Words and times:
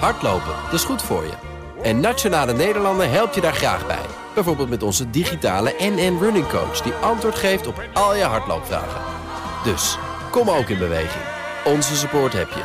Hardlopen, 0.00 0.54
dat 0.64 0.72
is 0.72 0.84
goed 0.84 1.02
voor 1.02 1.22
je. 1.22 1.32
En 1.82 2.00
Nationale 2.00 2.52
Nederlanden 2.52 3.10
helpt 3.10 3.34
je 3.34 3.40
daar 3.40 3.54
graag 3.54 3.86
bij. 3.86 4.06
Bijvoorbeeld 4.34 4.68
met 4.68 4.82
onze 4.82 5.10
digitale 5.10 5.74
NN 5.78 6.18
Running 6.20 6.48
Coach... 6.48 6.80
die 6.80 6.92
antwoord 6.92 7.34
geeft 7.34 7.66
op 7.66 7.82
al 7.92 8.16
je 8.16 8.22
hardloopvragen. 8.22 9.00
Dus, 9.64 9.98
kom 10.30 10.50
ook 10.50 10.68
in 10.68 10.78
beweging. 10.78 11.24
Onze 11.64 11.96
support 11.96 12.32
heb 12.32 12.48
je. 12.48 12.62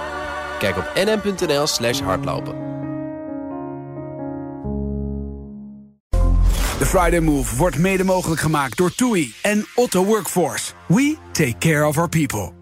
Kijk 0.60 0.78
op 0.78 0.92
nn.nl 0.96 1.68
slash 1.68 2.00
hardlopen. 2.00 2.68
De 6.80 6.86
Friday 6.86 7.20
Move 7.20 7.56
wordt 7.56 7.78
mede 7.78 8.04
mogelijk 8.04 8.42
gemaakt 8.42 8.78
door 8.78 8.96
TUI 8.96 9.34
en 9.42 9.66
Otto 9.76 10.06
Workforce. 10.06 10.72
We 10.88 11.18
take 11.32 11.58
care 11.58 11.88
of 11.88 11.98
our 11.98 12.10
people. 12.10 12.59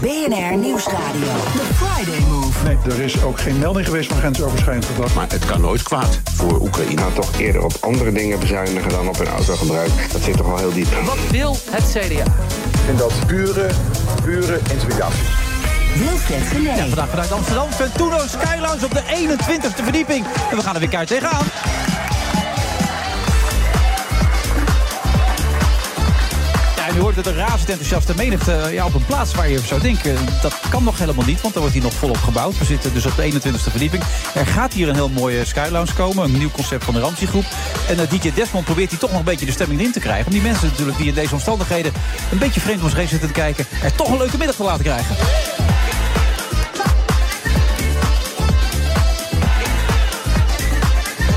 BNR 0.00 0.56
Nieuwsradio. 0.56 1.32
The 1.52 1.74
Friday 1.74 2.20
Move. 2.28 2.64
Nee, 2.64 2.76
er 2.84 3.00
is 3.00 3.22
ook 3.22 3.40
geen 3.40 3.58
melding 3.58 3.86
geweest 3.86 4.08
van 4.08 4.18
grensoverschrijdend 4.18 4.84
gedrag. 4.84 5.14
Maar 5.14 5.26
het 5.28 5.44
kan 5.44 5.60
nooit 5.60 5.82
kwaad 5.82 6.20
voor 6.34 6.60
Oekraïne. 6.60 6.94
Nou, 6.94 7.12
toch 7.12 7.38
eerder 7.38 7.64
op 7.64 7.72
andere 7.80 8.12
dingen 8.12 8.38
bezuinigen 8.40 8.90
dan 8.90 9.08
op 9.08 9.18
hun 9.18 9.26
autogebruik. 9.26 9.90
Dat 10.12 10.22
zit 10.22 10.36
toch 10.36 10.46
wel 10.46 10.58
heel 10.58 10.72
diep. 10.72 10.88
Wat 11.04 11.18
wil 11.30 11.56
het 11.70 11.84
CDA? 11.84 12.24
Ik 12.72 12.80
vind 12.84 12.98
dat 12.98 13.12
pure, 13.26 13.70
pure 14.24 14.60
intimidatie. 14.72 15.24
Wilfred 15.98 16.46
Genee. 16.46 16.76
Ja, 16.76 16.86
vandaag 16.86 17.08
vanuit 17.08 17.32
Amsterdam. 17.32 17.70
Ventuno 17.70 18.18
Skylounge 18.26 18.84
op 18.84 18.94
de 18.94 19.02
21ste 19.02 19.82
verdieping. 19.82 20.24
En 20.50 20.56
we 20.56 20.62
gaan 20.62 20.74
er 20.74 20.80
weer 20.80 20.88
kaart 20.88 21.08
tegenaan. 21.08 21.44
U 26.96 27.00
hoort 27.00 27.16
het 27.16 27.26
een 27.26 27.34
razend 27.34 27.68
enthousiaste 27.68 28.14
menigte 28.14 28.68
ja, 28.72 28.84
op 28.86 28.94
een 28.94 29.04
plaats 29.04 29.34
waar 29.34 29.48
je 29.48 29.58
zou 29.58 29.80
denken... 29.80 30.16
dat 30.42 30.60
kan 30.70 30.84
nog 30.84 30.98
helemaal 30.98 31.24
niet, 31.24 31.40
want 31.40 31.54
er 31.54 31.60
wordt 31.60 31.74
hier 31.74 31.84
nog 31.84 31.92
volop 31.92 32.16
gebouwd. 32.16 32.58
We 32.58 32.64
zitten 32.64 32.94
dus 32.94 33.06
op 33.06 33.16
de 33.16 33.32
21ste 33.32 33.70
verdieping. 33.70 34.02
Er 34.34 34.46
gaat 34.46 34.72
hier 34.72 34.88
een 34.88 34.94
heel 34.94 35.08
mooie 35.08 35.44
Skylounge 35.44 35.92
komen, 35.94 36.24
een 36.24 36.38
nieuw 36.38 36.50
concept 36.50 36.84
van 36.84 36.94
de 36.94 37.00
Ramsey 37.00 37.26
Groep. 37.26 37.44
En 37.88 37.98
uh, 37.98 38.10
DJ 38.10 38.32
Desmond 38.34 38.64
probeert 38.64 38.90
hier 38.90 38.98
toch 38.98 39.10
nog 39.10 39.18
een 39.18 39.24
beetje 39.24 39.46
de 39.46 39.52
stemming 39.52 39.80
in 39.80 39.92
te 39.92 40.00
krijgen... 40.00 40.26
om 40.26 40.32
die 40.32 40.42
mensen 40.42 40.68
natuurlijk 40.68 40.98
die 40.98 41.06
in 41.06 41.14
deze 41.14 41.34
omstandigheden 41.34 41.92
een 42.32 42.38
beetje 42.38 42.60
vreemd 42.60 42.82
om 42.82 42.90
zich 42.90 43.08
zitten 43.08 43.28
te 43.28 43.34
kijken... 43.34 43.66
er 43.82 43.94
toch 43.94 44.08
een 44.08 44.18
leuke 44.18 44.36
middag 44.38 44.56
te 44.56 44.62
laten 44.62 44.84
krijgen. 44.84 45.16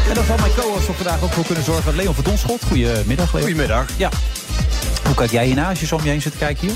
En 0.09 0.15
dan 0.15 0.25
zal 0.25 0.37
mijn 0.37 0.53
co-host 0.55 0.85
vandaag 0.85 1.23
ook 1.23 1.31
voor 1.31 1.45
kunnen 1.45 1.63
zorgen. 1.63 1.95
Leon 1.95 2.15
van 2.15 2.23
Donschot, 2.23 2.63
goedemiddag 2.67 3.33
Leon. 3.33 3.45
Goedemiddag. 3.45 3.85
Ja. 3.97 4.09
Hoe 5.09 5.17
kijk 5.17 5.31
jij 5.31 5.45
hierna 5.45 5.69
als 5.69 5.79
je 5.79 5.85
zo 5.85 5.95
om 5.95 6.03
je 6.03 6.09
heen 6.09 6.21
zit 6.21 6.31
te 6.31 6.38
kijken 6.38 6.67
hier? 6.67 6.75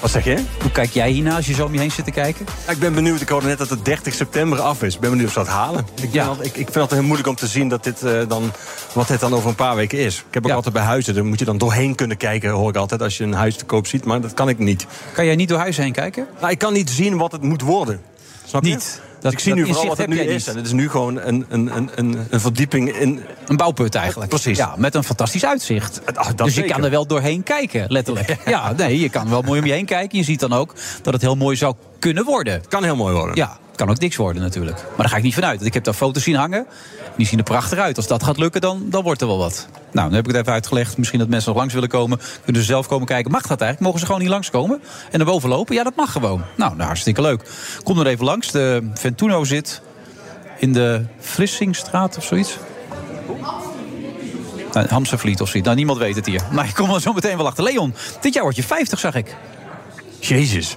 Wat 0.00 0.10
zeg 0.10 0.24
je? 0.24 0.38
Hoe 0.60 0.70
kijk 0.70 0.90
jij 0.90 1.10
hierna 1.10 1.36
als 1.36 1.46
je 1.46 1.54
zo 1.54 1.64
om 1.64 1.72
je 1.72 1.80
heen 1.80 1.90
zit 1.90 2.04
te 2.04 2.10
kijken? 2.10 2.46
Ja, 2.66 2.72
ik 2.72 2.78
ben 2.78 2.94
benieuwd. 2.94 3.20
Ik 3.20 3.28
hoorde 3.28 3.46
net 3.46 3.58
dat 3.58 3.68
het 3.70 3.84
30 3.84 4.14
september 4.14 4.60
af 4.60 4.82
is. 4.82 4.94
Ik 4.94 5.00
ben 5.00 5.10
benieuwd 5.10 5.28
of 5.28 5.32
ze 5.32 5.38
dat 5.38 5.48
halen. 5.48 5.86
Ik, 6.02 6.12
Ja. 6.12 6.32
ik, 6.40 6.56
ik 6.56 6.68
vind 6.70 6.74
het 6.74 6.90
heel 6.90 7.02
moeilijk 7.02 7.28
om 7.28 7.34
te 7.34 7.46
zien 7.46 7.68
dat 7.68 7.84
dit, 7.84 8.02
eh, 8.02 8.12
dan, 8.28 8.52
wat 8.92 9.08
dit 9.08 9.20
dan 9.20 9.34
over 9.34 9.48
een 9.48 9.54
paar 9.54 9.76
weken 9.76 9.98
is. 9.98 10.16
Ik 10.28 10.34
heb 10.34 10.42
ook 10.42 10.48
Ja. 10.48 10.54
altijd 10.56 10.74
bij 10.74 10.82
huizen, 10.84 11.14
daar 11.14 11.24
moet 11.24 11.38
je 11.38 11.44
dan 11.44 11.58
doorheen 11.58 11.94
kunnen 11.94 12.16
kijken, 12.16 12.50
hoor 12.50 12.68
ik 12.68 12.76
altijd, 12.76 13.02
als 13.02 13.16
je 13.16 13.24
een 13.24 13.32
huis 13.32 13.56
te 13.56 13.64
koop 13.64 13.86
ziet. 13.86 14.04
Maar 14.04 14.20
dat 14.20 14.34
kan 14.34 14.48
ik 14.48 14.58
niet. 14.58 14.86
Kan 15.12 15.24
jij 15.24 15.36
niet 15.36 15.48
door 15.48 15.58
huizen 15.58 15.82
heen 15.82 15.92
kijken? 15.92 16.26
Nou, 16.40 16.52
ik 16.52 16.58
kan 16.58 16.72
niet 16.72 16.90
zien 16.90 17.16
wat 17.16 17.32
het 17.32 17.42
moet 17.42 17.62
worden. 17.62 18.00
Snap 18.44 18.64
je? 18.64 18.70
Niet. 18.70 19.00
Dus 19.24 19.32
ik 19.32 19.38
zie 19.38 19.54
dat 19.54 19.66
nu 19.66 19.72
vooral 19.72 19.86
wat 19.86 19.98
het 19.98 20.08
nu 20.08 20.20
is. 20.20 20.46
niet. 20.46 20.48
En 20.48 20.56
het 20.56 20.66
is 20.66 20.72
nu 20.72 20.90
gewoon 20.90 21.20
een, 21.20 21.46
een, 21.48 21.76
een, 21.76 21.90
een, 21.94 22.26
een 22.30 22.40
verdieping 22.40 22.96
in... 22.96 23.20
Een 23.46 23.56
bouwput 23.56 23.94
eigenlijk. 23.94 24.30
Precies. 24.30 24.58
Ja, 24.58 24.74
met 24.76 24.94
een 24.94 25.04
fantastisch 25.04 25.44
uitzicht. 25.44 26.00
Ah, 26.14 26.26
dat 26.26 26.36
dus 26.36 26.46
je 26.46 26.52
zeker. 26.52 26.72
kan 26.74 26.84
er 26.84 26.90
wel 26.90 27.06
doorheen 27.06 27.42
kijken, 27.42 27.84
letterlijk. 27.88 28.36
Ja, 28.46 28.72
nee, 28.72 29.00
je 29.00 29.08
kan 29.08 29.28
wel 29.28 29.42
mooi 29.42 29.60
om 29.60 29.66
je 29.66 29.72
heen 29.72 29.86
kijken. 29.86 30.18
Je 30.18 30.24
ziet 30.24 30.40
dan 30.40 30.52
ook 30.52 30.74
dat 31.02 31.12
het 31.12 31.22
heel 31.22 31.36
mooi 31.36 31.56
zou 31.56 31.74
kunnen 31.98 32.24
worden. 32.24 32.52
Het 32.52 32.68
kan 32.68 32.84
heel 32.84 32.96
mooi 32.96 33.14
worden. 33.14 33.36
Ja, 33.36 33.58
kan 33.76 33.90
ook 33.90 33.98
niks 33.98 34.16
worden 34.16 34.42
natuurlijk. 34.42 34.76
Maar 34.76 34.96
daar 34.96 35.08
ga 35.08 35.16
ik 35.16 35.22
niet 35.22 35.34
vanuit. 35.34 35.64
Ik 35.64 35.74
heb 35.74 35.84
daar 35.84 35.94
foto's 35.94 36.22
zien 36.22 36.34
hangen. 36.34 36.66
Die 37.16 37.26
zien 37.26 37.38
er 37.38 37.44
prachtig 37.44 37.78
uit. 37.78 37.96
Als 37.96 38.06
dat 38.06 38.22
gaat 38.22 38.38
lukken, 38.38 38.60
dan, 38.60 38.82
dan 38.90 39.02
wordt 39.02 39.20
er 39.20 39.26
wel 39.26 39.38
wat. 39.38 39.68
Nou, 39.70 40.06
dan 40.06 40.12
heb 40.12 40.24
ik 40.24 40.30
het 40.30 40.40
even 40.40 40.52
uitgelegd. 40.52 40.96
Misschien 40.96 41.18
dat 41.18 41.28
mensen 41.28 41.48
nog 41.48 41.58
langs 41.58 41.74
willen 41.74 41.88
komen. 41.88 42.20
Kunnen 42.44 42.62
ze 42.62 42.68
zelf 42.68 42.86
komen 42.86 43.06
kijken. 43.06 43.30
Mag 43.30 43.42
dat 43.42 43.60
eigenlijk? 43.60 43.80
Mogen 43.80 44.00
ze 44.00 44.06
gewoon 44.06 44.20
niet 44.20 44.30
langskomen? 44.30 44.82
En 45.10 45.18
naar 45.18 45.26
boven 45.26 45.48
lopen? 45.48 45.74
Ja, 45.74 45.82
dat 45.82 45.96
mag 45.96 46.12
gewoon. 46.12 46.42
Nou, 46.56 46.74
nou 46.74 46.86
hartstikke 46.86 47.22
leuk. 47.22 47.42
Kom 47.82 47.98
er 47.98 48.06
even 48.06 48.24
langs. 48.24 48.50
De 48.50 48.90
Ventuno 48.94 49.44
zit 49.44 49.82
in 50.58 50.72
de 50.72 51.04
Vlissingstraat 51.18 52.16
of 52.16 52.24
zoiets. 52.24 52.58
Nou, 54.72 54.86
Hamstervliet 54.88 55.40
of 55.40 55.48
zoiets. 55.48 55.66
Nou, 55.66 55.76
niemand 55.76 55.98
weet 55.98 56.16
het 56.16 56.26
hier. 56.26 56.42
Maar 56.52 56.68
ik 56.68 56.74
kom 56.74 56.90
er 56.90 57.00
zo 57.00 57.12
meteen 57.12 57.36
wel 57.36 57.46
achter. 57.46 57.64
Leon, 57.64 57.94
dit 58.20 58.34
jaar 58.34 58.42
word 58.42 58.56
je 58.56 58.62
50, 58.62 58.98
zag 58.98 59.14
ik. 59.14 59.36
Jezus. 60.18 60.76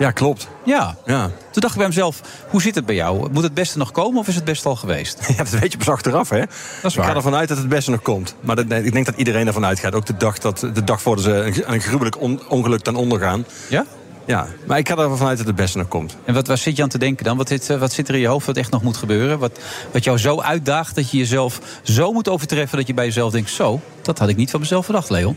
Ja, 0.00 0.10
klopt. 0.10 0.48
Ja. 0.64 0.96
Ja. 1.06 1.22
Toen 1.50 1.62
dacht 1.62 1.72
ik 1.72 1.78
bij 1.78 1.88
mezelf, 1.88 2.20
hoe 2.48 2.62
zit 2.62 2.74
het 2.74 2.86
bij 2.86 2.94
jou? 2.94 3.30
Moet 3.32 3.42
het 3.42 3.54
beste 3.54 3.78
nog 3.78 3.90
komen 3.90 4.20
of 4.20 4.28
is 4.28 4.34
het 4.34 4.44
beste 4.44 4.68
al 4.68 4.76
geweest? 4.76 5.18
Ja, 5.28 5.36
dat 5.36 5.48
weet 5.50 5.72
je 5.72 5.78
pas 5.78 5.88
achteraf, 5.88 6.28
hè? 6.28 6.42
is 6.82 6.96
Ik 6.96 7.02
ga 7.02 7.14
ervan 7.14 7.34
uit 7.34 7.48
dat 7.48 7.58
het 7.58 7.68
beste 7.68 7.90
nog 7.90 8.02
komt. 8.02 8.34
Maar 8.40 8.56
dat, 8.56 8.70
ik 8.70 8.92
denk 8.92 9.06
dat 9.06 9.16
iedereen 9.16 9.46
ervan 9.46 9.64
uitgaat. 9.64 9.94
Ook 9.94 10.06
de 10.06 10.16
dag, 10.16 10.38
dat, 10.38 10.58
de 10.74 10.84
dag 10.84 11.02
voordat 11.02 11.24
ze 11.24 11.30
een, 11.32 11.72
een 11.72 11.80
gruwelijk 11.80 12.20
on- 12.20 12.40
ongeluk 12.48 12.80
ten 12.80 12.94
onder 12.94 13.20
gaan. 13.20 13.44
Ja? 13.68 13.84
Ja, 14.24 14.46
maar 14.66 14.78
ik 14.78 14.88
ga 14.88 14.96
ervan 14.96 15.26
uit 15.28 15.38
dat 15.38 15.46
het 15.46 15.56
beste 15.56 15.78
nog 15.78 15.88
komt. 15.88 16.16
En 16.24 16.34
wat, 16.34 16.46
waar 16.46 16.58
zit 16.58 16.76
je 16.76 16.82
aan 16.82 16.88
te 16.88 16.98
denken 16.98 17.24
dan? 17.24 17.36
Wat, 17.36 17.48
zit, 17.48 17.70
eh, 17.70 17.78
wat 17.78 17.92
zit 17.92 18.08
er 18.08 18.14
in 18.14 18.20
je 18.20 18.26
hoofd 18.26 18.46
wat 18.46 18.56
echt 18.56 18.70
nog 18.70 18.82
moet 18.82 18.96
gebeuren? 18.96 19.38
Wat, 19.38 19.58
wat 19.92 20.04
jou 20.04 20.18
zo 20.18 20.40
uitdaagt 20.40 20.94
dat 20.94 21.10
je 21.10 21.18
jezelf 21.18 21.60
zo 21.82 22.12
moet 22.12 22.28
overtreffen... 22.28 22.78
dat 22.78 22.86
je 22.86 22.94
bij 22.94 23.04
jezelf 23.04 23.32
denkt, 23.32 23.50
zo, 23.50 23.80
dat 24.02 24.18
had 24.18 24.28
ik 24.28 24.36
niet 24.36 24.50
van 24.50 24.60
mezelf 24.60 24.84
verdacht, 24.84 25.10
Leon. 25.10 25.36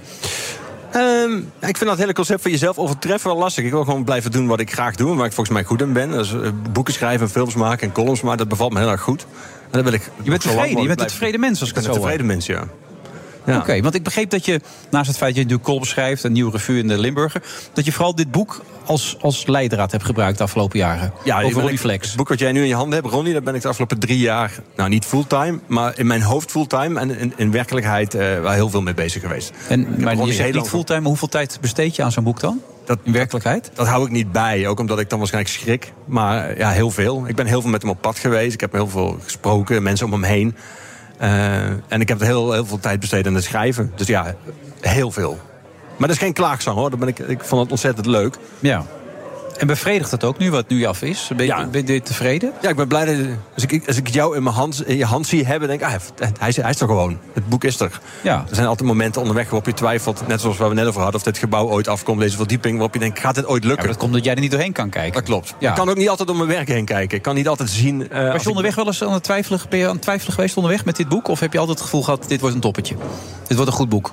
Ehm, 0.94 1.38
ik 1.60 1.78
vind 1.78 1.90
dat 1.90 1.98
hele 1.98 2.14
concept 2.14 2.42
van 2.42 2.52
jezelf 2.52 2.78
overtreffen 2.78 3.30
wel 3.30 3.40
lastig. 3.40 3.64
Ik 3.66 3.72
wil 3.72 3.84
gewoon 3.84 4.04
blijven 4.04 4.32
doen 4.32 4.48
wat 4.48 4.60
ik 4.60 4.72
graag 4.74 4.96
doe. 4.96 5.12
en 5.12 5.16
Waar 5.18 5.26
ik 5.26 5.34
volgens 5.34 5.56
mij 5.56 5.66
goed 5.66 5.82
in 5.82 5.94
ben. 5.94 6.12
Dus, 6.12 6.34
eh, 6.34 6.50
boeken 6.72 6.94
schrijven, 6.94 7.30
films 7.30 7.56
maken 7.56 7.88
en 7.88 7.94
columns 7.94 8.22
maken. 8.22 8.38
Dat 8.38 8.48
bevalt 8.48 8.74
me 8.74 8.80
heel 8.80 8.90
erg 8.90 9.02
goed. 9.02 9.26
En 9.64 9.70
dat 9.72 9.84
wil 9.84 9.94
ik 9.94 10.10
Je 10.24 10.30
bent 10.30 10.42
tevreden, 10.42 10.82
je 10.82 10.88
bent 10.88 11.02
een 11.02 11.08
tevreden 11.08 11.40
mens 11.40 11.60
als 11.60 11.70
ik 11.70 11.76
Ik 11.78 11.84
het 11.84 11.86
ben 11.86 11.94
zo 11.94 12.00
een 12.02 12.10
hoor. 12.10 12.18
tevreden 12.18 12.26
mens, 12.26 12.46
ja. 12.46 12.68
Ja. 13.46 13.58
Oké, 13.58 13.82
want 13.82 13.96
ik 13.96 14.04
begreep 14.04 14.30
dat 14.30 14.46
je, 14.46 14.62
naast 14.90 15.08
het 15.08 15.18
feit 15.18 15.30
dat 15.30 15.38
je 15.38 15.42
natuurlijk 15.42 15.68
column 15.68 15.86
schrijft... 15.86 16.24
een 16.24 16.32
nieuwe 16.32 16.52
revue 16.52 16.80
in 16.80 16.88
de 16.88 16.98
Limburger... 16.98 17.42
dat 17.74 17.86
je 17.86 17.92
vooral 17.92 18.16
dit 18.16 18.32
boek 18.32 18.62
als, 18.86 19.18
als 19.22 19.46
leidraad 19.48 19.92
hebt 19.92 20.04
gebruikt 20.04 20.38
de 20.38 20.44
afgelopen 20.44 20.80
jaren. 20.80 21.14
Ja, 21.24 21.42
over 21.42 21.54
Ronnie 21.54 21.74
ik- 21.74 21.80
Flex. 21.80 22.08
Het 22.08 22.16
boek 22.16 22.30
wat 22.30 22.40
jij 22.40 22.52
nu 22.52 22.62
in 22.62 22.68
je 22.68 22.76
handen 22.76 23.00
hebt, 23.00 23.14
Ronnie, 23.14 23.34
daar 23.34 23.42
ben 23.44 23.56
ik 23.56 23.62
de 23.62 23.68
afgelopen 23.68 24.00
drie 24.00 24.18
jaar, 24.20 24.52
nou 24.76 24.90
niet 24.90 25.06
fulltime, 25.06 25.60
maar 25.68 25.94
in 26.00 26.08
mijn 26.08 26.22
hoofd 26.22 26.52
fulltime 26.52 27.00
en 27.00 27.20
in, 27.20 27.34
in 27.36 27.52
werkelijkheid 27.52 28.14
eh 28.14 28.40
wel 28.40 28.52
heel 28.52 28.70
veel 28.70 28.82
mee 28.82 28.94
bezig 28.94 29.22
geweest. 29.22 29.52
En, 29.70 29.96
maar 30.00 30.16
je 30.26 30.34
zegt 30.34 30.54
niet 30.54 30.68
fulltime, 30.68 31.00
maar 31.00 31.10
hoeveel 31.10 31.28
tijd 31.28 31.58
besteed 31.62 31.96
je 31.96 32.04
aan 32.04 32.12
zo'n 32.12 32.24
boek 32.24 32.40
dan? 32.40 32.62
Dat, 32.86 33.00
In 33.04 33.12
werkelijkheid? 33.12 33.72
dat 33.74 33.88
hou 33.88 34.06
ik 34.06 34.12
niet 34.12 34.32
bij, 34.32 34.68
ook 34.68 34.80
omdat 34.80 35.00
ik 35.00 35.10
dan 35.10 35.20
waarschijnlijk 35.20 35.54
schrik. 35.56 35.94
Maar 36.06 36.58
ja, 36.58 36.70
heel 36.70 36.92
veel. 36.92 37.24
Ik 37.28 37.36
ben 37.36 37.46
heel 37.46 37.62
veel 37.62 37.70
met 37.70 37.82
hem 37.82 37.92
op 37.92 38.02
pad 38.02 38.20
geweest. 38.20 38.54
Ik 38.54 38.60
heb 38.62 38.72
heel 38.72 38.88
veel 38.88 39.18
gesproken, 39.24 39.84
mensen 39.84 40.06
om 40.06 40.12
hem 40.12 40.24
heen. 40.24 40.56
Eh, 41.24 41.64
en 41.88 42.02
ik 42.02 42.08
heb 42.08 42.20
heel, 42.20 42.52
heel 42.52 42.66
veel 42.66 42.80
tijd 42.80 43.00
besteed 43.00 43.28
aan 43.28 43.36
het 43.36 43.44
schrijven. 43.44 43.92
Dus 43.96 44.08
ja, 44.08 44.36
heel 44.82 45.12
veel. 45.12 45.40
Maar 45.98 46.08
dat 46.08 46.18
is 46.18 46.24
geen 46.24 46.34
klaagzang 46.34 46.78
hoor. 46.78 46.90
Dat 46.90 47.00
ben 47.00 47.08
ik, 47.08 47.20
ik 47.20 47.44
vond 47.44 47.62
het 47.62 47.72
ontzettend 47.72 48.06
leuk. 48.06 48.38
Ja. 48.60 48.86
En 49.58 49.68
bevredigt 49.68 50.12
het 50.12 50.24
ook 50.24 50.38
nu, 50.38 50.52
wat 50.52 50.70
nu 50.70 50.86
af 50.86 51.02
is? 51.02 51.30
Ben 51.36 51.46
je, 51.46 51.52
Ja. 51.52 51.66
ben 51.66 51.86
je 51.88 52.02
tevreden? 52.02 52.52
Ja, 52.62 52.70
ik 52.70 52.76
ben 52.76 52.88
blij 52.88 53.06
dat 53.06 53.16
als 53.54 53.64
ik, 53.64 53.88
als 53.88 53.98
ik 53.98 54.08
jou 54.08 54.36
in, 54.36 54.44
mijn 54.44 54.56
hand, 54.56 54.88
in 54.88 54.98
je 54.98 55.06
hand 55.06 55.28
zie 55.28 55.46
hebben, 55.46 55.68
denk 55.68 55.82
ik, 55.82 55.88
ah, 55.88 55.94
hij, 56.40 56.50
is, 56.50 56.56
hij 56.56 56.70
is 56.70 56.82
er 56.82 56.88
gewoon. 56.88 57.18
Het 57.34 57.48
boek 57.50 57.64
is 57.64 57.80
er. 57.80 58.00
Ja. 58.22 58.46
Er 58.50 58.56
zijn 58.56 58.68
altijd 58.68 58.88
momenten 58.88 59.22
onderweg 59.22 59.46
waarop 59.46 59.66
je 59.66 59.74
twijfelt, 59.74 60.28
net 60.28 60.42
zoals 60.42 60.58
waar 60.58 60.70
we 60.70 60.76
net 60.76 60.86
over 60.88 61.02
hadden, 61.02 61.20
of 61.20 61.26
dit 61.26 61.38
gebouw 61.38 61.68
ooit 61.70 61.88
afkomt, 61.88 62.20
deze 62.20 62.38
verdieping, 62.38 62.74
waarop 62.74 62.94
je 62.94 63.00
denkt, 63.00 63.20
gaat 63.20 63.36
dit 63.36 63.46
ooit 63.46 63.62
Ja, 63.62 63.68
lukken? 63.68 63.86
maar 63.86 63.94
dat 63.96 64.04
komt 64.04 64.14
dat 64.14 64.24
jij 64.26 64.34
er 64.36 64.42
niet 64.42 64.52
doorheen 64.52 64.72
kan 64.74 64.90
kijken. 64.90 65.14
Dat 65.14 65.24
klopt. 65.24 65.56
Ja. 65.60 65.70
Ik 65.70 65.76
kan 65.76 65.90
ook 65.90 65.98
niet 65.98 66.10
altijd 66.10 66.30
om 66.30 66.38
mijn 66.38 66.50
werk 66.50 66.68
heen 66.68 66.86
kijken. 66.86 67.18
Ik 67.18 67.24
kan 67.24 67.36
niet 67.36 67.48
altijd 67.48 67.70
zien. 67.70 68.10
eh, 68.10 68.24
als 68.24 68.32
Was 68.34 68.42
je 68.44 68.48
onderweg 68.50 68.76
wel 68.76 68.86
eens 68.86 69.04
aan 69.04 69.14
het 69.14 69.24
twijfelen, 69.24 69.60
ben 69.70 69.80
je 69.80 69.86
aan 69.88 69.94
het 69.94 70.02
twijfelen 70.02 70.34
geweest 70.34 70.56
onderweg 70.56 70.86
met 70.86 70.96
dit 70.96 71.10
boek? 71.10 71.28
Of 71.28 71.40
heb 71.40 71.54
je 71.54 71.60
altijd 71.60 71.78
het 71.78 71.86
gevoel 71.88 72.04
gehad, 72.04 72.26
dit 72.28 72.40
wordt 72.40 72.56
een 72.56 72.62
toppetje? 72.62 72.96
Dit 73.48 73.56
wordt 73.58 73.72
een 73.72 73.78
goed 73.78 73.90
boek. 73.90 74.12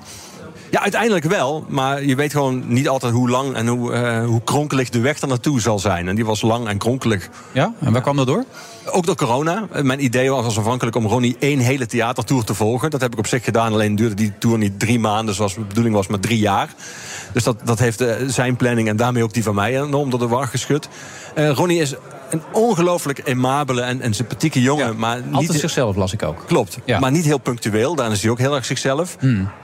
Ja, 0.71 0.83
uiteindelijk 0.83 1.25
wel. 1.25 1.65
Maar 1.69 2.05
je 2.05 2.15
weet 2.15 2.33
gewoon 2.33 2.63
niet 2.67 2.89
altijd 2.89 3.13
hoe 3.13 3.31
lang 3.31 3.55
en 3.55 3.67
hoe, 3.67 3.93
eh, 3.93 4.25
hoe 4.25 4.43
kronkelig 4.45 4.89
de 4.89 5.01
weg 5.01 5.21
er 5.21 5.29
naartoe 5.29 5.61
zal 5.61 5.79
zijn. 5.79 6.09
En 6.09 6.15
die 6.15 6.25
was 6.25 6.43
lang 6.43 6.69
en 6.69 6.79
kronkelig. 6.79 7.29
Ja? 7.53 7.75
En 7.81 7.93
waar 7.93 8.03
kwam 8.03 8.17
dat 8.17 8.27
door? 8.27 8.45
Ook 8.85 9.07
door 9.07 9.17
corona. 9.17 9.69
Mijn 9.83 10.05
idee 10.05 10.31
was 10.31 10.59
aanvankelijk 10.59 10.97
om 10.97 11.07
Ronnie 11.07 11.37
één 11.39 11.59
hele 11.59 11.87
theatertour 11.87 12.45
te 12.45 12.55
volgen. 12.55 12.91
Dat 12.91 13.01
heb 13.01 13.13
ik 13.13 13.19
op 13.19 13.27
zich 13.27 13.45
gedaan. 13.45 13.73
Alleen 13.73 13.95
duurde 13.95 14.15
die 14.15 14.33
tour 14.39 14.59
niet 14.59 14.79
drie 14.79 14.99
maanden, 14.99 15.35
zoals 15.35 15.55
de 15.55 15.61
bedoeling 15.61 15.95
was, 15.95 16.07
maar 16.07 16.21
drie 16.21 16.39
jaar. 16.39 16.69
Dus 17.33 17.45
dat, 17.45 17.57
dat 17.65 17.79
heeft 17.79 18.01
eh, 18.01 18.15
zijn 18.27 18.57
planning 18.57 18.89
en 18.89 18.97
daarmee 18.97 19.23
ook 19.23 19.33
die 19.33 19.43
van 19.43 19.55
mij 19.55 19.83
enorm 19.83 20.11
door 20.11 20.19
de 20.19 20.29
war 20.29 20.47
geschud. 20.47 20.89
Eh, 21.35 21.51
Ronnie 21.51 21.81
is 21.81 21.95
een 22.31 22.43
ongelooflijk 22.53 23.23
aimabele 23.27 23.81
en, 23.81 24.01
en 24.01 24.15
sympathieke 24.15 24.61
jongen. 24.63 24.97
Maar 24.97 25.23
niet, 25.23 25.35
Altijd 25.35 25.59
zichzelf 25.61 25.97
las 25.97 26.13
ik 26.13 26.23
ook. 26.23 26.43
Klopt, 26.47 26.79
Ja. 26.85 26.99
maar 26.99 27.11
niet 27.11 27.25
heel 27.25 27.39
punctueel. 27.39 27.95
Daarin 27.95 28.15
is 28.15 28.23
hij 28.23 28.31
ook 28.31 28.39
heel 28.39 28.55
erg 28.55 28.65
zichzelf. 28.65 29.17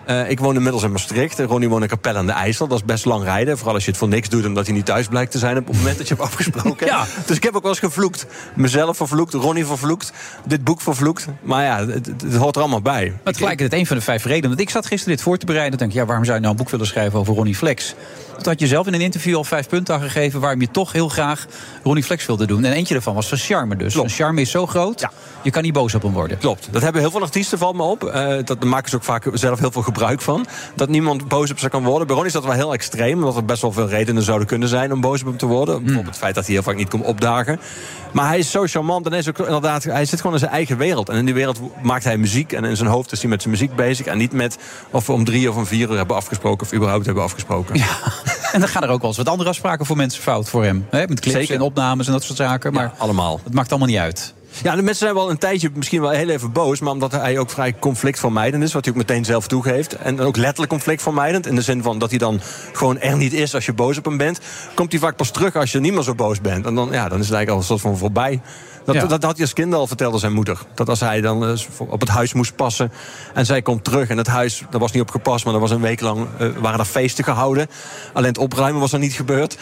Eh, 0.07 0.31
ik 0.31 0.39
woon 0.41 0.55
inmiddels 0.55 0.83
in 0.83 0.93
Maastricht. 0.93 1.39
En 1.39 1.47
Ronnie 1.47 1.69
woont 1.69 1.83
in 1.83 1.89
Capelle 1.89 2.19
aan 2.19 2.27
de 2.27 2.33
IJssel. 2.33 2.67
Dat 2.67 2.79
is 2.79 2.85
best 2.85 3.05
lang 3.05 3.25
rijden. 3.25 3.57
Vooral 3.57 3.75
als 3.75 3.85
je 3.85 3.91
het 3.91 3.99
voor 3.99 4.09
niks 4.09 4.29
doet, 4.29 4.47
omdat 4.47 4.67
hij 4.67 4.75
niet 4.75 4.85
thuis 4.87 5.07
blijkt 5.07 5.31
te 5.33 5.39
zijn... 5.39 5.57
op 5.59 5.67
het 5.67 5.77
moment 5.77 5.99
dat 5.99 6.09
je 6.09 6.15
hebt 6.15 6.27
afgesproken. 6.31 6.87
Ja. 6.87 7.05
Dus 7.27 7.37
ik 7.37 7.43
heb 7.43 7.55
ook 7.55 7.63
wel 7.63 7.71
eens 7.71 7.81
gevloekt. 7.81 8.27
Mezelf 8.55 8.97
vervloekt, 8.97 9.35
Ronnie 9.35 9.67
vervloekt, 9.67 10.13
dit 10.47 10.65
boek 10.65 10.81
vervloekt. 10.81 11.27
Maar 11.43 11.65
ja, 11.65 11.87
het, 11.87 12.35
hoort 12.37 12.55
er 12.57 12.61
allemaal 12.63 12.83
bij. 12.83 13.13
Maar 13.25 13.33
tegelijkertijd 13.33 13.81
een 13.81 13.87
van 13.87 13.97
de 13.97 14.03
vijf 14.03 14.25
redenen. 14.25 14.49
Want 14.49 14.61
ik 14.61 14.71
zat 14.71 14.87
gisteren 14.87 15.15
dit 15.17 15.25
voor 15.25 15.37
te 15.37 15.47
bereiden. 15.47 15.73
en 15.73 15.79
denk 15.79 15.91
ik, 15.91 15.97
ja, 15.99 16.07
waarom 16.07 16.25
zou 16.25 16.37
je 16.37 16.43
nou 16.43 16.55
een 16.55 16.61
boek 16.63 16.71
willen 16.71 16.87
schrijven 16.87 17.19
over 17.19 17.35
Ronnie 17.35 17.55
Flex? 17.57 17.95
Toen 18.37 18.45
had 18.53 18.61
je 18.61 18.67
zelf 18.67 18.87
in 18.87 18.95
een 18.95 19.01
interview 19.01 19.37
al 19.37 19.45
vijf 19.45 19.69
punten 19.69 19.95
aangegeven... 19.95 20.41
waarom 20.41 20.61
je 20.61 20.71
toch 20.71 20.93
heel 20.93 21.09
graag 21.09 21.47
Ronnie 21.83 22.05
Flex 22.05 22.27
wilde 22.27 22.47
doen. 22.47 22.56
Doen. 22.57 22.65
En 22.65 22.73
eentje 22.73 22.95
daarvan 22.95 23.15
was 23.15 23.29
van 23.29 23.39
Charme 23.39 23.77
dus. 23.77 23.95
Van 23.95 24.09
Charme 24.09 24.41
is 24.41 24.51
zo 24.51 24.67
groot, 24.67 25.07
je 25.43 25.51
kan 25.51 25.63
niet 25.63 25.73
boos 25.73 25.95
op 25.95 26.03
hem 26.03 26.13
worden. 26.13 26.39
Klopt. 26.39 26.69
Dat 26.71 26.83
hebben 26.83 27.01
heel 27.01 27.11
veel 27.11 27.23
artiesten, 27.23 27.59
valt 27.59 27.77
me 27.77 27.83
op. 27.83 28.05
Eh, 28.05 28.37
dat 28.45 28.61
daar 28.61 28.67
maken 28.67 28.91
ze 28.91 28.97
ook 28.97 29.03
vaak 29.03 29.29
zelf 29.33 29.59
heel 29.59 29.71
veel 29.71 29.83
gebruik 29.83 30.21
van. 30.21 30.47
Dat 30.75 30.89
niemand 30.89 31.29
boos 31.29 31.51
op 31.51 31.59
ze 31.59 31.69
kan 31.69 31.85
worden. 31.85 32.07
Bij 32.07 32.17
Ron 32.17 32.27
is 32.27 32.33
dat 32.33 32.45
wel 32.45 32.53
heel 32.53 32.73
extreem. 32.73 33.19
Omdat 33.19 33.37
er 33.37 33.45
best 33.45 33.63
wel 33.63 33.73
veel 33.73 33.89
redenen 33.89 34.23
zouden 34.23 34.47
kunnen 34.47 34.69
zijn 34.69 34.93
om 34.93 35.01
boos 35.01 35.21
op 35.21 35.27
hem 35.27 35.37
te 35.37 35.47
worden. 35.47 35.79
Bijvoorbeeld 35.79 36.07
het 36.15 36.17
feit 36.17 36.35
dat 36.35 36.45
hij 36.45 36.55
heel 36.55 36.63
vaak 36.63 36.77
niet 36.77 36.89
komt 36.89 37.05
opdagen. 37.05 37.61
Maar 38.13 38.29
hij 38.29 38.39
is 38.39 38.51
zo 38.51 38.67
charmant 38.67 39.05
en 39.05 39.11
hij, 39.11 39.21
is 39.21 39.29
ook, 39.29 39.39
inderdaad, 39.39 39.85
hij 39.85 40.05
zit 40.05 40.19
gewoon 40.19 40.33
in 40.33 40.39
zijn 40.39 40.53
eigen 40.53 40.77
wereld. 40.77 41.09
En 41.09 41.17
in 41.17 41.25
die 41.25 41.35
wereld 41.35 41.61
maakt 41.83 42.05
hij 42.05 42.17
muziek. 42.17 42.53
En 42.53 42.65
in 42.65 42.77
zijn 42.77 42.89
hoofd 42.89 43.13
is 43.13 43.21
hij 43.21 43.31
met 43.31 43.43
zijn 43.43 43.55
muziek 43.55 43.77
bezig. 43.77 44.07
En 44.07 44.19
niet 44.19 44.33
met 44.33 44.59
of 44.91 45.07
we 45.07 45.13
om 45.13 45.25
drie 45.25 45.51
of 45.51 45.57
om 45.57 45.67
vier 45.67 45.91
uur 45.91 45.97
hebben 45.97 46.17
afgesproken. 46.17 46.67
Of 46.67 46.73
überhaupt 46.73 47.07
hebben 47.07 47.25
afgesproken. 47.25 47.77
Ja. 47.77 47.87
En 48.57 48.63
dan 48.63 48.71
gaan 48.71 48.83
er 48.83 48.89
ook 48.89 49.01
wel 49.01 49.09
eens 49.09 49.19
wat 49.19 49.29
andere 49.29 49.49
afspraken 49.49 49.87
voor 49.87 49.97
mensen 49.97 50.23
fout 50.23 50.49
voor 50.49 50.65
hem. 50.65 50.87
Hè? 50.91 51.07
Met 51.09 51.21
clips 51.21 51.37
Zeker. 51.37 51.55
en 51.55 51.61
opnames 51.61 52.07
en 52.07 52.13
dat 52.13 52.23
soort 52.23 52.39
zaken. 52.39 52.73
Maar 52.73 52.93
allemaal. 52.99 53.41
het 53.45 53.55
maakt 53.55 53.71
allemaal 53.71 53.89
niet 53.89 53.99
uit. 53.99 54.35
Ja, 54.63 54.77
de 54.77 54.83
mensen 54.83 55.05
zijn 55.07 55.15
wel 55.15 55.31
een 55.31 55.39
tijdje 55.39 55.71
misschien 55.75 56.01
wel 56.01 56.11
heel 56.11 56.29
even 56.29 56.53
boos. 56.53 56.81
Maar 56.81 56.93
omdat 56.93 57.13
hij 57.13 57.39
ook 57.39 57.51
vrij 57.51 57.75
conflictvermijdend 57.79 58.63
is. 58.63 58.73
Wat 58.73 58.85
hij 58.85 58.95
ook 58.95 59.01
meteen 59.01 59.25
zelf 59.25 59.47
toegeeft. 59.47 59.97
En 59.97 60.21
ook 60.21 60.37
letterlijk 60.37 60.71
conflictvermijdend. 60.71 61.47
In 61.47 61.55
de 61.55 61.63
zin 61.63 61.83
van 61.83 61.99
dat 61.99 62.11
hij 62.11 62.19
dan 62.19 62.41
gewoon 62.73 63.01
er 63.01 63.17
niet 63.17 63.33
is 63.33 63.55
als 63.55 63.67
je 63.67 63.73
boos 63.73 63.99
op 63.99 64.05
hem 64.05 64.17
bent. 64.17 64.41
Komt 64.75 64.93
hij 64.93 65.01
vaak 65.01 65.17
pas 65.17 65.31
terug 65.31 65.57
als 65.57 65.73
je 65.73 65.81
niet 65.81 65.93
meer 65.93 66.03
zo 66.03 66.15
boos 66.15 66.41
bent. 66.41 66.67
En 66.67 66.75
dan, 66.75 66.89
ja, 66.93 67.09
dan 67.09 67.19
is 67.19 67.27
het 67.27 67.35
eigenlijk 67.35 67.51
al 67.51 67.57
een 67.57 67.65
soort 67.65 67.81
van 67.81 67.97
voorbij. 67.99 68.41
Dat, 68.87 68.95
Ja. 68.95 69.07
dat 69.07 69.23
had 69.23 69.33
hij 69.33 69.41
als 69.41 69.53
kind 69.53 69.75
al 69.75 69.87
vertelde 69.87 70.19
zijn 70.19 70.33
moeder. 70.33 70.59
Dat 70.75 70.89
als 70.89 71.01
hij 71.01 71.21
dan 71.21 71.47
eh, 71.47 71.53
op 71.79 72.01
het 72.01 72.09
huis 72.09 72.33
moest 72.33 72.57
passen. 72.57 72.93
En 73.35 73.47
zij 73.47 73.63
komt 73.63 73.85
terug. 73.85 74.09
En 74.09 74.17
het 74.17 74.27
huis, 74.27 74.63
daar 74.71 74.81
was 74.81 74.93
niet 74.93 75.03
op 75.03 75.11
gepast. 75.11 75.45
Maar 75.45 75.55
er 75.55 75.61
was 75.61 75.71
een 75.71 75.81
week 75.81 76.01
lang 76.01 76.27
eh, 76.39 76.49
waren 76.61 76.79
er 76.79 76.85
feesten 76.85 77.25
gehouden. 77.25 77.67
Alleen 78.13 78.29
het 78.29 78.39
opruimen 78.39 78.81
was 78.81 78.93
er 78.93 78.99
niet 78.99 79.13
gebeurd. 79.13 79.57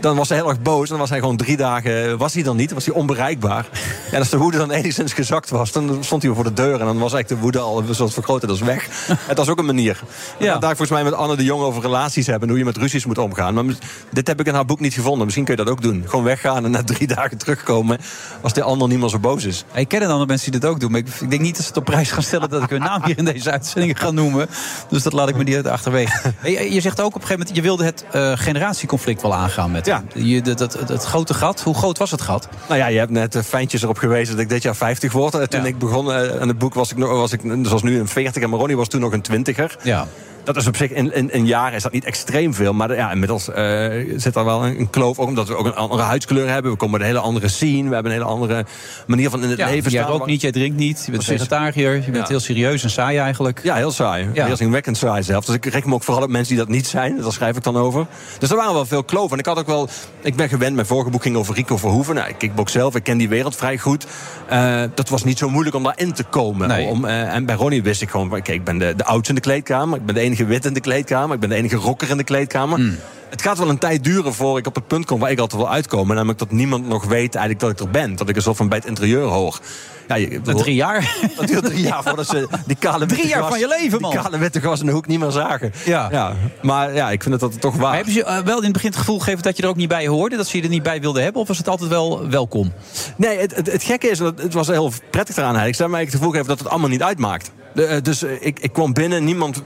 Dan 0.00 0.16
was 0.16 0.28
hij 0.28 0.38
heel 0.38 0.48
erg 0.48 0.62
boos. 0.62 0.82
En 0.82 0.88
dan 0.88 0.98
was 0.98 1.10
hij 1.10 1.18
gewoon 1.18 1.36
drie 1.36 1.56
dagen. 1.56 2.18
Was 2.18 2.34
hij 2.34 2.42
dan 2.42 2.56
niet? 2.56 2.72
Was 2.72 2.86
hij 2.86 2.94
onbereikbaar. 2.94 3.68
En 4.10 4.18
als 4.18 4.28
de 4.28 4.36
woede 4.38 4.58
dan 4.58 4.70
enigszins 4.70 5.12
gezakt 5.12 5.50
was. 5.50 5.72
Dan 5.72 5.98
stond 6.00 6.22
hij 6.22 6.32
voor 6.32 6.44
de 6.44 6.52
deur. 6.52 6.80
En 6.80 6.86
dan 6.86 6.98
was 6.98 7.12
eigenlijk 7.12 7.28
de 7.28 7.36
woede 7.36 7.58
al 7.58 7.78
een 7.78 7.94
soort 7.94 8.12
vergroot. 8.12 8.40
Dat 8.40 8.50
is 8.50 8.60
weg. 8.60 8.88
Het 9.30 9.36
was 9.36 9.48
ook 9.48 9.58
een 9.58 9.64
manier. 9.64 10.00
Ja. 10.38 10.58
Daar 10.58 10.76
volgens 10.76 10.90
mij 10.90 11.04
met 11.04 11.12
Anne 11.12 11.36
de 11.36 11.44
Jong 11.44 11.62
over 11.62 11.82
relaties 11.82 12.26
hebben. 12.26 12.42
En 12.42 12.48
hoe 12.48 12.58
je 12.58 12.64
met 12.64 12.76
ruzies 12.76 13.06
moet 13.06 13.18
omgaan. 13.18 13.54
Maar 13.54 13.64
dit 14.10 14.26
heb 14.26 14.40
ik 14.40 14.46
in 14.46 14.54
haar 14.54 14.64
boek 14.64 14.80
niet 14.80 14.94
gevonden. 14.94 15.24
Misschien 15.24 15.44
kun 15.44 15.56
je 15.56 15.64
dat 15.64 15.72
ook 15.72 15.82
doen. 15.82 16.04
Gewoon 16.06 16.24
weggaan 16.24 16.64
en 16.64 16.70
na 16.70 16.84
drie 16.84 17.06
dagen 17.06 17.38
terugkomen. 17.38 17.98
Als 18.40 18.52
de 18.52 18.62
ander 18.62 18.88
niet 18.88 18.98
meer 18.98 19.08
zo 19.08 19.18
boos 19.18 19.44
is. 19.44 19.64
Ik 19.74 19.88
ken 19.88 20.02
aantal 20.02 20.26
mensen 20.26 20.50
die 20.50 20.60
dat 20.60 20.70
ook 20.70 20.80
doen. 20.80 20.90
Maar 20.90 21.00
ik, 21.00 21.30
denk 21.30 21.42
niet 21.42 21.54
dat 21.54 21.62
ze 21.62 21.68
het 21.68 21.76
op 21.76 21.84
prijs 21.84 22.10
gaan 22.10 22.22
stellen 22.22 22.48
dat 22.48 22.62
ik 22.62 22.70
hun 22.70 22.80
naam 22.80 23.04
hier 23.04 23.18
in 23.18 23.24
deze 23.24 23.50
uitzending 23.50 23.98
ga 23.98 24.10
noemen. 24.10 24.48
Dus 24.88 25.02
dat 25.02 25.12
laat 25.12 25.28
ik 25.28 25.36
me 25.36 25.42
niet 25.42 25.54
uit 25.54 25.66
achterwege. 25.66 26.32
Je 26.74 26.80
zegt 26.80 27.00
ook 27.00 27.06
op 27.06 27.14
een 27.14 27.20
gegeven 27.20 27.38
moment, 27.38 27.56
je 27.56 27.62
wilde 27.62 27.84
het 27.84 28.04
eh, 28.10 28.32
generatieconflict 28.34 29.22
wel 29.22 29.34
aangaan 29.34 29.70
met 29.70 29.86
Ja. 29.90 30.02
Je, 30.14 30.40
dat, 30.42 30.58
dat, 30.58 30.78
dat 30.86 31.04
grote 31.04 31.34
gat, 31.34 31.60
hoe 31.60 31.74
groot 31.74 31.98
was 31.98 32.10
het 32.10 32.20
gat? 32.20 32.48
Nou 32.68 32.80
ja, 32.80 32.86
je 32.86 32.98
hebt 32.98 33.10
net 33.10 33.38
fijntjes 33.44 33.82
erop 33.82 33.98
gewezen 33.98 34.34
dat 34.34 34.42
ik 34.44 34.48
dit 34.48 34.62
jaar 34.62 34.76
50 34.76 35.12
word. 35.12 35.34
Eh, 35.34 35.42
Toen 35.42 35.60
Ja. 35.60 35.66
ik 35.66 35.78
begon 35.78 36.12
eh, 36.12 36.40
aan 36.40 36.48
het 36.48 36.58
boek 36.58 36.74
was 36.74 36.90
ik, 36.90 36.96
nog- 36.96 37.10
was 37.10 37.32
ik 37.32 37.40
zoals 37.62 37.82
nu 37.82 37.98
een 37.98 38.08
40 38.08 38.42
en 38.42 38.50
Maroni 38.50 38.74
was 38.74 38.88
toen 38.88 39.00
nog 39.00 39.12
een 39.12 39.22
20er. 39.22 39.76
Ja. 39.82 40.06
Dat 40.52 40.62
is 40.62 40.68
op 40.68 40.76
zich, 40.76 40.90
in, 40.90 41.14
in 41.14 41.28
een 41.32 41.46
jaar 41.46 41.74
is 41.74 41.82
dat 41.82 41.92
niet 41.92 42.04
extreem 42.04 42.54
veel. 42.54 42.72
Maar 42.72 42.94
ja, 42.94 43.10
inmiddels 43.12 43.50
eh, 43.50 43.90
zit 44.16 44.36
er 44.36 44.44
wel 44.44 44.64
een, 44.66 44.90
kloof. 44.90 45.18
Ook 45.18 45.28
omdat 45.28 45.48
we 45.48 45.56
ook 45.56 45.66
een 45.66 45.74
andere 45.74 46.02
huidskleur 46.02 46.48
hebben. 46.48 46.70
We 46.70 46.76
komen 46.76 46.94
uit 47.00 47.02
een 47.08 47.14
hele 47.14 47.26
andere 47.26 47.48
scene. 47.48 47.88
We 47.88 47.94
hebben 47.94 48.12
een 48.12 48.18
hele 48.18 48.30
andere 48.30 48.64
manier 49.06 49.30
van 49.30 49.42
in 49.42 49.48
het 49.48 49.58
Ja, 49.58 49.66
leven 49.66 49.90
jij 49.90 50.02
staan. 50.02 50.12
rookt 50.12 50.26
niet, 50.26 50.40
jij 50.40 50.50
drinkt 50.52 50.76
niet. 50.76 51.02
Je 51.04 51.10
bent 51.10 51.24
Precies. 51.24 51.42
vegetariër, 51.46 51.94
je 51.94 52.00
bent 52.10 52.16
Ja. 52.16 52.24
heel 52.28 52.40
serieus 52.40 52.82
en 52.82 52.90
saai 52.90 53.18
eigenlijk. 53.18 53.60
Ja, 53.62 53.74
heel 53.74 53.90
saai. 53.90 54.28
Ja. 54.32 54.46
Heel 54.46 54.56
zingwekkend 54.56 54.96
saai 54.96 55.22
zelf. 55.22 55.44
Dus 55.44 55.54
ik 55.54 55.64
richt 55.64 55.86
me 55.86 55.94
ook 55.94 56.02
vooral 56.02 56.22
op 56.22 56.30
mensen 56.30 56.54
die 56.56 56.64
dat 56.64 56.74
niet 56.74 56.86
zijn. 56.86 57.16
Daar 57.20 57.32
schrijf 57.32 57.56
ik 57.56 57.62
dan 57.62 57.76
over. 57.76 58.06
Dus 58.38 58.50
er 58.50 58.56
waren 58.56 58.72
wel 58.74 58.86
veel 58.86 59.04
kloven. 59.04 59.32
En 59.32 59.38
ik 59.38 59.46
had 59.46 59.58
ook 59.58 59.66
wel... 59.66 59.88
Ik 60.22 60.36
ben 60.36 60.48
gewend, 60.48 60.74
mijn 60.74 60.86
vorige 60.86 61.10
boek 61.10 61.22
ging 61.22 61.36
over 61.36 61.54
Rico 61.54 61.76
Verhoeven. 61.76 62.14
Nou, 62.14 62.28
ik 62.28 62.38
kickbox 62.38 62.72
zelf, 62.72 62.94
ik 62.94 63.02
ken 63.02 63.18
die 63.18 63.28
wereld 63.28 63.56
vrij 63.56 63.78
goed. 63.78 64.06
Eh, 64.48 64.82
dat 64.94 65.08
was 65.08 65.24
niet 65.24 65.38
zo 65.38 65.48
moeilijk 65.50 65.76
om 65.76 65.82
daarin 65.82 66.12
te 66.12 66.24
komen. 66.24 66.68
Nee. 66.68 66.86
Om, 66.86 67.04
eh, 67.04 67.34
en 67.34 67.44
bij 67.46 67.54
Ronnie 67.54 67.82
wist 67.82 68.02
ik 68.02 68.10
gewoon... 68.10 68.28
Kijk, 68.30 68.48
ik 68.48 68.64
ben 68.64 68.78
de, 68.78 68.94
de 68.96 69.04
oudste 69.04 69.28
in 69.28 69.34
de 69.34 69.40
kleedkamer. 69.40 69.98
Ik 69.98 70.04
ben 70.06 70.14
de 70.14 70.20
enige 70.20 70.39
wit 70.44 70.64
in 70.64 70.72
de 70.72 70.80
kleedkamer. 70.80 71.34
Ik 71.34 71.40
ben 71.40 71.48
de 71.48 71.54
enige 71.54 71.76
rocker 71.76 72.10
in 72.10 72.16
de 72.16 72.24
kleedkamer. 72.24 72.78
Hmm. 72.78 72.96
Het 73.30 73.42
gaat 73.42 73.58
wel 73.58 73.68
een 73.68 73.78
tijd 73.78 74.04
duren 74.04 74.34
voor 74.34 74.58
ik 74.58 74.66
op 74.66 74.74
het 74.74 74.86
punt 74.86 75.04
kom 75.04 75.20
waar 75.20 75.30
ik 75.30 75.38
altijd 75.38 75.60
wil 75.60 75.70
uitkomen. 75.70 76.14
Namelijk 76.14 76.38
dat 76.38 76.50
niemand 76.50 76.88
nog 76.88 77.04
weet 77.04 77.34
eigenlijk 77.34 77.60
dat 77.60 77.70
ik 77.70 77.78
er 77.78 77.90
ben. 77.90 78.16
Dat 78.16 78.28
ik 78.28 78.36
een 78.36 78.42
soort 78.42 78.56
van 78.56 78.68
bij 78.68 78.78
het 78.78 78.86
interieur 78.86 79.22
hoor. 79.22 79.60
Ja, 80.08 80.14
je, 80.14 80.40
drie 80.40 80.74
jaar. 80.74 81.16
dat 81.36 81.46
duurt 81.46 81.64
drie 81.64 81.82
jaar 81.82 82.02
voordat 82.02 82.26
ze 82.26 82.48
die 82.66 82.76
kale 82.76 82.98
witte 82.98 83.14
Drie 83.14 83.28
jaar 83.28 83.48
van 83.48 83.58
je 83.58 83.68
leven, 83.68 84.00
man. 84.00 84.10
Die 84.10 84.20
kale 84.20 84.38
witte 84.38 84.60
gas 84.60 84.80
in 84.80 84.86
de 84.86 84.92
hoek 84.92 85.06
niet 85.06 85.18
meer 85.20 85.30
zagen. 85.30 85.72
Ja. 85.84 86.34
Maar 86.62 86.94
ja, 86.94 87.10
ik 87.10 87.22
vind 87.22 87.40
het 87.40 87.52
dat 87.52 87.60
toch 87.60 87.72
waar. 87.72 87.82
Maar 87.82 87.94
hebben 87.94 88.12
ze 88.12 88.18
je, 88.18 88.24
eh, 88.24 88.38
wel 88.38 88.56
in 88.56 88.64
het 88.64 88.72
begin 88.72 88.90
het 88.90 88.98
gevoel 88.98 89.18
gegeven 89.18 89.42
dat 89.42 89.56
je 89.56 89.62
er 89.62 89.68
ook 89.68 89.76
niet 89.76 89.88
bij 89.88 90.06
hoorde? 90.06 90.36
Dat 90.36 90.46
ze 90.46 90.56
je 90.56 90.62
er 90.62 90.68
niet 90.68 90.82
bij 90.82 91.00
wilden 91.00 91.22
hebben? 91.22 91.40
Of 91.40 91.48
was 91.48 91.58
het 91.58 91.68
altijd 91.68 91.90
wel 91.90 92.28
welkom? 92.28 92.72
Nee, 93.16 93.38
het, 93.38 93.56
het, 93.56 93.72
het 93.72 93.82
gekke 93.82 94.08
is, 94.08 94.18
dat 94.18 94.42
het 94.42 94.54
was 94.54 94.66
heel 94.66 94.92
prettig 95.10 95.36
eraan 95.36 95.46
eigenlijk. 95.46 95.76
Ze 95.76 95.82
hebben 95.82 95.98
mij 95.98 96.00
het 96.00 96.14
gevoel 96.14 96.30
gegeven 96.30 96.48
dat 96.48 96.58
het 96.58 96.68
allemaal 96.68 96.88
niet 96.88 97.02
uitmaakt. 97.02 97.50
De, 97.74 97.84
eh, 97.84 98.02
dus 98.02 98.22
eh, 98.22 98.30
ik, 98.40 98.58
ik 98.60 98.72
kwam 98.72 98.92
binnen, 98.92 99.24
niemand 99.24 99.62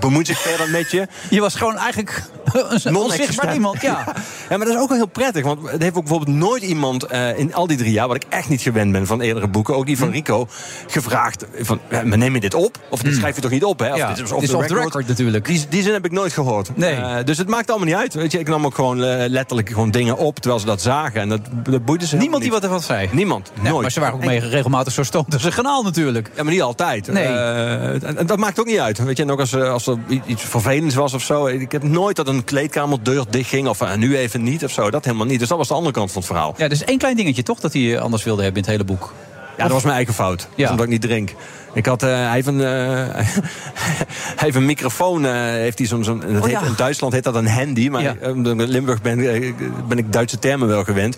bemoeit 0.00 0.26
zich 0.26 0.38
verder 0.38 0.70
met 0.70 0.90
je. 0.90 1.06
Je 1.30 1.40
was 1.40 1.54
gewoon 1.54 1.76
eigenlijk 1.76 2.22
een 2.84 2.96
onzichtbaar 2.96 3.54
iemand. 3.54 3.80
Ja. 3.80 4.04
Ja, 4.48 4.56
maar 4.56 4.66
dat 4.66 4.76
is 4.76 4.82
ook 4.82 4.88
wel 4.88 4.96
heel 4.96 5.06
prettig. 5.06 5.44
Want 5.44 5.70
het 5.70 5.82
heeft 5.82 5.96
ook 5.96 6.04
bijvoorbeeld 6.04 6.36
nooit 6.36 6.62
iemand 6.62 7.04
eh, 7.04 7.38
in 7.38 7.54
al 7.54 7.66
die 7.66 7.76
drie 7.76 7.92
jaar... 7.92 8.06
wat 8.06 8.16
ik 8.16 8.24
echt 8.28 8.48
niet 8.48 8.60
gewend 8.60 8.92
ben 8.92 9.06
van 9.06 9.20
eerdere 9.20 9.48
boeken... 9.48 9.76
ook 9.76 9.86
die 9.86 9.96
Hm. 9.96 10.00
van 10.00 10.10
Rico, 10.10 10.46
gevraagd 10.86 11.46
van... 11.60 11.80
maar 11.90 12.18
neem 12.18 12.34
je 12.34 12.40
dit 12.40 12.54
op? 12.54 12.78
Of 12.88 13.02
dit 13.02 13.14
schrijf 13.14 13.34
je 13.34 13.40
toch 13.40 13.50
niet 13.50 13.64
op, 13.64 13.78
hè? 13.78 13.86
Of 13.86 13.92
Hm. 13.92 14.00
Ja, 14.00 14.08
dit 14.08 14.24
is 14.24 14.32
off 14.32 14.66
the 14.66 14.74
record 14.74 15.08
natuurlijk. 15.08 15.46
Die, 15.46 15.66
die 15.68 15.82
zin 15.82 15.92
heb 15.92 16.04
ik 16.04 16.12
nooit 16.12 16.32
gehoord. 16.32 16.76
Nee. 16.76 16.94
Eh, 16.94 17.24
dus 17.24 17.38
het 17.38 17.48
maakt 17.48 17.68
allemaal 17.70 17.86
niet 17.86 17.96
uit. 17.96 18.14
Weet 18.14 18.32
je, 18.32 18.38
ik 18.38 18.48
nam 18.48 18.64
ook 18.64 18.74
gewoon 18.74 19.04
eh, 19.04 19.28
letterlijk 19.28 19.68
gewoon 19.68 19.90
dingen 19.90 20.16
op... 20.16 20.34
terwijl 20.34 20.60
ze 20.60 20.66
dat 20.66 20.82
zagen. 20.82 21.20
En 21.20 21.28
dat, 21.28 21.40
dat 21.68 21.84
boeide 21.84 22.06
ze 22.06 22.16
Niemand 22.16 22.42
die 22.42 22.50
wat 22.52 22.62
ervan 22.62 22.82
zei. 22.82 23.08
Niemand, 23.12 23.52
nooit. 23.62 23.82
maar 23.82 23.90
ze 23.90 24.00
waren 24.00 24.14
ook 24.14 24.24
mee 24.24 24.38
regelmatig 24.38 24.92
zo 24.92 25.00
als 25.00 25.44
een 25.44 25.52
kanaal 25.52 25.82
natuurlijk. 25.82 26.30
Ja, 26.34 26.42
maar 26.42 26.52
niet 26.52 26.62
altijd. 26.62 27.12
Nee. 27.12 28.24
Dat 28.24 28.38
maakt 28.38 28.60
ook 28.60 28.66
niet 28.66 28.78
uit. 28.78 28.98
Weet 28.98 29.16
je, 29.16 29.22
en 29.22 29.30
ook 29.30 29.40
als, 29.52 29.62
eh, 29.62 29.70
als 29.72 29.86
er 29.86 29.96
iets 30.26 30.42
vervelends 30.42 30.94
was 30.94 31.14
of 31.14 31.22
zo. 31.22 31.46
Ik 31.46 31.72
heb 31.72 31.82
nooit 31.82 32.16
dat 32.16 32.28
een 32.28 32.44
kleedkamerdeur 32.44 33.24
dicht 33.30 33.48
ging. 33.48 33.68
Of 33.68 33.80
eh, 33.80 33.94
nu 33.94 34.16
even 34.16 34.42
niet 34.42 34.64
of 34.64 34.70
zo. 34.70 34.90
Dat 34.90 35.04
helemaal 35.04 35.26
niet. 35.26 35.38
Dus 35.38 35.48
dat 35.48 35.58
was 35.58 35.68
de 35.68 35.74
andere 35.74 35.92
kant 35.94 36.12
van 36.12 36.20
het 36.22 36.30
verhaal. 36.30 36.54
Ja, 36.56 36.68
dus 36.68 36.84
één 36.84 36.98
klein 36.98 37.16
dingetje 37.16 37.42
toch 37.42 37.60
dat 37.60 37.72
hij 37.72 37.98
anders 38.00 38.24
wilde 38.24 38.42
hebben 38.42 38.62
in 38.62 38.68
het 38.68 38.78
hele 38.78 38.92
boek. 38.96 39.12
Ja, 39.56 39.62
dat 39.62 39.72
was 39.72 39.82
mijn 39.82 39.94
eigen 39.94 40.14
fout. 40.14 40.48
Ja. 40.54 40.70
Omdat 40.70 40.84
ik 40.84 40.90
niet 40.92 41.00
drink. 41.00 41.34
Ik 41.74 41.86
had, 41.86 42.02
eh, 42.02 42.08
hij, 42.08 42.30
heeft 42.32 42.46
een, 42.46 42.60
eh, 42.60 42.66
hij 43.14 44.36
heeft 44.36 44.56
een 44.56 44.64
microfoon. 44.66 45.24
eh, 45.26 45.32
heeft 45.32 45.78
hij 45.78 45.86
zo'n, 45.86 46.04
zo'n, 46.04 46.20
dat 46.20 46.42
Oh, 46.42 46.44
heet. 46.60 46.68
In 46.68 46.74
Duitsland 46.76 47.12
heet 47.12 47.24
dat 47.24 47.34
een 47.34 47.48
handy. 47.48 47.88
Maar 47.88 48.02
Ja. 48.02 48.14
eh, 48.20 48.28
in 48.28 48.62
Limburg 48.62 49.02
ben, 49.02 49.34
eh, 49.34 49.52
ben 49.88 49.98
ik 49.98 50.12
Duitse 50.12 50.38
termen 50.38 50.68
wel 50.68 50.84
gewend. 50.84 51.16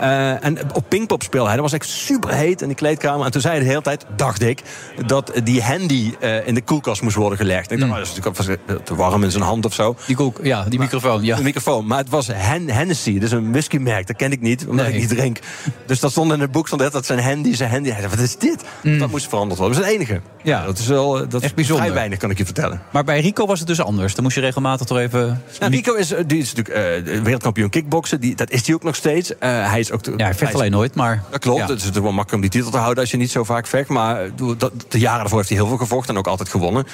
Eh, 0.00 0.44
en 0.44 0.58
op 0.74 0.84
Pinkpop 0.88 1.22
speelde 1.22 1.46
hij. 1.46 1.54
Dat 1.56 1.64
was 1.70 1.80
echt 1.80 1.88
super 1.88 2.30
heet 2.34 2.62
in 2.62 2.68
de 2.68 2.74
kleedkamer. 2.74 3.26
En 3.26 3.32
toen 3.32 3.40
zei 3.40 3.54
hij 3.54 3.62
de 3.62 3.68
hele 3.68 3.82
tijd, 3.82 4.04
dacht 4.16 4.42
ik, 4.42 4.62
dat 5.06 5.32
die 5.44 5.62
handy 5.62 6.14
eh, 6.20 6.46
in 6.46 6.54
de 6.54 6.62
koelkast 6.62 7.02
moest 7.02 7.16
worden 7.16 7.38
gelegd. 7.38 7.70
Ik 7.70 7.78
dacht, 7.78 7.90
Mm. 7.90 7.96
oh, 7.98 8.04
dat 8.04 8.16
is 8.16 8.22
natuurlijk 8.22 8.60
eh, 8.66 8.76
te 8.76 8.94
warm 8.94 9.24
in 9.24 9.30
zijn 9.30 9.42
hand 9.42 9.64
of 9.64 9.74
zo. 9.74 9.96
Die, 10.06 10.16
koek, 10.16 10.38
ja, 10.42 10.64
die 10.64 10.78
microfoon. 10.78 11.24
Ja. 11.24 11.36
Een 11.36 11.42
microfoon. 11.42 11.86
Maar 11.86 11.98
het 11.98 12.08
was 12.08 12.26
Hen 12.32 12.68
Hennessy. 12.70 13.18
Dus 13.18 13.30
een 13.30 13.50
whiskymerk. 13.52 14.06
Dat 14.06 14.16
ken 14.16 14.32
ik 14.32 14.40
niet, 14.40 14.66
omdat 14.66 14.86
Nee. 14.86 14.94
ik 14.94 15.00
niet 15.00 15.08
drink. 15.08 15.38
Dus 15.86 16.00
dat 16.00 16.10
stond 16.10 16.32
in 16.32 16.40
het 16.40 16.52
boek 16.52 16.66
stond 16.66 16.92
dat 16.92 17.06
zijn 17.06 17.20
handy, 17.20 17.54
zijn 17.54 17.70
handy. 17.70 17.88
Hij 17.90 17.98
zei, 18.00 18.10
wat 18.10 18.18
is 18.24 18.36
dit? 18.36 18.64
Dat 18.98 19.10
moest 19.10 19.28
veranderd 19.28 19.58
worden. 19.60 19.76
Dat 19.78 19.86
is 19.86 19.92
het 19.92 20.00
enige. 20.00 20.14
Mm. 20.14 20.20
Ja. 20.42 20.64
Dat 20.64 20.78
is 20.78 20.86
wel 20.86 21.12
dat 21.12 21.34
Echt 21.34 21.42
is 21.44 21.54
bijzonder. 21.54 21.84
vrij 21.84 21.96
weinig, 21.96 22.18
kan 22.18 22.30
ik 22.30 22.38
je 22.38 22.44
vertellen. 22.44 22.82
Maar 22.90 23.04
bij 23.04 23.20
Rico 23.20 23.46
was 23.46 23.58
het 23.58 23.68
dus 23.68 23.80
anders. 23.80 24.14
Dan 24.14 24.24
moest 24.24 24.36
je 24.36 24.40
regelmatig 24.42 24.86
toch 24.86 24.98
even... 24.98 25.42
Nou, 25.60 25.72
Rico 25.72 25.94
is, 25.94 26.14
die 26.26 26.38
is 26.38 26.52
natuurlijk 26.54 27.04
wereldkampioen 27.22 27.70
kickboksen. 27.70 28.20
Die, 28.20 28.34
dat 28.34 28.50
is 28.50 28.66
hij 28.66 28.74
ook 28.74 28.82
nog 28.82 28.94
steeds. 28.94 29.32
Hij 29.38 29.78
is 29.80 29.87
ook 29.92 30.02
de, 30.02 30.14
Ja, 30.16 30.24
hij 30.24 30.34
vecht 30.34 30.54
alleen 30.54 30.70
nooit, 30.70 30.94
maar... 30.94 31.22
Dat 31.30 31.40
klopt. 31.40 31.58
Ja. 31.58 31.62
Het 31.62 31.76
is 31.76 31.84
natuurlijk 31.84 32.04
wel 32.04 32.14
makkelijk 32.14 32.44
om 32.44 32.50
die 32.50 32.50
titel 32.50 32.70
te 32.70 32.82
houden 32.82 33.02
als 33.02 33.10
je 33.10 33.16
niet 33.16 33.30
zo 33.30 33.44
vaak 33.44 33.66
vecht. 33.66 33.88
Maar 33.88 34.24
eh, 34.24 34.30
dat, 34.58 34.72
de 34.88 34.98
jaren 34.98 35.18
daarvoor 35.18 35.36
heeft 35.36 35.48
hij 35.48 35.58
heel 35.58 35.68
veel 35.68 35.76
gevochten 35.76 36.14
en 36.14 36.20
ook 36.20 36.26
altijd 36.26 36.48
gewonnen. 36.48 36.86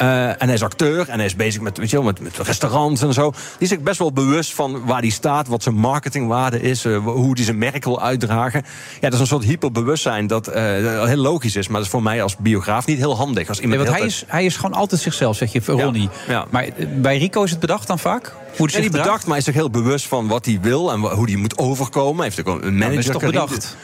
Eh, 0.00 0.28
en 0.28 0.36
hij 0.38 0.54
is 0.54 0.62
acteur 0.62 1.08
en 1.08 1.16
hij 1.16 1.24
is 1.24 1.36
bezig 1.36 1.60
met, 1.60 1.78
weet 1.78 1.90
je 1.90 1.96
wel, 1.96 2.04
met, 2.04 2.20
met 2.20 2.38
restaurants 2.38 3.02
en 3.02 3.12
zo. 3.12 3.30
Die 3.30 3.40
is 3.58 3.68
zich 3.68 3.80
best 3.80 3.98
wel 3.98 4.12
bewust 4.12 4.54
van 4.54 4.84
waar 4.84 5.00
hij 5.00 5.08
staat, 5.10 5.48
wat 5.48 5.62
zijn 5.62 5.74
marketingwaarde 5.74 6.60
is, 6.60 6.84
eh, 6.84 6.96
hoe 6.96 7.34
hij 7.34 7.44
zijn 7.44 7.58
merk 7.58 7.84
wil 7.84 8.02
uitdragen. 8.02 8.62
Ja, 8.94 9.00
dat 9.00 9.12
is 9.12 9.20
een 9.20 9.26
soort 9.26 9.44
hyperbewustzijn 9.44 10.26
dat 10.26 10.46
eh, 10.46 10.62
heel 11.04 11.16
logisch 11.16 11.56
is. 11.56 11.66
Maar 11.66 11.76
dat 11.76 11.84
is 11.84 11.90
voor 11.90 12.02
mij 12.02 12.22
als 12.22 12.36
biograaf 12.36 12.86
niet 12.86 12.98
heel 12.98 13.16
handig. 13.16 13.48
Als 13.48 13.60
Nee, 13.60 13.78
want 13.78 13.90
hij 13.90 14.00
is, 14.00 14.24
hij 14.26 14.44
is 14.44 14.56
gewoon 14.56 14.74
altijd 14.74 15.00
zichzelf, 15.00 15.36
zeg 15.36 15.52
je, 15.52 15.60
Ronnie. 15.66 16.08
ja. 16.28 16.46
Maar 16.50 16.68
bij 16.96 17.18
Rico 17.18 17.42
is 17.42 17.50
het 17.50 17.60
bedacht 17.60 17.86
dan 17.86 17.98
vaak? 17.98 18.34
Hoe 18.56 18.68
Ja, 18.72 18.88
bedacht, 18.90 19.20
maar 19.22 19.28
hij 19.28 19.38
is 19.38 19.44
zich 19.44 19.54
heel 19.54 19.70
bewust 19.70 20.06
van 20.06 20.28
wat 20.28 20.44
hij 20.44 20.58
wil 20.62 20.92
en 20.92 21.00
hoe 21.00 21.30
hij 21.30 21.36
moet 21.36 21.58
overkomen. 21.58 22.16
Hij 22.16 22.24
heeft 22.24 22.48
ook 22.48 22.62
een 22.62 22.72
Ja, 22.72 22.78
manager. 22.78 22.98
is 22.98 23.06
toch 23.06 23.24
bedacht? 23.24 23.76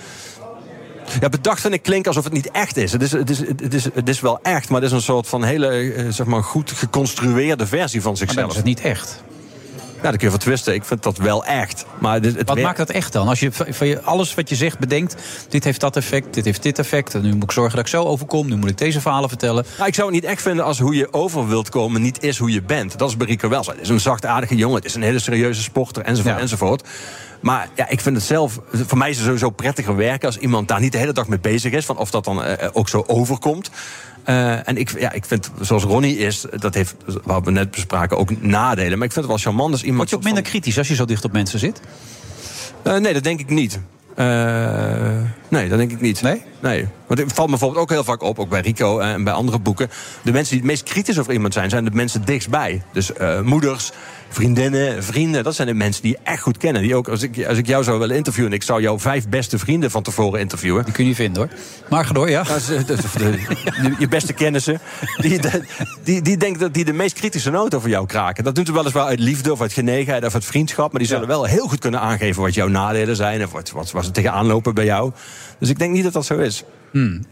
Ja, 1.21 1.29
bedacht 1.29 1.61
vind 1.61 1.75
ik 1.75 1.83
klinkt 1.83 2.07
alsof 2.07 2.25
het 2.25 2.33
niet 2.33 2.51
echt 2.51 2.77
is. 2.77 2.93
Het 2.93 3.03
is, 3.03 3.13
het 3.13 3.31
is, 3.31 3.39
het 3.39 3.75
is, 3.75 3.85
het 3.95 4.09
is 4.09 4.21
wel 4.21 4.39
echt, 4.43 4.69
maar 4.69 4.81
het 4.81 4.91
is 4.91 4.97
een 4.97 5.03
soort 5.03 5.27
van 5.27 5.45
hele 5.45 5.69
eh, 5.69 6.07
zeg 6.09 6.27
maar, 6.27 6.43
goed 6.43 6.73
geconstrueerde 6.73 7.67
versie 7.67 8.03
van 8.03 8.11
Maar 8.11 8.19
zichzelf. 8.19 8.51
is 8.51 8.57
het 8.57 8.65
niet 8.65 8.81
echt. 8.81 9.23
Ja, 9.97 10.03
daar 10.03 10.17
kun 10.17 10.21
je 10.27 10.31
van 10.31 10.39
twisten. 10.39 10.75
Ik 10.75 10.85
vind 10.85 11.03
dat 11.03 11.17
wel 11.19 11.45
echt. 11.45 11.85
Maar 11.99 12.21
het 12.21 12.45
Wat 12.45 12.59
maakt 12.61 12.77
dat 12.77 12.91
echt 12.91 13.13
dan? 13.13 13.29
Als 13.29 13.41
je 13.41 13.53
van 13.53 13.87
je 13.87 14.03
alles 14.03 14.35
wat 14.35 14.49
je 14.49 14.55
zegt 14.55 14.79
bedenkt, 14.79 15.15
dit 15.49 15.65
heeft 15.65 15.81
dat 15.81 15.97
effect, 15.97 16.35
dit 16.35 16.45
heeft 16.45 16.63
dit 16.63 16.79
effect. 16.79 17.15
En 17.15 17.23
nu 17.23 17.35
moet 17.35 17.43
ik 17.43 17.51
zorgen 17.51 17.77
dat 17.77 17.85
ik 17.85 17.91
zo 17.91 18.05
overkom, 18.05 18.49
nu 18.49 18.57
moet 18.57 18.71
ik 18.71 18.79
deze 18.79 19.01
verhalen 19.01 19.29
vertellen. 19.29 19.65
Nou, 19.77 19.89
ik 19.89 19.95
zou 19.95 20.07
het 20.13 20.23
niet 20.23 20.31
echt 20.31 20.43
vinden 20.43 20.65
als 20.65 20.79
hoe 20.79 20.95
je 20.95 21.13
over 21.13 21.49
wilt 21.49 21.69
komen 21.69 22.03
niet 22.03 22.23
is 22.23 22.39
hoe 22.39 22.51
je 22.53 22.63
bent. 22.63 22.99
Dat 22.99 23.09
is 23.09 23.17
bij 23.17 23.27
Rico 23.27 23.49
wel 23.49 23.65
zo. 23.65 23.71
Het 23.71 23.81
is 23.81 23.89
een 23.89 24.01
zachtaardige 24.01 24.55
jongen, 24.57 24.77
het 24.77 24.85
is 24.85 24.95
een 24.95 25.03
hele 25.03 25.19
serieuze 25.19 25.63
sporter, 25.63 26.03
enzovoort, 26.03 26.35
Ja. 26.35 26.41
enzovoort. 26.41 26.89
Maar 27.41 27.69
ja, 27.75 27.89
ik 27.89 28.01
vind 28.01 28.17
het 28.17 28.25
zelf, 28.25 28.59
voor 28.73 28.99
mij 28.99 29.11
is 29.11 29.17
het 29.17 29.25
sowieso 29.25 29.51
prettiger 29.51 29.97
werken 29.97 30.27
als 30.27 30.39
iemand 30.39 30.69
daar 30.69 30.81
niet 30.81 30.93
de 30.93 30.99
hele 30.99 31.13
dag 31.13 31.29
mee 31.29 31.39
bezig 31.39 31.73
is. 31.73 31.85
Van 31.85 31.97
of 31.99 32.11
dat 32.11 32.25
dan 32.25 32.43
eh, 32.45 32.69
ook 32.73 32.89
zo 32.89 33.05
overkomt. 33.07 33.71
Eh, 34.27 34.69
en 34.69 34.77
ik, 34.77 34.99
ja, 34.99 35.13
ik 35.13 35.25
vind, 35.25 35.51
zoals 35.61 35.83
Ronnie 35.83 36.19
is, 36.19 36.45
dat 36.57 36.75
heeft, 36.75 36.95
wat 37.25 37.45
we 37.45 37.51
net 37.51 37.71
bespraken, 37.71 38.19
ook 38.19 38.43
nadelen. 38.43 38.99
Maar 38.99 39.07
ik 39.07 39.13
vind 39.13 39.25
het 39.25 39.27
wel 39.27 39.37
charmant 39.37 39.73
als 39.73 39.83
iemand. 39.83 39.99
Word 39.99 40.11
je 40.11 40.17
ook 40.17 40.35
minder 40.35 40.43
kritisch 40.43 40.79
als 40.79 40.89
je 40.89 40.95
zo 40.95 41.05
dicht 41.05 41.25
op 41.25 41.33
mensen 41.33 41.59
zit? 41.59 41.81
Eh, 42.83 42.97
nee, 42.97 43.13
dat 43.13 43.25
denk 43.25 43.41
ik 43.41 43.49
niet. 43.49 43.81
Eh, 44.15 44.27
nee, 45.49 45.69
dat 45.69 45.79
denk 45.79 45.91
ik 45.91 46.01
niet. 46.01 46.23
Nee? 46.23 46.43
Nee. 46.61 46.89
Want 47.07 47.21
het 47.21 47.33
valt 47.33 47.47
me 47.47 47.51
bijvoorbeeld 47.51 47.83
ook 47.83 47.91
heel 47.91 48.05
vaak 48.05 48.23
op, 48.23 48.39
ook 48.39 48.49
bij 48.49 48.61
Rico 48.61 48.99
en 48.99 49.25
bij 49.25 49.33
andere 49.33 49.59
boeken. 49.59 49.89
De 50.23 50.33
mensen 50.33 50.51
die 50.51 50.59
het 50.59 50.71
meest 50.71 50.83
kritisch 50.83 51.19
over 51.19 51.33
iemand 51.33 51.53
zijn, 51.53 51.71
zijn 51.71 51.85
de 51.85 51.91
mensen 51.93 52.25
dichtstbij. 52.25 52.83
Dus 52.93 53.11
moeders, 53.43 53.93
vriendinnen, 54.29 55.05
vrienden. 55.05 55.45
Dat 55.45 55.55
zijn 55.55 55.69
de 55.69 55.75
mensen 55.75 56.03
die 56.03 56.11
je 56.11 56.19
echt 56.31 56.43
goed 56.43 56.57
kennen. 56.59 56.83
Die 56.83 56.95
ook, 56.95 57.09
als 57.09 57.23
ik, 57.23 57.47
als 57.47 57.59
ik 57.59 57.67
jou 57.67 57.85
zou 57.85 57.99
willen 57.99 58.17
interviewen 58.17 58.51
en 58.51 58.57
ik 58.57 58.63
zou 58.63 58.81
jouw 58.83 58.99
vijf 58.99 59.29
beste 59.29 59.59
vrienden 59.59 59.91
van 59.91 60.03
tevoren 60.03 60.41
interviewen. 60.41 60.85
Die 60.85 60.93
kun 60.93 61.03
je 61.03 61.09
niet 61.09 61.19
vinden 61.19 61.43
hoor. 61.43 61.59
Maar 61.91 62.05
ga 62.05 62.13
door, 62.13 62.31
ja. 62.31 62.43
Dat 62.43 62.57
is, 62.57 62.87
dat 62.87 62.99
is 63.05 63.13
de- 63.13 63.95
je 63.99 64.09
beste 64.09 64.33
kennissen. 64.33 64.81
Die, 65.21 65.41
de- 65.41 65.63
die, 66.05 66.23
die 66.23 66.37
denken 66.37 66.61
dat 66.61 66.75
die 66.75 66.85
de 66.85 66.93
meest 66.93 67.15
kritische 67.15 67.51
noot 67.51 67.75
over 67.75 67.89
jou 67.89 68.07
kraken. 68.07 68.45
Dat 68.45 68.55
doen 68.55 68.67
ze 68.67 68.73
weliswaar 68.73 69.07
uit 69.07 69.19
liefde 69.21 69.53
of 69.53 69.61
uit 69.61 69.73
genegenheid 69.73 70.25
of 70.25 70.35
uit 70.35 70.45
vriendschap. 70.45 70.91
Maar 70.91 71.01
die 71.01 71.09
zullen 71.11 71.29
wel 71.29 71.45
heel 71.45 71.67
goed 71.69 71.79
kunnen 71.79 72.01
aangeven 72.01 72.43
wat 72.43 72.55
jouw 72.55 72.69
nadelen 72.69 73.17
zijn. 73.17 73.45
Of 73.45 73.53
wat, 73.53 73.71
wat, 73.71 73.91
wat 73.91 74.05
ze 74.05 74.11
tegenaan 74.11 74.47
lopen 74.47 74.75
bij 74.75 74.85
jou. 74.85 75.13
Dus 75.59 75.69
ik 75.69 75.79
denk 75.79 75.93
niet 75.93 76.05
dat 76.05 76.13
dat 76.13 76.27
zo 76.27 76.39
is. 76.39 76.65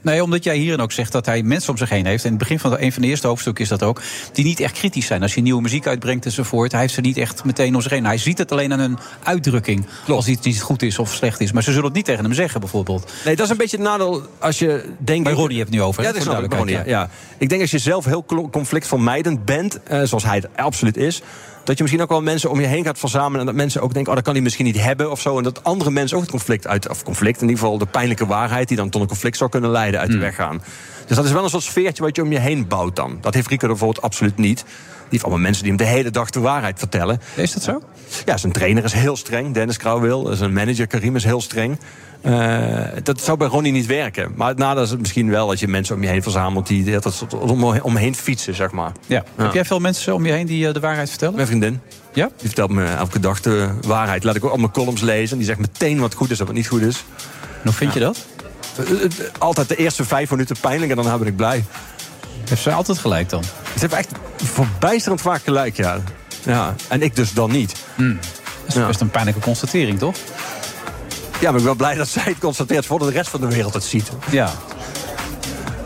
Nee, 0.00 0.22
omdat 0.22 0.44
jij 0.44 0.56
hierin 0.56 0.80
ook 0.80 0.92
zegt 0.92 1.12
dat 1.12 1.26
hij 1.26 1.42
mensen 1.42 1.70
om 1.70 1.76
zich 1.76 1.88
heen 1.88 2.06
heeft. 2.06 2.24
En 2.24 2.30
in 2.30 2.36
het 2.36 2.42
begin 2.42 2.58
van 2.58 2.70
de, 2.70 2.82
een 2.82 2.92
van 2.92 3.02
de 3.02 3.08
eerste 3.08 3.26
hoofdstukken 3.26 3.64
is 3.64 3.70
dat 3.70 3.82
ook. 3.82 4.02
Die 4.32 4.44
niet 4.44 4.60
echt 4.60 4.78
kritisch 4.78 5.06
zijn. 5.06 5.22
Als 5.22 5.34
je 5.34 5.40
nieuwe 5.40 5.62
muziek 5.62 5.86
uitbrengt 5.86 6.24
enzovoort. 6.24 6.72
Hij 6.72 6.80
heeft 6.80 6.94
ze 6.94 7.00
niet 7.00 7.16
echt 7.16 7.44
meteen 7.44 7.74
om 7.74 7.80
zich 7.80 7.90
heen. 7.90 8.04
Hij 8.04 8.18
ziet 8.18 8.38
het 8.38 8.52
alleen 8.52 8.72
aan 8.72 8.78
hun 8.78 8.98
uitdrukking. 9.22 9.86
Als 10.08 10.28
iets 10.28 10.46
niet 10.46 10.62
goed 10.62 10.82
is 10.82 10.98
of 10.98 11.12
slecht 11.12 11.40
is. 11.40 11.52
Maar 11.52 11.62
ze 11.62 11.70
zullen 11.70 11.86
het 11.86 11.94
niet 11.94 12.04
tegen 12.04 12.24
hem 12.24 12.34
zeggen, 12.34 12.60
bijvoorbeeld. 12.60 13.12
Nee, 13.24 13.36
dat 13.36 13.44
is 13.44 13.50
een 13.50 13.56
beetje 13.56 13.76
het 13.76 13.86
nadeel 13.86 14.22
als 14.38 14.58
je 14.58 14.84
denkt... 14.98 15.24
Bij 15.24 15.32
Roddy 15.32 15.54
heeft 15.54 15.66
het 15.66 15.76
nu 15.76 15.82
over. 15.82 16.02
Ja, 16.02 16.12
dat 16.12 16.22
ik, 16.22 16.26
Ronnie, 16.26 16.48
duidelijkheid, 16.48 16.88
ja. 16.88 17.08
Ik 17.38 17.48
denk 17.48 17.60
als 17.60 17.70
je 17.70 17.78
zelf 17.78 18.04
heel 18.04 18.24
conflictvermijdend 18.50 19.44
bent, 19.44 19.82
eh, 19.82 20.02
zoals 20.02 20.24
hij 20.24 20.36
het 20.36 20.48
absoluut 20.56 20.96
is, 20.96 21.22
dat 21.64 21.76
je 21.76 21.82
misschien 21.82 22.02
ook 22.02 22.08
wel 22.08 22.22
mensen 22.22 22.50
om 22.50 22.60
je 22.60 22.66
heen 22.66 22.84
gaat 22.84 22.98
verzamelen 22.98 23.40
en 23.40 23.46
dat 23.46 23.54
mensen 23.54 23.82
ook 23.82 23.92
denken, 23.92 24.10
oh, 24.10 24.16
dat 24.16 24.24
kan 24.24 24.34
hij 24.34 24.42
misschien 24.42 24.64
niet 24.64 24.80
hebben 24.80 25.10
of 25.10 25.20
zo, 25.20 25.36
en 25.36 25.42
dat 25.42 25.64
andere 25.64 25.90
mensen 25.90 26.16
ook 26.16 26.22
het 26.22 26.32
conflict 26.32 26.66
uit, 26.66 26.88
of 26.88 27.02
conflict, 27.02 27.40
in 27.40 27.48
ieder 27.48 27.62
geval 27.62 27.78
de 27.78 27.86
pijnlijke 27.86 28.26
waarheid 28.26 28.68
die 28.68 28.76
dan 28.76 28.90
tot 28.90 29.00
een 29.00 29.06
conflict 29.06 29.36
zou 29.36 29.50
kunnen 29.50 29.70
leiden, 29.70 30.00
uit 30.00 30.10
de 30.10 30.18
weg 30.18 30.34
gaan. 30.34 30.62
Dus 31.06 31.16
dat 31.16 31.24
is 31.24 31.32
wel 31.32 31.44
een 31.44 31.50
soort 31.50 31.62
sfeertje 31.62 32.02
wat 32.02 32.16
je 32.16 32.22
om 32.22 32.32
je 32.32 32.38
heen 32.38 32.68
bouwt 32.68 32.96
dan. 32.96 33.18
Dat 33.20 33.34
heeft 33.34 33.48
Rico 33.48 33.66
bijvoorbeeld 33.66 34.04
absoluut 34.04 34.36
niet. 34.36 34.64
Heeft 35.10 35.22
allemaal 35.22 35.42
mensen 35.42 35.62
die 35.62 35.72
hem 35.72 35.80
de 35.80 35.88
hele 35.88 36.10
dag 36.10 36.30
de 36.30 36.40
waarheid 36.40 36.78
vertellen. 36.78 37.20
Is 37.34 37.52
dat 37.52 37.62
zo? 37.62 37.82
Ja, 38.24 38.36
zijn 38.36 38.52
trainer 38.52 38.84
is 38.84 38.92
heel 38.92 39.16
streng, 39.16 39.54
Dennis 39.54 39.76
Krauwil. 39.76 40.36
Zijn 40.36 40.52
manager 40.52 40.86
Karim 40.86 41.16
is 41.16 41.24
heel 41.24 41.40
streng. 41.40 41.78
Eh, 42.20 42.78
dat 43.02 43.20
zou 43.20 43.38
bij 43.38 43.48
Ronnie 43.48 43.72
niet 43.72 43.86
werken. 43.86 44.32
Maar 44.36 44.48
het 44.48 44.58
nadeel 44.58 44.82
is 44.82 44.90
het 44.90 45.00
misschien 45.00 45.30
wel 45.30 45.46
dat 45.46 45.60
je 45.60 45.68
mensen 45.68 45.94
om 45.96 46.02
je 46.02 46.08
heen 46.08 46.22
verzamelt... 46.22 46.66
die 46.66 46.90
dat 47.00 47.26
om, 47.40 47.64
omheen 47.64 48.14
fietsen, 48.14 48.54
zeg 48.54 48.70
maar. 48.70 48.92
Ja. 49.06 49.24
Heb 49.36 49.52
jij 49.52 49.64
veel 49.64 49.78
mensen 49.80 50.14
om 50.14 50.26
je 50.26 50.32
heen 50.32 50.46
die 50.46 50.66
eh, 50.68 50.74
de 50.74 50.80
waarheid 50.80 51.08
vertellen? 51.08 51.34
Mijn 51.34 51.46
vriendin, 51.46 51.80
Ja? 52.12 52.26
die 52.36 52.46
vertelt 52.46 52.70
me 52.70 52.84
elke 52.84 53.20
dag 53.20 53.40
de 53.40 53.68
waarheid. 53.86 54.24
Laat 54.24 54.34
ik 54.36 54.44
ook 54.44 54.50
al 54.50 54.56
mijn 54.56 54.70
columns 54.72 55.00
lezen. 55.00 55.30
En 55.32 55.36
die 55.38 55.46
zegt 55.46 55.58
meteen 55.58 56.00
wat 56.00 56.14
goed 56.14 56.30
is 56.30 56.40
en 56.40 56.46
wat 56.46 56.54
niet 56.54 56.66
goed 56.68 56.82
is. 56.82 57.04
Hoe 57.62 57.72
vind 57.72 57.92
je 57.92 58.00
dat? 58.00 58.24
Eh, 58.76 58.84
Altijd 59.38 59.68
de 59.68 59.76
eerste 59.76 60.04
vijf 60.04 60.30
minuten 60.30 60.56
pijnlijk 60.60 60.90
en 60.90 60.96
dan 61.02 61.18
ben 61.18 61.26
ik 61.28 61.36
blij. 61.36 61.64
Heeft 62.48 62.62
ze 62.62 62.72
altijd 62.72 62.98
gelijk 62.98 63.28
dan? 63.28 63.42
Ze 63.42 63.80
heeft 63.80 63.92
echt 63.92 64.08
verbijsterend 64.36 65.20
vaak 65.20 65.42
gelijk, 65.44 65.76
ja. 65.76 65.98
ja. 66.42 66.74
En 66.88 67.02
ik 67.02 67.16
dus 67.16 67.32
dan 67.32 67.50
niet. 67.50 67.74
Dat 67.96 68.06
is 68.66 68.74
Ja. 68.74 68.86
best 68.86 69.00
een 69.00 69.10
pijnlijke 69.10 69.40
constatering, 69.40 69.98
toch? 69.98 70.14
Ja, 71.40 71.50
maar 71.50 71.60
ik 71.60 71.66
ben 71.66 71.76
blij 71.76 71.94
dat 71.94 72.08
zij 72.08 72.22
het 72.24 72.38
constateert... 72.38 72.86
voordat 72.86 73.08
de 73.08 73.14
rest 73.14 73.30
van 73.30 73.40
de 73.40 73.46
wereld 73.48 73.74
het 73.74 73.84
ziet. 73.84 74.08
Ja. 74.30 74.50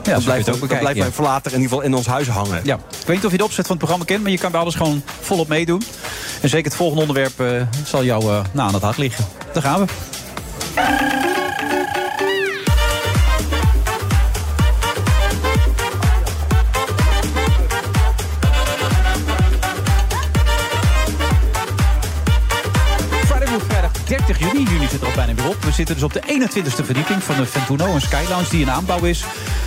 Ja, 0.02 0.14
dat 0.14 0.24
blijft, 0.24 0.48
ook 0.62 0.68
dat 0.68 0.78
blijft 0.78 1.16
ja. 1.16 1.22
later 1.22 1.52
in 1.52 1.60
ieder 1.60 1.70
geval 1.74 1.84
in 1.90 1.94
ons 1.94 2.06
huis 2.06 2.28
hangen. 2.28 2.60
Ja, 2.64 2.74
ik 2.74 3.06
weet 3.06 3.16
niet 3.16 3.24
of 3.24 3.30
je 3.30 3.36
de 3.38 3.44
opzet 3.44 3.66
van 3.66 3.70
het 3.76 3.78
programma 3.78 4.04
kent, 4.04 4.22
maar 4.22 4.30
je 4.30 4.38
kan 4.38 4.50
bij 4.50 4.60
alles 4.60 4.74
gewoon 4.74 5.02
volop 5.20 5.48
meedoen. 5.48 5.82
En 6.40 6.48
zeker 6.48 6.64
het 6.64 6.74
volgende 6.74 7.00
onderwerp 7.00 7.40
eh, 7.40 7.62
zal 7.84 8.04
jou 8.04 8.22
eh 8.32 8.40
na 8.52 8.62
aan 8.62 8.74
het 8.74 8.82
hart 8.82 8.96
liggen. 8.96 9.24
Daar 9.52 9.62
gaan 9.62 9.80
we. 9.80 11.17
Juni 25.18 25.26
zit 25.26 25.27
er 25.27 25.27
al 25.27 25.27
bijna 25.34 25.42
weer 25.42 25.56
op. 25.56 25.64
We 25.64 25.72
zitten 25.72 25.94
dus 25.94 26.04
op 26.04 26.12
de 26.12 26.20
21ste 26.20 26.84
verdieping 26.84 27.22
van 27.22 27.36
de 27.36 27.46
Ventuno, 27.46 27.94
een 27.94 28.00
Sky 28.00 28.22
Lounge 28.28 28.48
die 28.50 28.60
in 28.60 28.70
aanbouw 28.70 29.04
is. 29.04 29.24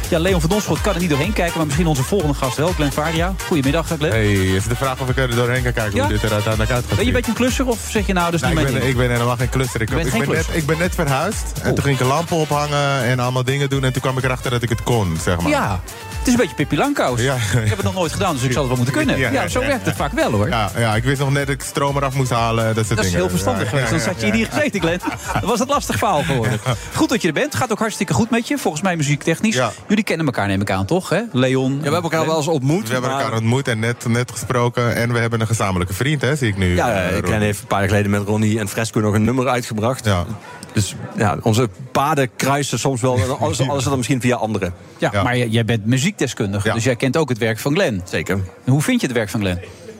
Ja, 0.10 0.20
Leon 0.20 0.42
van 0.42 0.50
Donschot 0.50 0.82
kan 0.82 0.94
er 0.94 1.00
niet 1.00 1.10
doorheen 1.10 1.34
kijken, 1.34 1.58
maar 1.58 1.66
misschien 1.66 1.88
onze 1.88 2.04
volgende 2.04 2.34
gast 2.34 2.58
wel, 2.58 2.68
Glenn 2.68 2.92
Varia. 2.92 3.34
Goedemiddag, 3.48 3.86
Glenn. 3.86 4.14
Hey, 4.14 4.34
is 4.34 4.64
de 4.64 4.76
vraag 4.76 5.00
of 5.00 5.10
ik 5.10 5.18
er 5.18 5.36
doorheen 5.36 5.64
kan 5.64 5.74
kijken 5.74 5.96
Ja? 5.96 6.04
hoe 6.04 6.12
dit 6.12 6.24
er 6.24 6.32
uiteindelijk 6.32 6.72
uit 6.72 6.86
gaat 6.86 6.96
Ben 6.96 7.00
je 7.00 7.06
een 7.06 7.16
beetje 7.16 7.32
een 7.32 7.38
klusser 7.38 7.68
of 7.68 7.80
zeg 7.90 8.08
je 8.08 8.14
nou, 8.14 8.38
Nou, 8.40 8.54
niet 8.56 8.64
ik, 8.68 8.74
ben, 8.74 8.88
ik 8.88 8.98
ben 8.98 9.12
helemaal 9.12 9.38
geen 9.38 9.50
cluster. 9.50 9.82
Ik, 9.82 9.90
ben 9.90 10.28
net, 10.28 10.48
ik 10.52 10.66
ben 10.66 10.78
net 10.78 10.96
verhuisd. 10.96 11.60
En 11.62 11.76
toen 11.76 11.84
ging 11.84 12.00
ik 12.00 12.06
lampen 12.06 12.38
ophangen 12.38 13.04
en 13.04 13.20
allemaal 13.20 13.44
dingen 13.44 13.70
doen. 13.70 13.84
En 13.84 13.94
toen 13.94 14.02
kwam 14.02 14.18
ik 14.18 14.24
erachter 14.24 14.52
dat 14.52 14.62
ik 14.62 14.70
het 14.70 14.84
kon, 14.84 15.18
zeg 15.24 15.40
maar. 15.40 15.50
Ja, 15.50 15.80
het 16.22 16.30
is 16.30 16.36
een 16.36 16.40
beetje 16.40 16.56
Pippi 16.56 16.78
Langkous. 16.78 17.22
Ja. 17.22 17.36
Ik 17.36 17.70
heb 17.70 17.78
het 17.78 17.84
nog 17.84 17.94
nooit 17.94 18.12
gedaan, 18.12 18.34
dus 18.34 18.44
ik 18.44 18.52
zal 18.52 18.62
het 18.62 18.68
wel 18.68 18.78
moeten 18.78 18.96
kunnen. 18.96 19.18
Ja, 19.18 19.30
Ja, 19.32 19.48
zo 19.48 19.60
werkt 19.60 19.86
het 19.86 19.96
vaak 19.96 20.12
wel 20.12 20.32
hoor. 20.32 20.48
Ja, 20.48 20.72
ja, 20.78 20.96
ik 20.96 21.04
wist 21.04 21.20
nog 21.20 21.32
net 21.32 21.46
dat 21.48 21.56
ik 21.56 21.62
stroom 21.62 21.98
eraf 21.98 22.16
moest 22.16 22.30
halen. 22.30 22.76
Dat, 22.76 22.86
soort 22.86 22.98
Dat 22.98 23.06
is 23.06 23.14
heel 23.14 23.30
verstandig 23.30 23.64
Ja, 23.64 23.70
geweest. 23.70 23.90
ja, 23.90 23.96
Dan 23.96 24.06
zat 24.06 24.22
je 24.22 24.32
hier 24.32 24.48
gezeten, 24.52 24.82
Glenn. 24.82 25.02
Was 25.52 25.60
het 25.60 25.70
lastig 25.70 25.98
verhaal 25.98 26.24
geworden. 26.24 26.60
Goed 26.96 27.10
dat 27.10 27.22
je 27.22 27.28
er 27.28 27.34
bent. 27.34 27.56
Gaat 27.56 27.72
ook 27.72 27.80
hartstikke 27.80 28.14
goed 28.14 28.30
met 28.30 28.48
je. 28.48 28.58
Volgens 28.58 28.84
mij 28.84 28.96
muziektechnisch. 28.96 29.56
Ja. 29.56 29.72
Jullie 29.88 30.04
kennen 30.04 30.26
elkaar, 30.26 30.48
neem 30.48 30.62
ik 30.62 30.72
aan, 30.72 30.86
toch? 30.86 31.10
Hè? 31.10 31.22
Leon. 31.32 31.72
Ja, 31.72 31.78
we 31.78 31.84
hebben 31.84 32.02
elkaar 32.02 32.26
wel 32.26 32.38
eens 32.38 32.48
ontmoet. 32.48 32.88
We 32.88 32.92
hebben 32.94 33.12
maar- 33.12 33.22
elkaar 33.22 33.38
ontmoet 33.38 33.68
en 33.68 33.80
net, 33.80 34.06
net 34.08 34.32
gesproken. 34.32 34.96
En 34.96 35.14
we 35.14 35.20
hebben 35.20 35.42
een 35.42 35.48
gezamenlijke 35.48 35.94
vriend, 35.94 36.22
hè, 36.22 36.36
zie 36.36 36.48
ik 36.48 36.58
nu. 36.58 36.76
Ja, 36.76 36.94
eh, 36.94 37.18
ik 37.18 37.28
een 37.28 37.56
paar 37.68 37.80
jaar 37.80 37.88
geleden 37.88 38.12
met 38.12 38.24
Ronnie 38.28 38.60
en 38.60 38.68
Fresco 38.68 39.00
nog 39.00 39.14
een 39.14 39.24
nummer 39.24 39.48
uitgebracht. 39.48 40.06
Ja. 40.06 40.26
Dus 40.74 40.96
ja, 41.18 41.38
onze 41.42 41.70
paden 41.92 42.30
kruisen 42.36 42.80
soms 42.80 43.02
wel. 43.02 43.20
Alles, 43.40 43.62
alles 43.62 43.78
is 43.78 43.84
dan 43.90 43.98
misschien 43.98 44.22
via 44.22 44.36
anderen. 44.36 44.74
Ja, 44.98 45.10
Ja. 45.14 45.24
maar 45.24 45.38
jij 45.38 45.48
jij 45.48 45.66
bent 45.66 45.86
muziekdeskundige. 45.86 46.68
Ja. 46.68 46.74
Dus 46.74 46.84
jij 46.84 46.96
kent 46.96 47.18
ook 47.18 47.30
het 47.30 47.38
werk 47.38 47.60
van 47.60 47.74
Glenn. 47.74 48.02
Zeker. 48.06 48.36
En 48.66 48.72
hoe 48.72 48.82
vind 48.82 49.02
je 49.02 49.08
het 49.08 49.16
werk 49.16 49.30
van 49.30 49.40
Glenn? 49.40 49.60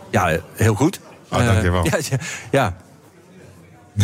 Ja, 0.10 0.38
heel 0.56 0.74
goed. 0.76 1.00
Oh, 1.30 1.46
dankjewel. 1.46 1.84
Eh, 1.84 1.92
ja, 2.10 2.18
ja. 2.52 2.76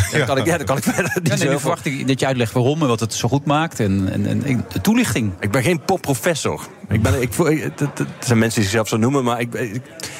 Ja, 0.11 0.17
dat 0.17 0.27
kan 0.27 0.37
ik, 0.37 0.45
ja, 0.45 0.57
dat 0.57 0.67
kan 0.67 0.77
ik 0.77 0.83
verder 0.83 1.11
niet 1.15 1.27
Ja, 1.27 1.37
zo 1.37 1.43
nee, 1.43 1.53
nu 1.53 1.59
verwacht 1.59 1.85
ik 1.85 2.07
dat 2.07 2.19
je 2.19 2.25
uitlegt 2.25 2.53
waarom 2.53 2.81
en 2.81 2.87
wat 2.87 2.99
het 2.99 3.13
zo 3.13 3.27
goed 3.27 3.45
maakt. 3.45 3.79
En, 3.79 4.09
en, 4.11 4.43
en 4.43 4.65
de 4.71 4.81
toelichting. 4.81 5.31
Ik 5.39 5.51
ben 5.51 5.63
geen 5.63 5.81
popprofessor. 5.81 6.67
Ik 6.89 7.01
ben, 7.01 7.21
ik, 7.21 7.33
het, 7.33 8.05
zijn 8.19 8.37
mensen 8.39 8.61
die 8.61 8.69
zichzelf 8.69 8.87
zo 8.87 8.97
noemen, 8.97 9.23
maar 9.23 9.39
ik, 9.39 9.53
ik, 9.53 9.75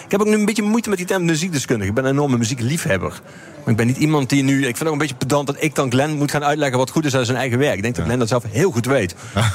ik 0.05 0.11
heb 0.11 0.19
ook 0.21 0.27
nu 0.27 0.33
een 0.33 0.45
beetje 0.45 0.63
moeite 0.63 0.89
met 0.89 0.97
die 0.97 1.07
term 1.07 1.25
muziekdeskundige. 1.25 1.89
Ik 1.89 1.95
ben 1.95 2.05
een 2.05 2.11
enorme 2.11 2.37
muziekliefhebber. 2.37 3.21
Maar 3.59 3.69
ik 3.69 3.75
ben 3.75 3.87
niet 3.87 3.97
iemand 3.97 4.29
die 4.29 4.43
nu. 4.43 4.57
Ik 4.57 4.63
vind 4.63 4.79
het 4.79 4.87
ook 4.87 4.93
een 4.93 4.99
beetje 4.99 5.15
pedant 5.15 5.47
dat 5.47 5.55
ik 5.59 5.75
dan 5.75 5.91
Glenn 5.91 6.17
moet 6.17 6.31
gaan 6.31 6.43
uitleggen 6.43 6.77
wat 6.77 6.89
goed 6.89 7.05
is 7.05 7.15
aan 7.15 7.25
zijn 7.25 7.37
eigen 7.37 7.59
werk. 7.59 7.75
Ik 7.75 7.81
denk 7.81 7.95
dat 7.95 8.03
Glenn 8.03 8.19
dat 8.19 8.27
zelf 8.27 8.43
heel 8.49 8.71
goed 8.71 8.85
weet. 8.85 9.15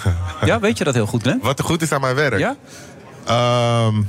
Ja, 0.44 0.60
weet 0.60 0.78
je 0.78 0.84
dat 0.84 0.94
heel 0.94 1.06
goed, 1.06 1.22
Glenn? 1.22 1.40
Wat 1.42 1.58
er 1.58 1.64
goed 1.64 1.82
is 1.82 1.92
aan 1.92 2.00
mijn 2.00 2.14
werk? 2.14 2.38
Ja? 2.38 2.56
Ehm, 3.24 4.02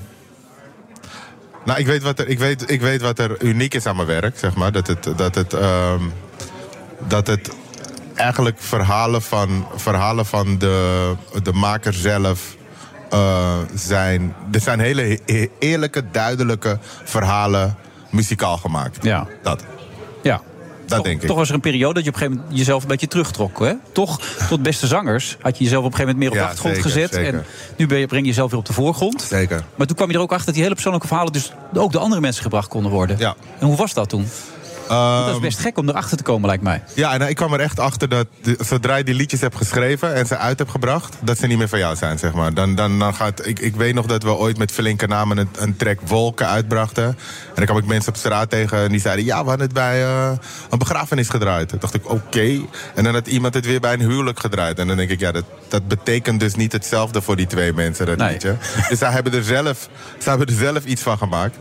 nou, 1.65 1.79
ik 1.79 1.85
weet, 1.85 2.03
wat 2.03 2.19
er, 2.19 2.27
ik, 2.27 2.39
weet, 2.39 2.71
ik 2.71 2.81
weet 2.81 3.01
wat 3.01 3.19
er 3.19 3.41
uniek 3.41 3.73
is 3.73 3.85
aan 3.85 3.95
mijn 3.95 4.07
werk, 4.07 4.39
zeg 4.39 4.55
maar. 4.55 4.71
Dat 4.71 4.87
het, 4.87 5.09
dat 5.15 5.35
het, 5.35 5.53
ehm, 5.53 6.01
dat 7.07 7.27
het 7.27 7.51
eigenlijk 8.15 8.55
verhalen 8.59 9.21
van, 9.21 9.67
verhalen 9.75 10.25
van 10.25 10.57
de, 10.57 11.13
de 11.43 11.53
maker 11.53 11.93
zelf 11.93 12.55
eh, 13.09 13.57
zijn. 13.73 14.35
Er 14.51 14.59
zijn 14.59 14.79
hele 14.79 15.19
eerlijke, 15.59 16.03
duidelijke 16.11 16.79
verhalen 17.03 17.75
muzikaal 18.09 18.57
gemaakt. 18.57 19.03
Ja. 19.03 19.27
Dat. 19.41 19.63
Ja. 20.21 20.41
Dat 20.95 21.03
toch, 21.03 21.11
denk 21.11 21.21
ik. 21.21 21.27
Toch 21.27 21.37
was 21.37 21.49
er 21.49 21.55
een 21.55 21.61
periode 21.61 21.93
dat 21.93 22.03
je 22.03 22.09
op 22.09 22.15
een 22.15 22.21
gegeven 22.21 22.41
moment 22.41 22.59
jezelf 22.59 22.81
een 22.81 22.87
beetje 22.87 23.07
terugtrok. 23.07 23.59
Hè? 23.59 23.73
Toch, 23.91 24.19
tot 24.49 24.63
beste 24.63 24.87
zangers 24.87 25.37
had 25.41 25.57
je 25.57 25.63
jezelf 25.63 25.85
op 25.85 25.91
een 25.91 25.97
gegeven 25.97 26.15
moment 26.15 26.33
meer 26.33 26.41
op 26.41 26.47
de 26.47 26.51
achtergrond 26.51 26.75
zeker, 26.75 26.91
gezet. 26.91 27.13
zeker. 27.13 27.39
En 27.39 27.45
nu 27.77 27.87
ben 27.87 27.97
je, 27.97 28.07
breng 28.07 28.21
je 28.21 28.27
jezelf 28.29 28.49
weer 28.49 28.59
op 28.59 28.65
de 28.65 28.73
voorgrond. 28.73 29.21
Zeker. 29.21 29.63
Maar 29.75 29.87
toen 29.87 29.95
kwam 29.95 30.09
je 30.09 30.15
er 30.15 30.21
ook 30.21 30.31
achter 30.31 30.45
dat 30.45 30.53
die 30.53 30.63
hele 30.63 30.75
persoonlijke 30.75 31.07
verhalen 31.07 31.33
dus 31.33 31.51
ook 31.73 31.91
door 31.91 32.01
andere 32.01 32.21
mensen 32.21 32.43
gebracht 32.43 32.67
konden 32.67 32.91
worden. 32.91 33.17
Ja. 33.17 33.35
En 33.59 33.67
hoe 33.67 33.75
was 33.75 33.93
dat 33.93 34.09
toen? 34.09 34.27
Dat 34.87 35.35
is 35.35 35.39
best 35.39 35.59
gek 35.59 35.77
om 35.77 35.89
erachter 35.89 36.17
te 36.17 36.23
komen, 36.23 36.47
lijkt 36.47 36.63
mij. 36.63 36.83
Ja, 36.95 37.13
en 37.13 37.29
ik 37.29 37.35
kwam 37.35 37.53
er 37.53 37.59
echt 37.59 37.79
achter 37.79 38.09
dat 38.09 38.27
de- 38.41 38.57
zodra 38.65 38.95
je 38.95 39.03
die 39.03 39.13
liedjes 39.13 39.41
hebt 39.41 39.55
geschreven 39.55 40.13
en 40.15 40.25
ze 40.25 40.37
uit 40.37 40.57
hebt 40.59 40.71
gebracht, 40.71 41.15
dat 41.21 41.37
ze 41.37 41.47
niet 41.47 41.57
meer 41.57 41.67
van 41.69 41.79
jou 41.79 41.95
zijn, 41.95 42.19
zeg 42.19 42.33
maar. 42.33 42.53
Dan, 42.53 42.75
dan, 42.75 42.99
dan 42.99 43.13
gaat, 43.15 43.45
ik, 43.47 43.59
ik 43.59 43.75
weet 43.75 43.93
nog 43.93 44.05
dat 44.05 44.23
we 44.23 44.29
ooit 44.33 44.57
met 44.57 44.71
flinke 44.71 45.07
namen 45.07 45.37
een, 45.37 45.49
een 45.57 45.75
track 45.77 45.99
Wolken 46.05 46.47
uitbrachten. 46.47 47.03
En 47.05 47.15
dan 47.55 47.65
kwam 47.65 47.77
ik 47.77 47.85
mensen 47.85 48.09
op 48.11 48.17
straat 48.17 48.49
tegen 48.49 48.77
en 48.77 48.89
die 48.89 48.99
zeiden, 48.99 49.25
ja, 49.25 49.41
we 49.43 49.47
hadden 49.49 49.65
het 49.65 49.75
bij 49.75 50.03
eh, 50.03 50.31
een 50.69 50.77
begrafenis 50.77 51.29
gedraaid. 51.29 51.69
Toen 51.69 51.79
dacht 51.79 51.93
ik, 51.93 52.09
oké. 52.11 52.59
En 52.95 53.03
dan 53.03 53.13
had 53.13 53.27
iemand 53.27 53.53
het 53.53 53.65
weer 53.65 53.79
bij 53.79 53.93
een 53.93 53.99
huwelijk 54.09 54.39
gedraaid. 54.39 54.79
En 54.79 54.87
dan 54.87 54.97
denk 54.97 55.09
ik, 55.09 55.19
ja, 55.19 55.31
dat, 55.31 55.43
dat 55.67 55.87
betekent 55.87 56.39
dus 56.39 56.55
niet 56.55 56.71
hetzelfde 56.71 57.21
voor 57.21 57.35
die 57.35 57.47
twee 57.47 57.73
mensen, 57.73 58.05
dat 58.05 58.17
Nee. 58.17 58.31
liedje. 58.31 58.55
Dus 58.89 58.99
zij 58.99 59.11
hebben, 59.11 59.33
er 59.33 59.43
zelf, 59.43 59.89
zij 60.17 60.31
hebben 60.35 60.47
er 60.55 60.61
zelf 60.61 60.85
iets 60.85 61.01
van 61.01 61.17
gemaakt. 61.17 61.55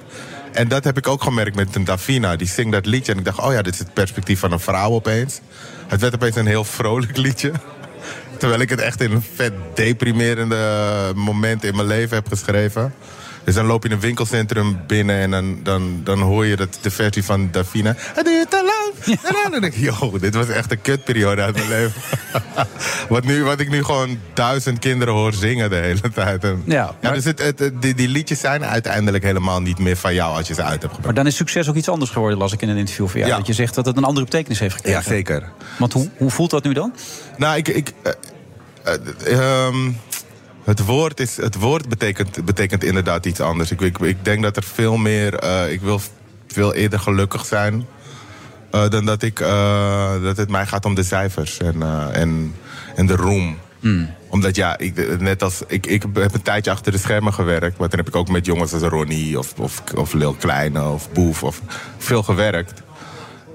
En 0.52 0.68
dat 0.68 0.84
heb 0.84 0.96
ik 0.96 1.06
ook 1.06 1.22
gemerkt 1.22 1.56
met 1.56 1.74
een 1.74 1.84
Davina. 1.84 2.36
Die 2.36 2.46
zingt 2.46 2.72
dat 2.72 2.86
liedje. 2.86 3.12
En 3.12 3.18
ik 3.18 3.24
dacht, 3.24 3.38
oh 3.38 3.52
ja, 3.52 3.62
dit 3.62 3.72
is 3.72 3.78
het 3.78 3.94
perspectief 3.94 4.38
van 4.38 4.52
een 4.52 4.60
vrouw 4.60 4.90
opeens. 4.90 5.40
Het 5.86 6.00
werd 6.00 6.14
opeens 6.14 6.36
een 6.36 6.46
heel 6.46 6.64
vrolijk 6.64 7.16
liedje. 7.16 7.52
Terwijl 8.38 8.60
ik 8.60 8.68
het 8.68 8.80
echt 8.80 9.00
in 9.00 9.12
een 9.12 9.24
vet 9.34 9.52
deprimerende 9.74 11.12
moment 11.14 11.64
in 11.64 11.76
mijn 11.76 11.88
leven 11.88 12.16
heb 12.16 12.28
geschreven. 12.28 12.94
Dus 13.44 13.54
dan 13.54 13.66
loop 13.66 13.82
je 13.82 13.88
in 13.88 13.94
een 13.94 14.00
winkelcentrum 14.00 14.80
binnen 14.86 15.16
en 15.20 15.30
dan, 15.30 15.60
dan, 15.62 16.00
dan 16.04 16.20
hoor 16.20 16.46
je 16.46 16.56
dat, 16.56 16.78
de 16.80 16.90
versie 16.90 17.24
van 17.24 17.48
Davina. 17.50 17.94
Het 17.96 18.24
duurt 18.24 18.50
te 18.50 18.56
lang. 18.56 19.18
En 19.22 19.50
dan 19.50 19.60
denk 19.60 19.74
ik, 19.74 19.80
yo, 19.80 20.18
dit 20.18 20.34
was 20.34 20.48
echt 20.48 20.70
een 20.70 20.80
kutperiode 20.80 21.42
uit 21.42 21.54
mijn 21.54 21.68
leven. 21.68 22.02
wat, 23.08 23.24
nu, 23.24 23.44
wat 23.44 23.60
ik 23.60 23.70
nu 23.70 23.84
gewoon 23.84 24.18
duizend 24.34 24.78
kinderen 24.78 25.14
hoor 25.14 25.32
zingen 25.32 25.70
de 25.70 25.76
hele 25.76 26.00
tijd. 26.14 26.44
En, 26.44 26.62
Ja, 26.66 26.94
maar- 27.02 27.14
dus 27.14 27.24
het, 27.24 27.70
die, 27.80 27.94
die 27.94 28.08
liedjes 28.08 28.40
zijn 28.40 28.64
uiteindelijk 28.64 29.24
helemaal 29.24 29.60
niet 29.60 29.78
meer 29.78 29.96
van 29.96 30.14
jou 30.14 30.36
als 30.36 30.48
je 30.48 30.54
ze 30.54 30.62
uit 30.62 30.70
hebt 30.70 30.82
gebracht. 30.82 31.04
Maar 31.04 31.14
dan 31.14 31.26
is 31.26 31.36
succes 31.36 31.68
ook 31.68 31.74
iets 31.76 31.88
anders 31.88 32.10
geworden, 32.10 32.38
las 32.38 32.52
ik 32.52 32.62
in 32.62 32.68
een 32.68 32.76
interview 32.76 33.08
van 33.08 33.18
jou. 33.18 33.30
Ja. 33.32 33.36
Dat 33.38 33.46
je 33.46 33.52
zegt 33.52 33.74
dat 33.74 33.86
het 33.86 33.96
een 33.96 34.04
andere 34.04 34.24
betekenis 34.24 34.58
heeft 34.58 34.74
gekregen. 34.74 35.00
Ja, 35.00 35.08
zeker. 35.08 35.48
Want 35.78 35.92
hoe, 35.92 36.08
hoe 36.16 36.30
voelt 36.30 36.50
dat 36.50 36.64
nu 36.64 36.72
dan? 36.72 36.94
Nou, 37.36 37.56
ik. 37.56 37.68
ik 37.68 37.92
eh, 38.02 38.12
eh, 39.24 39.66
ehm, 39.66 39.90
het 40.64 40.84
woord, 40.84 41.20
is, 41.20 41.36
het 41.36 41.54
woord 41.54 41.88
betekent, 41.88 42.44
betekent 42.44 42.84
inderdaad 42.84 43.26
iets 43.26 43.40
anders. 43.40 43.70
Ik, 43.70 43.80
ik, 43.80 43.98
ik 43.98 44.24
denk 44.24 44.42
dat 44.42 44.56
er 44.56 44.62
veel 44.62 44.96
meer. 44.96 45.34
eh, 45.38 45.72
ik 45.72 45.80
wil 45.80 46.00
veel 46.46 46.74
eerder 46.74 46.98
gelukkig 46.98 47.44
zijn. 47.46 47.86
eh, 48.70 48.88
dan 48.88 49.04
dat, 49.04 49.22
ik, 49.22 49.40
eh, 49.40 50.22
dat 50.22 50.36
het 50.36 50.48
mij 50.50 50.66
gaat 50.66 50.84
om 50.84 50.94
de 50.94 51.02
cijfers 51.02 51.58
en, 51.58 51.82
en, 52.12 52.54
en 52.96 53.06
de 53.06 53.16
roem. 53.16 53.58
Omdat 54.28 54.56
ja, 54.56 54.78
ik, 54.78 55.20
net 55.20 55.42
als, 55.42 55.62
ik, 55.66 55.86
ik 55.86 56.02
heb 56.14 56.34
een 56.34 56.42
tijdje 56.42 56.70
achter 56.70 56.92
de 56.92 56.98
schermen 56.98 57.32
gewerkt. 57.32 57.78
Maar 57.78 57.88
toen 57.88 57.98
heb 57.98 58.08
ik 58.08 58.16
ook 58.16 58.28
met 58.28 58.46
jongens 58.46 58.72
als 58.72 58.82
Ronnie 58.82 59.38
of, 59.38 59.52
of, 59.58 59.82
of 59.94 60.12
Lil 60.12 60.32
Kleine 60.34 60.88
of 60.88 61.12
Boef 61.12 61.42
of 61.42 61.60
veel 61.98 62.22
gewerkt. 62.22 62.82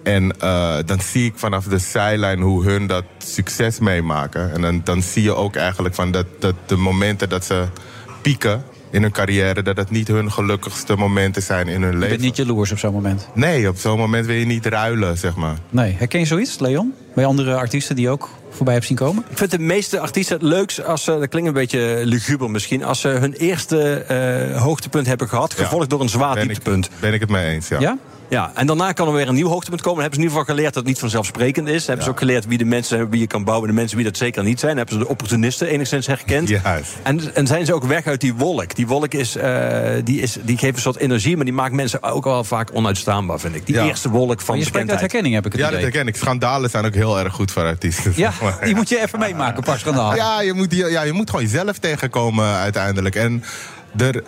En 0.08 0.40
eh, 0.40 0.76
dan 0.86 1.00
zie 1.02 1.26
ik 1.26 1.34
vanaf 1.36 1.66
de 1.66 1.78
zijlijn 1.78 2.40
hoe 2.42 2.64
hun 2.64 2.88
dat 2.88 3.04
succes 3.18 3.80
meemaken. 3.80 4.54
En 4.54 4.62
dan, 4.62 4.82
dan 4.84 5.02
zie 5.02 5.24
je 5.24 5.36
ook 5.36 5.56
eigenlijk 5.56 5.96
van 5.96 6.12
dat, 6.12 6.26
dat 6.40 6.56
de 6.66 6.76
momenten 6.76 7.30
dat 7.30 7.46
ze 7.46 7.64
pieken 8.22 8.64
in 8.92 9.02
hun 9.02 9.12
carrière... 9.12 9.62
dat 9.64 9.78
het 9.78 9.90
niet 9.90 10.08
hun 10.08 10.32
gelukkigste 10.32 10.96
momenten 10.96 11.42
zijn 11.42 11.68
in 11.68 11.82
hun 11.82 11.92
Je 11.92 11.98
leven. 11.98 12.10
bent 12.10 12.22
niet 12.22 12.36
jaloers 12.36 12.72
op 12.72 12.78
zo'n 12.80 12.94
moment. 12.94 13.28
Nee, 13.34 13.68
op 13.70 13.78
zo'n 13.78 13.98
moment 13.98 14.26
wil 14.26 14.36
je 14.36 14.46
niet 14.46 14.66
ruilen, 14.66 15.18
zeg 15.18 15.36
maar. 15.36 15.56
Nee. 15.70 15.96
Herken 15.98 16.20
je 16.20 16.26
zoiets, 16.26 16.60
Leon? 16.60 16.94
Bij 17.16 17.26
andere 17.26 17.56
artiesten 17.56 17.96
die 17.96 18.06
je 18.06 18.12
ook 18.12 18.30
voorbij 18.50 18.74
hebt 18.74 18.86
zien 18.86 18.98
komen? 18.98 19.24
Ik 19.30 19.38
vind 19.38 19.52
de 19.52 19.60
meeste 19.60 20.00
artiesten 20.00 20.36
het 20.36 20.46
leukst 20.46 20.86
als 20.86 21.04
ze, 21.04 21.18
dat 21.20 21.30
klinkt 21.30 21.48
een 21.48 21.54
beetje 21.54 22.02
luguber 22.04 22.52
misschien, 22.52 22.84
als 22.84 23.02
ze 23.02 23.08
hun 23.08 23.34
eerste 23.34 23.92
eh, 23.92 24.62
hoogtepunt 24.62 25.08
hebben 25.08 25.30
gehad, 25.30 25.54
gevolgd 25.54 25.90
door 25.90 26.02
een 26.02 26.10
zwaar 26.10 26.34
Ben 26.34 26.44
ik, 26.44 26.50
dieptepunt. 26.50 26.90
ben 27.00 27.14
ik 27.14 27.20
het 27.20 27.30
mee 27.30 27.46
eens, 27.54 27.68
ja. 27.68 27.80
Ja? 27.80 27.98
Ja, 28.30 28.52
en 28.56 28.68
daarna 28.68 28.92
kan 28.92 29.08
er 29.08 29.14
weer 29.14 29.28
een 29.28 29.34
nieuw 29.34 29.48
hoogtepunt 29.48 29.82
komen. 29.82 30.02
Dan 30.02 30.12
hebben 30.12 30.20
ze 30.20 30.26
in 30.26 30.28
ieder 30.32 30.40
geval 30.40 30.56
geleerd 30.56 30.74
dat 30.74 30.84
het 30.84 30.92
niet 30.94 31.00
vanzelfsprekend 31.02 31.68
is. 31.68 31.88
Hebben 31.88 32.06
ze 32.06 32.12
ook 32.12 32.18
geleerd 32.20 32.46
wie 32.46 32.58
de 32.58 32.66
mensen 32.66 32.98
zijn 32.98 33.10
wie 33.10 33.20
je 33.20 33.28
kan 33.28 33.44
bouwen 33.44 33.68
en 33.70 33.74
de 33.76 33.80
mensen 33.80 33.98
wie 33.98 34.06
dat 34.06 34.18
zeker 34.18 34.44
niet 34.44 34.60
zijn. 34.60 34.78
Hebben 34.78 34.94
ze 34.96 35.00
de 35.02 35.08
opportunisten 35.08 35.68
enigszins 35.68 36.08
herkend. 36.08 36.50
Juist. 36.50 36.92
En, 37.04 37.22
en 37.36 37.48
zijn 37.48 37.66
ze 37.66 37.74
ook 37.74 37.84
weg 37.84 38.06
uit 38.06 38.22
die 38.22 38.34
wolk. 38.34 38.76
Die 38.76 38.88
wolk 38.88 39.14
is, 39.14 39.36
eh, 39.36 39.82
die 40.04 40.22
is, 40.22 40.38
die 40.42 40.58
geeft 40.58 40.76
een 40.76 40.82
soort 40.82 40.98
energie, 40.98 41.36
maar 41.36 41.46
die 41.46 41.54
maakt 41.54 41.74
mensen 41.74 42.04
ook 42.04 42.24
wel 42.24 42.44
vaak 42.44 42.70
onuitstaanbaar, 42.74 43.40
vind 43.40 43.56
ik. 43.56 43.66
Die 43.66 43.76
Ja. 43.76 43.86
eerste 43.86 44.10
wolk 44.10 44.42
van 44.42 44.46
Maar 44.48 44.58
je 44.58 44.64
spreekt 44.64 44.66
uit 44.66 44.74
bekendheid. 44.74 45.00
herkenning, 45.00 45.36
heb 45.36 45.46
ik 45.46 45.52
het 45.52 45.62
Ja, 45.62 45.68
dat 45.68 45.80
idee. 45.80 45.92
herken 45.92 46.08
ik. 46.08 46.16
Schandalen 46.16 46.70
zijn 46.70 46.86
ook 46.86 46.94
heel 46.94 47.20
erg 47.20 47.34
goed 47.34 47.52
voor 47.52 47.64
artiesten. 47.64 48.14
Ja, 48.16 48.32
die 48.64 48.76
moet 48.76 48.90
je 48.90 49.02
even 49.02 49.20
meemaken, 49.20 49.64
pas 49.64 49.80
schandaal. 49.80 50.16
Ja, 50.16 50.42
je 50.42 50.54
moet, 50.54 50.74
ja, 50.76 51.02
je 51.04 51.14
moet 51.14 51.30
gewoon 51.30 51.46
jezelf 51.46 51.78
tegenkomen 51.78 52.46
uiteindelijk. 52.56 53.16
En 53.16 53.44
er, 53.98 54.24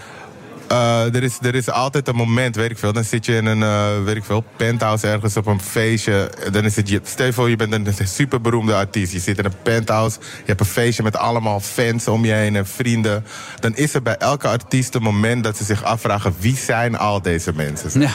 eh, 0.70 1.16
er, 1.16 1.24
is, 1.24 1.38
er 1.42 1.56
is 1.56 1.70
altijd 1.70 2.08
een 2.08 2.16
moment, 2.16 2.56
weet 2.56 2.72
ik 2.72 2.78
veel. 2.78 2.94
Dan 2.94 3.04
zit 3.04 3.26
je 3.26 3.36
in 3.36 3.46
een 3.46 3.64
eh, 3.64 4.04
weet 4.04 4.16
ik 4.16 4.24
veel, 4.24 4.44
penthouse 4.56 5.08
ergens 5.08 5.38
op 5.38 5.46
een 5.46 5.62
feestje. 5.62 6.32
Dan 6.52 6.66
is 6.66 6.76
het, 6.76 6.90
je, 6.90 7.02
stel 7.04 7.26
je 7.26 7.34
voor, 7.34 7.50
je 7.50 7.56
bent 7.56 7.74
een 7.74 8.08
superberoemde 8.08 8.76
artiest. 8.76 9.12
Je 9.14 9.20
zit 9.20 9.38
in 9.38 9.46
een 9.46 9.62
penthouse, 9.64 10.18
je 10.20 10.44
hebt 10.46 10.60
een 10.60 10.66
feestje 10.66 11.04
met 11.04 11.18
allemaal 11.18 11.60
fans 11.60 12.08
om 12.08 12.26
je 12.26 12.32
heen 12.32 12.56
en 12.56 12.68
vrienden. 12.68 13.26
Dan 13.60 13.76
is 13.76 13.94
er 13.94 14.02
bij 14.02 14.18
elke 14.18 14.48
artiest 14.48 14.96
een 14.96 15.02
moment 15.02 15.44
dat 15.44 15.58
ze 15.58 15.64
zich 15.64 15.84
afvragen... 15.84 16.34
wie 16.40 16.58
zijn 16.58 16.98
al 16.98 17.22
deze 17.22 17.52
mensen? 17.56 18.02
Ja. 18.02 18.12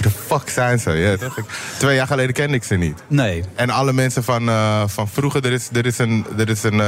De 0.00 0.10
fuck 0.10 0.48
zijn 0.48 0.78
ze? 0.78 0.90
Ja, 0.90 1.16
toch? 1.16 1.38
Twee 1.78 1.94
jaar 1.94 2.06
geleden 2.06 2.34
kende 2.34 2.56
ik 2.56 2.64
ze 2.64 2.74
niet. 2.74 3.02
Nee. 3.06 3.44
En 3.54 3.70
alle 3.70 3.92
mensen 3.92 4.24
van, 4.24 4.48
eh, 4.48 4.82
van 4.86 5.08
vroeger, 5.08 5.44
er 5.44 5.52
is, 5.52 5.68
er 5.72 5.86
is 5.86 5.98
een. 5.98 6.26
Er 6.38 6.48
is 6.48 6.62
een 6.62 6.80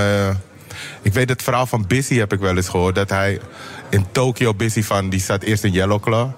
ik 1.03 1.13
weet 1.13 1.29
het 1.29 1.43
verhaal 1.43 1.67
van 1.67 1.85
Busy 1.87 2.19
heb 2.19 2.33
ik 2.33 2.41
wel 2.41 2.57
eens 2.57 2.69
gehoord. 2.69 2.95
Dat 2.95 3.09
hij 3.09 3.41
in 3.93 4.07
Tokio, 4.13 4.55
Busy 4.55 4.83
van, 4.83 5.09
die 5.09 5.21
zat 5.21 5.43
eerst 5.43 5.65
in 5.65 5.73
Yellow 5.73 6.01
Claw. 6.01 6.31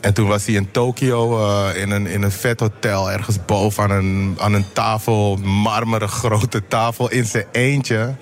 En 0.00 0.14
toen 0.14 0.28
was 0.28 0.46
hij 0.46 0.54
in 0.54 0.70
Tokio 0.70 1.38
eh, 1.38 1.82
in, 1.82 1.90
een, 1.90 2.06
in 2.06 2.22
een 2.22 2.32
vet 2.32 2.60
hotel, 2.60 3.10
ergens 3.10 3.44
boven 3.46 3.82
aan 3.82 3.90
een, 3.90 4.36
aan 4.38 4.52
een 4.52 4.72
tafel, 4.72 5.36
marmeren 5.36 6.08
grote 6.08 6.62
tafel, 6.68 7.10
in 7.10 7.24
zijn 7.24 7.44
eentje. 7.52 8.14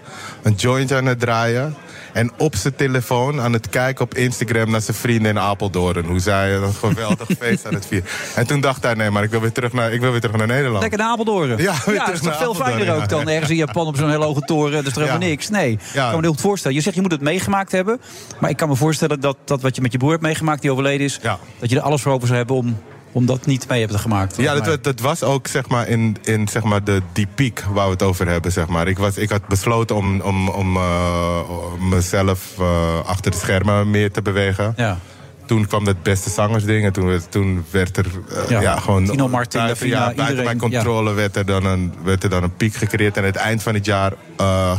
Een 0.43 0.55
jointje 0.55 0.97
aan 0.97 1.07
het 1.07 1.21
draaien. 1.21 1.75
En 2.15 2.31
op 2.39 2.57
zijn 2.57 2.75
telefoon 2.75 3.41
aan 3.41 3.53
het 3.53 3.69
kijken 3.69 4.05
op 4.05 4.15
Instagram 4.15 4.71
naar 4.71 4.81
zijn 4.81 4.97
vrienden 4.97 5.31
in 5.31 5.39
Apeldoorn. 5.39 6.05
Hoe 6.05 6.19
zij 6.21 6.55
een 6.55 6.73
geweldig 6.73 7.29
feest 7.41 7.67
aan 7.67 7.75
het 7.75 7.87
vieren. 7.87 8.09
En 8.35 8.47
toen 8.47 8.61
dacht 8.61 8.83
hij, 8.83 8.95
nee, 8.95 9.11
maar 9.11 9.23
ik 9.23 9.31
wil 9.31 9.41
weer 9.41 9.53
terug 9.53 9.73
naar, 9.73 9.93
ik 9.93 10.01
wil 10.01 10.11
weer 10.11 10.21
terug 10.21 10.37
naar 10.37 10.47
Nederland. 10.47 10.81
Lekker 10.81 10.99
naar 10.99 11.09
Apeldoorn. 11.09 11.57
Ja, 11.57 11.75
dat 11.85 12.13
is 12.13 12.21
toch 12.21 12.37
veel 12.37 12.55
fijner 12.55 12.95
ook 12.95 13.09
dan 13.09 13.29
ergens 13.29 13.51
in 13.51 13.57
Japan 13.57 13.87
op 13.87 13.97
zo'n 13.97 14.11
hele 14.11 14.25
hoge 14.25 14.41
toren. 14.41 14.73
Dat 14.73 14.87
is 14.87 14.93
toch 14.93 15.03
helemaal 15.03 15.29
niks? 15.29 15.49
Nee, 15.49 15.73
ik 15.73 15.79
kan 15.93 16.15
me 16.15 16.21
heel 16.21 16.31
goed 16.31 16.41
voorstellen. 16.41 16.77
Je 16.77 16.83
zegt 16.83 16.97
je 16.97 17.03
moet 17.03 17.13
het 17.13 17.21
meegemaakt 17.21 17.73
hebben. 17.73 18.01
Maar 18.39 18.51
ik 18.51 18.57
kan 18.57 18.69
me 18.69 18.77
voorstellen 18.77 19.21
dat, 19.21 19.37
dat 19.45 19.63
wat 19.63 19.77
je 19.77 19.83
met 19.83 19.93
je 19.93 19.99
broer 19.99 20.11
hebt 20.11 20.23
meegemaakt, 20.23 20.63
die 20.63 20.71
overleden 20.71 21.07
is... 21.07 21.21
Dat 21.59 21.71
je 21.71 21.77
er 21.77 21.83
alles 21.83 22.03
voor 22.03 22.13
over 22.13 22.27
zou 22.27 22.39
hebben 22.39 22.57
om, 22.57 22.79
om 23.15 23.27
dat 23.27 23.47
niet 23.47 23.69
mee 23.69 23.81
hebben 23.81 23.99
gemaakt. 23.99 24.37
Ja, 24.37 24.61
dat, 24.61 24.85
dat 24.85 25.01
was 25.01 25.23
ook 25.23 25.47
zeg 25.47 25.69
maar, 25.69 25.89
in, 25.89 26.17
in 26.25 26.49
zeg 26.49 26.63
maar, 26.63 26.85
de, 26.85 27.03
die 27.13 27.27
piek 27.35 27.65
waar 27.73 27.85
we 27.87 27.93
het 27.93 28.03
over 28.03 28.29
hebben. 28.29 28.53
Zeg 28.53 28.67
maar. 28.67 28.89
ik, 28.89 28.99
was, 28.99 29.17
ik 29.17 29.31
had 29.31 29.47
besloten 29.49 29.97
om, 29.97 30.21
om, 30.21 30.49
om, 30.49 30.77
om 30.77 31.89
mezelf 31.89 32.53
eh, 32.59 32.99
achter 33.07 33.31
de 33.31 33.37
schermen 33.37 33.91
meer 33.91 34.11
te 34.11 34.23
bewegen. 34.23 34.73
Ja. 34.77 34.99
Toen 35.47 35.67
kwam 35.67 35.85
dat 35.85 36.03
beste 36.03 36.31
zangersding 36.31 36.85
en 36.85 36.93
toen, 36.93 37.07
werd- 37.07 37.31
toen 37.31 37.65
werd 37.71 37.97
er 37.97 38.07
eh, 38.29 38.49
Ja, 38.49 38.61
ja, 38.61 38.79
gewoon... 38.79 39.05
Tino 39.05 39.29
Martin, 39.29 39.61
ja, 39.61 39.67
buiten 39.67 40.15
iedereen, 40.21 40.45
mijn 40.45 40.59
controle 40.59 41.13
werd, 41.13 41.37
er 41.37 41.47
dan 41.47 41.65
een, 41.65 41.93
werd 42.05 42.23
er 42.23 42.31
dan 42.31 42.43
een 42.43 42.57
piek 42.57 42.75
gecreëerd. 42.75 43.17
En 43.17 43.23
aan 43.23 43.29
het 43.29 43.37
eind 43.37 43.63
van 43.63 43.75
het 43.75 43.85
jaar 43.85 44.13
eh, 44.37 44.79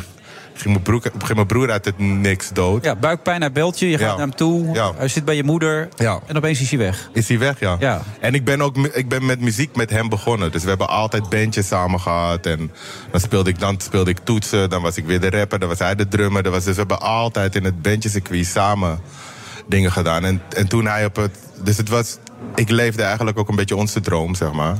ging, 0.55 0.85
mijn 0.87 1.01
ging 1.01 1.35
mijn 1.35 1.47
broer 1.47 1.71
uit 1.71 1.85
het 1.85 1.99
niks 1.99 2.49
dood. 2.53 2.83
ja, 2.83 2.95
buikpijn, 2.95 3.41
hij 3.41 3.51
belt 3.51 3.79
je, 3.79 3.89
je 3.89 3.97
gaat 3.97 4.01
Ja. 4.01 4.07
naar 4.11 4.17
hem 4.19 4.35
toe. 4.35 4.73
Ja. 4.73 4.91
Hij 4.95 5.07
zit 5.07 5.25
bij 5.25 5.35
je 5.35 5.43
moeder 5.43 5.89
Ja. 5.95 6.19
en 6.25 6.37
opeens 6.37 6.61
is 6.61 6.69
hij 6.69 6.79
weg. 6.79 7.09
Is 7.13 7.27
hij 7.27 7.39
weg, 7.39 7.59
ja. 7.59 7.75
Ja. 7.79 8.01
En 8.19 8.33
ik 8.33 8.45
ben 8.45 8.61
ook 8.61 8.77
ik 8.77 9.09
ben 9.09 9.25
met 9.25 9.39
muziek 9.39 9.75
met 9.75 9.89
hem 9.89 10.09
begonnen. 10.09 10.51
Dus 10.51 10.63
we 10.63 10.69
hebben 10.69 10.89
altijd 10.89 11.29
bandjes 11.29 11.67
samen 11.67 11.99
gehad. 11.99 12.45
En 12.45 12.71
dan 13.11 13.19
speelde 13.19 13.49
ik, 13.49 13.59
dan 13.59 13.79
speelde 13.79 14.09
ik 14.09 14.19
toetsen. 14.23 14.69
Dan 14.69 14.81
was 14.81 14.97
ik 14.97 15.05
weer 15.05 15.19
de 15.19 15.29
rapper. 15.29 15.59
Dan 15.59 15.69
was 15.69 15.79
hij 15.79 15.95
de 15.95 16.07
drummer. 16.07 16.43
Dan 16.43 16.51
was, 16.51 16.63
dus 16.63 16.73
we 16.73 16.79
hebben 16.79 16.99
altijd 17.01 17.55
in 17.55 17.63
het 17.63 17.81
bandjescircuit 17.81 18.45
samen 18.45 18.99
dingen 19.67 19.91
gedaan. 19.91 20.25
En, 20.25 20.41
en 20.55 20.67
toen 20.67 20.85
hij 20.85 21.05
op 21.05 21.15
het... 21.15 21.37
Dus 21.63 21.77
het 21.77 21.89
was... 21.89 22.17
Ik 22.55 22.69
leefde 22.69 23.03
eigenlijk 23.03 23.39
ook 23.39 23.49
een 23.49 23.55
beetje 23.55 23.75
onze 23.75 24.01
droom, 24.01 24.35
zeg 24.35 24.51
maar. 24.51 24.77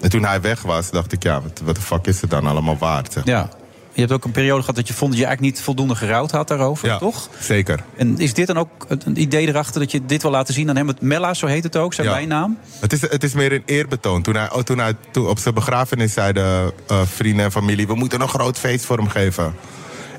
En 0.00 0.10
toen 0.10 0.24
hij 0.24 0.40
weg 0.40 0.62
was, 0.62 0.90
dacht 0.90 1.12
ik, 1.12 1.22
ja, 1.22 1.40
wat, 1.42 1.60
wat 1.64 1.74
de 1.74 1.80
fuck 1.80 2.06
is 2.06 2.20
het 2.20 2.30
dan 2.30 2.46
allemaal 2.46 2.78
waard, 2.78 3.12
zeg 3.12 3.24
maar. 3.24 3.34
Ja. 3.34 3.48
Je 3.96 4.02
hebt 4.02 4.14
ook 4.14 4.24
een 4.24 4.30
periode 4.30 4.60
gehad 4.60 4.76
dat 4.76 4.88
je 4.88 4.94
vond 4.94 5.10
dat 5.10 5.20
je 5.20 5.26
eigenlijk 5.26 5.54
niet 5.56 5.64
voldoende 5.64 5.94
gerouwd 5.94 6.30
had 6.30 6.48
daarover, 6.48 6.88
Ja, 6.88 6.98
toch? 6.98 7.28
zeker. 7.38 7.84
En 7.96 8.18
is 8.18 8.34
dit 8.34 8.46
dan 8.46 8.58
ook 8.58 8.86
een 8.88 9.20
idee 9.20 9.48
erachter 9.48 9.80
dat 9.80 9.90
je 9.90 10.06
dit 10.06 10.22
wil 10.22 10.30
laten 10.30 10.54
zien 10.54 10.68
aan 10.68 10.76
hem? 10.76 10.88
Het 10.88 11.00
Mella, 11.00 11.34
zo 11.34 11.46
heet 11.46 11.62
het 11.64 11.76
ook, 11.76 11.94
zijn 11.94 12.06
Ja. 12.06 12.12
bijnaam. 12.14 12.58
Het 12.80 12.92
is, 12.92 13.00
het 13.00 13.22
is 13.24 13.34
meer 13.34 13.52
een 13.52 13.62
eerbetoon. 13.66 14.22
Toen 14.22 14.34
hij, 14.36 14.52
oh, 14.52 14.60
toen 14.62 14.78
hij 14.78 14.94
toen 15.10 15.26
op 15.28 15.38
zijn 15.38 15.54
begrafenis 15.54 16.12
zeiden 16.12 16.72
eh, 16.86 17.00
vrienden 17.04 17.44
en 17.44 17.52
familie... 17.52 17.86
we 17.86 17.94
moeten 17.94 18.20
een 18.20 18.28
groot 18.28 18.58
feest 18.58 18.84
voor 18.84 18.96
hem 18.96 19.08
geven. 19.08 19.54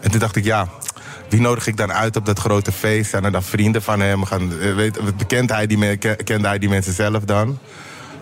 En 0.01 0.11
toen 0.11 0.19
dacht 0.19 0.35
ik, 0.35 0.43
ja, 0.43 0.67
wie 1.29 1.41
nodig 1.41 1.67
ik 1.67 1.77
dan 1.77 1.91
uit 1.91 2.15
op 2.15 2.25
dat 2.25 2.39
grote 2.39 2.71
feest? 2.71 3.09
Zijn 3.09 3.23
er 3.23 3.31
dan 3.31 3.43
vrienden 3.43 3.81
van 3.81 3.99
hem? 3.99 4.23
Gaan, 4.25 4.59
eh, 4.61 4.75
weet, 4.75 5.17
bekent 5.17 5.49
hij 5.49 5.67
die, 5.67 5.97
kende 5.97 6.47
hij 6.47 6.59
die 6.59 6.69
mensen 6.69 6.93
zelf 6.93 7.23
dan? 7.23 7.57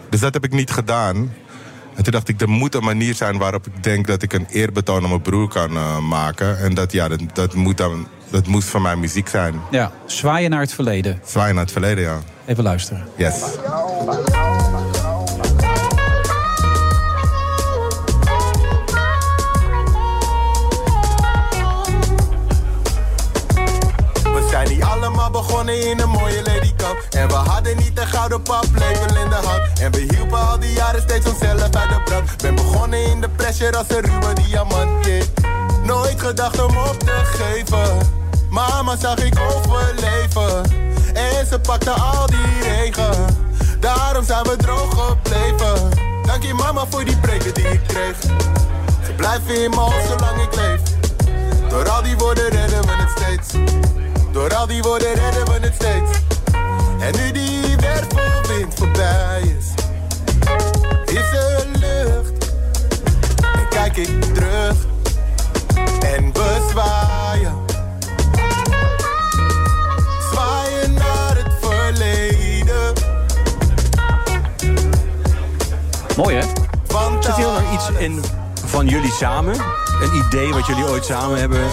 Dus 0.10 0.20
dat 0.20 0.34
heb 0.34 0.44
ik 0.44 0.52
niet 0.52 0.72
gedaan. 0.72 1.34
En 1.96 2.04
toen 2.04 2.12
dacht 2.12 2.30
ik, 2.30 2.42
er 2.42 2.50
moet 2.50 2.76
een 2.76 2.84
manier 2.84 3.14
zijn 3.14 3.38
waarop 3.38 3.68
ik 3.68 3.84
denk... 3.84 4.08
dat 4.08 4.22
ik 4.22 4.34
een 4.34 4.48
eerbetoon 4.50 5.04
aan 5.04 5.10
mijn 5.10 5.22
broer 5.22 5.48
kan 5.48 5.76
eh, 5.76 6.00
maken. 6.00 6.60
En 6.60 6.74
dat, 6.74 6.92
ja, 6.92 7.08
dat, 7.08 7.20
dat, 7.34 7.54
moet 7.54 7.78
dan, 7.78 8.08
dat 8.30 8.48
moest 8.48 8.68
van 8.68 8.82
mijn 8.82 9.00
muziek 9.00 9.28
zijn. 9.28 9.62
Ja, 9.72 9.92
zwaaien 10.06 10.50
naar 10.50 10.60
het 10.60 10.74
verleden. 10.74 11.22
Zwaaien 11.26 11.56
naar 11.56 11.64
het 11.64 11.74
verleden, 11.74 12.04
ja. 12.04 12.20
Even 12.46 12.64
luisteren. 12.64 13.08
Yes. 13.16 13.44
begonnen 25.48 25.90
in 25.90 26.00
een 26.00 26.10
mooie 26.10 26.42
ladykant. 26.44 26.98
En 27.10 27.28
we 27.28 27.34
hadden 27.34 27.78
niet 27.78 28.00
een 28.00 28.08
gouden 28.08 28.42
pap, 28.42 28.66
in 28.66 29.30
de 29.30 29.40
hand. 29.46 29.80
En 29.80 29.92
we 29.92 30.00
hielpen 30.00 30.50
al 30.50 30.60
die 30.60 30.74
jaren 30.74 31.02
steeds 31.02 31.26
onszelf 31.26 31.62
uit 31.62 31.72
de 31.72 32.02
brand. 32.06 32.42
Ben 32.42 32.56
begonnen 32.56 33.06
in 33.06 33.22
de 33.22 33.30
pressure 33.30 33.78
als 33.78 33.90
een 33.90 34.02
ruwe 34.02 34.34
diamant, 34.34 35.06
yeah. 35.06 35.24
Nooit 35.84 36.20
gedacht 36.20 36.64
om 36.64 36.78
op 36.78 37.00
te 37.00 37.22
geven. 37.24 37.98
Mama 38.50 38.96
zag 38.96 39.18
ik 39.18 39.40
overleven. 39.40 40.64
En 41.14 41.46
ze 41.48 41.60
pakte 41.60 41.92
al 41.92 42.26
die 42.26 42.62
regen. 42.62 43.26
Daarom 43.80 44.26
zijn 44.26 44.44
we 44.44 44.56
droog 44.56 45.08
gebleven. 45.08 45.90
Dank 46.24 46.44
je 46.44 46.54
mama 46.54 46.86
voor 46.90 47.06
die 47.06 47.18
breken 47.18 47.54
die 47.54 47.68
ik 47.68 47.82
kreeg. 47.88 48.18
Ze 49.06 49.14
blijven 49.16 49.64
in 49.64 49.70
mijn 49.70 49.82
hoofd 49.82 50.08
zolang 50.08 50.42
ik 50.42 50.56
leef. 50.56 50.82
Door 51.70 51.90
al 51.90 52.04
die 52.04 52.18
woorden 52.18 52.50
redden 52.50 52.82
we 52.82 52.92
het 52.92 53.10
steeds. 53.10 53.54
Door 54.36 54.56
al 54.56 54.68
die 54.68 54.82
woorden 54.82 55.14
redden 55.14 55.46
we 55.46 55.52
het 55.52 55.74
steeds. 55.74 56.12
En 57.00 57.22
nu 57.22 57.32
die 57.32 57.76
wervelwind 57.78 58.74
voorbij 58.76 59.42
is, 59.42 59.74
is 61.06 61.32
er 61.32 61.66
lucht. 61.80 62.52
En 63.54 63.68
kijk 63.70 63.98
ik 63.98 64.24
terug 64.34 64.76
en 66.00 66.34
we 66.34 66.68
zwaaien. 66.70 67.56
Zwaaien 70.32 70.94
naar 70.94 71.36
het 71.36 71.54
verleden. 71.62 72.94
Mooi, 76.18 76.36
hè? 76.36 76.44
Zit 77.20 77.36
hier 77.36 77.46
nog 77.46 77.74
iets 77.74 77.90
in 78.00 78.24
van 78.66 78.88
jullie 78.88 79.12
samen? 79.12 79.56
Een 80.02 80.16
idee 80.28 80.54
wat 80.54 80.66
jullie 80.66 80.84
ooit 80.88 81.06
samen 81.06 81.40
hebben 81.40 81.68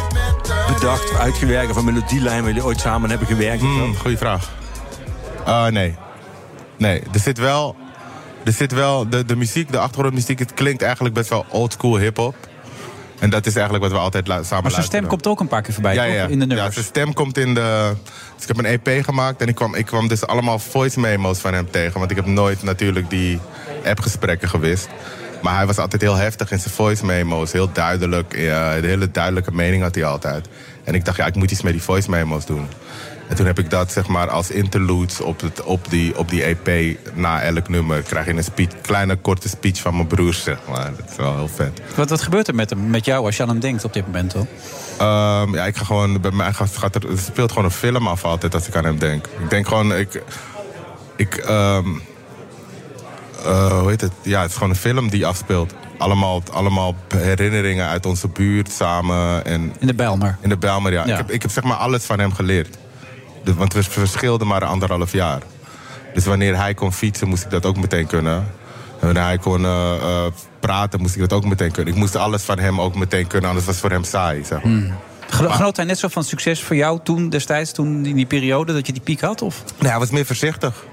bedacht, 0.75 1.11
of 1.13 1.19
uitgewerkt... 1.19 1.71
of 1.71 1.77
een 1.77 1.85
melodielijn 1.85 2.39
waar 2.43 2.49
jullie 2.53 2.65
ooit 2.65 2.81
samen 2.81 3.11
hebben 3.11 3.27
gewerkt? 3.29 3.61
Hmm, 3.61 3.97
goeie 3.97 4.17
vraag. 4.19 4.51
Uh, 5.49 5.67
nee. 5.67 5.95
Nee, 6.77 7.03
er 7.13 7.21
zit 7.21 7.39
wel... 7.39 7.77
Er 8.45 8.53
zit 8.53 8.73
wel 8.73 9.09
de, 9.09 9.25
de 9.25 9.37
muziek, 9.37 9.73
de 9.73 9.79
achtergrondmuziek, 9.79 10.39
het 10.39 10.55
klinkt 10.55 10.83
eigenlijk 10.83 11.15
best 11.15 11.29
wel 11.29 11.45
oldschool 11.49 11.97
hip-hop. 11.97 12.35
En 13.19 13.31
dat 13.31 13.47
is 13.47 13.55
eigenlijk 13.55 13.85
wat 13.85 13.93
we 13.93 13.99
altijd 13.99 14.25
samen 14.27 14.39
Maar 14.43 14.47
zijn 14.49 14.63
luisteren. 14.63 14.87
stem 14.89 15.07
komt 15.07 15.27
ook 15.27 15.41
een 15.41 15.49
paar 15.49 15.63
keer 15.63 15.73
voorbij, 15.75 15.95
ja, 15.95 16.05
toch? 16.05 16.13
ja. 16.15 16.23
In 16.27 16.39
de 16.39 16.47
Ja, 16.47 16.47
nummers. 16.55 16.75
zijn 16.75 16.85
stem 16.87 17.13
komt 17.15 17.39
in 17.39 17.55
de... 17.55 17.93
Dus 18.35 18.43
ik 18.43 18.57
heb 18.57 18.59
een 18.59 18.81
EP 18.81 19.05
gemaakt 19.05 19.41
en 19.41 19.49
ik 19.49 19.55
kwam, 19.55 19.75
ik 19.75 19.87
kwam 19.87 20.09
dus 20.09 20.27
allemaal 20.27 20.59
voice 20.59 21.01
memos 21.01 21.39
van 21.39 21.55
hem 21.55 21.71
tegen. 21.71 21.99
Want 21.99 22.11
ik 22.11 22.17
heb 22.17 22.27
nooit 22.27 22.63
natuurlijk 22.63 23.11
die 23.11 23.39
appgesprekken 23.85 24.49
gewist. 24.49 24.89
Maar 25.43 25.57
hij 25.57 25.67
was 25.67 25.79
altijd 25.79 26.03
heel 26.03 26.17
heftig 26.17 26.51
in 26.51 26.59
zijn 26.59 26.75
voice 26.75 27.07
memos. 27.07 27.53
Heel 27.53 27.73
duidelijk. 27.73 28.37
Ja, 28.37 28.77
een 28.77 28.85
hele 28.85 29.11
duidelijke 29.11 29.53
mening 29.53 29.83
had 29.83 29.95
hij 29.95 30.05
altijd. 30.05 30.49
En 30.85 30.95
ik 30.95 31.05
dacht, 31.05 31.17
ja, 31.17 31.27
ik 31.27 31.35
moet 31.35 31.51
iets 31.51 31.63
met 31.63 31.73
die 31.73 31.83
voice 31.83 32.11
memos 32.11 32.47
doen. 32.47 32.67
En 33.29 33.39
toen 33.39 33.47
heb 33.47 33.59
ik 33.59 33.71
dat 33.71 33.93
zeg 33.93 34.07
maar 34.07 34.31
als 34.31 34.51
interludes 34.51 35.21
op, 35.21 35.41
het, 35.41 35.63
op, 35.63 35.91
die, 35.91 36.19
op 36.19 36.29
die 36.29 36.43
EP 36.43 36.99
na 37.15 37.43
elk 37.43 37.69
nummer. 37.69 38.03
Krijg 38.03 38.27
je 38.27 38.33
een 38.33 38.45
speech, 38.45 38.81
kleine 38.81 39.17
korte 39.17 39.49
speech 39.49 39.81
van 39.81 39.95
mijn 39.95 40.07
broers, 40.07 40.43
zeg 40.43 40.59
maar. 40.69 40.91
Dat 40.97 41.11
is 41.11 41.17
wel 41.17 41.37
heel 41.37 41.49
vet. 41.49 41.81
Wat, 41.95 42.11
wat 42.11 42.23
gebeurt 42.23 42.49
er 42.49 42.55
met, 42.55 42.71
hem, 42.71 42.91
met 42.91 43.05
jou 43.05 43.25
als 43.25 43.37
je 43.37 43.43
aan 43.43 43.49
hem 43.49 43.61
denkt 43.61 43.85
op 43.85 43.93
dit 43.93 44.07
moment, 44.07 44.33
hoor? 44.33 44.47
Ehm, 44.99 45.55
ja, 45.55 45.67
ik 45.67 45.77
ga 45.77 45.85
gewoon. 45.85 46.21
Bij 46.21 46.31
mij 46.31 46.53
gaat, 46.53 46.95
er, 46.95 47.11
er 47.11 47.19
speelt 47.19 47.51
gewoon 47.51 47.65
een 47.65 47.71
film 47.71 48.07
af 48.07 48.25
altijd 48.25 48.55
als 48.55 48.69
ik 48.69 48.77
aan 48.77 48.85
hem 48.85 48.99
denk. 48.99 49.27
Ik 49.27 49.51
denk 49.51 49.69
gewoon. 49.69 49.95
Ik. 49.95 50.23
ik 51.17 51.37
ehm, 51.37 51.89
eh, 53.45 53.79
hoe 53.81 53.89
heet 53.89 54.01
het? 54.01 54.13
Ja, 54.23 54.41
het 54.41 54.51
is 54.51 54.55
gewoon 54.57 54.71
een 54.71 54.77
film 54.77 55.09
die 55.11 55.27
afspeelt. 55.27 55.75
Allemaal, 55.99 56.43
allemaal 56.53 56.95
herinneringen 57.17 57.89
uit 57.89 58.07
onze 58.07 58.29
buurt 58.29 58.73
samen. 58.73 59.45
En 59.45 59.73
in 59.79 59.87
de 59.87 59.95
Bijlmer. 59.95 60.37
In 60.41 60.49
de 60.49 60.57
Bijlmer, 60.57 60.93
ja. 60.93 61.07
Ja. 61.07 61.11
Ik, 61.13 61.17
heb, 61.17 61.31
ik 61.31 61.43
heb 61.43 61.51
zeg 61.51 61.65
maar 61.65 61.77
alles 61.77 62.05
van 62.05 62.19
hem 62.19 62.33
geleerd. 62.33 62.77
Dus, 63.45 63.55
want 63.55 63.73
we 63.73 63.83
verschilden 63.83 64.47
maar 64.47 64.65
anderhalf 64.65 65.13
jaar. 65.13 65.41
Dus 66.15 66.25
wanneer 66.25 66.57
hij 66.57 66.75
kon 66.75 66.93
fietsen, 66.93 67.29
moest 67.29 67.45
ik 67.45 67.51
dat 67.51 67.67
ook 67.67 67.77
meteen 67.77 68.07
kunnen. 68.07 68.35
En 69.01 69.07
wanneer 69.07 69.23
hij 69.23 69.39
kon 69.39 69.65
eh, 69.65 69.95
eh, 69.95 70.33
praten, 70.61 71.01
moest 71.01 71.15
ik 71.15 71.21
dat 71.21 71.33
ook 71.33 71.45
meteen 71.45 71.71
kunnen. 71.71 71.93
Ik 71.95 71.99
moest 72.01 72.17
alles 72.17 72.43
van 72.43 72.59
hem 72.59 72.81
ook 72.81 72.95
meteen 72.95 73.27
kunnen, 73.27 73.49
anders 73.49 73.67
was 73.67 73.75
het 73.75 73.85
voor 73.85 73.95
hem 73.95 74.05
saai. 74.05 74.45
Zeg 74.45 74.63
maar. 74.63 74.73
Hmm. 74.73 74.93
Geno- 75.29 75.49
Genoot 75.51 75.77
hij 75.77 75.85
net 75.85 75.99
zo 75.99 76.09
van 76.09 76.25
succes 76.25 76.63
voor 76.63 76.77
jou 76.77 77.01
toen 77.05 77.29
destijds, 77.29 77.73
toen 77.73 78.07
in 78.07 78.17
die 78.17 78.27
periode 78.27 78.73
dat 78.73 78.87
je 78.87 78.93
die 78.93 79.03
piek 79.03 79.21
had? 79.21 79.43
Of? 79.43 79.63
Nee, 79.79 79.91
hij 79.91 79.99
was 80.01 80.11
meer 80.11 80.27
voorzichtig. 80.27 80.85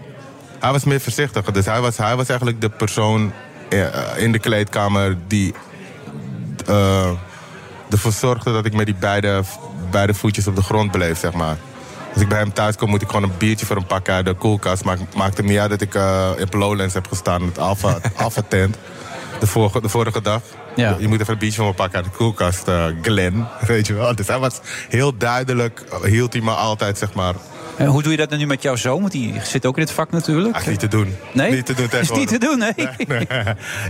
Hij 0.60 0.72
was 0.72 0.84
meer 0.84 1.02
voorzichtig. 1.02 1.46
Dus 1.46 1.66
hij 1.66 1.82
was, 1.82 1.98
hij 1.98 2.16
was 2.16 2.28
eigenlijk 2.28 2.62
de 2.62 2.70
persoon 2.70 3.32
eh, 3.70 3.88
in 4.18 4.32
de 4.32 4.40
kleedkamer 4.40 5.18
die 5.28 5.54
eh, 6.68 7.12
ervoor 7.90 8.12
zorgde 8.12 8.52
dat 8.52 8.66
ik 8.66 8.74
met 8.74 8.86
die 8.86 8.96
beide, 8.96 9.42
beide 9.92 10.14
voetjes 10.14 10.48
op 10.48 10.56
de 10.56 10.62
grond 10.62 10.92
bleef, 10.92 11.20
zeg 11.20 11.34
maar. 11.34 11.58
Als 12.14 12.22
ik 12.22 12.30
bij 12.30 12.38
hem 12.38 12.54
thuis 12.54 12.76
kom, 12.76 12.90
moet 12.90 13.02
ik 13.02 13.08
gewoon 13.08 13.24
een 13.24 13.38
biertje 13.38 13.66
voor 13.66 13.76
hem 13.76 13.86
pakken 13.86 14.14
uit 14.14 14.26
de 14.26 14.34
koelkast. 14.34 14.84
Maar 14.84 14.98
het 14.98 15.16
maakt 15.16 15.38
hem 15.38 15.46
niet 15.46 15.58
uit 15.58 15.70
dat 15.70 15.82
ik 15.82 15.96
eh 15.96 16.30
in 16.38 16.60
Lowlands 16.60 16.94
heb 16.94 17.08
gestaan, 17.08 17.42
het 17.42 17.60
Alpha, 17.60 17.98
Alpha 18.24 18.42
tent. 18.48 18.78
De 19.40 19.48
vorige, 19.48 19.82
de 19.82 19.90
vorige 19.90 20.22
dag. 20.22 20.42
Ja. 20.76 20.96
Je 21.00 21.08
moet 21.08 21.20
even 21.20 21.34
een 21.34 21.40
biertje 21.40 21.58
van 21.58 21.68
me 21.68 21.74
pakken 21.74 21.96
uit 21.96 22.06
de 22.06 22.18
koelkast, 22.18 22.68
Glen. 23.02 23.48
Weet 23.68 23.88
je 23.88 23.94
wel. 23.94 24.16
Dus 24.16 24.28
hij 24.28 24.40
was 24.40 24.60
heel 24.90 25.18
duidelijk, 25.18 25.84
hield 26.04 26.34
hij 26.34 26.42
me 26.42 26.52
altijd, 26.52 26.98
zeg 26.98 27.14
maar, 27.14 27.34
hoe 27.88 28.04
doe 28.04 28.12
je 28.12 28.18
dat 28.18 28.30
nu 28.30 28.46
met 28.46 28.62
jouw 28.62 28.76
zoon? 28.76 29.00
Want 29.00 29.12
die 29.12 29.34
zit 29.44 29.66
ook 29.66 29.76
in 29.76 29.84
het 29.84 29.92
vak 29.92 30.12
natuurlijk. 30.12 30.56
Ach, 30.56 30.68
niet 30.68 30.80
te 30.80 30.88
doen. 30.88 31.16
Nee? 31.34 31.52
Niet 31.52 31.66
te 31.66 31.74
doen 31.74 31.88
Is 32.02 32.12
niet 32.12 32.28
te 32.28 32.38
doen, 32.38 32.58
nee. 32.58 32.90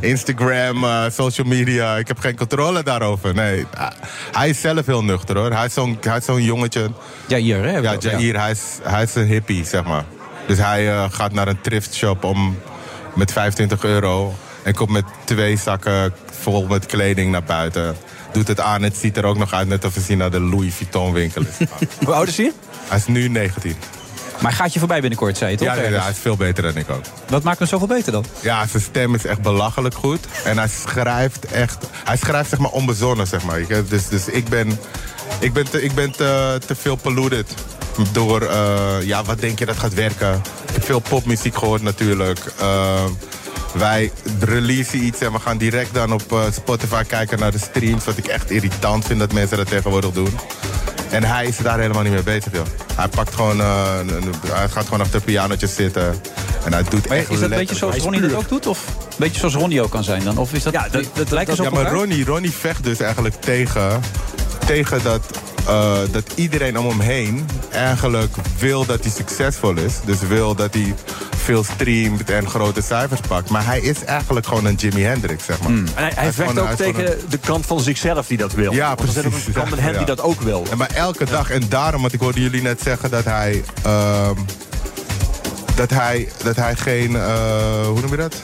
Instagram, 0.11 0.83
eh, 0.83 1.03
social 1.11 1.47
media. 1.47 1.97
Ik 1.97 2.07
heb 2.07 2.19
geen 2.19 2.35
controle 2.35 2.83
daarover. 2.83 3.33
Nee. 3.33 3.65
Ah, 3.77 3.87
Hij 4.31 4.49
is 4.49 4.61
zelf 4.61 4.85
heel 4.85 5.03
nuchter 5.03 5.37
hoor. 5.37 5.51
Hij 5.51 5.65
is 5.65 5.73
zo'n, 5.73 5.99
zo'n 6.21 6.43
jongetje. 6.43 6.91
Jair, 7.27 7.63
hè? 7.63 7.77
Ja, 7.77 7.95
Jair. 7.99 8.39
Hij, 8.39 8.51
is, 8.51 8.61
hij 8.83 9.03
is 9.03 9.15
een 9.15 9.25
hippie, 9.25 9.65
zeg 9.65 9.83
maar. 9.83 10.03
Dus 10.47 10.57
hij 10.57 10.89
eh, 10.89 11.05
gaat 11.09 11.33
naar 11.33 11.47
een 11.47 11.61
thrift 11.61 11.93
shop 11.93 12.23
om, 12.23 12.57
met 13.15 13.31
25 13.31 13.83
euro. 13.83 14.33
En 14.63 14.73
komt 14.73 14.89
met 14.89 15.05
twee 15.23 15.57
zakken 15.57 16.13
vol 16.31 16.67
met 16.67 16.85
kleding 16.85 17.31
naar 17.31 17.43
buiten. 17.43 17.95
Doet 18.31 18.47
het 18.47 18.59
aan. 18.59 18.81
Het 18.81 18.97
ziet 18.97 19.17
er 19.17 19.25
ook 19.25 19.37
nog 19.37 19.53
uit 19.53 19.67
net 19.67 19.85
of 19.85 20.07
hij 20.07 20.15
naar 20.15 20.31
de 20.31 20.39
Louis 20.39 20.73
Vuitton 20.73 21.13
winkel 21.13 21.41
is. 21.41 21.67
Hoe 22.05 22.13
oud 22.13 22.27
is 22.27 22.37
hij? 22.37 22.51
Hij 22.89 22.97
is 22.97 23.05
nu 23.05 23.27
19. 23.27 23.75
Maar 24.39 24.51
gaat 24.51 24.73
je 24.73 24.79
voorbij 24.79 24.99
binnenkort, 25.01 25.37
zei 25.37 25.51
je 25.51 25.57
toch? 25.57 25.67
Ja, 25.67 25.73
nee, 25.75 25.99
hij 25.99 26.09
is 26.09 26.17
veel 26.17 26.35
beter 26.35 26.63
dan 26.63 26.77
ik 26.77 26.89
ook. 26.89 27.03
Wat 27.29 27.43
maakt 27.43 27.59
hem 27.59 27.67
zoveel 27.67 27.87
beter 27.87 28.11
dan? 28.11 28.25
Ja, 28.41 28.67
zijn 28.67 28.83
stem 28.83 29.15
is 29.15 29.25
echt 29.25 29.41
belachelijk 29.41 29.95
goed. 29.95 30.19
En 30.43 30.57
hij 30.57 30.67
schrijft 30.67 31.45
echt... 31.45 31.85
Hij 32.03 32.17
schrijft 32.17 32.49
zeg 32.49 32.59
maar 32.59 32.71
onbezonnen, 32.71 33.27
zeg 33.27 33.43
maar. 33.43 33.61
Dus, 33.89 34.07
dus 34.07 34.27
ik 34.27 34.49
ben, 34.49 34.79
ik 35.39 35.53
ben, 35.53 35.69
te, 35.69 35.83
ik 35.83 35.93
ben 35.93 36.11
te, 36.11 36.59
te 36.65 36.75
veel 36.75 36.95
polluted. 36.95 37.53
Door, 38.11 38.41
eh, 38.41 38.95
ja, 39.01 39.23
wat 39.23 39.39
denk 39.39 39.59
je 39.59 39.65
dat 39.65 39.77
gaat 39.77 39.93
werken? 39.93 40.41
Ik 40.67 40.73
heb 40.73 40.83
veel 40.83 40.99
popmuziek 40.99 41.55
gehoord 41.55 41.81
natuurlijk. 41.81 42.39
Eh, 42.59 43.03
wij 43.73 44.11
releasen 44.39 45.03
iets 45.03 45.19
en 45.19 45.31
we 45.31 45.39
gaan 45.39 45.57
direct 45.57 45.93
dan 45.93 46.13
op 46.13 46.31
eh, 46.31 46.41
Spotify 46.51 47.03
kijken 47.03 47.39
naar 47.39 47.51
de 47.51 47.57
streams. 47.57 48.05
Wat 48.05 48.17
ik 48.17 48.27
echt 48.27 48.51
irritant 48.51 49.05
vind 49.05 49.19
dat 49.19 49.33
mensen 49.33 49.57
dat 49.57 49.67
tegenwoordig 49.67 50.11
doen. 50.11 50.39
En 51.09 51.23
hij 51.23 51.45
is 51.45 51.57
daar 51.57 51.79
helemaal 51.79 52.03
niet 52.03 52.11
mee 52.13 52.23
bezig, 52.23 52.51
joh. 52.53 52.65
Hij 52.95 53.07
pakt 53.07 53.35
gewoon, 53.35 53.59
eh, 53.61 53.83
een- 53.99 54.09
een- 54.13 54.33
hij 54.51 54.69
gaat 54.69 54.83
gewoon 54.83 55.01
achter 55.01 55.21
pianotje 55.21 55.67
zitten. 55.67 56.15
En 56.65 56.73
hij 56.73 56.83
doet 56.89 57.07
Maar 57.07 57.17
echt 57.17 57.29
is 57.29 57.39
dat 57.39 57.51
een 57.51 57.57
beetje 57.57 57.75
zoals 57.75 57.97
Ronnie 57.97 58.21
dat 58.21 58.33
ook 58.33 58.49
doet? 58.49 58.67
Of 58.67 58.85
een 58.87 59.15
beetje 59.17 59.39
zoals 59.39 59.53
Ronnie 59.55 59.81
ook 59.81 59.91
kan 59.91 60.03
zijn 60.03 60.23
dan? 60.23 60.37
Of 60.37 60.53
is 60.53 60.63
dat, 60.63 60.73
ja, 60.73 60.87
dat, 60.91 61.03
dat 61.13 61.31
lijkt 61.31 61.49
ja, 61.49 61.55
zo 61.63 61.69
maar 61.71 61.91
Ronnie, 61.91 62.25
Ronnie 62.25 62.51
vecht 62.51 62.83
dus 62.83 62.99
eigenlijk 62.99 63.35
tegen, 63.35 64.01
tegen 64.65 65.03
dat, 65.03 65.21
eh, 65.67 65.97
dat 66.11 66.31
iedereen 66.35 66.77
om 66.79 66.87
hem 66.87 66.99
heen 66.99 67.45
eigenlijk 67.71 68.35
wil 68.57 68.85
dat 68.85 69.03
hij 69.03 69.11
succesvol 69.11 69.77
is. 69.77 69.93
Dus 70.05 70.19
wil 70.19 70.55
dat 70.55 70.73
hij 70.73 70.95
veel 71.37 71.63
streamt 71.63 72.29
en 72.29 72.49
grote 72.49 72.81
cijfers 72.81 73.19
pakt. 73.27 73.49
Maar 73.49 73.65
hij 73.65 73.79
is 73.79 74.03
eigenlijk 74.03 74.47
gewoon 74.47 74.65
een 74.65 74.75
Jimi 74.75 75.01
Hendrix, 75.01 75.45
zeg 75.45 75.59
maar. 75.59 75.71
En 75.71 75.87
hij, 75.93 76.11
hij 76.15 76.33
vecht 76.33 76.59
ook 76.59 76.69
tegen 76.71 77.19
de 77.29 77.37
kant 77.37 77.65
van 77.65 77.79
zichzelf 77.79 78.27
die 78.27 78.37
dat 78.37 78.53
wil. 78.53 78.73
Ja, 78.73 78.89
er 78.89 78.95
precies. 78.95 79.45
een 79.47 79.53
kant 79.53 79.69
met 79.69 79.79
hem 79.79 79.97
die 79.97 80.05
dat 80.05 80.21
ook 80.21 80.41
wil. 80.41 80.65
En 80.71 80.77
maar 80.77 80.89
elke 80.93 81.25
dag, 81.25 81.49
en 81.51 81.63
daarom, 81.69 82.01
want 82.01 82.13
ik 82.13 82.19
hoorde 82.19 82.41
jullie 82.41 82.61
net 82.61 82.81
zeggen 82.81 83.09
dat 83.09 83.23
hij. 83.25 83.63
ehm, 83.83 84.35
dat 85.75 85.89
hij, 85.89 86.29
dat 86.43 86.55
hij 86.55 86.75
geen. 86.75 87.15
eh, 87.15 87.85
hoe 87.85 88.01
noem 88.01 88.11
je 88.11 88.17
dat? 88.17 88.35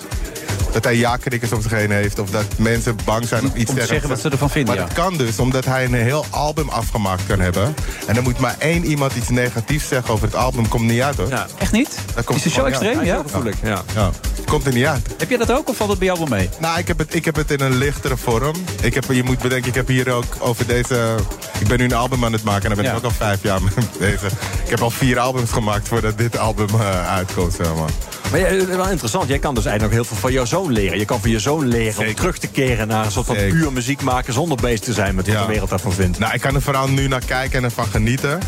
Dat 0.75 0.83
hij 0.83 0.95
ja-knikkers 0.95 1.51
om 1.51 1.61
zich 1.61 1.71
heen 1.71 1.91
heeft. 1.91 2.19
Of 2.19 2.29
dat 2.29 2.45
mensen 2.57 2.97
bang 3.05 3.27
zijn 3.27 3.43
om 3.43 3.51
iets 3.55 3.69
Om 3.71 3.77
te 3.77 3.85
zeggen 3.85 4.09
wat 4.09 4.19
ze 4.19 4.29
ervan 4.29 4.49
vinden, 4.49 4.75
Maar 4.75 4.83
ja. 4.83 4.87
dat 4.89 5.03
kan 5.03 5.17
dus, 5.17 5.39
omdat 5.39 5.65
hij 5.65 5.85
een 5.85 5.93
heel 5.93 6.25
album 6.29 6.69
afgemaakt 6.69 7.25
kan 7.27 7.39
hebben. 7.39 7.75
En 8.07 8.15
dan 8.15 8.23
moet 8.23 8.39
maar 8.39 8.55
één 8.59 8.85
iemand 8.85 9.15
iets 9.15 9.29
negatiefs 9.29 9.87
zeggen 9.87 10.13
over 10.13 10.25
het 10.25 10.35
album. 10.35 10.67
Komt 10.67 10.83
niet 10.83 11.01
uit 11.01 11.15
hoor. 11.15 11.27
Echt 11.57 11.71
niet? 11.71 11.97
Dat 12.15 12.23
komt 12.23 12.37
Is 12.37 12.43
het 12.43 12.53
zo 12.53 12.63
extreem, 12.63 13.03
ja? 13.03 13.21
Gevoelig, 13.21 13.55
ja. 13.63 13.83
Ja. 13.93 14.09
Komt 14.45 14.65
er 14.65 14.73
niet 14.73 14.85
uit. 14.85 15.07
Heb 15.17 15.29
je 15.29 15.37
dat 15.37 15.51
ook 15.51 15.69
of 15.69 15.75
valt 15.75 15.89
het 15.89 15.99
bij 15.99 16.07
jou 16.07 16.19
wel 16.19 16.27
mee? 16.27 16.49
Nou, 16.59 16.79
ik 16.79 16.87
heb, 16.87 16.97
het, 16.97 17.15
ik 17.15 17.25
heb 17.25 17.35
het 17.35 17.51
in 17.51 17.59
een 17.59 17.77
lichtere 17.77 18.17
vorm. 18.17 18.55
Ik 18.81 18.93
heb, 18.93 19.05
je 19.11 19.23
moet 19.23 19.39
bedenken, 19.39 19.69
ik 19.69 19.75
heb 19.75 19.87
hier 19.87 20.11
ook 20.11 20.35
over 20.39 20.67
deze... 20.67 21.15
Ik 21.59 21.67
ben 21.67 21.77
nu 21.77 21.83
een 21.83 21.93
album 21.93 22.25
aan 22.25 22.33
het 22.33 22.43
maken 22.43 22.61
en 22.61 22.67
daar 22.67 22.75
ben 22.75 22.85
Ja. 22.85 22.91
ik 22.91 22.97
ook 22.97 23.03
al 23.03 23.11
vijf 23.17 23.43
jaar 23.43 23.61
mee 23.63 23.71
bezig. 23.99 24.31
Ik 24.63 24.69
heb 24.69 24.81
al 24.81 24.89
vier 24.89 25.19
albums 25.19 25.51
gemaakt 25.51 25.87
voordat 25.87 26.17
dit 26.17 26.37
album 26.37 26.67
eh, 26.69 27.13
uitkomt, 27.15 27.53
zeg 27.53 27.75
maar. 27.75 27.89
Maar 28.31 28.39
ja, 28.39 28.45
eh, 28.45 28.75
wel 28.75 28.89
interessant. 28.89 29.27
Jij 29.27 29.39
kan 29.39 29.55
dus 29.55 29.65
eigenlijk 29.65 29.95
nog 29.95 30.05
heel 30.05 30.13
veel 30.15 30.21
van 30.21 30.31
jouw 30.31 30.45
zoon 30.45 30.64
leren. 30.71 30.99
Je 30.99 31.05
kan 31.05 31.21
van 31.21 31.29
je 31.29 31.39
zoon 31.39 31.67
leren 31.67 32.07
om 32.07 32.13
terug 32.13 32.37
te 32.37 32.47
keren 32.47 32.87
naar 32.87 33.05
een 33.05 33.11
soort 33.11 33.25
van 33.25 33.35
puur 33.35 33.73
muziek 33.73 34.01
maken 34.01 34.33
zonder 34.33 34.57
bezig 34.61 34.79
te 34.79 34.93
zijn 34.93 35.15
met 35.15 35.27
wat 35.27 35.37
de 35.37 35.45
wereld 35.45 35.69
daarvan 35.69 35.93
vindt. 35.93 36.19
Nou, 36.19 36.33
ik 36.33 36.41
kan 36.41 36.55
er 36.55 36.61
vooral 36.61 36.87
nu 36.87 37.07
naar 37.07 37.25
kijken 37.25 37.57
en 37.57 37.63
ervan 37.63 37.87
genieten. 37.87 38.39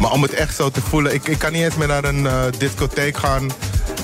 Maar 0.00 0.12
om 0.12 0.22
het 0.22 0.32
echt 0.32 0.56
zo 0.56 0.70
te 0.70 0.80
voelen... 0.80 1.14
Ik, 1.14 1.28
ik 1.28 1.38
kan 1.38 1.52
niet 1.52 1.62
eens 1.62 1.76
meer 1.76 1.88
naar 1.88 2.04
een 2.04 2.26
eh, 2.26 2.42
discotheek 2.58 3.16
gaan 3.16 3.50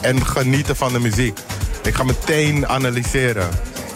en 0.01 0.27
genieten 0.27 0.77
van 0.77 0.93
de 0.93 0.99
muziek. 0.99 1.39
Ik 1.83 1.95
ga 1.95 2.05
meteen 2.05 2.67
analyseren. 2.69 3.49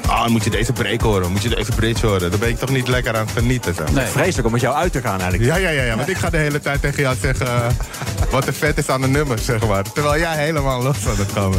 Ah, 0.07 0.27
moet 0.27 0.45
je 0.45 0.51
deze 0.51 0.73
break 0.73 1.01
horen, 1.01 1.31
moet 1.33 1.43
je 1.43 1.49
deze 1.49 1.73
bridge 1.73 2.07
horen. 2.07 2.31
Dan 2.31 2.41
ben 2.41 2.49
ik 2.49 2.59
toch 2.59 2.71
niet 2.71 2.89
lekker 2.89 3.17
aan 3.17 3.27
het 3.27 3.31
genieten. 3.37 3.75
Zeg. 3.75 3.93
Nee. 3.93 4.07
Vreselijk 4.07 4.47
om 4.47 4.53
met 4.53 4.61
jou 4.61 4.75
uit 4.77 4.93
te 4.93 5.01
gaan 5.01 5.21
eigenlijk. 5.21 5.51
Ja, 5.51 5.57
ja, 5.57 5.69
ja, 5.69 5.83
ja, 5.83 5.97
want 5.97 6.09
ik 6.09 6.17
ga 6.17 6.31
de 6.31 6.37
hele 6.37 6.61
tijd 6.61 6.81
tegen 6.81 7.03
jou 7.03 7.17
zeggen 7.21 7.47
eh, 7.47 7.67
wat 8.31 8.47
er 8.47 8.53
vet 8.53 8.79
is 8.79 8.89
aan 8.89 9.01
de 9.01 9.07
nummers, 9.09 9.45
zeg 9.45 9.67
maar. 9.67 9.85
Terwijl 9.93 10.19
jij 10.21 10.37
helemaal 10.37 10.83
los 10.83 10.97
van 10.99 11.17
het 11.17 11.33
gaan. 11.33 11.53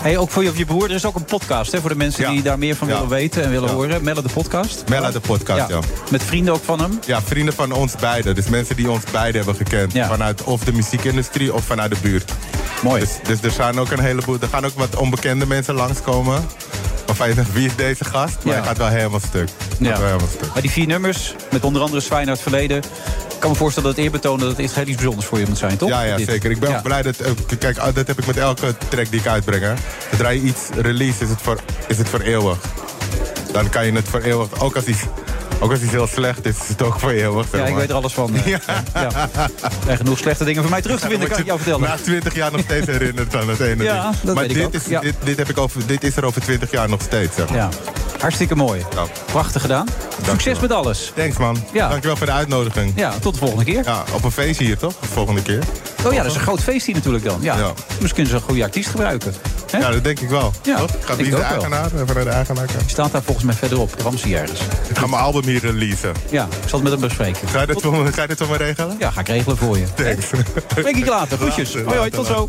Hey, 0.00 0.16
ook 0.18 0.30
voor 0.30 0.42
je, 0.42 0.50
of 0.50 0.58
je 0.58 0.64
broer, 0.64 0.84
er 0.88 0.94
is 0.94 1.04
ook 1.04 1.14
een 1.14 1.24
podcast 1.24 1.72
hè, 1.72 1.80
voor 1.80 1.90
de 1.90 1.96
mensen 1.96 2.22
Ja. 2.22 2.30
die 2.30 2.42
daar 2.42 2.58
meer 2.58 2.76
van 2.76 2.88
Ja. 2.88 2.94
willen 2.94 3.08
weten 3.08 3.42
en 3.44 3.50
willen 3.50 3.70
horen. 3.70 4.04
Melle 4.04 4.22
de 4.22 4.28
podcast. 4.32 4.84
Mella 4.88 5.10
de 5.10 5.20
podcast, 5.20 5.68
ja. 5.68 5.78
Met 6.10 6.22
vrienden 6.22 6.54
ook 6.54 6.64
van 6.64 6.80
hem. 6.80 6.98
Ja, 7.06 7.22
vrienden 7.22 7.54
van 7.54 7.72
ons 7.72 7.94
beiden. 8.00 8.34
Dus 8.34 8.48
mensen 8.48 8.76
die 8.76 8.90
ons 8.90 9.04
beiden 9.12 9.44
hebben 9.44 9.66
gekend. 9.66 9.92
Vanuit 10.08 10.44
of 10.44 10.64
de 10.64 10.72
muziekindustrie 10.72 11.54
of 11.54 11.64
vanuit 11.64 11.90
de 11.90 11.96
buurt. 12.02 12.32
Mooi. 12.82 13.00
Dus, 13.00 13.10
dus 13.22 13.42
er 13.42 13.50
zijn 13.50 13.78
ook 13.78 13.90
een 13.90 14.00
heleboel. 14.00 14.36
Er 14.40 14.48
gaan 14.48 14.64
ook 14.64 14.74
wat 14.78 14.96
onbekende 14.96 15.46
mensen 15.46 15.74
langskomen. 15.74 16.44
Waarvan 17.06 17.28
je 17.28 17.34
denkt, 17.34 17.52
wie 17.52 17.66
is 17.66 17.76
deze 17.76 18.04
gast? 18.04 18.36
Maar 18.44 18.54
hij 18.54 18.62
gaat 18.62 18.78
wel 18.78 18.88
helemaal 18.88 19.20
stuk. 19.20 19.48
Hij 19.78 19.88
Ja. 19.88 19.98
wel 19.98 20.06
helemaal 20.06 20.28
stuk. 20.36 20.52
Maar 20.52 20.62
die 20.62 20.70
vier 20.70 20.86
nummers, 20.86 21.34
met 21.50 21.64
onder 21.64 21.82
andere 21.82 22.00
Zwijn 22.00 22.28
uit 22.28 22.38
het 22.38 22.48
verleden. 22.48 22.76
Ik 22.76 23.42
kan 23.42 23.50
me 23.50 23.56
voorstellen 23.56 23.88
dat 23.88 23.96
het 23.96 24.04
eerbetonen 24.06 24.40
dat 24.40 24.56
het 24.56 24.58
echt 24.66 24.74
heel 24.74 24.86
iets 24.86 24.96
bijzonders 24.96 25.26
voor 25.26 25.38
je 25.38 25.44
moet 25.48 25.58
zijn, 25.58 25.76
toch? 25.76 25.88
Ja, 25.88 26.02
ja, 26.02 26.18
zeker. 26.18 26.50
Ik 26.50 26.58
ben 26.60 26.76
ook 26.76 26.82
blij 26.82 27.02
dat... 27.02 27.16
eh, 27.16 27.30
kijk, 27.58 27.78
ah, 27.78 27.94
dat 27.94 28.06
heb 28.06 28.18
ik 28.18 28.26
met 28.26 28.36
elke 28.36 28.74
track 28.88 29.10
die 29.10 29.20
ik 29.20 29.26
uitbreng. 29.26 29.62
Hè. 29.62 29.72
Zodra 30.10 30.28
je 30.28 30.40
iets 30.40 30.60
release, 30.76 31.22
is 31.24 31.28
het 31.28 31.38
voor, 31.42 31.60
is 31.88 31.98
het 31.98 32.08
voor 32.08 32.20
eeuwig. 32.20 32.58
Dan 33.52 33.68
kan 33.68 33.86
je 33.86 33.92
het 33.92 34.08
voor 34.08 34.20
eeuwig... 34.20 34.60
Ook 34.60 34.76
als 34.76 34.84
iets, 34.84 35.00
ook 35.60 35.70
als 35.70 35.80
iets 35.80 35.90
heel 35.90 36.06
slecht 36.06 36.44
is, 36.46 36.56
is 36.62 36.68
het 36.68 36.82
ook 36.82 37.00
voor 37.00 37.10
eeuwig. 37.10 37.46
zeg 37.50 37.60
Ja, 37.60 37.66
ik 37.66 37.74
weet 37.74 37.88
er 37.88 37.94
alles 37.94 38.12
van. 38.12 38.34
eh. 38.36 38.46
Ja. 38.46 38.60
Ja. 38.94 39.10
Er 39.34 39.50
zijn 39.84 39.96
genoeg 39.96 40.18
slechte 40.18 40.44
dingen 40.44 40.62
van 40.62 40.70
mij 40.70 40.82
terug 40.82 41.00
te 41.00 41.06
vinden, 41.08 41.28
kan 41.28 41.38
ik 41.38 41.46
jou 41.46 41.58
vertellen. 41.58 41.88
Na 41.88 41.96
20 42.02 42.34
jaar 42.34 42.52
nog 42.52 42.60
steeds 42.60 42.86
herinnerd 42.86 43.36
aan 43.36 43.48
het 43.48 43.60
ene 43.60 43.84
Ja, 43.84 44.02
ding. 44.10 44.14
dat 44.22 44.34
maar 44.34 44.42
weet 44.46 44.50
ik 44.50 44.56
dit, 44.56 44.66
ook. 44.66 44.72
is, 44.72 44.86
Ja. 44.88 45.00
dit, 45.00 45.14
dit, 45.24 45.36
heb 45.38 45.48
ik 45.48 45.58
over, 45.58 45.86
dit 45.86 46.04
is 46.04 46.16
er 46.16 46.24
over 46.24 46.40
20 46.42 46.70
jaar 46.70 46.88
nog 46.88 47.02
steeds. 47.02 47.36
Zeg 47.36 47.48
maar. 47.48 47.58
Ja. 47.58 47.68
Hartstikke 48.20 48.54
mooi. 48.56 48.82
Prachtig 49.24 49.60
gedaan. 49.62 49.86
Succes 50.26 50.60
met 50.60 50.72
alles. 50.72 51.12
Thanks 51.16 51.36
man. 51.36 51.64
Ja. 51.72 51.88
Dankjewel 51.88 52.16
voor 52.16 52.26
de 52.26 52.32
uitnodiging. 52.32 52.92
Ja, 52.96 53.12
tot 53.20 53.32
de 53.32 53.38
volgende 53.38 53.64
keer. 53.64 53.84
Ja, 53.84 54.04
op 54.12 54.24
een 54.24 54.30
feestje 54.32 54.64
hier 54.64 54.78
toch? 54.78 54.94
De 55.00 55.06
volgende 55.06 55.42
keer. 55.42 55.62
Oh 56.06 56.12
ja, 56.12 56.22
dat 56.22 56.30
is 56.30 56.36
een 56.36 56.42
groot 56.42 56.62
feest 56.62 56.86
hier 56.86 56.94
natuurlijk 56.94 57.24
dan. 57.24 57.38
Ja. 57.40 57.56
Ja. 57.56 57.72
Misschien 58.00 58.26
ze 58.26 58.34
een 58.34 58.40
goede 58.40 58.62
artiest 58.62 58.88
gebruiken. 58.88 59.34
Ja, 59.72 59.90
dat 59.90 60.04
denk 60.04 60.20
ik 60.20 60.28
wel. 60.28 60.52
Ja, 60.62 60.78
toch? 60.78 60.90
Gaat 61.00 61.18
is 61.18 61.30
de 61.30 61.36
eigenaar? 61.36 61.86
Even 61.86 62.14
naar 62.14 62.24
de 62.24 62.30
eigenaar 62.30 62.64
kijken. 62.64 62.78
Die 62.78 62.90
staat 62.90 63.12
daar 63.12 63.22
volgens 63.22 63.46
mij 63.46 63.54
verderop, 63.54 63.94
Ramsey 64.02 64.40
ergens. 64.40 64.60
Ik 64.88 64.98
ga 64.98 65.06
mijn 65.06 65.22
album 65.22 65.42
hier 65.42 65.60
releasen. 65.60 66.14
Ja, 66.30 66.44
ik 66.44 66.68
zal 66.68 66.80
het 66.80 66.82
met 66.82 66.92
hem 66.92 67.00
bespreken. 67.00 67.48
Ga 67.48 67.60
je 67.60 67.66
dit 67.66 67.80
voor 67.80 68.12
ga 68.12 68.22
je 68.22 68.28
dit 68.28 68.38
voor 68.38 68.48
me 68.48 68.56
regelen? 68.56 68.96
Ja, 68.98 69.10
ga 69.10 69.20
ik 69.20 69.28
regelen 69.28 69.56
voor 69.56 69.78
je. 69.78 69.84
Thanks. 69.94 70.26
Spreek 70.70 70.96
ik 70.96 71.06
later. 71.06 71.38
Groetjes. 71.38 71.72
Later, 71.72 71.86
Hoi 71.86 71.98
hoi, 71.98 72.10
tot 72.10 72.26
zo. 72.26 72.48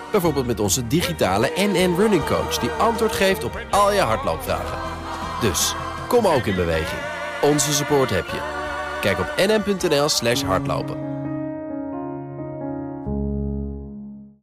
Bijvoorbeeld 0.11 0.45
met 0.45 0.59
onze 0.59 0.87
digitale 0.87 1.51
NN 1.55 1.95
Running 1.97 2.25
Coach... 2.25 2.57
die 2.57 2.69
antwoord 2.69 3.11
geeft 3.11 3.43
op 3.43 3.59
al 3.69 3.93
je 3.93 3.99
hardloopvragen. 3.99 4.77
Dus, 5.41 5.75
kom 6.07 6.27
ook 6.27 6.45
in 6.45 6.55
beweging. 6.55 7.01
Onze 7.41 7.73
support 7.73 8.09
heb 8.09 8.25
je. 8.25 8.39
Kijk 9.01 9.19
op 9.19 9.33
nn.nl 9.37 10.09
slash 10.09 10.43
hardlopen. 10.43 11.09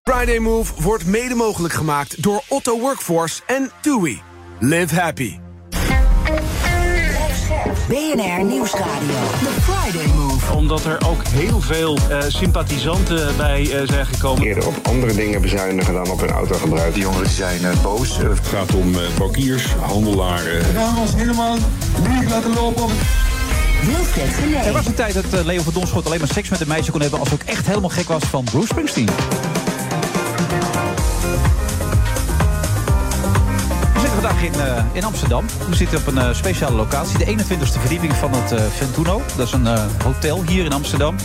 Friday 0.02 0.38
Move 0.38 0.82
wordt 0.82 1.06
mede 1.06 1.34
mogelijk 1.34 1.74
gemaakt 1.74 2.22
door 2.22 2.42
Otto 2.48 2.78
Workforce 2.78 3.42
en 3.46 3.70
TUI. 3.80 4.22
Live 4.58 5.00
happy. 5.00 5.38
BNR 7.88 8.44
Nieuwsradio. 8.44 9.57
Omdat 10.58 10.84
er 10.84 10.98
ook 11.06 11.26
heel 11.26 11.60
veel 11.60 11.98
eh, 12.10 12.18
sympathisanten 12.28 13.36
bij 13.36 13.60
eh, 13.60 13.88
zijn 13.88 14.06
gekomen. 14.06 14.42
Eerder 14.42 14.66
op 14.66 14.74
andere 14.82 15.14
dingen 15.14 15.40
bezuinigen 15.40 15.94
dan 15.94 16.10
op 16.10 16.20
hun 16.20 16.30
autogebruik. 16.30 16.94
Die 16.94 17.02
jongeren 17.02 17.30
zijn 17.30 17.64
eh, 17.64 17.82
boos. 17.82 18.16
Het 18.16 18.46
gaat 18.46 18.74
om 18.74 18.94
uh, 18.94 19.00
bankiers, 19.18 19.72
handelaren. 19.74 20.58
We 20.58 20.72
gaan 20.74 20.98
ons 20.98 21.14
helemaal 21.14 21.56
leeg 22.08 22.30
laten 22.30 22.54
lopen 22.54 22.82
op. 22.82 22.90
Er 24.64 24.72
was 24.72 24.86
een 24.86 24.94
tijd 24.94 25.14
dat 25.14 25.44
Leo 25.44 25.62
van 25.62 25.72
Donschot 25.72 26.06
alleen 26.06 26.18
maar 26.18 26.28
seks 26.28 26.48
met 26.48 26.60
een 26.60 26.68
meisje 26.68 26.90
kon 26.90 27.00
hebben... 27.00 27.18
als 27.18 27.28
hij 27.28 27.38
ook 27.42 27.48
echt 27.48 27.66
helemaal 27.66 27.90
gek 27.90 28.08
was 28.08 28.22
van 28.24 28.44
Bruce 28.44 28.66
Springsteen. 28.66 29.08
Vandaag 34.20 34.42
in, 34.42 34.54
eh, 34.54 34.84
in 34.92 35.04
Amsterdam. 35.04 35.44
We 35.68 35.76
zitten 35.76 35.98
op 35.98 36.06
een 36.06 36.18
eh, 36.18 36.28
speciale 36.32 36.76
locatie. 36.76 37.18
De 37.18 37.24
21ste 37.24 37.80
verdieping 37.80 38.14
van 38.14 38.32
het 38.34 38.52
eh 38.52 38.60
Ventuno. 38.70 39.22
Dat 39.36 39.46
is 39.46 39.52
een 39.52 39.68
hotel 40.04 40.42
hier 40.46 40.64
in 40.64 40.72
Amsterdam. 40.72 41.16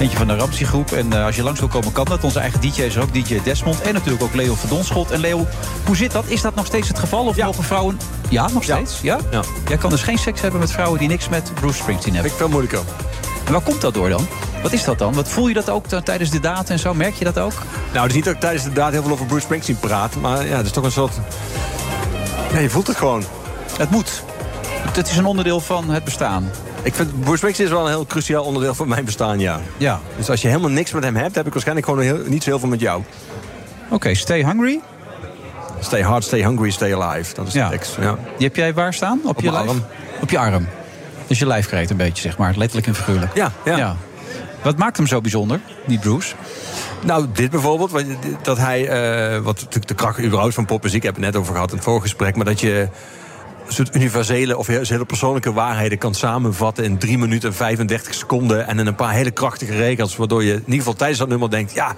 Eentje 0.00 0.16
van 0.16 0.26
de 0.26 0.36
Ramsey 0.36 0.66
Groep. 0.66 0.92
En 0.92 1.12
als 1.12 1.36
je 1.36 1.42
langs 1.42 1.60
wil 1.60 1.68
komen 1.68 1.92
kan 1.92 2.04
dat. 2.04 2.24
Onze 2.24 2.40
eigen 2.40 2.60
DJ 2.60 2.82
is 2.82 2.98
ook, 2.98 3.12
DJ 3.12 3.40
Desmond. 3.44 3.80
En 3.80 3.94
natuurlijk 3.94 4.22
ook 4.22 4.34
Leo 4.34 4.54
van 4.54 4.68
Donschot. 4.68 5.10
En 5.10 5.20
Leo, 5.20 5.46
hoe 5.86 5.96
zit 5.96 6.12
dat? 6.12 6.24
Is 6.26 6.40
dat 6.40 6.54
nog 6.54 6.66
steeds 6.66 6.88
het 6.88 6.98
geval? 6.98 7.26
Of 7.26 7.36
mogen 7.36 7.64
vrouwen... 7.64 7.98
Ja, 8.28 8.48
nog 8.48 8.62
steeds? 8.62 9.00
Ja? 9.00 9.18
Ja. 9.30 9.42
Jij 9.68 9.76
kan 9.76 9.90
dus 9.90 10.02
geen 10.02 10.18
seks 10.18 10.40
hebben 10.40 10.60
met 10.60 10.72
vrouwen 10.72 10.98
die 10.98 11.08
niks 11.08 11.28
met 11.28 11.54
Bruce 11.54 11.78
Springsteen 11.78 12.14
hebben. 12.14 12.30
Vind 12.30 12.42
ik 12.42 12.48
veel 12.48 12.60
moeilijker. 12.60 12.92
En 13.46 13.52
waar 13.52 13.62
komt 13.62 13.80
dat 13.80 13.94
door 13.94 14.08
dan? 14.08 14.26
Wat 14.62 14.72
is 14.72 14.84
dat 14.84 14.98
dan? 14.98 15.14
Wat 15.14 15.28
voel 15.28 15.48
je 15.48 15.54
dat 15.54 15.70
ook 15.70 15.86
tijdens 15.86 16.30
de 16.30 16.40
daad 16.40 16.70
en 16.70 16.78
zo? 16.78 16.94
Merk 16.94 17.14
je 17.14 17.24
dat 17.24 17.38
ook? 17.38 17.52
Nou, 17.92 18.00
het 18.00 18.08
is 18.08 18.14
niet 18.14 18.24
dat 18.24 18.34
ik 18.34 18.40
tijdens 18.40 18.64
de 18.64 18.72
daad 18.72 18.92
heel 18.92 19.02
veel 19.02 19.12
over 19.12 19.26
Bruce 19.26 19.44
Springsteen 19.44 19.78
praat. 19.78 20.16
Maar 20.16 20.46
ja, 20.46 20.56
het 20.56 20.66
is 20.66 20.72
toch 20.72 20.84
een 20.84 20.92
soort... 20.92 21.12
Ja, 22.52 22.58
je 22.58 22.70
voelt 22.70 22.86
het 22.86 22.96
gewoon. 22.96 23.24
Het 23.78 23.90
moet. 23.90 24.22
Het, 24.76 25.08
is 25.08 25.16
een 25.16 25.24
onderdeel 25.26 25.60
van 25.60 25.90
het 25.90 26.04
bestaan. 26.04 26.50
Ik 26.82 26.94
vind 26.94 27.20
Bruce 27.20 27.62
is 27.62 27.70
wel 27.70 27.80
een 27.84 27.88
heel 27.88 28.06
cruciaal 28.06 28.44
onderdeel 28.44 28.74
van 28.74 28.88
mijn 28.88 29.04
bestaan, 29.04 29.38
ja. 29.38 29.60
Ja. 29.76 30.00
Dus 30.16 30.30
als 30.30 30.42
je 30.42 30.48
helemaal 30.48 30.70
niks 30.70 30.92
met 30.92 31.04
hem 31.04 31.16
hebt, 31.16 31.34
heb 31.34 31.46
ik 31.46 31.52
waarschijnlijk 31.52 31.86
gewoon 31.86 32.02
heel, 32.04 32.18
niet 32.26 32.42
zo 32.42 32.50
heel 32.50 32.58
veel 32.58 32.68
met 32.68 32.80
jou. 32.80 33.02
Oké, 33.90 34.14
stay 34.14 34.44
hungry. 34.44 34.80
Stay 35.80 36.02
hard, 36.02 36.24
stay 36.24 36.40
hungry, 36.42 36.70
stay 36.70 36.94
alive. 36.94 37.34
Dat 37.34 37.46
is 37.46 37.52
Ja. 37.52 37.64
de 37.64 37.70
tekst. 37.70 37.96
Ja. 38.00 38.14
Die 38.36 38.46
heb 38.46 38.56
jij 38.56 38.74
waar 38.74 38.94
staan? 38.94 39.20
Op, 39.24 39.40
je 39.40 39.50
mijn 39.50 39.64
lijf? 39.64 39.68
arm. 39.76 39.84
Op 40.20 40.30
je 40.30 40.38
arm. 40.38 40.68
Dus 41.26 41.38
je 41.38 41.46
lijfkreet 41.46 41.90
een 41.90 41.96
beetje, 41.96 42.22
zeg 42.22 42.38
maar. 42.38 42.54
Letterlijk 42.56 42.86
en 42.86 42.94
figuurlijk. 42.94 43.34
Ja, 43.34 43.52
ja. 43.64 43.96
Wat 44.64 44.78
maakt 44.78 44.96
hem 44.96 45.06
zo 45.06 45.20
bijzonder, 45.20 45.60
die 45.86 45.98
Bruce? 45.98 46.34
Nou, 47.04 47.26
dit 47.32 47.50
bijvoorbeeld, 47.50 47.92
dat 48.42 48.58
hij, 48.58 48.88
eh, 48.88 49.38
wat 49.38 49.54
natuurlijk 49.54 49.86
de 49.86 49.94
kracht 49.94 50.20
überhaupt 50.20 50.54
van 50.54 50.64
popmuziek, 50.64 51.02
heb 51.02 51.16
ik 51.16 51.24
het 51.24 51.32
net 51.32 51.42
over 51.42 51.54
gehad 51.54 51.70
in 51.70 51.76
het 51.76 51.84
voorgesprek, 51.84 52.36
maar 52.36 52.44
dat 52.44 52.60
je 52.60 52.88
een 53.66 53.72
soort 53.72 53.94
universele 53.94 54.56
of 54.56 54.66
hele 54.66 55.04
persoonlijke 55.04 55.52
waarheden 55.52 55.98
kan 55.98 56.14
samenvatten 56.14 56.84
in 56.84 56.98
3 56.98 57.18
minuten 57.18 57.48
en 57.48 57.54
35 57.54 58.14
seconden 58.14 58.66
en 58.66 58.78
in 58.78 58.86
een 58.86 58.94
paar 58.94 59.12
hele 59.12 59.30
krachtige 59.30 59.76
regels, 59.76 60.16
waardoor 60.16 60.44
je 60.44 60.52
in 60.52 60.58
ieder 60.58 60.74
geval 60.74 60.94
tijdens 60.94 61.18
dat 61.18 61.28
nummer 61.28 61.50
denkt, 61.50 61.72
ja, 61.72 61.96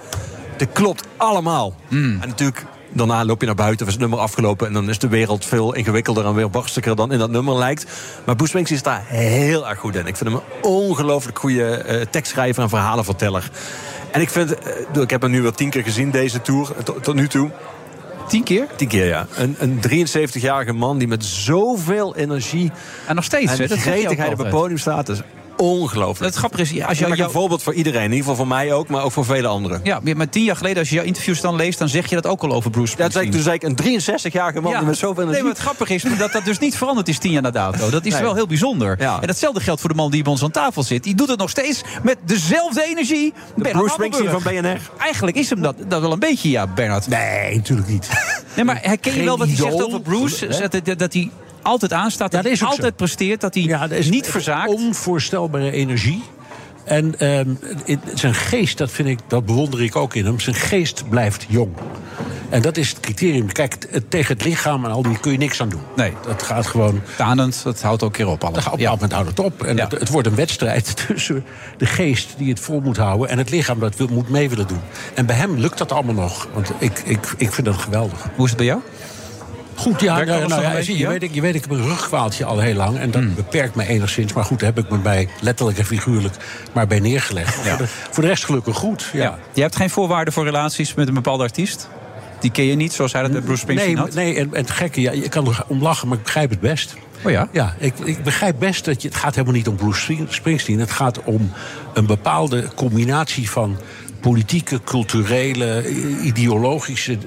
dit 0.57 0.69
klopt 0.71 1.07
allemaal. 1.17 1.75
En 2.21 2.27
natuurlijk. 2.27 2.65
Daarna 2.89 3.25
loop 3.25 3.39
je 3.39 3.45
naar 3.45 3.55
buiten, 3.55 3.81
of 3.81 3.87
is 3.87 3.93
het 3.93 4.01
nummer 4.01 4.19
afgelopen... 4.19 4.67
en 4.67 4.73
dan 4.73 4.89
is 4.89 4.99
de 4.99 5.07
wereld 5.07 5.45
veel 5.45 5.73
ingewikkelder 5.73 6.25
en 6.25 6.33
weer 6.33 6.49
barstiger 6.49 6.95
dan 6.95 7.11
in 7.11 7.19
dat 7.19 7.29
nummer 7.29 7.55
lijkt. 7.55 7.85
Maar 8.25 8.35
Bruce 8.35 8.49
Springsteen 8.49 8.77
is 8.77 8.83
daar 8.83 9.03
heel 9.05 9.67
erg 9.67 9.79
goed 9.79 9.95
in. 9.95 10.05
Ik 10.05 10.15
vind 10.15 10.29
hem 10.29 10.39
een 10.39 10.69
ongelooflijk 10.69 11.39
goede 11.39 11.75
eh, 11.75 12.01
tekstschrijver 12.09 12.63
en 12.63 12.69
verhalenverteller. 12.69 13.51
En 14.11 14.21
ik 14.21 14.29
vind, 14.29 14.53
eh, 14.53 15.01
ik 15.01 15.09
heb 15.09 15.21
hem 15.21 15.31
nu 15.31 15.41
wel 15.41 15.51
tien 15.51 15.69
keer 15.69 15.83
gezien, 15.83 16.11
deze 16.11 16.41
tour, 16.41 16.71
tot, 16.83 17.03
tot 17.03 17.15
nu 17.15 17.27
toe. 17.27 17.51
Tien 18.27 18.43
keer? 18.43 18.67
Tien 18.75 18.87
keer, 18.87 19.05
ja. 19.05 19.27
Een, 19.35 19.55
een 19.59 20.07
73-jarige 20.07 20.73
man 20.73 20.97
die 20.97 21.07
met 21.07 21.25
zoveel 21.25 22.15
energie 22.15 22.71
En 23.07 23.15
nog 23.15 23.23
steeds, 23.23 23.59
en 23.59 23.69
gretigheid 23.69 24.31
op 24.31 24.37
het 24.37 24.49
podium 24.49 24.77
staat. 24.77 25.05
Dat 25.05 25.15
is 25.15 25.21
ongelooflijk. 25.57 26.25
Het 26.31 26.35
grappige 26.35 26.61
is, 26.61 26.83
als 26.83 26.97
je 26.99 27.07
jou, 27.07 27.21
een 27.21 27.29
voorbeeld 27.31 27.63
voor 27.63 27.73
iedereen. 27.73 28.01
In 28.03 28.09
ieder 28.11 28.19
geval 28.19 28.35
voor 28.35 28.47
mij 28.47 28.73
ook, 28.73 28.87
maar 28.87 29.03
ook 29.03 29.11
voor 29.11 29.25
vele 29.25 29.47
anderen. 29.47 29.79
ja, 29.83 29.99
maar 30.15 30.29
tien 30.29 30.43
jaar 30.43 30.55
geleden, 30.55 30.77
als 30.79 30.89
je 30.89 30.95
jouw 30.95 31.03
interviews 31.03 31.41
dan 31.41 31.55
leest... 31.55 31.79
dan 31.79 31.89
zeg 31.89 32.09
je 32.09 32.15
dat 32.15 32.25
ook 32.27 32.43
al 32.43 32.51
over 32.53 32.71
Bruce 32.71 32.95
Ja, 32.97 33.09
Springsteen. 33.09 33.41
zei 33.41 33.55
ik, 33.55 33.61
toen 33.61 33.73
zei 33.75 33.95
ik 33.95 34.03
een 34.03 34.31
63-jarige 34.31 34.61
man 34.61 34.85
met 34.85 34.97
zoveel 34.97 35.13
Nee, 35.13 35.23
energie... 35.23 35.43
maar 35.43 35.51
het 35.53 35.61
grappige 35.61 35.93
is 35.93 36.03
dat 36.17 36.31
dat 36.31 36.45
dus 36.45 36.59
niet 36.59 36.77
veranderd 36.77 37.07
is 37.07 37.17
tien 37.17 37.31
jaar 37.31 37.41
na 37.41 37.51
dato. 37.51 37.89
Dat 37.89 38.05
is 38.05 38.13
Nee. 38.13 38.21
wel 38.21 38.35
heel 38.35 38.47
bijzonder. 38.47 38.95
Ja. 38.99 39.21
En 39.21 39.27
datzelfde 39.27 39.59
geldt 39.59 39.79
voor 39.81 39.89
de 39.89 39.95
man 39.95 40.11
die 40.11 40.23
bij 40.23 40.31
ons 40.31 40.43
aan 40.43 40.51
tafel 40.51 40.83
zit. 40.83 41.03
Die 41.03 41.15
doet 41.15 41.29
het 41.29 41.39
nog 41.39 41.49
steeds 41.49 41.81
met 42.03 42.17
dezelfde 42.25 42.83
energie. 42.83 43.33
Bernard 43.55 43.75
Bruce 43.77 43.93
Springsteen 43.93 44.29
van. 44.29 44.41
BNR. 44.43 44.79
Eigenlijk 44.97 45.37
is 45.37 45.49
hem 45.49 45.61
dat, 45.61 45.75
dat 45.87 46.01
wel 46.01 46.11
een 46.11 46.19
beetje, 46.19 46.49
ja, 46.49 46.67
Bernard. 46.67 47.07
Nee, 47.07 47.55
natuurlijk 47.55 47.87
niet. 47.87 48.07
Nee, 48.55 48.65
maar 48.65 48.79
herken 48.81 49.15
je 49.15 49.23
wel 49.23 49.37
wat 49.37 49.47
hij 49.47 49.55
zegt 49.55 49.83
over 49.85 50.01
Bruce? 50.01 50.69
dat, 50.69 50.99
dat 50.99 51.13
hij 51.13 51.29
altijd 51.61 51.93
aanstaat, 51.93 52.31
Ja, 52.31 52.41
dat 52.41 52.51
hij 52.59 52.67
altijd 52.67 52.87
zo. 52.87 52.95
presteert, 52.95 53.41
dat 53.41 53.53
hij 53.53 53.63
Ja, 53.63 53.87
dat 53.87 53.97
is 53.97 54.09
niet 54.09 54.27
verzaakt. 54.27 54.69
Onvoorstelbare 54.73 55.71
energie. 55.71 56.23
En 56.83 57.19
ehm, 57.19 57.49
zijn 58.13 58.33
geest, 58.33 58.77
dat 58.77 58.91
vind 58.91 59.07
ik, 59.09 59.19
dat 59.27 59.45
bewonder 59.45 59.83
ik 59.83 59.95
ook 59.95 60.15
in 60.15 60.25
hem. 60.25 60.39
Zijn 60.39 60.55
geest 60.55 61.09
blijft 61.09 61.45
jong. 61.49 61.71
En 62.49 62.61
dat 62.61 62.77
is 62.77 62.89
het 62.89 62.99
criterium. 62.99 63.51
Kijk, 63.51 63.73
t- 63.73 64.01
tegen 64.09 64.35
het 64.35 64.45
lichaam 64.45 64.85
en 64.85 64.91
al 64.91 65.01
die 65.01 65.19
kun 65.19 65.31
je 65.31 65.37
niks 65.37 65.61
aan 65.61 65.69
doen. 65.69 65.81
Nee. 65.95 66.13
Dat 66.27 66.43
gaat 66.43 66.67
gewoon... 66.67 67.01
Tanend, 67.17 67.63
dat 67.63 67.81
houdt 67.81 68.03
ook 68.03 68.13
keer 68.13 68.27
op. 68.27 68.43
Alles. 68.43 68.63
Dat 68.63 68.73
op 68.73 68.79
moment 68.79 69.11
houdt 69.11 69.29
het 69.29 69.39
op. 69.39 69.63
En 69.63 69.79
het, 69.79 69.91
het 69.91 70.09
wordt 70.09 70.27
een 70.27 70.35
wedstrijd 70.35 70.95
tussen 71.07 71.45
de 71.77 71.85
geest 71.85 72.33
die 72.37 72.49
het 72.49 72.59
vol 72.59 72.79
moet 72.79 72.97
houden... 72.97 73.29
en 73.29 73.37
het 73.37 73.49
lichaam 73.49 73.79
dat 73.79 73.95
wil, 73.95 74.07
moet 74.07 74.29
mee 74.29 74.49
willen 74.49 74.67
doen. 74.67 74.79
En 75.13 75.25
bij 75.25 75.35
hem 75.35 75.57
lukt 75.57 75.77
dat 75.77 75.91
allemaal 75.91 76.13
nog. 76.15 76.47
Want 76.53 76.71
ik, 76.77 76.99
ik, 77.05 77.33
ik 77.37 77.51
vind 77.51 77.67
dat 77.67 77.75
geweldig. 77.77 78.25
Hoe 78.35 78.43
is 78.45 78.49
het 78.49 78.57
bij 78.57 78.67
jou? 78.67 78.79
Goed, 79.77 80.01
ja, 80.01 80.15
Werkt 80.15 80.29
nou, 80.29 80.47
nou, 80.47 80.61
ja, 80.61 80.71
beetje, 80.71 80.93
je, 80.93 80.97
ja? 80.99 81.09
weet, 81.09 81.23
ik, 81.23 81.33
je 81.33 81.41
weet, 81.41 81.55
ik 81.55 81.61
heb 81.61 81.69
een 81.71 81.83
rugkwaaltje 81.87 82.45
al 82.45 82.59
heel 82.59 82.75
lang. 82.75 82.97
En 82.97 83.11
dat 83.11 83.35
beperkt 83.35 83.75
me 83.75 83.87
enigszins. 83.87 84.33
Maar 84.33 84.43
goed, 84.43 84.59
daar 84.59 84.73
heb 84.75 84.83
ik 84.85 84.89
me 84.91 84.97
bij 84.97 85.29
letterlijk 85.41 85.77
en 85.77 85.85
figuurlijk 85.85 86.35
maar 86.73 86.87
bij 86.87 86.99
neergelegd. 86.99 87.53
Voor, 87.55 87.77
de, 87.77 87.87
voor 87.87 88.23
de 88.23 88.29
rest 88.29 88.45
gelukkig 88.45 88.75
goed. 88.75 89.09
Ja. 89.13 89.37
Je 89.53 89.61
hebt 89.61 89.75
geen 89.75 89.89
voorwaarden 89.89 90.33
voor 90.33 90.43
relaties 90.43 90.93
met 90.93 91.07
een 91.07 91.13
bepaalde 91.13 91.43
artiest? 91.43 91.89
Die 92.39 92.51
ken 92.51 92.65
je 92.65 92.75
niet, 92.75 92.93
zoals 92.93 93.13
hij 93.13 93.21
dat 93.21 93.31
met 93.31 93.45
Bruce 93.45 93.59
Springsteen 93.61 93.93
Nee, 93.93 94.03
had? 94.03 94.13
nee 94.13 94.35
en, 94.35 94.53
en 94.53 94.61
het 94.61 94.71
gekke, 94.71 95.01
ja, 95.01 95.11
je 95.11 95.29
kan 95.29 95.47
er 95.47 95.63
om 95.67 95.81
lachen, 95.81 96.07
maar 96.07 96.17
ik 96.17 96.23
begrijp 96.23 96.49
het 96.49 96.59
best. 96.59 96.95
Oh 97.23 97.31
ja? 97.31 97.47
Ja, 97.51 97.75
ik, 97.77 97.99
ik 97.99 98.23
begrijp 98.23 98.55
best 98.59 98.85
dat 98.85 99.01
je. 99.01 99.07
Het 99.07 99.17
gaat 99.17 99.33
helemaal 99.35 99.55
niet 99.55 99.67
om 99.67 99.75
Bruce 99.75 100.01
Spring- 100.01 100.27
Springsteen. 100.33 100.79
Het 100.79 100.91
gaat 100.91 101.23
om 101.23 101.51
een 101.93 102.05
bepaalde 102.05 102.67
combinatie 102.75 103.49
van 103.49 103.77
politieke, 104.31 104.79
culturele, 104.83 105.89
ideologische 106.21 107.17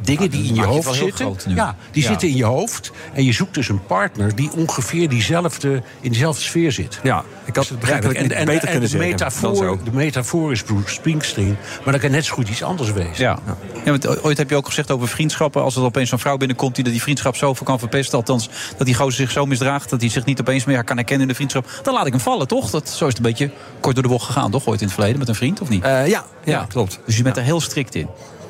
dingen 0.00 0.30
die 0.30 0.44
in 0.48 0.54
je 0.54 0.60
het 0.60 0.70
hoofd 0.70 0.94
zitten. 0.94 1.36
Ja, 1.54 1.76
die 1.90 2.02
Ja. 2.02 2.08
zitten 2.08 2.28
in 2.28 2.36
je 2.36 2.44
hoofd. 2.44 2.92
En 3.12 3.24
je 3.24 3.32
zoekt 3.32 3.54
dus 3.54 3.68
een 3.68 3.86
partner 3.86 4.34
die 4.34 4.50
ongeveer 4.56 5.08
diezelfde, 5.08 5.82
in 6.00 6.12
dezelfde 6.12 6.42
sfeer 6.42 6.72
zit. 6.72 7.00
Ja, 7.02 7.24
ik 7.44 7.56
had 7.56 7.68
dat 7.68 7.78
begrijp 7.78 8.04
ik. 8.04 8.04
eigenlijk 8.04 8.38
niet 8.38 8.48
beter 8.54 8.68
kunnen 8.68 8.90
de 8.90 8.98
metafoor, 8.98 9.56
zo. 9.56 9.78
de 9.84 9.92
metafoor 9.92 10.52
is 10.52 10.62
Bruce 10.62 10.94
Springsteen. 10.94 11.56
Maar 11.84 11.92
dat 11.92 12.02
kan 12.02 12.10
net 12.10 12.24
zo 12.24 12.34
goed 12.34 12.48
iets 12.48 12.62
anders 12.62 12.92
wezen. 12.92 13.24
Ja. 13.24 13.38
ja 13.84 13.90
want 13.90 14.22
ooit 14.22 14.38
heb 14.38 14.50
je 14.50 14.56
ook 14.56 14.66
gezegd 14.66 14.90
over 14.90 15.08
vriendschappen. 15.08 15.62
Als 15.62 15.76
er 15.76 15.82
opeens 15.82 16.08
zo'n 16.08 16.18
vrouw 16.18 16.36
binnenkomt 16.36 16.74
die 16.74 16.84
die 16.84 17.02
vriendschap 17.02 17.36
zoveel 17.36 17.66
kan 17.66 17.78
verpesten. 17.78 18.18
Althans, 18.18 18.48
dat 18.76 18.86
die 18.86 18.94
gozer 18.94 19.12
zich 19.12 19.30
zo 19.30 19.46
misdraagt. 19.46 19.90
Dat 19.90 20.00
hij 20.00 20.10
zich 20.10 20.24
niet 20.24 20.40
opeens 20.40 20.64
meer 20.64 20.84
kan 20.84 20.96
herkennen 20.96 21.22
in 21.22 21.28
de 21.28 21.34
vriendschap. 21.34 21.80
Dan 21.82 21.94
laat 21.94 22.06
ik 22.06 22.12
hem 22.12 22.20
vallen, 22.20 22.48
toch? 22.48 22.70
Dat, 22.70 22.88
zo 22.88 23.06
is 23.06 23.08
het 23.08 23.16
een 23.16 23.30
beetje 23.30 23.50
kort 23.80 23.94
door 23.94 24.04
de 24.04 24.10
bocht 24.10 24.26
gegaan, 24.26 24.50
toch? 24.50 24.66
Ooit 24.66 24.80
in 24.80 24.86
het 24.86 24.94
verleden 24.94 25.18
met 25.18 25.28
een 25.28 25.34
vriend, 25.34 25.60
of 25.60 25.68
niet? 25.68 25.84
ja, 25.84 26.24
ja, 26.50 26.64
klopt. 26.68 27.00
Dus 27.06 27.16
je 27.16 27.22
bent 27.22 27.36
er 27.36 27.42
heel 27.42 27.60
strikt 27.60 27.94
in. 27.94 28.08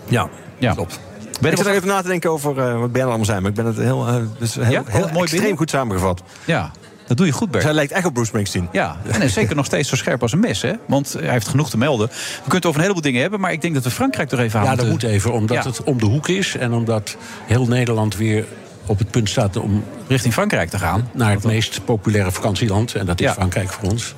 Ja, 0.09 0.29
ja. 0.59 0.73
klopt. 0.73 1.01
Ben 1.41 1.51
ik 1.51 1.57
je 1.59 1.63
zit 1.65 1.73
er 1.73 1.79
even 1.79 1.89
na 1.89 2.03
te 2.03 2.09
denken 2.09 2.31
over 2.31 2.59
eh, 2.59 2.79
wat 2.79 2.93
Ben 2.93 3.05
allemaal 3.05 3.25
zijn. 3.25 3.41
Maar 3.43 3.51
ik 3.51 3.57
ben 3.57 3.67
het 3.67 3.77
heel, 3.77 4.07
eh, 4.07 4.15
dus 4.39 4.55
heel, 4.55 4.71
Ja? 4.71 4.83
heel 4.87 5.01
mooi 5.01 5.19
extreem 5.21 5.41
binnen? 5.41 5.59
goed 5.59 5.71
samengevat. 5.71 6.23
Ja, 6.45 6.71
dat 7.07 7.17
doe 7.17 7.27
je 7.27 7.33
goed, 7.33 7.51
Bert. 7.51 7.63
Zij 7.65 7.73
lijkt 7.73 7.93
echt 7.93 8.07
op 8.07 8.13
Bruce 8.13 8.29
Springsteen. 8.29 8.69
Ja, 8.73 8.97
en 9.07 9.13
hij 9.15 9.25
is 9.27 9.33
zeker 9.33 9.57
nog 9.57 9.65
steeds 9.65 9.89
zo 9.89 9.97
scherp 9.97 10.23
als 10.23 10.33
een 10.33 10.41
mes, 10.41 10.63
hè? 10.63 10.73
Want 10.87 11.13
hij 11.13 11.31
heeft 11.31 11.49
genoeg 11.49 11.71
te 11.71 11.79
melden. 11.79 12.09
We 12.09 12.15
kunnen 12.35 12.55
het 12.57 12.65
over 12.67 12.77
een 12.77 12.83
heleboel 12.83 13.03
dingen 13.03 13.21
hebben, 13.21 13.41
maar 13.41 13.53
ik 13.53 13.61
denk 13.63 13.75
dat 13.75 13.83
we 13.85 13.91
Frankrijk 13.91 14.33
er 14.33 14.41
even 14.41 14.59
aan 14.61 14.65
Ja, 14.67 14.75
dat 14.75 14.87
moet 14.89 15.03
even, 15.03 15.33
omdat 15.33 15.57
Ja. 15.57 15.71
het 15.71 15.83
om 15.83 15.99
de 15.99 16.07
hoek 16.07 16.29
is. 16.29 16.57
En 16.57 16.73
omdat 16.73 17.17
heel 17.47 17.67
Nederland 17.67 18.17
weer 18.17 18.45
op 18.87 18.99
het 18.99 19.11
punt 19.11 19.29
staat 19.29 19.57
om... 19.57 19.85
Richting 20.09 20.33
Frankrijk 20.35 20.71
te 20.71 20.79
gaan. 20.79 21.09
Naar 21.13 21.31
het 21.31 21.45
meest 21.45 21.85
populaire 21.85 22.33
vakantieland. 22.33 22.95
En 22.95 23.07
dat 23.07 23.21
is 23.21 23.27
Ja. 23.27 23.33
Frankrijk 23.33 23.69
voor 23.73 23.91
ons. 23.91 24.15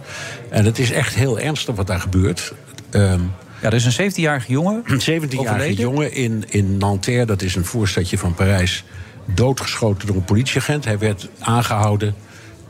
En 0.48 0.64
het 0.64 0.78
is 0.78 0.90
echt 0.90 1.14
heel 1.14 1.38
ernstig 1.38 1.74
wat 1.74 1.86
daar 1.86 2.00
gebeurt. 2.00 2.52
Ehm, 2.90 3.20
Ja, 3.61 3.66
er 3.66 3.75
is 3.75 3.96
een 3.96 4.11
17-jarige 4.11 4.53
jongen. 4.53 4.83
Een 4.85 5.01
17-jarige 5.01 5.38
overleden. 5.38 5.77
jongen 5.77 6.12
in, 6.12 6.44
in 6.49 6.77
Nanterre, 6.77 7.25
dat 7.25 7.42
is 7.42 7.55
een 7.55 7.64
voorstadje 7.64 8.18
van 8.18 8.35
Parijs, 8.35 8.85
doodgeschoten 9.25 10.07
door 10.07 10.16
een 10.16 10.25
politieagent. 10.25 10.85
Hij 10.85 10.99
werd 10.99 11.29
aangehouden 11.38 12.14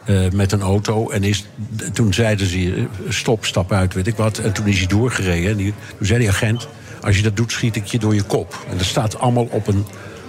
eh, 0.04 0.30
met 0.32 0.52
een 0.52 0.60
auto. 0.60 1.10
En 1.10 1.22
is, 1.22 1.46
toen 1.92 2.14
zeiden 2.14 2.46
ze: 2.46 2.74
eh, 2.74 3.10
stop, 3.12 3.44
stap 3.44 3.72
uit, 3.72 3.94
weet 3.94 4.06
ik 4.06 4.16
wat. 4.16 4.38
En 4.38 4.52
toen 4.52 4.66
is 4.66 4.78
hij 4.78 4.86
doorgereden. 4.86 5.50
En 5.50 5.56
die, 5.56 5.74
toen 5.96 6.06
zei 6.06 6.18
die 6.18 6.28
agent: 6.28 6.68
Als 7.00 7.16
je 7.16 7.22
dat 7.22 7.36
doet, 7.36 7.52
schiet 7.52 7.76
ik 7.76 7.84
je 7.84 7.98
door 7.98 8.14
je 8.14 8.22
kop. 8.22 8.66
En 8.70 8.76
dat 8.76 8.86
staat 8.86 9.18
allemaal 9.18 9.48
op 9.50 9.66
een. 9.66 9.84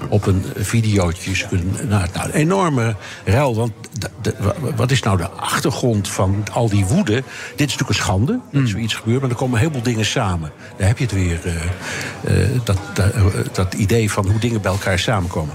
Op 0.09 0.25
een 0.25 0.43
videootje. 0.57 1.47
Kunnen- 1.47 1.87
Nou, 1.87 2.05
nou, 2.13 2.25
een 2.27 2.31
enorme 2.33 2.95
rel. 3.25 3.55
Want 3.55 3.71
de- 3.99 4.09
de- 4.21 4.35
wa- 4.39 4.55
wat 4.75 4.91
is 4.91 5.01
nou 5.01 5.17
de 5.17 5.29
achtergrond 5.29 6.07
van 6.09 6.43
al 6.53 6.69
die 6.69 6.85
woede? 6.85 7.13
Dit 7.13 7.23
is 7.55 7.57
natuurlijk 7.57 7.89
een 7.89 7.95
schande 7.95 8.39
dat 8.51 8.67
zoiets 8.67 8.93
gebeurt. 8.93 9.21
Maar 9.21 9.29
er 9.29 9.35
komen 9.35 9.53
een 9.53 9.59
heleboel 9.59 9.83
dingen 9.83 10.05
samen. 10.05 10.51
Daar 10.77 10.87
heb 10.87 10.97
je 10.97 11.03
het 11.03 11.13
weer. 11.13 11.39
eh, 11.45 12.43
eh, 12.43 12.49
dat, 12.63 12.77
eh, 12.95 13.05
dat 13.53 13.73
idee 13.73 14.11
van 14.11 14.29
hoe 14.29 14.39
dingen 14.39 14.61
bij 14.61 14.71
elkaar 14.71 14.99
samenkomen. 14.99 15.53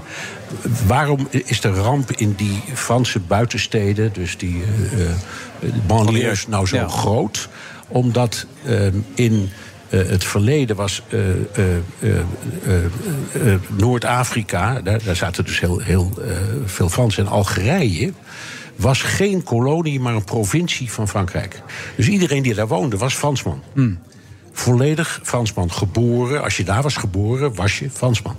Waarom 0.87 1.27
is 1.31 1.61
de 1.61 1.69
ramp 1.71 2.11
in 2.11 2.33
die 2.37 2.63
Franse 2.73 3.19
buitensteden, 3.19 4.13
dus 4.13 4.37
die 4.37 4.63
banlieues, 5.87 6.47
nou 6.47 6.67
zo 6.67 6.75
Ja. 6.75 6.87
groot? 6.87 7.49
Omdat 7.87 8.45
eh, 8.65 8.87
in 9.15 9.49
het 9.89 10.23
verleden 10.23 10.75
was 10.75 11.01
eh, 11.09 11.29
eh, 11.29 11.35
eh, 11.55 11.75
eh, 12.01 12.17
eh, 12.65 13.53
eh, 13.53 13.59
Noord-Afrika, 13.77 14.81
daar, 14.81 15.03
daar 15.03 15.15
zaten 15.15 15.45
dus 15.45 15.59
heel, 15.59 15.79
heel 15.79 16.11
eh, 16.21 16.31
veel 16.65 16.89
Fransen 16.89 17.25
en 17.25 17.31
Algerije. 17.31 18.13
Was 18.75 19.01
geen 19.01 19.43
kolonie, 19.43 19.99
maar 19.99 20.13
een 20.13 20.23
provincie 20.23 20.91
van 20.91 21.07
Frankrijk. 21.07 21.61
Dus 21.95 22.07
iedereen 22.07 22.43
die 22.43 22.53
daar 22.53 22.67
woonde 22.67 22.97
was 22.97 23.13
Fransman. 23.13 23.63
Volledig 24.51 25.19
Fransman. 25.23 25.71
Geboren, 25.71 26.43
als 26.43 26.57
je 26.57 26.63
daar 26.63 26.81
was 26.81 26.95
geboren, 26.95 27.55
was 27.55 27.79
je 27.79 27.89
Fransman. 27.89 28.35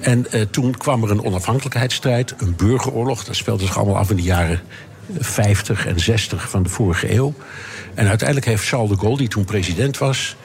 En 0.00 0.32
eh, 0.32 0.42
toen 0.50 0.76
kwam 0.76 1.02
er 1.02 1.10
een 1.10 1.24
onafhankelijkheidsstrijd, 1.24 2.34
een 2.38 2.56
burgeroorlog. 2.56 3.24
Dat 3.24 3.36
speelde 3.36 3.64
zich 3.64 3.76
allemaal 3.76 3.96
af 3.96 4.10
in 4.10 4.16
de 4.16 4.22
jaren 4.22 4.60
50 5.18 5.86
en 5.86 6.00
60 6.00 6.50
van 6.50 6.62
de 6.62 6.68
vorige 6.68 7.14
eeuw. 7.14 7.34
En 7.94 8.08
uiteindelijk 8.08 8.46
heeft 8.46 8.68
Charles 8.68 8.90
de 8.90 8.98
Gaulle, 8.98 9.16
die 9.16 9.28
toen 9.28 9.44
president 9.44 9.98
was, 9.98 10.36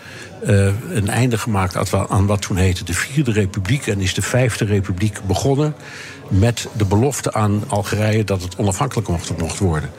eh, 0.45 0.65
een 0.89 1.10
einde 1.10 1.38
gemaakt 1.38 1.91
aan 2.10 2.25
wat- 2.27 2.41
toen 2.41 2.58
heette 2.58 2.84
de 2.84 2.93
Vierde 2.93 3.32
Republiek. 3.32 3.88
En 3.88 3.99
is 3.99 4.13
de 4.13 4.21
Vijfde 4.21 4.65
Republiek 4.65 5.19
begonnen 5.27 5.73
met 6.27 6.67
de 6.77 6.86
belofte 6.86 7.34
aan 7.34 7.63
Algerije 7.67 8.23
dat 8.23 8.41
het 8.41 8.56
onafhankelijk 8.58 9.08
mocht, 9.08 9.38
mocht 9.38 9.60
worden. 9.60 9.89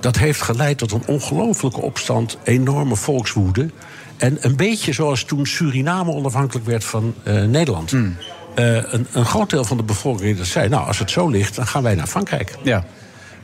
Dat 0.00 0.16
heeft 0.18 0.42
geleid 0.42 0.78
tot 0.78 0.92
een 0.92 1.02
ongelofelijke 1.06 1.80
opstand, 1.80 2.38
enorme 2.44 2.96
volkswoede. 2.96 3.70
En 4.16 4.36
een 4.40 4.56
beetje 4.56 4.92
zoals 4.92 5.24
toen 5.24 5.46
Suriname 5.46 6.12
onafhankelijk 6.12 6.66
werd 6.66 6.84
van 6.84 7.14
eh, 7.22 7.42
Nederland. 7.44 7.92
Eh, 7.92 8.74
een, 8.92 9.06
een 9.12 9.24
groot 9.24 9.50
deel 9.50 9.64
van 9.64 9.76
de 9.76 9.82
bevolking 9.82 10.36
dat 10.36 10.46
zei: 10.46 10.68
Nou, 10.68 10.86
als 10.86 10.98
het 10.98 11.10
zo 11.10 11.28
ligt, 11.28 11.56
dan 11.56 11.66
gaan 11.66 11.82
wij 11.82 11.94
naar 11.94 12.06
Frankrijk. 12.06 12.56
Ja. 12.62 12.84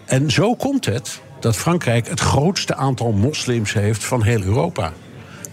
En 0.04 0.30
zo 0.30 0.54
komt 0.54 0.84
het 0.84 1.20
dat 1.40 1.56
Frankrijk 1.56 2.08
het 2.08 2.20
grootste 2.20 2.74
aantal 2.74 3.12
moslims 3.12 3.72
heeft 3.72 4.04
van 4.04 4.22
heel 4.22 4.42
Europa. 4.42 4.92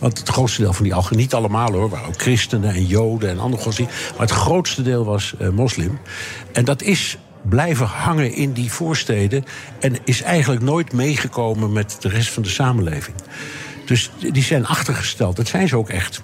Want 0.03 0.17
het 0.17 0.29
grootste 0.29 0.61
deel 0.61 0.73
van 0.73 0.83
die 0.83 0.93
algen, 0.93 1.17
niet 1.17 1.33
allemaal 1.33 1.71
hoor, 1.71 1.89
waren 1.89 2.07
ook 2.07 2.21
christenen 2.21 2.73
en 2.73 2.85
joden 2.85 3.29
en 3.29 3.39
andere 3.39 3.63
godsdiensten. 3.63 3.97
Maar 4.11 4.27
het 4.27 4.35
grootste 4.35 4.81
deel 4.81 5.05
was 5.05 5.33
eh, 5.39 5.49
moslim. 5.49 5.99
En 6.51 6.65
dat 6.65 6.81
is 6.81 7.17
blijven 7.41 7.85
hangen 7.85 8.33
in 8.33 8.53
die 8.53 8.71
voorsteden. 8.71 9.45
En 9.79 9.95
is 10.03 10.21
eigenlijk 10.21 10.61
nooit 10.61 10.93
meegekomen 10.93 11.71
met 11.73 11.97
de 11.99 12.09
rest 12.09 12.29
van 12.29 12.43
de 12.43 12.49
samenleving. 12.49 13.15
Dus 13.85 14.11
die 14.31 14.43
zijn 14.43 14.65
achtergesteld. 14.65 15.35
Dat 15.35 15.47
zijn 15.47 15.67
ze 15.67 15.77
ook 15.77 15.89
echt. 15.89 16.21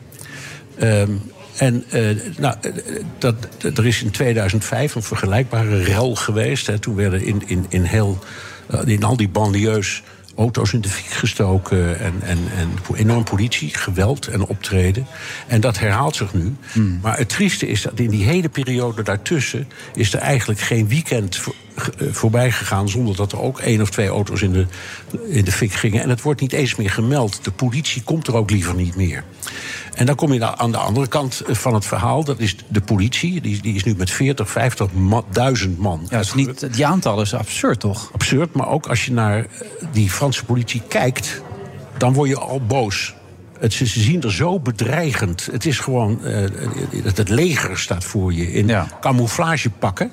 Ehm, 0.77 1.11
en 1.57 1.83
eh, 1.89 2.01
nou, 2.37 2.55
eh, 2.61 2.71
dat, 3.17 3.35
er 3.75 3.85
is 3.85 4.03
in 4.03 4.11
2005 4.11 4.95
een 4.95 5.03
vergelijkbare 5.03 5.83
rel 5.83 6.15
geweest. 6.15 6.67
Hè. 6.67 6.79
Toen 6.79 6.95
werden 6.95 7.23
in, 7.23 7.43
in, 7.45 7.65
in, 7.69 7.83
heel, 7.83 8.19
in 8.85 9.03
al 9.03 9.17
die 9.17 9.29
banlieues 9.29 10.03
auto's 10.39 10.73
in 10.73 10.81
de 10.81 10.89
fik 10.89 11.05
gestoken. 11.05 11.99
En, 11.99 12.13
en, 12.21 12.37
en 12.57 12.69
enorm 12.95 13.23
politie, 13.23 13.73
geweld 13.73 14.27
en 14.27 14.45
optreden. 14.45 15.07
En 15.47 15.61
dat 15.61 15.79
herhaalt 15.79 16.15
zich 16.15 16.33
nu. 16.33 16.55
Maar 17.01 17.17
het 17.17 17.29
trieste 17.29 17.67
is 17.67 17.81
dat 17.81 17.99
in 17.99 18.09
die 18.09 18.25
hele 18.25 18.49
periode 18.49 19.03
daartussen... 19.03 19.67
is 19.93 20.13
er 20.13 20.19
eigenlijk 20.19 20.59
geen 20.59 20.87
weekend 20.87 21.35
voor, 21.35 21.55
eh, 21.75 22.07
voorbij 22.11 22.51
gegaan... 22.51 22.89
zonder 22.89 23.15
dat 23.15 23.31
er 23.31 23.41
ook 23.41 23.59
één 23.59 23.81
of 23.81 23.89
twee 23.89 24.07
auto's 24.07 24.41
in 24.41 24.51
de, 24.51 24.65
in 25.27 25.43
de 25.43 25.51
fik 25.51 25.73
gingen. 25.73 26.01
En 26.01 26.09
het 26.09 26.21
wordt 26.21 26.41
niet 26.41 26.53
eens 26.53 26.75
meer 26.75 26.91
gemeld. 26.91 27.43
De 27.43 27.51
politie 27.51 28.01
komt 28.03 28.27
er 28.27 28.35
ook 28.35 28.49
liever 28.49 28.75
niet 28.75 28.95
meer. 28.95 29.23
En 29.99 30.05
dan 30.05 30.15
kom 30.15 30.33
je 30.33 30.57
aan 30.57 30.71
de 30.71 30.77
andere 30.77 31.07
kant 31.07 31.41
van 31.47 31.73
het 31.73 31.85
verhaal. 31.85 32.23
Dat 32.23 32.39
is 32.39 32.55
de 32.67 32.81
politie. 32.81 33.41
Die, 33.41 33.61
die 33.61 33.75
is 33.75 33.83
nu 33.83 33.95
met 33.97 34.11
40, 34.11 34.49
50 34.49 34.93
ma- 34.93 35.21
duizend 35.31 35.77
man. 35.77 36.07
Ja, 36.09 36.17
het 36.17 36.25
is 36.25 36.33
niet, 36.33 36.73
die 36.73 36.85
aantallen 36.85 37.23
is 37.23 37.33
absurd, 37.33 37.79
toch? 37.79 38.09
Absurd, 38.13 38.53
maar 38.53 38.67
ook 38.67 38.87
als 38.87 39.05
je 39.05 39.11
naar 39.11 39.37
eh, 39.39 39.45
die 39.91 40.09
Franse 40.09 40.45
politie 40.45 40.81
kijkt... 40.87 41.41
dan 41.97 42.13
word 42.13 42.29
je 42.29 42.37
al 42.37 42.61
boos. 42.61 43.13
Het, 43.59 43.73
ze 43.73 43.85
zien 43.85 44.21
er 44.21 44.31
zo 44.33 44.59
bedreigend. 44.59 45.47
Het 45.51 45.65
is 45.65 45.79
gewoon... 45.79 46.23
eh, 46.25 46.45
het, 47.03 47.17
het 47.17 47.29
leger 47.29 47.79
staat 47.79 48.03
voor 48.03 48.33
je 48.33 48.51
in 48.51 48.71
camouflagepakken. 49.01 50.11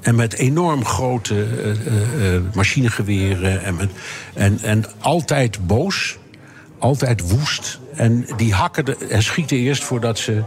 En 0.00 0.14
met 0.14 0.32
enorm 0.34 0.84
grote 0.84 1.34
eh, 1.34 1.70
eh, 1.70 2.34
eh, 2.34 2.42
machinegeweren. 2.54 3.62
En, 3.62 3.74
met, 3.74 3.90
en, 4.34 4.58
en 4.62 4.84
altijd 4.98 5.66
boos. 5.66 6.16
Altijd 6.78 7.30
woest. 7.30 7.80
En 7.96 8.26
die 8.36 8.52
hakken 8.54 8.84
de, 8.84 8.96
en 9.08 9.22
schieten 9.22 9.56
eerst 9.56 9.84
voordat 9.84 10.18
ze 10.18 10.42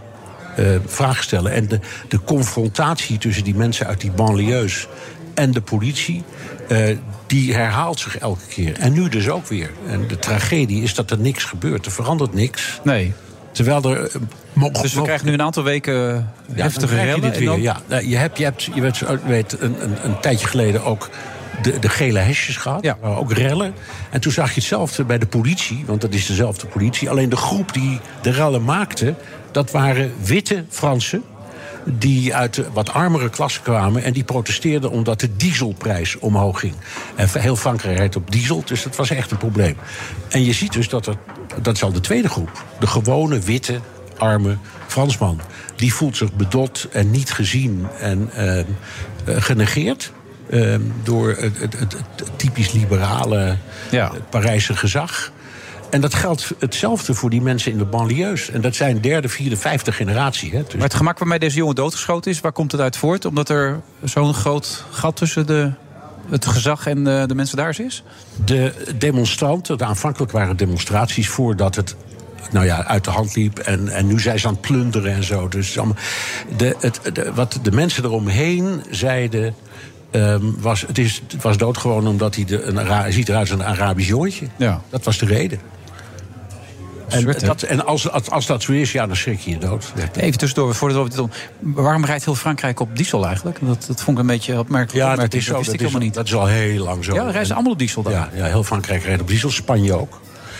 eh, 0.56 0.66
vragen 0.86 1.24
stellen. 1.24 1.52
En 1.52 1.68
de, 1.68 1.80
de 2.08 2.20
confrontatie 2.24 3.18
tussen 3.18 3.44
die 3.44 3.56
mensen 3.56 3.88
uit 3.88 4.02
die 4.02 4.12
banlieues 4.12 4.88
en 5.34 5.52
de 5.52 5.62
politie. 5.62 6.24
eh, 6.68 6.98
die 7.28 7.54
herhaalt 7.54 8.00
zich 8.00 8.18
elke 8.18 8.46
keer. 8.50 8.80
En 8.80 8.94
nu 8.94 9.10
dus 9.10 9.30
ook 9.30 9.48
weer. 9.48 9.72
En 9.88 10.08
de 10.08 10.20
tragedie 10.20 10.84
is 10.84 10.94
dat 10.94 11.12
er 11.12 11.20
niks 11.20 11.44
gebeurt. 11.44 11.86
Er 11.86 11.92
verandert 11.92 12.34
niks. 12.34 12.80
Nee. 12.84 13.14
Terwijl 13.52 13.84
er 13.84 14.04
eh. 14.04 14.72
Dus 14.82 14.94
we 14.94 15.02
krijgen 15.02 15.26
nu 15.28 15.34
een 15.34 15.42
aantal 15.42 15.64
weken 15.64 15.94
Ja, 16.56 16.64
heftige 16.64 16.88
krijg 16.94 17.16
je 17.16 17.22
dit 17.22 17.38
weer. 17.38 17.46
dan- 17.48 17.62
Ja, 17.62 17.78
Nou, 17.88 18.08
je 18.08 18.16
hebt, 18.16 18.38
je 18.38 18.44
hebt, 18.44 18.64
je 18.64 18.82
weet, 18.82 18.98
je 18.98 19.20
weet 19.26 19.62
een, 19.62 19.84
een, 19.84 19.96
een 20.04 20.20
tijdje 20.20 20.48
geleden 20.48 20.84
ook 20.84 21.10
de, 21.62 21.80
de 21.80 21.90
gele 21.90 22.20
hesjes 22.20 22.58
gehad. 22.58 22.84
Ja. 22.84 22.98
Ook 23.02 23.32
rellen. 23.32 23.74
En 24.10 24.22
toen 24.22 24.32
zag 24.32 24.48
je 24.48 24.60
hetzelfde 24.60 25.04
bij 25.04 25.18
de 25.18 25.28
politie, 25.28 25.84
want 25.86 26.02
dat 26.02 26.14
is 26.14 26.26
dezelfde 26.26 26.68
politie. 26.68 27.10
Alleen 27.10 27.30
de 27.30 27.36
groep 27.36 27.74
die 27.74 28.00
de 28.22 28.32
rellen 28.32 28.64
maakte, 28.64 29.16
dat 29.52 29.72
waren 29.72 30.14
witte 30.24 30.66
Fransen 30.70 31.24
die 31.86 32.36
uit 32.36 32.54
de 32.54 32.66
wat 32.74 32.94
armere 32.94 33.30
klasse 33.30 33.62
kwamen... 33.62 34.04
en 34.04 34.14
die 34.14 34.24
protesteerden 34.24 34.92
omdat 34.92 35.20
de 35.20 35.36
dieselprijs 35.36 36.20
omhoog 36.20 36.60
ging. 36.60 36.74
En 37.16 37.30
heel 37.32 37.56
Frankrijk 37.56 37.98
rijdt 37.98 38.16
op 38.16 38.32
diesel, 38.32 38.64
dus 38.66 38.84
dat 38.84 38.96
was 38.96 39.10
echt 39.10 39.32
een 39.32 39.38
probleem. 39.38 39.78
En 40.30 40.44
je 40.44 40.54
ziet 40.54 40.74
dus 40.74 40.90
dat 40.90 41.08
er, 41.08 41.16
dat 41.62 41.76
is 41.76 41.84
al 41.84 41.92
de 41.92 42.00
tweede 42.00 42.30
groep... 42.30 42.64
de 42.80 42.88
gewone 42.88 43.40
witte, 43.40 43.80
arme 44.18 44.58
Fransman... 44.88 45.42
die 45.76 45.94
voelt 45.94 46.18
zich 46.18 46.34
bedot 46.34 46.88
en 46.92 47.12
niet 47.12 47.32
gezien 47.32 47.88
en 48.00 48.30
eh, 48.34 48.60
eh, 48.60 48.66
genegeerd... 49.26 50.12
eh, 50.56 50.80
door 51.04 51.30
het, 51.30 51.60
het, 51.60 51.80
het, 51.80 51.96
het 52.16 52.30
typisch 52.36 52.72
liberale 52.72 53.58
het 53.90 54.30
Parijse 54.30 54.76
gezag... 54.76 55.34
En 55.90 56.02
dat 56.02 56.14
geldt 56.14 56.54
hetzelfde 56.60 57.14
voor 57.14 57.30
die 57.30 57.42
mensen 57.42 57.72
in 57.72 57.78
de 57.78 57.86
banlieues. 57.86 58.50
En 58.50 58.62
dat 58.62 58.76
zijn 58.76 59.02
derde, 59.02 59.30
vierde, 59.30 59.58
vijfde 59.58 59.92
generatie. 59.92 60.52
Hè. 60.52 60.64
Dus 60.64 60.74
Maar 60.74 60.84
het 60.84 60.94
gemak 60.94 61.20
waarmee 61.20 61.40
deze 61.40 61.58
jongen 61.58 61.76
doodgeschoten 61.76 62.32
is, 62.32 62.40
waar 62.40 62.52
komt 62.52 62.72
het 62.72 62.82
uit 62.82 62.98
voort? 62.98 63.26
Omdat 63.26 63.50
er 63.50 63.82
zo'n 64.04 64.34
groot 64.34 64.84
gat 64.92 65.16
tussen 65.16 65.46
de, 65.46 65.72
het 66.30 66.46
gezag 66.46 66.88
en 66.88 67.04
de, 67.04 67.24
de 67.28 67.36
mensen 67.36 67.58
daar 67.58 67.80
is? 67.80 68.04
De 68.46 68.74
demonstranten, 68.98 69.78
de 69.78 69.86
aanvankelijk 69.86 70.32
waren 70.32 70.58
demonstraties 70.58 71.30
voordat 71.30 71.76
het 71.76 71.96
nou 72.52 72.66
ja, 72.66 72.86
uit 72.86 73.04
de 73.04 73.12
hand 73.12 73.36
liep. 73.36 73.60
En, 73.60 73.88
en 73.88 74.08
nu 74.08 74.20
zijn 74.20 74.40
ze 74.40 74.48
aan 74.48 74.54
het 74.54 74.62
plunderen 74.62 75.14
en 75.14 75.24
zo. 75.24 75.48
Dus 75.48 75.78
de, 76.58 76.76
het, 76.80 77.00
de, 77.14 77.34
wat 77.34 77.60
de 77.62 77.72
mensen 77.72 78.04
eromheen 78.04 78.84
zeiden. 78.90 79.56
Ehm, 80.16 80.46
was, 80.60 80.82
het, 80.82 80.98
is, 80.98 81.22
het 81.28 81.42
was 81.42 81.58
doodgewoon 81.58 82.08
omdat 82.08 82.36
hij, 82.36 82.46
de, 82.46 82.64
een, 82.64 82.78
hij 82.78 83.12
ziet 83.12 83.30
eruit 83.30 83.52
als 83.52 83.60
een 83.60 83.66
Arabisch 83.66 84.08
jongetje. 84.08 84.48
Ja. 84.58 84.82
Dat 84.90 85.04
was 85.04 85.18
de 85.18 85.26
reden. 85.26 85.60
En, 87.08 87.36
dat, 87.46 87.62
en 87.62 87.86
als, 87.86 88.10
als, 88.10 88.30
als 88.30 88.46
dat 88.46 88.64
zo 88.64 88.72
is, 88.72 88.92
ja, 88.92 89.08
dan 89.08 89.16
schrik 89.16 89.40
je 89.40 89.52
je 89.52 89.58
dood. 89.58 89.94
Even 90.16 90.38
tussendoor, 90.38 90.76
voordat 90.76 91.04
we 91.04 91.10
dit 91.10 91.20
om. 91.20 91.30
Waarom 91.60 92.06
rijdt 92.06 92.26
heel 92.26 92.36
Frankrijk 92.36 92.80
op 92.80 92.96
diesel 92.98 93.26
eigenlijk? 93.26 93.58
Dat, 93.62 93.86
dat 93.88 94.02
vond 94.02 94.18
ik 94.18 94.24
een 94.24 94.30
beetje 94.30 94.60
opmerkelijk. 94.60 95.06
Ja, 95.06 95.16
dat 95.16 95.34
is 95.34 95.46
zo. 95.46 95.54
Dat 95.54 95.62
is, 95.74 95.80
helemaal 95.80 96.02
niet. 96.02 96.14
dat 96.14 96.26
is 96.26 96.36
al 96.36 96.46
heel 96.46 96.84
lang 96.84 97.06
zo. 97.06 97.14
Ja, 97.14 97.30
reizen 97.30 97.56
allemaal 97.56 97.74
op 97.74 97.80
diesel 97.80 98.02
dan. 98.02 98.12
Ja, 98.12 98.30
ja, 98.36 98.46
heel 98.46 98.64
Frankrijk 98.64 99.04
rijdt 99.04 99.22
op 99.22 99.28
diesel, 99.28 99.50
Spanje 99.50 99.94
ook. 99.94 100.20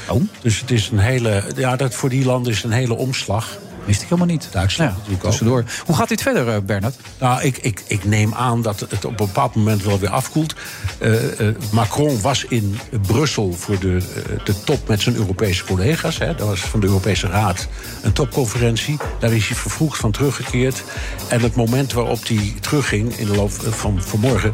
Oh. 0.10 0.22
Dus 0.42 0.60
het 0.60 0.72
is 0.72 0.90
een 0.92 1.00
hele. 1.00 1.44
Ja, 1.56 1.76
dat 1.76 1.96
voor 1.96 2.10
die 2.10 2.26
landen 2.26 2.52
is 2.52 2.58
het 2.58 2.66
een 2.72 2.78
hele 2.78 2.96
omslag. 2.96 3.58
Wist 3.86 4.02
ik 4.02 4.10
helemaal 4.10 4.34
niet. 4.34 4.50
Ja, 4.54 4.62
natuurlijk 4.62 5.14
ook. 5.14 5.22
tussendoor. 5.22 5.64
Hoe 5.86 5.96
gaat 5.96 6.10
dit 6.10 6.22
verder, 6.22 6.50
eh, 6.50 6.62
Bernard? 6.62 6.96
Nou, 7.20 7.42
ik, 7.42 7.58
ik, 7.58 7.84
ik 7.88 8.04
neem 8.04 8.34
aan 8.34 8.62
dat 8.62 8.80
het 8.80 9.06
op 9.06 9.20
een 9.20 9.26
bepaald 9.26 9.56
moment 9.56 9.84
wel 9.84 10.00
weer 10.00 10.10
afkoelt. 10.10 10.56
Eh, 10.98 11.40
eh, 11.40 11.56
Macron 11.72 12.22
was 12.22 12.46
in 12.46 12.80
Brussel 13.08 13.54
voor 13.54 13.80
de, 13.80 14.02
de 14.44 14.64
top 14.64 14.88
met 14.88 15.02
zijn 15.02 15.16
Europese 15.16 15.64
collega's. 15.64 16.18
Hè. 16.18 16.36
Dat 16.36 16.48
was 16.48 16.60
van 16.60 16.80
de 16.80 16.86
Europese 16.86 17.28
Raad 17.28 17.68
een 18.02 18.14
topconferentie. 18.14 18.98
Daar 19.20 19.34
is 19.34 19.48
hij 19.48 19.58
vervroegd 19.58 20.00
van 20.00 20.12
teruggekeerd. 20.12 20.84
En 21.28 21.42
het 21.42 21.56
moment 21.56 21.94
waarop 21.94 22.28
hij 22.28 22.54
terugging 22.62 23.18
in 23.18 23.26
de 23.26 23.36
loop 23.36 23.52
van 23.52 24.02
vanmorgen... 24.02 24.52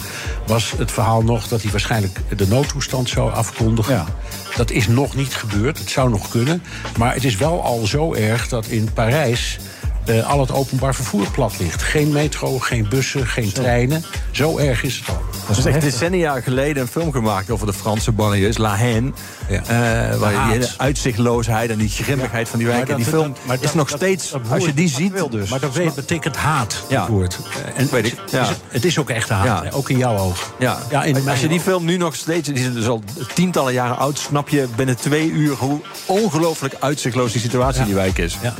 was 0.47 0.73
het 0.77 0.91
verhaal 0.91 1.21
nog 1.21 1.47
dat 1.47 1.61
hij 1.61 1.71
waarschijnlijk 1.71 2.19
de 2.35 2.47
noodtoestand 2.47 3.09
zou 3.09 3.31
afkondigen. 3.31 4.05
Dat 4.55 4.71
is 4.71 4.87
nog 4.87 5.15
niet 5.15 5.33
gebeurd. 5.33 5.77
Het 5.77 5.89
zou 5.89 6.09
nog 6.09 6.29
kunnen. 6.29 6.63
Maar 6.97 7.13
het 7.13 7.23
is 7.23 7.35
wel 7.35 7.63
al 7.63 7.85
zo 7.85 8.13
erg 8.13 8.47
dat 8.47 8.65
in 8.67 8.93
Parijs 8.93 9.57
eh, 10.05 10.29
al 10.29 10.39
het 10.39 10.51
openbaar 10.51 10.95
vervoer 10.95 11.27
plat 11.31 11.53
ligt. 11.59 11.81
Geen 11.81 12.11
metro, 12.11 12.59
geen 12.59 12.87
bussen, 12.89 13.27
geen 13.27 13.51
treinen. 13.51 14.03
Zo 14.31 14.57
erg 14.57 14.83
is 14.83 14.97
het 14.97 15.07
al. 15.09 15.21
Er 15.49 15.57
is 15.57 15.65
echt 15.65 15.81
decennia 15.81 16.41
geleden 16.41 16.81
een 16.81 16.87
film 16.87 17.11
gemaakt 17.11 17.49
over 17.49 17.65
de 17.67 17.73
Franse 17.73 18.11
banlieues, 18.11 18.57
La 18.57 18.75
Haine. 18.75 19.11
Eh, 19.47 19.57
waar 20.17 20.31
je 20.31 20.39
die 20.43 20.51
hele 20.51 20.69
uitzichtloosheid 20.77 21.69
en 21.69 21.77
die 21.77 21.89
grimmigheid 21.89 22.49
van 22.49 22.59
die 22.59 22.67
wijken. 22.67 22.87
Maar 22.87 22.95
die 22.95 23.05
dat- 23.05 23.13
film 23.21 23.33
dat- 23.33 23.45
maar 23.45 23.55
is 23.55 23.61
dat- 23.61 23.73
nog 23.73 23.89
dat- 23.89 23.97
steeds, 23.97 24.31
dat 24.31 24.41
als 24.49 24.65
je 24.65 24.73
die 24.73 24.89
dat 24.89 24.97
ziet... 24.97 25.31
dus. 25.31 25.49
Maar 25.49 25.59
dat 25.59 25.73
weet- 25.73 25.95
betekent 25.95 26.35
haat, 26.35 26.83
Ja. 26.89 26.99
het 27.01 27.09
woord. 27.09 27.39
En 27.75 27.87
Weet 27.91 28.05
ik, 28.05 28.15
het- 28.21 28.31
ja. 28.31 28.41
is- 28.41 28.55
Het 28.67 28.85
is 28.85 28.99
ook 28.99 29.09
echt 29.09 29.29
haat, 29.29 29.45
Ja. 29.45 29.63
hè, 29.63 29.73
ook 29.73 29.89
in 29.89 29.97
jouw 29.97 30.17
ogen. 30.17 30.47
Ja, 30.59 30.77
Ja, 30.89 31.03
in 31.03 31.29
als 31.29 31.39
je 31.39 31.47
die 31.47 31.59
film 31.59 31.85
nu 31.85 31.97
nog 31.97 32.15
steeds, 32.15 32.47
die 32.49 32.57
is 32.67 32.73
dus 32.73 32.87
al 32.87 33.03
tientallen 33.33 33.73
jaren 33.73 33.97
oud, 33.97 34.19
snap 34.19 34.49
je 34.49 34.67
binnen 34.75 34.97
twee 34.97 35.29
uur 35.29 35.55
hoe 35.55 35.79
ongelooflijk 36.05 36.75
uitzichtloos 36.79 37.31
die 37.31 37.41
situatie 37.41 37.79
in 37.79 37.85
die 37.85 37.95
wijk 37.95 38.17
is. 38.17 38.37
Ja. 38.41 38.53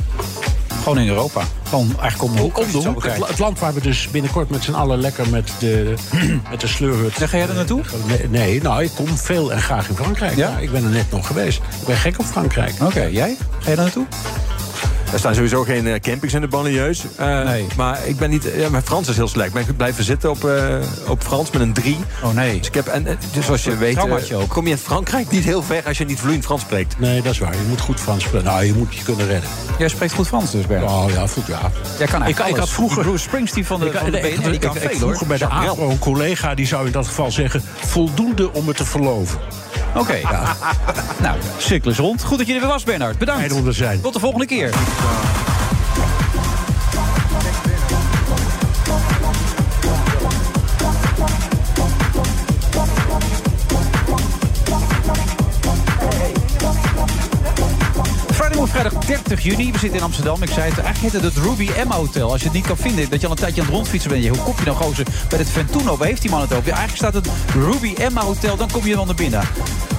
Gewoon 0.82 0.98
in 0.98 1.08
Europa. 1.08 1.42
Gewoon 1.68 1.86
eigenlijk 2.00 2.22
om 2.22 2.36
de 2.36 2.42
hoek. 2.42 2.58
Om 2.58 2.62
als 2.62 2.66
de 2.66 2.70
je 2.70 2.76
het 2.76 2.86
zo 2.86 2.92
hoek, 2.92 3.02
het, 3.02 3.12
bekijkt. 3.12 3.30
het 3.30 3.38
land 3.38 3.58
waar 3.58 3.74
we 3.74 3.80
dus 3.80 4.08
binnenkort 4.10 4.50
met 4.50 4.64
z'n 4.64 4.72
allen 4.72 4.98
lekker 4.98 5.28
met 5.28 5.52
de, 5.58 5.94
met 6.50 6.60
de 6.60 6.66
sleurhut... 6.66 7.12
Ga 7.12 7.36
jij 7.36 7.48
er 7.48 7.54
naartoe? 7.54 7.82
Nee, 8.06 8.28
nee, 8.28 8.62
nou, 8.62 8.82
ik 8.82 8.90
kom 8.94 9.08
veel 9.08 9.52
en 9.52 9.62
graag 9.62 9.88
in 9.88 9.94
Frankrijk. 9.94 10.36
Ja? 10.36 10.48
Ja? 10.48 10.58
ik 10.58 10.70
ben 10.72 10.84
er 10.84 10.90
net 10.90 11.10
nog 11.10 11.26
geweest. 11.26 11.58
Ik 11.80 11.86
ben 11.86 11.96
gek 11.96 12.18
op 12.18 12.24
Frankrijk. 12.24 12.74
Oké, 12.82 13.02
jij? 13.02 13.36
Ga 13.58 13.70
je 13.70 13.76
daar 13.76 13.84
naartoe? 13.84 14.06
Er 15.12 15.18
staan 15.18 15.34
sowieso 15.34 15.62
geen 15.62 15.86
eh, 15.86 16.00
campings 16.00 16.34
in 16.34 16.40
de 16.40 16.48
banlieues. 16.48 17.04
Eh, 17.16 17.42
Nee. 17.44 17.66
Maar 17.76 17.98
ik 18.06 18.16
ben 18.16 18.30
niet. 18.30 18.48
Ja, 18.56 18.68
mijn 18.70 18.82
Frans 18.84 19.08
is 19.08 19.16
heel 19.16 19.28
slecht. 19.28 19.54
Ik 19.56 19.66
ben 19.66 19.76
blijven 19.76 20.04
zitten 20.04 20.30
op, 20.30 20.44
eh, 20.44 20.76
op 21.08 21.22
Frans 21.22 21.50
met 21.50 21.60
een 21.62 21.72
3. 21.72 21.96
Oh 22.24 22.32
nee. 22.34 22.58
Dus 22.58 22.66
ik 22.66 22.74
heb. 22.74 22.86
En, 22.86 23.06
dus 23.32 23.44
zoals 23.46 23.64
je 23.64 23.76
weet. 23.76 23.98
kom 24.48 24.64
je 24.66 24.70
in 24.70 24.78
Frankrijk 24.78 25.30
niet 25.30 25.44
heel 25.44 25.62
ver 25.62 25.82
als 25.86 25.98
je 25.98 26.04
niet 26.04 26.18
vloeiend 26.20 26.44
Frans 26.44 26.60
spreekt. 26.60 26.98
Nee, 26.98 27.22
dat 27.22 27.32
is 27.32 27.38
waar. 27.38 27.52
Je 27.52 27.62
moet 27.68 27.80
goed 27.80 28.00
Frans 28.00 28.24
spreken. 28.24 28.46
Nou, 28.48 28.64
je 28.64 28.74
moet 28.74 28.94
je 28.94 29.02
kunnen 29.02 29.26
redden. 29.26 29.50
Jij 29.78 29.88
spreekt 29.88 30.12
goed 30.12 30.26
Frans 30.26 30.50
dus, 30.50 30.66
Bernard. 30.66 30.90
Oh 30.92 31.10
ja, 31.12 31.26
goed, 31.26 31.46
ja. 31.46 31.70
Jij 31.98 32.06
kan 32.06 32.26
Ik- 32.26 32.38
ik 32.38 32.56
had 32.56 32.68
vroeger- 32.68 33.02
Bruce 33.02 33.18
Springsteen 33.24 33.64
van 33.64 33.80
de, 33.80 33.86
Ik, 33.86 33.92
van 33.92 34.10
de 34.10 34.20
ik- 34.20 34.34
BNR, 34.36 34.42
die 34.44 34.52
ik- 34.52 34.60
kan 34.60 34.76
ik- 34.76 34.80
veel, 34.80 34.90
hoor. 34.90 34.98
vroeger 34.98 35.26
bij 35.26 35.38
de. 35.38 35.46
APRO 35.48 35.88
een 35.90 35.98
collega 35.98 36.54
die 36.54 36.66
zou 36.66 36.86
in 36.86 36.92
dat 36.92 37.06
geval 37.06 37.30
zeggen... 37.30 37.62
voldoende 37.76 38.52
om 38.52 38.68
het 38.68 38.76
te 38.76 38.84
verloven. 38.84 39.38
Oké. 39.94 40.20
nou, 41.22 41.38
is 41.86 41.98
rond. 41.98 42.24
Goed 42.24 42.38
dat 42.38 42.46
je 42.46 42.54
er 42.54 42.60
weer 42.60 42.68
was, 42.68 42.84
Bernard. 42.84 43.18
Bedankt. 43.18 43.42
Tot 44.02 44.12
de 44.12 44.20
volgende 44.20 44.46
keer. 44.46 44.70
Juni. 59.42 59.72
We 59.72 59.78
zitten 59.78 59.98
in 59.98 60.04
Amsterdam. 60.04 60.42
Ik 60.42 60.48
zei 60.48 60.70
het, 60.70 60.78
eigenlijk 60.78 61.14
heette 61.14 61.26
het 61.26 61.46
Ruby 61.46 61.70
M 61.86 61.90
Hotel. 61.90 62.30
Als 62.30 62.40
je 62.40 62.46
het 62.46 62.54
niet 62.54 62.66
kan 62.66 62.76
vinden, 62.76 63.10
dat 63.10 63.20
je 63.20 63.26
al 63.26 63.32
een 63.32 63.38
tijdje 63.38 63.60
aan 63.60 63.66
het 63.66 63.76
rondfietsen 63.76 64.10
bent. 64.10 64.26
Hoe 64.26 64.38
kom 64.38 64.54
je 64.58 64.64
nou 64.64 64.76
gozer 64.76 65.06
bij 65.28 65.38
het 65.38 65.50
Ventuno? 65.50 65.96
Waar 65.96 66.06
heeft 66.06 66.22
die 66.22 66.30
man 66.30 66.40
het 66.40 66.52
over? 66.52 66.68
Ja, 66.68 66.76
eigenlijk 66.76 66.96
staat 66.96 67.24
het 67.24 67.28
Ruby 67.54 67.94
M 68.12 68.16
Hotel. 68.18 68.56
Dan 68.56 68.70
kom 68.70 68.86
je 68.86 68.94
wel 68.94 69.04
naar 69.04 69.14
binnen. 69.14 69.42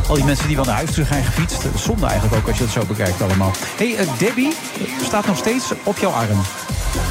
Al 0.07 0.15
die 0.15 0.23
mensen 0.23 0.47
die 0.47 0.55
wel 0.55 0.65
naar 0.65 0.75
huis 0.75 0.91
terug 0.91 1.07
zijn 1.07 1.23
gefietst. 1.23 1.61
Zonde 1.75 2.05
eigenlijk 2.05 2.35
ook 2.41 2.47
als 2.47 2.57
je 2.57 2.63
het 2.63 2.73
zo 2.73 2.85
bekijkt 2.85 3.21
allemaal. 3.21 3.51
hey, 3.77 3.95
eh, 3.95 4.07
Debbie 4.17 4.53
staat 5.03 5.25
nog 5.25 5.37
steeds 5.37 5.65
op 5.83 5.97
jouw 5.97 6.11
arm. 6.11 6.41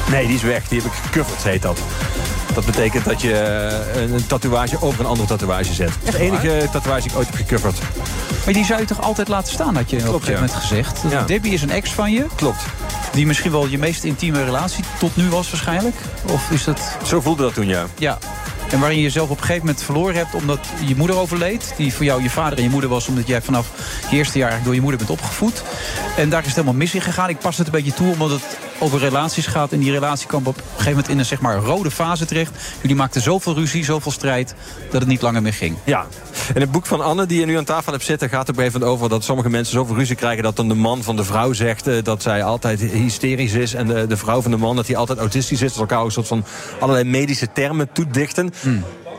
Nee, 0.09 0.27
die 0.27 0.35
is 0.35 0.41
weg. 0.41 0.67
Die 0.67 0.81
heb 0.81 0.91
ik 0.91 0.97
gecoverd, 0.97 1.43
heet 1.43 1.61
dat. 1.61 1.79
Dat 2.53 2.65
betekent 2.65 3.05
dat 3.05 3.21
je 3.21 3.33
eh, 3.33 4.01
een 4.01 4.27
tatoeage 4.27 4.81
over 4.81 4.99
een 4.99 5.05
andere 5.05 5.27
tatoeage 5.27 5.73
zet. 5.73 5.91
Dat 6.03 6.13
is 6.13 6.19
de 6.19 6.25
enige 6.25 6.67
tatoeage 6.71 7.01
die 7.01 7.11
ik 7.11 7.17
ooit 7.17 7.27
heb 7.27 7.35
gecoverd. 7.35 7.77
Maar 8.45 8.53
die 8.53 8.65
zou 8.65 8.79
je 8.79 8.85
toch 8.85 9.01
altijd 9.01 9.27
laten 9.27 9.53
staan, 9.53 9.75
had 9.75 9.89
je 9.89 9.97
op 9.97 10.03
een 10.03 10.11
gegeven 10.11 10.33
moment 10.33 10.53
gezegd. 10.53 11.01
Ja. 11.09 11.23
Debbie 11.23 11.53
is 11.53 11.61
een 11.61 11.71
ex 11.71 11.91
van 11.91 12.11
je. 12.11 12.25
Klopt. 12.35 12.61
Die 13.11 13.25
misschien 13.25 13.51
wel 13.51 13.67
je 13.67 13.77
meest 13.77 14.03
intieme 14.03 14.43
relatie 14.43 14.83
tot 14.99 15.15
nu 15.15 15.29
was 15.29 15.49
waarschijnlijk. 15.49 15.95
Of 16.27 16.51
is 16.51 16.63
dat... 16.63 16.97
Zo 17.05 17.21
voelde 17.21 17.43
dat 17.43 17.53
toen, 17.53 17.67
ja. 17.67 17.85
Ja. 17.97 18.17
En 18.69 18.79
waarin 18.79 18.97
je 18.97 19.03
jezelf 19.03 19.29
op 19.29 19.37
een 19.37 19.43
gegeven 19.43 19.65
moment 19.65 19.83
verloren 19.83 20.15
hebt 20.15 20.33
omdat 20.33 20.67
je 20.85 20.95
moeder 20.95 21.17
overleed. 21.17 21.73
Die 21.77 21.93
voor 21.93 22.05
jou 22.05 22.23
je 22.23 22.29
vader 22.29 22.57
en 22.57 22.63
je 22.63 22.69
moeder 22.69 22.89
was 22.89 23.07
omdat 23.07 23.27
jij 23.27 23.41
vanaf 23.41 23.67
je 24.09 24.15
eerste 24.15 24.37
jaar 24.37 24.59
door 24.63 24.73
je 24.73 24.81
moeder 24.81 24.97
bent 24.97 25.09
opgevoed. 25.09 25.63
En 26.17 26.29
daar 26.29 26.39
is 26.39 26.45
het 26.45 26.55
helemaal 26.55 26.77
mis 26.77 26.93
in 26.93 27.01
gegaan. 27.01 27.29
Ik 27.29 27.39
pas 27.39 27.57
het 27.57 27.67
een 27.67 27.73
beetje 27.73 27.93
toe 27.93 28.11
omdat 28.11 28.29
het 28.29 28.57
over 28.83 28.99
relaties 28.99 29.45
gaat. 29.45 29.71
En 29.71 29.79
die 29.79 29.91
relatie 29.91 30.27
kwam 30.27 30.45
op 30.45 30.57
een 30.57 30.63
gegeven 30.63 30.89
moment 30.89 31.07
in 31.07 31.19
een 31.19 31.25
zeg 31.25 31.41
maar 31.41 31.57
rode 31.57 31.91
fase 31.91 32.25
terecht. 32.25 32.51
Jullie 32.81 32.95
maakten 32.95 33.21
zoveel 33.21 33.53
ruzie, 33.53 33.83
zoveel 33.83 34.11
strijd 34.11 34.55
dat 34.91 35.01
het 35.01 35.09
niet 35.09 35.21
langer 35.21 35.41
meer 35.41 35.53
ging. 35.53 35.77
Ja. 35.83 36.05
En 36.53 36.61
het 36.61 36.71
boek 36.71 36.85
van 36.85 37.01
Anne, 37.01 37.25
die 37.25 37.39
je 37.39 37.45
nu 37.45 37.57
aan 37.57 37.63
tafel 37.63 37.91
hebt 37.91 38.03
zitten, 38.03 38.29
gaat 38.29 38.43
er 38.43 38.53
op 38.53 38.57
een 38.57 38.63
gegeven 38.63 38.79
moment 38.79 38.97
over 38.97 39.09
dat 39.09 39.23
sommige 39.23 39.49
mensen 39.49 39.73
zoveel 39.73 39.95
ruzie 39.95 40.15
krijgen 40.15 40.43
dat 40.43 40.55
dan 40.55 40.67
de 40.67 40.73
man 40.73 41.03
van 41.03 41.15
de 41.15 41.23
vrouw 41.23 41.53
zegt 41.53 41.87
eh, 41.87 42.03
dat 42.03 42.21
zij 42.21 42.43
altijd 42.43 42.79
hysterisch 42.79 43.53
is. 43.53 43.73
En 43.73 43.87
de, 43.87 44.07
de 44.07 44.17
vrouw 44.17 44.41
van 44.41 44.51
de 44.51 44.57
man 44.57 44.75
dat 44.75 44.87
hij 44.87 44.95
altijd 44.95 45.19
autistisch 45.19 45.61
is. 45.61 45.71
Dat 45.71 45.79
elkaar 45.79 46.05
een 46.05 46.11
soort 46.11 46.27
van 46.27 46.45
allerlei 46.79 47.09
medische 47.09 47.47
termen 47.53 47.91
toedichten. 47.91 48.53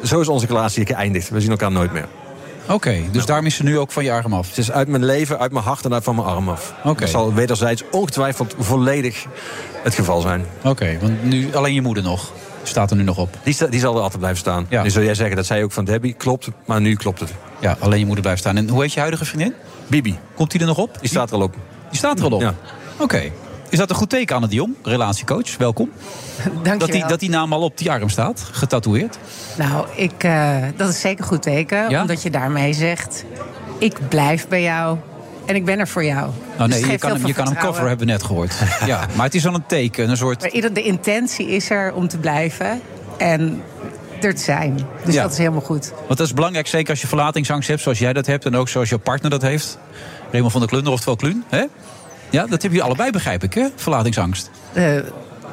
Zo 0.02 0.20
is 0.20 0.28
onze 0.28 0.46
relatie 0.46 0.86
geëindigd. 0.86 1.28
We 1.28 1.40
zien 1.40 1.50
elkaar 1.50 1.72
nooit 1.72 1.92
meer. 1.92 2.08
Oké, 2.68 2.96
dus 3.10 3.26
daarom 3.26 3.46
is 3.46 3.54
ze 3.54 3.62
nu 3.62 3.78
ook 3.78 3.92
van 3.92 4.04
je 4.04 4.12
arm 4.12 4.32
af. 4.32 4.48
Het 4.48 4.58
is 4.58 4.70
uit 4.70 4.88
mijn 4.88 5.04
leven, 5.04 5.38
uit 5.38 5.52
mijn 5.52 5.64
hart 5.64 5.84
en 5.84 5.92
uit 5.94 6.04
van 6.04 6.14
mijn 6.14 6.26
arm 6.26 6.48
af. 6.48 6.74
Oké. 6.84 7.00
Dat 7.00 7.08
zal 7.08 7.34
wederzijds 7.34 7.82
ongetwijfeld 7.90 8.54
volledig 8.58 9.24
het 9.82 9.94
geval 9.94 10.20
zijn. 10.20 10.44
Oké, 10.64 10.98
want 11.00 11.24
nu 11.24 11.54
alleen 11.54 11.74
je 11.74 11.82
moeder 11.82 12.02
nog. 12.02 12.32
Staat 12.62 12.90
er 12.90 12.96
nu 12.96 13.02
nog 13.02 13.18
op. 13.18 13.36
Die, 13.42 13.54
sta- 13.54 13.66
die 13.66 13.80
zal 13.80 13.94
er 13.94 14.00
altijd 14.00 14.18
blijven 14.18 14.40
staan. 14.40 14.66
Ja. 14.68 14.82
Nu 14.82 14.90
zul 14.90 15.02
jij 15.02 15.14
zeggen, 15.14 15.36
dat 15.36 15.46
zei 15.46 15.58
je 15.58 15.64
ook 15.64 15.72
van 15.72 15.84
Debbie. 15.84 16.12
Klopt, 16.12 16.48
maar 16.64 16.80
nu 16.80 16.94
klopt 16.96 17.20
het. 17.20 17.30
Ja, 17.60 17.76
alleen 17.80 17.98
je 17.98 18.04
moeder 18.04 18.22
blijft 18.22 18.40
staan. 18.40 18.56
En 18.56 18.68
hoe 18.68 18.82
heet 18.82 18.92
je 18.92 19.00
huidige 19.00 19.24
vriendin? 19.24 19.54
Bibi, 19.86 20.18
Komt 20.34 20.50
die 20.50 20.60
er 20.60 20.66
nog 20.66 20.78
op? 20.78 20.96
die 21.00 21.08
staat 21.08 21.30
er 21.30 21.36
al 21.36 21.42
op. 21.42 21.54
Die 21.88 21.98
staat 21.98 22.18
er 22.18 22.24
al 22.24 22.30
op? 22.32 22.40
Ja. 22.40 22.54
Oké. 22.98 23.22
Is 23.68 23.78
dat 23.78 23.90
een 23.90 23.96
goed 23.96 24.10
teken, 24.10 24.34
Anne 24.34 24.48
de 24.48 24.54
Jong, 24.54 24.74
relatiecoach? 24.82 25.56
Welkom. 25.56 25.90
Dank 26.62 26.80
Dat 26.80 26.86
je 26.86 26.92
die, 26.92 27.00
wel. 27.00 27.10
dat 27.10 27.20
die 27.20 27.30
naam 27.30 27.52
al 27.52 27.62
op 27.62 27.78
die 27.78 27.90
arm 27.90 28.08
staat, 28.08 28.48
getatoeëerd. 28.52 29.18
Nou, 29.58 29.86
ik, 29.96 30.24
eh, 30.24 30.56
dat 30.76 30.88
is 30.88 31.00
zeker 31.00 31.20
een 31.22 31.28
goed 31.28 31.42
teken. 31.42 31.90
Ja? 31.90 32.00
Omdat 32.00 32.22
je 32.22 32.30
daarmee 32.30 32.72
zegt, 32.72 33.24
ik 33.78 34.08
blijf 34.08 34.48
bij 34.48 34.62
jou. 34.62 34.98
En 35.46 35.54
ik 35.54 35.64
ben 35.64 35.78
er 35.78 35.88
voor 35.88 36.04
jou. 36.04 36.30
Nou 36.56 36.70
Dus 36.70 36.80
nee, 36.80 36.90
je 36.90 36.98
kan, 36.98 37.10
hem, 37.10 37.26
je 37.26 37.32
kan 37.32 37.46
hem 37.46 37.56
cover, 37.56 37.86
hebben 37.88 38.06
we 38.06 38.12
net 38.12 38.22
gehoord. 38.22 38.54
ja, 38.86 39.06
maar 39.14 39.24
het 39.24 39.34
is 39.34 39.46
al 39.46 39.54
een 39.54 39.66
teken, 39.66 40.10
een 40.10 40.16
soort... 40.16 40.40
Maar 40.62 40.72
de 40.72 40.82
intentie 40.82 41.46
is 41.48 41.70
er 41.70 41.92
om 41.92 42.08
te 42.08 42.18
blijven. 42.18 42.80
En 43.18 43.62
er 44.20 44.34
te 44.34 44.42
zijn. 44.42 44.80
Dus 45.04 45.14
Ja. 45.14 45.22
dat 45.22 45.32
is 45.32 45.38
helemaal 45.38 45.60
goed. 45.60 45.92
Want 46.06 46.18
dat 46.18 46.26
is 46.26 46.34
belangrijk, 46.34 46.66
zeker 46.66 46.90
als 46.90 47.00
je 47.00 47.06
verlatingsangst 47.06 47.68
hebt, 47.68 47.80
zoals 47.80 47.98
jij 47.98 48.12
dat 48.12 48.26
hebt... 48.26 48.44
en 48.44 48.56
ook 48.56 48.68
zoals 48.68 48.88
jouw 48.88 48.98
partner 48.98 49.30
dat 49.30 49.42
heeft. 49.42 49.78
Raymond 50.30 50.52
van 50.52 50.60
der 50.60 50.70
Klunder, 50.70 50.92
oftewel 50.92 51.16
Kluun. 51.16 51.44
Hè? 51.48 51.64
Ja, 52.34 52.40
dat 52.40 52.50
hebben 52.50 52.70
jullie 52.70 52.82
allebei, 52.82 53.10
begrijp 53.10 53.42
ik, 53.42 53.54
hè? 53.54 53.66
Verlatingsangst. 53.76 54.50
Eh, 54.72 54.96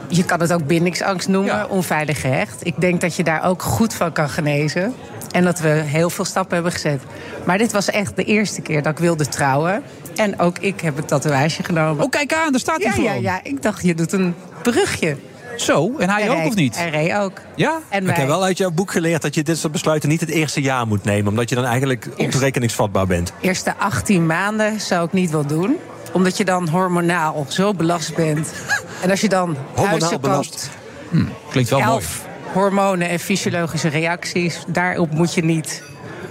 je 0.08 0.26
kan 0.26 0.40
het 0.40 0.54
ook 0.54 0.68
bindingsangst 0.68 1.28
noemen, 1.28 1.70
onveilig 1.70 2.22
gehecht. 2.22 2.66
Ik 2.66 2.74
denk 2.78 3.02
dat 3.02 3.16
je 3.16 3.24
daar 3.24 3.46
ook 3.46 3.62
goed 3.62 3.94
van 3.94 4.12
kan 4.12 4.30
genezen. 4.30 4.94
En 5.32 5.44
dat 5.44 5.60
we 5.60 5.70
heel 5.70 6.10
veel 6.10 6.26
stappen 6.26 6.54
hebben 6.54 6.72
gezet. 6.72 7.02
Maar 7.46 7.58
dit 7.58 7.72
was 7.72 7.90
echt 7.90 8.16
de 8.16 8.24
eerste 8.24 8.62
keer 8.62 8.84
dat 8.84 8.92
ik 8.92 9.00
wilde 9.00 9.28
trouwen. 9.28 9.84
En 10.16 10.40
ook 10.40 10.58
ik 10.60 10.82
heb 10.82 10.96
het 10.96 11.08
tatoeage 11.08 11.64
genomen. 11.64 12.04
Oh, 12.04 12.10
kijk 12.10 12.34
aan, 12.34 12.52
daar 12.52 12.60
staat 12.60 12.84
hij 12.84 12.86
ja, 12.86 13.02
ja, 13.02 13.08
gewoon. 13.08 13.22
ja, 13.22 13.40
ik 13.44 13.62
dacht, 13.62 13.84
je 13.84 13.96
doet 13.96 14.12
een 14.12 14.36
brugje. 14.62 15.18
Zo, 15.56 15.98
en 15.98 16.10
hij 16.10 16.30
ook 16.30 16.46
of 16.46 16.56
niet? 16.56 16.78
Hij 16.78 16.90
reed 16.90 17.14
ook. 17.14 17.42
Ja? 17.56 17.80
En 17.90 18.10
ik 18.10 18.16
heb 18.16 18.28
wel 18.28 18.44
uit 18.44 18.58
jouw 18.58 18.72
boek 18.72 18.92
geleerd 18.92 19.22
dat 19.22 19.36
je 19.36 19.44
dit 19.44 19.58
soort 19.58 19.74
besluiten 19.74 20.10
niet 20.10 20.20
het 20.20 20.30
eerste 20.30 20.62
jaar 20.62 20.88
moet 20.88 21.04
nemen. 21.04 21.28
Omdat 21.28 21.50
je 21.50 21.56
dan 21.56 21.66
eigenlijk 21.66 22.08
ontoerekeningsvatbaar 22.18 23.08
bent. 23.08 23.34
eerste 23.42 23.76
18 23.78 24.26
maanden 24.26 24.82
zou 24.82 25.06
ik 25.06 25.14
niet 25.14 25.32
wel 25.32 25.46
doen. 25.46 25.78
Omdat 26.14 26.38
je 26.38 26.45
dan 26.45 26.68
hormonaal 26.68 27.45
zo 27.49 27.74
belast 27.74 28.16
bent. 28.16 28.53
En 29.01 29.09
als 29.09 29.22
je 29.22 29.30
dan 29.30 29.57
Hormonaal 29.76 30.20
belast. 30.20 30.70
koopt, 31.12 31.30
Klinkt 31.49 31.70
wel 31.70 31.80
mooi. 31.80 31.91
elf 31.91 32.26
hormonen 32.53 33.09
en 33.09 33.20
fysiologische 33.20 33.88
reacties... 33.88 34.64
daarop 34.68 35.12
moet 35.12 35.34
je 35.34 35.43
niet 35.43 35.84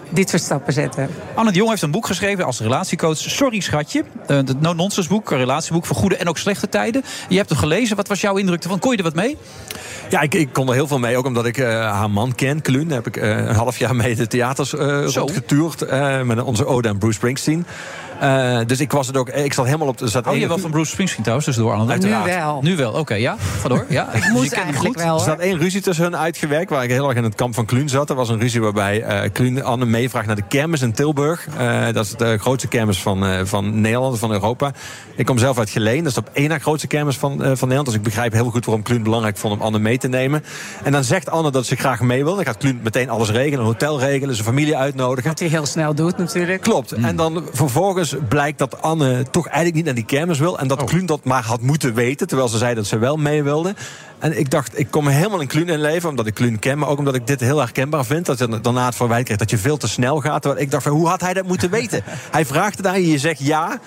dit 0.08 0.28
soort 0.30 0.42
stappen 0.42 0.72
zetten. 0.72 1.08
Anne 1.34 1.50
de 1.52 1.56
Jong 1.56 1.70
heeft 1.70 1.82
een 1.82 1.90
boek 1.90 2.06
geschreven 2.06 2.44
als 2.44 2.60
relatiecoach. 2.60 3.16
Sorry, 3.16 3.60
schatje. 3.60 4.04
Eh, 4.26 4.36
Het 4.36 4.60
no-nonsense 4.60 5.08
boek, 5.08 5.30
een 5.30 5.38
relatieboek 5.38 5.86
voor 5.86 5.96
goede 5.96 6.16
en 6.16 6.28
ook 6.28 6.38
slechte 6.38 6.68
tijden. 6.68 7.02
Je 7.28 7.36
hebt 7.36 7.48
hem 7.48 7.58
gelezen. 7.58 7.96
Wat 7.96 8.08
was 8.08 8.20
jouw 8.20 8.36
indruk 8.36 8.62
ervan? 8.62 8.78
Kon 8.78 8.90
je 8.90 8.96
er 8.96 9.02
wat 9.02 9.14
mee? 9.14 9.36
Ja, 10.10 10.20
ik, 10.20 10.34
ik 10.34 10.52
kon 10.52 10.68
er 10.68 10.74
heel 10.74 10.86
veel 10.86 10.98
mee. 10.98 11.16
Ook 11.16 11.26
omdat 11.26 11.46
ik 11.46 11.58
eh, 11.58 11.68
haar 11.68 12.10
man 12.10 12.34
ken, 12.34 12.62
Kluun. 12.62 12.88
Daar 12.88 12.96
heb 12.96 13.06
ik 13.06 13.16
eh, 13.16 13.28
een 13.36 13.54
half 13.54 13.78
jaar 13.78 13.96
mee 13.96 14.14
de 14.16 14.26
theaters 14.26 14.74
eh 14.74 15.04
rondgetuurd. 15.06 15.82
eh, 15.82 16.22
met 16.22 16.42
onze 16.42 16.66
ode 16.66 16.88
aan 16.88 16.98
Bruce 16.98 17.14
Springsteen. 17.16 17.66
Eh, 18.20 18.58
dus 18.66 18.80
ik 18.80 18.92
was 18.92 19.06
het 19.06 19.16
ook. 19.16 19.28
Ik 19.28 19.52
zat 19.52 19.64
helemaal 19.64 19.88
op. 19.88 20.00
Er 20.00 20.08
zat 20.08 20.24
Hou 20.24 20.38
je 20.38 20.48
wel 20.48 20.58
van 20.58 20.70
Bruce 20.70 20.90
Springsteen 20.90 21.22
trouwens, 21.22 21.46
tussendoor, 21.46 21.74
Anne? 21.74 21.92
Uiteraard. 21.92 22.26
Nu 22.26 22.32
wel. 22.32 22.60
Nu 22.62 22.76
wel, 22.76 22.92
oké, 22.92 23.14
ja. 23.14 23.36
Ga 23.60 23.68
door. 23.68 23.86
Ja. 23.88 24.08
Ik 24.12 24.22
Dus 24.22 24.32
kent 24.32 24.54
hem 24.54 24.62
eigenlijk 24.62 24.94
goed. 24.94 25.04
wel, 25.04 25.14
Er 25.14 25.20
staat 25.20 25.38
één 25.38 25.58
ruzie 25.58 25.80
tussen 25.80 26.04
hun 26.04 26.16
uitgewerkt, 26.16 26.70
waar 26.70 26.84
ik 26.84 26.90
heel 26.90 27.08
erg 27.08 27.16
in 27.16 27.24
het 27.24 27.34
kamp 27.34 27.54
van 27.54 27.64
Kluun 27.66 27.88
zat. 27.88 28.10
Er 28.10 28.16
was 28.16 28.28
een 28.28 28.40
ruzie 28.40 28.60
waarbij 28.60 29.02
eh 29.02 29.30
Kluun 29.32 29.64
Anne 29.64 29.84
meevraagt 29.84 30.26
naar 30.26 30.36
de 30.36 30.42
kermis 30.48 30.82
in 30.82 30.92
Tilburg. 30.92 31.46
Eh, 31.58 31.84
dat 31.92 32.04
is 32.04 32.14
de 32.16 32.38
grootste 32.38 32.68
kermis 32.68 33.02
van, 33.02 33.24
eh, 33.24 33.40
van 33.44 33.80
Nederland, 33.80 34.18
van 34.18 34.32
Europa. 34.32 34.72
Ik 35.16 35.26
kom 35.26 35.38
zelf 35.38 35.58
uit 35.58 35.70
Geleen, 35.70 36.02
dat 36.02 36.12
is 36.12 36.18
op 36.18 36.30
één 36.32 36.48
na 36.48 36.58
grootste 36.58 36.86
kermis 36.86 37.16
van, 37.16 37.32
eh, 37.32 37.38
van 37.38 37.54
Nederland. 37.54 37.86
Dus 37.86 37.94
ik 37.94 38.02
begrijp 38.02 38.32
heel 38.32 38.50
goed 38.50 38.64
waarom 38.64 38.84
Kluun 38.84 39.02
belangrijk 39.02 39.36
vond 39.36 39.54
om 39.54 39.60
Anne 39.60 39.78
mee 39.78 39.98
te 39.98 40.08
nemen. 40.08 40.44
En 40.82 40.92
dan 40.92 41.04
zegt 41.04 41.30
Anne 41.30 41.50
dat 41.50 41.66
ze 41.66 41.76
graag 41.76 42.00
mee 42.00 42.24
wil. 42.24 42.34
Dan 42.34 42.44
gaat 42.44 42.56
Kluun 42.56 42.80
meteen 42.82 43.10
alles 43.10 43.30
regelen, 43.30 43.58
een 43.58 43.64
hotel 43.64 43.98
regelen, 43.98 44.34
zijn 44.34 44.46
familie 44.46 44.76
uitnodigen. 44.76 45.30
Wat 45.30 45.38
hij 45.38 45.48
heel 45.48 45.66
snel 45.66 45.94
doet 45.94 46.18
natuurlijk. 46.18 46.62
Klopt. 46.62 46.92
En 46.92 47.16
dan 47.16 47.44
vervolgens 47.52 48.09
blijkt 48.28 48.58
dat 48.58 48.82
Anne 48.82 49.22
toch 49.30 49.44
eigenlijk 49.46 49.76
niet 49.76 49.84
naar 49.84 49.94
die 49.94 50.04
kermis 50.04 50.38
wil. 50.38 50.58
En 50.58 50.70
Oh. 50.70 50.76
dat 50.78 50.88
Kluun 50.88 51.06
dat 51.06 51.24
maar 51.24 51.42
had 51.42 51.60
moeten 51.60 51.94
weten. 51.94 52.26
Terwijl 52.26 52.48
ze 52.48 52.58
zei 52.58 52.74
dat 52.74 52.86
ze 52.86 52.98
wel 52.98 53.16
mee 53.16 53.42
wilde. 53.42 53.74
En 54.18 54.38
ik 54.38 54.50
dacht, 54.50 54.78
ik 54.78 54.90
kom 54.90 55.08
helemaal 55.08 55.40
in 55.40 55.46
Kluun 55.46 55.68
in 55.68 55.80
leven. 55.80 56.08
Omdat 56.08 56.26
ik 56.26 56.34
Kluun 56.34 56.58
ken. 56.58 56.78
Maar 56.78 56.88
ook 56.88 56.98
omdat 56.98 57.14
ik 57.14 57.26
dit 57.26 57.40
heel 57.40 57.58
herkenbaar 57.58 58.04
vind. 58.04 58.26
Dat 58.26 58.38
je 58.38 58.60
daarna 58.60 58.84
het 58.86 58.94
verwijt 58.94 59.22
krijgt 59.22 59.42
dat 59.42 59.50
je 59.50 59.58
veel 59.58 59.76
te 59.76 59.88
snel 59.88 60.20
gaat. 60.20 60.42
Terwijl 60.42 60.62
ik 60.62 60.70
dacht, 60.70 60.82
van, 60.82 60.92
hoe 60.92 61.08
had 61.08 61.20
hij 61.20 61.34
dat 61.34 61.46
moeten 61.46 61.70
weten? 61.70 62.02
hij 62.30 62.46
vraagt 62.46 62.76
het 62.76 62.86
aan 62.86 63.00
je, 63.00 63.10
je 63.10 63.18
zegt 63.18 63.38
ja. 63.38 63.78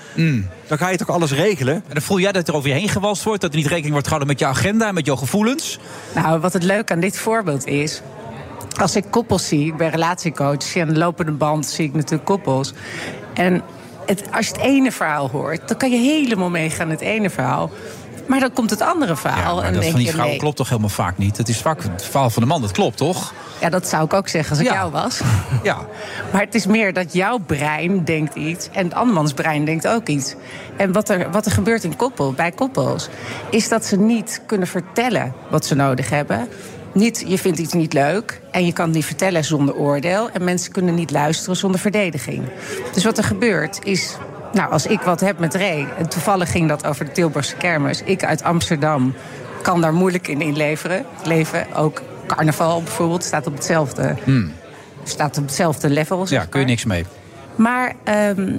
Dan 0.68 0.78
ga 0.78 0.90
je 0.90 0.98
toch 0.98 1.10
alles 1.10 1.32
regelen? 1.32 1.76
En 1.76 1.94
dan 1.94 2.02
voel 2.02 2.20
jij 2.20 2.32
dat 2.32 2.48
er 2.48 2.56
over 2.56 2.70
je 2.70 2.76
heen 2.76 2.90
gewalst 2.90 3.24
wordt. 3.24 3.42
Dat 3.42 3.52
er 3.52 3.58
niet 3.58 3.68
rekening 3.68 3.92
wordt 3.92 4.08
gehouden 4.08 4.34
met 4.34 4.40
jouw 4.42 4.50
agenda 4.50 4.88
en 4.88 4.94
met 4.94 5.06
jouw 5.06 5.16
gevoelens. 5.16 5.80
Nou, 6.16 6.40
wat 6.40 6.54
het 6.54 6.64
leuke 6.64 6.94
aan 6.94 7.00
dit 7.00 7.18
voorbeeld 7.18 7.66
is. 7.66 8.02
Als 8.82 8.96
ik 8.96 9.06
koppels 9.10 9.48
zie, 9.48 9.66
ik 9.66 9.78
ben 9.78 9.90
relatiecoach, 9.90 10.78
aan 10.78 10.88
de 10.88 10.98
lopende 10.98 11.32
band 11.32 11.66
zie 11.66 11.86
ik 11.86 11.94
natuurlijk 11.94 12.26
koppels. 12.26 12.74
En 13.34 13.62
het, 14.06 14.24
als 14.32 14.48
je 14.48 14.54
het 14.54 14.62
ene 14.62 14.92
verhaal 14.92 15.30
hoort, 15.30 15.68
dan 15.68 15.78
kan 15.78 15.92
je 15.92 15.98
helemaal 15.98 16.50
meegaan 16.50 16.90
het 16.90 17.02
ene 17.02 17.30
verhaal. 17.30 17.72
Maar 18.28 18.40
dan 18.40 18.54
komt 18.54 18.70
het 18.70 18.82
andere 18.82 19.16
verhaal. 19.16 19.56
maar 19.56 19.66
en 19.66 19.72
dat 19.74 19.82
denk 19.82 19.94
van 19.94 20.04
die 20.04 20.12
vrouw 20.12 20.28
nee. 20.28 20.38
klopt 20.38 20.56
toch 20.58 20.70
helemaal 20.70 20.90
vaak 20.90 21.18
niet? 21.18 21.38
Het 21.38 21.50
is 21.50 21.58
vaak 21.58 21.84
het 21.84 22.06
verhaal 22.06 22.30
van 22.30 22.42
de 22.42 22.48
man, 22.48 22.62
dat 22.62 22.72
klopt 22.72 22.98
toch? 22.98 23.34
Ja, 23.62 23.70
dat 23.70 23.88
zou 23.88 24.06
ik 24.06 24.14
ook 24.14 24.28
zeggen 24.28 24.52
als 24.52 24.60
ik 24.60 24.66
Ja. 24.66 24.74
jou 24.74 24.92
was. 24.92 25.20
Ja. 25.64 25.78
Maar 26.32 26.42
het 26.42 26.56
is 26.56 26.66
meer 26.66 26.94
dat 26.94 27.14
jouw 27.14 27.38
brein 27.38 28.04
denkt 28.04 28.36
iets 28.36 28.70
en 28.72 28.84
het 28.84 28.94
andermans 28.94 29.34
brein 29.34 29.66
denkt 29.66 29.88
ook 29.88 30.08
iets. 30.08 30.36
En 30.78 30.92
wat 30.92 31.10
er, 31.10 31.32
wat 31.32 31.46
er 31.46 31.52
gebeurt 31.52 31.84
in 31.84 31.96
koppel, 31.96 32.34
bij 32.34 32.52
koppels, 32.52 33.10
is 33.50 33.70
dat 33.70 33.86
ze 33.86 33.98
niet 33.98 34.42
kunnen 34.46 34.68
vertellen 34.68 35.34
wat 35.50 35.66
ze 35.66 35.76
nodig 35.76 36.10
hebben. 36.10 36.48
Niet, 36.94 37.24
je 37.28 37.38
vindt 37.38 37.60
iets 37.60 37.74
niet 37.74 37.94
leuk 37.94 38.42
en 38.52 38.66
je 38.66 38.74
kan 38.74 38.86
het 38.86 38.96
niet 38.96 39.06
vertellen 39.06 39.44
zonder 39.44 39.76
oordeel. 39.76 40.30
En 40.30 40.44
mensen 40.44 40.72
kunnen 40.72 40.96
niet 40.96 41.12
luisteren 41.12 41.56
zonder 41.56 41.80
verdediging. 41.80 42.44
Dus 42.94 43.04
wat 43.04 43.18
er 43.18 43.24
gebeurt 43.24 43.80
is. 43.84 44.18
Nou, 44.54 44.72
als 44.72 44.86
ik 44.86 45.02
wat 45.02 45.20
heb 45.20 45.40
met 45.40 45.56
Ray, 45.56 45.88
en 45.98 46.10
toevallig 46.10 46.52
ging 46.52 46.68
dat 46.68 46.86
over 46.86 47.06
de 47.06 47.12
Tilburgse 47.12 47.56
kermis. 47.56 48.02
Ik 48.04 48.24
uit 48.24 48.44
Amsterdam 48.44 49.14
kan 49.62 49.82
daar 49.82 49.94
moeilijk 49.94 50.28
in 50.28 50.42
inleveren. 50.42 51.06
Leven, 51.24 51.68
ook 51.76 52.02
carnaval 52.28 52.84
bijvoorbeeld, 52.84 53.24
staat 53.24 53.48
op 53.48 53.54
hetzelfde 53.54 54.16
staat 55.04 55.38
op 55.38 55.44
hetzelfde 55.44 55.90
level. 55.90 56.28
zeg 56.28 56.42
Ja, 56.42 56.46
kun 56.46 56.60
je 56.60 56.66
niks 56.66 56.86
mee. 56.86 57.06
Maar 57.56 57.94
ehm, 58.04 58.58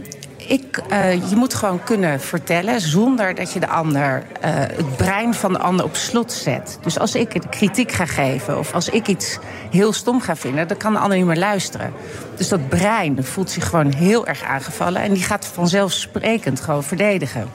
ik, 0.49 0.81
eh, 0.89 1.31
je 1.31 1.37
moet 1.37 1.55
gewoon 1.55 1.83
kunnen 1.83 2.21
vertellen 2.21 2.81
zonder 2.81 3.35
dat 3.35 3.53
je 3.53 3.61
de 3.61 3.69
ander, 3.69 4.23
eh, 4.41 4.51
het 4.55 4.97
brein 4.97 5.35
van 5.35 5.53
de 5.53 5.59
ander 5.59 5.85
op 5.85 5.97
slot 5.97 6.33
zet. 6.33 6.79
Dus 6.83 6.99
als 6.99 7.15
ik 7.15 7.41
kritiek 7.51 7.93
ga 7.93 8.07
geven 8.07 8.59
of 8.59 8.75
als 8.75 8.89
ik 8.89 9.07
iets 9.07 9.39
heel 9.71 9.93
stom 9.93 10.21
ga 10.21 10.37
vinden, 10.37 10.69
dan 10.69 10.77
kan 10.77 10.93
de 10.93 10.99
ander 10.99 11.19
niet 11.19 11.27
meer 11.27 11.37
luisteren. 11.37 11.93
Dus 12.37 12.49
dat 12.49 12.69
brein 12.69 13.25
voelt 13.25 13.51
zich 13.51 13.69
gewoon 13.69 13.93
heel 13.93 14.27
erg 14.27 14.43
aangevallen 14.43 15.03
en 15.03 15.13
die 15.13 15.23
gaat 15.23 15.47
vanzelfsprekend 15.47 16.61
gewoon 16.61 16.83
verdedigen. 16.83 17.49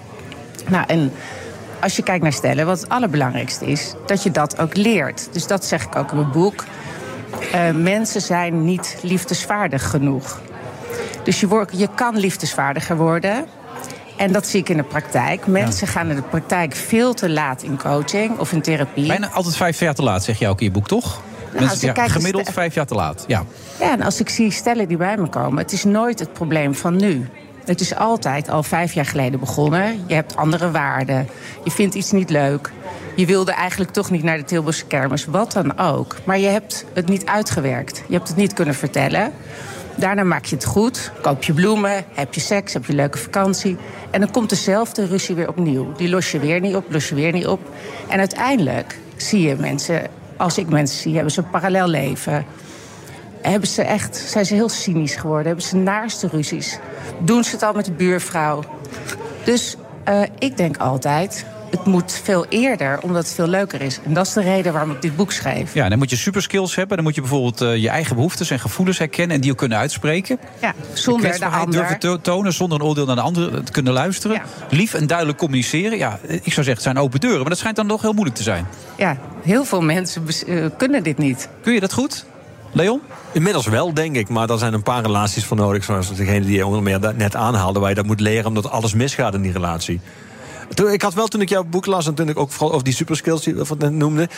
Nou, 0.68 0.84
en 0.88 1.12
als 1.82 1.96
je 1.96 2.04
kijkt 2.04 2.24
naar 2.24 2.34
stellen, 2.34 2.66
wat 2.66 2.80
het 2.80 2.90
allerbelangrijkste 2.90 3.66
is, 3.66 3.94
dat 4.06 4.24
je 4.24 4.32
dat 4.32 4.60
ook 4.60 4.76
leert. 4.76 5.28
Dus 5.32 5.48
dat 5.48 5.66
zeg 5.66 5.84
ik 5.84 5.96
ook 5.96 6.12
in 6.12 6.18
mijn 6.18 6.32
boek. 6.32 6.64
Eh, 7.52 7.72
mensen 7.72 8.22
zijn 8.22 8.66
niet 8.66 8.98
liefdesvaardig 9.02 9.90
genoeg. 9.90 10.40
Dus 11.24 11.39
je, 11.39 11.47
wordt, 11.47 11.80
je 11.80 11.88
kan 11.95 12.18
liefdesvaardiger 12.18 12.97
worden. 12.97 13.45
En 14.18 14.32
dat 14.32 14.47
zie 14.47 14.60
ik 14.60 14.70
in 14.70 14.78
de 14.78 14.84
praktijk. 14.84 15.47
Mensen 15.47 15.88
gaan 15.88 16.10
in 16.10 16.16
de 16.16 16.22
praktijk 16.22 16.76
veel 16.76 17.14
te 17.14 17.30
laat 17.30 17.64
in 17.64 17.78
coaching 17.78 18.38
of 18.39 18.52
in 18.52 18.62
therapie. 18.62 19.08
Bijna 19.08 19.30
altijd 19.30 19.56
vijf 19.56 19.80
jaar 19.80 19.93
te 19.93 20.04
laat, 20.04 20.24
zeg 20.24 20.39
je 20.39 20.47
ook 20.47 20.60
in 20.60 20.66
je 20.66 20.72
boek, 20.72 20.88
toch? 20.88 21.22
Mensen- 21.52 21.70
als 21.70 21.80
je 21.80 21.91
ja, 21.95 22.08
gemiddeld 22.08 22.50
vijf 22.50 22.74
jaar 22.74 22.86
te 22.86 22.95
laat. 22.95 23.24
Ja. 23.28 23.43
Ja, 23.80 23.91
en 23.91 24.02
als 24.02 24.20
ik 24.20 24.30
zie 24.30 24.52
stellen 24.52 24.88
die 24.88 24.97
bij 24.97 25.18
me 25.18 25.28
komen, 25.28 25.58
het 25.64 25.72
is 25.72 25.84
nooit 25.84 26.20
het 26.20 26.34
probleem 26.34 26.76
van 26.76 26.95
nu. 26.95 27.28
Het 27.66 27.82
is 27.82 27.95
altijd 27.95 28.50
al 28.50 28.64
vijf 28.64 28.93
jaar 28.93 29.06
geleden 29.06 29.39
begonnen. 29.39 30.04
Je 30.08 30.14
hebt 30.14 30.36
andere 30.36 30.72
waarden. 30.72 31.28
Je 31.64 31.72
vindt 31.72 31.95
iets 31.95 32.12
niet 32.12 32.30
leuk. 32.30 32.72
Je 33.16 33.26
wilde 33.26 33.52
eigenlijk 33.52 33.91
toch 33.91 34.12
niet 34.12 34.24
naar 34.24 34.38
de 34.38 34.43
Tilburgse 34.43 34.86
kermis, 34.86 35.26
wat 35.26 35.52
dan 35.52 35.78
ook. 35.80 36.16
Maar 36.24 36.39
je 36.39 36.47
hebt 36.47 36.86
het 36.93 37.08
niet 37.08 37.26
uitgewerkt. 37.26 38.04
Je 38.08 38.14
hebt 38.14 38.28
het 38.28 38.38
niet 38.38 38.54
kunnen 38.54 38.76
vertellen. 38.76 39.32
Daarna 40.00 40.24
maak 40.24 40.45
je 40.45 40.56
het 40.56 40.66
goed, 40.66 41.12
koop 41.22 41.43
je 41.43 41.54
bloemen, 41.54 42.06
heb 42.14 42.34
je 42.34 42.41
seks, 42.41 42.74
heb 42.74 42.86
je 42.86 42.93
leuke 42.93 43.18
vakantie. 43.18 43.78
En 44.12 44.20
dan 44.20 44.32
komt 44.32 44.50
dezelfde 44.50 45.06
ruzie 45.06 45.36
weer 45.36 45.47
opnieuw. 45.47 45.91
Die 45.91 46.10
los 46.10 46.32
je 46.32 46.39
weer 46.39 46.60
niet 46.60 46.76
op, 46.76 46.86
los 46.89 47.10
je 47.10 47.16
weer 47.16 47.32
niet 47.32 47.47
op. 47.47 47.60
En 48.08 48.20
uiteindelijk 48.20 49.00
zie 49.16 49.41
je 49.41 49.56
mensen, 49.56 50.08
als 50.38 50.58
ik 50.58 50.70
mensen 50.70 51.00
zie, 51.00 51.14
hebben 51.14 51.32
ze 51.32 51.39
een 51.39 51.50
parallel 51.50 51.88
leven 51.88 52.45
hebben 53.41 53.70
ze 53.70 53.82
echt, 53.82 54.16
zijn 54.16 54.45
ze 54.45 54.54
heel 54.54 54.70
cynisch 54.70 55.16
geworden. 55.16 55.45
Hebben 55.45 55.66
ze 55.66 55.76
naarste 55.76 56.28
ruzies. 56.28 56.80
Doen 57.20 57.43
ze 57.43 57.52
het 57.52 57.64
al 57.64 57.74
met 57.74 57.86
de 57.86 57.91
buurvrouw. 57.91 58.64
Dus 59.43 59.76
eh, 60.04 60.22
ik 60.39 60.58
denk 60.58 60.78
altijd, 60.78 61.45
het 61.72 61.86
moet 61.86 62.20
veel 62.24 62.45
eerder, 62.49 62.99
omdat 63.01 63.24
het 63.24 63.34
veel 63.34 63.47
leuker 63.47 63.82
is. 63.82 63.99
En 64.05 64.13
dat 64.13 64.26
is 64.28 64.34
de 64.34 64.41
reden 64.41 64.74
waarom 64.74 64.91
ik 64.91 65.01
dit 65.01 65.15
boek 65.15 65.32
schreef. 65.32 65.74
ja, 65.74 65.89
dan 65.89 65.97
moet 65.97 66.09
je 66.09 66.15
superskills 66.15 66.76
hebben. 66.76 66.95
Dan 66.95 67.05
moet 67.05 67.15
je 67.15 67.22
bijvoorbeeld 67.22 67.61
eh, 67.61 67.76
je 67.76 67.89
eigen 67.89 68.15
behoeftes 68.15 68.49
en 68.51 68.59
gevoelens 68.59 68.97
herkennen... 68.97 69.36
en 69.36 69.41
die 69.41 69.51
ook 69.51 69.57
kunnen 69.57 69.78
uitspreken. 69.78 70.39
Ja, 70.61 70.74
zonder 70.93 71.39
de 71.39 71.45
ander. 71.45 71.72
durven 71.80 71.99
to- 71.99 72.22
tonen, 72.22 72.53
zonder 72.53 72.80
een 72.80 72.86
oordeel 72.86 73.05
naar 73.05 73.15
de 73.15 73.22
ander 73.22 73.63
te 73.63 73.72
kunnen 73.72 73.93
luisteren. 73.93 74.41
Lief 74.70 74.93
en 74.93 75.07
duidelijk 75.07 75.38
communiceren. 75.38 75.97
Ja, 75.97 76.20
ik 76.28 76.30
zou 76.30 76.45
zeggen, 76.45 76.74
het 76.74 76.82
zijn 76.82 76.97
open 76.97 77.20
deuren. 77.20 77.39
Maar 77.39 77.49
dat 77.49 77.57
schijnt 77.57 77.76
dan 77.76 77.88
nog 77.88 78.01
heel 78.01 78.13
moeilijk 78.13 78.38
te 78.38 78.43
zijn. 78.43 78.67
Ja, 78.97 79.17
heel 79.43 79.65
veel 79.65 79.82
mensen 79.82 80.24
eh, 80.47 80.65
kunnen 80.78 81.03
dit 81.03 81.17
niet. 81.17 81.49
Kun 81.61 81.74
je 81.74 81.80
dat 81.80 81.93
goed, 81.93 82.26
Leon? 82.72 83.01
Inmiddels 83.32 83.67
wel, 83.67 83.93
denk 83.93 84.15
ik. 84.15 84.30
Maar 84.30 84.47
daar 84.47 84.57
zijn 84.57 84.74
een 84.74 84.84
paar 84.84 85.01
relaties 85.01 85.45
voor 85.45 85.57
nodig. 85.57 85.84
Zoals 85.84 86.15
degene 86.15 86.45
die 86.45 86.55
je 86.55 86.65
onder 86.65 86.84
meer 86.84 86.99
da- 86.99 87.11
net 87.15 87.36
aanhaalde. 87.36 87.80
Waar 87.80 87.89
je 87.89 87.95
dat 87.95 88.05
moet 88.05 88.20
leren 88.20 88.45
omdat 88.45 88.70
alles 88.70 88.93
misgaat 88.93 89.34
in 89.34 89.41
die 89.41 89.51
relatie. 89.51 89.99
Toen, 90.74 90.91
ik 90.91 91.01
had 91.01 91.13
wel 91.13 91.28
toen 91.28 91.41
ik 91.41 91.49
jouw 91.49 91.63
boek 91.63 91.86
las 91.86 92.07
en 92.07 92.13
toen 92.13 92.30
ik 92.30 92.39
ook 92.39 92.51
vooral 92.51 92.72
over 92.74 92.84
die 92.84 92.93
superskills 92.93 93.43
die 93.43 93.53
we 93.55 93.65
net 93.78 93.91
noemde. 93.91 94.30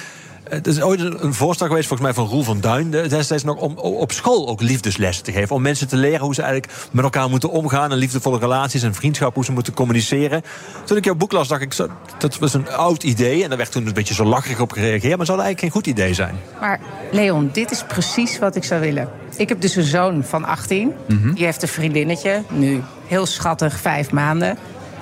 Het 0.49 0.67
is 0.67 0.82
ooit 0.82 0.99
een 0.99 1.34
voorstel 1.34 1.67
geweest, 1.67 1.88
volgens 1.88 2.07
mij 2.07 2.17
van 2.17 2.27
Roel 2.34 2.43
van 2.43 2.59
Duin, 2.61 2.91
de- 2.91 3.07
destijds 3.07 3.43
nog 3.43 3.55
om 3.57 3.77
op 3.77 4.11
school 4.11 4.47
ook 4.47 4.61
liefdeslessen 4.61 5.23
te 5.23 5.32
geven. 5.32 5.55
Om 5.55 5.61
mensen 5.61 5.88
te 5.88 5.95
leren 5.95 6.19
hoe 6.19 6.34
ze 6.34 6.41
eigenlijk 6.41 6.73
met 6.91 7.03
elkaar 7.03 7.29
moeten 7.29 7.49
omgaan. 7.49 7.91
En 7.91 7.97
liefdevolle 7.97 8.39
relaties 8.39 8.84
en 8.84 8.93
vriendschap, 8.93 9.36
hoe 9.36 9.45
ze 9.45 9.51
moeten 9.51 9.73
communiceren. 9.73 10.41
Toen 10.86 10.97
ik 10.97 11.05
jouw 11.05 11.15
boek 11.15 11.32
las, 11.32 11.47
dacht 11.47 11.61
ik, 11.61 11.75
dat 12.17 12.38
was 12.39 12.53
een 12.53 12.69
oud 12.69 13.03
idee. 13.03 13.43
En 13.43 13.49
daar 13.49 13.57
werd 13.57 13.71
toen 13.71 13.88
een 13.88 13.93
beetje 13.93 14.13
zo 14.13 14.23
lacherig 14.25 14.59
op 14.59 14.71
gereageerd. 14.71 15.17
Maar 15.17 15.25
zou 15.25 15.38
dat 15.38 15.45
eigenlijk 15.45 15.59
geen 15.59 15.69
goed 15.71 15.88
idee 15.88 16.13
zijn? 16.13 16.36
Maar 16.59 16.79
Leon, 17.11 17.49
dit 17.53 17.71
is 17.71 17.84
precies 17.84 18.39
wat 18.39 18.55
ik 18.55 18.63
zou 18.63 18.82
willen. 18.82 19.09
Ik 19.38 19.49
heb 19.49 19.61
dus 19.61 19.75
een 19.75 19.84
zoon 19.84 20.23
van 20.23 20.45
18. 20.45 20.91
Mhm. 21.07 21.34
Die 21.34 21.45
heeft 21.45 21.61
een 21.61 21.67
vriendinnetje, 21.67 22.43
nu 22.49 22.82
heel 23.07 23.25
schattig, 23.25 23.79
vijf 23.79 24.11
maanden. 24.11 24.57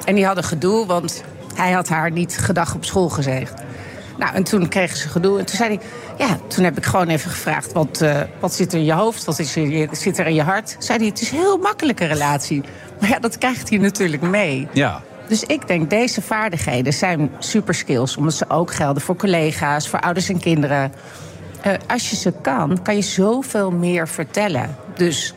En 0.09 0.15
die 0.15 0.25
hadden 0.25 0.43
gedoe, 0.43 0.85
want 0.85 1.23
hij 1.55 1.71
had 1.71 1.87
haar 1.87 2.11
niet 2.11 2.37
gedag 2.37 2.75
op 2.75 2.85
school 2.85 3.09
gezegd. 3.09 3.53
Nou, 4.17 4.33
en 4.35 4.43
toen 4.43 4.67
kregen 4.67 4.97
ze 4.97 5.09
gedoe. 5.09 5.39
En 5.39 5.45
toen 5.45 5.55
zei 5.55 5.77
hij, 5.77 5.85
ja, 6.27 6.37
toen 6.47 6.63
heb 6.63 6.77
ik 6.77 6.85
gewoon 6.85 7.07
even 7.07 7.31
gevraagd... 7.31 7.73
wat, 7.73 8.01
eh, 8.01 8.21
wat 8.39 8.53
zit 8.53 8.73
er 8.73 8.79
in 8.79 8.85
je 8.85 8.93
hoofd, 8.93 9.25
wat 9.25 9.39
is 9.39 9.55
er, 9.55 9.87
zit 9.91 10.17
er 10.17 10.27
in 10.27 10.33
je 10.33 10.41
hart? 10.41 10.75
Zei 10.79 10.97
hij, 10.97 11.07
het 11.07 11.21
is 11.21 11.31
een 11.31 11.37
heel 11.37 11.57
makkelijke 11.57 12.05
relatie. 12.05 12.63
Maar 12.99 13.09
ja, 13.09 13.19
dat 13.19 13.37
krijgt 13.37 13.69
hij 13.69 13.77
natuurlijk 13.77 14.21
mee. 14.21 14.67
Ja. 14.73 15.01
Dus 15.27 15.43
ik 15.43 15.67
denk, 15.67 15.89
deze 15.89 16.21
vaardigheden 16.21 16.93
zijn 16.93 17.31
superskills. 17.39 18.17
Omdat 18.17 18.33
ze 18.33 18.49
ook 18.49 18.73
gelden 18.73 19.01
voor 19.01 19.15
collega's, 19.15 19.89
voor 19.89 19.99
ouders 19.99 20.29
en 20.29 20.39
kinderen. 20.39 20.93
Eh, 21.61 21.73
als 21.87 22.09
je 22.09 22.15
ze 22.15 22.33
kan, 22.41 22.81
kan 22.81 22.95
je 22.95 23.01
zoveel 23.01 23.71
meer 23.71 24.07
vertellen. 24.07 24.75
Dus 24.95 25.33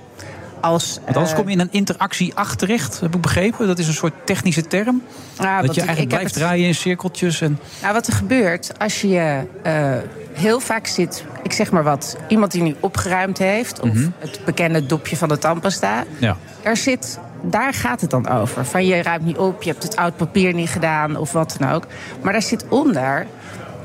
als... 0.63 0.95
Want 1.05 1.17
anders 1.17 1.31
eh, 1.31 1.39
kom 1.39 1.47
je 1.49 1.53
in 1.55 1.61
een 1.61 1.69
interactie 1.73 2.35
terecht, 2.57 3.01
heb 3.01 3.15
ik 3.15 3.21
begrepen. 3.21 3.67
Dat 3.67 3.79
is 3.79 3.87
een 3.89 3.95
soort 3.95 4.13
technische 4.25 4.67
term. 4.67 5.03
Dat 5.37 5.47
je 5.47 5.81
eigenlijk 5.81 6.01
ik 6.01 6.09
blijft 6.09 6.25
het- 6.35 6.43
draaien 6.43 6.67
in 6.67 6.75
cirkeltjes. 6.75 7.41
En... 7.41 7.59
Nou, 7.83 7.95
wat 7.95 8.07
er 8.07 8.13
gebeurt 8.13 8.79
als 8.79 9.01
je 9.01 9.41
eh, 9.63 9.95
heel 10.33 10.61
vaak 10.61 10.87
zit, 10.87 11.25
ik 11.43 11.53
zeg 11.53 11.71
maar 11.71 11.83
wat, 11.83 12.17
iemand 12.29 12.53
die 12.53 12.63
nu 12.63 12.75
opgeruimd 12.81 13.39
heeft, 13.39 13.81
of 13.81 13.93
Mhm. 13.93 14.09
het 14.19 14.41
bekende 14.45 14.87
dopje 14.87 15.17
van 15.17 15.29
de 15.29 15.39
tandpasta, 15.39 16.05
Ja. 16.19 16.37
er 16.63 16.77
zit, 16.77 17.19
daar 17.43 17.75
gaat 17.75 18.01
het 18.01 18.11
dan 18.11 18.29
over. 18.29 18.65
Van 18.65 18.87
je 18.87 19.03
ruimt 19.03 19.25
niet 19.25 19.39
op, 19.39 19.63
je 19.63 19.71
hebt 19.71 19.83
het 19.83 19.97
oud 19.97 20.17
papier 20.17 20.55
niet 20.55 20.69
gedaan 20.71 21.17
of 21.17 21.33
wat 21.33 21.57
dan 21.59 21.71
ook. 21.71 21.87
Maar 22.23 22.33
daar 22.33 22.43
zit 22.43 22.65
onder, 22.69 23.27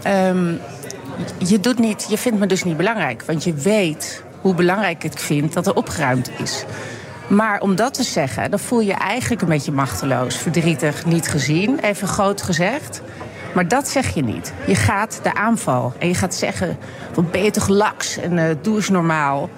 ehm, 0.03 0.53
je, 1.37 1.59
doet 1.59 1.79
niet, 1.79 2.05
je 2.09 2.17
vindt 2.17 2.39
me 2.39 2.45
dus 2.47 2.63
niet 2.63 2.77
belangrijk, 2.77 3.23
want 3.25 3.43
je 3.43 3.53
weet 3.53 4.23
hoe 4.41 4.53
belangrijk 4.53 5.03
ik 5.03 5.17
vind 5.17 5.53
dat 5.53 5.67
er 5.67 5.75
opgeruimd 5.75 6.31
is. 6.37 6.65
Maar 7.27 7.61
om 7.61 7.75
dat 7.75 7.93
te 7.93 8.03
zeggen, 8.03 8.51
dan 8.51 8.59
voel 8.59 8.79
je 8.79 8.93
eigenlijk 8.93 9.41
een 9.41 9.47
beetje 9.47 9.71
machteloos, 9.71 10.35
verdrietig, 10.35 11.05
niet 11.05 11.27
gezien, 11.27 11.79
even 11.79 12.07
groot 12.07 12.41
gezegd. 12.41 13.01
Maar 13.53 13.67
dat 13.67 13.87
zeg 13.87 14.13
je 14.13 14.23
niet. 14.23 14.53
Je 14.67 14.75
gaat 14.75 15.19
de 15.23 15.33
aanval 15.33 15.93
en 15.99 16.07
je 16.07 16.15
gaat 16.15 16.35
zeggen: 16.35 16.77
wat 17.13 17.31
ben 17.31 17.43
je 17.43 17.51
toch 17.51 17.67
laks 17.67 18.17
en 18.17 18.37
eh, 18.37 18.55
doe 18.61 18.75
eens 18.75 18.89
normaal. 18.89 19.49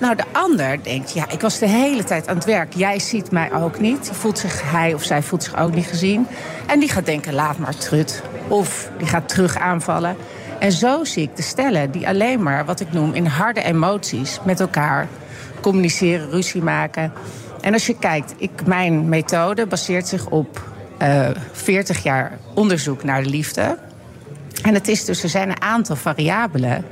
Nou, 0.00 0.16
de 0.16 0.24
ander 0.32 0.82
denkt: 0.82 1.12
ja, 1.12 1.30
ik 1.30 1.40
was 1.40 1.58
de 1.58 1.68
hele 1.68 2.04
tijd 2.04 2.28
aan 2.28 2.36
het 2.36 2.44
werk. 2.44 2.74
Jij 2.74 2.98
ziet 2.98 3.30
mij 3.30 3.52
ook 3.52 3.80
niet. 3.80 4.10
Voelt 4.12 4.38
zich, 4.38 4.70
hij 4.70 4.94
of 4.94 5.02
zij 5.02 5.22
voelt 5.22 5.42
zich 5.42 5.58
ook 5.58 5.74
niet 5.74 5.86
gezien. 5.86 6.26
En 6.66 6.80
die 6.80 6.88
gaat 6.88 7.06
denken: 7.06 7.34
laat 7.34 7.58
maar 7.58 7.76
trut. 7.76 8.22
Of 8.48 8.90
die 8.98 9.06
gaat 9.06 9.28
terug 9.28 9.58
aanvallen. 9.58 10.16
En 10.60 10.72
zo 10.72 11.04
zie 11.04 11.22
ik 11.22 11.36
de 11.36 11.42
stellen 11.42 11.90
die 11.90 12.08
alleen 12.08 12.42
maar, 12.42 12.64
wat 12.64 12.80
ik 12.80 12.92
noem, 12.92 13.14
in 13.14 13.26
harde 13.26 13.62
emoties 13.62 14.38
met 14.44 14.60
elkaar 14.60 15.08
communiceren, 15.60 16.30
ruzie 16.30 16.62
maken. 16.62 17.12
En 17.60 17.72
als 17.72 17.86
je 17.86 17.98
kijkt, 17.98 18.34
ik, 18.36 18.50
mijn 18.66 19.08
methode 19.08 19.66
baseert 19.66 20.08
zich 20.08 20.26
op 20.26 20.68
eh 20.98 21.28
40 21.52 22.02
jaar 22.02 22.38
onderzoek 22.54 23.04
naar 23.04 23.22
de 23.22 23.28
liefde. 23.28 23.78
En 24.62 24.74
het 24.74 24.88
is 24.88 25.04
dus, 25.04 25.22
er 25.22 25.28
zijn 25.28 25.48
een 25.48 25.62
aantal 25.62 25.96
variabelen 25.96 26.84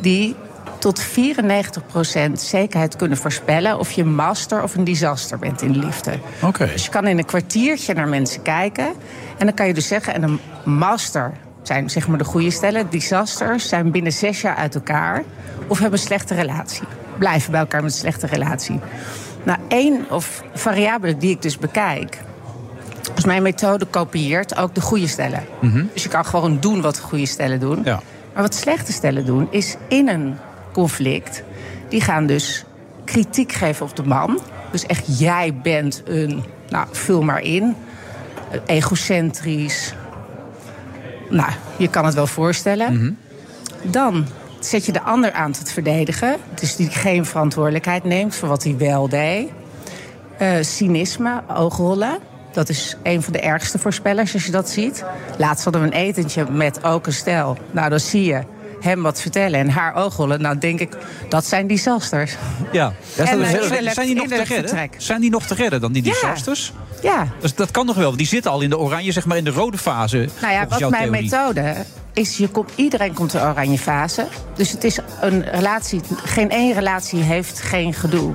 die 0.00 0.36
tot 0.78 1.04
94% 1.04 2.32
zekerheid 2.32 2.96
kunnen 2.96 3.18
voorspellen 3.18 3.78
of 3.78 3.92
je 3.92 4.02
een 4.02 4.14
master 4.14 4.62
of 4.62 4.74
een 4.74 4.84
disaster 4.84 5.38
bent 5.38 5.62
in 5.62 5.72
de 5.72 5.78
liefde. 5.78 6.12
Oké. 6.42 6.66
Dus 6.72 6.84
je 6.84 6.90
kan 6.90 7.06
in 7.06 7.18
een 7.18 7.24
kwartiertje 7.24 7.94
naar 7.94 8.08
mensen 8.08 8.42
kijken. 8.42 8.86
En 9.38 9.46
dan 9.46 9.54
kan 9.54 9.66
je 9.66 9.74
dus 9.74 9.86
zeggen, 9.86 10.14
en 10.14 10.22
een 10.22 10.40
master 10.64 11.32
zijn 11.66 11.90
zeg 11.90 12.08
maar 12.08 12.18
de 12.18 12.24
goede 12.24 12.50
stellen. 12.50 12.90
Disasters 12.90 13.68
zijn 13.68 13.90
binnen 13.90 14.12
zes 14.12 14.40
jaar 14.40 14.56
uit 14.56 14.74
elkaar 14.74 15.22
of 15.66 15.78
hebben 15.78 15.98
een 15.98 16.06
slechte 16.06 16.34
relatie. 16.34 16.86
Blijven 17.18 17.50
bij 17.50 17.60
elkaar 17.60 17.82
met 17.82 17.92
een 17.92 17.98
slechte 17.98 18.26
relatie. 18.26 18.80
Nou, 19.42 19.58
één 19.68 20.10
of 20.10 20.42
variabele 20.54 21.16
die 21.16 21.30
ik 21.30 21.42
dus 21.42 21.58
bekijk. 21.58 22.18
Dus 23.14 23.24
mijn 23.24 23.42
methode 23.42 23.84
kopieert 23.84 24.56
ook 24.56 24.74
de 24.74 24.80
goede 24.80 25.06
stellen. 25.06 25.44
Dus 25.92 26.02
je 26.02 26.08
kan 26.08 26.24
gewoon 26.24 26.60
doen 26.60 26.80
wat 26.80 26.94
de 26.94 27.02
goede 27.02 27.26
stellen 27.26 27.60
doen. 27.60 27.80
Ja. 27.84 28.00
Maar 28.32 28.42
wat 28.42 28.54
slechte 28.54 28.92
stellen 28.92 29.26
doen, 29.26 29.48
is 29.50 29.76
in 29.88 30.08
een 30.08 30.36
conflict. 30.72 31.42
Die 31.88 32.00
gaan 32.00 32.26
dus 32.26 32.64
kritiek 33.04 33.52
geven 33.52 33.86
op 33.86 33.96
de 33.96 34.02
man. 34.02 34.40
Dus 34.70 34.86
echt, 34.86 35.18
jij 35.18 35.54
bent 35.62 36.02
een. 36.04 36.44
Nou, 36.68 36.86
vul 36.90 37.22
maar 37.22 37.40
in. 37.40 37.76
Egocentrisch. 38.66 39.94
Nou, 41.30 41.50
je 41.76 41.88
kan 41.88 42.04
het 42.04 42.14
wel 42.14 42.26
voorstellen. 42.26 43.18
Dan 43.82 44.26
zet 44.60 44.86
je 44.86 44.92
de 44.92 45.02
ander 45.02 45.32
aan 45.32 45.52
tot 45.52 45.70
verdedigen. 45.70 46.36
Dus 46.54 46.76
die 46.76 46.90
geen 46.90 47.24
verantwoordelijkheid 47.24 48.04
neemt 48.04 48.34
voor 48.34 48.48
wat 48.48 48.64
hij 48.64 48.76
wel 48.76 49.08
deed. 49.08 49.48
Eh, 50.38 50.50
cynisme, 50.60 51.42
oogrollen. 51.48 52.18
Dat 52.52 52.68
is 52.68 52.96
een 53.02 53.22
van 53.22 53.32
de 53.32 53.40
ergste 53.40 53.78
voorspellers 53.78 54.34
als 54.34 54.46
je 54.46 54.52
dat 54.52 54.68
ziet. 54.68 55.04
Laatst 55.38 55.64
hadden 55.64 55.82
we 55.82 55.86
een 55.86 55.92
etentje 55.92 56.50
met 56.50 56.84
ook 56.84 57.06
een 57.06 57.12
stel. 57.12 57.58
Nou, 57.70 57.88
dan 57.88 58.00
zie 58.00 58.24
je 58.24 58.42
hem 58.80 59.02
wat 59.02 59.20
vertellen 59.20 59.60
en 59.60 59.68
haar 59.70 59.94
oogrollen. 59.94 60.40
Nou, 60.40 60.58
denk 60.58 60.80
ik, 60.80 60.96
dat 61.28 61.44
zijn 61.44 61.66
disasters. 61.66 62.36
Ja. 62.72 62.86
En, 63.16 63.26
zijn, 63.26 63.42
eh, 63.42 63.48
zijn- 63.62 63.92
zijn 63.94 64.06
die 64.06 64.16
nog 64.16 64.26
te 64.28 64.34
redden? 64.36 64.56
vertrek. 64.68 64.94
Zijn 64.98 65.20
die 65.20 65.30
nog 65.30 65.46
te 65.46 65.54
redden 65.54 65.80
dan, 65.80 65.92
die 65.92 66.04
Ja. 66.04 66.10
disasters? 66.12 66.72
Ja. 67.02 67.28
Dus 67.40 67.54
dat 67.54 67.70
kan 67.70 67.86
nog 67.86 67.96
wel, 67.96 68.04
want 68.04 68.18
die 68.18 68.26
zitten 68.26 68.50
al 68.50 68.60
in 68.60 68.70
de 68.70 68.78
oranje, 68.78 69.12
zeg 69.12 69.26
maar 69.26 69.36
in 69.36 69.44
de 69.44 69.50
rode 69.50 69.78
fase. 69.78 70.28
Nou 70.40 70.52
ja, 70.52 70.66
wat 70.68 70.90
mijn 70.90 70.92
theorie. 70.92 71.22
methode 71.22 71.74
is, 72.16 72.36
je 72.36 72.48
komt, 72.48 72.70
iedereen 72.74 73.12
komt 73.14 73.34
in 73.34 73.40
oranje 73.40 73.78
fase. 73.78 74.26
Dus 74.54 74.70
het 74.70 74.84
is 74.84 74.98
een 75.20 75.44
relatie, 75.50 76.00
geen 76.24 76.50
één 76.50 76.74
relatie 76.74 77.20
heeft 77.22 77.60
geen 77.60 77.94
gedoe. 77.94 78.32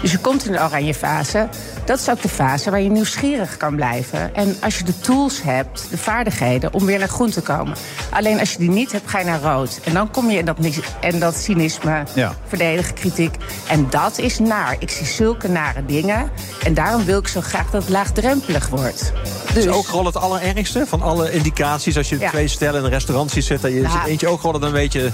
Dus 0.00 0.10
je 0.12 0.18
komt 0.18 0.46
in 0.46 0.52
de 0.52 0.60
oranje 0.60 0.94
fase. 0.94 1.48
Dat 1.84 1.98
is 2.00 2.08
ook 2.10 2.22
de 2.22 2.28
fase 2.28 2.70
waar 2.70 2.80
je 2.80 2.90
nieuwsgierig 2.90 3.56
kan 3.56 3.74
blijven. 3.76 4.34
En 4.34 4.56
als 4.60 4.78
je 4.78 4.84
de 4.84 4.98
tools 5.00 5.42
hebt, 5.42 5.86
de 5.90 5.98
vaardigheden 5.98 6.72
om 6.74 6.84
weer 6.86 6.98
naar 6.98 7.08
groen 7.08 7.30
te 7.30 7.40
komen. 7.40 7.76
Alleen 8.10 8.38
als 8.40 8.52
je 8.52 8.58
die 8.58 8.70
niet 8.70 8.92
hebt, 8.92 9.10
ga 9.10 9.18
je 9.18 9.24
naar 9.24 9.40
rood. 9.40 9.80
En 9.84 9.94
dan 9.94 10.10
kom 10.10 10.30
je 10.30 10.38
in 10.38 10.44
dat, 10.44 10.56
en 11.00 11.18
dat 11.18 11.36
cynisme, 11.36 12.02
Ja. 12.14 12.34
verdedigen, 12.46 12.94
kritiek. 12.94 13.36
En 13.68 13.86
dat 13.90 14.18
is 14.18 14.38
naar. 14.38 14.76
Ik 14.78 14.90
zie 14.90 15.06
zulke 15.06 15.48
nare 15.48 15.84
dingen. 15.86 16.30
En 16.64 16.74
daarom 16.74 17.04
wil 17.04 17.18
ik 17.18 17.28
zo 17.28 17.40
graag 17.40 17.70
dat 17.70 17.82
het 17.82 17.90
laagdrempelig 17.90 18.68
wordt. 18.68 19.12
Dus 19.54 19.68
ook 19.68 19.86
gewoon 19.86 20.06
het 20.06 20.16
allerergste 20.16 20.86
van 20.86 21.02
alle 21.02 21.32
indicaties. 21.32 21.96
Als 21.96 22.08
je 22.08 22.18
Ja. 22.18 22.30
twee 22.30 22.48
stellen 22.48 22.78
in 22.78 22.84
een 22.84 22.90
restaurant 22.90 23.23
en 23.32 23.74
je 23.74 23.88
zit 23.88 24.06
eentje 24.06 24.28
ook 24.28 24.40
gewoon, 24.40 24.60
dan 24.60 24.72
weet 24.72 24.92
je... 24.92 25.10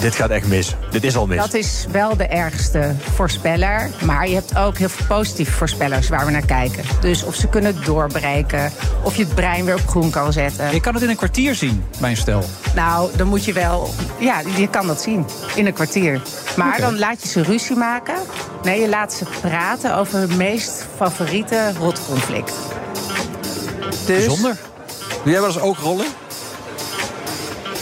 dit 0.00 0.14
gaat 0.14 0.30
echt 0.30 0.46
mis. 0.46 0.74
Dit 0.90 1.04
is 1.04 1.16
al 1.16 1.26
mis. 1.26 1.36
Dat 1.36 1.54
is 1.54 1.86
wel 1.90 2.16
de 2.16 2.26
ergste 2.26 2.94
voorspeller. 3.14 3.90
Maar 4.04 4.28
je 4.28 4.34
hebt 4.34 4.56
ook 4.56 4.78
heel 4.78 4.88
veel 4.88 5.06
positieve 5.06 5.52
voorspellers 5.52 6.08
waar 6.08 6.24
we 6.26 6.30
naar 6.30 6.46
kijken. 6.46 6.84
Dus 7.00 7.24
of 7.24 7.34
ze 7.34 7.48
kunnen 7.48 7.84
doorbreken. 7.84 8.72
Of 9.02 9.16
je 9.16 9.24
het 9.24 9.34
brein 9.34 9.64
weer 9.64 9.74
op 9.74 9.88
groen 9.88 10.10
kan 10.10 10.32
zetten. 10.32 10.72
Je 10.72 10.80
kan 10.80 10.94
het 10.94 11.02
in 11.02 11.08
een 11.08 11.16
kwartier 11.16 11.54
zien, 11.54 11.84
mijn 11.98 12.16
stel. 12.16 12.44
Nou, 12.74 13.10
dan 13.16 13.26
moet 13.26 13.44
je 13.44 13.52
wel... 13.52 13.90
Ja, 14.18 14.42
je 14.56 14.68
kan 14.68 14.86
dat 14.86 15.02
zien. 15.02 15.26
In 15.54 15.66
een 15.66 15.72
kwartier. 15.72 16.22
Maar 16.56 16.80
dan 16.80 16.98
laat 16.98 17.22
je 17.22 17.28
ze 17.28 17.42
ruzie 17.42 17.76
maken. 17.76 18.14
Nee, 18.62 18.80
je 18.80 18.88
laat 18.88 19.12
ze 19.12 19.24
praten 19.40 19.96
over 19.96 20.18
hun 20.18 20.36
meest 20.36 20.86
favoriete 20.96 21.72
rotconflict. 21.78 22.52
Dus... 24.06 24.26
Bijzonder. 24.26 24.56
Doe 25.22 25.32
jij 25.32 25.40
wel 25.40 25.48
eens 25.48 25.60
oogrollen? 25.60 26.06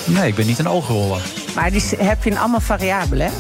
Nee, 0.05 0.29
ik 0.29 0.35
ben 0.35 0.47
niet 0.47 0.59
een 0.59 0.69
oogrollen. 0.69 1.21
Maar 1.55 1.71
die 1.71 1.83
heb 1.99 2.25
je 2.25 2.31
in 2.31 2.39
allemaal 2.39 2.61
variabelen, 2.61 3.27
hè? 3.27 3.33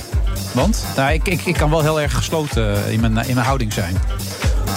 Want? 0.52 0.84
Nou, 0.96 1.12
ik, 1.12 1.28
ik, 1.28 1.44
ik 1.44 1.54
kan 1.54 1.70
wel 1.70 1.80
heel 1.82 2.00
erg 2.00 2.14
gesloten 2.14 2.84
eh, 2.84 2.92
in 2.92 3.00
mijn, 3.00 3.16
in 3.26 3.34
mijn 3.34 3.46
houding 3.46 3.72
zijn. 3.72 3.96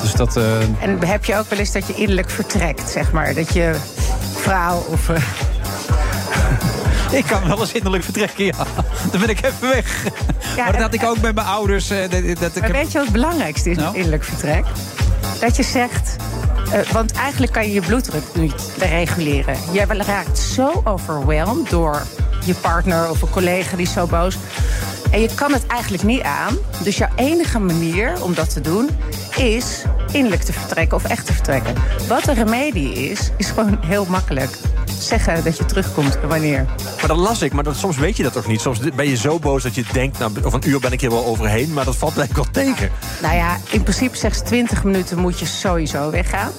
Dus 0.01 0.13
dat... 0.13 0.37
eh, 0.37 0.59
En 0.79 1.05
heb 1.05 1.25
je 1.25 1.35
ook 1.37 1.49
wel 1.49 1.59
eens 1.59 1.71
dat 1.71 1.87
je 1.87 1.93
innerlijk 1.95 2.29
vertrekt, 2.29 2.89
zeg 2.89 3.11
maar? 3.11 3.33
Dat 3.33 3.53
je 3.53 3.75
vrouw 4.35 4.85
of... 4.89 5.09
eh, 5.09 5.15
Ik 7.19 7.25
kan 7.25 7.47
wel 7.47 7.59
eens 7.59 7.71
innerlijk 7.71 8.03
vertrekken, 8.03 8.45
ja. 8.45 8.53
Dan 9.11 9.19
ben 9.21 9.29
ik 9.29 9.37
even 9.45 9.69
weg. 9.69 10.03
maar 10.57 10.71
dat 10.71 10.81
had 10.81 10.93
ik 10.93 11.03
ook 11.03 11.19
met 11.21 11.35
mijn 11.35 11.47
ouders. 11.47 11.89
eh, 11.89 11.97
dat, 11.99 12.11
dat 12.11 12.21
ik 12.21 12.39
Maar 12.39 12.63
heb- 12.63 12.71
weet 12.71 12.91
je 12.91 12.97
wat 12.97 13.03
het 13.03 13.11
belangrijkste 13.11 13.69
is 13.69 13.77
met 13.77 13.93
innerlijk 13.93 14.23
vertrek? 14.23 14.65
Dat 15.39 15.55
je 15.55 15.63
zegt... 15.63 16.15
eh, 16.71 16.91
want 16.91 17.11
eigenlijk 17.11 17.51
kan 17.51 17.67
je 17.67 17.73
je 17.73 17.81
bloeddruk 17.81 18.23
niet 18.33 18.71
reguleren. 18.77 19.57
Je 19.71 19.85
raakt 19.85 20.37
zo 20.37 20.81
overweldigd 20.83 21.69
door 21.69 22.01
je 22.45 22.53
partner 22.53 23.09
of 23.09 23.21
een 23.21 23.29
collega 23.29 23.77
die 23.77 23.87
zo 23.87 24.07
boos. 24.07 24.37
En 25.11 25.21
je 25.21 25.29
kan 25.35 25.53
het 25.53 25.67
eigenlijk 25.67 26.03
niet 26.03 26.21
aan. 26.21 26.57
Dus 26.83 26.97
jouw 26.97 27.09
enige 27.15 27.59
manier 27.59 28.23
om 28.23 28.33
dat 28.33 28.53
te 28.53 28.61
doen 28.61 28.89
is 29.37 29.83
innerlijk 30.15 30.41
te 30.41 30.53
vertrekken 30.53 30.97
of 30.97 31.03
echt 31.03 31.25
te 31.25 31.33
vertrekken. 31.33 31.73
Wat 32.07 32.23
de 32.23 32.33
remedie 32.33 32.93
is, 32.93 33.31
is 33.37 33.47
gewoon 33.47 33.77
heel 33.85 34.05
makkelijk. 34.05 34.49
Zeggen 34.99 35.43
dat 35.43 35.57
je 35.57 35.65
terugkomt 35.65 36.19
en 36.21 36.27
wanneer. 36.27 36.65
Maar 36.99 37.07
dat 37.07 37.17
las 37.17 37.41
ik, 37.41 37.53
maar 37.53 37.63
dat, 37.63 37.75
soms 37.75 37.97
weet 37.97 38.17
je 38.17 38.23
dat 38.23 38.33
toch 38.33 38.47
niet. 38.47 38.61
Soms 38.61 38.79
ben 38.79 39.09
je 39.09 39.17
zo 39.17 39.39
boos 39.39 39.63
dat 39.63 39.75
je 39.75 39.83
denkt, 39.93 40.19
nou, 40.19 40.31
over 40.43 40.63
een 40.63 40.69
uur 40.69 40.79
ben 40.79 40.91
ik 40.91 41.01
hier 41.01 41.09
wel 41.09 41.25
overheen. 41.25 41.73
Maar 41.73 41.85
dat 41.85 41.95
valt 41.95 42.13
blijkbaar 42.13 42.43
wel 42.43 42.51
tegen. 42.63 42.89
Nou 43.21 43.35
ja, 43.35 43.57
in 43.69 43.83
principe 43.83 44.17
zegt 44.17 44.37
ze 44.37 44.43
20 44.43 44.83
minuten 44.83 45.17
moet 45.17 45.39
je 45.39 45.45
sowieso 45.45 46.09
weggaan. 46.09 46.51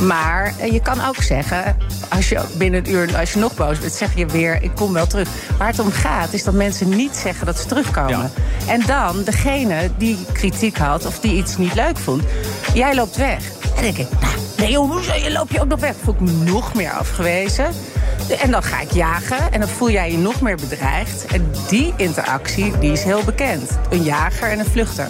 Maar 0.00 0.54
eh, 0.58 0.72
je 0.72 0.80
kan 0.80 1.04
ook 1.06 1.22
zeggen, 1.22 1.76
als 2.08 2.28
je 2.28 2.40
binnen 2.56 2.86
een 2.86 2.92
uur, 2.92 3.16
als 3.16 3.32
je 3.32 3.38
nog 3.38 3.54
boos 3.54 3.78
bent, 3.78 3.92
zeg 3.92 4.16
je 4.16 4.26
weer, 4.26 4.62
ik 4.62 4.70
kom 4.74 4.92
wel 4.92 5.06
terug. 5.06 5.28
Waar 5.58 5.68
het 5.68 5.78
om 5.78 5.90
gaat, 5.90 6.32
is 6.32 6.44
dat 6.44 6.54
mensen 6.54 6.88
niet 6.88 7.16
zeggen 7.16 7.46
dat 7.46 7.58
ze 7.58 7.66
terugkomen. 7.66 8.32
En 8.66 8.82
dan 8.86 9.22
degene 9.22 9.90
die 9.96 10.18
kritiek 10.32 10.78
had 10.78 11.06
of 11.06 11.20
die 11.20 11.36
iets 11.36 11.56
niet 11.56 11.74
leuk 11.74 11.98
vond, 11.98 12.22
jij 12.74 12.94
loopt 12.94 13.16
weg. 13.16 13.50
En 13.62 13.70
dan 13.74 13.82
denk 13.82 13.96
ik, 13.96 14.20
nou, 14.20 14.34
nee 14.56 14.70
joh, 14.70 14.90
hoezo 14.90 15.14
je 15.14 15.32
loop 15.32 15.50
je 15.50 15.60
ook 15.60 15.68
nog 15.68 15.80
weg? 15.80 15.94
Voel 16.02 16.14
ik 16.14 16.20
me 16.20 16.32
nog 16.32 16.74
meer 16.74 16.90
afgewezen. 16.90 17.66
En 18.42 18.50
dan 18.50 18.62
ga 18.62 18.80
ik 18.80 18.92
jagen 18.92 19.52
en 19.52 19.60
dan 19.60 19.68
voel 19.68 19.90
jij 19.90 20.10
je 20.10 20.18
nog 20.18 20.40
meer 20.40 20.56
bedreigd. 20.56 21.26
En 21.26 21.50
die 21.68 21.92
interactie, 21.96 22.78
die 22.78 22.92
is 22.92 23.02
heel 23.02 23.24
bekend. 23.24 23.78
Een 23.90 24.02
jager 24.02 24.50
en 24.50 24.58
een 24.58 24.64
vluchter. 24.64 25.08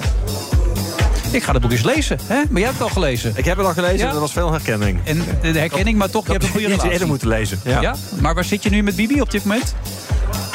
Ik 1.30 1.42
ga 1.42 1.52
het 1.52 1.62
boek 1.62 1.70
eens 1.70 1.82
lezen, 1.82 2.18
hè? 2.26 2.34
Maar 2.34 2.60
jij 2.60 2.62
hebt 2.62 2.72
het 2.72 2.82
al 2.82 2.88
gelezen. 2.88 3.32
Ik 3.36 3.44
heb 3.44 3.56
het 3.56 3.66
al 3.66 3.72
gelezen 3.72 3.98
Ja? 3.98 4.08
en 4.08 4.14
er 4.14 4.20
was 4.20 4.32
veel 4.32 4.52
herkenning. 4.52 4.98
En 5.04 5.22
de 5.42 5.58
herkenning, 5.58 5.98
maar 5.98 6.10
toch, 6.10 6.26
je 6.26 6.32
hebt 6.32 6.44
een 6.44 6.50
goede 6.50 6.66
relatie. 6.66 6.90
eerder 6.90 7.06
moeten 7.06 7.28
lezen. 7.28 7.60
Ja, 7.64 7.80
Ja. 7.80 7.94
Maar 8.20 8.34
waar 8.34 8.44
zit 8.44 8.62
je 8.62 8.70
nu 8.70 8.82
met 8.82 8.96
Bibi 8.96 9.20
op 9.20 9.30
dit 9.30 9.44
moment? 9.44 9.74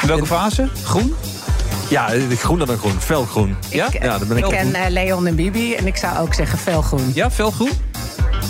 In 0.02 0.08
welke 0.08 0.26
fase? 0.26 0.68
Groen? 0.84 1.14
ja 1.88 2.08
groener 2.38 2.66
dan 2.66 2.78
groen. 2.78 3.00
Felgroen. 3.00 3.56
Ja? 3.70 3.86
Ik, 3.86 4.02
Ja, 4.02 4.18
dan 4.18 4.28
ben 4.28 4.36
ik 4.36 4.44
ik 4.44 4.50
ken 4.50 4.74
eh, 4.74 4.90
Leon 4.90 5.26
en 5.26 5.34
Bibi 5.34 5.74
en 5.74 5.86
ik 5.86 5.96
zou 5.96 6.18
ook 6.18 6.34
zeggen 6.34 6.58
felgroen. 6.58 7.10
Ja, 7.14 7.30
felgroen? 7.30 7.70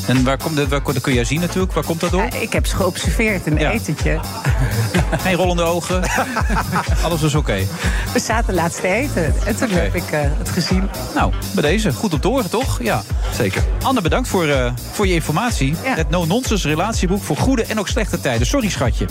En 0.07 0.25
waar 0.25 0.37
komt 0.39 0.57
dat, 0.57 0.69
waar, 0.69 0.81
dat 0.85 1.01
kun 1.01 1.15
jij 1.15 1.25
zien 1.25 1.41
natuurlijk. 1.41 1.73
Waar 1.73 1.85
komt 1.85 2.01
dat 2.01 2.11
door? 2.11 2.23
Eh, 2.23 2.43
ik 2.43 2.53
heb 2.53 2.67
ze 2.67 2.77
geobserveerd 2.77 3.47
in 3.47 3.53
een 3.53 3.59
Ja. 3.59 3.71
etentje. 3.71 4.21
Geen 5.23 5.35
rollende 5.35 5.63
ogen. 5.63 6.03
Alles 7.05 7.21
was 7.21 7.35
oké. 7.35 7.57
We 8.13 8.19
zaten 8.19 8.55
laatst 8.55 8.81
te 8.81 8.89
eten 8.89 9.35
en 9.45 9.57
toen 9.57 9.71
heb 9.71 9.95
ik 9.95 10.11
eh, 10.11 10.21
het 10.39 10.49
gezien. 10.49 10.89
Nou, 11.15 11.33
bij 11.55 11.63
deze. 11.63 11.93
Goed 11.93 12.13
om 12.13 12.21
te 12.21 12.29
horen, 12.29 12.51
toch? 12.51 12.79
Ja. 12.83 13.03
Zeker. 13.37 13.63
Anne, 13.83 14.01
bedankt 14.01 14.29
voor, 14.29 14.49
eh, 14.49 14.73
voor 14.93 15.07
je 15.07 15.15
informatie. 15.15 15.75
Het 15.83 16.11
no-nonsense 16.11 16.69
relatieboek 16.69 17.23
voor 17.23 17.37
goede 17.37 17.65
en 17.65 17.79
ook 17.79 17.89
slechte 17.89 18.21
tijden. 18.21 18.47
Sorry, 18.47 18.69
schatje. 18.71 19.07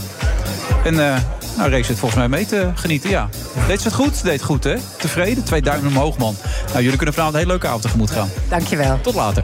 En 0.84 1.00
eh 1.14 1.16
nou, 1.58 1.70
Race 1.70 1.84
zit 1.84 2.00
volgens 2.00 2.20
mij 2.20 2.30
mee 2.30 2.46
te 2.46 2.70
genieten, 2.76 3.10
ja. 3.10 3.30
Deed 3.68 3.82
ze 3.82 3.88
het 3.88 3.96
goed? 3.98 4.24
Deed 4.24 4.34
het 4.34 4.44
goed, 4.44 4.64
hè? 4.64 4.76
Tevreden? 4.98 5.44
Twee 5.44 5.62
duimen 5.62 5.88
omhoog, 5.88 6.18
man. 6.18 6.36
Nou, 6.72 6.82
jullie 6.82 6.96
kunnen 6.98 7.14
vanavond 7.16 7.36
een 7.36 7.42
hele 7.42 7.52
leuke 7.52 7.68
avond 7.68 7.82
tegemoet 7.82 8.12
gaan. 8.12 8.30
Dankjewel. 8.50 9.00
Tot 9.02 9.16
later. 9.16 9.44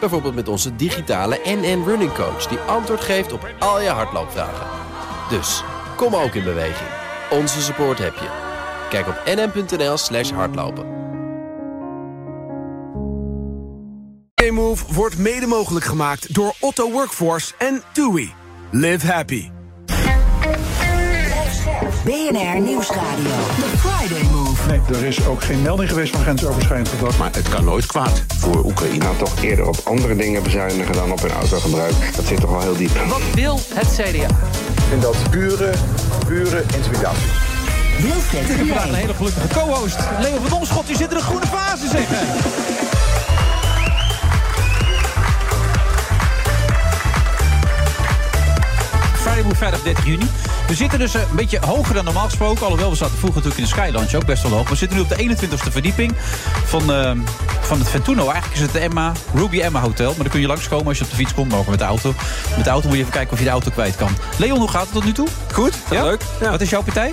Bijvoorbeeld 0.00 0.34
met 0.34 0.48
onze 0.48 0.76
digitale 0.76 1.40
NN 1.44 1.82
Running 1.86 2.12
Coach... 2.12 2.46
die 2.46 2.58
antwoord 2.58 3.00
geeft 3.00 3.32
op 3.32 3.48
al 3.58 3.80
je 3.80 3.88
hardloopvragen. 3.88 4.66
Dus, 5.30 5.62
kom 5.96 6.14
ook 6.14 6.34
in 6.34 6.44
beweging. 6.44 6.88
Onze 7.30 7.60
support 7.60 7.98
heb 7.98 8.14
je. 8.14 8.28
Kijk 8.88 9.06
op 9.08 9.22
nn.nl 9.24 9.96
slash 9.96 10.30
hardlopen. 10.30 10.98
Move 14.50 14.94
wordt 14.94 15.18
mede 15.18 15.46
mogelijk 15.46 15.84
gemaakt 15.84 16.34
door 16.34 16.54
Otto 16.60 16.90
Workforce 16.90 17.54
en 17.58 17.82
TUI. 17.92 18.32
Live 18.70 19.06
happy. 19.06 19.59
BNR 22.04 22.60
Nieuwsradio. 22.60 23.36
The 23.56 23.78
Friday 23.78 24.22
Move. 24.32 24.66
Nee, 24.68 24.80
er 24.88 25.04
is 25.04 25.26
ook 25.26 25.42
geen 25.42 25.62
melding 25.62 25.88
geweest 25.88 26.12
van 26.12 26.22
grensoverschrijdend 26.22 26.88
gedrag. 26.88 27.18
Maar 27.18 27.30
het 27.32 27.48
kan 27.48 27.64
nooit 27.64 27.86
kwaad 27.86 28.22
voor 28.38 28.64
Oekraïne. 28.64 28.98
Nou, 28.98 29.16
toch 29.16 29.42
eerder 29.42 29.68
op 29.68 29.76
andere 29.84 30.16
dingen 30.16 30.42
bezuinigen 30.42 30.94
dan 30.94 31.12
op 31.12 31.20
hun 31.20 31.30
autogebruik. 31.30 31.94
Dat 32.16 32.24
zit 32.24 32.40
toch 32.40 32.50
wel 32.50 32.60
heel 32.60 32.76
diep. 32.76 32.90
Wat 33.08 33.22
wil 33.34 33.60
het 33.74 33.88
CDA? 33.88 34.26
Ik 34.76 34.82
vind 34.88 35.02
dat 35.02 35.16
pure, 35.30 35.72
pure 36.26 36.62
intimidatie. 36.76 37.30
Wilfred 37.98 38.42
Ik 38.42 38.48
heb 38.48 38.66
vandaag 38.66 38.88
een 38.88 38.94
hele 38.94 39.14
gelukkige 39.14 39.48
co-host. 39.48 39.98
Leo 40.20 40.40
van 40.40 40.50
Domschot, 40.50 40.86
die 40.86 40.96
zit 40.96 41.10
in 41.10 41.16
de 41.16 41.22
groene 41.22 41.46
fase, 41.46 41.88
zeg. 41.88 42.08
Friday 49.40 49.52
Move 49.52 49.56
vrijdag 49.56 49.82
30 49.82 50.04
juni. 50.06 50.26
We 50.66 50.74
zitten 50.74 50.98
dus 50.98 51.14
eh, 51.14 51.20
een 51.30 51.36
beetje 51.36 51.58
hoger 51.66 51.94
dan 51.94 52.04
normaal 52.04 52.24
gesproken. 52.24 52.62
Alhoewel, 52.62 52.90
we 52.90 52.96
zaten 52.96 53.18
vroeger 53.18 53.42
natuurlijk 53.42 53.70
in 53.70 53.76
de 53.76 53.80
Skylounge 53.82 54.16
ook 54.16 54.24
best 54.26 54.42
wel 54.42 54.52
hoog. 54.52 54.68
We 54.68 54.76
zitten 54.76 54.96
nu 54.98 55.02
op 55.02 55.08
de 55.08 55.16
21ste 55.16 55.70
verdieping 55.72 56.12
van, 56.64 56.92
eh, 56.92 57.12
van 57.60 57.78
het 57.78 57.88
Ventuno. 57.88 58.22
Eigenlijk 58.22 58.54
is 58.54 58.60
het 58.60 58.72
de 58.72 58.78
Emma, 58.78 59.12
Ruby 59.34 59.60
Emma 59.60 59.80
Hotel. 59.80 60.08
Maar 60.08 60.18
dan 60.18 60.28
kun 60.28 60.40
je 60.40 60.46
langskomen 60.46 60.86
als 60.86 60.98
je 60.98 61.04
op 61.04 61.10
de 61.10 61.16
fiets 61.16 61.34
komt. 61.34 61.50
Mogen 61.52 61.70
met 61.70 61.78
de 61.78 61.84
auto. 61.84 62.14
Met 62.56 62.64
de 62.64 62.70
auto 62.70 62.86
moet 62.86 62.96
je 62.96 63.02
even 63.02 63.14
kijken 63.14 63.32
of 63.32 63.38
je 63.38 63.44
de 63.44 63.50
auto 63.50 63.70
kwijt 63.70 63.96
kan. 63.96 64.16
Leon, 64.36 64.58
hoe 64.58 64.68
gaat 64.70 64.82
het 64.82 64.92
tot 64.92 65.04
nu 65.04 65.12
toe? 65.12 65.28
Goed, 65.52 65.74
Ja? 65.90 66.02
leuk. 66.02 66.22
Ja. 66.40 66.50
Wat 66.50 66.60
is 66.60 66.70
jouw 66.70 66.82
partij? 66.82 67.12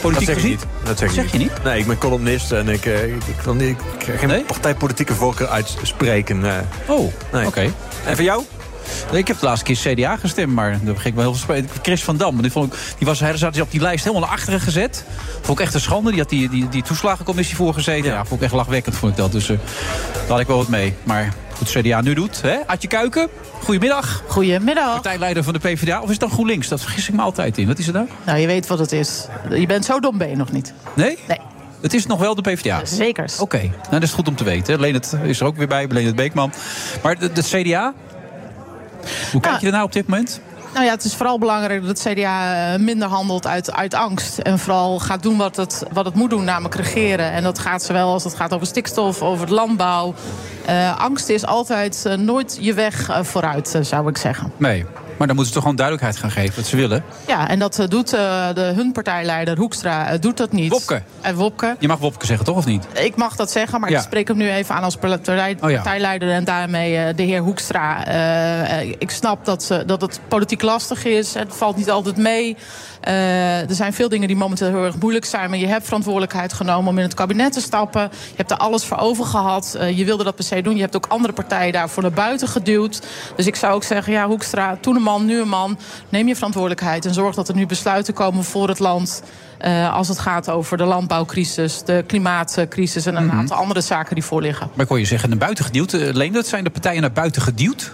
Politiek 0.00 0.26
dat 0.26 0.36
zeg 0.36 0.42
gezien? 0.44 0.52
ik 0.52 0.58
niet. 0.58 0.86
Dat 0.86 0.98
zeg, 0.98 1.32
je 1.32 1.38
niet? 1.38 1.62
Nee, 1.64 1.78
ik 1.78 1.86
ben 1.86 1.98
columnist 1.98 2.52
en 2.52 2.68
ik, 2.68 2.86
eh, 2.86 3.04
ik, 3.04 3.22
niet, 3.54 3.76
ik 3.98 4.18
geen 4.18 4.44
partijpolitieke 4.46 5.14
voorkeur 5.14 5.48
uitspreken. 5.48 6.44
eh. 6.44 6.52
Oh, 6.86 7.12
Nee. 7.32 7.46
oké. 7.46 7.60
En 8.04 8.14
voor 8.16 8.24
jou? 8.24 8.42
Ik 9.12 9.28
heb 9.28 9.38
de 9.38 9.46
laatste 9.46 9.64
keer 9.64 9.94
CDA 9.94 10.16
gestemd, 10.16 10.52
maar 10.52 10.70
daar 10.70 10.94
ging 10.94 11.06
ik 11.06 11.14
wel 11.14 11.22
heel 11.22 11.34
veel 11.34 11.42
spelen. 11.42 11.68
Chris 11.82 12.04
van 12.04 12.16
Dam, 12.16 12.42
die, 12.42 12.50
vond 12.50 12.72
ik, 12.72 12.80
die 12.98 13.06
was, 13.06 13.20
hij 13.20 13.36
zat 13.36 13.60
op 13.60 13.70
die 13.70 13.80
lijst 13.80 14.04
helemaal 14.04 14.28
naar 14.28 14.36
achteren 14.36 14.60
gezet. 14.60 15.04
Vond 15.40 15.58
ik 15.58 15.64
echt 15.64 15.74
een 15.74 15.80
schande. 15.80 16.10
Die 16.10 16.20
had 16.20 16.28
die, 16.28 16.48
die, 16.48 16.68
die 16.68 16.82
toeslagencommissie 16.82 17.56
voorgezeten. 17.56 18.10
Ja. 18.10 18.24
vond 18.24 18.40
ik 18.40 18.46
echt 18.46 18.54
lachwekkend, 18.54 18.96
vond 18.96 19.12
ik 19.12 19.18
dat. 19.18 19.32
Dus 19.32 19.48
eh, 19.48 19.56
daar 20.12 20.28
had 20.28 20.40
ik 20.40 20.46
wel 20.46 20.56
wat 20.56 20.68
mee. 20.68 20.94
Maar 21.02 21.34
goed, 21.56 21.70
CDA 21.70 22.00
nu 22.00 22.14
doet. 22.14 22.42
Hè? 22.42 22.56
Adje 22.66 22.88
Kuiken, 22.88 23.28
goedemiddag. 23.62 24.22
Goedemiddag. 24.26 24.92
Partijleider 24.92 25.44
van 25.44 25.52
de 25.52 25.58
PvdA. 25.58 25.98
Of 25.98 26.04
is 26.04 26.10
het 26.10 26.20
dan 26.20 26.30
GroenLinks? 26.30 26.68
Dat 26.68 26.80
vergis 26.80 27.08
ik 27.08 27.14
me 27.14 27.22
altijd 27.22 27.58
in. 27.58 27.66
Wat 27.66 27.78
is 27.78 27.86
het 27.86 27.94
nou? 27.94 28.08
Nou, 28.26 28.38
je 28.38 28.46
weet 28.46 28.66
wat 28.66 28.78
het 28.78 28.92
is. 28.92 29.26
Je 29.50 29.66
bent 29.66 29.84
zo 29.84 30.00
dom 30.00 30.18
ben 30.18 30.28
je 30.28 30.36
nog 30.36 30.52
niet. 30.52 30.72
Nee? 30.94 31.18
Nee. 31.28 31.38
Het 31.80 31.94
is 31.94 32.06
nog 32.06 32.18
wel 32.20 32.34
de 32.34 32.42
PvdA? 32.42 32.84
Zeker. 32.84 33.30
Oké, 33.38 33.58
nou, 33.58 33.72
dat 33.90 34.02
is 34.02 34.12
goed 34.12 34.28
om 34.28 34.36
te 34.36 34.44
weten. 34.44 34.80
Leendert 34.80 35.16
is 35.22 35.40
er 35.40 35.46
ook 35.46 35.56
weer 35.56 35.68
bij, 35.68 35.86
Leendert 35.88 36.16
Beekman. 36.16 36.52
Maar 37.02 37.18
de, 37.18 37.32
de 37.32 37.42
CDA? 37.42 37.94
Hoe 39.32 39.40
kijk 39.40 39.60
je 39.60 39.66
ernaar 39.66 39.82
op 39.82 39.92
dit 39.92 40.06
moment? 40.06 40.40
Nou 40.74 40.84
ja, 40.84 40.90
het 40.90 41.04
is 41.04 41.14
vooral 41.14 41.38
belangrijk 41.38 41.86
dat 41.86 42.04
het 42.04 42.12
CDA 42.12 42.72
eh, 42.72 42.80
minder 42.80 43.08
handelt 43.08 43.46
uit, 43.46 43.72
uit 43.72 43.94
angst. 43.94 44.38
En 44.38 44.58
vooral 44.58 44.98
gaat 44.98 45.22
doen 45.22 45.36
wat 45.36 45.56
het, 45.56 45.82
wat 45.92 46.04
het 46.04 46.14
moet 46.14 46.30
doen, 46.30 46.44
namelijk 46.44 46.74
regeren. 46.74 47.32
En 47.32 47.42
dat 47.42 47.58
gaat 47.58 47.82
zowel 47.82 48.12
als 48.12 48.24
het 48.24 48.34
gaat 48.34 48.54
over 48.54 48.66
stikstof, 48.66 49.22
over 49.22 49.40
het 49.40 49.54
landbouw. 49.54 50.14
Eh, 50.66 50.98
angst 50.98 51.28
is 51.28 51.46
altijd 51.46 52.06
eh, 52.06 52.14
nooit 52.14 52.58
je 52.60 52.74
weg 52.74 53.10
vooruit, 53.22 53.78
zou 53.80 54.08
ik 54.08 54.16
zeggen. 54.16 54.52
Nee. 54.56 54.84
Maar 55.20 55.28
dan 55.28 55.38
moeten 55.38 55.54
ze 55.54 55.60
toch 55.60 55.70
gewoon 55.70 55.84
duidelijkheid 55.86 56.22
gaan 56.22 56.42
geven 56.42 56.56
wat 56.56 56.66
ze 56.70 56.76
willen. 56.76 57.04
Ja, 57.26 57.48
en 57.48 57.58
dat 57.58 57.78
eh, 57.78 57.88
doet 57.88 58.12
eh, 58.12 58.48
de, 58.54 58.60
hun 58.60 58.92
partijleider 58.92 59.56
Hoekstra 59.58 60.08
eh, 60.10 60.20
doet 60.20 60.36
dat 60.36 60.52
niet. 60.52 60.70
Wopke. 60.70 61.02
En 61.20 61.34
Wopke. 61.34 61.76
Je 61.78 61.88
mag 61.88 61.98
Wopke 61.98 62.26
zeggen, 62.26 62.46
toch 62.46 62.56
of 62.56 62.64
niet? 62.66 62.86
Ik 62.92 63.16
mag 63.16 63.36
dat 63.36 63.50
zeggen, 63.50 63.80
maar 63.80 63.90
Ja. 63.90 63.96
ik 63.98 64.02
spreek 64.04 64.28
hem 64.28 64.36
nu 64.36 64.50
even 64.50 64.74
aan 64.74 64.82
als 64.82 64.96
partij- 64.96 65.56
Oh 65.60 65.70
ja. 65.70 65.74
partijleider 65.76 66.30
en 66.30 66.44
daarmee 66.44 67.14
de 67.14 67.22
heer 67.22 67.40
Hoekstra. 67.40 68.04
Ik 68.98 69.10
snap 69.10 69.44
dat, 69.44 69.62
ze, 69.62 69.82
dat 69.86 70.00
het 70.00 70.20
politiek 70.28 70.62
lastig 70.62 71.04
is. 71.04 71.34
Het 71.34 71.56
valt 71.56 71.76
niet 71.76 71.90
altijd 71.90 72.16
mee. 72.16 72.56
Eh, 73.00 73.68
er 73.68 73.74
zijn 73.74 73.92
veel 73.92 74.08
dingen 74.08 74.26
die 74.28 74.36
momenteel 74.36 74.68
heel 74.68 74.84
erg 74.84 74.98
moeilijk 75.00 75.24
zijn. 75.24 75.50
Maar 75.50 75.58
je 75.58 75.66
hebt 75.66 75.84
verantwoordelijkheid 75.84 76.52
genomen 76.52 76.90
om 76.90 76.96
in 76.98 77.04
het 77.04 77.14
kabinet 77.14 77.52
te 77.52 77.60
stappen. 77.60 78.00
Je 78.12 78.36
hebt 78.36 78.50
er 78.50 78.56
alles 78.56 78.84
voor 78.84 78.96
over 78.98 79.24
gehad. 79.24 79.74
Eh, 79.78 79.98
je 79.98 80.04
wilde 80.04 80.24
dat 80.24 80.34
per 80.34 80.44
se 80.44 80.62
doen. 80.62 80.74
Je 80.74 80.80
hebt 80.80 80.96
ook 80.96 81.06
andere 81.08 81.32
partijen 81.32 81.72
daarvoor 81.72 82.02
naar 82.02 82.12
buiten 82.12 82.48
geduwd. 82.48 83.02
Dus 83.36 83.46
ik 83.46 83.56
zou 83.56 83.74
ook 83.74 83.82
zeggen, 83.84 84.12
ja, 84.12 84.26
Hoekstra, 84.26 84.76
toen 84.80 84.96
een 84.96 85.02
man, 85.02 85.24
nu 85.26 85.40
een 85.40 85.48
man. 85.48 85.78
Neem 86.08 86.28
je 86.28 86.34
verantwoordelijkheid 86.34 87.04
en 87.06 87.14
zorg 87.14 87.34
dat 87.34 87.48
er 87.48 87.54
nu 87.54 87.66
besluiten 87.66 88.14
komen 88.14 88.44
voor 88.44 88.68
het 88.68 88.78
land. 88.78 89.22
eh, 89.58 89.94
als 89.94 90.08
het 90.08 90.18
gaat 90.18 90.48
over 90.50 90.76
de 90.76 90.84
landbouwcrisis, 90.84 91.82
de 91.84 92.04
klimaatcrisis 92.06 93.06
en 93.06 93.16
een 93.16 93.26
Mhm. 93.26 93.36
aantal 93.38 93.56
andere 93.56 93.80
zaken 93.80 94.14
die 94.14 94.24
voorliggen. 94.24 94.68
Maar 94.74 94.82
ik 94.84 94.88
hoor 94.90 94.98
je 94.98 95.04
zeggen, 95.04 95.28
naar 95.28 95.38
buiten 95.38 95.64
geduwd. 95.64 95.92
Uh, 95.92 96.12
Leendert, 96.12 96.46
zijn 96.46 96.64
de 96.64 96.70
partijen 96.70 97.00
naar 97.00 97.12
buiten 97.12 97.42
geduwd? 97.42 97.90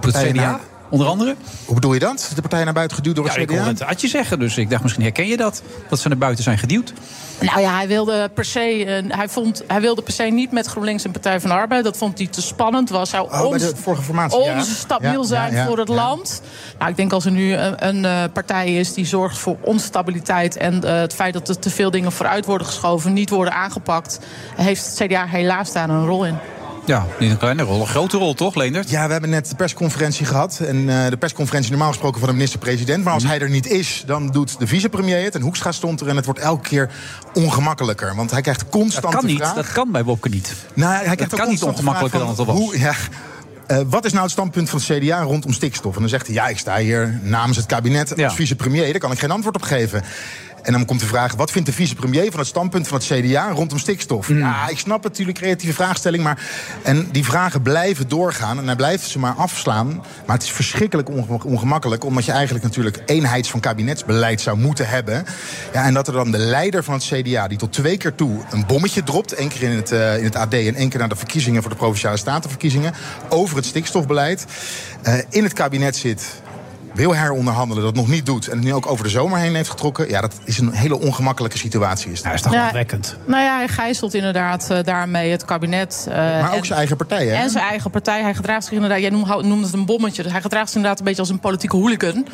Partijen 0.00 0.32
CDA? 0.34 0.60
Onder 0.94 1.08
andere. 1.08 1.34
Hoe 1.64 1.74
bedoel 1.74 1.92
je 1.92 2.00
dat? 2.00 2.32
De 2.34 2.40
partij 2.40 2.64
naar 2.64 2.72
buiten 2.72 2.96
geduwd 2.96 3.14
door 3.16 3.24
het 3.24 3.34
Ja, 3.34 3.40
ik 3.40 3.46
CDA? 3.46 3.56
hoorde 3.56 3.70
het 3.70 3.82
Adje 3.82 4.08
zeggen, 4.08 4.38
dus 4.38 4.56
ik 4.56 4.70
dacht 4.70 4.82
misschien 4.82 5.02
herken 5.04 5.26
je 5.26 5.36
dat. 5.36 5.62
Dat 5.88 5.98
ze 5.98 6.08
naar 6.08 6.18
buiten 6.18 6.44
zijn 6.44 6.58
geduwd. 6.58 6.92
Nou 7.40 7.60
ja, 7.60 7.74
hij 7.76 7.88
wilde 7.88 8.30
per 8.34 8.44
se, 8.44 8.84
eh, 8.84 9.16
hij 9.16 9.28
vond, 9.28 9.62
hij 9.66 9.80
wilde 9.80 10.02
per 10.02 10.12
se 10.12 10.22
niet 10.22 10.50
met 10.52 10.66
GroenLinks 10.66 11.04
en 11.04 11.10
Partij 11.10 11.40
van 11.40 11.50
de 11.50 11.56
Arbeid. 11.56 11.84
Dat 11.84 11.96
vond 11.96 12.18
hij 12.18 12.26
te 12.26 12.42
spannend. 12.42 12.90
Was 12.90 13.10
zou 13.10 13.24
Oh, 13.24 13.30
bij 13.30 13.40
ons, 13.40 13.62
de 13.62 13.76
vorige 13.76 14.02
formatie, 14.02 14.42
ja. 14.42 14.54
onze 14.54 14.74
stabiel 14.74 15.20
Ja, 15.20 15.26
zijn 15.26 15.52
ja, 15.52 15.58
ja, 15.58 15.66
voor 15.66 15.78
het 15.78 15.88
ja. 15.88 15.94
land. 15.94 16.42
Nou, 16.78 16.90
ik 16.90 16.96
denk 16.96 17.12
als 17.12 17.24
er 17.24 17.30
nu 17.32 17.54
een, 17.54 17.86
een 17.88 18.04
eh, 18.04 18.22
partij 18.32 18.74
is 18.74 18.94
die 18.94 19.06
zorgt 19.06 19.38
voor 19.38 19.56
onstabiliteit 19.60 20.56
en 20.56 20.84
eh, 20.84 21.00
het 21.00 21.14
feit 21.14 21.32
dat 21.32 21.48
er 21.48 21.58
te 21.58 21.70
veel 21.70 21.90
dingen 21.90 22.12
vooruit 22.12 22.44
worden 22.44 22.66
geschoven, 22.66 23.12
niet 23.12 23.30
worden 23.30 23.54
aangepakt, 23.54 24.18
heeft 24.56 24.86
het 24.86 25.08
CDA 25.08 25.26
helaas 25.26 25.72
daar 25.72 25.88
een 25.88 26.06
rol 26.06 26.24
in. 26.24 26.38
Ja, 26.86 27.06
niet 27.18 27.30
een 27.30 27.36
kleine 27.36 27.62
rol, 27.62 27.80
een 27.80 27.86
grote 27.86 28.16
rol 28.16 28.34
toch, 28.34 28.54
Leendert? 28.54 28.90
Ja, 28.90 29.06
we 29.06 29.12
hebben 29.12 29.30
net 29.30 29.48
de 29.48 29.56
persconferentie 29.56 30.26
gehad. 30.26 30.60
En 30.60 30.88
eh, 30.88 31.10
de 31.10 31.16
persconferentie 31.16 31.70
normaal 31.70 31.88
gesproken 31.88 32.18
van 32.20 32.28
de 32.28 32.34
minister-president. 32.34 33.04
Maar 33.04 33.12
als 33.12 33.24
hij 33.24 33.40
er 33.40 33.50
niet 33.50 33.66
is, 33.66 34.02
dan 34.06 34.30
doet 34.30 34.58
de 34.58 34.66
vicepremier 34.66 35.22
het. 35.22 35.34
En 35.34 35.40
Hoekstra 35.40 35.72
stond 35.72 36.00
er 36.00 36.08
en 36.08 36.16
het 36.16 36.24
wordt 36.24 36.40
elke 36.40 36.68
keer 36.68 36.90
ongemakkelijker. 37.34 38.14
Want 38.14 38.30
hij 38.30 38.40
krijgt 38.40 38.68
constant 38.68 39.12
Dat 39.12 39.14
kan 39.14 39.26
niet, 39.26 39.38
vraag... 39.38 39.54
dat 39.54 39.72
kan 39.72 39.92
bij 39.92 40.04
Wopke 40.04 40.28
niet. 40.28 40.54
Nou, 40.74 40.92
hij 40.92 41.04
dat 41.04 41.14
krijgt 41.14 41.32
ook 41.32 41.40
kan 41.40 41.48
niet 41.48 41.62
ongemakkelijker 41.62 42.18
dan 42.18 42.28
het 42.28 42.38
al 42.38 42.46
was. 42.46 42.56
Hoe, 42.56 42.78
ja, 42.88 42.94
eh, 43.66 43.78
wat 43.86 44.04
is 44.04 44.12
nou 44.12 44.22
het 44.22 44.32
standpunt 44.32 44.70
van 44.70 44.80
het 44.84 44.98
CDA 44.98 45.22
rondom 45.22 45.52
stikstof? 45.52 45.94
En 45.94 46.00
dan 46.00 46.08
zegt 46.08 46.26
hij, 46.26 46.34
ja, 46.34 46.48
ik 46.48 46.58
sta 46.58 46.76
hier 46.76 47.20
namens 47.22 47.56
het 47.56 47.66
kabinet 47.66 48.22
als 48.24 48.34
vicepremier. 48.34 48.90
Daar 48.90 48.98
kan 48.98 49.12
ik 49.12 49.18
geen 49.18 49.30
antwoord 49.30 49.56
op 49.56 49.62
geven. 49.62 50.02
En 50.64 50.72
dan 50.72 50.84
komt 50.84 51.00
de 51.00 51.06
vraag, 51.06 51.34
wat 51.34 51.50
vindt 51.50 51.68
de 51.68 51.74
vicepremier 51.74 52.30
van 52.30 52.40
het 52.40 52.48
standpunt 52.48 52.88
van 52.88 52.98
het 52.98 53.06
CDA 53.06 53.50
rondom 53.50 53.78
stikstof? 53.78 54.26
Hmm. 54.26 54.38
Ja, 54.38 54.68
ik 54.68 54.78
snap 54.78 55.02
natuurlijk 55.02 55.38
creatieve 55.38 55.74
vraagstelling, 55.74 56.22
maar... 56.22 56.42
En 56.82 57.08
die 57.12 57.24
vragen 57.24 57.62
blijven 57.62 58.08
doorgaan 58.08 58.58
en 58.58 58.66
hij 58.66 58.76
blijft 58.76 59.08
ze 59.08 59.18
maar 59.18 59.34
afslaan. 59.34 60.04
Maar 60.26 60.36
het 60.36 60.42
is 60.42 60.50
verschrikkelijk 60.50 61.08
onge- 61.08 61.44
ongemakkelijk... 61.44 62.04
omdat 62.04 62.24
je 62.24 62.32
eigenlijk 62.32 62.64
natuurlijk 62.64 63.02
eenheids 63.06 63.50
van 63.50 63.60
kabinetsbeleid 63.60 64.40
zou 64.40 64.58
moeten 64.58 64.88
hebben. 64.88 65.24
Ja, 65.72 65.84
en 65.84 65.94
dat 65.94 66.06
er 66.06 66.12
dan 66.12 66.30
de 66.30 66.38
leider 66.38 66.84
van 66.84 66.94
het 66.94 67.04
CDA, 67.04 67.48
die 67.48 67.58
tot 67.58 67.72
twee 67.72 67.96
keer 67.96 68.14
toe 68.14 68.40
een 68.50 68.66
bommetje 68.66 69.02
dropt... 69.02 69.32
één 69.32 69.48
keer 69.48 69.62
in 69.62 69.76
het, 69.76 69.92
eh, 69.92 70.18
in 70.18 70.24
het 70.24 70.36
AD 70.36 70.54
en 70.54 70.74
één 70.74 70.88
keer 70.88 70.98
naar 70.98 71.08
de 71.08 71.16
verkiezingen... 71.16 71.62
voor 71.62 71.70
de 71.70 71.76
Provinciale 71.76 72.16
Statenverkiezingen, 72.16 72.94
over 73.28 73.53
het 73.56 73.66
stikstofbeleid... 73.66 74.44
eh, 75.02 75.18
in 75.28 75.42
het 75.42 75.52
kabinet 75.52 75.96
zit 75.96 76.42
wil 76.94 77.14
heronderhandelen, 77.14 77.82
dat 77.82 77.94
nog 77.94 78.08
niet 78.08 78.26
doet... 78.26 78.48
en 78.48 78.56
het 78.56 78.64
nu 78.64 78.74
ook 78.74 78.86
over 78.86 79.04
de 79.04 79.10
zomer 79.10 79.38
heen 79.38 79.54
heeft 79.54 79.70
getrokken... 79.70 80.08
ja, 80.08 80.20
dat 80.20 80.34
is 80.44 80.58
een 80.58 80.72
hele 80.72 81.00
ongemakkelijke 81.00 81.58
situatie. 81.58 82.12
Is, 82.12 82.22
dat. 82.22 82.32
is 82.32 82.40
toch 82.42 82.52
Ja. 82.52 82.72
Nou 83.26 83.42
ja, 83.42 83.56
hij 83.56 83.68
gijzelt 83.68 84.14
inderdaad 84.14 84.70
eh, 84.70 84.78
daarmee 84.82 85.30
het 85.30 85.44
kabinet. 85.44 86.06
eh, 86.10 86.16
Maar 86.16 86.50
ook 86.50 86.56
en- 86.58 86.64
zijn 86.66 86.78
eigen 86.78 86.96
partij, 86.96 87.26
hè? 87.26 87.34
En 87.34 87.50
zijn 87.50 87.64
eigen 87.64 87.90
partij. 87.90 88.22
Hij 88.22 88.34
gedraagt 88.34 88.64
zich 88.64 88.72
inderdaad, 88.72 89.00
jij 89.00 89.10
noemde 89.10 89.64
het 89.64 89.72
een 89.72 89.86
bommetje. 89.86 90.22
Hij 90.28 90.40
gedraagt 90.40 90.66
zich 90.66 90.74
inderdaad 90.76 90.98
een 90.98 91.04
beetje 91.04 91.20
als 91.20 91.30
een 91.30 91.40
politieke 91.40 91.76
hooligan. 91.76 92.26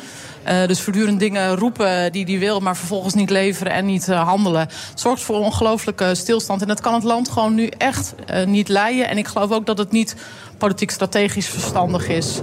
Eh, 0.43 0.67
dus 0.67 0.81
voortdurend 0.81 1.19
dingen 1.19 1.55
roepen 1.55 2.11
die 2.11 2.25
hij 2.25 2.39
wil, 2.39 2.59
maar 2.59 2.77
vervolgens 2.77 3.13
niet 3.13 3.29
leveren 3.29 3.73
en 3.73 3.85
niet 3.85 4.07
eh, 4.09 4.27
handelen. 4.27 4.61
Het 4.61 4.99
zorgt 4.99 5.21
voor 5.23 5.35
ongelooflijke 5.39 6.15
stilstand. 6.15 6.61
En 6.61 6.67
dat 6.67 6.81
kan 6.81 6.93
het 6.93 7.03
land 7.03 7.29
gewoon 7.29 7.53
nu 7.55 7.67
echt 7.77 8.13
eh, 8.25 8.45
niet 8.45 8.67
leiden. 8.67 9.07
En 9.09 9.17
ik 9.17 9.27
geloof 9.27 9.51
ook 9.51 9.65
dat 9.65 9.77
het 9.77 9.91
niet 9.91 10.15
politiek 10.57 10.91
strategisch 10.91 11.47
verstandig 11.47 12.07
is. 12.07 12.39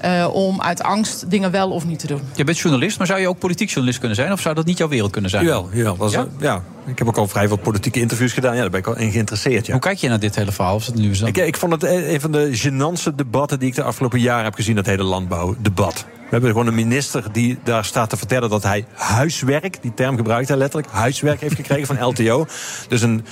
Eh, 0.00 0.28
om 0.32 0.60
uit 0.60 0.82
angst 0.82 1.30
dingen 1.30 1.50
wel 1.50 1.70
of 1.70 1.84
niet 1.86 1.98
te 1.98 2.06
doen. 2.06 2.20
Je 2.34 2.44
bent 2.44 2.58
journalist, 2.58 2.98
maar 2.98 3.06
zou 3.06 3.20
je 3.20 3.28
ook 3.28 3.38
politiek 3.38 3.68
journalist 3.68 3.98
kunnen 3.98 4.16
zijn? 4.16 4.32
Of 4.32 4.40
zou 4.40 4.54
dat 4.54 4.66
niet 4.66 4.78
jouw 4.78 4.88
wereld 4.88 5.10
kunnen 5.10 5.30
zijn? 5.30 5.44
Jawel, 5.44 5.68
jawel. 5.72 5.96
Dat 5.96 6.08
is, 6.08 6.14
Ja? 6.14 6.26
ja? 6.38 6.62
ik 6.86 6.98
heb 6.98 7.08
ook 7.08 7.16
al 7.16 7.28
vrij 7.28 7.46
veel 7.46 7.56
politieke 7.56 8.00
interviews 8.00 8.32
gedaan. 8.32 8.54
Ja, 8.54 8.60
daar 8.60 8.70
ben 8.70 8.80
ik 8.80 8.86
wel 8.86 8.96
in 8.96 9.10
geïnteresseerd. 9.10 9.66
Ja. 9.66 9.72
Hoe 9.72 9.80
kijk 9.80 9.98
je 9.98 10.08
naar 10.08 10.20
dit 10.20 10.34
hele 10.34 10.52
verhaal? 10.52 10.74
Of 10.74 10.86
het 10.86 10.94
nu? 10.94 11.10
Ik, 11.24 11.36
ik 11.36 11.56
vond 11.56 11.72
het 11.72 11.82
een 11.82 12.12
een 12.12 12.20
van 12.20 12.32
de 12.32 12.60
gênantste 12.62 13.14
debatten 13.14 13.58
die 13.58 13.68
ik 13.68 13.74
de 13.74 13.82
afgelopen 13.82 14.20
jaren 14.20 14.44
heb 14.44 14.54
gezien, 14.54 14.74
dat 14.74 14.86
hele 14.86 15.02
landbouwdebat. 15.02 16.06
We 16.28 16.34
hebben 16.34 16.50
gewoon 16.50 16.66
een 16.66 16.74
minister 16.74 17.24
die 17.32 17.58
daar 17.64 17.84
staat 17.84 18.10
te 18.10 18.16
vertellen 18.16 18.50
dat 18.50 18.62
hij 18.62 18.84
huiswerk, 18.94 19.82
die 19.82 19.94
term 19.94 20.16
gebruikt 20.16 20.48
hij 20.48 20.56
letterlijk, 20.56 20.92
huiswerk 20.92 21.40
heeft 21.40 21.54
gekregen 21.54 21.96
van 21.96 22.06
LTO. 22.06 22.46
Dus 22.88 23.02
een, 23.02 23.24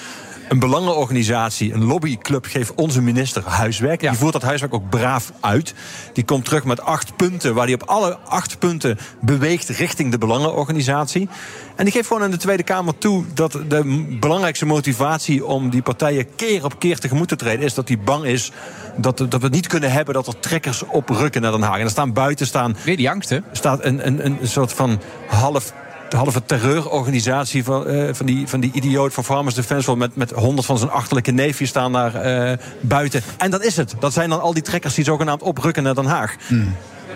een 0.48 0.58
belangenorganisatie, 0.58 1.72
een 1.72 1.84
lobbyclub 1.84 2.44
geeft 2.44 2.74
onze 2.74 3.02
minister 3.02 3.42
huiswerk. 3.46 4.00
Die 4.00 4.12
voert 4.12 4.32
dat 4.32 4.42
huiswerk 4.42 4.74
ook 4.74 4.90
braaf 4.90 5.32
uit. 5.40 5.74
Die 6.12 6.24
komt 6.24 6.44
terug 6.44 6.64
met 6.64 6.80
acht 6.80 7.16
punten, 7.16 7.54
waar 7.54 7.64
hij 7.64 7.74
op 7.74 7.82
alle 7.82 8.18
acht 8.18 8.58
punten 8.58 8.98
beweegt 9.20 9.68
richting 9.68 10.10
de 10.10 10.18
belangenorganisatie. 10.18 11.28
En 11.76 11.84
die 11.84 11.92
geeft 11.92 12.06
gewoon 12.06 12.24
in 12.24 12.30
de 12.30 12.36
Tweede 12.36 12.62
Kamer 12.62 12.98
toe 12.98 13.24
dat 13.34 13.52
de 13.52 14.16
belangrijkste 14.20 14.66
motivatie 14.66 15.44
om 15.44 15.70
die 15.70 15.82
partijen 15.82 16.34
keer 16.34 16.64
op 16.64 16.78
keer 16.78 16.98
tegemoet 16.98 17.28
te 17.28 17.36
treden 17.36 17.64
is 17.64 17.74
dat 17.74 17.88
hij 17.88 17.98
bang 17.98 18.24
is 18.24 18.52
dat, 18.96 19.18
dat 19.18 19.34
we 19.34 19.38
het 19.38 19.52
niet 19.52 19.66
kunnen 19.66 19.92
hebben 19.92 20.14
dat 20.14 20.26
er 20.26 20.38
trekkers 20.38 20.82
oprukken 20.82 21.42
naar 21.42 21.52
Den 21.52 21.62
Haag. 21.62 21.78
En 21.78 21.84
er 21.84 21.90
staan 21.90 22.12
buiten 22.12 22.46
staan. 22.46 22.76
Weer 22.84 22.96
die 22.96 23.10
angst, 23.10 23.28
hè? 23.28 23.38
Staat 23.52 23.84
een, 23.84 24.06
een, 24.06 24.24
een 24.24 24.38
soort 24.42 24.72
van 24.72 25.00
half 25.26 25.72
de 26.08 26.16
halve 26.16 26.42
terreurorganisatie 26.44 27.64
van, 27.64 27.86
eh, 27.86 28.14
van, 28.14 28.26
die, 28.26 28.48
van 28.48 28.60
die 28.60 28.70
idioot 28.72 29.14
van 29.14 29.24
Farmers 29.24 29.54
Defence... 29.54 29.86
wel 29.86 29.96
met, 29.96 30.16
met 30.16 30.30
honderd 30.30 30.66
van 30.66 30.78
zijn 30.78 30.90
achterlijke 30.90 31.30
neefjes 31.30 31.68
staan 31.68 31.92
daar 31.92 32.14
eh, 32.14 32.58
buiten. 32.80 33.22
En 33.38 33.50
dat 33.50 33.64
is 33.64 33.76
het. 33.76 33.94
Dat 33.98 34.12
zijn 34.12 34.30
dan 34.30 34.40
al 34.40 34.54
die 34.54 34.62
trekkers 34.62 34.94
die 34.94 35.04
zogenaamd 35.04 35.42
oprukken 35.42 35.82
naar 35.82 35.94
Den 35.94 36.06
Haag. 36.06 36.36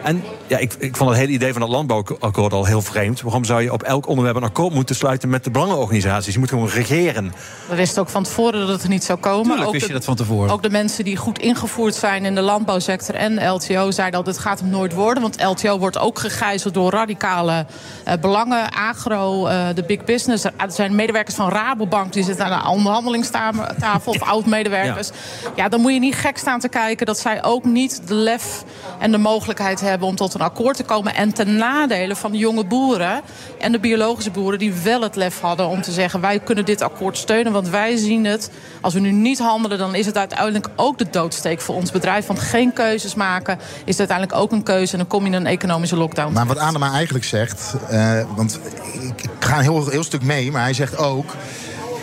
En 0.03 0.23
ja, 0.47 0.59
ik, 0.59 0.75
ik 0.79 0.97
vond 0.97 1.11
het 1.11 1.19
hele 1.19 1.33
idee 1.33 1.53
van 1.53 1.61
dat 1.61 1.71
landbouwakkoord 1.71 2.53
al 2.53 2.65
heel 2.65 2.83
vreemd. 2.83 3.21
Waarom 3.21 3.45
zou 3.45 3.63
je 3.63 3.73
op 3.73 3.83
elk 3.83 4.07
onderwerp 4.07 4.37
een 4.37 4.43
akkoord 4.43 4.75
moeten 4.75 4.95
sluiten 4.95 5.29
met 5.29 5.45
de 5.45 5.51
belangenorganisaties? 5.51 6.33
Je 6.33 6.39
moet 6.39 6.49
gewoon 6.49 6.69
regeren. 6.69 7.33
We 7.69 7.75
wisten 7.75 8.03
ook 8.03 8.09
van 8.09 8.23
tevoren 8.23 8.61
dat 8.61 8.69
het 8.69 8.83
er 8.83 8.89
niet 8.89 9.05
zou 9.05 9.19
komen. 9.19 9.45
Tuurlijk 9.45 9.67
ook 9.67 9.73
wist 9.73 9.85
de, 9.85 9.93
je 9.93 9.99
dat 9.99 10.05
van 10.05 10.17
tevoren. 10.17 10.51
Ook 10.51 10.63
de 10.63 10.71
mensen 10.71 11.05
die 11.05 11.17
goed 11.17 11.39
ingevoerd 11.39 11.95
zijn 11.95 12.25
in 12.25 12.35
de 12.35 12.41
landbouwsector 12.41 13.15
en 13.15 13.49
LTO 13.49 13.91
zeiden 13.91 14.19
al, 14.19 14.25
dit 14.25 14.39
gaat 14.39 14.61
hem 14.61 14.69
nooit 14.69 14.93
worden. 14.93 15.23
Want 15.23 15.43
LTO 15.43 15.79
wordt 15.79 15.99
ook 15.99 16.19
gegijzeld 16.19 16.75
door 16.75 16.91
radicale 16.91 17.67
eh, 18.05 18.15
belangen. 18.21 18.73
Agro, 18.73 19.47
eh, 19.47 19.67
de 19.75 19.83
big 19.83 20.05
business. 20.05 20.45
Er 20.45 20.53
zijn 20.69 20.95
medewerkers 20.95 21.37
van 21.37 21.49
Rabobank 21.49 22.13
die 22.13 22.25
zitten 22.25 22.45
aan 22.45 22.63
de 22.63 22.69
onderhandelingstafel. 22.69 24.13
Of 24.13 24.23
oud-medewerkers. 24.23 25.11
Ja. 25.57 25.69
dan 25.69 25.81
moet 25.81 25.93
je 25.93 25.99
niet 25.99 26.15
gek 26.15 26.39
staan 26.39 26.61
te 26.61 26.69
kijken 26.69 27.07
dat 27.07 27.19
zij 27.19 27.45
ook 27.45 27.65
niet 27.65 28.03
de 28.07 28.15
lef 28.15 28.65
en 28.99 29.11
de 29.11 29.19
mogelijkheid 29.19 29.81
hebben 29.81 29.90
om 29.99 30.17
tot 30.17 30.35
een 30.35 30.41
akkoord 30.41 30.77
te 30.77 30.85
komen. 30.85 31.15
En 31.15 31.33
ten 31.33 31.57
nadele 31.57 32.17
van 32.17 32.33
de 32.33 32.39
jonge 32.39 32.65
boeren 32.65 33.21
en 33.59 33.73
de 33.73 33.79
biologische 33.79 34.31
boeren 34.31 34.59
die 34.59 34.73
wel 34.73 35.03
het 35.03 35.17
lef 35.17 35.41
hadden 35.41 35.69
om 35.69 35.83
te 35.83 35.93
zeggen: 35.93 36.21
wij 36.21 36.39
kunnen 36.39 36.65
dit 36.65 36.83
akkoord 36.83 37.17
steunen. 37.17 37.53
Want 37.53 37.69
wij 37.69 37.97
zien 37.97 38.25
het. 38.25 38.51
Als 38.81 38.95
we 38.95 39.01
nu 39.01 39.11
niet 39.13 39.39
handelen, 39.39 39.79
dan 39.79 39.95
is 39.95 40.07
het 40.07 40.17
uiteindelijk 40.17 40.69
ook 40.77 40.99
de 40.99 41.11
doodsteek 41.11 41.61
voor 41.61 41.75
ons 41.75 41.91
bedrijf. 41.91 42.27
Want 42.27 42.39
geen 42.39 42.73
keuzes 42.73 43.15
maken 43.15 43.59
is 43.85 43.99
uiteindelijk 43.99 44.39
ook 44.39 44.53
een 44.53 44.63
keuze. 44.63 44.93
En 44.93 44.99
dan 44.99 45.07
kom 45.07 45.21
je 45.21 45.27
in 45.27 45.35
een 45.35 45.47
economische 45.47 45.97
lockdown. 45.97 46.33
Maar 46.33 46.47
wat 46.47 46.59
Adema 46.59 46.93
eigenlijk 46.93 47.25
zegt, 47.25 47.75
eh, 47.89 48.23
want 48.37 48.61
ik, 48.93 49.23
ik 49.23 49.31
ga 49.39 49.57
een 49.57 49.63
heel, 49.63 49.89
heel 49.89 50.05
stuk 50.05 50.23
mee, 50.23 50.51
maar 50.53 50.63
hij 50.63 50.75
zegt 50.75 50.97
ook. 50.97 51.35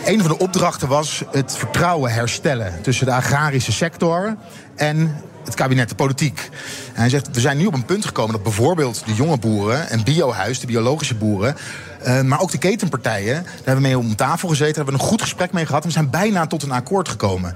Een 0.04 0.20
van 0.20 0.28
de 0.28 0.38
opdrachten 0.38 0.88
was 0.88 1.22
het 1.30 1.56
vertrouwen 1.56 2.12
herstellen 2.12 2.82
tussen 2.82 3.06
de 3.06 3.12
agrarische 3.12 3.72
sector 3.72 4.36
en 4.76 5.16
het 5.48 5.56
kabinet, 5.56 5.88
de 5.88 5.94
politiek. 5.94 6.48
En 6.94 7.00
hij 7.00 7.08
zegt, 7.08 7.30
we 7.32 7.40
zijn 7.40 7.56
nu 7.56 7.66
op 7.66 7.74
een 7.74 7.84
punt 7.84 8.04
gekomen 8.04 8.32
dat 8.32 8.42
bijvoorbeeld 8.42 9.02
de 9.06 9.14
jonge 9.14 9.38
boeren 9.38 9.88
en 9.88 10.04
Biohuis, 10.04 10.60
de 10.60 10.66
biologische 10.66 11.14
boeren, 11.14 11.56
eh, 12.02 12.22
maar 12.22 12.40
ook 12.40 12.50
de 12.50 12.58
ketenpartijen, 12.58 13.34
daar 13.34 13.52
hebben 13.54 13.74
we 13.74 13.80
mee 13.80 13.98
om 13.98 14.16
tafel 14.16 14.48
gezeten, 14.48 14.74
hebben 14.74 14.94
we 14.94 15.00
een 15.00 15.08
goed 15.08 15.22
gesprek 15.22 15.52
mee 15.52 15.66
gehad 15.66 15.82
en 15.82 15.88
we 15.88 15.94
zijn 15.94 16.10
bijna 16.10 16.46
tot 16.46 16.62
een 16.62 16.70
akkoord 16.70 17.08
gekomen. 17.08 17.54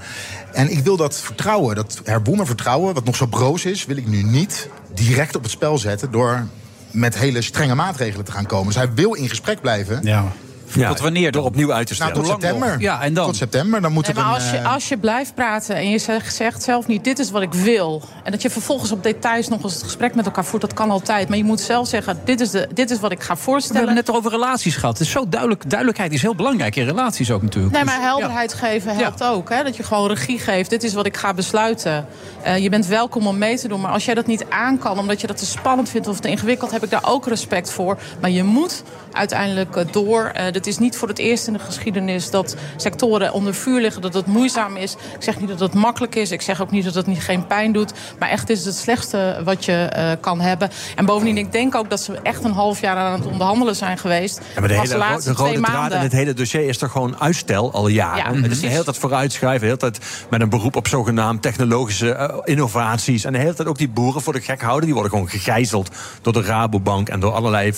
En 0.52 0.70
ik 0.70 0.84
wil 0.84 0.96
dat 0.96 1.20
vertrouwen, 1.20 1.74
dat 1.74 2.00
herwonnen 2.04 2.46
vertrouwen, 2.46 2.94
wat 2.94 3.04
nog 3.04 3.16
zo 3.16 3.26
broos 3.26 3.64
is, 3.64 3.86
wil 3.86 3.96
ik 3.96 4.06
nu 4.06 4.22
niet 4.22 4.68
direct 4.94 5.36
op 5.36 5.42
het 5.42 5.50
spel 5.50 5.78
zetten 5.78 6.10
door 6.10 6.46
met 6.90 7.18
hele 7.18 7.42
strenge 7.42 7.74
maatregelen 7.74 8.24
te 8.24 8.32
gaan 8.32 8.46
komen. 8.46 8.66
Dus 8.66 8.76
hij 8.76 8.92
wil 8.94 9.12
in 9.12 9.28
gesprek 9.28 9.60
blijven. 9.60 10.00
Ja. 10.02 10.32
Ja, 10.74 10.88
Tot 10.88 11.00
wanneer 11.00 11.32
Door 11.32 11.44
opnieuw 11.44 11.72
uit 11.72 11.86
te 11.86 11.94
Nou, 11.98 12.10
stellen. 12.10 12.28
tot 12.28 12.40
september. 12.42 12.80
Ja, 12.80 13.02
en 13.02 13.14
dan? 13.14 13.26
Tot 13.26 13.36
september, 13.36 13.80
dan 13.80 13.92
moet 13.92 14.06
Nee, 14.06 14.14
maar 14.14 14.24
een... 14.26 14.30
als 14.34 14.50
je, 14.50 14.56
eh, 14.56 14.72
als 14.72 14.88
je 14.88 14.96
blijft 14.98 15.34
praten 15.34 15.76
en 15.76 15.90
je 15.90 15.98
zegt, 15.98 16.34
zegt 16.34 16.62
zelf 16.62 16.86
niet... 16.86 17.04
dit 17.04 17.18
is 17.18 17.30
wat 17.30 17.42
ik 17.42 17.52
wil... 17.52 18.02
en 18.24 18.30
dat 18.30 18.42
je 18.42 18.50
vervolgens 18.50 18.92
op 18.92 19.02
details 19.02 19.48
nog 19.48 19.62
eens 19.62 19.74
het 19.74 19.82
gesprek 19.82 20.14
met 20.14 20.24
elkaar 20.26 20.44
voert... 20.44 20.62
dat 20.62 20.74
kan 20.74 20.90
altijd. 20.90 21.28
Maar 21.28 21.38
je 21.38 21.44
moet 21.44 21.60
zelf 21.60 21.88
zeggen, 21.88 22.20
dit 22.24 22.40
is, 22.40 22.50
de, 22.50 22.68
dit 22.74 22.90
is 22.90 23.00
wat 23.00 23.12
ik 23.12 23.22
ga 23.22 23.34
We 23.34 23.40
voorstellen. 23.40 23.76
hebben 23.76 23.96
het 23.96 24.06
net 24.06 24.16
over 24.16 24.30
relaties 24.30 24.76
gehad. 24.76 24.98
Het 24.98 25.06
is 25.06 25.12
zo 25.12 25.28
duidelijk. 25.28 25.70
Duidelijkheid 25.70 26.12
is 26.12 26.22
heel 26.22 26.34
belangrijk 26.34 26.76
in 26.76 26.84
relaties 26.84 27.30
ook 27.30 27.42
natuurlijk. 27.42 27.74
Nee, 27.74 27.82
Dus, 27.84 27.92
maar 27.92 28.02
helderheid 28.02 28.54
geven 28.54 28.96
helpt 28.96 29.22
ook. 29.24 29.48
Hè? 29.48 29.62
Dat 29.62 29.76
je 29.76 29.82
gewoon 29.82 30.08
regie 30.08 30.38
geeft. 30.38 30.70
Dit 30.70 30.82
is 30.82 30.94
wat 30.94 31.06
ik 31.06 31.16
ga 31.16 31.34
besluiten. 31.34 32.06
Eh, 32.42 32.58
je 32.58 32.68
bent 32.68 32.86
welkom 32.86 33.26
om 33.26 33.38
mee 33.38 33.58
te 33.58 33.68
doen. 33.68 33.80
Maar 33.80 33.90
als 33.92 34.04
jij 34.04 34.14
dat 34.14 34.26
niet 34.26 34.44
aan 34.48 34.78
kan, 34.78 34.98
omdat 34.98 35.20
je 35.20 35.26
dat 35.26 35.36
te 35.36 35.46
spannend 35.46 35.88
vindt 35.88 36.08
of 36.08 36.20
te 36.20 36.28
ingewikkeld, 36.28 36.70
heb 36.70 36.84
ik 36.84 36.90
daar 36.90 37.04
ook 37.04 37.26
respect 37.26 37.70
voor. 37.70 37.98
Maar 38.20 38.30
je 38.30 38.44
moet 38.44 38.82
uiteindelijk 39.12 39.76
eh, 39.76 39.84
door. 39.90 40.30
De 40.32 40.40
Het 40.40 40.66
is 40.66 40.78
niet 40.78 40.96
voor 40.96 41.08
het 41.08 41.18
eerst 41.18 41.46
in 41.46 41.52
de 41.52 41.58
geschiedenis 41.58 42.30
dat 42.30 42.56
sectoren 42.76 43.32
onder 43.32 43.54
vuur 43.54 43.80
liggen, 43.80 44.02
dat 44.02 44.14
het 44.14 44.26
moeizaam 44.26 44.76
is. 44.76 44.92
Ik 44.92 45.22
zeg 45.22 45.40
niet 45.40 45.48
dat 45.48 45.60
het 45.60 45.74
makkelijk 45.74 46.14
is. 46.14 46.30
Ik 46.30 46.42
zeg 46.42 46.60
ook 46.60 46.70
niet 46.70 46.84
dat 46.84 46.94
het 46.94 47.06
niet 47.06 47.22
geen 47.22 47.46
pijn 47.46 47.72
doet. 47.72 47.92
Maar 48.18 48.28
echt 48.28 48.50
is 48.50 48.64
het 48.64 48.72
het 48.72 48.82
slechtste 48.82 49.40
wat 49.44 49.64
je 49.64 49.72
eh, 49.72 50.10
kan 50.20 50.40
hebben. 50.40 50.70
En 50.96 51.04
bovendien, 51.04 51.38
ik 51.38 51.52
denk 51.52 51.74
ook 51.74 51.90
dat 51.90 52.00
ze 52.00 52.18
echt 52.22 52.44
een 52.44 52.52
half 52.52 52.80
jaar 52.80 52.96
aan 52.96 53.20
het 53.20 53.26
onderhandelen 53.26 53.76
zijn 53.76 53.98
geweest. 53.98 54.40
Ja, 54.54 54.60
maar 54.60 54.68
de 54.68 54.74
hele 54.74 54.96
laatste 54.96 55.30
de 55.30 55.36
rode 55.36 55.60
draad 55.60 55.72
maanden. 55.72 55.98
in 55.98 56.04
het 56.04 56.12
hele 56.12 56.34
dossier 56.34 56.68
is 56.68 56.78
toch 56.78 56.90
gewoon 56.90 57.20
uitstel 57.20 57.72
al 57.72 57.88
jaren. 57.88 58.34
Ja, 58.34 58.42
het 58.42 58.50
is 58.50 58.60
de 58.60 58.66
hele 58.66 58.84
tijd 58.84 58.98
vooruitschuiven, 58.98 59.60
de 59.60 59.66
hele 59.66 59.78
tijd 59.92 59.98
met 60.30 60.40
een 60.40 60.48
beroep 60.48 60.76
op 60.76 60.88
zogenaamd 60.88 61.42
technologische 61.42 62.42
innovaties. 62.44 63.24
En 63.24 63.32
de 63.32 63.38
hele 63.38 63.54
tijd 63.54 63.68
ook 63.68 63.78
die 63.78 63.88
boeren 63.88 64.22
voor 64.22 64.32
de 64.32 64.40
gek 64.40 64.60
houden. 64.60 64.84
Die 64.84 64.94
worden 64.94 65.12
gewoon 65.12 65.28
gegijzeld 65.28 65.90
door 66.22 66.32
de 66.32 66.42
Rabobank 66.42 67.08
en 67.08 67.20
door 67.20 67.32
allerlei. 67.32 67.72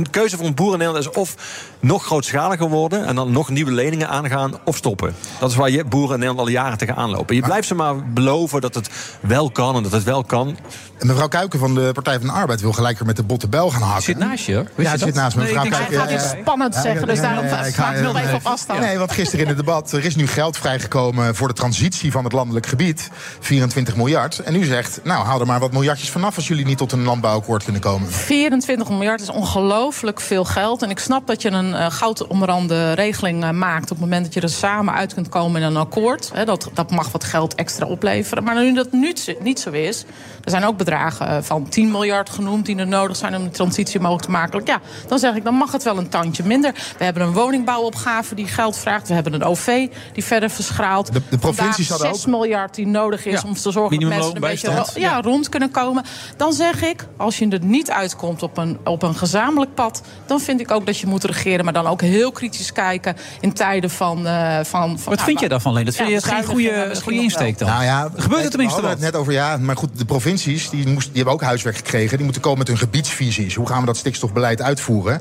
Een 0.00 0.10
keuze 0.10 0.36
voor 0.36 0.46
een 0.46 0.54
boer 0.54 0.72
in 0.72 0.78
Nederland 0.78 1.04
is 1.06 1.10
of 1.20 1.34
nog 1.80 2.04
grootschaliger 2.04 2.68
worden 2.68 3.06
en 3.06 3.14
dan 3.14 3.32
nog 3.32 3.48
nieuwe 3.48 3.70
leningen 3.72 4.08
aangaan 4.08 4.52
of 4.64 4.76
stoppen. 4.76 5.14
Dat 5.38 5.50
is 5.50 5.56
waar 5.56 5.70
je 5.70 5.84
boeren 5.84 6.12
in 6.14 6.18
Nederland 6.20 6.48
al 6.48 6.54
jaren 6.54 6.78
tegenaan 6.78 7.10
lopen. 7.10 7.34
Je 7.34 7.42
blijft 7.42 7.66
ze 7.66 7.74
maar 7.74 8.12
beloven 8.12 8.60
dat 8.60 8.74
het 8.74 8.90
wel 9.20 9.50
kan 9.50 9.76
en 9.76 9.82
dat 9.82 9.92
het 9.92 10.02
wel 10.04 10.24
kan. 10.24 10.56
En 10.98 11.06
mevrouw 11.06 11.28
Kuiken 11.28 11.58
van 11.58 11.74
de 11.74 11.90
Partij 11.94 12.18
van 12.18 12.26
de 12.26 12.32
Arbeid 12.32 12.60
wil 12.60 12.72
gelijk 12.72 12.98
weer 12.98 13.06
met 13.06 13.16
de 13.16 13.22
botte 13.22 13.48
bel 13.48 13.70
gaan 13.70 13.82
hakken. 13.82 14.02
Zit 14.02 14.18
naast 14.18 14.44
je, 14.46 14.54
hoor. 14.54 14.64
Wist 14.74 14.88
Ja, 14.88 14.92
je 14.92 14.98
zit 14.98 15.06
dat? 15.06 15.16
naast. 15.16 15.36
Nee, 15.36 15.44
Mevrouw 15.44 15.64
ik 15.64 15.70
Kuiken. 15.70 15.98
Gaat 15.98 16.08
eh, 16.08 16.14
iets 16.14 16.28
spannends 16.40 16.76
ja, 16.76 16.82
zeggen, 16.82 17.06
dus 17.06 17.16
ja, 17.16 17.22
daarom 17.22 17.44
ik 17.44 17.66
ik 17.66 17.74
ga- 17.74 17.92
wil 17.94 18.16
even 18.16 18.34
op 18.34 18.46
afstand. 18.46 18.80
Nee, 18.80 18.98
want 18.98 19.12
gisteren 19.12 19.40
in 19.40 19.48
het 19.48 19.56
debat, 19.56 19.92
er 19.92 20.04
is 20.04 20.16
nu 20.16 20.26
geld 20.26 20.56
vrijgekomen 20.56 21.34
voor 21.34 21.48
de 21.48 21.54
transitie 21.54 22.12
van 22.12 22.24
het 22.24 22.32
landelijk 22.32 22.66
gebied. 22.66 23.10
24 23.40 23.96
miljard. 23.96 24.38
En 24.38 24.54
u 24.54 24.64
zegt, 24.64 25.00
nou 25.04 25.24
haal 25.24 25.40
er 25.40 25.46
maar 25.46 25.60
wat 25.60 25.72
miljardjes 25.72 26.10
vanaf 26.10 26.36
als 26.36 26.48
jullie 26.48 26.64
niet 26.66 26.78
tot 26.78 26.92
een 26.92 27.02
landbouwakkoord 27.04 27.64
kunnen 27.64 27.80
komen. 27.82 28.08
24 28.12 28.88
miljard 28.88 29.20
is 29.20 29.28
ongelooflijk 29.30 29.88
veel 29.92 30.44
geld. 30.44 30.82
En 30.82 30.90
ik 30.90 30.98
snap 30.98 31.26
dat 31.26 31.42
je 31.42 31.50
een 31.50 31.70
uh, 31.70 31.90
goudomrande 31.90 32.92
regeling 32.92 33.44
uh, 33.44 33.50
maakt... 33.50 33.82
op 33.82 33.88
het 33.88 33.98
moment 33.98 34.24
dat 34.24 34.34
je 34.34 34.40
er 34.40 34.48
samen 34.48 34.94
uit 34.94 35.14
kunt 35.14 35.28
komen 35.28 35.60
in 35.60 35.66
een 35.66 35.76
akkoord. 35.76 36.30
Hè, 36.34 36.44
dat, 36.44 36.70
dat 36.74 36.90
mag 36.90 37.12
wat 37.12 37.24
geld 37.24 37.54
extra 37.54 37.86
opleveren. 37.86 38.44
Maar 38.44 38.54
nu 38.54 38.74
dat 38.74 38.92
niet, 38.92 39.36
niet 39.40 39.60
zo 39.60 39.70
is... 39.70 40.04
er 40.44 40.50
zijn 40.50 40.64
ook 40.64 40.76
bedragen 40.76 41.28
uh, 41.28 41.36
van 41.40 41.68
10 41.68 41.90
miljard 41.90 42.30
genoemd... 42.30 42.66
die 42.66 42.76
er 42.76 42.86
nodig 42.86 43.16
zijn 43.16 43.36
om 43.36 43.44
de 43.44 43.50
transitie 43.50 44.00
mogelijk 44.00 44.24
te 44.24 44.30
maken. 44.30 44.62
Ja, 44.64 44.80
dan 45.06 45.18
zeg 45.18 45.34
ik, 45.34 45.44
dan 45.44 45.54
mag 45.54 45.72
het 45.72 45.82
wel 45.82 45.98
een 45.98 46.08
tandje 46.08 46.44
minder. 46.44 46.72
We 46.98 47.04
hebben 47.04 47.22
een 47.22 47.32
woningbouwopgave 47.32 48.34
die 48.34 48.46
geld 48.46 48.76
vraagt. 48.76 49.08
We 49.08 49.14
hebben 49.14 49.32
een 49.32 49.44
OV 49.44 49.88
die 50.12 50.24
verder 50.24 50.50
verschraalt. 50.50 51.12
De, 51.12 51.22
de 51.30 51.38
provincies 51.38 51.88
hadden 51.88 52.14
6 52.14 52.24
ook... 52.24 52.30
miljard 52.30 52.74
die 52.74 52.86
nodig 52.86 53.26
is 53.26 53.40
ja. 53.40 53.48
om 53.48 53.54
te 53.54 53.70
zorgen 53.70 54.00
dat 54.00 54.08
mensen 54.08 54.34
een 54.34 54.40
beetje 54.40 54.74
ro 54.74 54.84
ja, 54.94 55.20
rond 55.20 55.48
kunnen 55.48 55.70
komen. 55.70 56.04
Dan 56.36 56.52
zeg 56.52 56.82
ik, 56.82 57.06
als 57.16 57.38
je 57.38 57.48
er 57.48 57.64
niet 57.64 57.90
uitkomt 57.90 58.42
op 58.42 58.56
een, 58.56 58.78
op 58.84 59.02
een 59.02 59.14
gezamenlijk 59.14 59.74
pad... 59.80 60.02
dan 60.26 60.40
vind 60.40 60.60
ik 60.60 60.70
ook 60.70 60.86
dat 60.86 60.98
je 60.98 61.06
moet 61.06 61.24
regeren. 61.24 61.64
Maar 61.64 61.72
dan 61.72 61.86
ook 61.86 62.00
heel 62.00 62.32
kritisch 62.32 62.72
kijken 62.72 63.16
in 63.40 63.52
tijden 63.52 63.90
van... 63.90 64.26
Uh, 64.26 64.54
van, 64.54 64.64
van 64.64 64.90
Wat 64.90 65.14
nou, 65.14 65.20
vind 65.20 65.40
je 65.40 65.48
daarvan, 65.48 65.72
Leen? 65.72 65.84
Dat 65.84 65.94
vind 65.94 66.08
ja, 66.08 66.14
je 66.14 66.22
geen 66.22 66.44
goede, 66.44 66.92
goede 67.02 67.18
insteek 67.18 67.58
dan? 67.58 67.68
Nou 67.68 67.84
ja, 67.84 68.10
Gebeurt 68.16 68.42
het 68.42 68.50
tenminste 68.50 68.80
wel? 68.80 68.90
het 68.90 69.00
net 69.00 69.16
over, 69.16 69.32
ja, 69.32 69.56
maar 69.56 69.76
goed, 69.76 69.98
de 69.98 70.04
provincies 70.04 70.70
die, 70.70 70.88
moest, 70.88 71.06
die 71.06 71.16
hebben 71.16 71.34
ook 71.34 71.42
huiswerk 71.42 71.76
gekregen. 71.76 72.16
Die 72.16 72.24
moeten 72.24 72.42
komen 72.42 72.58
met 72.58 72.68
hun 72.68 72.78
gebiedsvisies. 72.78 73.54
Hoe 73.54 73.66
gaan 73.66 73.80
we 73.80 73.86
dat 73.86 73.96
stikstofbeleid 73.96 74.62
uitvoeren? 74.62 75.20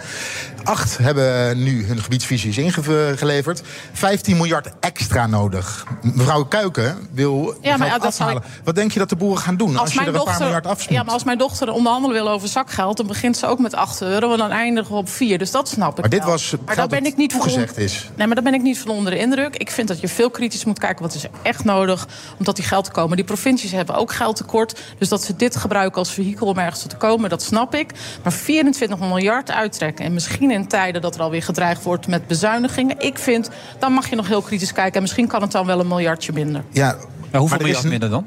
Acht 0.63 0.97
hebben 0.97 1.63
nu 1.63 1.85
hun 1.85 2.01
gebiedsvisies 2.01 2.57
ingeleverd. 2.57 3.61
15 3.93 4.37
miljard 4.37 4.69
extra 4.79 5.27
nodig. 5.27 5.85
Mevrouw 6.01 6.45
Kuiken 6.45 7.07
wil 7.13 7.57
ja, 7.61 7.77
maar, 7.77 7.89
dat 7.89 8.05
afhalen. 8.05 8.35
Ik... 8.35 8.61
Wat 8.63 8.75
denk 8.75 8.91
je 8.91 8.99
dat 8.99 9.09
de 9.09 9.15
boeren 9.15 9.41
gaan 9.43 9.57
doen 9.57 9.69
als, 9.69 9.79
als 9.79 9.93
je 9.93 9.99
er 9.99 10.15
een 10.15 10.23
paar 10.23 10.39
miljard 10.39 10.67
afsmeet? 10.67 10.97
Ja, 10.97 11.03
maar 11.03 11.13
als 11.13 11.23
mijn 11.23 11.37
dochter 11.37 11.71
onderhandelen 11.71 12.23
wil 12.23 12.31
over 12.31 12.47
zakgeld... 12.47 12.97
dan 12.97 13.07
begint 13.07 13.37
ze 13.37 13.47
ook 13.47 13.59
met 13.59 13.75
8 13.75 14.01
euro 14.01 14.31
en 14.31 14.37
dan 14.37 14.48
eindigen 14.49 14.91
we 14.91 14.97
op 14.97 15.09
4. 15.09 15.37
Dus 15.37 15.51
dat 15.51 15.67
snap 15.69 15.91
ik 15.91 15.99
Maar 15.99 16.09
dit 16.09 16.19
wel. 16.19 16.29
was 16.29 16.55
maar 16.65 16.75
daar 16.75 16.87
ben 16.87 17.05
ik 17.05 17.17
niet 17.17 17.31
van 17.31 17.41
gezegd 17.41 17.77
is. 17.77 18.09
Nee, 18.15 18.25
maar 18.27 18.35
daar 18.35 18.43
ben 18.43 18.53
ik 18.53 18.61
niet 18.61 18.79
van 18.79 18.89
onder 18.89 19.11
de 19.11 19.19
indruk. 19.19 19.55
Ik 19.55 19.71
vind 19.71 19.87
dat 19.87 19.99
je 19.99 20.07
veel 20.07 20.29
kritisch 20.29 20.65
moet 20.65 20.79
kijken 20.79 21.03
wat 21.03 21.13
is 21.13 21.23
er 21.23 21.29
echt 21.41 21.63
nodig... 21.63 22.07
om 22.39 22.45
tot 22.45 22.55
die 22.55 22.65
geld 22.65 22.85
te 22.85 22.91
komen. 22.91 23.15
Die 23.15 23.25
provincies 23.25 23.71
hebben 23.71 23.95
ook 23.95 24.13
geldtekort. 24.13 24.79
Dus 24.97 25.09
dat 25.09 25.23
ze 25.23 25.35
dit 25.35 25.55
gebruiken 25.55 25.97
als 25.97 26.11
vehikel 26.11 26.47
om 26.47 26.57
ergens 26.57 26.81
te 26.81 26.95
komen, 26.95 27.29
dat 27.29 27.41
snap 27.41 27.75
ik. 27.75 27.91
Maar 28.23 28.33
24 28.33 28.99
miljard 28.99 29.51
uittrekken... 29.51 30.05
en 30.05 30.13
misschien 30.13 30.51
in 30.51 30.67
tijden 30.67 31.01
dat 31.01 31.15
er 31.15 31.21
alweer 31.21 31.43
gedreigd 31.43 31.83
wordt 31.83 32.07
met 32.07 32.27
bezuinigingen... 32.27 32.95
ik 32.99 33.17
vind, 33.17 33.49
dan 33.79 33.91
mag 33.93 34.09
je 34.09 34.15
nog 34.15 34.27
heel 34.27 34.41
kritisch 34.41 34.73
kijken... 34.73 34.93
en 34.95 35.01
misschien 35.01 35.27
kan 35.27 35.41
het 35.41 35.51
dan 35.51 35.65
wel 35.65 35.79
een 35.79 35.87
miljardje 35.87 36.33
minder. 36.33 36.63
Ja, 36.69 36.97
maar 37.31 37.39
hoeveel 37.39 37.57
miljard 37.57 37.83
een... 37.83 37.89
minder 37.89 38.09
dan? 38.09 38.25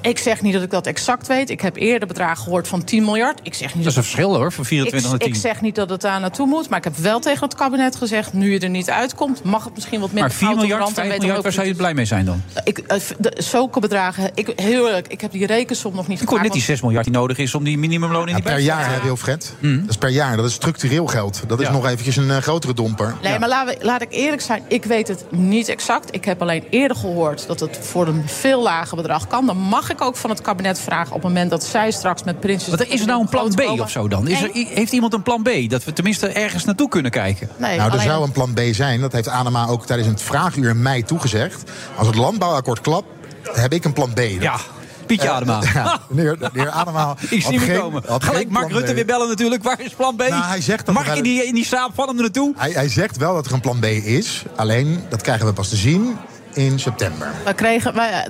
Ik 0.00 0.18
zeg 0.18 0.42
niet 0.42 0.52
dat 0.52 0.62
ik 0.62 0.70
dat 0.70 0.86
exact 0.86 1.26
weet. 1.26 1.50
Ik 1.50 1.60
heb 1.60 1.76
eerder 1.76 2.08
bedragen 2.08 2.42
gehoord 2.42 2.68
van 2.68 2.84
10 2.84 3.04
miljard. 3.04 3.40
Ik 3.42 3.54
zeg 3.54 3.74
niet 3.74 3.84
dat 3.84 3.92
is 3.92 3.98
een 3.98 4.04
verschil 4.04 4.34
hoor, 4.34 4.52
van 4.52 4.64
24 4.64 5.04
ik, 5.04 5.10
naar 5.10 5.28
10. 5.28 5.28
Ik 5.28 5.40
zeg 5.40 5.60
niet 5.60 5.74
dat 5.74 5.90
het 5.90 6.00
daar 6.00 6.20
naartoe 6.20 6.46
moet. 6.46 6.68
Maar 6.68 6.78
ik 6.78 6.84
heb 6.84 6.96
wel 6.96 7.20
tegen 7.20 7.44
het 7.44 7.54
kabinet 7.54 7.96
gezegd... 7.96 8.32
nu 8.32 8.52
je 8.52 8.58
er 8.58 8.68
niet 8.68 8.90
uitkomt, 8.90 9.44
mag 9.44 9.64
het 9.64 9.74
misschien 9.74 10.00
wat 10.00 10.12
minder 10.12 10.28
Maar 10.28 10.48
4 10.48 10.56
miljard, 10.56 10.92
5 10.92 11.18
miljard, 11.18 11.42
waar 11.42 11.52
zou 11.52 11.66
je 11.66 11.74
blij 11.74 11.94
mee 11.94 12.04
zijn 12.04 12.24
dan? 12.24 12.42
Ik, 12.64 12.88
de, 13.18 13.36
zulke 13.38 13.80
bedragen, 13.80 14.30
ik, 14.34 14.52
heel 14.56 14.86
eerlijk, 14.86 15.08
ik 15.08 15.20
heb 15.20 15.32
die 15.32 15.46
rekensom 15.46 15.94
nog 15.94 16.08
niet 16.08 16.20
Ik 16.20 16.28
hoor 16.28 16.42
net 16.42 16.52
die 16.52 16.62
6 16.62 16.80
miljard 16.80 17.04
die 17.04 17.14
nodig 17.14 17.38
is 17.38 17.54
om 17.54 17.64
die 17.64 17.78
minimumloon 17.78 18.28
in 18.28 18.28
ja, 18.28 18.34
die 18.34 18.42
Per 18.44 18.58
jaar, 18.58 18.92
hè, 18.92 19.02
Wilfred? 19.02 19.54
Mm. 19.58 19.80
Dat 19.80 19.90
is 19.90 19.96
per 19.96 20.08
jaar, 20.08 20.36
dat 20.36 20.46
is 20.46 20.52
structureel 20.52 21.06
geld. 21.06 21.42
Dat 21.46 21.60
is 21.60 21.66
ja. 21.66 21.72
nog 21.72 21.86
eventjes 21.86 22.16
een 22.16 22.28
uh, 22.28 22.36
grotere 22.36 22.74
domper. 22.74 23.14
Nee, 23.22 23.32
ja. 23.32 23.38
maar 23.38 23.48
laat, 23.48 23.76
laat 23.80 24.02
ik 24.02 24.12
eerlijk 24.12 24.42
zijn, 24.42 24.62
ik 24.68 24.84
weet 24.84 25.08
het 25.08 25.24
niet 25.30 25.68
exact. 25.68 26.14
Ik 26.14 26.24
heb 26.24 26.42
alleen 26.42 26.64
eerder 26.70 26.96
gehoord 26.96 27.46
dat 27.46 27.60
het 27.60 27.78
voor 27.80 28.06
een 28.06 28.22
veel 28.26 28.62
lager 28.62 28.96
bedrag 28.96 29.26
kan. 29.26 29.46
Dan 29.46 29.56
mag 29.56 29.81
ik 29.90 30.00
ook 30.00 30.16
van 30.16 30.30
het 30.30 30.40
kabinet 30.40 30.78
vragen 30.78 31.14
op 31.14 31.22
het 31.22 31.32
moment 31.32 31.50
dat 31.50 31.64
zij 31.64 31.90
straks 31.90 32.22
met 32.22 32.40
Prinsjes... 32.40 32.70
Wat 32.70 32.86
is 32.86 33.00
er 33.00 33.06
nou 33.06 33.20
een 33.20 33.28
plan 33.28 33.54
B 33.54 33.80
of 33.80 33.90
zo 33.90 34.08
dan? 34.08 34.28
Is 34.28 34.42
er, 34.42 34.50
heeft 34.52 34.92
iemand 34.92 35.12
een 35.12 35.22
plan 35.22 35.42
B? 35.42 35.50
Dat 35.68 35.84
we 35.84 35.92
tenminste 35.92 36.28
ergens 36.28 36.64
naartoe 36.64 36.88
kunnen 36.88 37.10
kijken? 37.10 37.48
Nee, 37.56 37.76
nou, 37.76 37.88
er 37.88 37.92
alleen... 37.92 38.06
zou 38.06 38.24
een 38.24 38.32
plan 38.32 38.52
B 38.52 38.60
zijn. 38.70 39.00
Dat 39.00 39.12
heeft 39.12 39.28
Anema 39.28 39.66
ook 39.66 39.86
tijdens 39.86 40.08
het 40.08 40.22
vraaguur 40.22 40.70
in 40.70 40.82
mei 40.82 41.02
toegezegd. 41.02 41.70
Als 41.96 42.06
het 42.06 42.16
landbouwakkoord 42.16 42.80
klapt, 42.80 43.06
heb 43.52 43.72
ik 43.72 43.84
een 43.84 43.92
plan 43.92 44.12
B. 44.12 44.20
Ja. 44.20 44.56
Pietje 45.06 45.30
Adema. 45.30 45.62
Uh, 45.62 45.74
ja, 45.84 46.00
de 46.08 46.20
heer, 46.20 46.38
de 46.38 46.48
heer 46.52 46.70
Adema 46.70 47.16
Ik 47.30 47.42
zie 47.42 47.60
hem 47.60 47.80
komen. 47.80 48.02
Gelijk 48.06 48.48
Mark 48.48 48.72
Rutte 48.72 48.94
weer 48.94 49.06
bellen 49.06 49.28
natuurlijk. 49.28 49.62
Waar 49.62 49.80
is 49.80 49.92
plan 49.92 50.16
B? 50.16 50.18
Nou, 50.18 50.44
hij 50.44 50.60
zegt 50.60 50.86
dat 50.86 50.94
Mag 50.94 51.06
ik 51.06 51.16
in 51.16 51.22
die, 51.22 51.44
in 51.44 51.54
die 51.54 51.64
saap 51.64 51.90
van 51.94 52.08
hem 52.08 52.16
naartoe? 52.16 52.54
Hij, 52.56 52.70
hij 52.70 52.88
zegt 52.88 53.16
wel 53.16 53.34
dat 53.34 53.46
er 53.46 53.52
een 53.52 53.60
plan 53.60 53.78
B 53.78 53.84
is. 53.84 54.42
Alleen, 54.56 55.04
dat 55.08 55.22
krijgen 55.22 55.46
we 55.46 55.52
pas 55.52 55.68
te 55.68 55.76
zien 55.76 56.16
in 56.52 56.78
september. 56.78 57.30
We 57.44 57.54
kregen, 57.54 57.94
wij, 57.94 58.26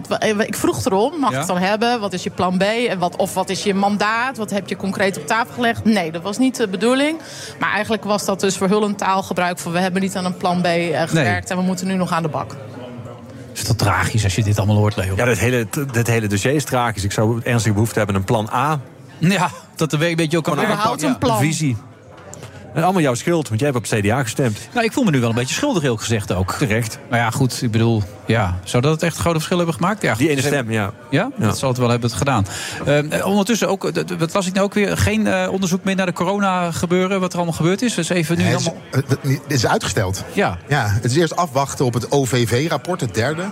ik 0.47 0.57
vroeg 0.57 0.85
erom, 0.85 1.19
mag 1.21 1.31
ja. 1.31 1.39
het 1.39 1.47
dan 1.47 1.59
hebben? 1.59 2.01
Wat 2.01 2.13
is 2.13 2.23
je 2.23 2.31
plan 2.31 2.59
B? 2.59 2.63
En 2.63 2.99
wat, 2.99 3.17
of 3.17 3.35
wat 3.35 3.51
is 3.51 3.63
je 3.63 3.75
mandaat? 3.75 4.37
Wat 4.37 4.51
heb 4.51 4.69
je 4.69 4.77
concreet 4.77 5.19
op 5.19 5.27
tafel 5.27 5.55
gelegd? 5.55 5.85
Nee, 5.85 6.13
dat 6.13 6.23
was 6.23 6.39
niet 6.39 6.57
de 6.57 6.69
bedoeling. 6.69 7.21
Maar 7.59 7.73
eigenlijk 7.73 8.05
was 8.05 8.25
dat 8.25 8.41
dus 8.41 8.57
verhullend 8.57 8.99
taalgebruik... 8.99 9.59
van 9.59 9.73
we 9.73 9.79
hebben 9.79 10.03
niet 10.03 10.17
aan 10.17 10.25
een 10.25 10.37
plan 10.37 10.61
B 10.61 10.67
uh, 10.67 10.73
gewerkt... 10.73 11.15
Nee. 11.15 11.41
en 11.49 11.57
we 11.57 11.63
moeten 11.63 11.87
nu 11.87 11.95
nog 11.95 12.13
aan 12.13 12.23
de 12.23 12.29
bak. 12.29 12.57
Is 13.53 13.65
toch 13.65 13.77
tragisch 13.77 14.25
als 14.25 14.35
je 14.35 14.43
dit 14.43 14.59
allemaal 14.59 14.77
hoort, 14.77 14.97
Leo? 14.97 15.17
Ja, 15.17 15.25
dit 15.25 15.39
hele, 15.39 15.67
dit 15.93 16.07
hele 16.07 16.27
dossier 16.27 16.53
is 16.53 16.65
tragisch. 16.65 17.05
Ik 17.05 17.13
zou 17.13 17.41
ernstig 17.45 17.73
behoefte 17.73 17.99
hebben 17.99 18.15
aan 18.15 18.21
een 18.21 18.27
plan 18.27 18.49
A. 18.53 18.81
Ja, 19.19 19.51
dat 19.77 19.93
er 19.93 20.03
een 20.03 20.17
beetje 20.17 20.37
ook 20.37 20.45
kan 20.45 20.61
aanpakken. 20.61 21.09
een 21.09 21.19
plan. 21.19 21.37
Een 21.37 21.45
visie. 21.45 21.77
En 22.75 22.83
allemaal 22.83 23.03
jouw 23.03 23.15
schuld, 23.15 23.49
want 23.49 23.61
jij 23.61 23.71
hebt 23.73 23.93
op 23.93 23.99
CDA 23.99 24.23
gestemd. 24.23 24.59
Nou, 24.73 24.85
ik 24.85 24.93
voel 24.93 25.05
me 25.05 25.11
nu 25.11 25.21
wel 25.21 25.29
een 25.29 25.35
beetje 25.35 25.55
schuldig, 25.55 25.83
heel 25.83 25.97
gezegd 25.97 26.33
ook. 26.33 26.55
Terecht. 26.59 26.99
Maar 27.11 27.19
ja, 27.19 27.31
goed, 27.31 27.63
ik 27.63 27.71
bedoel, 27.71 28.03
ja. 28.27 28.59
Zou 28.65 28.83
dat 28.83 28.93
het 28.93 29.03
echt 29.03 29.15
een 29.15 29.21
groot 29.21 29.33
verschil 29.35 29.57
hebben 29.57 29.75
gemaakt? 29.75 30.03
Ja, 30.03 30.15
Die 30.15 30.29
ene 30.29 30.41
stem, 30.41 30.71
ja. 30.71 30.93
ja. 31.11 31.31
Ja? 31.39 31.47
Dat 31.47 31.59
zal 31.59 31.69
het 31.69 31.79
wel 31.79 31.89
hebben 31.89 32.11
gedaan. 32.11 32.47
Uh, 32.87 33.27
ondertussen 33.27 33.69
ook, 33.69 33.91
wat 34.19 34.33
was 34.33 34.47
ik 34.47 34.53
nou 34.53 34.67
ook 34.67 34.75
weer? 34.75 34.97
Geen 34.97 35.27
uh, 35.27 35.49
onderzoek 35.51 35.85
meer 35.85 35.97
naar 35.97 36.07
de 36.07 36.13
corona 36.13 36.71
gebeuren, 36.71 37.21
wat 37.21 37.31
er 37.33 37.37
allemaal 37.37 37.57
gebeurd 37.57 37.83
is. 37.83 37.95
Dus 37.95 38.09
even 38.09 38.37
nu 38.37 38.43
nee, 38.43 38.55
allemaal... 38.55 38.77
Het 38.91 39.19
is, 39.23 39.31
het 39.31 39.53
is 39.53 39.67
uitgesteld. 39.67 40.25
Ja. 40.33 40.59
ja. 40.69 40.87
Het 40.89 41.05
is 41.05 41.17
eerst 41.17 41.37
afwachten 41.37 41.85
op 41.85 41.95
het 41.95 42.11
OVV-rapport, 42.11 43.01
het 43.01 43.15
derde. 43.15 43.45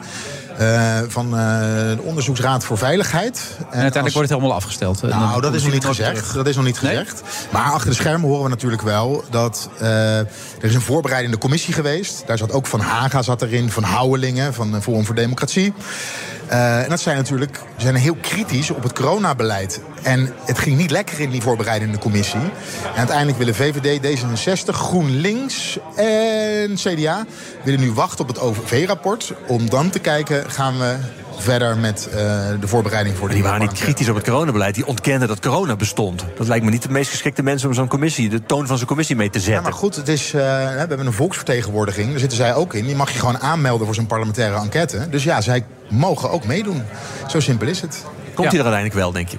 Uh, 0.60 0.98
van 1.08 1.26
uh, 1.26 1.30
de 1.30 1.98
Onderzoeksraad 2.02 2.64
voor 2.64 2.78
Veiligheid. 2.78 3.36
En, 3.36 3.64
en 3.64 3.64
uiteindelijk 3.64 4.04
als... 4.04 4.14
wordt 4.14 4.28
het 4.28 4.38
helemaal 4.38 4.56
afgesteld. 4.56 5.02
Nou, 5.02 5.40
dat 5.40 5.54
is 5.54 5.62
nog 5.62 5.72
niet 5.72 5.84
gezegd. 5.84 6.34
Dat 6.34 6.46
is 6.46 6.56
nog 6.56 6.64
niet 6.64 6.82
nee? 6.82 6.96
gezegd. 6.96 7.22
Maar 7.50 7.72
achter 7.72 7.90
de 7.90 7.96
schermen 7.96 8.28
horen 8.28 8.42
we 8.42 8.48
natuurlijk 8.48 8.82
wel 8.82 9.24
dat 9.30 9.70
uh, 9.82 10.18
er 10.18 10.26
is 10.60 10.74
een 10.74 10.80
voorbereidende 10.80 11.38
commissie 11.38 11.74
geweest. 11.74 12.22
Daar 12.26 12.38
zat 12.38 12.52
ook 12.52 12.66
Van 12.66 12.80
Haga 12.80 13.22
zat 13.22 13.42
erin, 13.42 13.70
Van 13.70 13.82
Houwelingen, 13.82 14.54
van 14.54 14.82
Forum 14.82 15.06
voor 15.06 15.14
Democratie. 15.14 15.72
Uh, 16.50 16.82
en 16.82 16.88
dat 16.88 17.00
zijn 17.00 17.16
natuurlijk 17.16 17.60
zijn 17.76 17.94
heel 17.94 18.16
kritisch 18.20 18.70
op 18.70 18.82
het 18.82 18.92
coronabeleid. 18.92 19.80
En 20.02 20.34
het 20.44 20.58
ging 20.58 20.76
niet 20.76 20.90
lekker 20.90 21.20
in 21.20 21.30
die 21.30 21.42
voorbereidende 21.42 21.98
commissie. 21.98 22.40
En 22.40 22.96
uiteindelijk 22.96 23.38
willen 23.38 23.54
VVD, 23.54 24.00
D66, 24.00 24.74
GroenLinks 24.74 25.78
en 25.96 26.74
CDA... 26.74 27.26
willen 27.64 27.80
nu 27.80 27.92
wachten 27.92 28.20
op 28.20 28.28
het 28.28 28.38
OVV-rapport... 28.38 29.32
om 29.46 29.70
dan 29.70 29.90
te 29.90 29.98
kijken, 29.98 30.50
gaan 30.50 30.78
we 30.78 30.96
verder 31.42 31.78
met 31.78 32.08
uh, 32.08 32.14
de 32.60 32.68
voorbereiding 32.68 33.16
voor 33.16 33.28
de 33.28 33.34
Die 33.34 33.42
waren 33.42 33.60
niet 33.60 33.72
kritisch 33.72 34.08
op 34.08 34.14
het 34.14 34.24
coronabeleid. 34.24 34.74
Die 34.74 34.86
ontkenden 34.86 35.28
dat 35.28 35.40
corona 35.40 35.76
bestond. 35.76 36.24
Dat 36.36 36.48
lijkt 36.48 36.64
me 36.64 36.70
niet 36.70 36.82
de 36.82 36.90
meest 36.90 37.10
geschikte 37.10 37.42
mensen 37.42 37.68
om 37.68 37.74
zo'n 37.74 37.88
commissie... 37.88 38.28
de 38.28 38.42
toon 38.42 38.66
van 38.66 38.78
zo'n 38.78 38.86
commissie 38.86 39.16
mee 39.16 39.30
te 39.30 39.38
zetten. 39.38 39.54
Ja, 39.54 39.60
maar 39.60 39.78
goed, 39.78 39.96
het 39.96 40.08
is, 40.08 40.26
uh, 40.26 40.32
we 40.32 40.38
hebben 40.78 41.06
een 41.06 41.12
volksvertegenwoordiging. 41.12 42.10
Daar 42.10 42.18
zitten 42.18 42.38
zij 42.38 42.54
ook 42.54 42.74
in. 42.74 42.86
Die 42.86 42.96
mag 42.96 43.10
je 43.10 43.18
gewoon 43.18 43.38
aanmelden 43.38 43.86
voor 43.86 43.94
zo'n 43.94 44.06
parlementaire 44.06 44.56
enquête. 44.56 45.08
Dus 45.10 45.24
ja, 45.24 45.40
zij 45.40 45.64
mogen 45.88 46.30
ook 46.30 46.44
meedoen. 46.44 46.82
Zo 47.28 47.40
simpel 47.40 47.68
is 47.68 47.80
het. 47.80 48.04
Komt 48.34 48.36
hij 48.36 48.58
ja. 48.58 48.64
er 48.64 48.72
uiteindelijk 48.72 48.94
wel, 48.94 49.12
denk 49.12 49.28
je? 49.28 49.38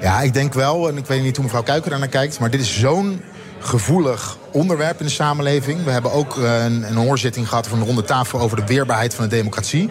Ja, 0.00 0.20
ik 0.20 0.34
denk 0.34 0.54
wel, 0.54 0.88
en 0.88 0.96
ik 0.96 1.06
weet 1.06 1.22
niet 1.22 1.36
hoe 1.36 1.44
mevrouw 1.44 1.62
Kuiken 1.62 1.90
daar 1.90 1.98
naar 1.98 2.08
kijkt... 2.08 2.38
maar 2.38 2.50
dit 2.50 2.60
is 2.60 2.78
zo'n 2.78 3.20
gevoelig 3.58 4.38
onderwerp 4.52 5.00
in 5.00 5.06
de 5.06 5.12
samenleving. 5.12 5.84
We 5.84 5.90
hebben 5.90 6.12
ook 6.12 6.38
eh, 6.38 6.64
een, 6.64 6.82
een 6.88 6.96
hoorzitting 6.96 7.48
gehad 7.48 7.68
van 7.68 7.78
een 7.78 7.86
ronde 7.86 8.04
tafel... 8.04 8.40
over 8.40 8.56
de 8.56 8.66
weerbaarheid 8.66 9.14
van 9.14 9.28
de 9.28 9.36
democratie. 9.36 9.90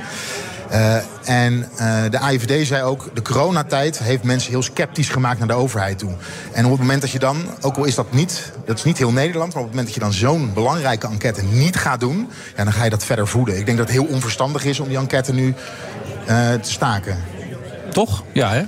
Uh, 0.72 0.96
en 1.30 1.70
uh, 1.80 2.04
de 2.10 2.20
AIVD 2.20 2.68
zei 2.68 2.84
ook, 2.84 3.10
de 3.14 3.22
coronatijd 3.22 4.00
heeft 4.00 4.24
mensen 4.24 4.52
heel 4.52 4.62
sceptisch 4.62 5.10
gemaakt 5.10 5.40
naar 5.40 5.48
de 5.48 5.54
overheid 5.54 6.00
toe. 6.00 6.12
En 6.54 6.66
op 6.66 6.72
het 6.72 6.80
moment 6.80 7.02
dat 7.02 7.12
je 7.12 7.20
dan, 7.20 7.38
ook 7.62 7.78
al 7.78 7.84
is 7.84 7.96
dat 7.96 8.14
niet, 8.14 8.52
dat 8.66 8.78
is 8.78 8.84
niet 8.84 8.98
heel 8.98 9.12
Nederland, 9.12 9.54
maar 9.54 9.64
op 9.64 9.68
het 9.68 9.78
moment 9.78 9.86
dat 9.86 9.96
je 9.96 10.00
dan 10.00 10.14
zo'n 10.14 10.54
belangrijke 10.54 11.08
enquête 11.08 11.44
niet 11.44 11.76
gaat 11.76 12.00
doen, 12.00 12.30
ja, 12.56 12.64
dan 12.64 12.74
ga 12.74 12.84
je 12.84 12.90
dat 12.90 13.06
verder 13.06 13.28
voeden. 13.28 13.58
Ik 13.58 13.66
denk 13.66 13.78
dat 13.78 13.88
het 13.88 13.96
heel 13.96 14.06
onverstandig 14.06 14.66
is 14.66 14.80
om 14.80 14.88
die 14.88 14.98
enquête 14.98 15.34
nu 15.34 15.48
uh, 15.48 16.54
te 16.54 16.72
staken. 16.72 17.18
Toch? 17.92 18.24
Ja, 18.32 18.52
hè? 18.52 18.64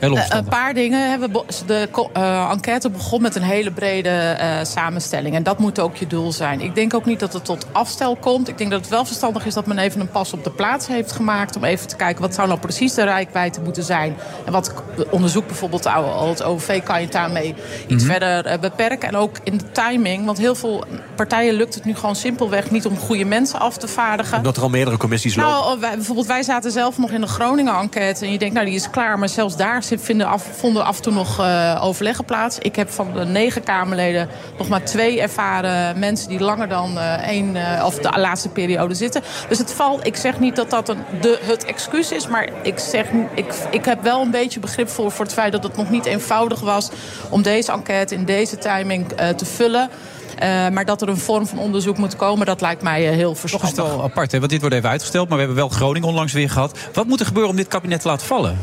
Uh, 0.00 0.24
een 0.28 0.44
paar 0.44 0.74
dingen. 0.74 1.20
De 1.66 1.88
uh, 2.16 2.50
enquête 2.50 2.90
begon 2.90 3.22
met 3.22 3.34
een 3.34 3.42
hele 3.42 3.70
brede 3.70 4.36
uh, 4.40 4.64
samenstelling. 4.64 5.34
En 5.34 5.42
dat 5.42 5.58
moet 5.58 5.80
ook 5.80 5.96
je 5.96 6.06
doel 6.06 6.32
zijn. 6.32 6.60
Ik 6.60 6.74
denk 6.74 6.94
ook 6.94 7.04
niet 7.04 7.20
dat 7.20 7.32
het 7.32 7.44
tot 7.44 7.66
afstel 7.72 8.16
komt. 8.16 8.48
Ik 8.48 8.58
denk 8.58 8.70
dat 8.70 8.80
het 8.80 8.88
wel 8.88 9.04
verstandig 9.04 9.46
is 9.46 9.54
dat 9.54 9.66
men 9.66 9.78
even 9.78 10.00
een 10.00 10.10
pas 10.10 10.32
op 10.32 10.44
de 10.44 10.50
plaats 10.50 10.86
heeft 10.86 11.12
gemaakt. 11.12 11.56
Om 11.56 11.64
even 11.64 11.88
te 11.88 11.96
kijken 11.96 12.22
wat 12.22 12.34
zou 12.34 12.48
nou 12.48 12.60
precies 12.60 12.94
de 12.94 13.04
rijkwijde 13.04 13.60
moeten 13.60 13.82
zijn. 13.82 14.16
En 14.44 14.52
wat 14.52 14.72
onderzoek 15.10 15.46
bijvoorbeeld 15.46 15.86
al 15.86 16.28
het 16.28 16.42
OV 16.42 16.82
kan 16.82 17.00
je 17.00 17.08
daarmee 17.08 17.54
iets 17.86 18.04
Mhm. 18.04 18.12
verder 18.12 18.58
beperken. 18.58 19.08
En 19.08 19.16
ook 19.16 19.36
in 19.42 19.58
de 19.58 19.72
timing. 19.72 20.24
Want 20.24 20.38
heel 20.38 20.54
veel 20.54 20.84
partijen 21.16 21.54
lukt 21.54 21.74
het 21.74 21.84
nu 21.84 21.94
gewoon 21.94 22.16
simpelweg 22.16 22.70
niet 22.70 22.86
om 22.86 22.98
goede 22.98 23.24
mensen 23.24 23.60
af 23.60 23.76
te 23.76 23.88
vaardigen. 23.88 24.36
Omdat 24.36 24.56
er 24.56 24.62
al 24.62 24.68
meerdere 24.68 24.96
commissies 24.96 25.34
lopen. 25.36 25.52
Nou, 25.52 25.80
wij, 25.80 25.94
bijvoorbeeld 25.94 26.26
wij 26.26 26.42
zaten 26.42 26.70
zelf 26.70 26.98
nog 26.98 27.10
in 27.10 27.20
de 27.20 27.26
Groningen-enquête. 27.26 28.24
En 28.24 28.32
je 28.32 28.38
denkt, 28.38 28.54
nou, 28.54 28.66
die 28.66 28.74
is 28.74 28.90
klaar. 28.90 29.18
Maar 29.18 29.28
zelfs 29.28 29.56
daar 29.56 29.75
vinden 29.82 30.26
af, 30.26 30.42
vonden 30.42 30.84
af 30.84 30.96
en 30.96 31.02
toe 31.02 31.12
nog 31.12 31.40
eh, 31.40 31.80
overleggen 31.82 32.24
plaats. 32.24 32.58
Ik 32.58 32.76
heb 32.76 32.90
van 32.90 33.12
de 33.12 33.24
negen 33.24 33.62
Kamerleden 33.62 34.28
nog 34.58 34.68
maar 34.68 34.84
twee 34.84 35.20
ervaren 35.20 35.98
mensen... 35.98 36.28
die 36.28 36.40
langer 36.40 36.68
dan 36.68 36.98
eh, 36.98 37.28
één, 37.28 37.56
eh, 37.56 37.84
of 37.84 37.94
de 37.94 38.18
laatste 38.18 38.48
periode 38.48 38.94
zitten. 38.94 39.22
Dus 39.48 39.58
het 39.58 39.72
valt, 39.72 40.06
ik 40.06 40.16
zeg 40.16 40.40
niet 40.40 40.56
dat 40.56 40.70
dat 40.70 40.88
een, 40.88 40.98
de, 41.20 41.38
het 41.42 41.64
excuus 41.64 42.12
is... 42.12 42.28
maar 42.28 42.48
ik, 42.62 42.78
zeg, 42.78 43.06
ik, 43.34 43.54
ik 43.70 43.84
heb 43.84 44.02
wel 44.02 44.20
een 44.20 44.30
beetje 44.30 44.60
begrip 44.60 44.88
voor, 44.88 45.10
voor 45.10 45.24
het 45.24 45.34
feit... 45.34 45.52
dat 45.52 45.62
het 45.62 45.76
nog 45.76 45.90
niet 45.90 46.06
eenvoudig 46.06 46.60
was 46.60 46.90
om 47.30 47.42
deze 47.42 47.72
enquête 47.72 48.14
in 48.14 48.24
deze 48.24 48.58
timing 48.58 49.08
te 49.36 49.44
vullen... 49.44 49.90
Maar 50.72 50.84
dat 50.84 51.02
er 51.02 51.08
een 51.08 51.16
vorm 51.16 51.46
van 51.46 51.58
onderzoek 51.58 51.98
moet 51.98 52.16
komen, 52.16 52.46
dat 52.46 52.60
lijkt 52.60 52.82
mij 52.82 53.02
heel 53.02 53.32
Toch 53.32 53.44
is 53.44 53.50
verstandig. 53.50 53.76
het 53.76 53.86
wel 53.86 54.02
apart, 54.02 54.32
hè? 54.32 54.38
want 54.38 54.50
dit 54.50 54.60
wordt 54.60 54.76
even 54.76 54.88
uitgesteld. 54.88 55.28
Maar 55.28 55.38
we 55.38 55.44
hebben 55.44 55.62
wel 55.62 55.68
Groningen 55.68 56.08
onlangs 56.08 56.32
weer 56.32 56.50
gehad. 56.50 56.78
Wat 56.92 57.06
moet 57.06 57.20
er 57.20 57.26
gebeuren 57.26 57.50
om 57.50 57.56
dit 57.56 57.68
kabinet 57.68 58.00
te 58.00 58.08
laten 58.08 58.26
vallen? 58.26 58.58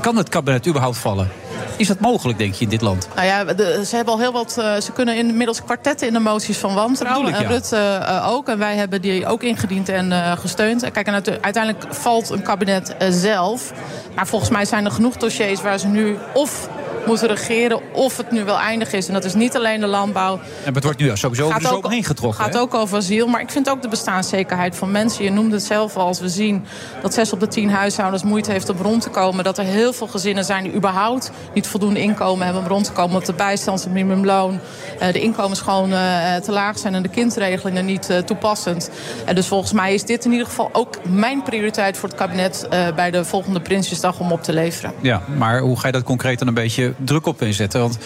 Kan 0.00 0.16
het 0.16 0.28
kabinet 0.28 0.66
überhaupt 0.66 0.96
vallen? 0.98 1.28
Is 1.76 1.86
dat 1.88 2.00
mogelijk, 2.00 2.38
denk 2.38 2.54
je, 2.54 2.64
in 2.64 2.70
dit 2.70 2.80
land? 2.80 3.08
Nou 3.14 3.26
ja, 3.26 3.44
de- 3.44 3.82
ze 3.86 3.96
hebben 3.96 4.14
al 4.14 4.20
heel 4.20 4.32
wat. 4.32 4.58
eh, 4.58 4.76
ze 4.76 4.92
kunnen 4.92 5.16
inmiddels 5.16 5.62
kwartetten 5.64 6.06
in 6.06 6.12
de 6.12 6.18
moties 6.18 6.58
van 6.58 6.74
wantrouwen. 6.74 7.24
Bedoel 7.32 7.44
En 7.46 7.50
Rutte 7.52 7.76
eh, 7.76 8.28
ook. 8.32 8.48
En 8.48 8.58
wij 8.58 8.76
hebben 8.76 9.02
die 9.02 9.26
ook 9.26 9.42
ingediend 9.42 9.88
en 9.88 10.12
eh, 10.12 10.32
gesteund. 10.38 10.90
Kijk, 10.90 11.06
en 11.06 11.12
uite- 11.12 11.38
uiteindelijk 11.40 11.94
valt 11.94 12.30
een 12.30 12.42
kabinet 12.42 12.94
zelf. 13.10 13.72
Maar 14.14 14.26
volgens 14.26 14.50
mij 14.50 14.64
zijn 14.64 14.84
er 14.84 14.90
genoeg 14.90 15.16
dossiers 15.16 15.62
waar 15.62 15.78
ze 15.78 15.86
nu 15.86 16.16
of 16.34 16.68
moeten 17.06 17.28
regeren 17.28 17.80
of 17.92 18.16
het 18.16 18.30
nu 18.30 18.44
wel 18.44 18.58
eindig 18.58 18.92
is. 18.92 19.06
En 19.08 19.14
dat 19.14 19.24
is 19.24 19.34
niet 19.34 19.56
alleen 19.56 19.80
de 19.80 19.86
landbouw. 19.86 20.40
En 20.64 20.74
het 20.74 20.84
wordt 20.84 20.98
nu 20.98 21.16
sowieso 21.16 21.44
over 21.46 21.60
de 21.60 21.66
zomer 21.66 21.90
heen 21.90 22.04
getrokken. 22.04 22.44
gaat 22.44 22.54
hè? 22.54 22.60
ook 22.60 22.74
over 22.74 22.96
asiel. 22.96 23.26
Maar 23.26 23.40
ik 23.40 23.50
vind 23.50 23.70
ook 23.70 23.82
de 23.82 23.88
bestaanszekerheid 23.88 24.76
van 24.76 24.90
mensen. 24.90 25.24
Je 25.24 25.30
noemde 25.30 25.54
het 25.54 25.64
zelf 25.64 25.96
al. 25.96 26.06
Als 26.06 26.20
we 26.20 26.28
zien 26.28 26.64
dat 27.02 27.14
zes 27.14 27.32
op 27.32 27.40
de 27.40 27.48
tien 27.48 27.70
huishoudens 27.70 28.22
moeite 28.22 28.50
heeft 28.50 28.68
om 28.68 28.76
rond 28.76 29.02
te 29.02 29.10
komen. 29.10 29.44
Dat 29.44 29.58
er 29.58 29.64
heel 29.64 29.92
veel 29.92 30.06
gezinnen 30.06 30.44
zijn 30.44 30.62
die 30.62 30.74
überhaupt 30.74 31.30
niet 31.54 31.66
voldoende 31.66 32.00
inkomen 32.00 32.44
hebben 32.44 32.62
om 32.62 32.68
rond 32.68 32.84
te 32.84 32.92
komen. 32.92 33.10
Omdat 33.10 33.26
de 33.26 33.32
bijstand, 33.32 33.84
het 33.84 33.92
minimumloon, 33.92 34.60
eh, 34.98 35.12
de 35.12 35.20
inkomens 35.20 35.60
gewoon 35.60 35.92
eh, 35.92 36.36
te 36.36 36.52
laag 36.52 36.78
zijn. 36.78 36.94
En 36.94 37.02
de 37.02 37.08
kindregelingen 37.08 37.84
niet 37.84 38.10
eh, 38.10 38.18
toepassend. 38.18 38.90
En 39.24 39.34
dus 39.34 39.46
volgens 39.46 39.72
mij 39.72 39.94
is 39.94 40.04
dit 40.04 40.24
in 40.24 40.30
ieder 40.30 40.46
geval 40.46 40.70
ook 40.72 40.98
mijn 41.08 41.42
prioriteit 41.42 41.96
voor 41.96 42.08
het 42.08 42.18
kabinet. 42.18 42.68
bij 42.94 43.10
de 43.10 43.24
volgende 43.24 43.60
Prinsjesdag 43.60 44.20
om 44.20 44.32
op 44.32 44.42
te 44.42 44.52
leveren. 44.52 44.92
Ja, 45.00 45.22
maar 45.36 45.60
hoe 45.60 45.78
ga 45.78 45.86
je 45.86 45.92
dat 45.92 46.02
concreet 46.02 46.38
dan 46.38 46.48
een 46.48 46.54
beetje 46.54 46.93
druk 46.98 47.26
op 47.26 47.42
inzetten? 47.42 47.80
Want 47.80 47.98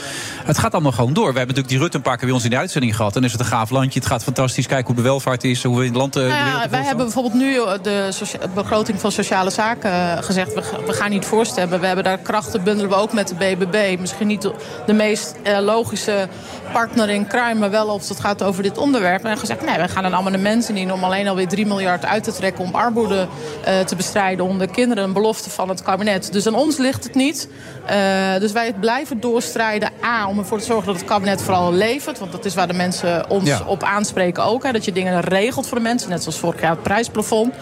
het 0.45 0.59
gaat 0.59 0.73
allemaal 0.73 0.93
gewoon 0.93 1.13
door. 1.13 1.33
We 1.33 1.39
hebben 1.39 1.47
natuurlijk 1.57 1.69
die 1.69 1.79
Rutte 1.79 1.97
een 1.97 2.03
paar 2.03 2.17
keer 2.17 2.27
bij 2.27 2.35
ons 2.35 2.45
in 2.45 2.51
de 2.51 2.57
uitzending 2.57 2.97
gehad. 2.97 3.17
En 3.17 3.25
is 3.25 3.33
het 3.33 3.41
een 3.41 3.47
gaaf 3.47 3.71
landje. 3.71 3.99
Het 3.99 4.09
gaat 4.09 4.23
fantastisch. 4.23 4.67
Kijk 4.67 4.87
hoe 4.87 4.97
de 4.97 5.03
welvaart 5.03 5.45
is. 5.45 5.63
Hoe 5.63 5.77
we 5.77 5.83
in 5.83 5.89
het 5.89 5.97
land... 5.97 6.17
eh, 6.17 6.23
Nou 6.23 6.35
ja, 6.35 6.69
wij 6.71 6.83
hebben 6.83 7.05
bijvoorbeeld 7.05 7.35
nu 7.35 7.57
eh, 7.57 7.73
de 7.83 8.11
begroting 8.55 9.01
van 9.01 9.13
sociale 9.13 9.51
zaken 9.51 9.91
eh, 9.91 10.23
gezegd. 10.23 10.55
We, 10.55 10.63
we 10.87 10.93
gaan 10.93 11.11
niet 11.11 11.25
voorstemmen. 11.25 11.81
We 11.81 11.87
hebben 11.87 12.05
daar 12.05 12.19
krachten 12.19 12.65
bundelen 12.65 12.91
we 12.91 12.97
ook 12.97 13.13
met 13.13 13.29
de 13.29 13.35
BBB. 13.35 14.01
Misschien 14.01 14.27
niet 14.27 14.51
de, 14.87 14.93
meest 14.93 15.35
logische 15.61 16.29
partner 16.73 17.09
in 17.11 17.27
crime, 17.27 17.55
maar 17.55 17.71
wel 17.71 17.89
als 17.91 18.09
het 18.09 18.21
gaat 18.21 18.43
over 18.43 18.63
dit 18.63 18.79
onderwerp. 18.79 19.25
En 19.25 19.39
gezegd, 19.39 19.65
nee, 19.65 19.79
we 19.79 19.89
gaan 19.89 20.05
een 20.05 20.15
amendement 20.15 20.69
in 20.69 20.93
om 20.93 21.05
alleen 21.05 21.29
alweer 21.29 21.49
3 21.49 21.67
miljard 21.67 22.05
uit 22.05 22.25
te 22.25 22.33
trekken 22.33 22.65
om 22.65 22.75
armoede 22.75 23.29
eh, 23.65 23.81
te 23.81 23.97
bestrijden 23.97 24.45
onder 24.45 24.69
kinderen. 24.71 25.05
Een 25.05 25.13
belofte 25.13 25.51
van 25.51 25.69
het 25.69 25.83
kabinet. 25.83 26.33
Dus 26.33 26.47
aan 26.47 26.55
ons 26.55 26.77
ligt 26.77 27.05
het 27.05 27.15
niet. 27.15 27.49
Eh, 27.87 27.97
dus 28.39 28.53
wij 28.53 28.73
blijven 28.81 29.21
doorstrijden. 29.21 29.91
A, 30.05 30.29
om 30.29 30.39
ervoor 30.39 30.59
te 30.59 30.65
zorgen 30.65 30.87
dat 30.87 30.97
het 30.97 31.05
kabinet 31.05 31.43
vooral 31.43 31.73
levert. 31.73 32.19
Want 32.19 32.33
dat 32.33 32.45
is 32.45 32.55
waar 32.55 32.67
de 32.69 32.73
mensen 32.75 33.31
ons 33.31 33.49
Ja. 33.49 33.61
op 33.67 33.83
aanspreken 33.83 34.45
ook. 34.45 34.63
Hè, 34.63 34.73
dat 34.73 34.85
je 34.85 34.93
dingen 34.93 35.21
regelt 35.21 35.67
voor 35.67 35.77
de 35.79 35.83
mensen. 35.85 36.11
Net 36.11 36.23
zoals 36.23 36.39
vorig 36.39 36.61
jaar 36.61 36.71
het 36.71 36.83
prijsplafond. 36.83 37.55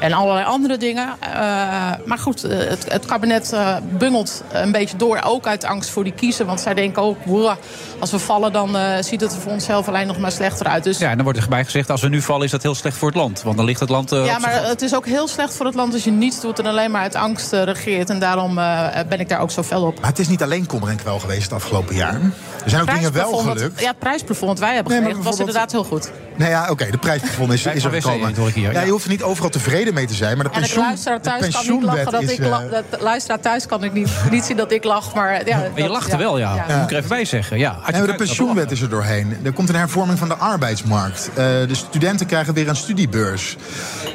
En 0.00 0.12
allerlei 0.12 0.46
andere 0.46 0.76
dingen. 0.76 1.08
Eh, 1.20 1.30
maar 2.04 2.18
goed, 2.18 2.42
het, 2.42 2.92
het 2.92 3.06
kabinet 3.06 3.54
bungelt 3.98 4.42
een 4.52 4.72
beetje 4.72 4.96
door. 4.96 5.20
Ook 5.24 5.46
uit 5.46 5.64
angst 5.64 5.90
voor 5.90 6.04
die 6.04 6.12
kiezer. 6.12 6.46
Want 6.46 6.60
zij 6.60 6.74
denken 6.74 7.02
ook, 7.02 7.16
"Woe, 7.24 7.56
als 7.98 8.10
we 8.10 8.18
vallen 8.18 8.49
dan 8.50 8.76
eh, 8.76 9.02
ziet 9.02 9.20
het 9.20 9.32
er 9.34 9.40
voor 9.40 9.52
onszelf 9.52 9.88
alleen 9.88 10.06
nog 10.06 10.18
maar 10.18 10.32
slechter 10.32 10.66
uit. 10.66 10.84
Dus 10.84 10.98
Ja, 10.98 11.08
en 11.08 11.14
dan 11.14 11.24
wordt 11.24 11.38
er 11.38 11.48
bij 11.48 11.64
gezegd, 11.64 11.90
als 11.90 12.00
we 12.00 12.08
nu 12.08 12.22
vallen 12.22 12.44
is 12.44 12.50
dat 12.50 12.62
heel 12.62 12.74
slecht 12.74 12.96
voor 12.96 13.08
het 13.08 13.16
land. 13.16 13.42
Want 13.42 13.56
dan 13.56 13.66
ligt 13.66 13.80
het 13.80 13.88
land... 13.88 14.12
eh, 14.12 14.26
ja, 14.26 14.38
maar 14.38 14.64
het 14.64 14.82
is 14.82 14.94
ook 14.94 15.06
heel 15.06 15.28
slecht 15.28 15.54
voor 15.54 15.66
het 15.66 15.74
land 15.74 15.92
als 15.92 16.04
je 16.04 16.10
niets 16.10 16.40
doet 16.40 16.58
en 16.58 16.66
alleen 16.66 16.90
maar 16.90 17.02
uit 17.02 17.14
angst 17.14 17.52
eh, 17.52 17.62
regeert. 17.62 18.10
En 18.10 18.18
daarom 18.18 18.58
eh, 18.58 18.86
ben 19.08 19.20
ik 19.20 19.28
daar 19.28 19.40
ook 19.40 19.50
zo 19.50 19.62
fel 19.62 19.82
op. 19.82 20.00
Maar 20.00 20.08
het 20.08 20.18
is 20.18 20.28
niet 20.28 20.42
alleen 20.42 20.66
kommer 20.66 20.88
en 20.88 20.96
kwel 20.96 21.18
geweest 21.18 21.42
het 21.42 21.52
afgelopen 21.52 21.94
jaar. 21.94 22.14
Er 22.64 22.70
zijn 22.70 22.82
ook 22.82 22.94
dingen 22.94 23.12
wel 23.12 23.32
gelukt. 23.36 23.80
Ja, 23.80 23.88
het 23.88 23.98
prijsplafond 23.98 24.50
wat 24.50 24.58
wij 24.58 24.74
hebben 24.74 24.92
Nee, 24.92 25.00
gekregen 25.02 25.24
was 25.24 25.38
inderdaad 25.38 25.72
heel 25.72 25.84
goed. 25.84 26.10
Nee, 26.40 26.50
ja, 26.50 26.66
oké, 26.70 26.90
de 26.90 26.98
prijsplafond 26.98 27.52
is, 27.52 27.66
is 27.66 27.84
er 27.84 27.92
gekomen. 27.92 28.34
ja, 28.54 28.70
ja. 28.70 28.80
je 28.80 28.90
hoeft 28.90 29.04
er 29.04 29.10
niet 29.10 29.22
overal 29.22 29.50
tevreden 29.50 29.94
mee 29.94 30.06
te 30.06 30.14
zijn. 30.14 30.36
Maar 30.36 30.44
de 30.44 30.50
En 30.50 30.60
de 30.62 30.66
pensioen, 30.66 30.84
luisteraar 30.84 31.20
thuis 31.20 31.40
kan 31.40 31.46
niet 31.46 31.56
pensioenwet 31.56 32.04
lachen 32.04 32.12
dat 32.12 32.22
is, 32.22 32.30
ik 32.30 32.38
eh, 32.38 32.48
lach. 32.50 32.62
De 32.68 32.84
luisteraar 33.00 33.40
thuis 33.40 33.66
kan 33.66 33.84
ik 33.84 33.92
niet, 33.92 34.08
niet 34.30 34.44
zien 34.44 34.56
dat 34.56 34.72
ik 34.72 34.84
lach. 34.84 35.14
Maar, 35.14 35.46
ja, 35.46 35.56
Maar 35.56 35.70
je 35.74 35.82
dat- 35.82 35.90
lachte 35.90 36.16
wel, 36.16 36.38
ja. 36.38 36.64
Dat 36.66 36.76
moet 36.76 36.84
ik 36.84 36.90
er 36.90 36.96
even 36.96 37.08
bij 37.08 37.24
zeggen. 37.24 37.58
Ja, 37.58 37.78
de 37.90 38.14
pensioenwet 38.14 38.70
is 38.70 38.80
er 38.80 38.88
doorheen. 38.88 39.36
Er 39.42 39.52
komt 39.52 39.68
een 39.68 39.74
hervorming 39.74 40.18
van 40.18 40.28
de 40.28 40.34
arbeidsmarkt. 40.34 41.28
Eh, 41.28 41.34
de 41.44 41.74
studenten 41.74 42.26
krijgen 42.26 42.54
weer 42.54 42.68
een 42.68 42.76
studiebeurs. 42.76 43.56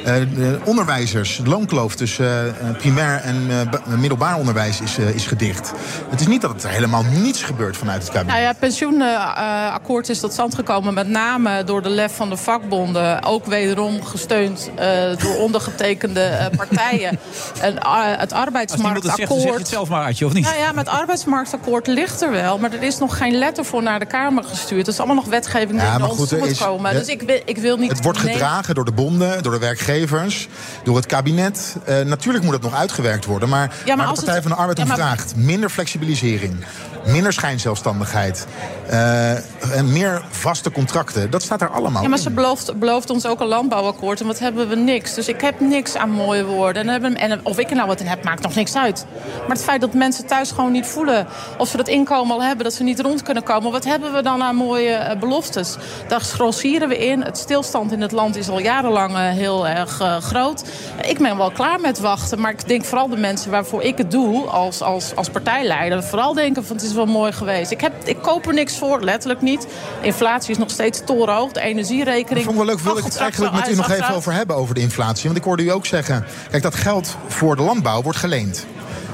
Eh, 0.04 0.14
de 0.14 0.58
onderwijzers, 0.64 1.40
de 1.42 1.48
loonkloof 1.50 1.94
tussen 1.94 2.60
eh, 2.60 2.76
primair 2.78 3.20
en 3.20 3.46
eh, 3.50 3.94
middelbaar 3.98 4.36
onderwijs 4.36 4.80
is, 4.80 4.98
is 4.98 5.26
gedicht. 5.26 5.72
Het 6.10 6.20
is 6.20 6.26
niet 6.26 6.40
dat 6.40 6.62
er 6.64 6.70
helemaal 6.70 7.02
niets 7.02 7.42
gebeurt 7.42 7.76
vanuit 7.76 8.02
het 8.02 8.10
kabinet. 8.10 8.32
Nou 8.32 8.40
ja, 8.42 8.48
het 8.48 8.58
pensioenakkoord 8.58 10.08
is 10.08 10.20
tot 10.20 10.32
stand 10.32 10.54
gekomen 10.54 10.94
met 10.94 11.08
name 11.08 11.64
door 11.64 11.82
de 11.82 11.88
lef 11.88 12.15
van 12.16 12.28
de 12.28 12.36
vakbonden. 12.36 13.22
Ook 13.22 13.46
wederom 13.46 14.04
gesteund 14.04 14.70
eh, 14.74 14.86
door 15.18 15.36
ondergetekende 15.36 16.20
eh, 16.20 16.46
partijen. 16.56 17.18
En, 17.60 17.78
eh, 17.78 18.02
het 18.18 18.20
Als 18.20 18.20
het 18.20 18.20
zegt, 18.20 18.30
dan 18.30 18.30
zeg 18.30 18.30
je 18.30 18.36
arbeidsmarktakkoord. 18.36 19.58
het 19.58 19.68
zelf 19.68 19.88
maar, 19.88 20.04
Adje, 20.06 20.26
of 20.26 20.32
niet? 20.32 20.44
Nou 20.44 20.56
ja, 20.56 20.72
met 20.72 20.86
het 20.86 20.94
arbeidsmarktakkoord 20.98 21.86
ligt 21.86 22.22
er 22.22 22.30
wel. 22.30 22.58
Maar 22.58 22.72
er 22.72 22.82
is 22.82 22.98
nog 22.98 23.16
geen 23.16 23.34
letter 23.34 23.64
voor 23.64 23.82
naar 23.82 23.98
de 23.98 24.06
Kamer 24.06 24.44
gestuurd. 24.44 24.84
Dat 24.84 24.94
is 24.94 25.00
allemaal 25.00 25.16
nog 25.16 25.26
wetgeving 25.26 25.70
die 25.70 25.80
Ja, 25.80 25.98
naar 25.98 26.08
ons 26.08 26.18
toe 26.18 26.28
er 26.28 26.38
moet 26.38 26.48
is- 26.50 26.58
komen. 26.58 26.92
Dus 26.92 27.06
ik 27.06 27.22
wil, 27.22 27.40
ik 27.44 27.58
wil 27.58 27.76
niet... 27.76 27.90
Het 27.90 28.02
wordt 28.02 28.18
gedragen 28.18 28.74
door 28.74 28.84
de 28.84 28.92
bonden, 28.92 29.42
door 29.42 29.52
de 29.52 29.58
werkgevers, 29.58 30.48
door 30.84 30.96
het 30.96 31.06
kabinet. 31.06 31.76
Eh, 31.84 32.00
natuurlijk 32.00 32.44
moet 32.44 32.52
het 32.54 32.62
nog 32.62 32.74
uitgewerkt 32.74 33.24
worden. 33.24 33.48
Maar, 33.48 33.68
als 33.86 33.96
de 33.96 34.04
Partij 34.14 34.34
het- 34.34 34.42
van 34.42 34.50
de 34.52 34.56
Arbeid 34.58 34.78
ja, 34.78 34.84
maar- 34.84 34.96
vraagt... 34.96 35.36
minder 35.36 35.70
flexibilisering, 35.70 36.64
minder 37.06 37.32
schijnzelfstandigheid... 37.32 38.46
eh, 38.88 39.30
en 39.76 39.92
meer 39.92 40.22
vaste 40.30 40.70
contracten, 40.70 41.30
dat 41.30 41.42
staat 41.42 41.60
er 41.62 41.68
allemaal 41.68 42.05
Ja, 42.06 42.12
maar 42.12 42.20
ze 42.20 42.30
belooft, 42.30 42.78
belooft 42.78 43.10
ons 43.10 43.26
ook 43.26 43.40
een 43.40 43.46
landbouwakkoord. 43.46 44.20
En 44.20 44.26
wat 44.26 44.38
hebben 44.38 44.68
we? 44.68 44.76
Niks. 44.76 45.14
Dus 45.14 45.28
ik 45.28 45.40
heb 45.40 45.60
niks 45.60 45.96
aan 45.96 46.10
mooie 46.10 46.44
woorden. 46.44 46.82
En, 46.82 46.88
hebben, 46.88 47.16
en 47.16 47.40
of 47.46 47.58
ik 47.58 47.70
er 47.70 47.76
nou 47.76 47.88
wat 47.88 48.00
in 48.00 48.06
heb, 48.06 48.24
maakt 48.24 48.42
nog 48.42 48.54
niks 48.54 48.76
uit. 48.76 49.06
Maar 49.40 49.56
het 49.56 49.64
feit 49.64 49.80
dat 49.80 49.94
mensen 49.94 50.26
thuis 50.26 50.50
gewoon 50.50 50.72
niet 50.72 50.86
voelen... 50.86 51.26
of 51.58 51.68
ze 51.68 51.76
dat 51.76 51.88
inkomen 51.88 52.34
al 52.34 52.42
hebben, 52.42 52.64
dat 52.64 52.74
ze 52.74 52.82
niet 52.82 53.00
rond 53.00 53.22
kunnen 53.22 53.42
komen... 53.42 53.72
wat 53.72 53.84
hebben 53.84 54.12
we 54.12 54.22
dan 54.22 54.42
aan 54.42 54.56
mooie 54.56 54.90
eh, 54.90 55.18
beloftes? 55.18 55.76
Daar 56.08 56.20
grossieren 56.20 56.88
we 56.88 56.98
in. 56.98 57.22
Het 57.22 57.38
stilstand 57.38 57.92
in 57.92 58.00
het 58.00 58.12
land 58.12 58.36
is 58.36 58.48
al 58.48 58.60
jarenlang 58.60 59.14
eh, 59.14 59.28
heel 59.28 59.68
erg 59.68 60.00
eh, 60.00 60.16
groot. 60.16 60.64
Ik 61.06 61.18
ben 61.18 61.36
wel 61.36 61.50
klaar 61.50 61.80
met 61.80 61.98
wachten. 61.98 62.40
Maar 62.40 62.52
ik 62.52 62.68
denk 62.68 62.84
vooral 62.84 63.08
de 63.08 63.16
mensen 63.16 63.50
waarvoor 63.50 63.82
ik 63.82 63.98
het 63.98 64.10
doe... 64.10 64.44
als, 64.44 64.82
als, 64.82 65.16
als 65.16 65.28
partijleider, 65.28 66.02
vooral 66.02 66.34
denken 66.34 66.64
van 66.64 66.76
het 66.76 66.84
is 66.84 66.92
wel 66.92 67.06
mooi 67.06 67.32
geweest. 67.32 67.70
Ik, 67.70 67.80
heb, 67.80 67.92
ik 68.04 68.22
koop 68.22 68.46
er 68.46 68.54
niks 68.54 68.78
voor, 68.78 69.02
letterlijk 69.02 69.42
niet. 69.42 69.66
Inflatie 70.00 70.50
is 70.50 70.58
nog 70.58 70.70
steeds 70.70 71.02
torenhoog. 71.04 71.52
De 71.52 71.60
energierekening... 71.90 72.38
Ik 72.38 72.44
vond 72.44 72.58
het 72.58 72.66
wel 72.66 72.76
leuk, 72.76 72.84
wil 72.84 72.98
ik 72.98 73.04
het 73.04 73.16
eigenlijk 73.16 73.54
met 73.54 73.68
u 73.68 73.74
nog 73.74 73.90
even 73.90 74.14
over 74.14 74.32
hebben, 74.32 74.56
over 74.56 74.74
de 74.74 74.80
inflatie. 74.80 75.24
Want 75.24 75.36
ik 75.36 75.44
hoorde 75.44 75.62
u 75.62 75.70
ook 75.70 75.86
zeggen, 75.86 76.24
kijk, 76.50 76.62
dat 76.62 76.74
geld 76.74 77.16
voor 77.26 77.56
de 77.56 77.62
landbouw 77.62 78.02
wordt 78.02 78.18
geleend. 78.18 78.66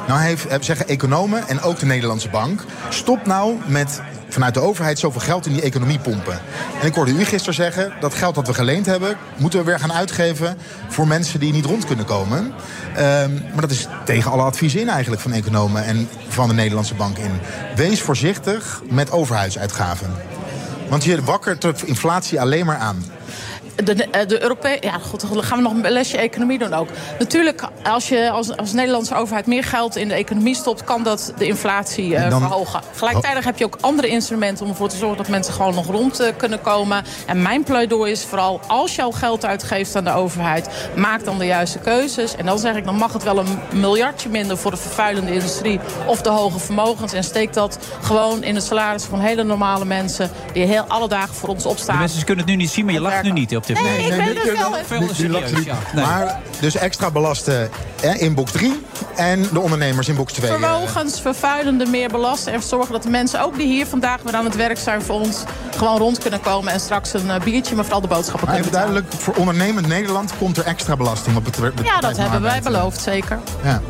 Nou 0.08 0.20
heeft, 0.20 0.46
eh, 0.46 0.56
zeggen 0.60 0.88
economen 0.88 1.48
en 1.48 1.60
ook 1.60 1.78
de 1.78 1.86
Nederlandse 1.86 2.28
bank... 2.28 2.64
stop 2.88 3.26
nou 3.26 3.56
met 3.66 4.00
vanuit 4.28 4.54
de 4.54 4.60
overheid 4.60 4.98
zoveel 4.98 5.20
geld 5.20 5.46
in 5.46 5.52
die 5.52 5.62
economie 5.62 5.98
pompen. 5.98 6.40
En 6.80 6.86
ik 6.86 6.94
hoorde 6.94 7.10
u 7.10 7.24
gisteren 7.24 7.54
zeggen... 7.54 7.92
dat 8.00 8.14
geld 8.14 8.34
dat 8.34 8.46
we 8.46 8.54
geleend 8.54 8.86
hebben... 8.86 9.16
moeten 9.36 9.58
we 9.58 9.64
weer 9.64 9.78
gaan 9.78 9.92
uitgeven 9.92 10.56
voor 10.88 11.06
mensen 11.06 11.40
die 11.40 11.52
niet 11.52 11.64
rond 11.64 11.84
kunnen 11.84 12.04
komen. 12.04 12.52
Ehm, 12.94 13.32
maar 13.32 13.60
dat 13.60 13.70
is 13.70 13.88
tegen 14.04 14.30
alle 14.30 14.42
adviezen 14.42 14.80
in 14.80 14.88
eigenlijk 14.88 15.22
van 15.22 15.32
economen... 15.32 15.84
en 15.84 16.08
van 16.28 16.48
de 16.48 16.54
Nederlandse 16.54 16.94
bank 16.94 17.18
in. 17.18 17.40
Wees 17.76 18.00
voorzichtig 18.00 18.82
met 18.88 19.10
overheidsuitgaven. 19.10 20.10
Want 20.92 21.04
je 21.04 21.22
wakkert 21.22 21.62
de 21.62 21.74
inflatie 21.84 22.40
alleen 22.40 22.66
maar 22.66 22.76
aan. 22.76 23.04
De, 23.84 23.94
eh, 24.10 24.26
de 24.28 24.42
Europee 24.42 24.76
ja, 24.80 24.98
goed, 24.98 25.20
dan 25.20 25.42
gaan 25.42 25.56
we 25.56 25.62
nog 25.62 25.72
een 25.72 25.90
lesje 25.92 26.16
economie 26.18 26.58
doen 26.58 26.74
ook. 26.74 26.88
Natuurlijk, 27.18 27.62
als 27.82 28.08
je 28.08 28.30
als, 28.30 28.56
als 28.56 28.72
Nederlandse 28.72 29.14
overheid 29.14 29.46
meer 29.46 29.64
geld 29.64 29.96
in 29.96 30.08
de 30.08 30.14
economie 30.14 30.54
stopt, 30.54 30.84
kan 30.84 31.02
dat 31.02 31.32
de 31.38 31.46
inflatie 31.46 32.16
eh, 32.16 32.30
dan- 32.30 32.40
verhogen. 32.40 32.80
Gelijktijdig 32.94 33.44
heb 33.44 33.58
je 33.58 33.64
ook 33.64 33.78
andere 33.80 34.08
instrumenten 34.08 34.64
om 34.64 34.70
ervoor 34.70 34.88
te 34.88 34.96
zorgen 34.96 35.16
dat 35.16 35.28
mensen 35.28 35.54
gewoon 35.54 35.74
nog 35.74 35.86
rond 35.86 36.20
eh, 36.20 36.32
kunnen 36.36 36.60
komen. 36.60 37.04
En 37.26 37.42
mijn 37.42 37.62
pleidooi 37.62 38.12
is 38.12 38.24
vooral 38.24 38.60
als 38.66 38.94
je 38.94 39.02
al 39.02 39.12
geld 39.12 39.44
uitgeeft 39.44 39.96
aan 39.96 40.04
de 40.04 40.12
overheid, 40.12 40.68
maak 40.96 41.24
dan 41.24 41.38
de 41.38 41.46
juiste 41.46 41.78
keuzes. 41.78 42.36
En 42.36 42.46
dan 42.46 42.58
zeg 42.58 42.76
ik, 42.76 42.84
dan 42.84 42.96
mag 42.96 43.12
het 43.12 43.22
wel 43.22 43.38
een 43.38 43.58
miljardje 43.72 44.28
minder 44.28 44.56
voor 44.56 44.70
de 44.70 44.76
vervuilende 44.76 45.32
industrie 45.32 45.80
of 46.06 46.22
de 46.22 46.30
hoge 46.30 46.58
vermogens. 46.58 47.12
En 47.12 47.24
steek 47.24 47.52
dat 47.52 47.78
gewoon 48.02 48.42
in 48.42 48.54
het 48.54 48.64
salaris 48.64 49.04
van 49.04 49.20
hele 49.20 49.42
normale 49.44 49.84
mensen 49.84 50.30
die 50.52 50.64
heel 50.64 50.84
alle 50.88 51.08
dagen 51.08 51.34
voor 51.34 51.48
ons 51.48 51.66
opstaan. 51.66 51.94
De 51.94 52.00
mensen 52.00 52.24
kunnen 52.24 52.44
het 52.44 52.54
nu 52.54 52.60
niet 52.60 52.70
zien, 52.70 52.84
maar 52.84 52.94
je 52.94 53.00
lacht 53.00 53.22
nu 53.22 53.30
niet 53.30 53.50
hè, 53.50 53.56
op 53.62 53.66
dit 53.68 53.76
moment. 53.76 53.96
Nee, 53.98 54.06
ik 54.06 54.24
weet 54.24 54.42
het 54.42 54.58
wel. 54.58 54.74
Veel 54.86 55.00
Nu- 55.00 55.08
serieus, 55.14 55.50
u. 55.50 55.64
ja. 55.64 55.74
Nee. 55.94 56.04
Maar 56.04 56.40
dus 56.60 56.74
extra 56.76 57.10
belasten 57.10 57.70
hè, 58.00 58.12
in 58.14 58.34
box 58.34 58.52
3 58.52 58.82
en 59.16 59.46
de 59.52 59.60
ondernemers 59.60 60.08
in 60.08 60.14
box 60.14 60.32
2. 60.32 60.50
Vermogens, 60.50 61.20
vervuilende 61.20 61.86
meer 61.86 62.08
belasten. 62.08 62.52
En 62.52 62.62
zorgen 62.62 62.92
dat 62.92 63.02
de 63.02 63.08
mensen 63.10 63.40
ook 63.40 63.56
die 63.56 63.66
hier 63.66 63.86
vandaag 63.86 64.22
weer 64.22 64.34
aan 64.34 64.44
het 64.44 64.56
werk 64.56 64.78
zijn 64.78 65.02
voor 65.02 65.20
ons... 65.20 65.42
gewoon 65.76 65.98
rond 65.98 66.18
kunnen 66.18 66.40
komen 66.40 66.72
en 66.72 66.80
straks 66.80 67.12
een 67.12 67.30
eh, 67.30 67.40
biertje, 67.40 67.74
maar 67.74 67.84
vooral 67.84 68.00
de 68.02 68.08
boodschappen 68.08 68.48
Maar 68.48 68.60
kunnen 68.60 68.72
even 68.80 68.80
betalen. 68.80 69.02
duidelijk, 69.02 69.22
voor 69.22 69.34
ondernemend 69.34 69.86
Nederland 69.86 70.32
komt 70.38 70.56
er 70.56 70.64
extra 70.64 70.96
belasting 70.96 71.36
op 71.36 71.44
het 71.44 71.58
Ja, 71.84 72.00
dat 72.00 72.16
hebben 72.16 72.42
wij 72.42 72.60
beloofd, 72.62 73.00
zeker. 73.00 73.38
Ja. 73.62 73.80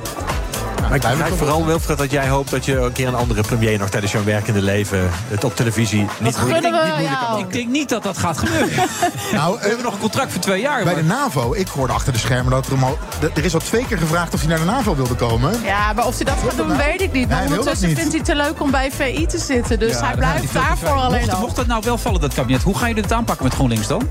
Maar 0.89 0.95
ik 0.95 1.01
begrijp 1.19 1.37
vooral, 1.39 1.67
Wilfred, 1.67 1.99
dat 1.99 2.11
jij 2.11 2.29
hoopt 2.29 2.51
dat 2.51 2.65
je 2.65 2.77
een 2.79 2.93
keer 2.93 3.09
een 3.09 3.15
andere 3.15 3.43
premier 3.43 3.79
nog 3.79 3.89
tijdens 3.89 4.13
jouw 4.13 4.25
werkende 4.25 4.63
leven 4.63 5.11
het 5.29 5.45
op 5.45 5.57
televisie 5.57 5.99
niet 5.99 6.37
moeilijk, 6.41 6.63
niet 6.63 6.73
moeilijker 6.73 7.03
jou. 7.03 7.15
maken. 7.21 7.39
Ik 7.39 7.53
denk 7.53 7.69
niet 7.69 7.89
dat 7.89 8.03
dat 8.03 8.19
gaat 8.19 8.39
gebeuren. 8.39 8.69
Nou, 9.33 9.59
we 9.61 9.67
hebben 9.67 9.85
nog 9.85 9.93
een 9.93 9.99
contract 10.01 10.33
voor 10.33 10.41
twee 10.41 10.61
jaar. 10.61 10.85
Bij 10.85 10.93
maar- 10.93 11.03
de 11.03 11.09
NAVO, 11.09 11.55
ik 11.55 11.69
hoorde 11.69 11.93
achter 11.93 12.13
de 12.13 12.19
schermen 12.19 12.53
dat 12.53 12.67
er, 12.67 12.85
al, 12.85 12.99
er 13.35 13.45
is 13.45 13.55
al 13.55 13.61
twee 13.61 13.87
keer 13.87 13.99
gevraagd 13.99 14.35
of 14.35 14.41
hij 14.41 14.49
naar 14.49 14.59
de 14.59 14.65
NAVO 14.65 14.95
wilde 14.97 15.15
komen. 15.15 15.61
Ja, 15.65 15.93
maar 15.93 16.07
of 16.07 16.17
hij 16.17 16.25
dat 16.25 16.35
gaat 16.49 16.57
doen, 16.57 16.77
weet 16.77 17.01
ik 17.01 17.13
niet. 17.13 17.29
Maar 17.29 17.43
ondertussen 17.43 17.89
niet. 17.89 17.97
vindt 17.99 18.13
hij 18.13 18.21
het 18.27 18.29
te 18.31 18.35
leuk 18.37 18.61
om 18.63 18.71
bij 18.71 18.91
VI 18.93 19.27
te 19.27 19.39
zitten. 19.39 19.79
Dus 19.79 19.93
Ja, 19.93 20.05
hij 20.07 20.15
blijft 20.17 20.53
daarvoor 20.53 20.89
alleen 20.89 21.21
mocht, 21.21 21.33
al. 21.35 21.41
mocht 21.41 21.57
dat 21.57 21.67
nou 21.67 21.83
wel 21.85 21.99
vallen, 21.99 22.21
dat 22.21 22.35
kabinet, 22.35 22.63
hoe 22.63 22.79
gaan 22.79 22.89
jullie 22.89 23.03
het 23.03 23.13
aanpakken 23.13 23.45
met 23.45 23.55
GroenLinks 23.55 23.87
dan? 23.87 24.09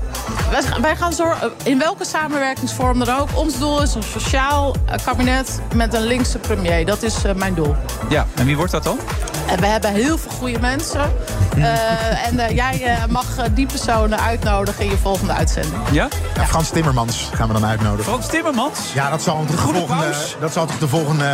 Wij, 0.80 0.96
gaan 0.96 1.12
zorgen, 1.12 1.50
in 1.62 1.78
welke 1.78 2.04
samenwerkingsvorm 2.04 2.98
dan 3.04 3.18
ook. 3.20 3.28
Ons 3.34 3.58
doel 3.58 3.82
is 3.82 3.94
een 3.94 4.02
sociaal 4.02 4.74
eh, 4.86 4.94
kabinet 5.04 5.60
met 5.74 5.94
een 5.94 6.02
linkse 6.06 6.38
premier. 6.38 6.61
Dat 6.62 7.02
is 7.02 7.24
eh, 7.24 7.34
mijn 7.34 7.54
doel. 7.54 7.76
Ja, 8.08 8.26
en 8.34 8.46
wie 8.46 8.56
wordt 8.56 8.72
dat 8.72 8.84
dan? 8.84 8.98
En 9.46 9.60
we 9.60 9.66
hebben 9.66 9.92
heel 9.92 10.18
veel 10.18 10.30
goede 10.30 10.58
mensen. 10.58 11.12
Eh, 11.56 12.26
en 12.26 12.38
eh, 12.38 12.54
jij 12.54 12.96
mag 13.08 13.26
die 13.54 13.66
personen 13.66 14.20
uitnodigen 14.20 14.84
in 14.84 14.90
je 14.90 14.96
volgende 14.96 15.32
uitzending. 15.32 15.82
Ja? 15.90 16.08
Ja, 16.34 16.46
Frans 16.46 16.70
Timmermans 16.70 17.30
gaan 17.34 17.46
we 17.46 17.52
dan 17.52 17.64
uitnodigen. 17.64 18.04
Frans 18.04 18.26
Timmermans? 18.26 18.78
Ja, 18.94 19.10
dat 19.10 19.22
zal 19.22 19.44
toch 19.46 19.50
de 19.50 19.56
volgende... 19.56 20.02
paus? 20.04 20.36
Dat 20.40 20.52
zal 20.52 20.66
toch 20.66 20.78
de 20.78 20.88
volgende... 20.88 21.24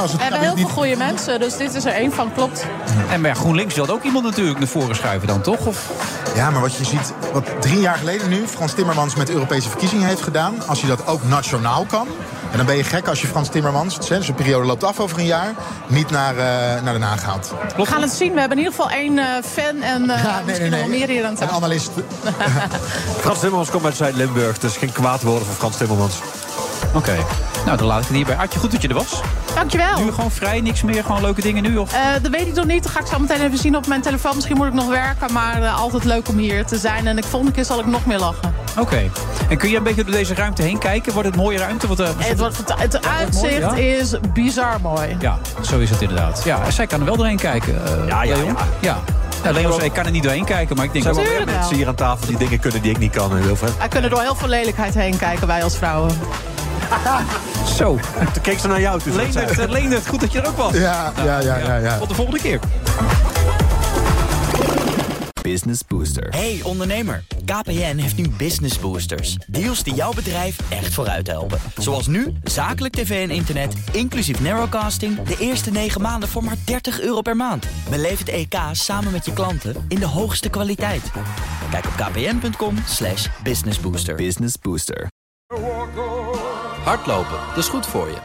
als 0.00 0.12
het 0.12 0.16
We 0.16 0.22
hebben 0.22 0.40
heel 0.40 0.56
veel 0.56 0.68
goede 0.68 0.96
mensen, 0.96 1.40
dus 1.40 1.56
dit 1.56 1.74
is 1.74 1.84
er 1.84 1.92
één 1.92 2.12
van, 2.12 2.32
klopt. 2.34 2.66
En 3.10 3.22
ja, 3.22 3.34
GroenLinks 3.34 3.74
wil 3.74 3.88
ook 3.88 4.02
iemand 4.02 4.24
natuurlijk 4.24 4.58
naar 4.58 4.68
voren 4.68 4.96
schuiven 4.96 5.28
dan, 5.28 5.40
toch? 5.40 5.66
Of... 5.66 5.90
Ja, 6.34 6.50
maar 6.50 6.60
wat 6.60 6.74
je 6.74 6.84
ziet, 6.84 7.12
wat 7.32 7.44
drie 7.60 7.80
jaar 7.80 7.96
geleden 7.96 8.28
nu 8.28 8.46
Frans 8.46 8.72
Timmermans 8.72 9.14
met 9.14 9.26
de 9.26 9.32
Europese 9.32 9.68
verkiezingen 9.68 10.08
heeft 10.08 10.22
gedaan. 10.22 10.66
Als 10.66 10.80
je 10.80 10.86
dat 10.86 11.06
ook 11.06 11.24
nationaal 11.24 11.84
kan. 11.84 12.06
En 12.50 12.56
dan 12.56 12.66
ben 12.66 12.76
je 12.76 12.84
gek 12.84 13.08
als 13.08 13.20
je 13.20 13.26
Frans 13.26 13.48
Timmermans, 13.48 14.08
hè, 14.08 14.16
dus 14.16 14.26
de 14.26 14.32
periode 14.32 14.66
loopt 14.66 14.84
af 14.84 15.00
over 15.00 15.18
een 15.18 15.24
jaar, 15.24 15.54
niet 15.86 16.10
naar, 16.10 16.36
eh, 16.36 16.82
naar 16.82 16.92
Den 16.92 17.02
Haag 17.02 17.22
gaat. 17.22 17.52
We 17.76 17.86
gaan 17.86 18.02
het 18.02 18.10
zien. 18.10 18.32
We 18.32 18.40
hebben 18.40 18.58
in 18.58 18.64
ieder 18.64 18.80
geval 18.80 18.96
één 18.96 19.18
eh, 19.18 19.26
fan 19.42 19.82
en 19.82 20.10
eh, 20.10 20.36
misschien 20.46 20.70
nog 20.70 20.80
wel 20.80 20.88
meer 20.88 21.08
hier 21.08 21.24
aan 21.24 21.36
Een 21.40 21.48
analist. 21.48 21.90
Frans 23.20 23.38
Timmermans 23.38 23.70
komt 23.70 23.84
uit 23.84 23.96
Zuid-Limburg, 23.96 24.58
dus 24.58 24.76
geen 24.76 24.92
kwaad 24.92 25.22
woorden 25.22 25.46
voor 25.46 25.56
Frans 25.56 25.76
Timmermans. 25.76 26.14
Oké. 26.94 27.16
Nou, 27.64 27.78
dan 27.78 27.86
laat 27.86 28.00
ik 28.00 28.06
het 28.06 28.16
hierbij. 28.16 28.36
Adje, 28.36 28.58
goed 28.58 28.70
dat 28.70 28.82
je 28.82 28.88
er 28.88 28.94
was. 28.94 29.20
Dankjewel. 29.54 30.04
Nu 30.04 30.12
gewoon 30.12 30.30
vrij, 30.30 30.60
niks 30.60 30.82
meer, 30.82 31.04
gewoon 31.04 31.20
leuke 31.20 31.40
dingen 31.40 31.62
nu? 31.62 31.76
Of? 31.76 31.92
Eh, 31.92 32.00
dat 32.22 32.30
weet 32.30 32.46
ik 32.46 32.54
nog 32.54 32.64
niet. 32.64 32.82
Dat 32.82 32.92
ga 32.92 33.00
ik 33.00 33.06
zo 33.06 33.18
meteen 33.18 33.40
even 33.40 33.58
zien 33.58 33.76
op 33.76 33.86
mijn 33.86 34.00
telefoon. 34.02 34.34
Misschien 34.34 34.56
moet 34.56 34.66
ik 34.66 34.72
nog 34.72 34.88
werken, 34.88 35.32
maar 35.32 35.62
eh, 35.62 35.80
altijd 35.80 36.04
leuk 36.04 36.28
om 36.28 36.36
hier 36.38 36.66
te 36.66 36.78
zijn. 36.78 37.06
En 37.06 37.16
de 37.16 37.22
volgende 37.22 37.54
keer 37.54 37.64
zal 37.64 37.78
ik 37.80 37.86
nog 37.86 38.06
meer 38.06 38.18
lachen. 38.18 38.54
Oké. 38.78 39.10
En 39.48 39.56
kun 39.56 39.70
je 39.70 39.76
een 39.76 39.82
beetje 39.82 40.04
door 40.04 40.14
deze 40.14 40.34
ruimte 40.34 40.62
heen 40.62 40.78
kijken? 40.78 41.12
Wordt 41.12 41.28
het 41.28 41.36
een 41.36 41.42
mooie 41.42 41.58
ruimte? 41.58 41.86
Want, 41.86 42.00
eh, 42.00 42.08
Het, 42.16 42.38
wordt, 42.38 42.56
het 42.76 43.06
uitzicht 43.06 43.60
mooi, 43.60 43.84
ja? 43.84 43.96
is 43.98 44.14
bizar 44.32 44.80
mooi. 44.82 45.16
Ja, 45.20 45.38
zo 45.60 45.78
is 45.78 45.90
het 45.90 46.02
inderdaad. 46.02 46.42
Ja, 46.44 46.62
en 46.64 46.72
zij 46.72 46.86
kan 46.86 47.00
er 47.00 47.06
wel 47.06 47.16
doorheen 47.16 47.36
kijken. 47.36 47.74
Ja, 48.06 48.22
ja, 48.22 48.36
ja. 48.36 48.54
ja. 48.80 48.98
Ja, 49.44 49.50
Leon 49.50 49.72
zei, 49.72 49.84
ik 49.84 49.92
kan 49.92 50.04
er 50.04 50.10
niet 50.10 50.22
doorheen 50.22 50.44
kijken, 50.44 50.76
maar 50.76 50.84
ik 50.84 50.92
denk 50.92 51.04
Er 51.04 51.14
zijn 51.14 51.26
wel... 51.26 51.44
mensen 51.44 51.76
hier 51.76 51.86
aan 51.88 51.94
tafel 51.94 52.26
die 52.26 52.36
dingen 52.36 52.58
kunnen 52.60 52.82
die 52.82 52.90
ik 52.90 52.98
niet 52.98 53.12
kan, 53.12 53.40
Wilfred. 53.42 53.78
Wij 53.78 53.88
kunnen 53.88 54.10
door 54.10 54.20
heel 54.20 54.34
veel 54.34 54.48
lelijkheid 54.48 54.94
heen 54.94 55.16
kijken, 55.18 55.46
wij 55.46 55.64
als 55.64 55.76
vrouwen. 55.76 56.10
Zo. 57.76 57.98
Toen 58.32 58.42
keek 58.42 58.58
ze 58.58 58.68
naar 58.68 58.80
jou 58.80 59.00
toe. 59.00 59.12
Leendert, 59.12 59.70
Leendert, 59.70 60.06
goed 60.06 60.20
dat 60.20 60.32
je 60.32 60.40
er 60.40 60.48
ook 60.48 60.56
was. 60.56 60.74
Ja, 60.74 61.12
ja, 61.24 61.40
ja, 61.40 61.56
ja. 61.56 61.76
ja. 61.76 61.98
Tot 61.98 62.08
de 62.08 62.14
volgende 62.14 62.40
keer. 62.40 62.60
Business 65.42 65.80
Booster. 65.88 66.28
Hey 66.30 66.60
ondernemer, 66.62 67.24
KPN 67.44 67.96
heeft 67.96 68.16
nu 68.16 68.28
Business 68.28 68.78
Boosters. 68.78 69.36
Deals 69.46 69.82
die 69.82 69.94
jouw 69.94 70.12
bedrijf 70.12 70.56
echt 70.70 70.94
vooruit 70.94 71.26
helpen. 71.26 71.58
Zoals 71.76 72.06
nu, 72.06 72.32
zakelijk 72.42 72.94
tv 72.94 73.28
en 73.28 73.34
internet, 73.34 73.74
inclusief 73.92 74.40
narrowcasting... 74.40 75.22
de 75.22 75.36
eerste 75.38 75.70
9 75.70 76.00
maanden 76.00 76.28
voor 76.28 76.44
maar 76.44 76.56
30 76.64 77.00
euro 77.00 77.20
per 77.20 77.36
maand. 77.36 77.66
Beleef 77.90 78.18
het 78.18 78.28
EK 78.28 78.54
samen 78.72 79.12
met 79.12 79.24
je 79.24 79.32
klanten 79.32 79.84
in 79.88 79.98
de 79.98 80.06
hoogste 80.06 80.48
kwaliteit. 80.48 81.02
Kijk 81.70 81.84
op 81.84 81.92
kpn.com 81.96 82.74
slash 82.86 83.28
businessbooster. 83.42 84.14
Business 84.14 84.54
Booster. 84.62 85.08
Hardlopen, 86.88 87.38
dat 87.48 87.56
is 87.56 87.68
goed 87.68 87.86
voor 87.86 88.08
je. 88.08 88.16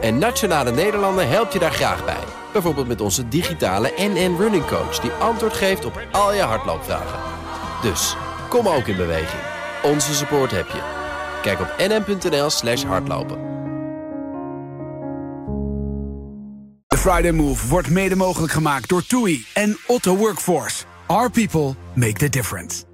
En 0.00 0.18
Nationale 0.18 0.70
Nederlanden 0.70 1.28
helpt 1.28 1.52
je 1.52 1.58
daar 1.58 1.72
graag 1.72 2.04
bij. 2.04 2.24
Bijvoorbeeld 2.52 2.86
met 2.88 3.00
onze 3.00 3.28
digitale 3.28 3.92
NN 3.96 4.36
Running 4.38 4.66
Coach... 4.66 4.98
die 4.98 5.10
antwoord 5.10 5.52
geeft 5.52 5.84
op 5.84 6.00
al 6.12 6.34
je 6.34 6.40
hardloopvragen. 6.40 7.18
Dus, 7.82 8.16
kom 8.48 8.68
ook 8.68 8.86
in 8.86 8.96
beweging. 8.96 9.42
Onze 9.82 10.14
support 10.14 10.50
heb 10.50 10.66
je. 10.68 10.82
Kijk 11.42 11.60
op 11.60 11.74
nn.nl 11.78 12.50
slash 12.50 12.84
hardlopen. 12.84 13.38
De 16.86 16.98
Friday 16.98 17.32
Move 17.32 17.68
wordt 17.68 17.90
mede 17.90 18.16
mogelijk 18.16 18.52
gemaakt 18.52 18.88
door 18.88 19.06
TUI 19.06 19.46
en 19.54 19.78
Otto 19.86 20.16
Workforce. 20.16 20.84
Our 21.06 21.30
people 21.30 21.74
make 21.94 22.18
the 22.18 22.28
difference. 22.28 22.91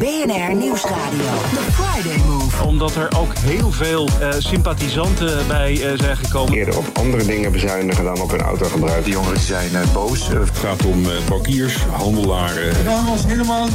BNR 0.00 0.54
Nieuwsradio. 0.54 1.30
The 1.54 1.72
Friday 1.72 2.18
Move. 2.26 2.64
Omdat 2.64 2.94
er 2.94 3.08
ook 3.18 3.34
heel 3.34 3.70
veel 3.70 4.08
eh, 4.20 4.28
sympathisanten 4.38 5.46
bij 5.46 5.72
eh, 5.72 5.98
zijn 5.98 6.16
gekomen. 6.16 6.54
Eerder 6.54 6.78
op 6.78 6.84
andere 6.92 7.24
dingen 7.24 7.52
bezuinigen 7.52 8.04
dan 8.04 8.20
op 8.20 8.30
hun 8.30 8.40
autogebruik. 8.40 9.04
De 9.04 9.10
jongeren 9.10 9.40
zijn 9.40 9.74
eh, 9.74 9.92
boos. 9.92 10.28
Het 10.28 10.58
gaat 10.58 10.84
om 10.84 11.04
eh, 11.04 11.10
bankiers, 11.28 11.76
handelaren. 11.76 12.68
We 12.68 12.82
gaan 12.84 13.08
ons 13.08 13.24
helemaal 13.26 13.68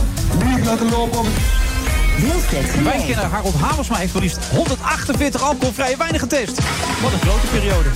niet 0.45 0.65
laten 0.65 0.89
lopen 0.89 1.19
op 1.19 1.27
kennen 2.49 3.29
Harold 3.29 3.55
Hamersma 3.55 3.95
heeft 3.95 4.13
maar 4.13 4.21
liefst 4.21 4.45
148 4.51 5.41
alcoholvrije 5.41 5.97
wijnen 5.97 6.19
getest. 6.19 6.59
Wat 7.01 7.11
een 7.11 7.19
grote 7.19 7.47
periode. 7.47 7.89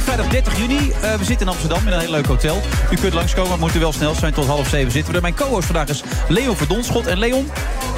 Vrijdag 0.00 0.26
30 0.28 0.58
juni. 0.58 0.90
Eh, 1.02 1.14
we 1.14 1.24
zitten 1.24 1.46
in 1.46 1.52
Amsterdam 1.52 1.86
in 1.86 1.92
een 1.92 2.00
heel 2.00 2.10
leuk 2.10 2.26
hotel. 2.26 2.62
U 2.90 2.96
kunt 2.96 3.12
langskomen, 3.14 3.50
maar 3.50 3.58
moeten 3.58 3.80
wel 3.80 3.92
snel 3.92 4.14
zijn. 4.14 4.32
Tot 4.32 4.46
half 4.46 4.68
zeven 4.68 4.92
zitten 4.92 5.10
we 5.10 5.16
er. 5.16 5.22
Mijn 5.22 5.34
co-host 5.34 5.64
vandaag 5.66 5.88
is 5.88 6.02
Leon 6.28 6.56
Verdonschot. 6.56 7.06
En 7.06 7.18
Leon, 7.18 7.50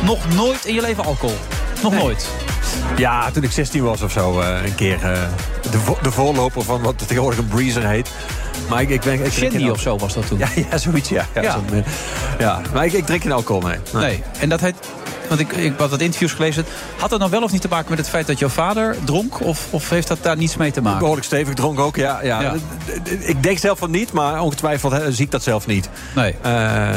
nog 0.03 0.35
nooit 0.35 0.65
in 0.65 0.75
je 0.75 0.81
leven 0.81 1.05
alcohol? 1.05 1.37
Nog 1.83 1.93
nooit? 1.93 2.29
Ja, 2.97 3.31
toen 3.31 3.43
ik 3.43 3.53
16 3.53 3.83
was 3.83 4.03
of 4.03 4.13
zo, 4.13 4.41
eh, 4.41 4.65
een 4.65 4.75
keer 4.75 5.03
eh, 5.03 5.21
de, 5.71 5.79
vo- 5.79 5.99
de 6.03 6.11
voorloper 6.11 6.63
van 6.63 6.83
wat 6.83 6.99
tegenwoordig 7.09 7.39
een 7.39 7.47
breezer 7.49 7.89
heet. 7.89 8.11
Maar 8.69 8.81
ik, 8.83 8.89
ik 8.89 9.01
ben... 9.01 9.25
Ik 9.25 9.33
Shandy 9.33 9.69
of 9.69 9.81
zo 9.81 9.97
was 9.99 10.15
dat 10.15 10.27
toen? 10.27 10.39
Ja, 10.39 10.49
ja 10.71 10.79
zoiets, 10.79 11.09
ja. 11.09 11.27
Ja, 11.35 11.59
Ja. 12.39 12.61
maar 12.73 12.85
ik, 12.85 12.93
ik 12.93 13.07
drink 13.07 13.23
geen 13.23 13.33
alcohol, 13.33 13.63
nee. 13.63 13.77
Nee. 13.93 14.23
En 14.41 14.49
dat 14.49 14.61
heet 14.61 14.75
Want 15.29 15.41
ik, 15.41 15.53
ik 15.53 15.73
had 15.79 15.91
wat 15.91 16.01
interviews 16.01 16.33
gelezen. 16.33 16.65
Had 16.97 17.11
dat 17.11 17.19
nou 17.19 17.31
wel 17.31 17.43
of 17.43 17.53
niet 17.53 17.61
te 17.61 17.69
maken 17.69 17.91
met 17.91 17.99
het 17.99 18.09
feit 18.09 18.27
dat 18.27 18.39
jouw 18.39 18.49
vader 18.49 18.97
dronk? 19.05 19.41
Of, 19.41 19.67
of 19.71 19.91
heeft 19.91 20.09
dat 20.09 20.19
daar 20.23 20.37
niets 20.37 20.57
mee 20.57 20.71
te 20.71 20.81
maken? 20.81 20.99
Behoorlijk 20.99 21.27
stevig 21.27 21.55
dronk 21.55 21.79
ook, 21.79 21.97
ja. 21.97 22.19
ja. 22.23 22.41
Ja. 22.41 22.55
Ik 23.21 23.43
denk 23.43 23.59
zelf 23.59 23.79
van 23.79 23.91
niet, 23.91 24.13
maar 24.13 24.41
ongetwijfeld 24.41 24.95
zie 25.09 25.25
ik 25.25 25.31
dat 25.31 25.43
zelf 25.43 25.67
niet. 25.67 25.89
Nee. 26.15 26.35
Eh, 26.43 26.89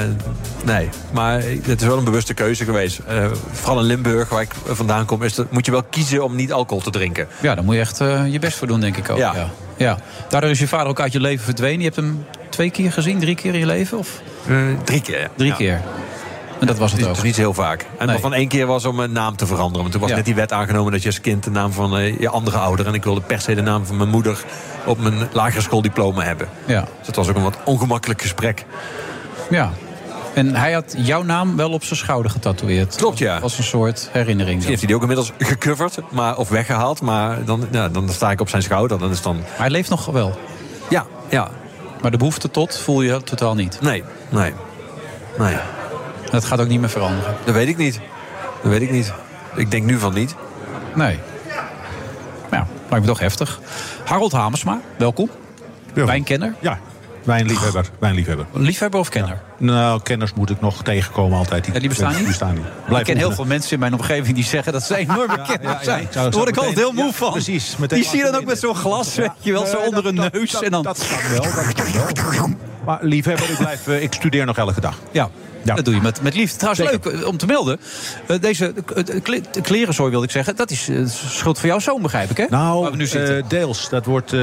nee, 0.63 0.89
maar 1.13 1.41
het 1.63 1.81
is 1.81 1.87
wel 1.87 1.97
een 1.97 2.03
bewuste 2.03 2.33
keuze 2.33 2.63
geweest. 2.65 2.99
Eh, 3.07 3.25
vooral 3.51 3.79
in 3.79 3.85
Limburg, 3.85 4.29
waar 4.29 4.41
ik 4.41 4.51
vandaan 4.65 5.05
kom, 5.05 5.23
is 5.23 5.35
dat, 5.35 5.51
moet 5.51 5.65
je 5.65 5.71
wel 5.71 5.83
kiezen 5.83 6.23
om 6.23 6.35
niet 6.35 6.53
alcohol 6.53 6.83
te 6.83 6.89
drinken. 6.89 7.27
Ja, 7.41 7.55
daar 7.55 7.63
moet 7.63 7.75
je 7.75 7.79
echt 7.81 8.01
eh, 8.01 8.31
je 8.31 8.39
best 8.39 8.57
voor 8.57 8.67
doen, 8.67 8.79
denk 8.79 8.97
ik 8.97 9.09
ook. 9.09 9.17
Ja. 9.17 9.33
Ja. 9.35 9.49
Ja. 9.77 9.97
Daardoor 10.29 10.49
is 10.49 10.59
je 10.59 10.67
vader 10.67 10.87
ook 10.87 10.99
uit 10.99 11.11
je 11.13 11.19
leven 11.19 11.45
verdwenen. 11.45 11.77
Je 11.77 11.83
hebt 11.83 11.95
hem 11.95 12.25
twee 12.49 12.69
keer 12.71 12.91
gezien, 12.91 13.19
drie 13.19 13.35
keer 13.35 13.53
in 13.53 13.59
je 13.59 13.65
leven? 13.65 13.97
Of? 13.97 14.21
drie 14.83 15.01
keer. 15.01 15.29
Drie 15.35 15.49
Ja. 15.49 15.55
keer. 15.55 15.81
En 16.61 16.67
dat 16.67 16.77
was 16.77 16.91
het 16.91 16.99
Niet, 17.01 17.09
ook. 17.09 17.23
niet 17.23 17.35
heel 17.35 17.53
vaak. 17.53 17.85
En 17.97 18.07
Nee. 18.07 18.17
van 18.17 18.33
één 18.33 18.47
keer 18.47 18.65
was 18.65 18.85
om 18.85 18.99
een 18.99 19.11
naam 19.11 19.35
te 19.35 19.45
veranderen. 19.45 19.79
Want 19.79 19.91
toen 19.91 20.01
was 20.01 20.09
Ja. 20.09 20.15
net 20.15 20.25
die 20.25 20.35
wet 20.35 20.51
aangenomen 20.51 20.91
dat 20.91 21.01
je 21.01 21.07
als 21.07 21.21
kind 21.21 21.43
de 21.43 21.49
naam 21.49 21.71
van 21.71 21.97
eh, 21.97 22.19
je 22.19 22.29
andere 22.29 22.57
ouder... 22.57 22.87
en 22.87 22.93
ik 22.93 23.03
wilde 23.03 23.21
per 23.21 23.41
se 23.41 23.55
de 23.55 23.61
naam 23.61 23.85
van 23.85 23.97
mijn 23.97 24.09
moeder 24.09 24.43
op 24.85 24.99
mijn 24.99 25.29
lagere 25.31 25.61
schooldiploma 25.61 26.23
hebben. 26.23 26.47
Ja. 26.65 26.81
Dus 26.97 27.05
dat 27.05 27.15
was 27.15 27.29
ook 27.29 27.35
een 27.35 27.43
wat 27.43 27.57
ongemakkelijk 27.65 28.21
gesprek. 28.21 28.65
Ja. 29.49 29.71
En 30.33 30.55
hij 30.55 30.71
had 30.71 30.95
jouw 30.97 31.23
naam 31.23 31.55
wel 31.55 31.71
op 31.71 31.83
zijn 31.83 31.99
schouder 31.99 32.31
getatoeëerd. 32.31 32.95
Klopt, 32.95 33.17
ja. 33.17 33.37
Als 33.37 33.57
een 33.57 33.63
soort 33.63 34.09
herinnering. 34.11 34.55
Misschien 34.55 34.67
heeft 34.67 34.79
hij 34.79 34.87
die 34.87 34.95
ook 34.95 35.01
inmiddels 35.01 35.31
gecoverd 35.37 35.97
maar, 36.11 36.37
of 36.37 36.49
weggehaald. 36.49 37.01
Maar 37.01 37.45
dan, 37.45 37.67
ja, 37.71 37.89
dan 37.89 38.09
sta 38.09 38.31
ik 38.31 38.41
op 38.41 38.49
zijn 38.49 38.61
schouder. 38.63 38.99
Dan 38.99 39.11
is 39.11 39.21
dan... 39.21 39.35
Maar 39.35 39.45
hij 39.57 39.69
leeft 39.69 39.89
nog 39.89 40.05
wel. 40.05 40.39
Ja, 40.89 41.05
ja. 41.29 41.49
Maar 42.01 42.11
de 42.11 42.17
behoefte 42.17 42.51
tot 42.51 42.77
voel 42.77 43.01
je 43.01 43.23
totaal 43.23 43.55
niet. 43.55 43.77
Nee, 43.81 44.03
nee. 44.29 44.53
Nee. 45.37 45.55
Dat 46.31 46.45
gaat 46.45 46.59
ook 46.59 46.67
niet 46.67 46.79
meer 46.79 46.89
veranderen. 46.89 47.35
Dat 47.45 47.53
weet 47.53 47.67
ik 47.67 47.77
niet. 47.77 47.99
Dat 48.61 48.71
weet 48.71 48.81
ik 48.81 48.91
niet. 48.91 49.13
Ik 49.55 49.71
denk 49.71 49.85
nu 49.85 49.97
van 49.99 50.13
niet. 50.13 50.35
Nee. 50.95 51.19
Ja, 52.51 52.67
lijkt 52.89 53.05
me 53.05 53.11
toch 53.11 53.19
heftig. 53.19 53.59
Harold 54.05 54.31
Hamersma, 54.31 54.79
welkom. 54.97 55.29
Wijnkenner. 55.93 56.53
Ja, 56.59 56.79
wijnliefhebber. 57.23 57.85
wijnliefhebber. 57.99 58.45
Liefhebber 58.53 58.99
of 58.99 59.09
kenner? 59.09 59.41
Nou, 59.57 60.01
kenners 60.01 60.33
moet 60.33 60.49
ik 60.49 60.61
nog 60.61 60.83
tegenkomen 60.83 61.37
altijd. 61.37 61.65
Ja, 61.65 61.79
die 61.79 61.89
bestaan 61.89 62.15
niet? 62.15 62.27
bestaan 62.27 62.53
niet. 62.53 62.63
ik 62.65 62.85
Blijf 62.85 63.05
ken 63.05 63.17
heel 63.17 63.31
veel 63.31 63.45
mensen 63.45 63.71
in 63.71 63.79
mijn 63.79 63.93
omgeving 63.93 64.35
die 64.35 64.43
zeggen 64.43 64.73
dat 64.73 64.83
ze 64.83 64.95
enorme 64.97 65.41
kenners 65.47 65.83
zijn. 65.83 66.01
ja, 66.01 66.05
ik 66.07 66.11
zou- 66.13 66.29
Daar 66.29 66.37
word 66.39 66.49
ik 66.49 66.57
altijd 66.57 66.75
heel 66.77 66.91
moe 66.91 67.05
ja, 67.05 67.11
van. 67.11 67.31
precies, 67.31 67.77
meteen 67.77 67.99
Die 67.99 68.07
zie 68.09 68.17
je 68.17 68.23
dan 68.31 68.35
ook 68.35 68.45
met 68.45 68.59
zo'n 68.59 68.75
glas, 68.75 69.15
weet 69.15 69.29
je 69.39 69.51
wel, 69.51 69.65
zo 69.65 69.77
Nee, 69.77 69.85
onder 69.87 70.03
dat- 70.03 70.11
een 70.13 70.31
neus. 70.33 70.51
dat- 70.51 70.61
en 70.63 70.71
dan... 70.71 70.83
Dat 70.83 71.07
kan 71.09 71.31
wel, 71.31 71.41
dat 71.65 71.73
kan 71.73 72.31
wel. 72.31 72.49
Maar 72.85 72.97
liefhebber, 73.01 73.49
ik, 73.49 73.57
blijf, 73.57 73.87
eh, 73.87 74.01
ik 74.03 74.13
studeer 74.13 74.45
nog 74.45 74.57
elke 74.57 74.81
dag. 74.81 74.97
Ja. 75.11 75.29
Dat 75.63 75.85
doe 75.85 75.95
je 75.95 76.01
met, 76.01 76.21
met 76.21 76.35
liefde. 76.35 76.57
Trouwens, 76.57 76.91
leuk 76.91 77.05
eh, 77.13 77.27
om 77.27 77.37
te 77.37 77.45
melden. 77.45 77.79
eh, 78.27 78.39
deze 78.41 78.73
eh, 78.95 79.21
kle- 79.23 79.41
klerenzooi, 79.61 80.09
wilde 80.09 80.25
ik 80.25 80.31
zeggen. 80.31 80.55
Dat 80.55 80.71
is 80.71 80.89
schuld 81.05 81.59
van 81.59 81.69
jouw 81.69 81.79
zoon, 81.79 82.01
begrijp 82.01 82.29
ik, 82.29 82.37
hè? 82.37 82.45
Nou, 82.49 82.81
Waar 82.81 82.91
we 82.91 82.97
nu 82.97 83.05
zitten. 83.05 83.43
deels. 83.47 83.89
Dat 83.89 84.05
wordt 84.05 84.33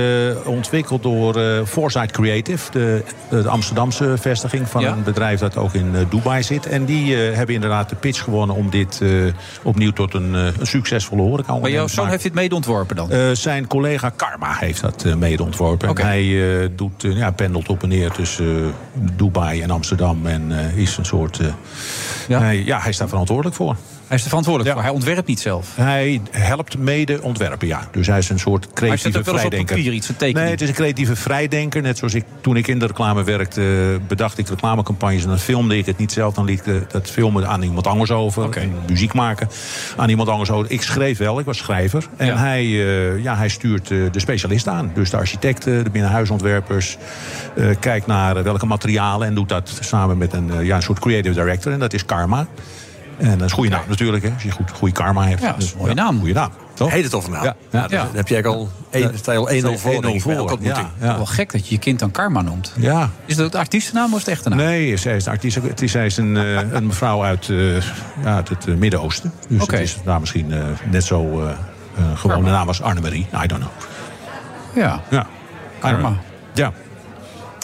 ontwikkeld 0.45 1.03
door 1.03 1.37
eh, 1.37 1.65
Foresight 1.65 2.11
Creative, 2.11 2.71
de, 2.73 3.03
de 3.31 3.49
Amsterdamse 3.49 4.15
vestiging 4.21 4.69
van 4.69 4.81
Ja. 4.83 4.93
een 4.93 5.03
bedrijf 5.03 5.41
dat 5.41 5.57
ook 5.57 5.75
in 5.75 6.07
Dubai 6.11 6.43
zit. 6.43 6.67
En 6.67 6.85
die 6.85 7.15
hebben 7.17 7.55
inderdaad 7.55 7.89
de 7.89 7.97
pitch 7.97 8.23
gewonnen 8.23 8.57
om 8.57 8.71
dit 8.71 9.01
opnieuw 9.63 9.91
tot 9.93 10.15
een, 10.15 10.35
een 10.35 10.53
succesvolle 10.67 11.23
horeca 11.23 11.57
maar 11.59 11.71
jouw 11.71 11.87
zoon 11.87 12.09
heeft 12.09 12.23
dit 12.23 12.35
mede 12.35 12.55
ontworpen 12.55 12.97
dan? 12.97 13.37
Zijn 13.37 13.67
collega 13.67 14.11
Karma 14.17 14.55
heeft 14.55 14.81
dat 14.81 15.05
mede 15.19 15.43
ontworpen. 15.43 15.89
En 15.89 16.07
hij 16.07 16.71
doet, 16.77 17.03
ja, 17.03 17.31
pendelt 17.31 17.69
op 17.69 17.83
en 17.83 17.89
neer 17.89 18.11
tussen 18.11 18.73
Dubai 19.17 19.63
en 19.63 19.71
Amsterdam. 19.71 20.27
En 20.27 20.53
is 20.75 20.97
een 20.97 21.05
soort. 21.09 21.39
eh, 21.39 21.47
Ja? 22.29 22.39
Hij, 22.41 22.63
ja, 22.65 22.79
hij 22.81 22.91
is 22.91 22.97
daar 22.97 23.09
verantwoordelijk 23.09 23.57
voor. 23.57 23.77
Hij 24.07 24.17
is 24.17 24.23
er 24.23 24.29
verantwoordelijk 24.29 24.75
voor. 24.75 24.85
Hij 24.85 24.93
ontwerpt 24.95 25.27
niet 25.29 25.41
zelf. 25.41 25.69
Hij 25.75 26.21
helpt 26.31 26.79
mede 26.79 27.23
ontwerpen, 27.23 27.67
ja. 27.67 27.89
Dus 27.91 28.07
hij 28.07 28.19
is 28.19 28.29
een 28.29 28.39
soort 28.39 28.65
hij 28.65 28.73
creatieve 28.75 29.11
wel 29.11 29.19
eens 29.21 29.29
op 29.29 29.39
vrijdenker. 29.39 29.77
papier 29.77 29.93
iets, 29.93 30.09
een 30.09 30.17
tekening. 30.17 30.39
Nee, 30.45 30.51
het 30.51 30.61
is 30.61 30.69
een 30.69 30.75
creatieve 30.75 31.17
vrijdenker. 31.17 31.83
Net 31.83 31.99
zoals 31.99 32.15
ik 32.15 32.25
toen 32.41 32.57
ik 32.57 32.67
in 32.67 32.79
de 32.79 32.87
reclame 32.87 33.25
werkte, 33.25 33.99
bedacht 34.07 34.39
ik 34.39 34.49
reclamecampagnes. 34.49 35.23
En 35.23 35.29
dan 35.29 35.39
filmde 35.39 35.79
ik 35.79 35.87
het 35.87 35.99
niet 35.99 36.13
zelf. 36.13 36.35
Dan 36.35 36.45
liet 36.45 36.67
ik 36.67 36.91
dat 36.91 37.11
filmen 37.11 37.49
aan 37.49 37.63
iemand 37.63 37.87
anders 37.87 38.11
over. 38.11 38.57
En 38.57 38.73
muziek 38.89 39.13
maken 39.13 39.49
aan 39.97 40.09
iemand 40.09 40.29
anders 40.29 40.51
over. 40.51 40.71
Ik 40.71 40.83
schreef 40.83 41.19
wel, 41.19 41.39
ik 41.39 41.45
was 41.45 41.59
schrijver. 41.59 42.07
En 42.17 42.27
Ja. 42.27 42.37
hij, 42.37 42.63
eh, 42.65 43.23
ja, 43.23 43.37
hij 43.37 43.49
stuurt 43.49 43.91
eh, 43.91 43.99
de 44.13 44.21
specialisten 44.21 44.73
aan. 44.73 44.91
Dus 44.95 45.11
de 45.11 45.17
architecten, 45.17 45.85
de 45.85 45.91
binnenhuisontwerpers. 45.91 46.97
kijkt 47.81 48.07
naar 48.07 48.43
welke 48.43 48.67
materialen. 48.67 49.27
En 49.29 49.35
doet 49.35 49.49
dat 49.49 49.79
samen 49.81 50.19
met 50.19 50.33
een, 50.33 50.65
ja, 50.65 50.77
een 50.77 50.83
soort 50.83 50.98
creative 50.99 51.35
director. 51.35 51.73
En 51.73 51.79
dat 51.79 51.93
is 51.93 52.05
Karma. 52.05 52.47
En 53.19 53.27
dat 53.31 53.37
is 53.37 53.43
een 53.43 53.51
goede 53.51 53.71
naam 53.71 53.83
natuurlijk, 53.89 54.25
hè, 54.25 54.31
als 54.33 54.43
je 54.43 54.51
goed, 54.51 54.71
goede 54.71 54.95
karma 54.95 55.27
hebt. 55.27 55.41
Ja, 55.41 55.47
dat 55.47 55.57
is 55.59 55.65
Dus, 55.65 55.73
een 55.73 55.79
mooie 55.79 55.95
naam. 55.95 56.19
Goede 56.19 56.33
naam, 56.35 56.51
toch? 56.75 56.91
Hele 56.91 57.09
toffe 57.09 57.31
naam. 57.31 57.45
Ja, 57.45 57.57
Ja, 57.71 57.81
ja. 57.81 57.87
daar 57.89 58.01
heb 58.15 58.29
je 58.29 58.35
eigenlijk 58.35 58.47
al 58.47 58.69
één- 58.91 59.19
sta 59.19 59.33
je 59.33 59.39
al 59.39 59.51
1-0 59.51 59.79
voor. 59.79 59.91
denk 60.03 60.15
ik, 60.15 60.25
bij 60.25 60.35
elke 60.37 60.53
ontmoeting. 60.53 60.87
Ja, 61.01 61.17
Wel 61.17 61.27
gek 61.27 61.53
dat 61.53 61.69
je 61.69 61.75
je 61.75 61.81
kind 61.81 61.99
dan 61.99 62.11
Karma 62.11 62.43
noemt. 62.43 62.73
ja. 62.77 63.11
Is 63.27 63.37
dat 63.37 63.53
de 63.53 63.59
artiestennaam 63.59 64.13
of 64.13 64.19
is 64.19 64.25
het 64.25 64.29
echte 64.35 64.49
naam? 64.49 64.59
Nee, 64.59 64.97
zij 64.97 65.17
is, 65.17 65.27
een 65.27 65.33
artiest, 65.33 65.57
het 65.63 65.83
is, 65.83 65.91
zij 65.93 66.07
is 66.07 66.17
een, 66.17 66.37
eh, 66.37 66.73
een 66.73 66.87
mevrouw 66.87 67.25
uit, 67.25 67.49
eh, 67.49 67.75
ja, 68.23 68.35
uit 68.35 68.49
het 68.49 68.67
eh, 68.67 68.75
Midden-Oosten. 68.75 69.33
Dus 69.49 69.61
het 69.61 69.73
is 69.73 69.97
daar 70.05 70.21
misschien 70.21 70.53
eh, 70.53 70.65
net 70.91 71.05
zo 71.05 71.43
eh 71.45 71.51
eh, 71.51 72.05
gewoon 72.19 72.45
de 72.45 72.51
naam 72.51 72.69
als 72.69 72.83
Annemarie. 72.83 73.27
I 73.45 73.47
don't 73.47 73.61
know. 73.63 73.73
Ja. 74.75 75.03
Ja. 75.11 75.27
Karma. 75.79 76.13
Ja. 76.55 76.73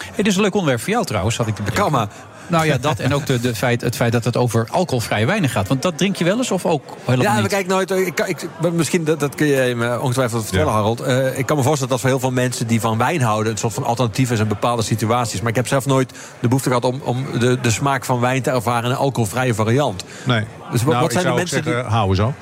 Hey, 0.05 0.16
dit 0.16 0.27
is 0.27 0.36
een 0.36 0.43
leuk 0.43 0.55
onderwerp 0.55 0.81
voor 0.81 0.90
jou 0.93 1.05
trouwens, 1.05 1.36
had 1.36 1.47
ik 1.47 1.55
te. 1.55 1.62
Karma. 1.62 2.09
Nou 2.47 2.66
ja, 2.66 2.79
dat 2.79 2.99
en 2.99 3.15
ook 3.15 3.27
de, 3.27 3.41
de 3.41 3.55
feit, 3.55 3.81
het 3.81 3.97
feit 3.97 4.12
dat 4.12 4.25
het 4.25 4.37
over 4.37 4.66
alcoholvrije 4.71 5.27
wijnen 5.27 5.51
gaat. 5.51 5.69
Want 5.69 5.83
dat 5.83 5.99
drink 5.99 6.16
je 6.16 6.25
wel 6.25 6.37
eens 6.37 6.51
of 6.51 6.66
ook 6.66 6.83
helemaal 7.05 7.25
Ja, 7.27 7.33
niet? 7.35 7.43
we 7.43 7.49
kijken 7.49 7.71
nooit. 7.71 7.91
Ik, 7.91 8.15
kan- 8.15 8.29
ik, 8.29 8.49
maar 8.61 8.73
misschien, 8.73 9.05
dat, 9.05 9.21
dat 9.21 9.35
kun 9.35 9.47
je 9.47 9.75
me 9.75 10.01
ongetwijfeld 10.01 10.43
vertellen, 10.45 10.73
Harold. 10.73 11.01
Eh, 11.01 11.39
ik 11.39 11.47
kan 11.47 11.57
me 11.57 11.62
voorstellen 11.62 11.91
dat 11.93 12.01
voor 12.01 12.11
heel 12.11 12.21
veel 12.21 12.31
mensen 12.31 12.66
die 12.66 12.81
van 12.81 12.99
wijn 12.99 13.23
houden... 13.23 13.53
een 13.53 13.59
soort 13.59 13.75
van 13.75 13.85
alternatief 13.85 14.31
is 14.31 14.39
in 14.41 14.49
bepaalde 14.49 14.83
situaties. 14.83 15.41
Maar 15.41 15.51
ik 15.51 15.57
heb 15.57 15.66
zelf 15.69 15.87
nooit 15.87 16.11
de 16.41 16.49
behoefte 16.49 16.69
gehad 16.69 16.85
om, 16.85 17.01
om 17.05 17.27
de, 17.39 17.61
de 17.61 17.71
smaak 17.71 18.05
van 18.05 18.21
wijn 18.21 18.43
te 18.43 18.51
ervaren... 18.51 18.85
in 18.85 18.91
een 18.91 18.97
alcoholvrije 18.97 19.55
variant. 19.55 20.05
Nee. 20.25 20.45
Dus 20.70 20.82
wat, 20.82 20.93
Nou, 20.93 21.05
wat 21.05 21.12
zijn 21.12 21.24
de 21.24 21.32
mensen 21.32 21.62
zeggen, 21.65 21.82
die... 21.82 21.93
houden 21.93 22.16
zo. 22.16 22.35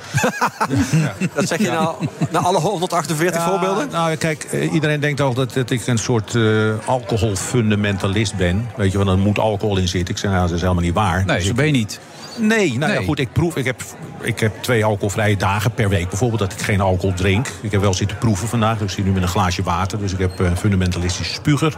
Dat 1.35 1.49
zeg 1.49 1.59
je 1.59 1.71
nou 1.71 2.07
na 2.31 2.39
alle 2.39 2.59
148 2.59 3.41
Ja, 3.41 3.49
voorbeelden? 3.49 3.89
Nou, 3.91 4.17
kijk, 4.17 4.45
eh, 4.45 4.73
iedereen 4.73 5.01
denkt 5.01 5.21
altijd 5.21 5.55
dat 5.55 5.71
ik 5.71 5.87
een 5.87 5.99
soort 5.99 6.35
eh, 6.35 6.43
alcoholfundamentalist 6.85 8.37
ben. 8.37 8.71
Weet 8.77 8.93
je, 8.93 8.99
want 8.99 9.11
er 9.11 9.19
moet 9.19 9.39
alcohol 9.39 9.77
in 9.77 9.89
zitten. 9.89 10.15
Ik 10.15 10.21
zeg, 10.21 10.31
nou, 10.31 10.43
dat 10.47 10.55
is 10.55 10.61
helemaal 10.61 10.83
niet 10.83 10.95
waar. 10.95 11.25
Nee, 11.25 11.39
Dus 11.39 11.53
ben 11.53 11.67
je 11.67 11.73
niet. 11.73 12.01
Nee, 12.37 12.79
nou 12.79 12.93
Nee. 12.93 13.01
ja, 13.01 13.07
goed, 13.07 13.19
ik 13.19 13.33
proef. 13.33 13.57
Ik 13.57 13.65
heb, 13.65 13.83
ik 14.23 14.41
heb 14.41 14.53
twee 14.61 14.85
alcoholvrije 14.85 15.37
dagen 15.37 15.71
per 15.71 15.89
week. 15.89 16.09
Bijvoorbeeld 16.09 16.41
dat 16.41 16.53
ik 16.53 16.59
geen 16.61 16.81
alcohol 16.81 17.15
drink. 17.15 17.47
Ik 17.61 17.73
heb 17.73 17.81
wel 17.81 17.95
zitten 17.95 18.19
proeven 18.19 18.49
vandaag. 18.49 18.79
Dus 18.79 18.91
ik 18.91 18.97
zit 18.97 19.05
nu 19.05 19.13
met 19.13 19.23
een 19.23 19.29
glaasje 19.29 19.63
water. 19.63 19.99
Dus 19.99 20.13
ik 20.13 20.19
heb 20.19 20.39
een 20.39 20.57
fundamentalistische 20.57 21.33
spuger. 21.33 21.77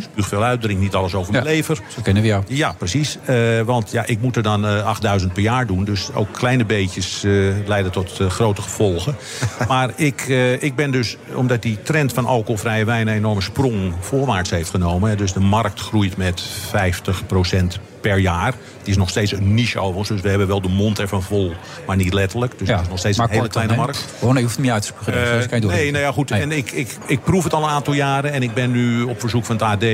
Spuug 0.00 0.28
veel 0.28 0.42
uit, 0.42 0.60
drink 0.60 0.80
niet 0.80 0.94
alles 0.94 1.14
over 1.14 1.32
mijn 1.32 1.44
lever. 1.44 1.76
Zo 1.76 2.02
kennen 2.02 2.22
we 2.22 2.28
jou. 2.28 2.42
Ja, 2.46 2.72
precies. 2.72 3.18
Eh, 3.24 3.60
want 3.60 3.90
ja, 3.90 4.06
ik 4.06 4.20
moet 4.20 4.36
er 4.36 4.42
dan 4.42 4.66
eh 4.66 4.84
8000 4.86 5.32
per 5.32 5.42
jaar 5.42 5.66
doen. 5.66 5.84
Dus 5.84 6.12
ook 6.14 6.32
kleine 6.32 6.64
beetjes 6.64 7.24
eh, 7.24 7.32
leiden 7.66 7.92
tot 7.92 8.20
eh, 8.20 8.30
grote 8.30 8.62
gevolgen. 8.62 9.16
maar 9.68 9.90
ik, 9.96 10.20
eh, 10.28 10.62
ik 10.62 10.74
ben 10.74 10.90
dus, 10.90 11.16
omdat 11.34 11.62
die 11.62 11.82
trend 11.82 12.12
van 12.12 12.26
alcoholvrije 12.26 12.84
wijn... 12.84 13.08
een 13.08 13.14
enorme 13.14 13.40
sprong 13.40 13.92
voorwaarts 14.00 14.50
heeft 14.50 14.70
genomen. 14.70 15.16
Dus 15.16 15.32
de 15.32 15.40
markt 15.40 15.80
groeit 15.80 16.16
met 16.16 16.42
50% 16.42 17.93
per 18.08 18.18
jaar. 18.18 18.54
Het 18.78 18.88
is 18.88 18.96
nog 18.96 19.08
steeds 19.08 19.32
een 19.32 19.54
niche 19.54 19.78
overigens. 19.78 20.08
Dus 20.08 20.20
we 20.20 20.28
hebben 20.28 20.46
wel 20.46 20.60
de 20.60 20.68
mond 20.68 20.98
ervan 20.98 21.22
vol, 21.22 21.52
maar 21.86 21.96
niet 21.96 22.12
letterlijk. 22.12 22.58
Dus 22.58 22.68
het 22.68 22.80
is 22.80 22.88
nog 22.88 22.98
steeds 22.98 23.18
een 23.18 23.28
hele 23.30 23.48
kleine 23.48 23.76
markt. 23.76 24.06
Gewoon, 24.18 24.34
je 24.34 24.42
hoeft 24.42 24.54
hem 24.54 24.64
niet 24.64 24.72
uit 24.72 24.82
te. 24.82 25.12
Eh, 25.12 25.38
dat 25.38 25.46
kan 25.46 25.60
je 25.60 25.66
doen. 25.66 25.70
nee, 25.70 25.90
nou 25.90 26.04
ja, 26.04 26.12
goed. 26.12 26.30
En 26.30 26.52
ik, 26.52 26.70
ik, 26.70 26.96
ik 27.06 27.22
proef 27.22 27.44
het 27.44 27.54
al 27.54 27.62
een 27.62 27.68
aantal 27.68 27.94
jaren. 27.94 28.32
En 28.32 28.42
ik 28.42 28.54
ben 28.54 28.70
nu 28.70 29.02
op 29.02 29.20
verzoek 29.20 29.44
van 29.44 29.56
het 29.56 29.64
AD... 29.64 29.82
eh 29.82 29.92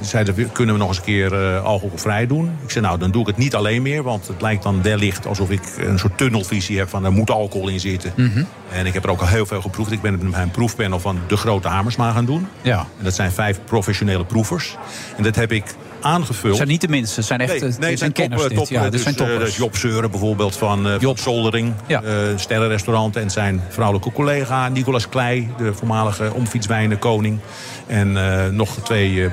zeiden 0.00 0.34
we, 0.34 0.44
kunnen 0.52 0.74
we 0.74 0.80
nog 0.80 0.88
eens 0.88 0.98
een 0.98 1.04
keer 1.04 1.34
eh, 1.34 1.64
alcoholvrij 1.64 2.26
doen? 2.26 2.56
Ik 2.64 2.70
zei, 2.70 2.84
nou, 2.84 2.98
dan 2.98 3.10
doe 3.10 3.20
ik 3.20 3.26
het 3.26 3.36
niet 3.36 3.54
alleen 3.54 3.82
meer. 3.82 4.02
Want 4.02 4.28
het 4.28 4.40
lijkt 4.40 4.62
dan 4.62 4.82
wellicht 4.82 5.26
alsof 5.26 5.50
ik 5.50 5.60
een 5.78 5.98
soort 5.98 6.18
tunnelvisie 6.18 6.78
heb... 6.78 6.88
van 6.88 7.04
er 7.04 7.12
moet 7.12 7.30
alcohol 7.30 7.68
in 7.68 7.80
zitten. 7.80 8.12
Mhm. 8.16 8.42
En 8.72 8.86
ik 8.86 8.94
heb 8.94 9.04
er 9.04 9.10
ook 9.10 9.20
al 9.20 9.26
heel 9.26 9.46
veel 9.46 9.60
geproefd. 9.60 9.92
Ik 9.92 10.00
ben 10.00 10.12
met 10.12 10.30
mijn 10.30 10.50
proefpanel 10.50 11.00
van 11.00 11.18
de 11.26 11.36
Grote 11.36 11.68
Hamersma 11.68 12.12
gaan 12.12 12.24
doen. 12.24 12.48
Ja. 12.62 12.78
En 12.78 13.04
dat 13.04 13.14
zijn 13.14 13.32
vijf 13.32 13.60
professionele 13.64 14.24
proefers. 14.24 14.76
En 15.16 15.22
dat 15.22 15.36
heb 15.36 15.52
ik 15.52 15.64
aangevuld. 16.00 16.46
Het 16.48 16.56
zijn 16.56 16.68
niet 16.68 16.80
de 16.80 16.88
minste, 16.88 17.14
het 17.16 17.24
zijn 17.28 17.40
echt 17.40 17.50
Nee, 17.50 17.60
nee, 17.60 17.70
zijn 17.72 17.90
het 17.90 17.98
zijn 17.98 18.12
kenners. 18.12 18.40
top, 18.40 18.48
dit. 18.50 18.58
top, 18.58 18.68
ja, 18.68 18.90
dus, 18.90 19.02
zijn 19.02 19.14
eh, 19.16 19.20
toppers. 19.26 19.44
dus 19.44 19.56
Job 19.56 19.76
Zeuren 19.76 20.10
bijvoorbeeld 20.10 20.56
van, 20.56 20.88
eh 20.88 20.94
van 21.00 21.16
Zoldering. 21.18 21.72
Ja. 21.86 22.02
eh, 22.02 22.12
sterrenrestaurant. 22.36 23.16
En 23.16 23.30
zijn 23.30 23.62
vrouwelijke 23.68 24.12
collega 24.12 24.68
Nicolas 24.68 25.08
Klei. 25.08 25.48
De 25.58 25.74
voormalige 25.74 26.32
omfietswijnenkoning. 26.34 27.38
En 27.86 28.16
eh, 28.44 28.48
nog 28.50 28.76
twee... 28.82 29.24
eh, 29.24 29.30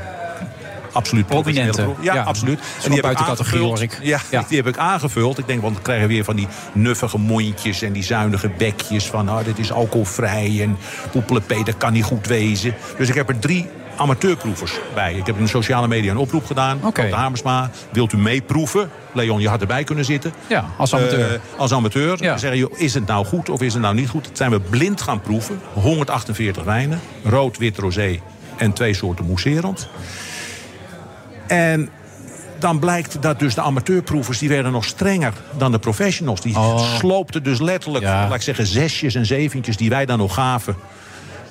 Absoluut 0.91 1.25
Prominente. 1.27 1.87
Ja, 2.01 2.13
Ja. 2.13 2.23
absoluut. 2.23 2.59
Is 2.79 2.87
wel 2.87 2.99
buiten 2.99 3.25
categorie, 3.25 3.63
hoor 3.65 3.81
ik. 3.81 3.99
Ja, 4.01 4.19
Ja. 4.31 4.45
die 4.47 4.57
heb 4.57 4.67
ik 4.67 4.77
aangevuld. 4.77 5.37
Ik 5.37 5.47
denk, 5.47 5.61
want 5.61 5.73
dan 5.73 5.83
krijgen 5.83 6.07
we 6.07 6.13
weer 6.13 6.23
van 6.23 6.35
die 6.35 6.47
nuffige 6.73 7.17
mondjes 7.17 7.81
en 7.81 7.93
die 7.93 8.03
zuinige 8.03 8.49
bekjes 8.57 9.05
van, 9.05 9.29
oh, 9.29 9.37
dit 9.45 9.59
is 9.59 9.71
alcoholvrij 9.71 10.57
en 10.61 10.77
poepelepee, 11.11 11.63
dat 11.63 11.77
kan 11.77 11.93
niet 11.93 12.03
goed 12.03 12.27
wezen. 12.27 12.75
Dus 12.97 13.09
ik 13.09 13.15
heb 13.15 13.29
er 13.29 13.39
drie 13.39 13.67
amateurproevers 13.97 14.79
bij. 14.93 15.13
Ik 15.13 15.25
heb 15.25 15.37
in 15.37 15.43
de 15.43 15.49
sociale 15.49 15.87
media 15.87 16.11
een 16.11 16.17
oproep 16.17 16.45
gedaan. 16.45 16.79
Oké. 16.83 17.09
Hamersma, 17.11 17.69
wilt 17.91 18.13
u 18.13 18.17
meeproeven? 18.17 18.89
Leon, 19.13 19.41
je 19.41 19.49
had 19.49 19.61
erbij 19.61 19.83
kunnen 19.83 20.05
zitten. 20.05 20.33
Ja, 20.47 20.65
als 20.77 20.93
amateur. 20.93 21.33
Eh, 21.33 21.39
als 21.57 21.73
amateur. 21.73 22.23
Ja. 22.23 22.37
Zeggen, 22.37 22.59
joh, 22.59 22.79
is 22.79 22.93
het 22.93 23.05
nou 23.05 23.25
goed 23.25 23.49
of 23.49 23.61
is 23.61 23.73
het 23.73 23.81
nou 23.81 23.95
niet 23.95 24.09
goed? 24.09 24.23
Dat 24.23 24.37
zijn 24.37 24.51
we 24.51 24.59
blind 24.59 25.01
gaan 25.01 25.21
proeven. 25.21 25.59
148 25.73 26.63
wijnen. 26.63 26.99
Rood, 27.23 27.57
wit, 27.57 27.77
rosé 27.77 28.19
en 28.57 28.73
twee 28.73 28.93
soorten 28.93 29.25
mousserend. 29.25 29.87
En 31.47 31.89
dan 32.59 32.79
blijkt 32.79 33.21
dat 33.21 33.39
dus 33.39 33.55
de 33.55 33.61
amateurproevers... 33.61 34.39
die 34.39 34.49
werden 34.49 34.71
nog 34.71 34.85
strenger 34.85 35.33
dan 35.57 35.71
de 35.71 35.79
professionals. 35.79 36.41
Die 36.41 36.55
sloopten 36.97 37.43
dus 37.43 37.59
letterlijk, 37.59 38.03
laat 38.05 38.33
ik 38.33 38.41
zeggen, 38.41 38.65
zesjes 38.65 39.15
en 39.15 39.25
zeventjes... 39.25 39.77
die 39.77 39.89
wij 39.89 40.05
dan 40.05 40.17
nog 40.17 40.33
gaven. 40.33 40.75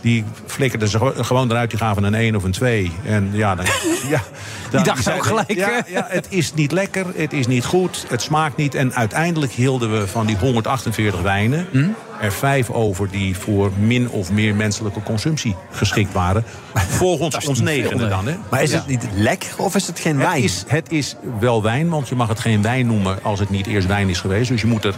Die 0.04 0.24
flikkerden 0.46 0.88
ze 0.88 0.98
ge- 0.98 1.24
gewoon 1.24 1.50
eruit, 1.50 1.70
die 1.70 1.78
gaven 1.78 2.04
een 2.04 2.14
1 2.14 2.36
of 2.36 2.44
een 2.44 2.52
2. 2.52 2.92
En 3.06 3.30
ja, 3.32 3.54
dan, 3.54 3.64
ja, 4.08 4.22
dan 4.70 4.82
dachten 4.82 5.02
zeiden- 5.02 5.24
ook 5.24 5.30
gelijk, 5.30 5.58
Ja, 5.58 5.68
hè? 5.86 5.92
ja, 5.92 6.06
het 6.08 6.26
is 6.28 6.54
niet 6.54 6.72
lekker, 6.72 7.06
het 7.16 7.32
is 7.32 7.46
niet 7.46 7.64
goed, 7.64 8.04
het 8.08 8.22
smaakt 8.22 8.56
niet. 8.56 8.74
En 8.74 8.94
uiteindelijk 8.94 9.52
hielden 9.52 9.98
we 10.00 10.06
van 10.08 10.26
die 10.26 10.36
148 10.36 11.20
wijnen... 11.20 11.66
Hm? 11.70 11.88
er 12.20 12.32
vijf 12.32 12.70
over 12.70 13.10
die 13.10 13.36
voor 13.38 13.70
min 13.78 14.08
of 14.10 14.30
meer 14.30 14.54
menselijke 14.54 15.02
consumptie 15.02 15.56
geschikt 15.70 16.12
waren. 16.12 16.44
Volgens 16.74 17.46
ons 17.46 17.60
negende 17.60 18.08
dan. 18.08 18.26
Hè? 18.26 18.34
Maar 18.50 18.62
is 18.62 18.72
het 18.72 18.86
niet 18.86 19.04
lekker 19.14 19.48
of 19.56 19.74
is 19.74 19.86
het 19.86 19.98
geen 20.00 20.16
wijn? 20.16 20.30
Het 20.34 20.42
is, 20.44 20.64
het 20.66 20.92
is 20.92 21.16
wel 21.40 21.62
wijn, 21.62 21.88
want 21.88 22.08
je 22.08 22.14
mag 22.14 22.28
het 22.28 22.40
geen 22.40 22.62
wijn 22.62 22.86
noemen 22.86 23.18
als 23.22 23.38
het 23.40 23.50
niet 23.50 23.66
eerst 23.66 23.86
wijn 23.86 24.08
is 24.08 24.20
geweest. 24.20 24.48
Dus 24.48 24.60
je 24.60 24.66
moet 24.66 24.84
er 24.84 24.94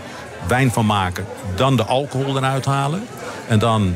wijn 0.49 0.71
van 0.73 0.87
maken, 0.87 1.25
dan 1.55 1.77
de 1.77 1.85
alcohol 1.85 2.37
eruit 2.37 2.65
halen. 2.65 3.03
En 3.49 3.59
dan 3.59 3.95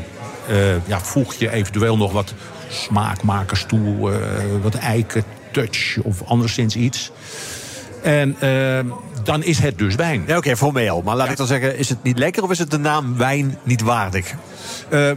ja, 0.85 0.99
voeg 0.99 1.33
je 1.33 1.51
eventueel 1.51 1.97
nog 1.97 2.11
wat 2.11 2.33
smaakmakers 2.69 3.63
toe, 3.67 4.11
eh, 4.11 4.19
wat 4.61 4.75
eiken, 4.75 5.23
touch 5.51 5.97
of 6.03 6.23
anderszins 6.25 6.75
iets. 6.75 7.11
En 8.03 8.35
eh, 8.39 8.79
dan 9.23 9.43
is 9.43 9.59
het 9.59 9.77
dus 9.77 9.95
wijn. 9.95 10.23
Ja, 10.27 10.37
oké, 10.37 10.57
formeel. 10.57 11.01
Maar 11.05 11.15
laat 11.15 11.29
ik 11.29 11.37
dan 11.37 11.47
zeggen, 11.47 11.77
is 11.77 11.89
het 11.89 12.03
niet 12.03 12.17
lekker 12.17 12.43
of 12.43 12.51
is 12.51 12.59
het 12.59 12.71
de 12.71 12.77
naam 12.79 13.17
wijn 13.17 13.57
niet 13.63 13.81
waardig? 13.81 14.29
Eh, 14.29 14.35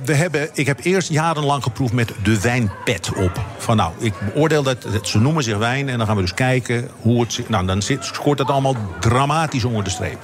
we 0.04 0.14
hebben, 0.14 0.48
ik 0.52 0.66
heb 0.66 0.78
eerst 0.82 1.08
jarenlang 1.08 1.62
geproefd 1.62 1.92
met 1.92 2.12
de 2.22 2.40
wijnpet 2.40 3.10
op. 3.16 3.40
Van 3.58 3.76
nou, 3.76 3.92
ik 3.98 4.12
beoordeel 4.32 4.62
dat, 4.62 4.82
dat- 4.82 5.08
ze 5.08 5.20
noemen 5.20 5.42
zich 5.42 5.56
wijn... 5.56 5.88
en 5.88 5.98
dan 5.98 6.06
gaan 6.06 6.16
we 6.16 6.22
dus 6.22 6.34
kijken 6.34 6.88
hoe 7.00 7.20
het... 7.20 7.32
zit. 7.32 7.48
Nou, 7.48 7.66
dan 7.66 7.82
zit, 7.82 8.04
scoort 8.04 8.38
dat 8.38 8.48
allemaal 8.50 8.76
dramatisch 9.00 9.64
onder 9.64 9.84
de 9.84 9.90
streep. 9.90 10.18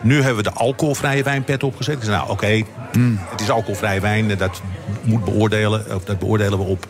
Nu 0.00 0.14
hebben 0.16 0.36
we 0.36 0.50
de 0.50 0.56
alcoholvrije 0.56 1.22
wijnpet 1.22 1.62
opgezet. 1.62 1.94
Ik 1.96 2.02
zei, 2.02 2.16
nou, 2.16 2.30
oké, 2.30 2.62
het 3.30 3.40
is 3.40 3.50
alcoholvrij 3.50 4.00
wijn. 4.00 4.30
en 4.30 4.38
Dat, 4.38 4.60
moet 5.02 5.24
beoordelen, 5.24 5.84
of 5.94 6.04
dat 6.04 6.18
beoordelen 6.18 6.58
we 6.58 6.64
op 6.64 6.86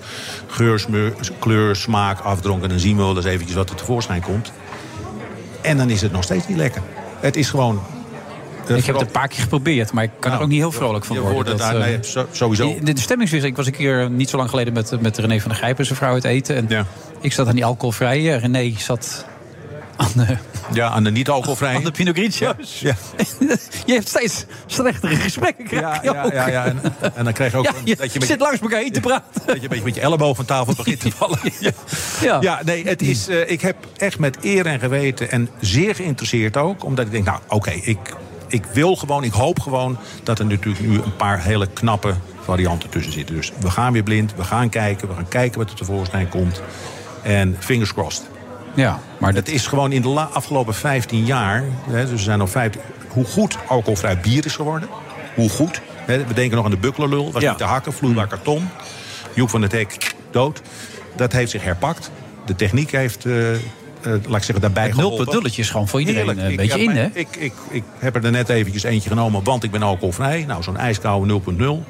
geur, 0.46 0.78
smeur, 0.78 1.12
kleur, 1.38 1.76
smaak, 1.76 2.20
afdronk. 2.20 2.62
En 2.62 2.68
dan 2.68 2.78
zien 2.78 2.96
we 2.96 3.02
wel 3.02 3.16
eens 3.16 3.24
eventjes 3.24 3.56
wat 3.56 3.70
er 3.70 3.76
tevoorschijn 3.76 4.22
komt. 4.22 4.52
En 5.60 5.76
dan 5.76 5.90
is 5.90 6.02
het 6.02 6.12
nog 6.12 6.22
steeds 6.22 6.48
niet 6.48 6.56
lekker. 6.56 6.82
Het 7.20 7.36
is 7.36 7.50
gewoon... 7.50 7.80
Ik 8.66 8.84
heb 8.84 8.94
het 8.94 9.04
een 9.04 9.10
paar 9.10 9.28
keer 9.28 9.40
geprobeerd, 9.42 9.92
maar 9.92 10.04
ik 10.04 10.10
kan 10.18 10.32
er 10.32 10.40
ook 10.40 10.48
niet 10.48 10.58
heel 10.58 10.72
vrolijk 10.72 11.04
van 11.04 11.16
Nou, 11.16 11.28
je 11.28 11.34
worden. 11.34 11.52
er 11.52 11.58
daar- 11.58 11.74
eh, 11.74 11.80
nee, 11.80 11.98
sowieso. 12.30 12.74
De, 12.82 12.92
de 12.92 13.00
stemmingswisseling. 13.00 13.44
Ik 13.44 13.56
was 13.56 13.66
een 13.66 13.72
keer 13.78 14.10
niet 14.10 14.28
zo 14.30 14.36
lang 14.36 14.50
geleden 14.50 14.72
met, 14.72 15.00
met 15.00 15.18
René 15.18 15.40
van 15.40 15.48
der 15.50 15.58
Grijpen, 15.58 15.84
zijn 15.86 15.98
vrouw, 15.98 16.12
uit 16.12 16.24
eten. 16.24 16.56
En 16.68 16.86
Ik 17.20 17.32
zat 17.32 17.48
aan 17.48 17.54
die 17.54 17.64
alcoholvrije. 17.64 18.34
René 18.36 18.72
zat 18.78 19.26
aan 19.96 20.10
de, 20.14 20.36
Ja, 20.72 20.88
aan 20.88 21.04
de 21.04 21.10
niet-alcoholvrije. 21.10 21.76
aan 21.76 21.84
de 21.84 21.90
Pinot 21.90 22.16
Grigios. 22.16 22.80
Ja. 22.80 22.94
je 23.86 23.92
hebt 23.92 24.08
steeds 24.08 24.44
slechtere 24.66 25.16
gesprekken. 25.16 25.78
ja, 25.80 26.00
ook. 26.24 26.32
ja, 26.32 26.48
ja. 26.48 26.64
En, 26.64 26.80
en 27.14 27.24
dan 27.24 27.32
krijg 27.32 27.52
je 27.52 27.58
ook 27.58 27.64
Ja, 27.64 27.72
je 27.84 27.96
dat 27.96 28.12
je 28.12 28.18
met 28.18 28.28
zit 28.28 28.40
langs 28.40 28.60
elkaar 28.60 28.80
heen 28.80 28.92
te 28.92 29.00
praten. 29.00 29.42
Dat 29.46 29.56
je 29.56 29.62
een 29.62 29.68
beetje 29.68 29.84
met 29.84 29.94
je 29.94 30.00
elleboog 30.00 30.36
van 30.36 30.44
tafel 30.44 30.74
begint 30.74 31.00
te 31.00 31.10
vallen. 31.18 31.38
Ja, 32.20 32.38
Ja. 32.40 32.60
nee, 32.64 32.86
het 32.88 33.02
is, 33.02 33.28
eh, 33.28 33.50
ik 33.50 33.60
heb 33.60 33.76
echt 33.96 34.18
met 34.18 34.36
eer 34.40 34.66
en 34.66 34.78
geweten 34.80 35.30
en 35.30 35.48
zeer 35.60 35.94
geïnteresseerd 35.94 36.56
ook. 36.56 36.84
Omdat 36.84 37.04
ik 37.06 37.10
denk, 37.10 37.24
nou 37.24 37.38
oké, 37.48 37.70
ik, 37.70 37.98
ik 38.48 38.64
wil 38.72 38.96
gewoon, 38.96 39.24
ik 39.24 39.32
hoop 39.32 39.60
gewoon... 39.60 39.98
dat 40.22 40.38
er 40.38 40.46
natuurlijk 40.46 40.80
nu 40.86 40.94
een 40.94 41.16
paar 41.16 41.42
hele 41.42 41.66
knappe 41.72 42.14
varianten 42.44 42.88
tussen 42.88 43.12
zitten. 43.12 43.34
Dus 43.34 43.52
we 43.60 43.70
gaan 43.70 43.92
weer 43.92 44.02
blind, 44.02 44.34
we 44.36 44.44
gaan 44.44 44.68
kijken, 44.68 45.08
we 45.08 45.14
gaan 45.14 45.28
kijken 45.28 45.58
wat 45.58 45.70
er 45.70 45.76
tevoorschijn 45.76 46.28
komt. 46.28 46.62
En 47.22 47.56
fingers 47.58 47.92
crossed. 47.92 48.22
Ja, 48.76 48.98
maar 49.18 49.34
Het 49.34 49.48
is 49.48 49.66
gewoon 49.66 49.92
in 49.92 50.02
de 50.02 50.08
afgelopen 50.20 50.74
15 50.74 51.24
jaar, 51.24 51.64
hè, 51.90 52.00
dus 52.02 52.10
we 52.10 52.16
zijn 52.18 52.40
al 52.40 52.46
15, 52.46 52.80
hoe 53.08 53.24
goed 53.24 53.56
alcoholvrij 53.68 54.18
bier 54.20 54.46
is 54.46 54.54
geworden. 54.56 54.88
Hoe 55.34 55.48
goed. 55.48 55.80
Hè, 56.06 56.24
we 56.26 56.34
denken 56.34 56.56
nog 56.56 56.64
aan 56.64 56.70
de 56.70 56.76
Bucklerlul, 56.76 57.32
was 57.32 57.42
Ja. 57.42 57.48
niet 57.48 57.58
te 57.58 57.64
hakken, 57.64 57.92
vloeibaar 57.92 58.26
karton. 58.26 58.68
Joep 59.34 59.50
van 59.50 59.62
het 59.62 59.72
Hek, 59.72 60.14
dood. 60.30 60.60
Dat 61.16 61.32
heeft 61.32 61.50
zich 61.50 61.62
herpakt. 61.62 62.10
De 62.46 62.54
techniek 62.54 62.90
heeft, 62.92 63.24
eh, 63.24 63.54
eh, 63.54 63.58
laat 64.02 64.14
ik 64.36 64.42
zeggen, 64.42 64.60
daarbij 64.60 64.82
Het 64.84 64.92
geholpen. 64.94 65.16
nulpuntdulletje 65.16 65.62
is 65.62 65.70
gewoon 65.70 65.88
voor 65.88 66.00
iedereen 66.00 66.20
Heerlijk. 66.20 66.40
eh, 66.40 66.50
een 66.50 66.56
beetje 66.56 66.82
in, 66.82 66.90
hè? 66.90 67.08
Ik, 67.12 67.36
ik, 67.36 67.52
ik 67.70 67.82
heb 67.98 68.24
er 68.24 68.30
net 68.30 68.48
eventjes 68.48 68.82
eentje 68.82 69.08
genomen, 69.08 69.44
want 69.44 69.62
ik 69.64 69.70
ben 69.70 69.82
alcoholvrij. 69.82 70.44
Nou, 70.46 70.62
zo'n 70.62 70.76
ijskoude 70.76 71.26
0.0. 71.26 71.84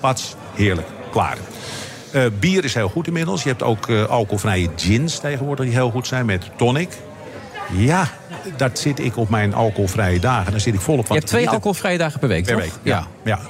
Pats, 0.00 0.34
heerlijk. 0.54 0.86
Klaar. 1.10 1.36
Eh, 2.14 2.22
bier 2.40 2.64
is 2.64 2.74
heel 2.74 2.88
goed 2.88 3.06
inmiddels. 3.06 3.42
Je 3.42 3.48
hebt 3.48 3.62
ook 3.62 3.88
eh, 3.88 4.04
alcoholvrije 4.04 4.68
gins 4.76 5.18
tegenwoordig 5.18 5.64
die 5.64 5.74
heel 5.74 5.90
goed 5.90 6.06
zijn 6.06 6.26
met 6.26 6.50
tonic. 6.56 6.88
Ja, 7.72 8.08
dat 8.56 8.78
zit 8.78 8.98
ik 8.98 9.16
op 9.16 9.28
mijn 9.28 9.54
alcoholvrije 9.54 10.18
dagen. 10.18 10.50
Daar 10.50 10.60
zit 10.60 10.74
ik 10.74 10.80
volop 10.80 11.06
van 11.06 11.14
Je 11.14 11.20
hebt 11.20 11.32
twee 11.32 11.50
alcoholvrije 11.50 11.98
dagen 11.98 12.20
per 12.20 12.28
week, 12.28 12.44
Per 12.44 12.52
toch? 12.54 12.62
week, 12.62 12.72
ja. 12.82 13.06
ja. 13.24 13.40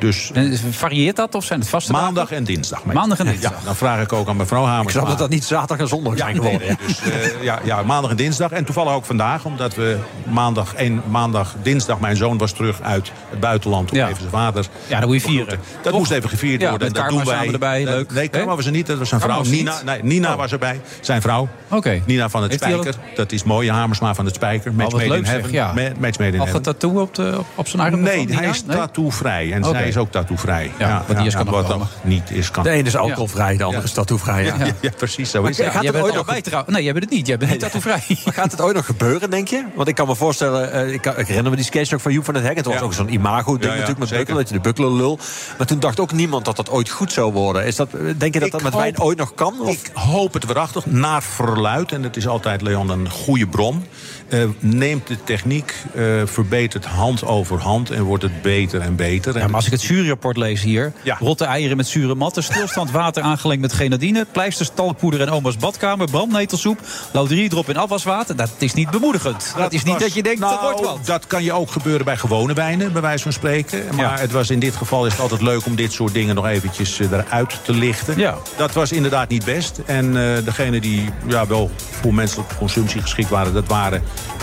Dus 0.00 0.30
En 0.34 0.58
varieert 0.70 1.16
dat 1.16 1.34
of 1.34 1.44
zijn 1.44 1.60
het 1.60 1.68
vaste 1.68 1.92
dagen? 1.92 2.04
maandag 2.06 2.30
en 2.32 2.44
dinsdag. 2.44 2.78
meestal. 2.84 3.00
Maandag 3.00 3.18
en 3.18 3.26
dinsdag. 3.26 3.52
Ja, 3.52 3.58
dan 3.64 3.76
vraag 3.76 4.02
ik 4.02 4.12
ook 4.12 4.28
aan 4.28 4.36
mevrouw 4.36 4.64
Hamers. 4.64 4.84
Ik 4.86 4.90
snap 4.90 5.06
dat 5.06 5.18
dat 5.18 5.28
niet 5.30 5.44
zaterdag 5.44 5.78
en 5.78 5.88
zondag 5.88 6.16
zijn 6.16 6.34
geworden. 6.36 6.60
nee, 6.66 6.76
dus, 6.86 7.00
eh, 7.00 7.42
ja, 7.42 7.58
ja, 7.64 7.82
maandag 7.82 8.10
en 8.10 8.16
dinsdag. 8.16 8.50
En 8.50 8.64
toevallig 8.64 8.92
ook 8.92 9.04
vandaag, 9.04 9.44
omdat 9.44 9.74
we 9.74 9.98
maandag, 10.30 10.74
één, 10.74 11.02
maandag, 11.10 11.54
dinsdag... 11.62 12.00
mijn 12.00 12.16
zoon 12.16 12.38
was 12.38 12.52
terug 12.52 12.80
uit 12.82 13.12
het 13.30 13.40
buitenland 13.40 13.90
om 13.90 13.96
Ja. 13.96 14.04
even 14.06 14.18
zijn 14.18 14.30
vader... 14.30 14.66
Ja, 14.86 14.98
dat 15.00 15.08
moet 15.08 15.22
je 15.22 15.28
vieren. 15.28 15.58
Dat 15.82 15.92
moest 15.92 16.10
even 16.10 16.28
gevierd 16.28 16.60
Ja, 16.60 16.70
worden. 16.70 16.88
met 16.88 16.96
en 16.96 17.02
dat 17.02 17.12
doen 17.12 17.24
wij. 17.24 17.36
samen 17.36 17.52
erbij, 17.52 17.84
leuk. 17.84 18.12
Nee, 18.12 18.28
Karma 18.28 18.56
was 18.56 18.66
er 18.66 18.72
niet. 18.72 18.86
Dat 18.86 18.98
was 18.98 19.08
zijn 19.08 19.20
vrouw. 19.20 19.38
was 19.38 19.48
Nina, 19.48 19.74
nee, 19.84 20.02
Nina 20.02 20.30
Oh. 20.32 20.36
was 20.36 20.52
erbij. 20.52 20.80
Zijn 21.00 21.20
vrouw. 21.22 21.48
Oké. 21.68 22.02
Nina 22.06 22.28
van 22.28 22.42
het 22.42 22.50
Heeft 22.50 22.64
hij 22.64 22.74
al 22.76 22.82
Spijker. 22.82 23.00
Dat 23.14 23.32
is 23.32 23.42
mooie 23.44 23.72
Hamersma 23.72 24.14
van 24.14 24.24
het 24.24 24.34
Spijker. 24.34 24.72
Match 24.74 24.94
Oh, 24.94 25.00
made 25.00 25.16
in 25.16 25.24
heaven. 25.24 25.94
Match 26.00 26.18
made 26.18 26.36
in 26.36 26.60
tattoo 26.62 27.00
op, 27.00 27.14
de, 27.14 27.40
op, 27.54 27.68
zijn 27.68 27.82
arm? 27.82 28.00
Nee, 28.00 28.26
hij 28.34 28.48
is 28.48 28.62
tattoovrij. 28.62 29.52
En 29.52 29.64
zij 29.64 29.89
is 29.90 29.96
ook 29.96 30.10
tattoovrij. 30.10 30.72
Ja, 30.78 31.04
wat 31.06 31.16
die 31.16 31.26
is 31.26 31.34
kan 31.34 31.44
nog 31.46 31.54
wat 31.54 31.66
komen. 31.66 31.86
niet 32.02 32.30
is 32.30 32.50
kan. 32.50 32.62
De 32.64 32.70
ene 32.70 32.88
is 32.88 32.96
alcoholvrij, 32.96 33.56
de 33.56 33.64
andere 33.64 33.84
is 33.84 33.92
tattoovrij. 33.92 34.44
Ja. 34.44 34.54
Ja, 34.58 34.66
ja, 34.80 34.90
precies, 34.96 35.30
zo 35.30 35.42
is 35.44 35.56
Ja, 35.56 35.64
het. 35.64 35.72
Gaat 35.72 35.82
jij 35.82 35.92
het 35.92 36.02
bent 36.02 36.16
ooit 36.16 36.26
nog 36.26 36.36
trouw- 36.40 36.64
Nee, 36.66 36.82
jij 36.82 36.92
bent 36.92 37.04
het 37.04 37.14
niet. 37.14 37.26
Jij 37.26 37.36
bent 37.36 37.50
niet 37.54 37.60
tattoovrij. 37.60 38.02
Maar 38.24 38.34
gaat 38.34 38.50
het 38.50 38.60
ooit 38.60 38.74
nog 38.74 38.86
gebeuren, 38.86 39.30
denk 39.30 39.48
je? 39.48 39.64
Want 39.74 39.88
ik 39.88 39.94
kan 39.94 40.06
me 40.06 40.14
voorstellen, 40.16 40.72
eh, 40.72 40.92
ik, 40.92 41.00
kan- 41.02 41.18
ik 41.18 41.26
herinner 41.26 41.50
me 41.50 41.56
die 41.56 41.64
sketch 41.66 41.92
ook 41.92 42.00
van 42.00 42.12
Joep 42.12 42.24
van 42.24 42.34
het 42.34 42.44
Hek. 42.44 42.56
Het 42.56 42.66
was 42.66 42.74
Ja. 42.74 42.80
ook 42.80 42.92
zo'n 42.94 43.12
imago-ding 43.12 43.62
Ja, 43.64 43.68
ja, 43.72 43.74
natuurlijk 43.80 43.98
met. 43.98 44.08
Bukkelen, 44.18 44.38
dat 44.40 44.48
je 44.48 44.54
de 44.54 44.60
Bukkelen 44.60 44.96
lul. 44.96 45.18
Maar 45.58 45.66
toen 45.66 45.80
dacht 45.80 46.00
ook 46.00 46.12
niemand 46.12 46.44
dat 46.44 46.56
dat 46.56 46.70
ooit 46.70 46.88
goed 46.88 47.12
zou 47.12 47.32
worden. 47.32 47.64
Is 47.66 47.76
dat, 47.76 47.90
denk 47.90 48.34
je 48.34 48.38
dat 48.38 48.42
Ik 48.42 48.50
dat 48.52 48.62
met 48.62 48.74
wijn 48.74 49.00
ooit 49.00 49.18
nog 49.18 49.34
kan? 49.34 49.54
Ik 49.68 49.90
hoop 49.94 50.32
het 50.32 50.44
waarachtig. 50.44 50.86
Naar 50.86 51.22
verluid, 51.22 51.92
en 51.92 52.02
het 52.02 52.16
is 52.16 52.26
altijd, 52.26 52.62
Leon, 52.62 52.88
een 52.88 53.10
goede 53.10 53.46
bron. 53.46 53.84
Eh, 54.30 54.44
neemt 54.58 55.06
de 55.06 55.24
techniek, 55.24 55.74
eh, 55.94 56.04
verbetert 56.24 56.84
hand 56.84 57.24
over 57.24 57.58
hand 57.58 57.90
en 57.90 58.02
wordt 58.02 58.22
het 58.22 58.42
beter 58.42 58.80
en 58.80 58.96
beter. 58.96 59.38
Ja, 59.38 59.46
maar 59.46 59.54
als 59.54 59.66
ik 59.66 59.72
het 59.72 59.82
juryrapport 59.82 60.36
lees 60.36 60.62
hier... 60.62 60.92
Ja. 61.02 61.16
rotte 61.20 61.44
eieren 61.44 61.76
met 61.76 61.86
zure 61.86 62.14
matten, 62.14 62.42
stilstand 62.42 62.90
water 62.90 63.22
aangelengd 63.22 63.60
met 63.60 63.72
grenadine... 63.72 64.26
pleisters, 64.32 64.70
talkpoeder 64.74 65.20
en 65.20 65.30
oma's 65.30 65.56
badkamer, 65.56 66.10
brandnetelsoep... 66.10 66.80
lauderiedrop 67.12 67.68
in 67.68 67.76
afwaswater, 67.76 68.36
dat 68.36 68.50
is 68.58 68.74
niet 68.74 68.90
bemoedigend. 68.90 69.52
Dat, 69.56 69.72
is 69.72 69.82
niet 69.82 69.92
was- 69.92 70.02
dat 70.02 70.14
je 70.14 70.22
denkt, 70.22 70.40
dat 70.40 70.50
nou, 70.50 70.62
wordt 70.62 70.80
wat. 70.80 71.06
Dat 71.06 71.26
kan 71.26 71.42
je 71.42 71.52
ook 71.52 71.70
gebeuren 71.70 72.04
bij 72.04 72.16
gewone 72.16 72.52
wijnen, 72.52 72.92
bij 72.92 73.02
wijze 73.02 73.22
van 73.22 73.32
spreken. 73.32 73.84
Maar 73.96 74.20
het 74.20 74.32
was 74.32 74.50
in 74.50 74.58
dit 74.58 74.76
geval 74.76 75.06
is 75.06 75.12
het 75.12 75.20
altijd 75.20 75.42
leuk 75.42 75.66
om 75.66 75.76
dit 75.76 75.92
soort 75.92 76.12
dingen 76.12 76.34
nog 76.34 76.46
eventjes 76.46 77.00
eh, 77.00 77.10
eruit 77.10 77.58
te 77.64 77.72
lichten. 77.72 78.18
Ja. 78.18 78.36
Dat 78.56 78.72
was 78.72 78.92
inderdaad 78.92 79.28
niet 79.28 79.44
best. 79.44 79.80
En 79.86 80.12
degene 80.44 80.80
die 80.80 81.08
ja, 81.26 81.46
wel 81.46 81.70
voor 82.00 82.14
menselijke 82.14 82.54
consumptie 82.54 83.00
geschikt 83.00 83.28
waren... 83.28 83.52
dat 83.52 83.66
waren 83.66 84.02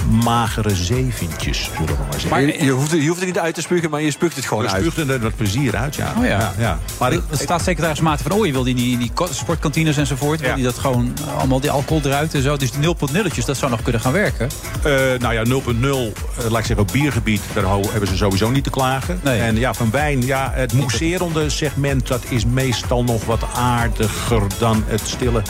magere 0.10 0.76
zeventjes, 0.76 1.64
zullen 1.78 1.86
we 1.96 2.04
maar 2.04 2.12
zeggen. 2.12 2.30
Maar 2.30 2.42
je, 2.42 2.64
je, 2.64 2.72
hoeft, 2.72 2.92
je 2.92 3.08
hoeft 3.08 3.20
het 3.20 3.28
niet 3.28 3.40
uit 3.40 3.56
te 3.56 3.62
spugen, 3.62 3.90
maar 3.90 4.02
je 4.02 4.12
spuugt 4.12 4.36
het 4.36 4.46
gewoon 4.46 4.64
Je 4.64 4.70
uit. 4.70 4.86
spuugt 4.86 5.10
er 5.10 5.20
wat 5.20 5.36
plezier 5.36 5.76
uit, 5.76 5.96
ja. 5.96 6.14
Oh 6.18 6.26
ja. 6.26 6.54
ja, 6.58 6.80
Maar 7.00 7.14
ik, 7.14 7.22
De 7.30 7.38
staatssecretaris 7.38 8.00
Maarten 8.00 8.26
van 8.30 8.38
Ooyen 8.40 8.54
wil 8.54 8.64
die, 8.64 8.76
die, 8.76 8.98
die 8.98 9.12
sportkantines 9.32 9.98
enzovoort... 9.98 10.40
wil 10.40 10.50
Ja. 10.50 10.56
die 10.56 10.64
dat 10.64 10.78
gewoon 10.78 11.14
eh, 11.28 11.38
allemaal 11.38 11.60
die 11.60 11.72
alcohol 11.72 12.02
eruit 12.06 12.34
en 12.34 12.42
zo. 12.42 12.58
Dus 12.58 12.72
die 12.72 12.96
0.0'tjes, 12.96 13.46
dat 13.46 13.58
zou 13.58 13.72
nog 13.72 13.82
kunnen 13.82 14.02
gaan 14.02 14.12
werken. 14.12 14.50
Eh, 14.84 14.92
nou 15.20 15.34
ja, 15.34 15.44
0.0, 15.46 15.52
eh, 15.54 16.50
laat 16.50 16.60
ik 16.60 16.66
zeggen, 16.66 16.80
op 16.80 16.92
biergebied, 16.92 17.42
daar 17.54 17.66
hebben 17.92 18.08
ze 18.10 18.18
sowieso 18.18 18.50
niet 18.50 18.64
te 18.64 18.70
klagen. 18.70 19.20
Nee. 19.24 19.40
En 19.40 19.56
ja, 19.58 19.74
van 19.74 19.92
wijn, 19.92 20.26
ja, 20.26 20.52
het 20.54 20.74
mousserende 20.74 21.50
segment, 21.50 22.08
dat 22.08 22.22
is 22.30 22.46
meestal 22.46 23.04
nog 23.04 23.26
wat 23.26 23.42
aardiger 23.56 24.42
dan 24.60 24.84
het 24.88 25.02
stille 25.06 25.42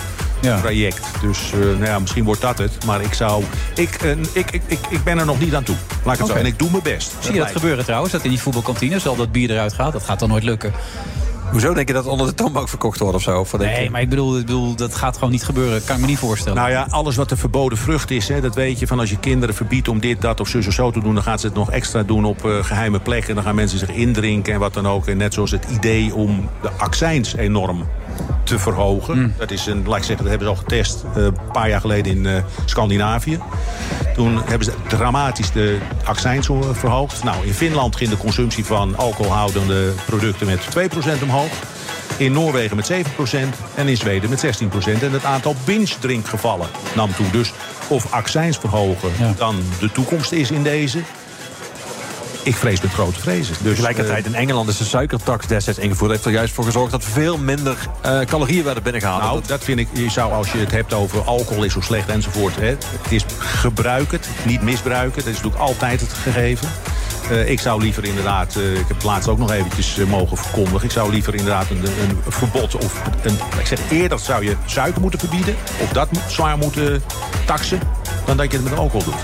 Ja. 0.42 0.60
traject. 0.60 1.06
Dus 1.22 1.52
eh, 1.52 1.60
nou 1.60 1.86
ja, 1.86 2.00
misschien 2.00 2.24
wordt 2.24 2.42
dat 2.42 2.58
het. 2.58 2.86
Maar 2.86 3.02
ik 3.02 3.14
zou, 3.14 3.44
ik, 3.76 3.90
eh, 3.96 4.12
ik, 4.12 4.52
ik, 4.52 4.62
ik, 4.68 4.80
ik 4.90 5.04
ben 5.04 5.18
er 5.18 5.26
nog 5.26 5.40
niet 5.40 5.56
aan 5.56 5.64
toe. 5.64 5.76
Laat 6.04 6.14
ik 6.14 6.20
het 6.20 6.30
Oké. 6.30 6.40
zo. 6.40 6.46
En 6.46 6.46
ik 6.46 6.60
doe 6.60 6.72
mijn 6.72 6.84
best. 6.84 7.14
Zie 7.20 7.34
je 7.34 7.40
dat 7.40 7.52
gebeuren 7.52 7.84
trouwens, 7.86 8.12
dat 8.12 8.24
in 8.24 8.30
die 8.30 8.40
voetbalkantines 8.40 9.08
al 9.08 9.16
dat 9.16 9.32
bier 9.32 9.52
eruit 9.52 9.74
gaat? 9.74 9.92
Dat 9.92 10.04
gaat 10.04 10.20
dan 10.20 10.30
nooit 10.30 10.44
lukken. 10.44 10.74
Hoezo 11.52 11.74
denk 11.74 11.88
je 11.88 11.94
dat 11.94 12.06
onder 12.06 12.28
de 12.28 12.34
toonbank 12.34 12.70
verkocht 12.70 13.00
wordt 13.00 13.16
of 13.16 13.22
zo? 13.22 13.40
Of 13.40 13.52
je? 13.52 13.58
Nee, 13.58 13.90
maar 13.90 14.02
ik 14.02 14.10
bedoel, 14.10 14.38
ik 14.38 14.46
bedoel, 14.46 14.76
dat 14.76 14.96
gaat 14.96 15.14
gewoon 15.14 15.32
niet 15.32 15.44
gebeuren. 15.44 15.84
Kan 15.86 15.96
ik 15.96 16.02
me 16.02 16.08
niet 16.08 16.18
voorstellen. 16.18 16.58
Nou 16.58 16.70
ja, 16.70 16.88
alles 16.90 17.16
wat 17.16 17.30
de 17.30 17.38
verboden 17.38 17.78
vrucht 17.78 18.12
is, 18.12 18.28
hè, 18.28 18.42
dat 18.42 18.56
weet 18.56 18.80
je 18.80 18.88
van 18.88 19.00
als 19.00 19.10
je 19.10 19.20
kinderen 19.20 19.56
verbiedt 19.56 19.88
om 19.88 20.00
dit, 20.00 20.22
dat 20.22 20.40
of 20.40 20.48
zus 20.48 20.68
of 20.68 20.74
zo 20.74 20.92
te 20.92 21.00
doen, 21.00 21.14
dan 21.14 21.24
gaan 21.24 21.40
ze 21.40 21.46
het 21.46 21.56
nog 21.56 21.72
extra 21.72 22.04
doen 22.04 22.26
op 22.26 22.46
eh, 22.46 22.64
geheime 22.64 23.00
plekken. 23.00 23.36
Dan 23.36 23.44
gaan 23.44 23.56
mensen 23.56 23.80
zich 23.80 23.90
indrinken 23.90 24.54
en 24.54 24.60
wat 24.60 24.74
dan 24.74 24.88
ook. 24.88 25.08
En 25.08 25.18
net 25.18 25.34
zoals 25.34 25.52
het 25.52 25.66
idee 25.66 26.16
om 26.16 26.50
de 26.62 26.70
accijns 26.78 27.36
enorm 27.36 27.88
te 28.44 28.60
verhogen. 28.60 29.36
Dat 29.38 29.52
is 29.52 29.66
een, 29.66 29.84
laat 29.86 29.98
ik 29.98 30.04
zeggen, 30.04 30.26
dat 30.26 30.40
hebben 30.40 30.48
ze 30.48 30.54
al 30.54 30.60
getest 30.68 31.06
eh, 31.16 31.24
een 31.24 31.52
paar 31.52 31.70
jaar 31.70 31.82
geleden 31.82 32.12
in 32.12 32.26
eh, 32.26 32.44
Scandinavië. 32.66 33.40
Toen 34.14 34.42
hebben 34.46 34.64
ze 34.64 34.74
dramatisch 34.88 35.52
de 35.52 35.78
accijns 36.04 36.50
verhoogd. 36.72 37.24
Nou, 37.24 37.46
in 37.46 37.54
Finland 37.54 37.96
ging 37.96 38.10
de 38.10 38.18
consumptie 38.18 38.66
van 38.66 38.96
alcoholhoudende 38.96 39.94
producten 40.06 40.46
met 40.46 40.60
2% 41.20 41.24
omhoog. 41.24 41.37
In 42.18 42.32
Noorwegen 42.32 42.76
met 42.76 42.92
7% 42.92 42.96
en 43.76 43.88
in 43.88 43.98
Zweden 43.98 44.30
met 44.30 44.46
16%. 44.46 44.50
En 45.02 45.12
het 45.12 45.26
aantal 45.26 45.56
binge-drinkgevallen 45.66 46.68
nam 46.96 47.16
toe. 47.16 47.30
Dus 47.32 47.54
of 47.88 48.12
accijns 48.12 48.58
verhogen 48.58 49.12
dan 49.38 49.56
de 49.80 49.92
toekomst 49.92 50.32
is 50.32 50.52
in 50.52 50.64
deze... 50.64 51.00
Ik 52.44 52.56
vrees 52.56 52.82
met 52.82 52.92
grote 52.92 53.20
vrezen. 53.20 53.56
Dus, 53.62 53.70
Tegelijkertijd 53.76 54.26
in 54.26 54.36
Engeland 54.36 54.70
is 54.70 54.78
de 54.78 54.84
suikertax 54.84 55.48
destijds 55.48 55.80
ingevoerd. 55.80 56.12
heeft 56.12 56.26
er 56.26 56.32
juist 56.32 56.54
voor 56.54 56.64
gezorgd 56.64 56.92
dat 56.92 57.04
veel 57.04 57.38
minder 57.38 57.78
eh, 58.02 58.20
calorieën 58.20 58.64
werden 58.64 58.84
binnengehaald. 58.84 59.22
Nou, 59.22 59.42
dat 59.46 59.64
vind 59.64 59.80
ik, 59.80 59.88
je 59.94 60.10
zou 60.10 60.34
als 60.34 60.52
je 60.52 60.58
het 60.58 60.72
hebt 60.72 60.94
over 60.94 61.22
alcohol 61.22 61.64
is 61.64 61.74
zo 61.74 61.82
slecht 61.82 62.10
enzovoort. 62.10 62.56
Hè, 62.56 62.68
het 62.68 63.12
is 63.12 63.26
gebruik 63.38 64.12
het, 64.12 64.30
niet 64.46 64.62
misbruiken. 64.62 65.24
Dat 65.24 65.34
is 65.34 65.36
natuurlijk 65.36 65.62
altijd 65.62 66.02
het 66.02 66.14
gegeven. 66.14 66.70
Eh, 67.30 67.50
ik 67.50 67.60
zou 67.60 67.82
liever 67.82 68.06
inderdaad, 68.06 68.56
eh, 68.56 68.72
ik 68.72 68.88
heb 68.88 68.96
het 68.96 69.04
laatst 69.04 69.28
ook 69.28 69.38
nog 69.38 69.52
eventjes 69.52 69.98
eh, 69.98 70.06
mogen 70.06 70.38
verkondigen. 70.38 70.84
Ik 70.84 70.92
zou 70.92 71.12
liever 71.12 71.36
inderdaad 71.36 71.70
een, 71.70 71.84
een 71.86 72.18
verbod 72.28 72.76
of 72.76 73.02
een, 73.24 73.38
ik 73.60 73.66
zeg 73.66 73.80
eerder 73.92 74.20
zou 74.20 74.44
je 74.44 74.56
suiker 74.66 75.02
moeten 75.02 75.20
verbieden. 75.20 75.56
Of 75.82 75.90
dat 75.90 76.10
zwaar 76.28 76.58
moeten 76.58 77.04
taxen. 77.46 77.80
Dan 78.26 78.38
dat 78.38 78.52
je 78.52 78.58
het 78.58 78.70
met 78.70 78.80
alcohol 78.80 79.04
doet. 79.04 79.22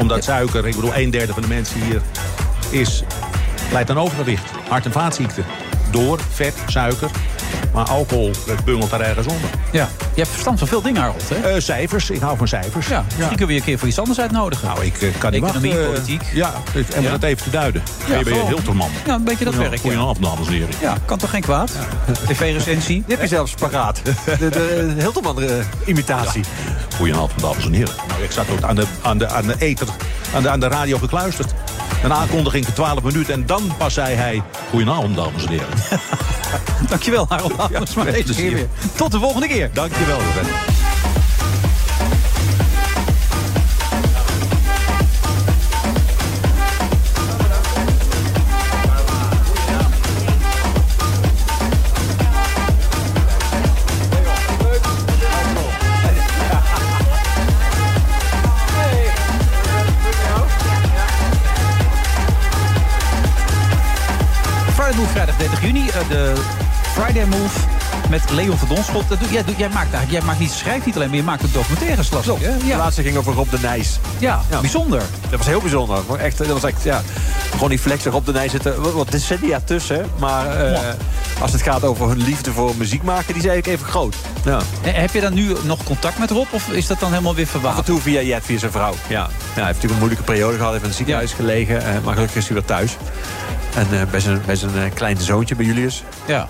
Omdat 0.00 0.24
suiker, 0.24 0.66
ik 0.66 0.74
bedoel 0.74 0.96
een 0.96 1.10
derde 1.10 1.32
van 1.32 1.42
de 1.42 1.48
mensen 1.48 1.80
hier 1.80 2.02
is, 2.70 3.02
leidt 3.72 3.90
aan 3.90 3.98
overgewicht. 3.98 4.50
Hart- 4.68 4.84
en 4.84 4.92
vaatziekten. 4.92 5.44
Door 5.90 6.20
vet, 6.30 6.54
suiker. 6.66 7.10
Maar 7.72 7.84
alcohol 7.88 8.30
dat 8.46 8.64
bungelt 8.64 8.90
daar 8.90 9.00
ergens 9.00 9.26
onder. 9.26 9.50
Ja, 9.72 9.88
je 10.14 10.20
hebt 10.20 10.28
verstand 10.28 10.58
van 10.58 10.68
veel 10.68 10.82
dingen, 10.82 11.00
Harold. 11.00 11.22
Hè? 11.34 11.48
Eh, 11.50 11.60
cijfers, 11.60 12.10
ik 12.10 12.20
hou 12.20 12.36
van 12.36 12.48
cijfers. 12.48 12.86
Ja, 12.86 13.02
misschien 13.06 13.28
kunnen 13.28 13.46
we 13.46 13.52
je 13.52 13.58
een 13.58 13.64
keer 13.64 13.78
voor 13.78 13.88
iets 13.88 13.98
anders 13.98 14.20
uitnodigen. 14.20 14.68
Nou, 14.68 14.84
ik 14.84 15.02
eh, 15.02 15.08
kan 15.18 15.32
niet 15.32 15.42
Economie, 15.42 15.70
wachten. 15.72 15.86
politiek. 15.92 16.22
Ja, 16.32 16.52
ik- 16.74 16.88
en 16.88 16.98
om 16.98 17.04
Ja. 17.04 17.10
dat 17.10 17.22
even 17.22 17.42
te 17.42 17.50
duiden. 17.50 17.82
Ja, 18.08 18.14
Ja, 18.14 18.18
je. 18.24 18.44
Hilterman. 18.46 18.90
Ja, 19.06 19.14
een 19.14 19.24
beetje 19.24 19.44
dat 19.44 19.54
werk, 19.54 19.72
ja. 19.74 19.78
Goedenavond, 19.80 20.22
dames 20.22 20.46
en 20.46 20.52
heren. 20.52 20.68
Ja, 20.80 20.96
kan 21.04 21.18
toch 21.18 21.30
geen 21.30 21.40
kwaad? 21.40 21.70
TV-recensie. 22.26 23.02
Die 23.06 23.14
heb 23.14 23.20
je 23.20 23.26
zelfs 23.28 23.54
paraat. 23.54 24.00
De, 24.38 24.48
de 24.48 24.94
Hilterman-imitatie. 24.98 26.44
Goedenavond, 26.96 27.40
dames 27.40 27.64
en 27.64 27.72
heren. 27.72 27.94
Nou, 28.08 28.22
ik 28.22 28.30
zat 28.30 28.44
ook 28.50 28.62
aan 28.62 28.74
de, 28.76 28.84
aan 29.02 29.18
de, 29.18 29.28
aan 29.28 29.46
de 29.46 29.54
ether, 29.58 29.88
aan 30.34 30.42
de, 30.42 30.48
aan 30.50 30.60
de 30.60 30.68
radio 30.68 30.98
gekluisterd. 30.98 31.54
Een 32.06 32.12
aankondiging 32.12 32.64
voor 32.64 32.74
12 32.74 33.02
minuten 33.02 33.34
en 33.34 33.46
dan 33.46 33.72
pas 33.78 33.94
zei 33.94 34.14
hij... 34.14 34.42
Goedenavond, 34.70 35.16
dames 35.16 35.44
en 35.44 35.50
heren. 35.50 35.68
Dankjewel, 36.88 37.26
Harold. 37.28 37.52
Ja. 37.70 37.80
Tot 38.96 39.12
de 39.12 39.18
volgende 39.18 39.46
keer. 39.46 39.70
Dankjewel, 39.72 40.18
Ruben. 40.18 40.75
30 65.96 66.08
juni. 66.08 66.34
de 66.34 66.40
Friday 66.94 67.24
Move 67.26 67.58
met 68.10 68.30
Leon 68.30 68.58
van 68.58 68.68
Donschot. 68.68 69.08
Dat 69.08 69.20
doe, 69.20 69.30
jij, 69.30 69.44
doe- 69.44 69.54
jij 69.56 69.68
maakt 69.68 69.92
eigenlijk, 69.92 70.10
jij 70.12 70.20
maakt 70.22 70.38
niet, 70.38 70.50
schrijft 70.50 70.86
niet 70.86 70.94
alleen, 70.96 71.08
maar 71.08 71.16
je 71.16 71.22
maakt 71.22 71.44
ook 71.44 71.52
documentaires, 71.52 72.10
las 72.10 72.26
ik, 72.26 72.40
hè? 72.40 72.56
De 72.56 72.76
laatste 72.76 73.02
ging 73.02 73.16
over 73.16 73.32
Rob 73.34 73.50
de 73.50 73.58
Nijs. 73.60 73.98
Ja, 74.18 74.42
bijzonder. 74.60 75.02
Dat 75.30 75.38
was 75.38 75.46
heel 75.46 75.60
bijzonder. 75.60 75.98
Echt, 76.18 76.38
dat 76.38 76.46
was 76.46 76.64
echt, 76.64 76.82
ja, 76.82 77.02
gewoon 77.52 77.68
die 77.68 77.78
flex 77.78 78.04
Rob 78.04 78.26
de 78.26 78.32
Nijs 78.32 78.50
zitten 78.50 78.92
wat, 78.94 79.10
decennia 79.10 79.60
tussen. 79.64 80.06
Maar 80.18 80.46
eh, 80.46 80.80
als 81.40 81.52
het 81.52 81.62
gaat 81.62 81.84
over 81.84 82.08
hun 82.08 82.22
liefde 82.22 82.52
voor 82.52 82.72
muziek 82.76 83.02
maken, 83.02 83.26
die 83.34 83.42
is 83.42 83.48
eigenlijk 83.48 83.78
even 83.78 83.90
groot. 83.92 84.14
Ja. 84.44 84.58
Heb 84.82 85.12
je 85.12 85.20
dan 85.20 85.34
nu 85.34 85.52
nog 85.62 85.84
contact 85.84 86.18
met 86.18 86.30
Rob 86.30 86.46
of 86.50 86.68
is 86.68 86.86
dat 86.86 87.00
dan 87.00 87.10
helemaal 87.10 87.34
weer 87.34 87.48
Af 87.62 87.76
en 87.76 87.84
toe 87.84 88.00
via 88.00 88.20
Jet, 88.20 88.44
via 88.44 88.58
zijn 88.58 88.72
vrouw. 88.72 88.94
Ja. 89.08 89.16
Ja, 89.18 89.28
hij 89.28 89.28
heeft 89.54 89.66
natuurlijk 89.66 89.92
een 89.92 89.98
moeilijke 89.98 90.24
periode 90.24 90.56
gehad. 90.56 90.70
Heeft 90.70 90.82
in 90.82 90.88
het 90.88 90.96
ziekenhuis 90.98 91.32
gelegen. 91.32 91.84
eh, 91.84 91.94
maar 92.04 92.14
gelukkig 92.14 92.36
is 92.36 92.44
hij 92.44 92.54
weer 92.56 92.64
thuis. 92.64 92.96
En 93.76 94.00
eh, 94.00 94.10
bij 94.10 94.20
zijn, 94.20 94.42
bij 94.46 94.56
zijn 94.56 94.76
eh, 94.76 94.82
kleine 94.94 95.20
zoontje, 95.20 95.56
bij 95.56 95.64
Julius. 95.64 96.02
Ja. 96.26 96.48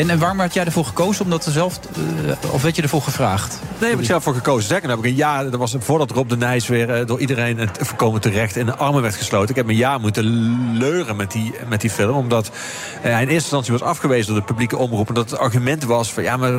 En, 0.00 0.10
en 0.10 0.18
waarom 0.18 0.40
had 0.40 0.54
jij 0.54 0.64
ervoor 0.64 0.84
gekozen? 0.84 1.24
Omdat 1.24 1.46
er 1.46 1.52
zelf, 1.52 1.80
eh, 2.24 2.52
of 2.52 2.62
werd 2.62 2.76
je 2.76 2.82
ervoor 2.82 3.02
gevraagd? 3.02 3.58
Nee, 3.80 3.90
heb 3.90 3.98
ik 3.98 4.04
zelf 4.04 4.22
voor 4.22 4.34
gekozen. 4.34 4.68
Zeker, 4.68 4.88
dan 4.88 4.90
heb 4.90 4.98
ik 4.98 5.10
een 5.10 5.16
jaar, 5.16 5.50
dat 5.50 5.60
was 5.60 5.76
voordat 5.78 6.10
Rob 6.10 6.28
de 6.28 6.36
Nijs 6.36 6.68
weer 6.68 6.90
eh, 6.90 7.06
door 7.06 7.20
iedereen 7.20 7.58
het 7.58 7.78
voorkomen 7.80 8.20
terecht 8.20 8.56
in 8.56 8.66
de 8.66 8.76
armen 8.76 9.02
werd 9.02 9.14
gesloten. 9.14 9.48
Ik 9.50 9.56
heb 9.56 9.68
een 9.68 9.76
jaar 9.76 10.00
moeten 10.00 10.24
leuren 10.78 11.16
met 11.16 11.32
die, 11.32 11.54
met 11.68 11.80
die 11.80 11.90
film. 11.90 12.16
Omdat 12.16 12.46
eh, 12.46 12.52
hij 13.02 13.12
in 13.12 13.18
eerste 13.18 13.34
instantie 13.34 13.72
was 13.72 13.82
afgewezen 13.82 14.26
door 14.26 14.40
de 14.40 14.46
publieke 14.46 14.76
omroep. 14.76 15.08
Omdat 15.08 15.30
het 15.30 15.38
argument 15.38 15.84
was 15.84 16.12
van 16.12 16.22
ja, 16.22 16.36
maar 16.36 16.52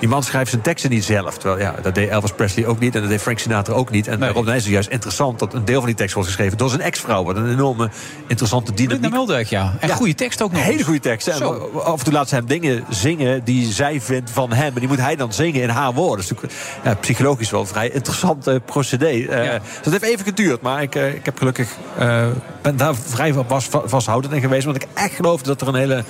die 0.00 0.08
man 0.08 0.22
schrijft 0.22 0.50
zijn 0.50 0.62
teksten 0.62 0.90
niet 0.90 1.04
zelf. 1.04 1.38
Terwijl 1.38 1.60
ja, 1.60 1.74
dat 1.82 1.94
deed 1.94 2.08
Elvis 2.08 2.32
Presley 2.32 2.66
ook 2.66 2.78
niet 2.78 2.94
en 2.94 3.00
dat 3.00 3.10
deed 3.10 3.20
Frank 3.20 3.38
Sinatra 3.38 3.74
ook 3.74 3.90
niet. 3.90 4.08
En 4.08 4.28
Rob 4.28 4.44
de 4.44 4.50
Nijs 4.50 4.64
is 4.64 4.70
juist 4.70 4.88
interessant 4.88 5.38
dat 5.38 5.54
een 5.54 5.64
deel 5.64 5.78
van 5.78 5.86
die 5.86 5.94
tekst 5.94 6.14
wordt 6.14 6.28
geschreven 6.28 6.58
door 6.58 6.68
zijn 6.68 6.80
ex-vrouw. 6.80 7.24
Wat 7.24 7.36
een 7.36 7.50
enorme 7.50 7.90
interessante 8.26 8.74
dynamiek. 8.74 9.10
Meldijk, 9.10 9.46
ja. 9.46 9.74
En 9.80 9.88
goede 9.88 10.14
tekst 10.14 10.42
ook 10.42 10.52
nog. 10.52 10.62
Hele 10.62 10.84
goede 10.84 11.00
tekst. 11.00 11.28
En 11.28 11.42
af 11.84 11.98
en 11.98 12.04
toe 12.04 12.12
laat 12.12 12.28
ze 12.28 12.34
hem 12.34 12.46
dingen 12.46 12.83
zingen 12.88 13.44
die 13.44 13.72
zij 13.72 14.00
vindt 14.00 14.30
van 14.30 14.52
hem. 14.52 14.74
En 14.74 14.80
die 14.80 14.88
moet 14.88 15.00
hij 15.00 15.16
dan 15.16 15.32
zingen 15.32 15.62
in 15.62 15.68
haar 15.68 15.92
woorden. 15.92 16.16
Dat 16.16 16.24
is 16.24 16.30
natuurlijk 16.30 16.62
ja, 16.84 16.94
psychologisch 16.94 17.50
wel 17.50 17.60
een 17.60 17.66
vrij 17.66 17.88
interessant 17.88 18.64
procedé. 18.64 19.06
Eh, 19.06 19.50
Dus 19.50 19.60
dat 19.82 19.92
heeft 19.92 20.02
even 20.04 20.24
geduurd. 20.24 20.60
Maar 20.60 20.82
ik, 20.82 20.94
eh, 20.94 21.14
ik 21.14 21.24
heb 21.24 21.38
gelukkig 21.38 21.68
eh, 21.98 22.26
ben 22.62 22.76
daar 22.76 22.94
vrij 22.94 23.34
vast, 23.46 23.68
vasthoudend 23.84 24.34
in 24.34 24.40
geweest. 24.40 24.64
Want 24.64 24.76
ik 24.76 24.86
echt 24.94 25.14
geloofde 25.14 25.48
dat 25.48 25.60
er 25.60 25.68
een 25.68 25.74
hele 25.74 26.04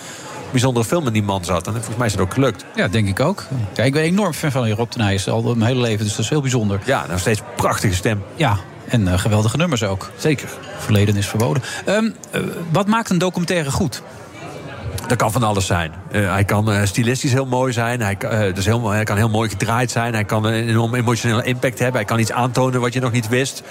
bijzondere 0.50 0.86
film 0.86 1.06
in 1.06 1.12
die 1.12 1.22
man 1.22 1.44
zat. 1.44 1.66
En 1.66 1.72
volgens 1.72 1.96
mij 1.96 2.06
is 2.06 2.12
het 2.12 2.20
ook 2.20 2.34
gelukt. 2.34 2.64
Ja, 2.74 2.88
denk 2.88 3.08
ik 3.08 3.20
ook. 3.20 3.44
Ja, 3.74 3.82
ik 3.82 3.92
ben 3.92 4.02
enorm 4.02 4.32
fan 4.32 4.50
van 4.50 4.70
Rob 4.70 4.90
de 4.90 4.98
Nijs. 4.98 5.28
Al 5.28 5.42
mijn 5.42 5.62
hele 5.62 5.80
leven, 5.80 6.04
dus 6.04 6.14
dat 6.14 6.24
is 6.24 6.30
heel 6.30 6.40
bijzonder. 6.40 6.80
Ja, 6.84 7.06
nog 7.10 7.18
steeds 7.18 7.40
prachtige 7.56 7.94
stem. 7.94 8.22
Ja, 8.34 8.58
en 8.88 9.18
geweldige 9.18 9.56
nummers 9.56 9.82
ook. 9.82 10.10
Zeker. 10.16 10.48
Verleden 10.78 11.16
is 11.16 11.26
verboden. 11.28 11.62
Ehm, 11.84 12.10
eh, 12.30 12.40
wat 12.70 12.86
maakt 12.86 13.10
een 13.10 13.18
documentaire 13.18 13.70
goed? 13.70 14.02
Dat 15.06 15.16
kan 15.16 15.32
van 15.32 15.42
alles 15.42 15.66
zijn. 15.66 15.92
Eh, 16.10 16.32
hij 16.32 16.44
kan 16.44 16.72
eh, 16.72 16.80
stilistisch 16.84 17.32
heel 17.32 17.46
mooi 17.46 17.72
zijn. 17.72 18.00
Hij, 18.00 18.16
kan- 18.16 18.30
eh, 18.30 18.54
dus 18.54 18.64
heel, 18.64 18.90
hij 18.90 19.04
kan 19.04 19.16
heel 19.16 19.28
mooi 19.28 19.48
gedraaid 19.48 19.90
zijn. 19.90 20.14
Hij 20.14 20.24
kan 20.24 20.44
een 20.44 20.52
enorm 20.68 20.94
emotionele 20.94 21.42
impact 21.44 21.78
hebben. 21.78 21.96
Hij 21.96 22.04
kan 22.04 22.18
iets 22.18 22.32
aantonen 22.32 22.80
wat 22.80 22.92
je 22.92 23.00
nog 23.00 23.12
niet 23.12 23.28
wist. 23.28 23.62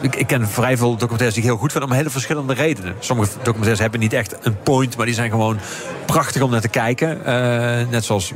Ik, 0.00 0.16
ik 0.16 0.26
ken 0.26 0.48
vrij 0.48 0.76
veel 0.76 0.90
documentaires 0.90 1.34
die 1.34 1.42
ik 1.42 1.48
heel 1.50 1.58
goed 1.58 1.72
vind 1.72 1.84
om 1.84 1.92
hele 1.92 2.10
verschillende 2.10 2.54
redenen. 2.54 2.94
Sommige 2.98 3.30
documentaires 3.36 3.78
hebben 3.80 4.00
niet 4.00 4.12
echt 4.12 4.36
een 4.42 4.62
point, 4.62 4.96
maar 4.96 5.06
die 5.06 5.14
zijn 5.14 5.30
gewoon 5.30 5.58
prachtig 6.06 6.42
om 6.42 6.50
naar 6.50 6.60
te 6.60 6.68
kijken. 6.68 7.18
Net 7.90 8.04
zoals 8.04 8.32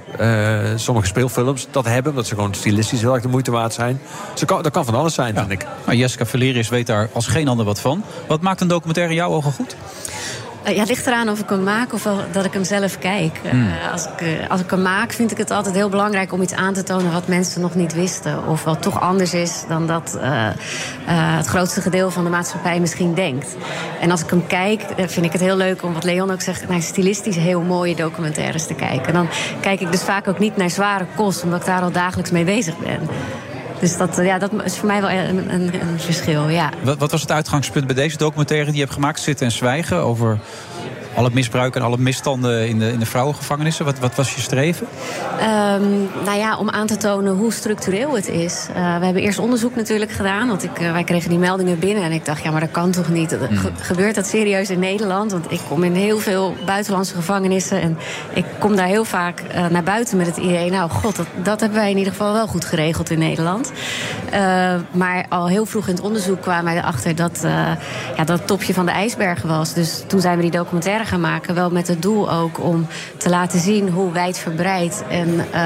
sommige 0.74 1.06
speelfilms 1.06 1.66
dat 1.70 1.84
hebben, 1.84 2.10
omdat 2.12 2.26
ze 2.26 2.34
gewoon 2.34 2.54
stilistisch 2.54 3.00
heel 3.00 3.12
erg 3.14 3.22
de 3.22 3.28
moeite 3.28 3.50
waard 3.50 3.72
zijn. 3.72 4.00
Dus 4.30 4.40
dat 4.40 4.48
kan, 4.48 4.62
dat 4.62 4.72
kan 4.72 4.84
van 4.84 4.94
alles 4.94 5.14
zijn, 5.14 5.34
vind 5.36 5.50
ik. 5.50 5.66
Nou, 5.86 5.98
Jessica 5.98 6.26
Valerius 6.26 6.68
weet 6.68 6.86
daar 6.86 7.08
als 7.12 7.26
geen 7.26 7.48
ander 7.48 7.64
wat 7.66 7.80
van. 7.80 8.04
Wat 8.28 8.40
maakt 8.40 8.60
een 8.60 8.68
documentaire 8.68 9.12
in 9.12 9.18
jouw 9.18 9.30
ogen 9.30 9.52
goed? 9.52 9.76
Eh, 10.62 10.74
Ja, 10.74 10.80
het 10.80 10.88
ligt 10.88 11.06
eraan 11.06 11.28
of 11.28 11.38
ik 11.40 11.48
hem 11.48 11.62
maak 11.62 11.92
of 11.92 12.08
dat 12.32 12.44
ik 12.44 12.52
hem 12.52 12.64
zelf 12.64 12.98
kijk. 12.98 13.40
Eh, 13.42 13.50
Hmm. 13.50 13.70
als, 13.92 14.04
ik, 14.06 14.20
eh, 14.20 14.50
als 14.50 14.60
ik 14.60 14.70
hem 14.70 14.82
maak, 14.82 15.12
vind 15.12 15.30
ik 15.30 15.36
het 15.38 15.50
altijd 15.50 15.74
heel 15.74 15.88
belangrijk 15.88 16.32
om 16.32 16.42
iets 16.42 16.52
aan 16.54 16.72
te 16.72 16.82
tonen 16.82 17.12
wat 17.12 17.26
mensen 17.28 17.60
nog 17.60 17.74
niet 17.74 17.92
wisten. 17.94 18.46
Of 18.46 18.64
wat 18.64 18.82
toch 18.82 19.00
anders 19.00 19.34
is 19.34 19.64
dan 19.68 19.86
dat 19.86 20.18
het 21.04 21.46
grootste 21.46 21.80
gedeelte 21.80 22.12
van 22.12 22.24
de 22.24 22.30
maatschappij 22.30 22.80
misschien 22.80 23.14
denkt. 23.14 23.56
En 24.00 24.10
als 24.10 24.22
ik 24.22 24.30
hem 24.30 24.46
kijk, 24.46 24.82
vind 24.96 25.26
ik 25.26 25.32
het 25.32 25.40
heel 25.40 25.56
leuk 25.56 25.82
om 25.82 25.92
wat 25.92 26.04
Leon 26.04 26.30
ook 26.30 26.40
zegt, 26.40 26.68
naar 26.68 26.82
stilistisch 26.82 27.36
heel 27.36 27.60
mooie 27.60 27.94
documentaires 27.94 28.66
te 28.66 28.74
kijken. 28.74 29.12
Dan 29.12 29.28
kijk 29.60 29.80
ik 29.80 29.90
dus 29.92 30.02
vaak 30.02 30.28
ook 30.28 30.38
niet 30.38 30.56
naar 30.56 30.70
zware 30.70 31.06
kost, 31.16 31.42
omdat 31.42 31.60
ik 31.60 31.66
daar 31.66 31.82
al 31.82 31.92
dagelijks 31.92 32.30
mee 32.30 32.44
bezig 32.44 32.78
ben. 32.78 33.08
Dus 33.80 33.96
dat, 33.96 34.16
ja, 34.16 34.38
dat 34.38 34.50
is 34.64 34.78
voor 34.78 34.86
mij 34.86 35.00
wel 35.00 35.10
een, 35.10 35.54
een, 35.54 35.80
een 35.80 36.00
verschil, 36.00 36.48
ja. 36.48 36.70
Wat, 36.82 36.98
wat 36.98 37.10
was 37.10 37.20
het 37.20 37.30
uitgangspunt 37.30 37.86
bij 37.86 37.94
deze 37.94 38.16
documentaire 38.16 38.66
die 38.66 38.74
je 38.74 38.80
hebt 38.80 38.92
gemaakt? 38.92 39.20
Zitten 39.20 39.46
en 39.46 39.52
zwijgen 39.52 39.96
over 39.96 40.38
alle 41.14 41.30
misbruik 41.32 41.76
en 41.76 41.82
alle 41.82 41.98
misstanden 41.98 42.68
in 42.68 42.78
de, 42.78 42.92
in 42.92 42.98
de 42.98 43.06
vrouwengevangenissen? 43.06 43.84
Wat, 43.84 43.98
wat 43.98 44.14
was 44.14 44.34
je 44.34 44.40
streven? 44.40 44.86
Ehm, 45.38 45.82
nou 46.24 46.38
ja, 46.38 46.56
om 46.56 46.70
aan 46.70 46.86
te 46.86 46.96
tonen 46.96 47.32
hoe 47.36 47.52
structureel 47.52 48.14
het 48.14 48.28
is. 48.28 48.66
Eh, 48.74 48.98
we 48.98 49.04
hebben 49.04 49.22
eerst 49.22 49.38
onderzoek 49.38 49.76
natuurlijk 49.76 50.10
gedaan. 50.10 50.48
Want 50.48 50.64
ik, 50.64 50.78
eh, 50.78 50.92
wij 50.92 51.04
kregen 51.04 51.30
die 51.30 51.38
meldingen 51.38 51.78
binnen. 51.78 52.02
En 52.02 52.12
ik 52.12 52.24
dacht, 52.24 52.42
ja, 52.42 52.50
maar 52.50 52.60
dat 52.60 52.70
kan 52.70 52.90
toch 52.90 53.08
niet? 53.08 53.30
Hmm. 53.30 53.56
Ge- 53.56 53.70
gebeurt 53.80 54.14
dat 54.14 54.26
serieus 54.26 54.70
in 54.70 54.78
Nederland? 54.78 55.32
Want 55.32 55.52
ik 55.52 55.60
kom 55.68 55.84
in 55.84 55.94
heel 55.94 56.18
veel 56.18 56.54
buitenlandse 56.66 57.14
gevangenissen. 57.14 57.80
En 57.80 57.98
ik 58.34 58.44
kom 58.58 58.76
daar 58.76 58.86
heel 58.86 59.04
vaak 59.04 59.40
eh, 59.40 59.66
naar 59.66 59.82
buiten 59.82 60.16
met 60.16 60.26
het 60.26 60.36
idee... 60.36 60.70
nou, 60.70 60.90
god, 60.90 61.16
dat, 61.16 61.26
dat 61.42 61.60
hebben 61.60 61.78
wij 61.78 61.90
in 61.90 61.96
ieder 61.98 62.12
geval 62.12 62.32
wel 62.32 62.46
goed 62.46 62.64
geregeld 62.64 63.10
in 63.10 63.18
Nederland. 63.18 63.72
Maar 64.90 65.26
al 65.28 65.48
heel 65.48 65.66
vroeg 65.66 65.88
in 65.88 65.94
het 65.94 66.02
onderzoek 66.02 66.40
kwamen 66.42 66.64
wij 66.64 66.76
erachter... 66.76 67.14
dat 67.16 67.38
ja, 68.16 68.24
dat 68.24 68.38
het 68.38 68.46
topje 68.46 68.74
van 68.74 68.86
de 68.86 68.92
ijsberg 68.92 69.42
was. 69.42 69.72
Dus 69.72 70.02
toen 70.06 70.20
zijn 70.20 70.36
we 70.36 70.42
die 70.42 70.50
documentaire 70.50 70.99
maken. 71.20 71.54
Wel 71.54 71.70
met 71.70 71.88
het 71.88 72.02
doel 72.02 72.32
ook 72.32 72.60
om 72.60 72.86
te 73.16 73.28
laten 73.28 73.60
zien 73.60 73.88
hoe 73.88 74.12
wijdverbreid 74.12 75.04
en 75.08 75.28
eh, 75.52 75.60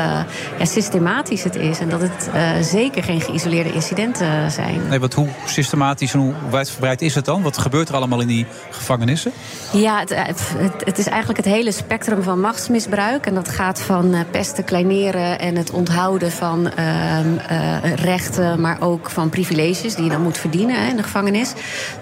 ja, 0.58 0.64
systematisch 0.64 1.42
het 1.42 1.56
is. 1.56 1.78
En 1.78 1.88
dat 1.88 2.00
het 2.00 2.30
eh, 2.32 2.50
zeker 2.60 3.02
geen 3.02 3.20
geïsoleerde 3.20 3.72
incidenten 3.72 4.50
zijn. 4.50 4.88
Nee, 4.88 5.00
wat, 5.00 5.14
hoe 5.14 5.28
systematisch 5.46 6.14
en 6.14 6.20
hoe 6.20 6.32
wijdverbreid 6.50 7.02
is 7.02 7.14
het 7.14 7.24
dan? 7.24 7.42
Wat 7.42 7.58
gebeurt 7.58 7.88
er 7.88 7.94
allemaal 7.94 8.20
in 8.20 8.26
die 8.26 8.46
gevangenissen? 8.70 9.32
Ja, 9.72 9.98
het, 9.98 10.14
het, 10.16 10.42
het 10.84 10.98
is 10.98 11.06
eigenlijk 11.06 11.44
het 11.44 11.54
hele 11.54 11.72
spectrum 11.72 12.22
van 12.22 12.40
machtsmisbruik. 12.40 13.26
En 13.26 13.34
dat 13.34 13.48
gaat 13.48 13.80
van 13.80 14.14
eh, 14.14 14.20
pesten, 14.30 14.64
kleineren 14.64 15.38
en 15.38 15.56
het 15.56 15.70
onthouden 15.70 16.32
van 16.32 16.70
ehm, 16.70 17.36
eh, 17.48 17.94
rechten, 17.94 18.60
maar 18.60 18.76
ook 18.80 19.10
van 19.10 19.28
privileges 19.28 19.94
die 19.94 20.04
je 20.04 20.10
dan 20.10 20.22
moet 20.22 20.38
verdienen 20.38 20.82
hè, 20.82 20.88
in 20.88 20.96
de 20.96 21.02
gevangenis. 21.02 21.52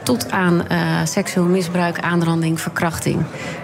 Tot 0.02 0.30
aan 0.30 0.68
eh, 0.68 0.78
seksueel 1.04 1.46
misbruik, 1.46 2.00
aanranding, 2.00 2.60
verkrachting, 2.60 3.21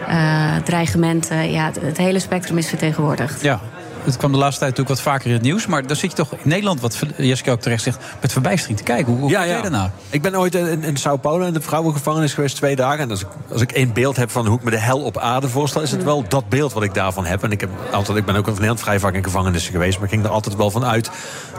eh, 0.08 0.56
dreigementen. 0.64 1.50
Ja, 1.50 1.64
het, 1.64 1.80
het 1.80 1.96
hele 1.96 2.18
spectrum 2.18 2.58
is 2.58 2.68
vertegenwoordigd. 2.68 3.42
Ja. 3.42 3.60
Het 4.08 4.16
kwam 4.16 4.32
de 4.32 4.38
laatste 4.38 4.58
tijd 4.60 4.70
natuurlijk 4.76 5.02
wat 5.04 5.12
vaker 5.12 5.26
in 5.26 5.32
het 5.32 5.42
nieuws. 5.42 5.66
Maar 5.66 5.86
dan 5.86 5.96
zit 5.96 6.10
je 6.10 6.16
toch 6.16 6.32
in 6.32 6.38
Nederland, 6.42 6.80
wat 6.80 6.98
Jessica 7.16 7.50
ook 7.52 7.60
terecht 7.60 7.82
zegt... 7.82 7.98
met 8.20 8.32
verbijstering 8.32 8.78
te 8.78 8.84
kijken. 8.84 9.06
Hoe, 9.12 9.20
hoe 9.20 9.30
Ja, 9.30 9.36
kijk 9.36 9.48
ja. 9.48 9.52
jij 9.52 9.62
daarnaar? 9.62 9.90
Ik 10.10 10.22
ben 10.22 10.36
ooit 10.38 10.54
in, 10.54 10.82
in 10.82 10.96
Sao 10.96 11.16
Paulo 11.16 11.46
in 11.46 11.52
de 11.52 11.60
vrouwengevangenis 11.60 12.34
geweest 12.34 12.56
twee 12.56 12.76
dagen. 12.76 12.98
En 12.98 13.10
als 13.10 13.20
ik, 13.20 13.26
als 13.52 13.60
ik 13.60 13.72
één 13.72 13.92
beeld 13.92 14.16
heb 14.16 14.30
van 14.30 14.46
hoe 14.46 14.56
ik 14.58 14.62
me 14.64 14.70
de 14.70 14.78
hel 14.78 15.00
op 15.00 15.18
aarde 15.18 15.48
voorstel... 15.48 15.82
is 15.82 15.90
het 15.90 16.04
wel 16.04 16.24
dat 16.28 16.48
beeld 16.48 16.72
wat 16.72 16.82
ik 16.82 16.94
daarvan 16.94 17.26
heb. 17.26 17.42
En 17.42 17.50
ik, 17.52 17.60
heb 17.60 17.70
altijd, 17.92 18.18
ik 18.18 18.24
ben 18.24 18.36
ook 18.36 18.46
in 18.46 18.52
Nederland 18.52 18.80
vrij 18.80 18.98
vaak 19.00 19.14
in 19.14 19.24
gevangenissen 19.24 19.72
geweest... 19.72 19.94
maar 19.96 20.04
ik 20.04 20.10
ging 20.12 20.24
er 20.24 20.30
altijd 20.30 20.56
wel 20.56 20.70
van 20.70 20.84
uit 20.84 21.10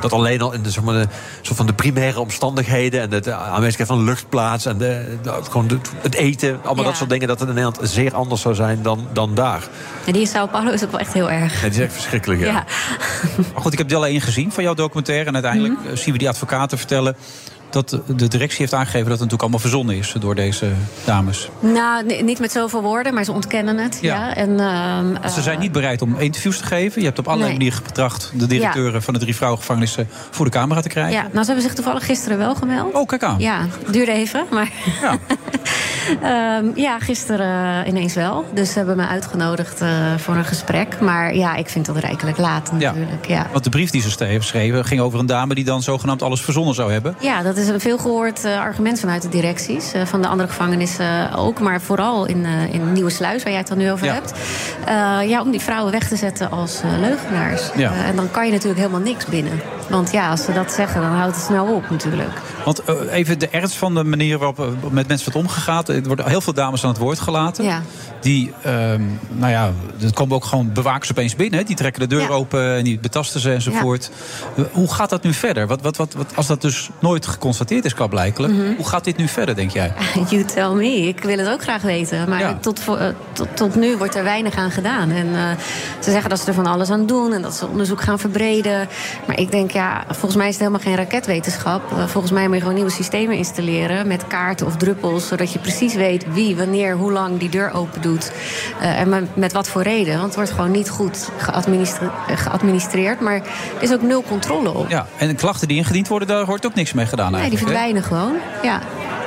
dat 0.01 0.13
alleen 0.13 0.41
al 0.41 0.53
in 0.53 0.61
de, 0.61 0.71
zeg 0.71 0.83
maar, 0.83 0.93
de, 0.93 1.07
soort 1.41 1.57
van 1.57 1.65
de 1.65 1.73
primaire 1.73 2.19
omstandigheden... 2.19 3.01
en 3.01 3.09
de, 3.09 3.19
de 3.19 3.33
aanwezigheid 3.33 3.87
van 3.89 4.03
luchtplaats 4.03 4.65
en 4.65 4.77
de, 4.77 5.17
de- 5.21 5.33
gewoon 5.49 5.67
de- 5.67 5.77
het 6.01 6.15
eten... 6.15 6.59
allemaal 6.63 6.83
Ja. 6.83 6.89
dat 6.89 6.97
soort 6.97 7.09
dingen, 7.09 7.27
dat 7.27 7.39
het 7.39 7.49
in 7.49 7.55
Nederland 7.55 7.89
zeer 7.89 8.13
anders 8.15 8.41
zou 8.41 8.55
zijn 8.55 8.81
dan, 8.81 9.07
dan 9.13 9.33
daar. 9.35 9.67
En 10.05 10.11
die 10.13 10.21
in 10.21 10.27
Sao 10.27 10.47
Paulo 10.47 10.71
is 10.71 10.83
ook 10.83 10.91
wel 10.91 10.99
echt 10.99 11.13
heel 11.13 11.29
erg. 11.31 11.61
Het 11.61 11.73
is 11.73 11.79
echt 11.79 11.93
verschrikkelijk, 11.93 12.38
ja. 12.39 12.45
Ja. 12.45 12.65
Maar 13.53 13.61
goed, 13.61 13.71
ik 13.71 13.77
heb 13.77 13.87
deel 13.89 14.05
1 14.07 14.21
gezien 14.21 14.51
van 14.51 14.63
jouw 14.63 14.73
documentaire. 14.73 15.25
En 15.25 15.33
uiteindelijk 15.33 15.73
Mhm. 15.79 15.87
eh, 15.87 15.95
zien 15.95 16.13
we 16.13 16.19
die 16.19 16.29
advocaten 16.29 16.77
vertellen... 16.77 17.15
dat 17.69 17.99
de 18.05 18.27
directie 18.27 18.57
heeft 18.57 18.73
aangegeven 18.73 19.09
dat 19.09 19.19
het 19.19 19.31
natuurlijk 19.31 19.41
allemaal 19.41 19.59
verzonnen 19.59 19.95
is... 19.95 20.15
door 20.19 20.35
deze 20.35 20.71
dames. 21.05 21.49
Nou, 21.59 22.05
ni- 22.05 22.21
niet 22.21 22.39
met 22.39 22.51
zoveel 22.51 22.81
woorden, 22.81 23.13
maar 23.13 23.23
ze 23.23 23.31
ontkennen 23.31 23.77
het. 23.77 23.97
Ja. 24.01 24.15
Ja. 24.15 24.35
En, 24.35 24.59
ehm, 24.59 25.29
Ze 25.29 25.37
eh, 25.37 25.43
zijn 25.43 25.59
niet 25.59 25.71
bereid 25.71 26.01
om 26.01 26.15
interviews 26.17 26.57
te 26.57 26.63
geven. 26.63 26.99
Je 27.01 27.07
hebt 27.07 27.19
op 27.19 27.25
allerlei 27.27 27.49
Nee. 27.49 27.57
manieren 27.59 27.83
betracht... 27.83 28.31
de 28.35 28.47
directeuren 28.47 29.01
van 29.03 29.13
de 29.13 29.19
drie 29.19 29.35
vrouwengevangenissen 29.35 30.07
voor 30.29 30.45
de 30.45 30.51
camera 30.51 30.81
te 30.81 30.89
krijgen. 30.89 31.13
Ja, 31.13 31.21
nou, 31.21 31.39
ze 31.39 31.45
hebben 31.45 31.61
zich 31.61 31.73
toevallig 31.73 32.05
gisteren 32.05 32.37
wel 32.37 32.55
gemeld. 32.55 32.93
Oh, 32.93 33.07
kijk 33.07 33.23
aan. 33.23 33.39
Ja, 33.39 33.65
duurde 33.91 34.11
even, 34.11 34.45
maar... 34.51 34.71
Ja, 35.01 35.17
ja 36.85 36.99
gisteren 36.99 37.83
eh, 37.83 37.87
ineens 37.89 38.13
wel. 38.13 38.45
Dus 38.53 38.71
ze 38.71 38.77
hebben 38.77 38.97
me 38.97 39.07
uitgenodigd 39.07 39.81
eh, 39.81 39.89
voor 40.17 40.35
een 40.35 40.45
gesprek. 40.45 40.99
Maar 40.99 41.35
ja, 41.35 41.55
ik 41.55 41.69
vind 41.69 41.85
dat 41.85 41.97
rijkelijk 41.97 42.37
laat 42.37 42.71
natuurlijk. 42.71 43.27
Ja. 43.27 43.47
Want 43.51 43.63
de 43.63 43.69
brief 43.69 43.89
die 43.89 44.01
ze 44.01 44.09
schreven 44.39 44.85
ging 44.85 45.01
over 45.01 45.19
een 45.19 45.25
dame... 45.25 45.55
die 45.55 45.63
dan 45.63 45.81
zogenaamd 45.83 46.21
alles 46.21 46.41
verzonnen 46.41 46.75
zou 46.75 46.91
hebben. 46.91 47.15
Ja, 47.19 47.41
dat 47.41 47.57
is 47.59 47.67
een 47.67 47.79
veelgehoord 47.79 48.43
eh, 48.43 48.59
argument 48.59 48.99
vanuit 48.99 49.21
de 49.21 49.29
directies. 49.29 49.91
eh, 49.93 50.05
van 50.05 50.21
de 50.21 50.27
andere 50.27 50.49
gevangenissen 50.49 51.33
ook. 51.33 51.59
Maar 51.59 51.81
vooral 51.81 52.25
in, 52.25 52.45
eh, 52.45 52.73
in 52.73 52.91
Nieuwe 52.93 53.09
Sluis, 53.09 53.41
waar 53.43 53.51
jij 53.51 53.59
het 53.61 53.67
dan 53.69 53.77
nu 53.77 53.91
over 53.91 54.05
Ja. 54.05 54.13
hebt. 54.13 54.33
Ja, 55.29 55.41
om 55.41 55.51
die 55.51 55.59
vrouwen 55.59 55.91
weg 55.91 56.07
te 56.07 56.15
zetten 56.15 56.51
als 56.51 56.81
leugenaars. 56.99 57.61
Ja. 57.75 57.93
En 58.05 58.15
dan 58.15 58.31
kan 58.31 58.45
je 58.45 58.51
natuurlijk 58.51 58.79
helemaal 58.79 59.01
niks 59.01 59.25
binnen. 59.25 59.61
Want 59.89 60.11
ja, 60.11 60.29
als 60.29 60.43
ze 60.43 60.53
dat 60.53 60.71
zeggen, 60.71 61.01
dan 61.01 61.11
houdt 61.11 61.35
het 61.35 61.45
snel 61.45 61.65
op 61.65 61.89
natuurlijk. 61.89 62.29
Want 62.65 62.81
even 63.11 63.39
de 63.39 63.49
ernst 63.49 63.75
van 63.75 63.93
de 63.93 64.03
manier 64.03 64.37
waarop 64.37 64.57
met 64.91 65.07
mensen 65.07 65.31
wordt 65.31 65.47
omgegaan. 65.47 65.85
Er 65.85 66.03
worden 66.03 66.27
heel 66.29 66.41
veel 66.41 66.53
dames 66.53 66.83
aan 66.83 66.89
het 66.89 66.97
woord 66.99 67.19
gelaten. 67.19 67.63
Ja. 67.63 67.81
Die, 68.21 68.53
ehm, 68.63 69.01
nou 69.29 69.51
ja, 69.51 69.71
er 70.01 70.13
komen 70.13 70.35
ook 70.35 70.45
gewoon 70.45 70.73
bewakers 70.73 71.11
opeens 71.11 71.35
binnen. 71.35 71.65
Die 71.65 71.75
trekken 71.75 72.01
de 72.01 72.07
deur 72.15 72.21
Ja. 72.21 72.27
open 72.27 72.75
en 72.75 72.83
die 72.83 72.99
betasten 72.99 73.39
ze 73.39 73.51
enzovoort. 73.53 74.11
Hoe 74.71 74.93
gaat 74.93 75.09
dat 75.09 75.23
nu 75.23 75.33
verder? 75.33 75.67
Wat, 75.67 75.81
wat, 75.81 75.97
wat, 75.97 76.13
wat, 76.13 76.35
als 76.35 76.47
dat 76.47 76.61
dus 76.61 76.89
nooit 76.99 77.25
geconstateerd 77.53 77.85
is, 77.85 78.07
blijkelijk. 78.09 78.53
Mhm. 78.53 78.75
Hoe 78.77 78.87
gaat 78.87 79.03
dit 79.03 79.17
nu 79.17 79.27
verder, 79.27 79.55
denk 79.55 79.71
jij? 79.71 79.93
You 80.29 80.43
tell 80.43 80.69
me. 80.69 81.07
Ik 81.07 81.23
wil 81.23 81.37
het 81.37 81.47
ook 81.49 81.61
graag 81.61 81.81
weten. 81.81 82.29
Maar 82.29 82.39
Ja. 82.39 82.57
tot, 82.61 82.79
voor- 82.79 82.97
eh, 82.97 83.07
tot, 83.33 83.47
tot 83.53 83.75
nu 83.75 83.97
wordt 83.97 84.15
er 84.15 84.23
weinig 84.23 84.55
aan 84.55 84.71
gedaan. 84.71 85.11
En 85.11 85.35
eh, 85.35 85.49
ze 85.99 86.11
zeggen 86.11 86.29
dat 86.29 86.39
ze 86.39 86.47
er 86.47 86.53
van 86.53 86.65
alles 86.65 86.89
aan 86.89 87.05
doen 87.05 87.33
en 87.33 87.41
dat 87.41 87.53
ze 87.55 87.67
onderzoek 87.67 88.01
gaan 88.01 88.19
verbreden. 88.19 88.87
Maar 89.27 89.39
ik 89.39 89.51
denk, 89.51 89.71
ja, 89.71 90.03
volgens 90.07 90.35
mij 90.35 90.45
is 90.47 90.53
het 90.53 90.59
helemaal 90.63 90.81
geen 90.85 90.95
raketwetenschap. 90.95 91.91
Eh, 91.91 92.07
volgens 92.07 92.33
mij 92.33 92.45
moet 92.45 92.53
je 92.55 92.59
gewoon 92.59 92.75
nieuwe 92.75 92.91
systemen 92.91 93.35
installeren 93.37 94.07
met 94.07 94.27
kaarten 94.27 94.65
of 94.65 94.75
druppels. 94.75 95.27
Zodat 95.27 95.53
je 95.53 95.59
precies 95.59 95.93
weet 95.93 96.25
wie, 96.33 96.55
wanneer, 96.55 96.95
hoe 96.95 97.11
lang 97.11 97.37
die 97.39 97.49
deur 97.49 97.71
open 97.73 98.01
doet. 98.01 98.31
En 98.81 99.09
met, 99.09 99.35
met 99.35 99.53
wat 99.53 99.67
voor 99.67 99.81
reden. 99.81 100.13
Want 100.13 100.25
het 100.25 100.35
wordt 100.35 100.51
gewoon 100.51 100.71
niet 100.71 100.89
goed 100.89 101.29
geadministre- 101.37 102.11
geadministreerd. 102.35 103.19
Maar 103.19 103.35
er 103.35 103.43
is 103.79 103.91
ook 103.93 104.01
nul 104.01 104.23
controle 104.23 104.73
op. 104.73 104.89
Ja, 104.89 105.07
en 105.17 105.27
de 105.27 105.33
klachten 105.35 105.67
die 105.67 105.77
ingediend 105.77 106.07
worden, 106.07 106.27
daar 106.27 106.45
wordt 106.45 106.65
ook 106.65 106.73
niks 106.75 106.93
mee 106.93 107.05
gedaan 107.05 107.35
Nee, 107.39 107.49
die 107.49 107.57
verdwijnen 107.57 108.03
gewoon. 108.03 108.35
Ja, 108.63 108.79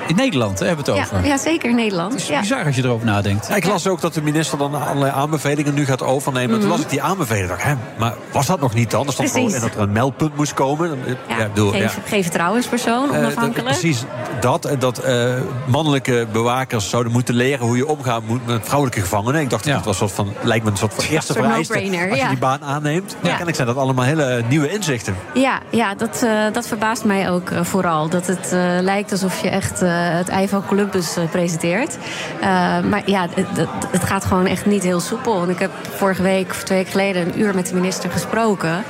In 0.06 0.14
Nederland 0.16 0.58
hè, 0.58 0.66
hebben 0.66 0.84
we 0.84 0.90
het 0.92 1.00
ja, 1.10 1.16
over. 1.16 1.26
ja 1.28 1.36
zeker 1.36 1.70
in 1.70 1.76
Nederland. 1.76 2.12
Het 2.12 2.22
is 2.22 2.28
Ja. 2.28 2.40
bizar 2.40 2.64
als 2.64 2.76
je 2.76 2.82
erover 2.84 3.06
nadenkt. 3.06 3.46
Ja, 3.48 3.54
ik 3.54 3.64
las 3.66 3.86
ook 3.86 4.00
dat 4.00 4.14
de 4.14 4.22
minister 4.22 4.58
dan 4.58 4.74
allerlei 4.74 5.12
aanbevelingen 5.12 5.74
nu 5.74 5.84
gaat 5.84 6.02
overnemen. 6.02 6.50
Toen 6.50 6.58
Mhm. 6.68 6.68
las 6.70 6.80
ik 6.80 6.88
die 6.90 7.00
dacht 7.00 7.60
ik, 7.60 7.66
hè, 7.66 7.74
maar 7.98 8.14
was 8.32 8.46
dat 8.46 8.60
nog 8.60 8.74
niet 8.74 8.90
dan? 8.90 9.06
Er 9.06 9.12
stond 9.12 9.30
gewoon 9.30 9.54
in 9.54 9.60
dat 9.60 9.74
er 9.74 9.80
een 9.80 9.92
meldpunt 9.92 10.36
moest 10.36 10.54
komen. 10.54 10.98
Ja, 11.28 11.48
bedoel, 11.48 11.70
Geen, 11.70 11.80
ja. 11.80 11.90
geen 12.04 12.22
vertrouwenspersoon, 12.22 13.12
Eh, 13.12 13.18
onafhankelijk. 13.18 13.54
dat- 13.68 13.78
precies 13.80 14.04
dat. 14.40 14.64
En 14.64 14.78
dat 14.78 14.98
eh, 14.98 15.34
mannelijke 15.66 16.26
bewakers 16.32 16.88
zouden 16.90 17.12
moeten 17.12 17.34
leren 17.34 17.66
hoe 17.66 17.76
je 17.76 17.86
omgaat 17.88 18.22
moet 18.26 18.46
met 18.46 18.60
vrouwelijke 18.64 19.00
gevangenen. 19.00 19.40
Ik 19.40 19.50
dacht, 19.50 19.64
dat 19.64 19.74
was 19.84 19.86
een 19.86 20.08
soort 20.08 20.12
van, 20.12 20.32
lijkt 20.42 20.64
me 20.64 20.70
een 20.70 20.76
soort 20.76 20.94
van 20.94 21.04
eerste 21.04 21.32
vereiste. 21.32 21.74
Als 21.74 21.82
je 21.82 22.16
ja. 22.16 22.28
die 22.28 22.38
baan 22.38 22.64
aanneemt. 22.64 23.16
Ja. 23.22 23.28
Ja. 23.28 23.40
En 23.40 23.48
ik 23.48 23.54
zijn 23.54 23.66
dat 23.66 23.76
allemaal 23.76 24.04
hele 24.04 24.42
nieuwe 24.48 24.70
inzichten. 24.72 25.16
Ja, 25.34 25.60
ja 25.70 25.94
dat, 25.94 26.22
eh, 26.24 26.30
dat 26.52 26.66
verbaast 26.66 27.04
mij 27.04 27.30
ook 27.30 27.50
eh, 27.50 27.64
vooral. 27.64 28.08
Dat 28.08 28.26
het 28.26 28.52
eh, 28.52 28.60
lijkt 28.80 29.12
alsof 29.12 29.42
je 29.42 29.48
echt 29.48 29.82
eh, 29.82 29.91
het 29.92 30.28
ei 30.28 30.48
van 30.48 30.66
Columbus 30.66 31.16
eh, 31.16 31.24
presenteert. 31.30 31.96
Eh, 32.40 32.48
maar 32.80 33.02
ja, 33.04 33.26
het, 33.34 33.46
het- 33.90 34.04
gaat 34.04 34.24
gewoon 34.24 34.46
echt 34.46 34.66
niet 34.66 34.82
heel 34.82 35.00
soepel. 35.00 35.42
En 35.42 35.48
ik 35.50 35.58
heb 35.58 35.70
vorige 35.96 36.22
week, 36.22 36.50
of 36.50 36.62
twee 36.62 36.78
weken 36.78 36.92
geleden, 36.92 37.22
een 37.26 37.40
uur 37.40 37.54
met 37.54 37.66
de 37.66 37.74
minister 37.74 38.10
gesproken. 38.10 38.82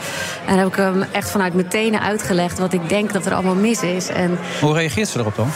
En 0.46 0.58
heb 0.58 0.66
ik 0.66 0.74
hem 0.74 1.04
echt 1.12 1.30
vanuit 1.30 1.54
mijn 1.54 1.68
tenen 1.68 2.00
uitgelegd 2.00 2.58
wat 2.58 2.72
ik 2.72 2.88
denk 2.88 3.12
dat 3.12 3.26
er 3.26 3.34
allemaal 3.34 3.54
mis 3.54 3.82
is. 3.82 4.08
En 4.08 4.38
Hoe 4.60 4.74
reageert 4.74 5.08
ze 5.08 5.18
erop 5.18 5.36
dan? 5.36 5.48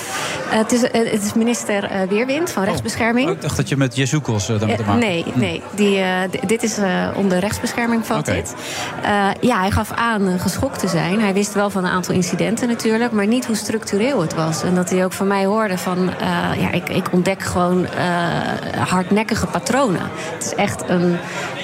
eh, 0.50 0.58
het, 0.58 0.72
is, 0.72 0.82
eh, 0.90 1.12
het 1.12 1.24
is 1.24 1.32
minister 1.34 1.84
eh, 1.84 2.00
Weerwind 2.08 2.50
van 2.50 2.64
Rechtsbescherming. 2.64 3.28
Oh, 3.28 3.34
ik 3.34 3.40
dacht 3.42 3.56
dat 3.56 3.68
je 3.68 3.76
met 3.76 3.96
Jezoekels 3.96 4.46
dan 4.46 4.58
met 4.66 4.76
te 4.76 4.82
Eh, 4.82 4.88
maken 4.88 5.08
nee, 5.08 5.24
nee. 5.34 5.62
Die, 5.74 5.98
eh, 5.98 6.06
dit 6.46 6.62
is 6.62 6.78
eh, 6.78 7.08
onder 7.14 7.38
rechtsbescherming 7.38 8.06
valt 8.06 8.24
dit. 8.26 8.54
Eh, 9.02 9.28
ja, 9.40 9.60
hij 9.60 9.70
gaf 9.70 9.90
aan 9.92 10.28
eh, 10.28 10.40
geschokt 10.40 10.78
te 10.78 10.88
zijn. 10.88 11.20
Hij 11.20 11.32
wist 11.32 11.54
wel 11.54 11.70
van 11.70 11.84
een 11.84 11.90
aantal 11.90 12.14
incidenten 12.14 12.68
natuurlijk, 12.68 13.12
maar 13.12 13.26
niet 13.26 13.46
hoe 13.46 13.56
structureel 13.56 14.20
het 14.20 14.34
was. 14.34 14.62
En 14.62 14.74
dat 14.74 14.90
hij 14.90 15.04
ook 15.04 15.12
van 15.12 15.26
mij 15.26 15.35
hoorde 15.44 15.78
van, 15.78 16.10
eh, 16.10 16.60
ja, 16.60 16.70
ik, 16.70 16.88
ik 16.88 17.12
ontdek 17.12 17.42
gewoon 17.42 17.86
eh, 17.86 18.88
hardnekkige 18.88 19.46
patronen. 19.46 20.10
Het 20.34 20.44
is 20.44 20.54
echt 20.54 20.88
een 20.88 21.16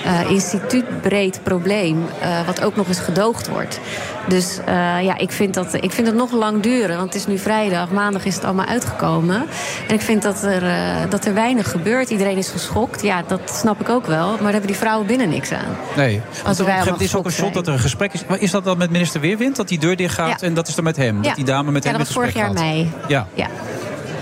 eh, 0.05 0.31
instituutbreed 0.31 1.41
probleem, 1.43 2.07
wat 2.47 2.65
ook 2.65 2.77
nog 2.77 2.89
eens 2.89 3.01
gedoogd 3.01 3.49
wordt. 3.49 3.81
Dus 4.29 4.59
eh, 4.65 5.03
ja, 5.03 5.19
ik 5.19 5.33
vind, 5.33 5.55
dat, 5.55 5.75
ik 5.75 5.93
vind 5.93 6.07
het 6.07 6.17
nog 6.17 6.33
lang 6.33 6.63
duren. 6.63 6.97
Want 6.97 7.13
het 7.13 7.15
is 7.15 7.27
nu 7.27 7.39
vrijdag, 7.39 7.91
maandag 7.91 8.25
is 8.25 8.35
het 8.35 8.45
allemaal 8.45 8.67
uitgekomen. 8.67 9.45
En 9.89 9.95
ik 9.95 10.01
vind 10.01 10.23
dat 10.23 10.43
er, 10.43 10.63
eh, 10.67 11.11
dat 11.11 11.25
er 11.25 11.35
weinig 11.35 11.71
gebeurt. 11.71 12.11
Iedereen 12.11 12.37
is 12.37 12.49
geschokt. 12.49 13.03
Ja, 13.03 13.23
dat 13.27 13.41
snap 13.55 13.81
ik 13.81 13.89
ook 13.89 14.07
wel. 14.07 14.27
Maar 14.29 14.39
daar 14.43 14.51
hebben 14.53 14.67
die 14.71 14.77
vrouwen 14.77 15.07
binnen 15.07 15.29
niks 15.29 15.53
aan. 15.53 15.77
Nee. 15.97 16.21
Want 16.45 16.57
wij 16.57 16.67
allemaal 16.67 16.85
moment 16.85 17.01
is 17.01 17.15
ook 17.15 17.25
een 17.25 17.31
shot 17.33 17.55
dat 17.55 17.67
er 17.67 17.73
een 17.73 17.79
gesprek 17.79 18.13
is. 18.13 18.25
Maar 18.29 18.41
is 18.41 18.51
dat 18.51 18.65
dan 18.65 18.79
met 18.79 18.91
minister 18.91 19.21
Weerwind? 19.21 19.57
Dat 19.57 19.69
die 19.69 19.79
deur 19.79 19.97
dicht 19.97 20.15
gaat 20.15 20.41
Ja. 20.41 20.47
en 20.47 20.55
dat 20.55 20.69
is 20.69 20.75
dan 20.75 20.85
met 20.85 20.97
hem? 20.97 21.17
Ja. 21.17 21.23
Dat 21.23 21.37
die 21.37 21.45
dame 21.45 21.71
met 21.71 21.83
Ja, 21.85 21.89
hem 21.91 21.99
dat 21.99 22.07
was 22.09 22.17
vorig 22.17 22.35
jaar 22.35 22.53
mei. 22.53 22.91
Ja. 23.09 23.27
Ja. 23.35 23.47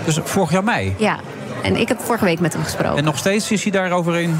Dus 0.05 0.19
vorig 0.23 0.51
jaar 0.51 0.63
mei. 0.63 0.95
ja. 0.97 1.15
En 1.63 1.75
ik 1.75 1.87
heb 1.87 1.99
vorige 1.99 2.25
week 2.25 2.39
met 2.39 2.53
hem 2.53 2.63
gesproken. 2.63 2.97
En 2.97 3.03
nog 3.03 3.17
steeds 3.17 3.51
is 3.51 3.63
hij 3.63 3.71
daarover 3.71 4.19
in. 4.19 4.35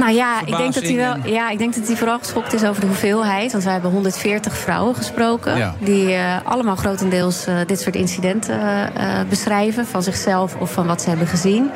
Nou 0.00 0.12
ja, 0.12 0.40
ik 0.40 0.56
denk, 0.56 0.74
dat 0.74 0.82
hij 0.82 0.96
wel, 0.96 1.16
ja, 1.24 1.50
ik 1.50 1.58
denk 1.58 1.74
dat 1.74 1.86
hij 1.86 1.96
vooral 1.96 2.18
geschokt 2.18 2.52
is 2.52 2.64
over 2.64 2.80
de 2.80 2.86
hoeveelheid. 2.86 3.52
Want 3.52 3.64
wij 3.64 3.72
hebben 3.72 3.90
140 3.90 4.56
vrouwen 4.56 4.94
gesproken. 4.94 5.56
Ja. 5.56 5.74
Die 5.78 6.12
eh, 6.12 6.36
allemaal 6.44 6.76
grotendeels 6.76 7.46
eh, 7.46 7.54
dit 7.66 7.80
soort 7.80 7.96
incidenten 7.96 8.94
eh, 8.94 9.20
beschrijven. 9.28 9.86
Van 9.86 10.02
zichzelf 10.02 10.56
of 10.56 10.72
van 10.72 10.86
wat 10.86 11.02
ze 11.02 11.08
hebben 11.08 11.26
gezien. 11.26 11.70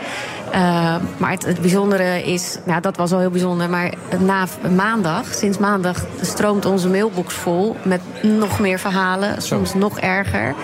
Maar 1.17 1.31
het, 1.31 1.45
het 1.45 1.61
bijzondere 1.61 2.23
is, 2.23 2.59
nou 2.65 2.81
dat 2.81 2.97
was 2.97 3.13
al 3.13 3.19
heel 3.19 3.31
bijzonder, 3.31 3.71
maar 3.71 3.93
na 4.19 4.47
maandag, 4.75 5.35
sinds 5.35 5.59
maandag, 5.59 6.05
stroomt 6.21 6.65
onze 6.65 6.89
mailbox 6.89 7.35
vol 7.35 7.77
met 7.83 8.01
nog 8.23 8.61
meer 8.61 8.79
verhalen, 8.79 9.43
soms 9.43 9.75
nog 9.75 9.99
erger. 9.99 10.55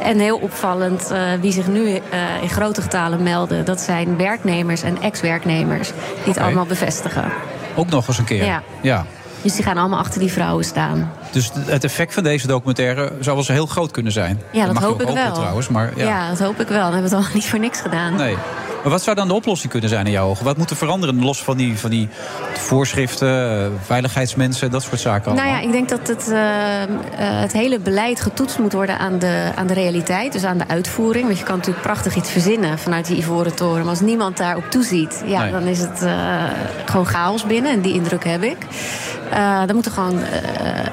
En 0.00 0.18
heel 0.18 0.36
opvallend, 0.36 1.12
wie 1.40 1.52
zich 1.52 1.66
nu 1.66 1.88
in 2.42 2.48
grote 2.48 2.82
getalen 2.82 3.22
melden, 3.22 3.55
dat 3.64 3.80
zijn 3.80 4.16
werknemers 4.16 4.82
en 4.82 5.02
ex-werknemers 5.02 5.88
die 6.24 6.32
het 6.32 6.38
allemaal 6.38 6.66
bevestigen. 6.66 7.32
Ook 7.74 7.88
nog 7.88 8.08
eens 8.08 8.18
een 8.18 8.24
keer. 8.24 8.44
Ja. 8.44 8.62
ja. 8.80 9.06
Dus 9.42 9.54
die 9.54 9.64
gaan 9.64 9.76
allemaal 9.76 9.98
achter 9.98 10.20
die 10.20 10.32
vrouwen 10.32 10.64
staan. 10.64 11.12
Dus 11.30 11.50
het 11.66 11.84
effect 11.84 12.14
van 12.14 12.22
deze 12.22 12.46
documentaire 12.46 13.02
zou 13.06 13.24
wel 13.24 13.36
eens 13.36 13.48
heel 13.48 13.66
groot 13.66 13.90
kunnen 13.90 14.12
zijn. 14.12 14.40
Ja, 14.50 14.66
dat 14.66 14.76
hoop 14.76 14.92
ook 14.92 15.00
ik 15.00 15.06
hopen 15.06 15.22
wel. 15.24 15.32
trouwens. 15.34 15.68
Maar 15.68 15.92
ja. 15.96 16.04
Ja. 16.04 16.28
dat 16.28 16.38
hoop 16.38 16.60
ik 16.60 16.68
wel. 16.68 16.82
Dan 16.82 16.92
hebben 16.92 16.98
we 16.98 17.02
het 17.02 17.12
allemaal 17.12 17.34
niet 17.34 17.46
voor 17.48 17.58
niks 17.58 17.80
gedaan. 17.80 18.14
Nee. 18.14 18.36
Maar 18.86 18.94
wat 18.94 19.04
zou 19.04 19.16
dan 19.16 19.28
de 19.28 19.34
oplossing 19.34 19.72
kunnen 19.72 19.88
zijn 19.90 20.06
in 20.06 20.12
jouw 20.12 20.28
ogen? 20.28 20.44
Wat 20.44 20.56
moet 20.56 20.70
er 20.70 20.76
veranderen 20.76 21.22
los 21.22 21.42
van 21.42 21.56
die, 21.56 21.78
van 21.78 21.90
die 21.90 22.08
voorschriften, 22.52 23.62
eh, 23.64 23.66
veiligheidsmensen, 23.84 24.70
dat 24.70 24.82
soort 24.82 25.00
zaken 25.00 25.26
allemaal? 25.26 25.44
Nou 25.44 25.56
ja, 25.56 25.66
ik 25.66 25.72
denk 25.72 25.88
dat 25.88 26.08
het, 26.08 26.30
eh, 26.30 26.82
eh, 26.82 26.88
het 27.18 27.52
hele 27.52 27.78
beleid 27.78 28.20
getoetst 28.20 28.58
moet 28.58 28.72
worden 28.72 28.98
aan 28.98 29.18
de, 29.18 29.50
aan 29.54 29.66
de 29.66 29.74
realiteit. 29.74 30.32
Dus 30.32 30.44
aan 30.44 30.58
de 30.58 30.68
uitvoering. 30.68 31.26
Want 31.26 31.38
je 31.38 31.44
kan 31.44 31.56
natuurlijk 31.56 31.82
prachtig 31.82 32.16
iets 32.16 32.30
verzinnen 32.30 32.78
vanuit 32.78 33.06
die 33.06 33.16
Ivoren 33.16 33.54
Toren. 33.54 33.80
Maar 33.80 33.88
als 33.88 34.00
niemand 34.00 34.36
daarop 34.36 34.70
toeziet, 34.70 35.22
ja, 35.26 35.42
Nee. 35.42 35.52
dan 35.52 35.62
is 35.62 35.78
het 35.78 36.04
gewoon 36.84 37.06
chaos 37.06 37.44
binnen. 37.44 37.72
En 37.72 37.80
die 37.80 37.94
indruk 37.94 38.24
heb 38.24 38.42
ik. 38.42 38.56
Eh 39.30 39.68
er 39.68 39.74
moeten 39.74 39.92
gewoon 39.92 40.18
eh, 40.22 40.28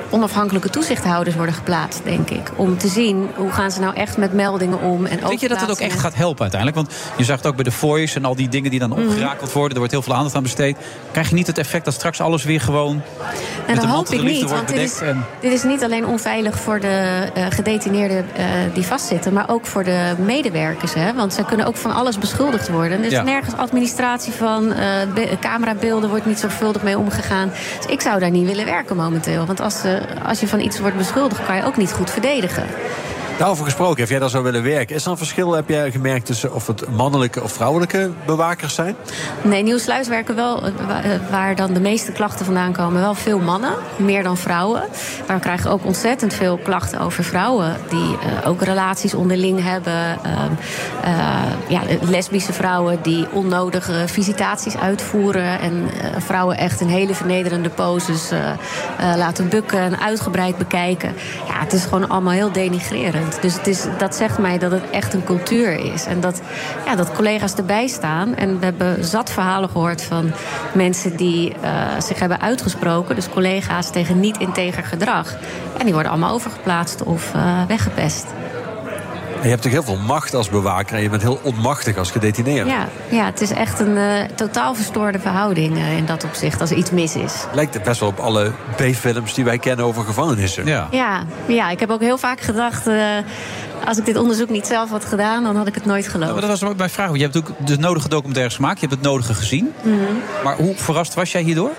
onafhankelijke 0.09 0.69
toezichthouders 0.69 1.35
worden 1.35 1.55
geplaatst, 1.55 2.01
denk 2.03 2.29
ik. 2.29 2.51
Om 2.55 2.77
te 2.77 2.87
zien 2.87 3.29
hoe 3.35 3.51
gaan 3.51 3.71
ze 3.71 3.79
nou 3.79 3.95
echt 3.95 4.17
met 4.17 4.33
meldingen 4.33 4.81
om. 4.81 5.05
En 5.05 5.19
Denk 5.27 5.39
je 5.39 5.47
dat 5.47 5.61
het 5.61 5.71
ook 5.71 5.79
echt 5.79 5.99
gaat 5.99 6.15
helpen 6.15 6.41
uiteindelijk? 6.41 6.79
Want 6.87 6.99
je 7.17 7.23
zag 7.23 7.37
het 7.37 7.45
ook 7.45 7.55
bij 7.55 7.63
de 7.63 7.71
Voice 7.71 8.15
en 8.17 8.25
al 8.25 8.35
die 8.35 8.49
dingen 8.49 8.69
die 8.69 8.79
dan 8.79 8.89
Mhm. 8.89 8.99
opgerakeld 9.01 9.51
worden. 9.51 9.71
Er 9.71 9.77
wordt 9.77 9.91
heel 9.91 10.01
veel 10.01 10.13
aandacht 10.13 10.35
aan 10.35 10.43
besteed. 10.43 10.77
Krijg 11.11 11.29
je 11.29 11.35
niet 11.35 11.47
het 11.47 11.57
effect 11.57 11.85
dat 11.85 11.93
straks 11.93 12.21
alles 12.21 12.43
weer 12.43 12.61
gewoon... 12.61 13.01
Nou, 13.25 13.67
met 13.67 13.75
dat 13.75 13.85
hoop 13.85 14.09
ik 14.09 14.21
niet, 14.23 14.49
want 14.49 14.67
dit 14.67 14.77
is, 14.77 14.99
en- 15.01 15.25
dit 15.39 15.51
is 15.51 15.63
niet 15.63 15.83
alleen 15.83 16.05
onveilig 16.05 16.59
voor 16.59 16.79
de 16.79 17.27
eh, 17.33 17.45
gedetineerden 17.49 18.25
die 18.73 18.85
vastzitten, 18.85 19.33
maar 19.33 19.49
ook 19.49 19.65
voor 19.65 19.83
de 19.83 20.13
medewerkers. 20.25 20.93
Hè? 20.93 21.13
Want 21.13 21.33
zij 21.33 21.43
kunnen 21.43 21.65
ook 21.65 21.75
van 21.75 21.91
alles 21.93 22.17
beschuldigd 22.17 22.69
worden. 22.69 22.99
Er 22.99 23.05
is 23.05 23.11
Ja. 23.11 23.21
nergens 23.23 23.55
administratie 23.55 24.33
van, 24.33 24.73
be- 25.13 25.37
camerabeelden 25.39 26.09
wordt 26.09 26.25
niet 26.25 26.39
zorgvuldig 26.39 26.83
mee 26.83 26.97
omgegaan. 26.97 27.51
Dus 27.77 27.85
ik 27.91 28.01
zou 28.01 28.19
daar 28.23 28.31
niet 28.31 28.47
willen 28.47 28.65
werken 28.65 28.95
momenteel. 28.95 29.45
Want 29.45 29.59
als, 29.59 29.83
eh, 29.83 29.93
als 30.27 30.39
je 30.39 30.47
van 30.47 30.59
iets 30.59 30.79
wordt 30.79 30.97
beschuldigd, 30.97 31.45
kan 31.45 31.55
je 31.55 31.63
ook 31.63 31.77
niet 31.77 31.91
goed 31.91 32.09
verdedigen. 32.09 32.65
Daarover 33.43 33.67
gesproken, 33.67 33.99
heb 33.99 34.09
jij 34.09 34.19
daar 34.19 34.29
zou 34.29 34.43
willen 34.43 34.63
werken? 34.63 34.95
Is 34.95 35.05
er 35.05 35.11
een 35.11 35.17
verschil, 35.17 35.51
heb 35.51 35.69
jij 35.69 35.91
gemerkt, 35.91 36.25
tussen 36.25 36.53
of 36.53 36.67
het 36.67 36.89
mannelijke 36.89 37.43
of 37.43 37.51
vrouwelijke 37.51 38.11
bewakers 38.25 38.75
zijn? 38.75 38.95
Nee, 39.41 39.63
Nieuwsluis 39.63 40.07
werken 40.07 40.35
wel, 40.35 40.63
eh, 40.63 41.13
eh, 41.13 41.21
waar 41.29 41.55
dan 41.55 41.73
de 41.73 41.79
meeste 41.79 42.11
klachten 42.11 42.45
vandaan 42.45 42.73
komen, 42.73 43.01
wel 43.01 43.13
veel 43.15 43.39
mannen, 43.39 43.73
meer 43.95 44.23
dan 44.23 44.37
vrouwen. 44.37 44.83
Maar 45.27 45.35
we 45.35 45.41
krijgen 45.41 45.71
ook 45.71 45.85
ontzettend 45.85 46.33
veel 46.33 46.57
klachten 46.57 46.99
over 46.99 47.23
vrouwen 47.23 47.75
die 47.89 48.17
eh, 48.17 48.49
ook 48.49 48.61
relaties 48.61 49.13
onderling 49.13 49.63
hebben. 49.63 50.17
Ehm, 50.23 50.51
eh, 51.03 51.41
ja, 51.67 51.81
lesbische 52.01 52.53
vrouwen 52.53 52.99
die 53.01 53.27
onnodige 53.31 54.03
visitaties 54.05 54.77
uitvoeren 54.77 55.59
en 55.59 55.89
vrouwen 56.17 56.57
echt 56.57 56.81
in 56.81 56.87
hele 56.87 57.15
vernederende 57.15 57.69
poses 57.69 58.29
laten 59.15 59.49
bukken 59.49 59.79
en 59.79 59.99
uitgebreid 59.99 60.57
bekijken. 60.57 61.13
Ja, 61.47 61.59
het 61.59 61.73
is 61.73 61.83
gewoon 61.83 62.09
allemaal 62.09 62.33
heel 62.33 62.51
denigrerend. 62.51 63.32
Dus 63.41 63.85
dat 63.97 64.15
zegt 64.15 64.37
mij 64.37 64.57
dat 64.57 64.71
het 64.71 64.89
echt 64.89 65.13
een 65.13 65.23
cultuur 65.23 65.93
is. 65.93 66.05
En 66.05 66.19
dat, 66.19 66.41
ja, 66.85 66.95
dat 66.95 67.11
collega's 67.11 67.53
erbij 67.53 67.87
staan. 67.87 68.35
En 68.35 68.59
we 68.59 68.65
hebben 68.65 69.05
zat 69.05 69.31
verhalen 69.31 69.69
gehoord 69.69 70.01
van 70.01 70.31
mensen 70.73 71.15
die 71.15 71.53
eh, 71.61 71.71
zich 71.99 72.19
hebben 72.19 72.41
uitgesproken. 72.41 73.15
Dus 73.15 73.29
collega's 73.29 73.89
tegen 73.91 74.19
niet-integer 74.19 74.83
gedrag. 74.83 75.35
En 75.77 75.85
die 75.85 75.93
worden 75.93 76.11
allemaal 76.11 76.33
overgeplaatst 76.33 77.03
of 77.03 77.33
eh, 77.33 77.65
weggepest. 77.67 78.25
En 79.43 79.49
je 79.49 79.55
hebt 79.55 79.63
natuurlijk 79.63 79.89
heel 79.89 79.97
veel 79.97 80.13
macht 80.13 80.33
als 80.33 80.49
bewaker 80.49 80.95
en 80.95 81.01
je 81.01 81.09
bent 81.09 81.21
heel 81.21 81.39
onmachtig 81.43 81.97
als 81.97 82.11
gedetineerde. 82.11 82.69
Ja, 82.69 82.87
ja, 83.09 83.25
het 83.25 83.41
is 83.41 83.51
echt 83.51 83.79
een 83.79 83.97
eh, 83.97 84.23
totaal 84.35 84.75
verstoorde 84.75 85.19
verhouding 85.19 85.77
eh, 85.77 85.97
in 85.97 86.05
dat 86.05 86.23
opzicht 86.23 86.61
als 86.61 86.69
er 86.71 86.77
iets 86.77 86.91
mis 86.91 87.15
is. 87.15 87.33
Lijkt 87.53 87.73
het 87.73 87.83
best 87.83 87.99
wel 87.99 88.09
op 88.09 88.19
alle 88.19 88.51
B-films 88.75 89.33
die 89.33 89.43
wij 89.43 89.57
kennen 89.57 89.85
over 89.85 90.03
gevangenissen. 90.03 90.65
Ja. 90.65 90.87
Ja, 90.91 91.23
ja, 91.45 91.69
ik 91.69 91.79
heb 91.79 91.89
ook 91.89 92.01
heel 92.01 92.17
vaak 92.17 92.41
gedacht... 92.41 92.87
eh, 92.87 92.95
als 93.87 93.97
ik 93.97 94.05
dit 94.05 94.17
onderzoek 94.17 94.49
niet 94.49 94.67
zelf 94.67 94.89
had 94.89 95.05
gedaan, 95.05 95.43
dan 95.43 95.55
had 95.55 95.67
ik 95.67 95.75
het 95.75 95.85
nooit 95.85 96.07
geloofd. 96.07 96.31
Maar 96.31 96.41
dat 96.41 96.59
was 96.59 96.63
ook 96.63 96.77
mijn 96.77 96.89
vraag. 96.89 97.13
Je 97.15 97.21
hebt 97.21 97.37
ook 97.37 97.51
de 97.65 97.77
nodige 97.77 98.09
documentaires 98.09 98.55
gemaakt. 98.55 98.79
Je 98.79 98.87
hebt 98.87 98.99
het 98.99 99.09
nodige 99.09 99.33
gezien. 99.33 99.73
Mhm. 99.81 99.97
Maar 100.43 100.55
hoe 100.55 100.75
verrast 100.75 101.13
was 101.13 101.31
jij 101.31 101.41
hierdoor? 101.41 101.71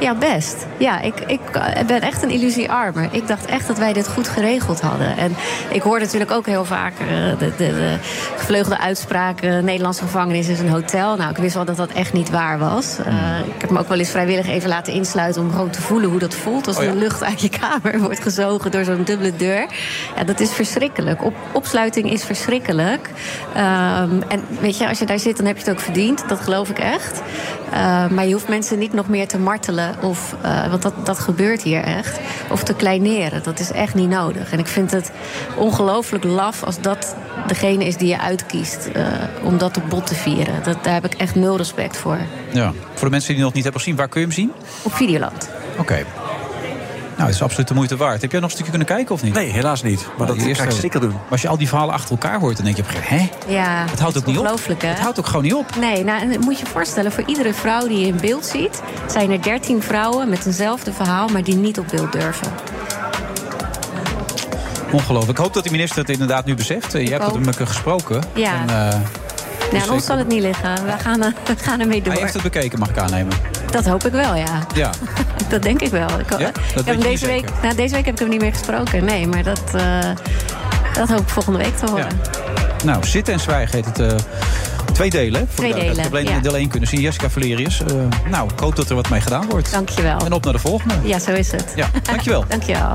Ja, 0.00 0.14
best. 0.14 0.66
Ja, 0.76 1.00
ik, 1.00 1.14
ik 1.26 1.40
eh, 1.52 1.84
ben 1.86 2.00
echt 2.00 2.22
een 2.22 2.30
illusiearmer. 2.30 3.08
Ik 3.10 3.28
dacht 3.28 3.44
echt 3.44 3.66
dat 3.66 3.78
wij 3.78 3.92
dit 3.92 4.08
goed 4.08 4.28
geregeld 4.28 4.80
hadden. 4.80 5.16
En 5.16 5.36
ik 5.70 5.82
hoor 5.82 5.98
natuurlijk 6.00 6.30
ook 6.30 6.46
heel 6.46 6.64
vaak 6.64 6.92
eh, 6.98 7.06
de, 7.38 7.52
de, 7.56 7.56
de 7.56 7.96
gevleugelde 8.36 8.78
uitspraken... 8.78 9.64
Nederlandse 9.64 10.02
gevangenis 10.02 10.48
is 10.48 10.60
een 10.60 10.68
hotel. 10.68 11.16
Nou, 11.16 11.30
ik 11.30 11.36
wist 11.36 11.54
wel 11.54 11.64
dat 11.64 11.76
dat 11.76 11.90
echt 11.90 12.12
niet 12.12 12.30
waar 12.30 12.58
was. 12.58 12.98
Eh, 12.98 13.14
ik 13.54 13.60
heb 13.60 13.70
me 13.70 13.78
ook 13.78 13.88
wel 13.88 13.98
eens 13.98 14.10
vrijwillig 14.10 14.46
even 14.46 14.68
laten 14.68 14.92
insluiten... 14.92 15.42
om 15.42 15.50
gewoon 15.50 15.70
te 15.70 15.80
voelen 15.80 16.10
hoe 16.10 16.18
dat 16.18 16.34
voelt 16.34 16.66
als 16.66 16.76
Oh 16.76 16.82
ja. 16.82 16.90
de 16.90 16.96
lucht 16.96 17.24
uit 17.24 17.40
je 17.40 17.48
kamer 17.48 18.00
wordt 18.06 18.22
gezogen... 18.22 18.70
door 18.70 18.84
zo'n 18.84 19.04
dubbele 19.04 19.36
deur. 19.36 19.66
Ja, 20.16 20.24
dat 20.24 20.40
is 20.40 20.52
verschrikkelijk. 20.52 21.24
Op, 21.24 21.34
opsluiting 21.52 22.12
is 22.12 22.24
verschrikkelijk. 22.24 23.10
Ehm, 23.54 24.20
en 24.28 24.44
weet 24.60 24.78
je, 24.78 24.88
als 24.88 24.98
je 24.98 25.06
daar 25.06 25.18
zit, 25.18 25.36
dan 25.36 25.46
heb 25.46 25.56
je 25.56 25.62
het 25.62 25.72
ook 25.72 25.80
verdiend. 25.80 26.28
Dat 26.28 26.40
geloof 26.40 26.70
ik 26.70 26.78
echt. 26.78 27.22
Eh, 27.70 28.08
maar 28.08 28.26
je 28.26 28.32
hoeft 28.32 28.48
mensen 28.48 28.78
niet 28.78 28.92
nog 28.92 29.08
meer 29.08 29.28
te 29.28 29.38
martelen. 29.38 29.85
Of, 30.02 30.34
eh, 30.42 30.68
want 30.70 30.82
dat, 30.82 31.06
dat 31.06 31.18
gebeurt 31.18 31.62
hier 31.62 31.82
echt. 31.82 32.18
Of 32.50 32.62
te 32.62 32.74
kleineren. 32.74 33.42
Dat 33.42 33.60
is 33.60 33.70
echt 33.72 33.94
niet 33.94 34.08
nodig. 34.08 34.52
En 34.52 34.58
ik 34.58 34.66
vind 34.66 34.90
het 34.90 35.10
ongelooflijk 35.56 36.24
laf 36.24 36.62
als 36.62 36.80
dat 36.80 37.16
degene 37.46 37.84
is 37.84 37.96
die 37.96 38.08
je 38.08 38.20
uitkiest. 38.20 38.88
eh, 38.92 39.04
om 39.42 39.58
dat 39.58 39.76
op 39.76 39.82
bot 39.88 40.06
te 40.06 40.14
vieren. 40.14 40.62
Dat, 40.62 40.84
daar 40.84 40.94
heb 40.94 41.04
ik 41.04 41.14
echt 41.14 41.34
nul 41.34 41.56
respect 41.56 41.96
voor. 41.96 42.18
Ja. 42.52 42.72
Voor 42.94 43.04
de 43.04 43.10
mensen 43.10 43.28
die 43.28 43.36
het 43.36 43.44
nog 43.44 43.52
niet 43.54 43.62
hebben 43.62 43.80
gezien, 43.82 43.96
waar 43.96 44.08
kun 44.08 44.20
je 44.20 44.26
hem 44.26 44.34
zien? 44.36 44.52
Op 44.82 44.92
Videoland. 44.94 45.48
Oké. 45.78 46.04
Nou, 47.16 47.28
het 47.28 47.36
is 47.36 47.42
absoluut 47.42 47.68
de 47.68 47.74
moeite 47.74 47.96
waard. 47.96 48.20
Heb 48.20 48.30
jij 48.30 48.40
nog 48.40 48.48
een 48.48 48.54
stukje 48.54 48.70
kunnen 48.72 48.88
kijken 48.96 49.14
of 49.14 49.22
niet? 49.22 49.34
Nee, 49.34 49.50
helaas 49.50 49.82
niet. 49.82 50.06
Maar 50.18 50.26
dat 50.26 50.38
die 50.38 50.54
ga 50.54 50.62
ik 50.64 50.70
zeker 50.70 51.00
doen. 51.00 51.10
Maar 51.10 51.20
als 51.30 51.42
je 51.42 51.48
al 51.48 51.56
die 51.58 51.68
verhalen 51.68 51.94
achter 51.94 52.10
elkaar 52.10 52.40
hoort, 52.40 52.56
dan 52.56 52.64
denk 52.64 52.76
je 52.76 52.82
op 52.82 52.88
een 52.88 52.94
gegeven 52.94 53.16
moment, 53.16 53.44
hè? 53.46 53.52
Ja, 53.52 53.84
Het 53.90 54.00
houdt 54.00 54.16
ook 54.18 54.26
niet 54.26 54.38
op. 54.38 54.44
hè? 54.78 54.86
Het 54.88 54.98
houdt 55.00 55.18
ook 55.18 55.26
gewoon 55.26 55.42
niet 55.42 55.54
op. 55.54 55.76
Nee, 55.80 56.04
nou, 56.04 56.20
en 56.32 56.40
moet 56.40 56.58
je 56.58 56.64
je 56.64 56.70
voorstellen, 56.70 57.12
voor 57.12 57.24
iedere 57.26 57.54
vrouw 57.54 57.88
die 57.88 57.98
je 58.00 58.06
in 58.06 58.18
beeld 58.20 58.44
ziet, 58.46 58.82
zijn 59.10 59.30
er 59.30 59.42
13 59.42 59.82
vrouwen 59.82 60.28
met 60.28 60.46
eenzelfde 60.46 60.92
verhaal, 60.92 61.28
maar 61.28 61.42
die 61.44 61.54
niet 61.56 61.78
op 61.78 61.86
beeld 61.90 62.12
durven. 62.12 62.48
Ongelooflijk. 64.92 65.38
Ik 65.38 65.44
hoop 65.44 65.54
dat 65.54 65.64
de 65.64 65.70
minister 65.70 65.98
het 65.98 66.08
inderdaad 66.10 66.44
nu 66.44 66.54
beseft. 66.54 66.94
Eh, 66.94 67.04
Je 67.04 67.10
hebt 67.10 67.24
ook. 67.24 67.38
met 67.38 67.58
hem 67.58 67.66
gesproken. 67.66 68.22
Ja. 68.34 68.52
En, 68.66 68.90
eh, 68.92 68.98
Nou, 69.72 69.82
aan 69.84 69.90
ons 69.94 70.04
zal 70.04 70.18
het 70.18 70.28
niet 70.28 70.42
liggen. 70.42 70.74
We 70.84 70.92
gaan, 71.02 71.22
er- 71.22 71.32
we 71.46 71.54
gaan 71.62 71.80
ermee 71.80 72.02
door. 72.02 72.12
hij 72.12 72.22
heeft 72.22 72.34
het 72.34 72.42
bekeken, 72.42 72.78
mag 72.78 72.88
ik 72.88 72.98
aannemen. 72.98 73.32
Dat 73.70 73.86
hoop 73.86 74.04
ik 74.04 74.12
wel, 74.12 74.34
ja. 74.34 74.66
Ja. 74.74 74.90
Dat 75.48 75.62
denk 75.62 75.80
ik 75.80 75.90
wel. 75.90 76.08
Ik, 76.18 76.38
Ja? 76.38 76.50
Dat 76.74 76.86
ik 76.86 76.92
heb 76.92 77.00
deze, 77.00 77.26
week, 77.26 77.48
nou, 77.62 77.74
deze 77.74 77.94
week 77.94 78.04
heb 78.04 78.14
ik 78.14 78.20
hem 78.20 78.28
niet 78.28 78.40
meer 78.40 78.52
gesproken. 78.52 79.04
Nee, 79.04 79.26
maar 79.26 79.42
dat, 79.42 79.60
eh, 79.74 79.98
dat 80.94 81.08
hoop 81.08 81.20
ik 81.20 81.28
volgende 81.28 81.58
week 81.58 81.76
te 81.76 81.86
horen. 81.86 82.06
Nou, 82.84 83.06
Zitten 83.06 83.34
en 83.34 83.40
Zwijgen 83.40 83.74
heet 83.76 83.84
het. 83.84 83.98
eh, 84.00 84.18
twee 84.92 85.10
delen. 85.10 85.40
Voor 85.50 85.64
Twee 85.64 85.74
de 85.74 85.80
delen, 85.80 86.06
alleen 86.10 86.24
ja. 86.28 86.38
deel 86.38 86.56
1 86.56 86.68
kunnen 86.68 86.88
zien. 86.88 87.00
Jessica 87.00 87.30
Valerius. 87.30 87.80
Eh, 87.82 87.94
nou, 88.30 88.50
ik 88.52 88.58
hoop 88.60 88.76
dat 88.76 88.88
er 88.88 88.94
wat 88.94 89.08
mee 89.08 89.20
gedaan 89.20 89.46
wordt. 89.48 89.72
Dankjewel. 89.72 90.18
En 90.24 90.32
op 90.32 90.44
naar 90.44 90.52
de 90.52 90.58
volgende. 90.58 90.94
Ja, 91.02 91.18
zo 91.18 91.30
is 91.32 91.52
het. 91.52 91.72
Ja, 91.76 91.88
dankjewel. 92.02 92.44
dankjewel. 92.48 92.94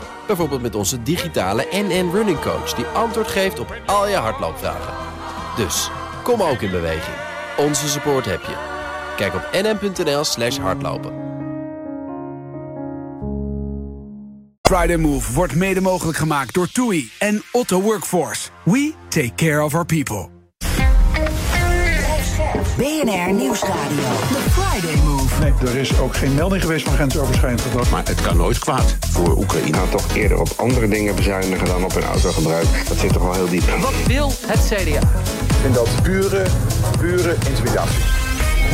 Bijvoorbeeld 0.31 0.61
met 0.61 0.75
onze 0.75 1.03
digitale 1.03 1.67
NN 1.71 2.09
Running 2.13 2.39
Coach... 2.39 2.73
die 2.73 2.85
antwoord 2.85 3.27
geeft 3.27 3.59
op 3.59 3.75
al 3.85 4.07
je 4.07 4.15
hardloopvragen. 4.15 4.93
Dus, 5.55 5.89
kom 6.23 6.41
ook 6.41 6.61
in 6.61 6.71
beweging. 6.71 7.15
Onze 7.57 7.89
support 7.89 8.25
heb 8.25 8.41
je. 8.41 8.55
Kijk 9.15 9.33
op 9.33 9.49
nn.nl 9.51 10.23
slash 10.23 10.57
hardlopen. 10.57 11.13
Friday 14.61 14.97
Move 14.97 15.33
wordt 15.33 15.55
mede 15.55 15.81
mogelijk 15.81 16.17
gemaakt 16.17 16.53
door 16.53 16.67
TUI 16.71 17.11
en 17.19 17.43
Otto 17.51 17.81
Workforce. 17.81 18.49
We 18.63 18.93
take 19.09 19.35
care 19.35 19.63
of 19.63 19.73
our 19.73 19.85
people. 19.85 20.29
BNR 22.77 23.03
BNR 23.05 23.33
Nieuwsradio. 23.33 24.60
Er 25.61 25.75
is 25.75 25.99
ook 25.99 26.15
geen 26.15 26.33
melding 26.33 26.61
geweest 26.61 26.85
van 26.85 26.93
grensoverschrijdend 26.93 27.61
gedrag. 27.61 27.89
Maar 27.89 28.03
het 28.05 28.21
kan 28.21 28.37
nooit 28.37 28.59
kwaad 28.59 28.95
voor 29.11 29.37
Oekraïne. 29.37 29.69
Nou, 29.69 29.89
toch 29.89 30.15
eerder 30.15 30.39
op 30.39 30.49
andere 30.55 30.87
dingen 30.87 31.15
bezuinigen 31.15 31.65
dan 31.65 31.83
op 31.83 31.93
hun 31.93 32.03
autogebruik. 32.03 32.67
Dat 32.87 32.97
zit 32.97 33.13
toch 33.13 33.23
wel 33.23 33.33
heel 33.33 33.49
diep. 33.49 33.63
Wat 33.79 33.93
wil 34.07 34.31
het 34.45 34.59
CDA? 34.65 34.99
Ik 35.47 35.55
vind 35.61 35.73
dat 35.73 35.89
pure, 36.01 36.45
pure 36.99 37.35
intimidatie. 37.49 38.03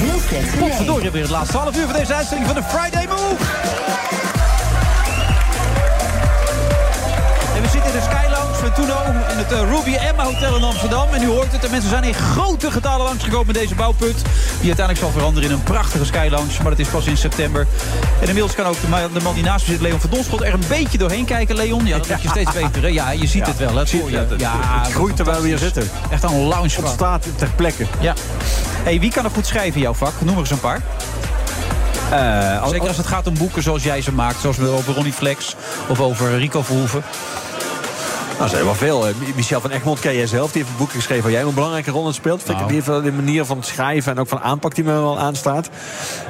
Wilfred. 0.02 0.60
Potverdorie, 0.60 1.12
weer 1.12 1.22
het 1.22 1.32
laatste 1.32 1.58
half 1.58 1.78
uur 1.78 1.86
van 1.86 1.94
deze 1.94 2.14
uitzending 2.14 2.48
van 2.48 2.56
de 2.56 2.64
Friday 2.64 3.08
Move. 3.08 3.44
En 7.56 7.62
we 7.62 7.70
zitten 7.70 7.92
in 7.92 7.98
de 7.98 8.06
Sky 8.10 8.27
Lounge 8.76 8.86
van 8.86 8.86
Tuno 8.86 9.32
in 9.32 9.38
het 9.38 9.52
eh, 9.52 9.60
Ruby 9.60 9.96
Emma 9.96 10.24
Hotel 10.24 10.56
in 10.56 10.64
Amsterdam. 10.64 11.08
En 11.14 11.22
u 11.24 11.28
hoort 11.28 11.52
het, 11.52 11.62
de 11.62 11.70
mensen 11.70 11.90
zijn 11.90 12.04
in 12.04 12.14
grote 12.14 12.72
getalen 12.72 13.06
langsgekomen 13.06 13.46
met 13.46 13.56
deze 13.56 13.76
bouwput. 13.76 14.16
Die 14.60 14.68
uiteindelijk 14.68 14.98
zal 15.00 15.10
veranderen 15.12 15.50
in 15.50 15.56
een 15.56 15.64
prachtige 15.64 16.06
Sky 16.06 16.28
Lounge. 16.32 16.52
Maar 16.62 16.70
dat 16.72 16.80
is 16.80 16.88
pas 16.88 17.06
in 17.06 17.18
september. 17.18 17.68
En 18.22 18.28
inmiddels 18.28 18.56
kan 18.56 18.66
ook 18.66 18.82
de 19.14 19.20
man, 19.24 19.34
die 19.34 19.44
naast 19.44 19.68
me 19.68 19.74
zit, 19.74 19.82
Leon 19.82 20.00
van 20.00 20.10
Donschot, 20.10 20.42
er 20.42 20.54
een 20.54 20.64
beetje 20.68 20.98
doorheen 20.98 21.26
kijken, 21.26 21.56
Leon. 21.56 21.86
Ja, 21.86 21.98
dat 21.98 22.08
moet 22.10 22.22
je 22.22 22.30
steeds 22.30 22.52
beter. 22.62 22.82
Hè? 22.82 22.88
Ja, 22.88 23.12
je 23.12 23.28
ziet 23.28 23.46
het 23.48 23.58
wel. 23.58 23.76
Hè? 23.76 23.88
Voor 23.88 24.12
je, 24.12 24.18
het- 24.18 24.40
Ja, 24.40 24.54
het 24.84 24.94
groeit 24.94 25.16
terwijl 25.16 25.42
we 25.42 25.48
hier 25.48 25.58
zitten. 25.58 25.90
Echt 26.10 26.24
een 26.24 26.44
lounge. 26.48 26.70
Het 26.76 26.88
staat 26.88 27.26
ter 27.36 27.50
plekke. 27.56 27.86
Ja. 28.00 28.14
Hey, 28.84 29.00
wie 29.00 29.12
kan 29.12 29.26
er 29.26 29.32
goed 29.32 29.46
schrijven 29.46 29.76
in 29.76 29.82
jouw 29.82 29.94
vak? 29.94 30.14
Noem 30.20 30.34
er 30.34 30.40
eens 30.40 30.50
een 30.52 30.60
paar. 30.60 30.82
Eh, 32.12 32.68
Zeker 32.70 32.88
als 32.88 32.98
het 32.98 33.08
gaat 33.08 33.28
om 33.28 33.38
boeken 33.38 33.64
zoals 33.64 33.84
jij 33.84 34.02
ze 34.02 34.12
maakt. 34.12 34.40
Zoals 34.42 34.58
we 34.58 34.68
over 34.68 34.94
Ronnie 34.94 35.14
Flex 35.14 35.56
of 35.88 36.00
over 36.00 36.38
Rico 36.38 36.62
Verhoeven. 36.62 37.04
Nou, 38.38 38.50
zijn 38.50 38.64
wel 38.64 38.76
veel. 38.76 39.06
Michel 39.36 39.62
van 39.62 39.72
Egmond 39.72 40.00
ken 40.00 40.16
jij 40.16 40.28
zelf. 40.28 40.52
Die 40.52 40.62
heeft 40.62 40.74
een 40.74 40.80
boek 40.80 40.92
geschreven 40.92 41.24
waar 41.24 41.32
jij 41.32 41.42
een 41.42 41.54
belangrijke 41.54 41.92
rol 41.92 42.08
in 42.08 42.14
speelt. 42.14 42.44
Vind 42.44 42.60
ik 42.60 42.68
Nou. 42.70 42.82
wel 42.86 43.02
de 43.02 43.12
manier 43.12 43.46
van 43.46 43.64
schrijven 43.64 44.12
en 44.12 44.20
ook 44.20 44.28
van 44.28 44.40
aanpak 44.40 44.76
die 44.76 44.84
me 44.84 44.92
wel 44.92 45.20
aanstaat. 45.20 45.70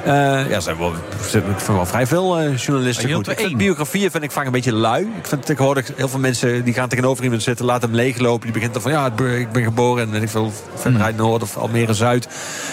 Eh, 0.04 0.50
ja, 0.50 0.60
zijn 0.60 0.78
wel, 0.78 0.92
zijn- 1.28 1.42
wel 1.66 1.86
vrij 1.86 2.06
veel 2.06 2.38
eh, 2.38 2.56
journalisten 2.56 3.12
goed. 3.12 3.28
Ik 3.28 3.38
vind 3.38 3.56
biografieën 3.56 4.10
vind 4.10 4.22
ik 4.22 4.30
vaak 4.30 4.46
een 4.46 4.52
beetje 4.52 4.72
lui. 4.72 5.02
Ik 5.02 5.26
vind 5.26 5.46
tegenwoordig 5.46 5.90
heel 5.96 6.08
veel 6.08 6.18
mensen 6.18 6.64
die 6.64 6.74
gaan 6.74 6.88
tegenover 6.88 7.24
iemand 7.24 7.42
zitten, 7.42 7.64
laten 7.64 7.88
hem 7.88 7.96
leeglopen. 7.96 8.42
Die 8.44 8.52
begint 8.52 8.72
dan 8.72 8.82
van 8.82 8.92
ja, 8.92 9.06
ik 9.06 9.52
ben- 9.52 9.62
geboren 9.62 10.14
en 10.14 10.22
ik 10.22 10.28
veel 10.28 10.52
verder 10.74 11.02
uit 11.02 11.16
Noord 11.16 11.42
of 11.42 11.56
Almere 11.56 11.94
Zuid. 11.94 12.26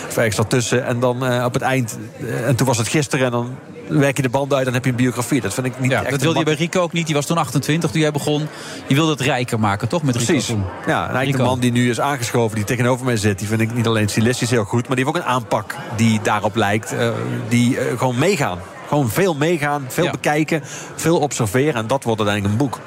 Of 0.08 0.18
ergens 0.18 0.36
daartussen. 0.36 0.86
En 0.86 1.00
dan 1.00 1.26
eh, 1.26 1.44
op 1.46 1.54
het 1.54 1.64
eind, 1.64 1.98
en 2.46 2.56
toen 2.56 2.68
was 2.68 2.78
het 2.78 2.88
gisteren 2.88 3.26
en 3.26 3.32
dan 3.32 3.56
werk 3.88 4.16
je 4.16 4.22
de 4.22 4.30
band 4.30 4.54
uit, 4.54 4.66
dan 4.66 4.74
heb 4.74 4.84
je 4.84 4.90
een 4.90 4.96
biografie. 4.96 5.42
Dat 5.42 5.54
vind 5.54 5.66
ik 5.68 5.80
niet 5.80 5.92
Ja, 5.92 5.96
echt 6.02 6.06
dat 6.10 6.14
een 6.14 6.20
wilde 6.26 6.40
je 6.40 6.46
bij 6.46 6.54
Rico 6.54 6.82
ook 6.82 6.94
niet. 6.94 7.06
Die 7.06 7.16
was 7.16 7.26
toen 7.26 7.38
28 7.38 7.92
toen 7.92 8.02
jij 8.02 8.12
begon. 8.12 8.48
Je 8.88 8.96
wilde 8.96 9.12
het 9.12 9.22
rijker 9.22 9.60
maken, 9.60 9.88
toch? 9.88 10.04
Met 10.04 10.16
Rico 10.16 10.28
Precies. 10.28 10.48
toen. 10.50 10.64
Ja, 10.88 10.94
en 10.94 10.96
eigenlijk 10.98 11.26
Rico. 11.26 11.38
de 11.38 11.44
man 11.44 11.60
die 11.60 11.72
nu 11.72 11.90
is 11.90 12.00
aangeschoven, 12.00 12.56
die 12.56 12.66
tegenover 12.66 13.06
mij 13.06 13.18
zit... 13.18 13.40
die 13.40 13.48
vind 13.48 13.62
ik 13.62 13.74
niet 13.74 13.88
alleen 13.88 14.08
stilistisch 14.10 14.50
heel 14.50 14.64
goed... 14.64 14.88
maar 14.88 14.96
die 14.96 15.06
heeft 15.06 15.18
ook 15.18 15.24
een 15.24 15.30
aanpak 15.30 15.76
die 15.96 16.20
daarop 16.24 16.56
lijkt. 16.56 16.94
eh, 16.94 17.10
die 17.50 17.78
eh, 17.80 17.98
gewoon 17.98 18.18
meegaan. 18.20 18.60
Gewoon 18.88 19.10
veel 19.10 19.34
meegaan, 19.36 19.86
veel 19.88 20.04
Ja. 20.04 20.12
bekijken, 20.12 20.62
veel 20.96 21.18
observeren. 21.20 21.74
En 21.76 21.88
dat 21.88 22.04
wordt 22.04 22.20
uiteindelijk 22.20 22.60
een 22.62 22.68
boek. 22.68 22.80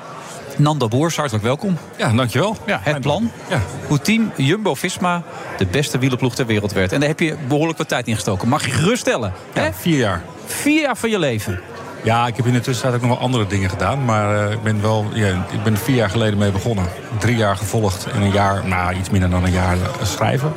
Nando 0.56 0.88
Boers, 0.88 1.16
hartelijk 1.16 1.44
welkom. 1.44 1.76
Ja, 1.96 2.12
dankjewel. 2.12 2.56
Ja, 2.66 2.80
het 2.82 3.00
plan. 3.00 3.30
Ja. 3.50 3.60
Hoe 3.86 4.00
team 4.00 4.32
Jumbo-Visma 4.36 5.22
de 5.58 5.66
beste 5.66 5.98
wielerploeg 5.98 6.34
ter 6.34 6.46
wereld 6.46 6.72
werd. 6.72 6.92
En 6.92 7.00
daar 7.00 7.08
heb 7.08 7.20
je 7.20 7.36
behoorlijk 7.48 7.78
wat 7.78 7.88
tijd 7.88 8.06
in 8.06 8.14
gestoken. 8.14 8.48
Mag 8.48 8.64
je 8.64 8.70
geruststellen. 8.70 9.32
Ja, 9.54 9.72
vier 9.72 9.98
jaar. 9.98 10.22
Vier 10.48 10.80
jaar 10.80 10.96
van 10.96 11.10
je 11.10 11.18
leven. 11.18 11.60
Ja, 12.02 12.26
ik 12.26 12.36
heb 12.36 12.46
in 12.46 12.52
de 12.52 12.60
tussentijd 12.60 12.94
ook 12.94 13.08
nog 13.08 13.10
wel 13.18 13.26
andere 13.26 13.46
dingen 13.46 13.70
gedaan. 13.70 14.04
Maar 14.04 14.46
eh, 14.46 14.52
ik 14.52 14.62
ben 14.62 14.82
wel, 14.82 15.06
ja, 15.12 15.46
ik 15.52 15.62
ben 15.62 15.72
er 15.72 15.78
vier 15.78 15.96
jaar 15.96 16.10
geleden 16.10 16.38
mee 16.38 16.50
begonnen. 16.50 16.84
Drie 17.18 17.36
jaar 17.36 17.56
gevolgd 17.56 18.06
en 18.06 18.22
een 18.22 18.32
jaar, 18.32 18.66
nou 18.66 18.94
iets 18.96 19.10
minder 19.10 19.30
dan 19.30 19.44
een 19.44 19.52
jaar 19.52 19.72
eh, 19.76 19.88
schrijven. 20.06 20.52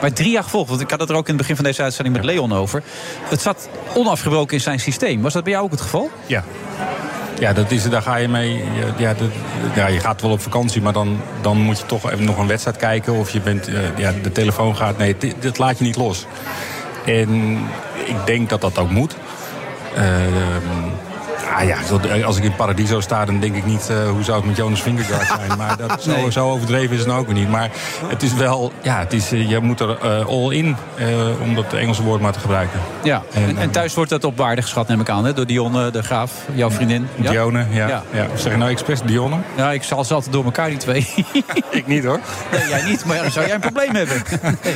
Maar 0.00 0.12
drie 0.12 0.30
jaar 0.30 0.42
gevolgd, 0.42 0.68
want 0.68 0.80
ik 0.80 0.90
had 0.90 1.00
het 1.00 1.08
er 1.10 1.14
ook 1.16 1.22
in 1.28 1.28
het 1.28 1.36
begin 1.40 1.56
van 1.56 1.64
deze 1.64 1.82
uitzending 1.82 2.16
met 2.16 2.24
Leon 2.24 2.52
over. 2.52 2.82
Het 3.22 3.40
zat 3.42 3.68
onafgebroken 3.94 4.54
in 4.56 4.60
zijn 4.62 4.80
systeem. 4.80 5.22
Was 5.22 5.32
dat 5.32 5.42
bij 5.44 5.52
jou 5.52 5.64
ook 5.64 5.70
het 5.70 5.80
geval? 5.80 6.10
Ja. 6.26 6.44
Ja, 7.38 7.52
dat 7.52 7.70
is, 7.70 7.88
daar 7.90 8.02
ga 8.02 8.16
je 8.16 8.28
mee. 8.28 8.54
je- 8.54 8.62
Ja, 8.96 9.14
dat, 9.14 9.28
ja, 9.74 9.86
je 9.86 10.00
gaat 10.00 10.20
wel 10.22 10.30
op 10.30 10.40
vakantie, 10.40 10.82
maar 10.82 10.92
dan, 10.92 11.20
dan 11.40 11.56
moet 11.60 11.78
je 11.78 11.86
toch 11.86 12.10
even 12.10 12.24
nog 12.24 12.38
een 12.38 12.46
wedstrijd 12.46 12.76
kijken. 12.76 13.12
Of 13.14 13.30
je 13.30 13.40
bent, 13.40 13.68
eh, 13.68 13.74
ja, 13.96 14.12
de 14.22 14.32
telefoon 14.32 14.76
gaat. 14.76 14.98
Nee, 14.98 15.16
dit, 15.18 15.34
dit 15.40 15.58
laat 15.58 15.78
je 15.78 15.84
niet 15.84 15.96
los. 15.96 16.26
En 17.04 17.58
ik 18.04 18.26
denk 18.26 18.48
dat 18.48 18.60
dat 18.60 18.78
ook 18.78 18.90
moet. 18.90 19.16
Ehm, 19.94 21.09
ah 21.56 21.64
ja, 21.66 21.76
zo- 21.86 22.22
als 22.24 22.36
ik 22.36 22.44
in 22.44 22.54
Paradiso 22.54 23.00
sta, 23.00 23.24
dan 23.24 23.40
denk 23.40 23.56
ik 23.56 23.66
niet 23.66 23.88
eh, 23.90 24.08
hoe 24.10 24.22
zou 24.22 24.36
het 24.36 24.46
met 24.46 24.56
Jonas 24.56 24.82
Vingegaard 24.82 25.26
zijn. 25.46 25.58
Maar 25.58 25.76
dat, 25.76 26.02
zo, 26.02 26.10
Nee. 26.10 26.32
zo 26.32 26.50
overdreven 26.50 26.92
is 26.92 26.98
het 26.98 27.08
nou 27.08 27.20
ook 27.20 27.26
weer 27.26 27.34
niet. 27.34 27.48
Maar 27.50 27.70
het 28.06 28.22
is 28.22 28.34
wel, 28.34 28.72
ja, 28.82 28.98
het 28.98 29.12
is, 29.12 29.32
eh, 29.32 29.48
je 29.50 29.60
moet 29.60 29.80
er 29.80 29.98
eh, 30.02 30.26
all 30.26 30.50
in, 30.54 30.76
eh, 30.96 31.06
om 31.42 31.54
dat 31.54 31.72
Engelse 31.72 32.02
woord 32.02 32.20
maar 32.20 32.32
te 32.32 32.38
gebruiken. 32.40 32.80
Ja. 33.02 33.22
En, 33.34 33.56
en 33.58 33.70
thuis 33.70 33.94
wordt 33.94 34.10
dat 34.10 34.24
op 34.24 34.36
waarde 34.36 34.62
geschat, 34.62 34.88
neem 34.88 35.00
ik 35.00 35.08
aan, 35.08 35.24
hè? 35.24 35.32
door 35.32 35.46
Dionne 35.46 35.90
de 35.90 36.02
Graaf, 36.02 36.32
jouw 36.54 36.70
vriendin. 36.70 37.08
Ja? 37.16 37.30
Dionne, 37.30 37.66
ja. 37.70 37.88
Ja. 37.88 38.02
ja. 38.12 38.26
Zeg 38.34 38.52
je 38.52 38.58
nou 38.58 38.70
expres 38.70 39.00
Dionne? 39.02 39.36
Ja, 39.56 39.70
ik 39.72 39.82
zal 39.82 40.04
ze 40.04 40.14
altijd 40.14 40.32
door 40.32 40.44
elkaar, 40.44 40.68
die 40.68 40.78
twee. 40.78 41.08
ik 41.70 41.86
niet 41.86 42.04
hoor. 42.04 42.20
Nee, 42.52 42.68
jij 42.68 42.82
niet, 42.82 43.04
maar 43.04 43.16
dan 43.22 43.30
zou 43.30 43.46
jij 43.46 43.54
een 43.54 43.60
probleem 43.60 43.94
hebben. 43.94 44.22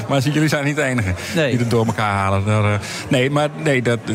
Maar 0.09 0.23
zie, 0.23 0.33
jullie 0.33 0.49
zijn 0.49 0.65
niet 0.65 0.77
de 0.77 0.83
enige 0.83 1.15
die 1.35 1.59
het 1.59 1.71
door 1.71 1.87
elkaar 1.87 2.13
halen. 2.13 2.43
Eh, 2.47 2.65
nee, 3.09 3.31
maar 3.31 3.49
nee, 3.63 3.83
dat, 3.83 3.99
eh, 4.09 4.15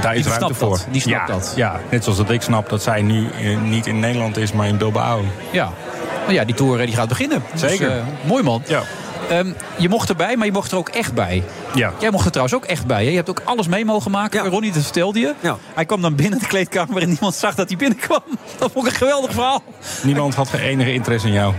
daar 0.00 0.14
is 0.16 0.26
ruimte 0.26 0.54
voor. 0.54 0.78
die 0.90 1.00
snapt 1.00 1.21
ja, 1.26 1.34
dat. 1.34 1.52
Ja, 1.56 1.80
net 1.90 2.02
zoals 2.02 2.18
dat 2.18 2.30
ik 2.30 2.42
snap 2.42 2.68
dat 2.68 2.82
zij 2.82 3.02
nu 3.02 3.28
eh, 3.30 3.60
niet 3.60 3.86
in 3.86 4.00
Nederland 4.00 4.36
is, 4.36 4.52
maar 4.52 4.66
in 4.66 4.76
Bilbao. 4.76 5.24
Ja. 5.50 5.72
Nou 6.20 6.32
ja, 6.32 6.44
die 6.44 6.54
tour 6.54 6.86
die 6.86 6.94
gaat 6.94 7.08
beginnen. 7.08 7.42
Zeker. 7.54 7.88
Dus, 7.88 7.98
eh, 7.98 8.04
mooi 8.26 8.42
man. 8.42 8.62
Ja. 8.66 8.82
Ehm, 9.28 9.52
je 9.76 9.88
mocht 9.88 10.08
erbij, 10.08 10.36
maar 10.36 10.46
je 10.46 10.52
mocht 10.52 10.70
er 10.70 10.78
ook 10.78 10.88
echt 10.88 11.14
bij. 11.14 11.42
Ja. 11.74 11.92
Jij 11.98 12.10
mocht 12.10 12.24
er 12.24 12.30
trouwens 12.30 12.56
ook 12.56 12.64
echt 12.64 12.86
bij. 12.86 13.04
Hè? 13.04 13.10
Je 13.10 13.16
hebt 13.16 13.30
ook 13.30 13.42
alles 13.44 13.68
mee 13.68 13.84
mogen 13.84 14.10
maken. 14.10 14.48
Ronnie, 14.48 14.72
dat 14.72 14.82
vertelde 14.82 15.20
je. 15.20 15.34
Hij 15.74 15.84
kwam 15.84 16.02
dan 16.02 16.14
binnen 16.14 16.38
de 16.38 16.46
kleedkamer 16.46 17.02
en 17.02 17.08
niemand 17.08 17.34
zag 17.34 17.54
dat 17.54 17.68
hij 17.68 17.76
binnenkwam. 17.76 18.22
Dat 18.58 18.72
vond 18.72 18.86
ik 18.86 18.92
een 18.92 18.98
geweldig 18.98 19.32
verhaal. 19.32 19.62
Niemand 20.02 20.34
had 20.34 20.48
geen 20.48 20.60
enige 20.60 20.92
interesse 20.92 21.26
in 21.26 21.32
jou. 21.32 21.54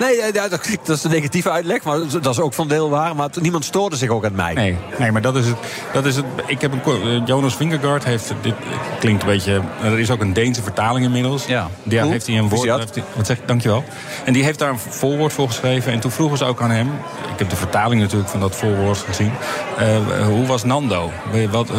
Nee, 0.00 0.16
ja, 0.16 0.48
dat, 0.48 0.50
dat 0.84 0.96
is 0.96 1.00
de 1.02 1.08
negatieve 1.08 1.50
uitleg, 1.50 1.82
maar 1.82 1.98
dat 2.22 2.26
is 2.26 2.40
ook 2.40 2.54
van 2.54 2.68
deel 2.68 2.90
waar. 2.90 3.16
Maar 3.16 3.28
niemand 3.40 3.64
stoorde 3.64 3.96
zich 3.96 4.08
ook 4.08 4.24
aan 4.24 4.34
mij. 4.34 4.54
Nee, 4.54 4.76
nee 4.98 5.12
maar 5.12 5.22
dat 5.22 5.36
is 5.36 5.46
het. 5.46 5.56
Dat 5.92 6.04
is 6.04 6.16
het 6.16 6.24
ik 6.46 6.60
heb 6.60 6.72
een, 6.72 7.02
eh, 7.02 7.26
Jonas 7.26 7.56
Vingegaard 7.56 8.04
heeft. 8.04 8.32
Dit 8.40 8.54
klinkt 9.00 9.22
een 9.22 9.28
beetje. 9.28 9.60
Er 9.82 9.98
is 9.98 10.10
ook 10.10 10.20
een 10.20 10.32
Deense 10.32 10.62
vertaling 10.62 11.04
inmiddels. 11.04 11.46
Ja. 11.46 11.68
Daar 11.82 11.98
Cool. 12.00 12.10
heeft 12.12 12.26
hij 12.26 12.38
een 12.38 12.48
woord. 12.48 12.68
Heeft 12.78 12.94
hij- 12.94 13.04
wat 13.16 13.26
zeg 13.26 13.36
je? 13.36 13.42
Dankjewel. 13.46 13.84
En 14.24 14.32
die 14.32 14.44
heeft 14.44 14.58
daar 14.58 14.70
een 14.70 14.78
voorwoord 14.78 15.32
voor 15.32 15.46
geschreven. 15.48 15.92
En 15.92 16.00
toen 16.00 16.10
vroegen 16.10 16.38
ze 16.38 16.44
ook 16.44 16.60
aan 16.62 16.70
hem. 16.70 16.88
Ik 17.32 17.38
heb 17.38 17.50
de 17.50 17.56
vertaling 17.56 18.00
natuurlijk 18.00 18.30
van 18.30 18.40
dat 18.40 18.56
voorwoord 18.56 18.98
gezien. 18.98 19.32
eh, 19.78 20.26
hoe 20.26 20.46
was 20.46 20.64
Nando? 20.64 21.10
Wat, 21.50 21.70
eh, 21.70 21.76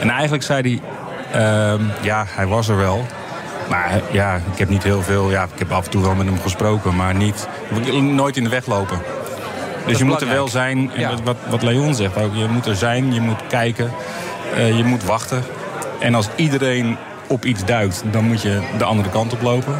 en 0.00 0.10
eigenlijk 0.10 0.42
zei 0.42 0.60
hij. 0.62 0.80
ehm, 1.42 1.82
ja, 2.02 2.24
hij 2.28 2.46
was 2.46 2.68
er 2.68 2.76
wel. 2.76 3.04
Maar 3.68 4.00
ja, 4.10 4.34
ik 4.52 4.58
heb 4.58 4.68
niet 4.68 4.82
heel 4.82 5.02
veel. 5.02 5.30
Ja, 5.30 5.42
ik 5.42 5.58
heb 5.58 5.72
af 5.72 5.84
en 5.84 5.90
toe 5.90 6.02
wel 6.02 6.14
met 6.14 6.26
hem 6.26 6.40
gesproken, 6.40 6.96
maar 6.96 7.14
niet. 7.14 7.48
Nooit 8.00 8.36
in 8.36 8.44
de 8.44 8.50
weg 8.50 8.66
lopen. 8.66 8.98
Dus 9.86 9.98
je 9.98 10.04
moet 10.04 10.20
er 10.20 10.28
wel 10.28 10.48
zijn. 10.48 10.90
En 10.94 11.00
Ja. 11.00 11.14
wat, 11.24 11.36
wat, 11.48 11.62
Leon 11.62 11.94
zegt 11.94 12.16
ook. 12.16 12.34
Je 12.34 12.46
moet 12.48 12.66
er 12.66 12.76
zijn, 12.76 13.12
je 13.12 13.20
moet 13.20 13.40
kijken, 13.48 13.90
eh, 14.56 14.76
je 14.76 14.84
moet 14.84 15.04
wachten. 15.04 15.42
En 16.00 16.14
als 16.14 16.28
iedereen 16.36 16.96
op 17.26 17.44
iets 17.44 17.64
duikt, 17.64 18.02
dan 18.10 18.24
moet 18.24 18.42
je 18.42 18.60
de 18.78 18.84
andere 18.84 19.08
kant 19.08 19.32
op 19.32 19.42
lopen. 19.42 19.74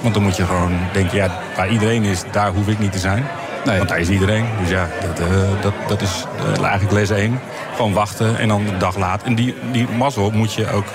Want 0.00 0.14
dan 0.14 0.22
moet 0.22 0.36
je 0.36 0.44
gewoon 0.44 0.72
denken, 0.92 1.16
ja, 1.16 1.30
waar 1.56 1.68
iedereen 1.68 2.02
is, 2.04 2.22
daar 2.30 2.52
hoef 2.52 2.68
ik 2.68 2.78
niet 2.78 2.92
te 2.92 2.98
zijn. 2.98 3.26
Want 3.64 3.88
daar 3.88 3.98
is 4.00 4.08
iedereen. 4.08 4.44
Dus 4.60 4.70
ja, 4.70 4.88
dat, 5.00 5.18
eh, 5.20 5.26
dat, 5.60 5.72
dat 5.88 6.00
is 6.00 6.24
eh, 6.38 6.62
eigenlijk 6.62 6.92
les 6.92 7.10
1. 7.10 7.40
Gewoon 7.76 7.92
wachten 7.92 8.38
en 8.38 8.48
dan 8.48 8.66
een 8.66 8.78
dag 8.78 8.96
later. 8.96 9.26
En 9.26 9.34
die, 9.34 9.54
die 9.72 9.88
mazzel 9.88 10.30
moet 10.30 10.54
je 10.54 10.70
ook 10.70 10.86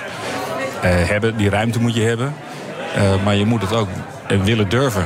hebben, 0.89 1.37
die 1.37 1.49
ruimte 1.49 1.79
moet 1.79 1.95
je 1.95 2.01
hebben. 2.01 2.33
Eh, 2.95 3.23
maar 3.23 3.35
je 3.35 3.45
moet 3.45 3.61
het 3.61 3.73
ook 3.73 3.87
eh, 4.27 4.41
willen 4.41 4.69
durven. 4.69 5.05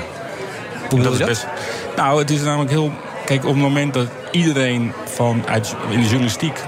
Hoe 0.89 1.01
dat 1.01 1.13
is 1.13 1.19
dat? 1.19 1.27
best. 1.27 1.47
Nou, 1.95 2.19
het 2.19 2.29
is 2.29 2.41
namelijk 2.41 2.71
heel. 2.71 2.91
Kijk, 3.25 3.43
op 3.45 3.53
het 3.53 3.61
moment 3.61 3.93
dat 3.93 4.07
iedereen 4.31 4.93
van 5.05 5.43
uit, 5.47 5.75
in 5.89 5.99
de 5.99 6.07
journalistiek 6.07 6.59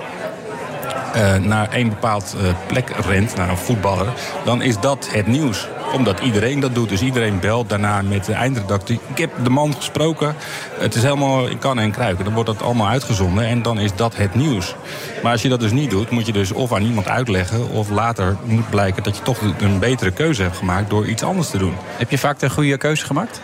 eh, 1.20 1.36
naar 1.36 1.70
één 1.72 1.90
bepaald 1.90 2.36
eh, 2.38 2.54
plek 2.68 2.90
rent, 3.06 3.36
naar 3.36 3.50
een 3.50 3.58
voetballer, 3.58 4.08
dan 4.46 4.62
is 4.62 4.80
dat 4.80 5.10
het 5.12 5.28
nieuws. 5.28 5.68
Omdat 5.94 6.20
iedereen 6.20 6.60
dat 6.60 6.76
doet. 6.76 6.90
Dus 6.90 7.02
iedereen 7.02 7.40
belt 7.40 7.70
daarna 7.70 8.02
met 8.02 8.26
de 8.26 8.34
eindredactie. 8.34 9.00
Ik 9.08 9.18
heb 9.18 9.32
de 9.44 9.50
man 9.50 9.76
gesproken. 9.76 10.36
Het 10.80 10.96
is 10.96 11.04
helemaal 11.04 11.48
in 11.48 11.60
kannen 11.60 11.84
en 11.84 11.92
kruiken. 11.92 12.24
Dan 12.26 12.34
wordt 12.34 12.50
dat 12.50 12.62
allemaal 12.62 12.88
uitgezonden 12.88 13.46
en 13.46 13.62
dan 13.62 13.80
is 13.80 13.96
dat 13.96 14.16
het 14.16 14.36
nieuws. 14.36 14.76
Maar 15.24 15.32
als 15.32 15.42
je 15.42 15.50
dat 15.50 15.60
dus 15.60 15.72
niet 15.72 15.90
doet, 15.90 16.10
moet 16.10 16.26
je 16.26 16.32
dus 16.32 16.52
of 16.52 16.74
aan 16.74 16.82
iemand 16.82 17.08
uitleggen... 17.08 17.70
of 17.70 17.90
later 17.90 18.38
moet 18.44 18.70
blijken 18.70 19.04
dat 19.04 19.18
je 19.18 19.24
toch 19.24 19.40
een 19.60 19.80
betere 19.80 20.12
keuze 20.12 20.42
hebt 20.42 20.58
gemaakt 20.58 20.90
door 20.90 21.06
iets 21.08 21.24
anders 21.24 21.50
te 21.50 21.58
doen. 21.58 21.74
Heb 21.98 22.12
je 22.12 22.18
vaak 22.18 22.40
de 22.40 22.50
goede 22.50 22.78
keuze 22.78 23.06
gemaakt? 23.06 23.42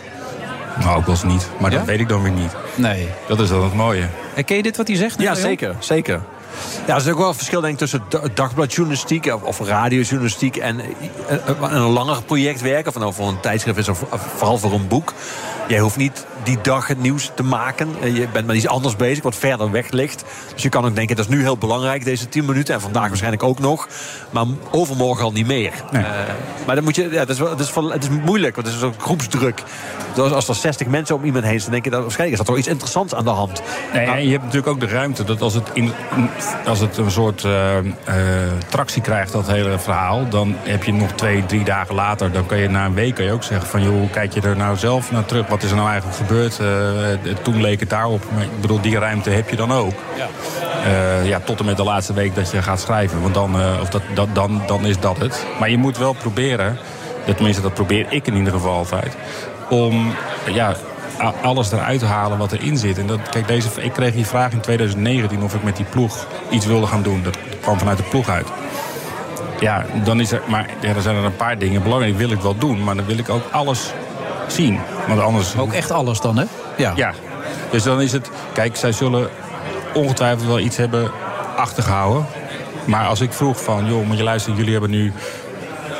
Nou, 0.80 0.96
ook 0.96 1.06
wel 1.06 1.14
eens 1.14 1.24
niet. 1.24 1.48
Maar 1.58 1.70
Ja? 1.70 1.76
dat 1.76 1.86
weet 1.86 2.00
ik 2.00 2.08
dan 2.08 2.22
weer 2.22 2.32
niet. 2.32 2.56
Nee. 2.74 3.08
Dat 3.28 3.40
is 3.40 3.48
dan 3.48 3.62
het 3.62 3.74
mooie. 3.74 4.06
Ken 4.44 4.56
je 4.56 4.62
dit 4.62 4.76
wat 4.76 4.86
hij 4.88 4.96
zegt? 4.96 5.20
Ja, 5.20 5.34
zeker. 5.34 5.74
zeker. 5.78 6.20
Ja, 6.86 6.94
er 6.94 7.00
is 7.00 7.08
ook 7.08 7.18
wel 7.18 7.28
een 7.28 7.34
verschil 7.34 7.60
denk 7.60 7.72
ik, 7.72 7.78
tussen 7.78 8.02
da- 8.08 8.20
dagbladjournalistiek 8.34 9.34
of, 9.42 9.60
radiojournalistiek 9.60 10.56
en 10.56 10.80
eh, 10.80 10.86
eh, 11.36 11.40
een 11.60 11.80
langer 11.80 12.22
project 12.22 12.60
werken. 12.60 12.94
Of 12.94 12.98
nou 12.98 13.12
voor 13.14 13.28
een 13.28 13.40
tijdschrift 13.40 13.78
is 13.78 13.88
of 13.88 14.04
vooral 14.36 14.58
voor 14.58 14.72
een 14.72 14.88
boek. 14.88 15.12
Jij 15.68 15.78
hoeft 15.78 15.96
niet 15.96 16.26
die 16.42 16.58
dag 16.62 16.86
het 16.86 17.00
nieuws 17.00 17.30
te 17.34 17.42
maken. 17.42 17.88
Eh, 18.00 18.16
Je 18.16 18.28
bent 18.32 18.46
met 18.46 18.56
iets 18.56 18.66
anders 18.66 18.96
bezig, 18.96 19.22
wat 19.22 19.36
verder 19.36 19.70
weg 19.70 19.90
ligt. 19.90 20.24
Dus 20.54 20.62
je 20.62 20.68
kan 20.68 20.84
ook 20.84 20.94
denken, 20.94 21.16
dat 21.16 21.24
is 21.24 21.30
nu 21.30 21.42
heel 21.42 21.58
belangrijk, 21.58 22.04
deze 22.04 22.28
10 22.28 22.44
minuten. 22.44 22.74
En 22.74 22.80
vandaag 22.80 23.08
waarschijnlijk 23.08 23.42
ook 23.42 23.58
nog. 23.58 23.88
Maar 24.30 24.44
overmorgen 24.70 25.24
al 25.24 25.32
niet 25.32 25.46
meer. 25.46 25.72
Eh, 25.92 26.00
maar 26.66 26.74
dan 26.74 26.84
moet 26.84 26.94
je, 26.94 27.08
ja, 27.10 27.18
het, 27.18 27.28
is 27.28 27.38
wel, 27.38 27.50
het, 27.50 27.60
is 27.60 27.74
het 27.74 28.02
is 28.02 28.08
moeilijk, 28.24 28.54
want 28.54 28.66
het 28.66 28.76
is 28.76 28.82
ook 28.82 28.94
groepsdruk. 28.98 29.62
Dus 30.14 30.32
als 30.32 30.48
er 30.48 30.54
60 30.54 30.86
mensen 30.86 31.14
om 31.14 31.24
iemand 31.24 31.44
heen 31.44 31.60
zijn, 31.60 31.72
denk 31.72 31.84
je 31.84 31.90
dat 31.90 32.00
waarschijnlijk 32.00 32.40
is 32.40 32.46
dat 32.46 32.54
toch 32.54 32.64
iets 32.64 32.72
interessants 32.72 33.14
aan 33.14 33.24
de 33.24 33.30
hand. 33.30 33.62
Nee, 33.92 34.06
en 34.06 34.24
je 34.24 34.30
hebt 34.30 34.42
natuurlijk 34.42 34.72
ook 34.72 34.80
de 34.80 34.86
ruimte 34.86 35.24
dat 35.24 35.42
als 35.42 35.54
het, 35.54 35.68
in, 35.72 35.92
als 36.66 36.80
het 36.80 36.96
een 36.96 37.10
soort 37.10 37.44
eh, 37.44 37.76
tractie 38.68 39.02
krijgt, 39.02 39.32
dat 39.32 39.46
hele 39.46 39.78
verhaal, 39.78 40.28
dan 40.28 40.56
heb 40.62 40.84
je 40.84 40.92
nog 40.92 41.12
twee, 41.12 41.46
drie 41.46 41.64
dagen 41.64 41.94
later, 41.94 42.32
dan 42.32 42.46
kan 42.46 42.58
je 42.58 42.68
na 42.68 42.84
een 42.84 42.94
week 42.94 43.14
kan 43.14 43.24
je 43.24 43.32
ook 43.32 43.42
zeggen 43.42 43.68
van 43.68 43.82
joh, 43.82 44.12
kijk 44.12 44.32
je 44.32 44.40
er 44.40 44.56
nou 44.56 44.76
zelf 44.76 45.10
naar 45.10 45.24
terug? 45.24 45.46
Wat 45.56 45.64
is 45.64 45.70
er 45.70 45.76
nou 45.76 45.90
eigenlijk 45.90 46.18
gebeurd? 46.18 46.58
Eh, 46.58 47.34
toen 47.42 47.60
leek 47.60 47.80
het 47.80 47.90
daarop. 47.90 48.24
Maar 48.34 48.42
ik 48.42 48.60
bedoel, 48.60 48.80
die 48.80 48.98
ruimte 48.98 49.30
heb 49.30 49.50
je 49.50 49.56
dan 49.56 49.72
ook. 49.72 49.94
Ja. 50.16 50.26
Eh, 50.84 51.28
ja, 51.28 51.40
tot 51.40 51.58
en 51.58 51.64
met 51.64 51.76
de 51.76 51.82
laatste 51.82 52.12
week 52.12 52.34
dat 52.34 52.50
je 52.50 52.62
gaat 52.62 52.80
schrijven. 52.80 53.22
Want 53.22 53.34
dan, 53.34 53.60
eh, 53.60 53.80
of 53.80 53.88
dat, 53.88 54.02
dat, 54.14 54.28
dan, 54.32 54.62
dan 54.66 54.86
is 54.86 55.00
dat 55.00 55.18
het. 55.18 55.46
Maar 55.58 55.70
je 55.70 55.78
moet 55.78 55.98
wel 55.98 56.12
proberen, 56.12 56.78
tenminste 57.24 57.62
dat 57.62 57.74
probeer 57.74 58.06
ik 58.08 58.26
in 58.26 58.36
ieder 58.36 58.52
geval 58.52 58.72
altijd, 58.72 59.16
om 59.70 60.14
ja, 60.50 60.74
alles 61.42 61.72
eruit 61.72 61.98
te 61.98 62.06
halen 62.06 62.38
wat 62.38 62.52
erin 62.52 62.76
zit. 62.76 62.98
En 62.98 63.06
dat, 63.06 63.20
kijk, 63.30 63.48
deze, 63.48 63.68
ik 63.80 63.92
kreeg 63.92 64.12
die 64.12 64.26
vraag 64.26 64.52
in 64.52 64.60
2019 64.60 65.42
of 65.42 65.54
ik 65.54 65.62
met 65.62 65.76
die 65.76 65.86
ploeg 65.90 66.26
iets 66.50 66.66
wilde 66.66 66.86
gaan 66.86 67.02
doen. 67.02 67.22
Dat 67.22 67.38
kwam 67.60 67.78
vanuit 67.78 67.98
de 67.98 68.04
ploeg 68.10 68.28
uit. 68.28 68.46
Ja, 69.60 69.86
dan 70.04 70.20
is 70.20 70.32
er, 70.32 70.42
maar 70.46 70.66
ja, 70.80 70.94
er 70.94 71.02
zijn 71.02 71.16
er 71.16 71.24
een 71.24 71.36
paar 71.36 71.58
dingen 71.58 71.82
belangrijk. 71.82 72.16
wil 72.16 72.30
ik 72.30 72.40
wel 72.40 72.58
doen, 72.58 72.84
maar 72.84 72.96
dan 72.96 73.06
wil 73.06 73.18
ik 73.18 73.28
ook 73.28 73.42
alles 73.50 73.92
zien. 74.46 74.78
Want 75.08 75.20
anders... 75.20 75.56
Ook 75.56 75.72
echt 75.72 75.90
alles 75.90 76.20
dan, 76.20 76.36
hè? 76.36 76.44
Ja. 76.76 76.92
Ja. 76.96 77.12
Dus 77.70 77.82
dan 77.82 78.00
is 78.00 78.12
het... 78.12 78.30
Kijk, 78.52 78.76
zij 78.76 78.92
zullen 78.92 79.28
ongetwijfeld 79.94 80.46
wel 80.46 80.58
iets 80.58 80.76
hebben 80.76 81.10
achtergehouden. 81.56 82.26
Maar 82.84 83.06
als 83.06 83.20
ik 83.20 83.32
vroeg 83.32 83.62
van... 83.62 83.86
joh, 83.86 84.06
moet 84.06 84.16
je 84.16 84.22
luisteren, 84.22 84.56
jullie 84.56 84.72
hebben 84.72 84.90
nu 84.90 85.12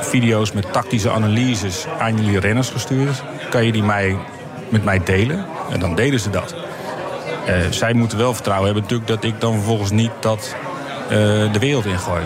video's 0.01 0.53
met 0.53 0.73
tactische 0.73 1.11
analyses 1.11 1.87
aan 1.99 2.17
jullie 2.17 2.41
renners 2.41 2.69
gestuurd. 2.69 3.23
Kan 3.51 3.65
je 3.65 3.73
die 3.73 3.83
mij, 3.83 4.17
met 4.69 4.85
mij 4.85 5.01
delen? 5.05 5.47
En 5.71 5.81
dan 5.81 5.95
deden 5.95 6.21
ze 6.21 6.31
dat. 6.31 6.55
Eh, 7.47 7.55
zij 7.71 7.93
moeten 7.93 8.19
wel 8.19 8.35
vertrouwen 8.35 8.65
hebben 8.65 8.83
natuurlijk 8.83 9.11
dat 9.11 9.25
ik 9.25 9.41
dan 9.41 9.53
vervolgens 9.53 9.91
niet 9.91 10.11
dat 10.21 10.55
eh, 11.05 11.19
de 11.53 11.59
wereld 11.59 11.87
ingooi. 11.87 12.23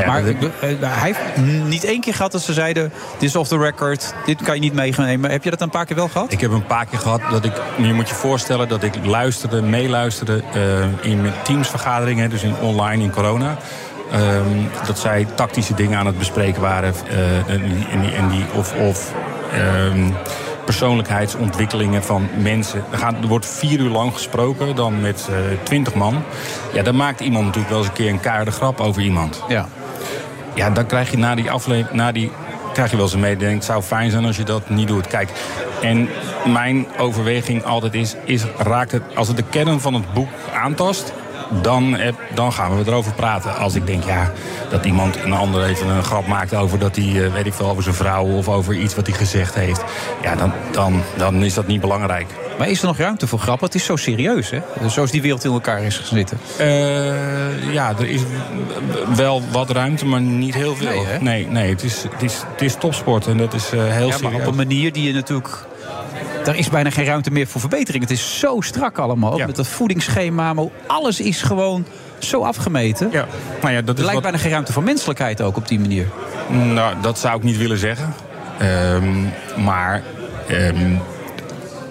Ja, 0.00 0.06
maar 0.06 0.24
eh, 0.26 0.36
hij 0.80 1.12
heeft 1.12 1.46
niet 1.64 1.84
één 1.84 2.00
keer 2.00 2.14
gehad 2.14 2.32
dat 2.32 2.42
ze 2.42 2.52
zeiden... 2.52 2.92
dit 3.18 3.28
is 3.28 3.36
off 3.36 3.48
the 3.48 3.58
record, 3.58 4.14
dit 4.26 4.42
kan 4.42 4.54
je 4.54 4.60
niet 4.60 4.74
meegenemen. 4.74 5.30
Heb 5.30 5.44
je 5.44 5.50
dat 5.50 5.60
een 5.60 5.70
paar 5.70 5.84
keer 5.84 5.96
wel 5.96 6.08
gehad? 6.08 6.32
Ik 6.32 6.40
heb 6.40 6.50
een 6.50 6.66
paar 6.66 6.86
keer 6.86 6.98
gehad 6.98 7.20
dat 7.30 7.44
ik. 7.44 7.52
Je 7.76 7.92
moet 7.92 8.08
je 8.08 8.14
voorstellen 8.14 8.68
dat 8.68 8.82
ik 8.82 8.94
luisterde, 9.04 9.62
meeluisterde 9.62 10.42
eh, 10.52 11.10
in 11.10 11.30
teamsvergaderingen, 11.42 12.30
dus 12.30 12.42
in 12.42 12.54
online 12.60 13.02
in 13.02 13.10
corona. 13.10 13.56
Ehm, 14.12 14.48
dat 14.86 14.98
zij 14.98 15.26
tactische 15.34 15.74
dingen 15.74 15.98
aan 15.98 16.06
het 16.06 16.18
bespreken 16.18 16.60
waren. 16.62 16.94
eh, 17.08 17.48
en 17.48 17.62
die, 17.62 17.86
en 17.90 18.00
die, 18.00 18.12
en 18.12 18.28
die, 18.28 18.44
of 18.54 18.74
of 18.74 19.12
ehm, 19.52 20.10
persoonlijkheidsontwikkelingen 20.64 22.02
van 22.04 22.28
mensen. 22.42 22.84
Er, 22.90 22.98
gaat, 22.98 23.14
er 23.22 23.28
wordt 23.28 23.46
vier 23.46 23.80
uur 23.80 23.90
lang 23.90 24.12
gesproken, 24.12 24.76
dan 24.76 25.00
met 25.00 25.28
eh, 25.30 25.36
twintig 25.62 25.94
man. 25.94 26.22
Ja, 26.72 26.82
dan 26.82 26.96
maakt 26.96 27.20
iemand 27.20 27.44
natuurlijk 27.44 27.70
wel 27.72 27.78
eens 27.78 27.88
een 27.88 27.94
keer 27.94 28.10
een 28.10 28.20
keiharde 28.20 28.50
grap 28.50 28.80
over 28.80 29.02
iemand. 29.02 29.42
Ja. 29.48 29.68
Ja, 30.56 30.70
dan 30.70 30.86
krijg 30.86 31.10
je 31.10 31.18
na 31.18 31.34
die 31.34 31.50
aflevering, 31.50 31.96
na 31.96 32.12
die 32.12 32.30
krijg 32.72 32.90
je 32.90 32.96
wel 32.96 33.04
eens 33.04 33.14
een 33.14 33.20
mededeling. 33.20 33.56
Het 33.56 33.64
zou 33.64 33.82
fijn 33.82 34.10
zijn 34.10 34.24
als 34.24 34.36
je 34.36 34.44
dat 34.44 34.68
niet 34.70 34.88
doet. 34.88 35.06
Kijk, 35.06 35.30
en 35.82 36.08
mijn 36.46 36.86
overweging 36.98 37.64
altijd 37.64 37.94
is, 37.94 38.14
is 38.24 38.44
raakt 38.56 38.92
het, 38.92 39.02
als 39.14 39.28
het 39.28 39.36
de 39.36 39.42
kern 39.50 39.80
van 39.80 39.94
het 39.94 40.12
boek 40.12 40.28
aantast, 40.54 41.12
dan, 41.62 41.94
heb, 41.94 42.14
dan 42.34 42.52
gaan 42.52 42.78
we 42.78 42.90
erover 42.90 43.12
praten. 43.12 43.56
Als 43.56 43.74
ik 43.74 43.86
denk, 43.86 44.04
ja, 44.04 44.32
dat 44.70 44.84
iemand 44.84 45.16
een 45.24 45.32
ander 45.32 45.64
even 45.64 45.88
een 45.88 46.04
grap 46.04 46.26
maakt 46.26 46.54
over 46.54 46.78
dat 46.78 46.96
hij, 46.96 47.24
eh, 47.24 47.32
weet 47.32 47.46
ik 47.46 47.54
veel, 47.54 47.68
over 47.68 47.82
zijn 47.82 47.94
vrouw 47.94 48.24
of 48.24 48.48
over 48.48 48.74
iets 48.74 48.94
wat 48.94 49.06
hij 49.06 49.16
gezegd 49.16 49.54
heeft. 49.54 49.84
Ja, 50.22 50.34
dan, 50.34 50.52
dan, 50.72 51.02
dan 51.16 51.44
is 51.44 51.54
dat 51.54 51.66
niet 51.66 51.80
belangrijk. 51.80 52.26
Maar 52.58 52.68
is 52.68 52.80
er 52.80 52.86
nog 52.86 52.98
ruimte 52.98 53.26
voor 53.26 53.38
grappen? 53.38 53.66
Het 53.66 53.74
is 53.74 53.84
zo 53.84 53.96
serieus, 53.96 54.50
hè? 54.50 54.60
Zoals 54.88 55.10
die 55.10 55.22
wereld 55.22 55.44
in 55.44 55.52
elkaar 55.52 55.82
is 55.82 55.96
gezitten. 55.96 56.38
Eh, 56.58 57.72
ja, 57.72 57.94
er 57.98 58.08
is 58.08 58.20
wel 59.16 59.42
wat 59.52 59.70
ruimte, 59.70 60.06
maar 60.06 60.20
niet 60.20 60.54
heel 60.54 60.74
veel. 60.74 60.88
Nee, 60.88 61.06
hè? 61.06 61.18
nee, 61.18 61.46
nee, 61.46 61.70
het, 61.70 61.82
is, 61.82 62.02
het, 62.02 62.22
is, 62.22 62.42
het 62.52 62.62
is 62.62 62.74
topsport 62.74 63.26
en 63.26 63.36
dat 63.36 63.54
is 63.54 63.70
eh, 63.70 63.86
heel 63.86 64.08
Ja, 64.08 64.16
maar 64.22 64.34
op 64.34 64.46
een 64.46 64.54
manier 64.54 64.92
die 64.92 65.02
je 65.02 65.12
natuurlijk... 65.12 65.66
Daar 66.46 66.56
is 66.56 66.68
bijna 66.68 66.90
geen 66.90 67.04
ruimte 67.04 67.30
meer 67.30 67.46
voor 67.46 67.60
verbetering. 67.60 68.02
Het 68.02 68.12
is 68.12 68.38
zo 68.38 68.60
strak 68.60 68.98
allemaal. 68.98 69.38
Met 69.38 69.56
dat 69.56 69.66
voedingsschema. 69.66 70.52
Maar 70.52 70.64
alles 70.86 71.20
is 71.20 71.42
gewoon 71.42 71.86
zo 72.18 72.42
afgemeten. 72.42 73.08
Ja. 73.12 73.26
Nou 73.60 73.72
ja, 73.74 73.80
dat 73.80 73.88
er 73.88 73.94
is 73.94 73.98
lijkt 73.98 74.12
wat- 74.12 74.22
bijna 74.22 74.38
geen 74.38 74.50
ruimte 74.50 74.72
voor 74.72 74.82
menselijkheid 74.82 75.42
ook 75.42 75.56
op 75.56 75.68
die 75.68 75.80
manier. 75.80 76.06
Nou, 76.48 76.94
dat 77.00 77.18
zou 77.18 77.36
ik 77.36 77.42
niet 77.42 77.56
willen 77.56 77.78
zeggen. 77.78 78.14
Ehm, 78.58 79.24
maar 79.64 80.02
ehm, 80.48 80.96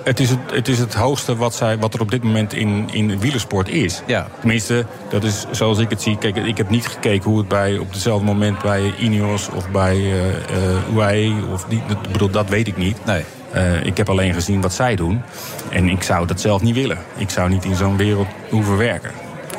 het, 0.03 0.19
is 0.19 0.29
het, 0.29 0.39
het 0.51 0.67
is 0.67 0.79
het 0.79 0.93
hoogste 0.93 1.35
wat, 1.35 1.55
zij, 1.55 1.77
wat 1.77 1.93
er 1.93 2.01
op 2.01 2.11
dit 2.11 2.23
moment 2.23 2.53
in, 2.53 2.89
in 2.91 3.19
wielersport 3.19 3.69
is. 3.69 4.01
Ja. 4.05 4.27
Tenminste, 4.39 4.85
dat 5.09 5.23
is 5.23 5.45
zoals 5.51 5.77
ik 5.79 5.89
het 5.89 6.01
zie. 6.01 6.17
Kijk, 6.17 6.35
ik 6.35 6.57
heb 6.57 6.69
niet 6.69 6.87
gekeken 6.87 7.29
hoe 7.29 7.37
het 7.39 7.47
bij, 7.47 7.77
op 7.77 7.91
hetzelfde 7.91 8.25
moment 8.25 8.61
bij 8.61 8.93
Ineos 8.99 9.49
of 9.49 9.69
bij 9.69 9.95
eh 9.95 10.35
eh, 10.35 10.95
UAE... 10.95 11.33
Of 11.53 11.65
die, 11.69 11.81
dat, 11.87 12.11
bedoel, 12.11 12.29
dat 12.29 12.49
weet 12.49 12.67
ik 12.67 12.77
niet. 12.77 13.05
Nee. 13.05 13.23
Eh, 13.55 13.85
ik 13.85 13.97
heb 13.97 14.09
alleen 14.09 14.33
gezien 14.33 14.61
wat 14.61 14.73
zij 14.73 14.95
doen. 14.95 15.21
En 15.69 15.89
ik 15.89 16.03
zou 16.03 16.27
dat 16.27 16.41
zelf 16.41 16.61
niet 16.61 16.75
willen. 16.75 16.97
Ik 17.17 17.29
zou 17.29 17.49
niet 17.49 17.65
in 17.65 17.75
zo'n 17.75 17.97
wereld 17.97 18.27
hoeven 18.49 18.77
werken. 18.77 19.11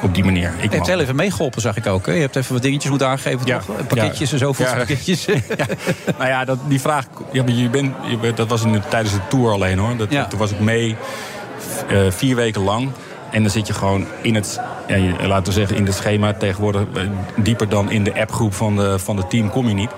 Op 0.03 0.15
die 0.15 0.25
manier. 0.25 0.53
Ik 0.61 0.71
Je 0.71 0.77
hebt 0.77 0.87
heel 0.87 1.01
even 1.01 1.17
meegeholpen, 1.17 1.61
zag 1.61 1.77
ik 1.77 1.87
ook. 1.87 2.07
Hè? 2.07 2.13
Je 2.13 2.21
hebt 2.21 2.37
even 2.37 2.53
wat 2.53 2.63
dingetjes 2.63 2.91
moeten 2.91 3.09
aangeven. 3.09 3.47
Ja. 3.47 3.59
toch? 3.59 3.87
Pakketjes 3.87 4.29
Ja. 4.29 4.33
en 4.35 4.39
zoveel 4.41 4.67
Ja. 4.67 4.75
pakketjes. 4.75 5.27
Nou 6.19 6.29
ja, 6.29 6.45
dat, 6.45 6.59
die 6.69 6.81
vraag. 6.81 7.07
Ja, 7.33 7.43
je 7.47 7.69
bent, 7.69 7.95
je 8.21 8.33
dat 8.35 8.49
was 8.49 8.63
in 8.65 8.73
de, 8.73 8.81
tijdens 8.89 9.15
de 9.15 9.21
tour 9.29 9.53
alleen 9.53 9.79
hoor. 9.79 9.97
Dat, 9.97 10.11
Ja. 10.11 10.25
Toen 10.27 10.39
was 10.39 10.51
ik 10.51 10.61
mee 10.61 10.97
eh, 11.89 11.99
vier 12.09 12.37
weken 12.37 12.63
lang. 12.63 12.91
En 13.31 13.43
dan 13.43 13.51
zit 13.51 13.67
je 13.67 13.73
gewoon 13.73 14.07
in 14.23 14.35
het, 14.35 14.61
ja, 14.87 15.27
laten 15.27 15.45
we 15.45 15.53
zeggen, 15.53 15.77
in 15.77 15.87
het 15.87 15.95
schema. 15.95 16.33
Tegenwoordig 16.33 16.83
eh, 16.95 17.03
dieper 17.37 17.69
dan 17.69 17.91
in 17.91 18.05
de 18.05 18.15
appgroep 18.21 18.55
van 18.55 18.77
de, 18.77 18.99
van 18.99 19.17
het 19.17 19.31
team 19.31 19.51
kom 19.51 19.69
je 19.69 19.75
niet. 19.75 19.91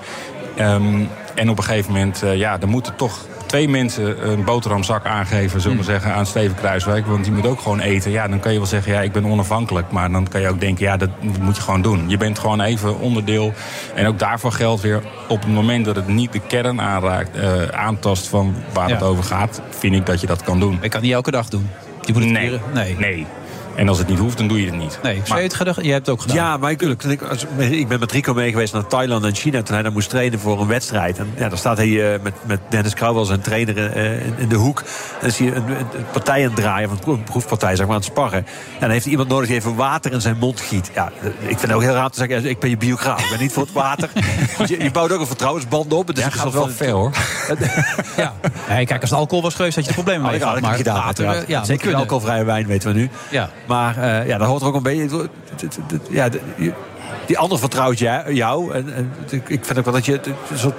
Ehm, 0.56 1.00
en 1.34 1.50
op 1.50 1.58
een 1.58 1.64
gegeven 1.64 1.92
moment, 1.92 2.22
ja, 2.34 2.58
dan 2.58 2.68
moeten 2.68 2.96
toch 2.96 3.26
twee 3.48 3.68
mensen 3.68 4.30
een 4.30 4.44
boterhamzak 4.44 5.06
aangeven, 5.06 5.60
zullen 5.60 5.76
we 5.76 5.82
Hmm. 5.84 5.92
zeggen, 5.92 6.12
aan 6.14 6.26
Steven 6.26 6.56
Kruiswijk. 6.56 7.06
Want 7.06 7.24
die 7.24 7.32
moet 7.32 7.46
ook 7.46 7.60
gewoon 7.60 7.80
eten. 7.80 8.10
Ja, 8.10 8.28
dan 8.28 8.40
kan 8.40 8.52
je 8.52 8.58
wel 8.58 8.66
zeggen, 8.66 8.92
ja, 8.92 9.00
ik 9.00 9.12
ben 9.12 9.24
onafhankelijk. 9.24 9.90
Maar 9.90 10.10
dan 10.10 10.28
kan 10.28 10.40
je 10.40 10.48
ook 10.48 10.60
denken, 10.60 10.84
ja, 10.84 10.96
dat 10.96 11.10
moet 11.40 11.56
je 11.56 11.62
gewoon 11.62 11.82
doen. 11.82 12.04
Je 12.08 12.16
bent 12.16 12.38
gewoon 12.38 12.60
even 12.60 13.00
onderdeel. 13.00 13.52
En 13.94 14.06
ook 14.06 14.18
daarvoor 14.18 14.52
geldt 14.52 14.82
weer, 14.82 15.02
op 15.28 15.40
het 15.42 15.52
moment 15.52 15.84
dat 15.84 15.96
het 15.96 16.08
niet 16.08 16.32
de 16.32 16.40
kern 16.40 16.80
aanraakt, 16.80 17.36
eh, 17.36 17.62
aantast 17.68 18.26
van 18.28 18.54
waar 18.72 18.90
het 18.90 19.02
over 19.02 19.24
gaat, 19.24 19.60
vind 19.70 19.94
ik 19.94 20.06
dat 20.06 20.20
je 20.20 20.26
dat 20.26 20.42
kan 20.42 20.60
doen. 20.60 20.78
Ik 20.80 20.90
kan 20.90 21.02
niet 21.02 21.12
elke 21.12 21.30
dag 21.30 21.48
doen. 21.48 21.70
Je 22.04 22.12
moet 22.12 22.22
het 22.22 22.32
nee. 22.32 22.60
Nee. 22.74 22.96
nee. 22.98 23.26
En 23.78 23.88
als 23.88 23.98
het 23.98 24.08
niet 24.08 24.18
hoeft, 24.18 24.38
dan 24.38 24.48
doe 24.48 24.60
je 24.60 24.66
het 24.66 24.76
niet. 24.78 24.98
Nee, 25.02 25.20
zou 25.24 25.38
je 25.38 25.44
het 25.44 25.54
gedaan? 25.54 25.74
Je 25.76 25.92
hebt 25.92 26.06
het 26.06 26.14
ook 26.14 26.20
gedaan. 26.20 26.36
Ja, 26.36 26.56
maar 26.56 26.70
ik, 26.70 26.82
ik, 26.82 27.22
als- 27.22 27.46
ik 27.58 27.88
ben 27.88 28.00
met 28.00 28.12
Rico 28.12 28.34
mee 28.34 28.50
geweest 28.50 28.72
naar 28.72 28.86
Thailand 28.86 29.24
en 29.24 29.34
China... 29.34 29.62
toen 29.62 29.74
hij 29.74 29.82
daar 29.82 29.92
moest 29.92 30.08
trainen 30.10 30.38
voor 30.40 30.60
een 30.60 30.66
wedstrijd. 30.66 31.18
En 31.18 31.32
ja, 31.36 31.48
dan 31.48 31.58
staat 31.58 31.76
hij 31.76 32.14
eh, 32.14 32.20
met, 32.22 32.34
met 32.46 32.60
Dennis 32.68 32.94
Krauwel, 32.94 33.24
zijn 33.24 33.40
trainer, 33.40 33.92
eh, 33.92 34.26
in, 34.26 34.34
in 34.38 34.48
de 34.48 34.54
hoek. 34.56 34.78
En 34.80 34.86
dan 35.20 35.30
zie 35.30 35.46
je 35.46 35.54
een, 35.54 35.68
een, 35.68 35.76
een 35.78 36.04
partij 36.12 36.36
aan 36.40 36.50
het 36.52 36.56
draaien, 36.56 36.90
of 36.90 37.06
een 37.06 37.22
proefpartij, 37.22 37.76
zeg 37.76 37.86
maar, 37.86 37.94
aan 37.94 38.00
het 38.00 38.10
sparren. 38.10 38.38
En 38.38 38.46
dan 38.80 38.90
heeft 38.90 39.02
hij 39.02 39.10
iemand 39.12 39.28
nodig 39.28 39.46
die 39.48 39.56
even 39.56 39.74
water 39.74 40.12
in 40.12 40.20
zijn 40.20 40.36
mond 40.38 40.60
giet. 40.60 40.90
Ja, 40.94 41.12
ik 41.22 41.46
vind 41.48 41.60
het 41.60 41.72
ook 41.72 41.82
heel 41.82 41.92
raar 41.94 42.10
te 42.10 42.18
zeggen, 42.26 42.44
ik 42.50 42.58
ben 42.58 42.70
je 42.70 42.76
biograaf. 42.76 43.22
Ik 43.24 43.30
ben 43.30 43.38
niet 43.40 43.52
voor 43.52 43.62
het 43.62 43.72
water. 43.72 44.08
Je, 44.66 44.82
je 44.82 44.90
bouwt 44.90 45.12
ook 45.12 45.20
een 45.20 45.26
vertrouwensband 45.26 45.92
op. 45.92 46.06
Dus 46.06 46.16
Ja, 46.18 46.24
het 46.24 46.34
is 46.34 46.40
gaat 46.40 46.52
wel 46.52 46.66
het- 46.66 46.76
ver, 46.76 46.90
hoor. 46.90 47.10
ja. 48.16 48.32
Nee, 48.68 48.86
kijk, 48.86 49.00
als 49.00 49.10
het 49.10 49.18
alcohol 49.18 49.42
was 49.42 49.54
geweest, 49.54 49.76
had 49.76 49.86
je 49.86 49.92
problemen 49.92 50.24
Oh, 50.24 50.30
mee 50.30 50.40
het 50.48 50.60
niet 50.60 50.70
gedaan, 50.70 50.94
water, 51.04 51.26
eh, 51.28 51.48
ja, 51.48 51.64
Zeker 51.64 51.94
alcoholvrije 51.94 52.44
wijn, 52.44 52.66
weten 52.66 52.92
we 52.92 52.98
nu. 52.98 53.10
Ja. 53.30 53.50
Maar 53.68 53.96
eh, 53.96 54.26
ja, 54.26 54.38
daar 54.38 54.48
hoort 54.48 54.62
er 54.62 54.68
ook 54.68 54.74
een 54.74 54.82
beetje... 54.82 55.28
Ja, 56.10 56.28
die 57.26 57.38
ander 57.38 57.58
vertrouwt 57.58 57.98
jou. 57.98 58.72
en, 58.72 58.94
en 58.94 59.12
ik 59.30 59.64
vind 59.64 59.78
ook 59.78 59.84
wel 59.84 59.94
dat 59.94 60.06
je 60.06 60.20
een 60.50 60.58
soort 60.58 60.74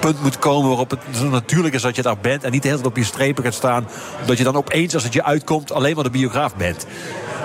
punt 0.00 0.22
moet 0.22 0.38
komen 0.38 0.68
waarop 0.68 0.90
het 0.90 1.00
zo 1.14 1.28
natuurlijk 1.28 1.74
is 1.74 1.82
dat 1.82 1.96
je 1.96 2.02
daar 2.02 2.18
bent. 2.20 2.44
En 2.44 2.50
niet 2.50 2.62
de 2.62 2.68
hele 2.68 2.80
tijd 2.80 2.92
op 2.92 2.98
je 2.98 3.04
strepen 3.04 3.44
gaat 3.44 3.54
staan. 3.54 3.88
Omdat 4.20 4.38
je 4.38 4.44
dan 4.44 4.56
opeens, 4.56 4.94
als 4.94 5.02
het 5.02 5.12
je 5.12 5.24
uitkomt, 5.24 5.72
alleen 5.72 5.94
maar 5.94 6.04
de 6.04 6.10
biograaf 6.10 6.56
bent. 6.56 6.86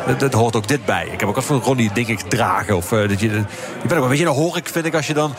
Dat, 0.07 0.19
dat 0.19 0.33
hoort 0.33 0.55
ook 0.55 0.67
dit 0.67 0.85
bij. 0.85 1.07
Ik 1.11 1.19
heb 1.19 1.29
ook 1.29 1.35
wat 1.35 1.45
van 1.45 1.59
Ronnie, 1.61 1.89
denk 1.93 2.07
ik, 2.07 2.19
dragen. 2.19 2.75
Of, 2.75 2.91
eh, 2.91 3.09
dat 3.09 3.19
je, 3.19 3.29
je 3.29 3.43
bent 3.81 3.93
ook 3.93 4.03
een 4.03 4.09
beetje 4.09 4.25
een 4.25 4.31
hork, 4.31 4.67
vind 4.69 4.85
ik, 4.85 4.95
als 4.95 5.07
je 5.07 5.13
dan... 5.13 5.33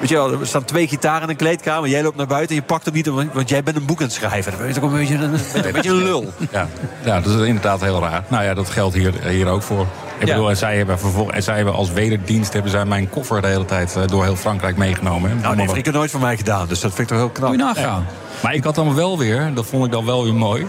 Weet 0.00 0.08
je 0.08 0.14
wel, 0.14 0.32
er 0.40 0.46
staan 0.46 0.64
twee 0.64 0.88
gitaren 0.88 1.22
in 1.22 1.28
een 1.28 1.36
kleedkamer. 1.36 1.88
Jij 1.88 2.02
loopt 2.02 2.16
naar 2.16 2.26
buiten 2.26 2.56
en 2.56 2.62
je 2.62 2.66
pakt 2.68 2.84
hem 2.84 2.94
niet, 2.94 3.06
want 3.32 3.48
jij 3.48 3.62
bent 3.62 3.76
een 3.76 3.84
boek 3.86 3.98
aan 3.98 4.04
het 4.04 4.12
schrijven. 4.12 4.52
Dat 4.58 4.66
is 4.68 4.76
ook 4.76 4.82
een 4.90 4.98
beetje 4.98 5.14
een, 5.14 5.32
een 5.64 5.72
beetje 5.72 5.90
een 5.90 6.02
lul. 6.02 6.32
Ja, 6.50 6.68
ja, 7.04 7.20
dat 7.20 7.34
is 7.40 7.46
inderdaad 7.46 7.80
heel 7.80 8.00
raar. 8.00 8.22
Nou 8.28 8.44
ja, 8.44 8.54
dat 8.54 8.70
geldt 8.70 8.94
hier, 8.94 9.12
hier 9.28 9.48
ook 9.48 9.62
voor. 9.62 9.86
Ik 10.18 10.26
Ja. 10.26 10.32
bedoel, 10.34 10.48
en 10.50 10.56
zij 10.56 10.76
hebben, 10.76 10.98
en 11.30 11.42
zij 11.42 11.56
hebben 11.56 11.74
als 11.74 11.90
wederdienst 11.92 12.52
hebben 12.52 12.70
zij 12.70 12.84
mijn 12.84 13.08
koffer 13.10 13.40
de 13.42 13.46
hele 13.48 13.64
tijd 13.64 13.96
eh, 13.96 14.02
door 14.06 14.24
heel 14.24 14.36
Frankrijk 14.36 14.76
meegenomen. 14.76 15.28
hè. 15.30 15.34
Nou, 15.34 15.46
Allemaal 15.46 15.66
nee, 15.66 15.76
ik 15.76 15.84
heb 15.84 15.94
nooit 15.94 16.10
van 16.10 16.20
mij 16.20 16.36
gedaan, 16.36 16.68
dus 16.68 16.80
dat 16.80 16.94
vind 16.94 17.10
ik 17.10 17.16
toch 17.16 17.24
heel 17.24 17.28
knap. 17.34 17.48
Moet 17.48 17.58
je 17.58 17.64
nagaan. 17.64 18.06
Maar 18.42 18.54
ik 18.54 18.64
had 18.64 18.74
dan 18.74 18.94
wel 18.94 19.18
weer, 19.18 19.50
dat 19.54 19.66
vond 19.66 19.84
ik 19.84 19.92
dan 19.92 20.04
wel 20.04 20.24
weer 20.24 20.34
mooi. 20.34 20.66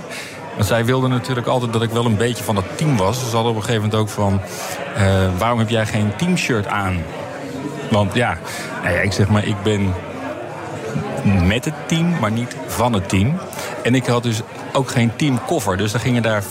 Want 0.60 0.72
zij 0.72 0.86
wilden 0.86 1.10
natuurlijk 1.10 1.48
altijd 1.48 1.74
dat 1.74 1.82
ik 1.82 1.90
wel 1.90 2.06
een 2.06 2.18
beetje 2.18 2.44
van 2.44 2.56
dat 2.56 2.64
team 2.76 2.98
was. 2.98 3.20
Ze 3.30 3.36
hadden 3.36 3.52
op 3.52 3.58
een 3.58 3.64
gegeven 3.64 3.82
moment 3.82 4.02
ook 4.02 4.10
van... 4.10 4.42
eh, 4.96 5.38
waarom 5.38 5.60
heb 5.60 5.70
jij 5.70 5.86
geen 5.86 6.16
teamshirt 6.16 6.68
aan? 6.68 7.04
Want 7.90 8.14
ja, 8.14 8.38
nou 8.84 8.94
ja, 8.94 9.00
ik 9.00 9.12
zeg 9.12 9.30
maar, 9.30 9.46
ik 9.46 9.64
ben 9.64 9.94
met 11.46 11.66
het 11.66 11.74
team, 11.86 12.20
maar 12.20 12.32
niet 12.32 12.56
van 12.68 12.94
het 12.94 13.10
team. 13.10 13.38
En 13.84 13.96
ik 13.96 14.06
had 14.06 14.24
dus 14.24 14.42
ook 14.74 14.90
geen 14.90 15.16
teamkoffer. 15.16 15.78
Dus 15.78 15.94
er 15.94 16.00
gingen 16.00 16.22
daar 16.22 16.44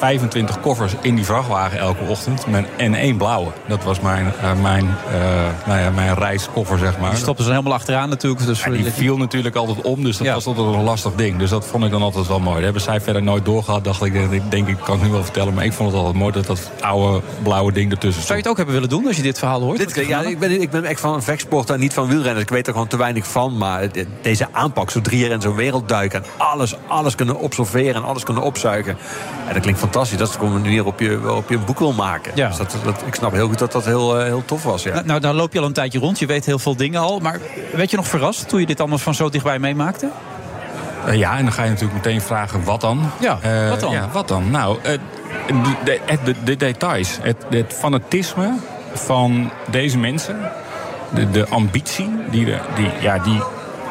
25 0.00 0.60
koffers 0.60 0.92
in 1.00 1.14
die 1.14 1.24
vrachtwagen 1.24 1.78
elke 1.78 2.02
ochtend. 2.08 2.46
En 2.76 2.94
één 2.94 3.16
blauwe. 3.16 3.50
Dat 3.66 3.84
was 3.84 4.00
mijn, 4.00 4.32
eh, 4.42 4.60
mijn, 4.62 4.86
eh, 5.12 5.20
nou 5.66 5.80
ja, 5.80 5.90
mijn 5.90 6.14
reiskoffer, 6.14 6.78
zeg 6.78 6.98
maar. 6.98 7.10
Die 7.10 7.18
stopten 7.18 7.44
ze 7.44 7.50
helemaal 7.50 7.72
achteraan 7.72 8.08
natuurlijk. 8.08 8.46
Dus 8.46 8.64
Ja, 8.64 8.70
die 8.70 8.84
viel 8.90 9.16
natuurlijk 9.16 9.56
altijd 9.56 9.80
om, 9.80 10.02
dus 10.04 10.16
dat 10.16 10.26
was 10.26 10.46
altijd 10.46 10.66
een 10.66 10.82
lastig 10.82 11.12
ding. 11.14 11.38
Dus 11.38 11.50
dat 11.50 11.66
vond 11.66 11.84
ik 11.84 11.90
dan 11.90 12.02
altijd 12.02 12.26
wel 12.26 12.40
mooi. 12.40 12.54
Dat 12.54 12.64
hebben 12.64 12.82
zij 12.82 13.00
verder 13.00 13.22
nooit 13.22 13.44
doorgehad, 13.44 13.84
dacht 13.84 14.02
ik. 14.04 14.14
Ik 14.14 14.50
denk, 14.50 14.68
ik 14.68 14.76
kan 14.82 14.94
het 14.98 15.06
nu 15.06 15.12
wel 15.12 15.22
vertellen, 15.24 15.54
maar 15.54 15.64
ik 15.64 15.72
vond 15.72 15.88
het 15.90 15.98
altijd 15.98 16.16
mooi 16.18 16.32
dat 16.32 16.46
dat 16.46 16.70
oude 16.80 17.20
blauwe 17.42 17.72
ding 17.72 17.90
ertussen 17.90 18.22
Zou 18.22 18.24
stond. 18.24 18.28
je 18.28 18.34
het 18.42 18.48
ook 18.48 18.56
hebben 18.56 18.74
willen 18.74 18.88
doen 18.88 19.06
als 19.06 19.16
je 19.16 19.22
dit 19.22 19.38
verhaal 19.38 19.60
hoort? 19.60 19.78
Dit, 19.94 20.06
ja, 20.06 20.20
ik, 20.22 20.38
ben, 20.38 20.60
ik 20.62 20.70
ben 20.70 20.84
echt 20.84 21.00
van 21.00 21.22
vechtsport 21.22 21.70
en 21.70 21.80
niet 21.80 21.92
van 21.92 22.06
wielrennen. 22.08 22.42
Ik 22.42 22.48
weet 22.50 22.66
er 22.66 22.72
gewoon 22.72 22.88
te 22.88 22.96
weinig 22.96 23.26
van. 23.26 23.56
Maar 23.58 23.92
de- 23.92 24.06
deze 24.22 24.46
aanpak, 24.52 24.90
zo 24.90 25.00
drie 25.00 25.18
jaar 25.20 25.30
in 25.30 25.40
zo'n 25.40 25.54
wereld 25.54 25.88
duiken... 25.88 26.22
en 26.24 26.28
alles, 26.36 26.74
alles 26.88 27.14
kunnen 27.14 27.38
observeren 27.38 27.94
en 27.94 28.04
alles 28.04 28.22
kunnen 28.22 28.42
opzuigen... 28.42 28.96
Ja, 29.46 29.52
dat 29.52 29.62
klinkt 29.62 29.80
fantastisch. 29.80 29.88
Dat 29.92 30.06
is 30.06 30.36
een 30.40 30.52
manier 30.52 30.86
op 30.86 31.00
je, 31.00 31.32
op 31.34 31.48
je 31.48 31.54
een 31.54 31.64
boek 31.64 31.78
wil 31.78 31.92
maken. 31.92 32.32
Ja. 32.34 32.48
Dus 32.48 32.56
dat, 32.56 32.76
dat, 32.84 33.02
ik 33.06 33.14
snap 33.14 33.32
heel 33.32 33.48
goed 33.48 33.58
dat 33.58 33.72
dat 33.72 33.84
heel, 33.84 34.18
eh, 34.18 34.24
heel 34.24 34.44
tof 34.44 34.62
was. 34.62 34.82
Ja. 34.82 34.92
Nou, 34.92 35.06
nou, 35.06 35.20
dan 35.20 35.34
loop 35.34 35.52
je 35.52 35.58
al 35.58 35.64
een 35.64 35.72
tijdje 35.72 35.98
rond. 35.98 36.18
Je 36.18 36.26
weet 36.26 36.46
heel 36.46 36.58
veel 36.58 36.76
dingen 36.76 37.00
al. 37.00 37.18
Maar 37.18 37.40
werd 37.72 37.90
je 37.90 37.96
nog 37.96 38.06
verrast 38.06 38.48
toen 38.48 38.60
je 38.60 38.66
dit 38.66 38.80
allemaal 38.80 38.98
van 38.98 39.14
zo 39.14 39.28
dichtbij 39.28 39.58
meemaakte? 39.58 40.08
Eh, 41.06 41.14
ja, 41.14 41.36
en 41.36 41.44
dan 41.44 41.52
ga 41.52 41.62
je 41.62 41.68
natuurlijk 41.68 41.94
meteen 42.04 42.20
vragen, 42.20 42.64
wat 42.64 42.80
dan? 42.80 43.10
Ja, 43.20 43.38
Eh, 43.42 43.68
wat 43.68 43.80
dan? 43.80 43.92
Ja, 43.92 44.08
wat 44.12 44.28
dan? 44.28 44.50
Nou, 44.50 44.78
eh, 44.82 44.92
de, 45.46 45.78
de, 45.84 46.18
de, 46.24 46.34
de 46.44 46.56
details. 46.56 47.18
Het, 47.22 47.36
het 47.50 47.72
fanatisme 47.78 48.54
van 48.92 49.50
deze 49.70 49.98
mensen. 49.98 50.50
De, 51.14 51.30
de 51.30 51.48
ambitie. 51.48 52.10
Die, 52.30 52.44
de, 52.44 52.58
die, 52.74 52.88
ja, 53.00 53.18
die, 53.18 53.42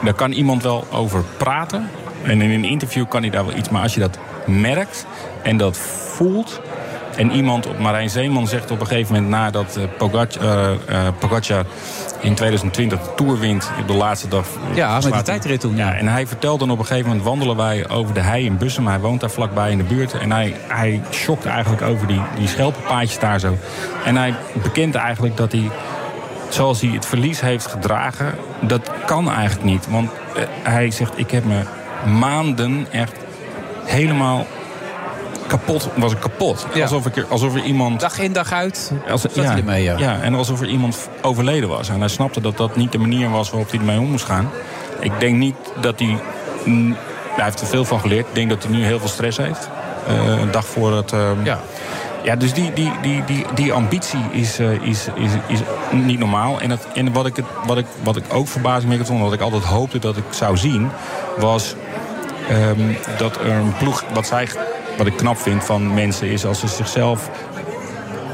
daar 0.03 0.13
kan 0.13 0.31
iemand 0.31 0.63
wel 0.63 0.88
over 0.91 1.23
praten. 1.38 1.89
En 2.23 2.41
in 2.41 2.49
een 2.51 2.63
interview 2.65 3.07
kan 3.07 3.21
hij 3.21 3.30
daar 3.30 3.45
wel 3.45 3.55
iets. 3.55 3.69
Maar 3.69 3.81
als 3.81 3.93
je 3.93 3.99
dat 3.99 4.17
merkt 4.49 5.05
en 5.43 5.57
dat 5.57 5.77
voelt... 5.77 6.61
En 7.19 7.31
iemand, 7.31 7.80
Marijn 7.80 8.09
Zeeman 8.09 8.47
zegt 8.47 8.71
op 8.71 8.80
een 8.80 8.88
gegeven 8.88 9.13
moment 9.13 9.31
nadat 9.31 9.76
eh, 9.76 9.84
eh, 10.41 10.71
eh, 10.71 11.13
Pogacar 11.19 11.65
in 12.19 12.34
2020 12.34 12.99
de 12.99 13.15
Tour 13.15 13.39
wint 13.39 13.71
op 13.81 13.88
de 13.88 13.93
laatste 13.93 14.27
dag. 14.27 14.47
Ja, 14.73 14.93
met 14.93 15.03
die 15.03 15.13
hij- 15.13 15.23
tijdrit 15.23 15.59
toen. 15.59 15.76
Ja, 15.76 15.93
en 15.93 16.07
hij 16.07 16.27
vertelt 16.27 16.59
dan 16.59 16.71
op 16.71 16.80
een 16.80 16.85
gegeven 16.85 17.07
moment 17.07 17.26
wandelen 17.26 17.55
wij 17.55 17.89
over 17.89 18.13
de 18.13 18.19
hei 18.19 18.45
in 18.45 18.57
Bussum. 18.57 18.88
Hij 18.88 18.99
woont 18.99 19.19
daar 19.19 19.30
vlakbij 19.30 19.71
in 19.71 19.77
de 19.77 19.84
buurt. 19.84 20.13
En 20.13 20.31
hij, 20.31 20.55
hij 20.67 21.01
schokt 21.09 21.45
eigenlijk 21.45 21.81
over 21.81 22.07
die, 22.07 22.21
die 22.38 22.47
schelpenpaadjes 22.47 23.19
daar 23.19 23.39
zo. 23.39 23.57
En 24.05 24.15
hij 24.15 24.34
bekent 24.63 24.95
eigenlijk 24.95 25.38
dat 25.38 25.51
hij, 25.51 25.69
zoals 26.49 26.81
hij 26.81 26.89
het 26.89 27.05
verlies 27.05 27.41
heeft 27.41 27.67
gedragen, 27.67 28.35
dat 28.61 28.91
kan 29.05 29.31
eigenlijk 29.31 29.63
niet. 29.63 29.88
Want 29.89 30.09
hij 30.63 30.91
zegt, 30.91 31.11
ik 31.15 31.31
heb 31.31 31.45
me 31.45 31.61
maanden 32.19 32.88
echt 32.91 33.13
helemaal 33.90 34.45
kapot, 35.48 35.90
was 35.95 36.11
ik 36.11 36.20
kapot. 36.20 36.68
Ja. 36.74 36.82
Alsof, 36.82 37.06
ik 37.06 37.16
er, 37.16 37.26
alsof 37.30 37.56
er 37.56 37.64
iemand... 37.64 37.99
Dag 37.99 38.20
in, 38.20 38.34
dag 38.34 38.52
uit. 38.52 38.91
Als, 39.10 39.22
Zat 39.22 39.36
hij 39.36 39.57
ermee, 39.57 39.84
ja. 39.84 40.20
en 40.22 40.34
alsof 40.34 40.61
er 40.61 40.68
iemand 40.68 41.10
overleden 41.22 41.70
was. 41.70 41.90
En 41.90 41.99
hij 41.99 42.07
snapte 42.07 42.41
dat 42.41 42.57
dat 42.57 42.76
niet 42.76 42.91
de 42.91 42.98
manier 42.98 43.30
was 43.30 43.49
waarop 43.49 43.70
hij 43.70 43.80
ermee 43.80 43.99
om 43.99 44.10
moest 44.10 44.26
gaan. 44.26 44.49
Ik 44.99 45.11
denk 45.20 45.38
niet 45.38 45.56
dat 45.82 45.99
hij... 45.99 46.18
Hij 47.36 47.48
heeft 47.48 47.61
er 47.61 47.68
veel 47.68 47.86
van 47.86 47.99
geleerd. 47.99 48.28
Ik 48.28 48.36
denk 48.36 48.49
dat 48.49 48.64
hij 48.64 48.72
nu 48.72 48.84
heel 48.84 48.99
veel 48.99 49.07
stress 49.07 49.38
heeft. 49.38 49.70
Eh, 50.07 50.40
een 50.41 50.52
dag 50.52 50.66
voor 50.66 50.95
het... 50.95 51.11
ehm, 51.11 51.44
ja. 51.44 51.60
Ja, 52.24 52.36
dus 52.36 52.53
die, 52.53 52.74
die, 52.74 52.91
die, 53.02 53.24
die, 53.26 53.45
die 53.56 53.74
ambitie 53.74 54.20
is, 54.32 54.60
eh, 54.60 54.72
is, 54.72 55.07
is, 55.16 55.32
is 55.48 55.60
niet 55.91 56.20
normaal. 56.20 56.60
En, 56.61 56.70
het, 56.70 56.88
en 56.94 57.14
wat, 57.14 57.26
ik 57.26 57.36
het, 57.36 57.45
wat, 57.66 57.78
ik, 57.78 57.86
wat 58.03 58.16
ik 58.16 58.24
ook 58.34 58.48
verbazingwekkend 58.48 59.10
vond, 59.10 59.22
wat 59.22 59.34
ik 59.34 59.41
altijd 59.41 59.64
hoopte 59.64 59.99
dat 59.99 60.18
ik 60.18 60.24
zou 60.30 60.57
zien, 60.57 60.90
was 61.38 61.76
ehm, 62.49 62.80
dat 63.17 63.35
er 63.38 63.51
een 63.51 63.73
ploeg, 63.77 64.03
wat, 64.13 64.27
zij, 64.27 64.47
wat 64.97 65.07
ik 65.07 65.17
knap 65.17 65.38
vind 65.38 65.63
van 65.63 65.93
mensen, 65.93 66.27
is 66.27 66.45
als 66.45 66.59
ze 66.59 66.67
zichzelf 66.67 67.30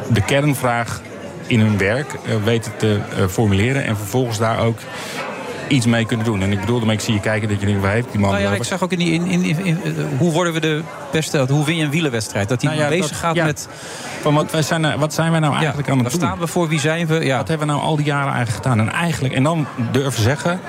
de 0.09 0.21
kernvraag 0.21 1.01
in 1.47 1.59
hun 1.59 1.77
werk 1.77 2.13
eh, 2.13 2.35
weten 2.43 2.71
te 2.77 2.99
eh, 3.17 3.25
formuleren 3.27 3.85
en 3.85 3.97
vervolgens 3.97 4.37
daar 4.37 4.59
ook 4.59 4.77
iets 5.67 5.85
mee 5.85 6.05
kunnen 6.05 6.25
doen. 6.25 6.41
En 6.41 6.51
ik 6.51 6.59
bedoel 6.59 6.91
ik 6.91 6.99
zie 6.99 7.13
je 7.13 7.19
kijken 7.19 7.49
dat 7.49 7.59
je 7.59 7.65
denkt, 7.65 7.81
waar 7.81 7.91
heeft 7.91 8.11
die 8.11 8.19
man 8.19 8.29
Nou 8.29 8.41
ja, 8.43 8.49
het 8.49 8.57
ik 8.57 8.63
zag 8.63 8.83
ook 8.83 8.91
in 8.91 8.97
die. 8.99 9.11
In, 9.11 9.25
in, 9.25 9.43
in- 9.43 9.65
in- 9.65 9.81
eh, 9.83 9.91
hoe 10.17 10.31
worden 10.31 10.53
we 10.53 10.59
de 10.59 10.81
beste. 11.11 11.45
Hoe 11.49 11.65
win 11.65 11.75
je 11.75 11.83
een 11.83 11.89
wielerwedstrijd? 11.89 12.49
Dat 12.49 12.61
hij 12.61 12.71
Nou 12.71 12.83
ja, 12.83 12.89
bezig 12.89 13.09
dat- 13.09 13.19
gaat 13.19 13.35
ja. 13.35 13.45
met. 13.45 13.67
Van 14.21 14.33
wat, 14.33 14.51
wij 14.51 14.61
zijn, 14.61 14.81
nou- 14.81 14.99
wat 14.99 15.13
zijn 15.13 15.31
wij 15.31 15.39
nou 15.39 15.55
eigenlijk 15.55 15.89
aan 15.89 15.93
het 15.97 16.03
waar 16.03 16.19
doen? 16.19 16.29
staan 16.29 16.39
we 16.39 16.47
voor? 16.47 16.67
Wie 16.67 16.79
zijn 16.79 17.07
we? 17.07 17.25
Ja. 17.25 17.37
Wat 17.37 17.47
hebben 17.47 17.67
we 17.67 17.73
nou 17.73 17.85
al 17.85 17.95
die 17.95 18.05
jaren 18.05 18.33
eigenlijk 18.33 18.63
gedaan? 18.63 18.79
En 18.79 18.91
eigenlijk, 18.93 19.33
en 19.33 19.43
dan 19.43 19.67
durven 19.91 20.21
zeggen, 20.21 20.59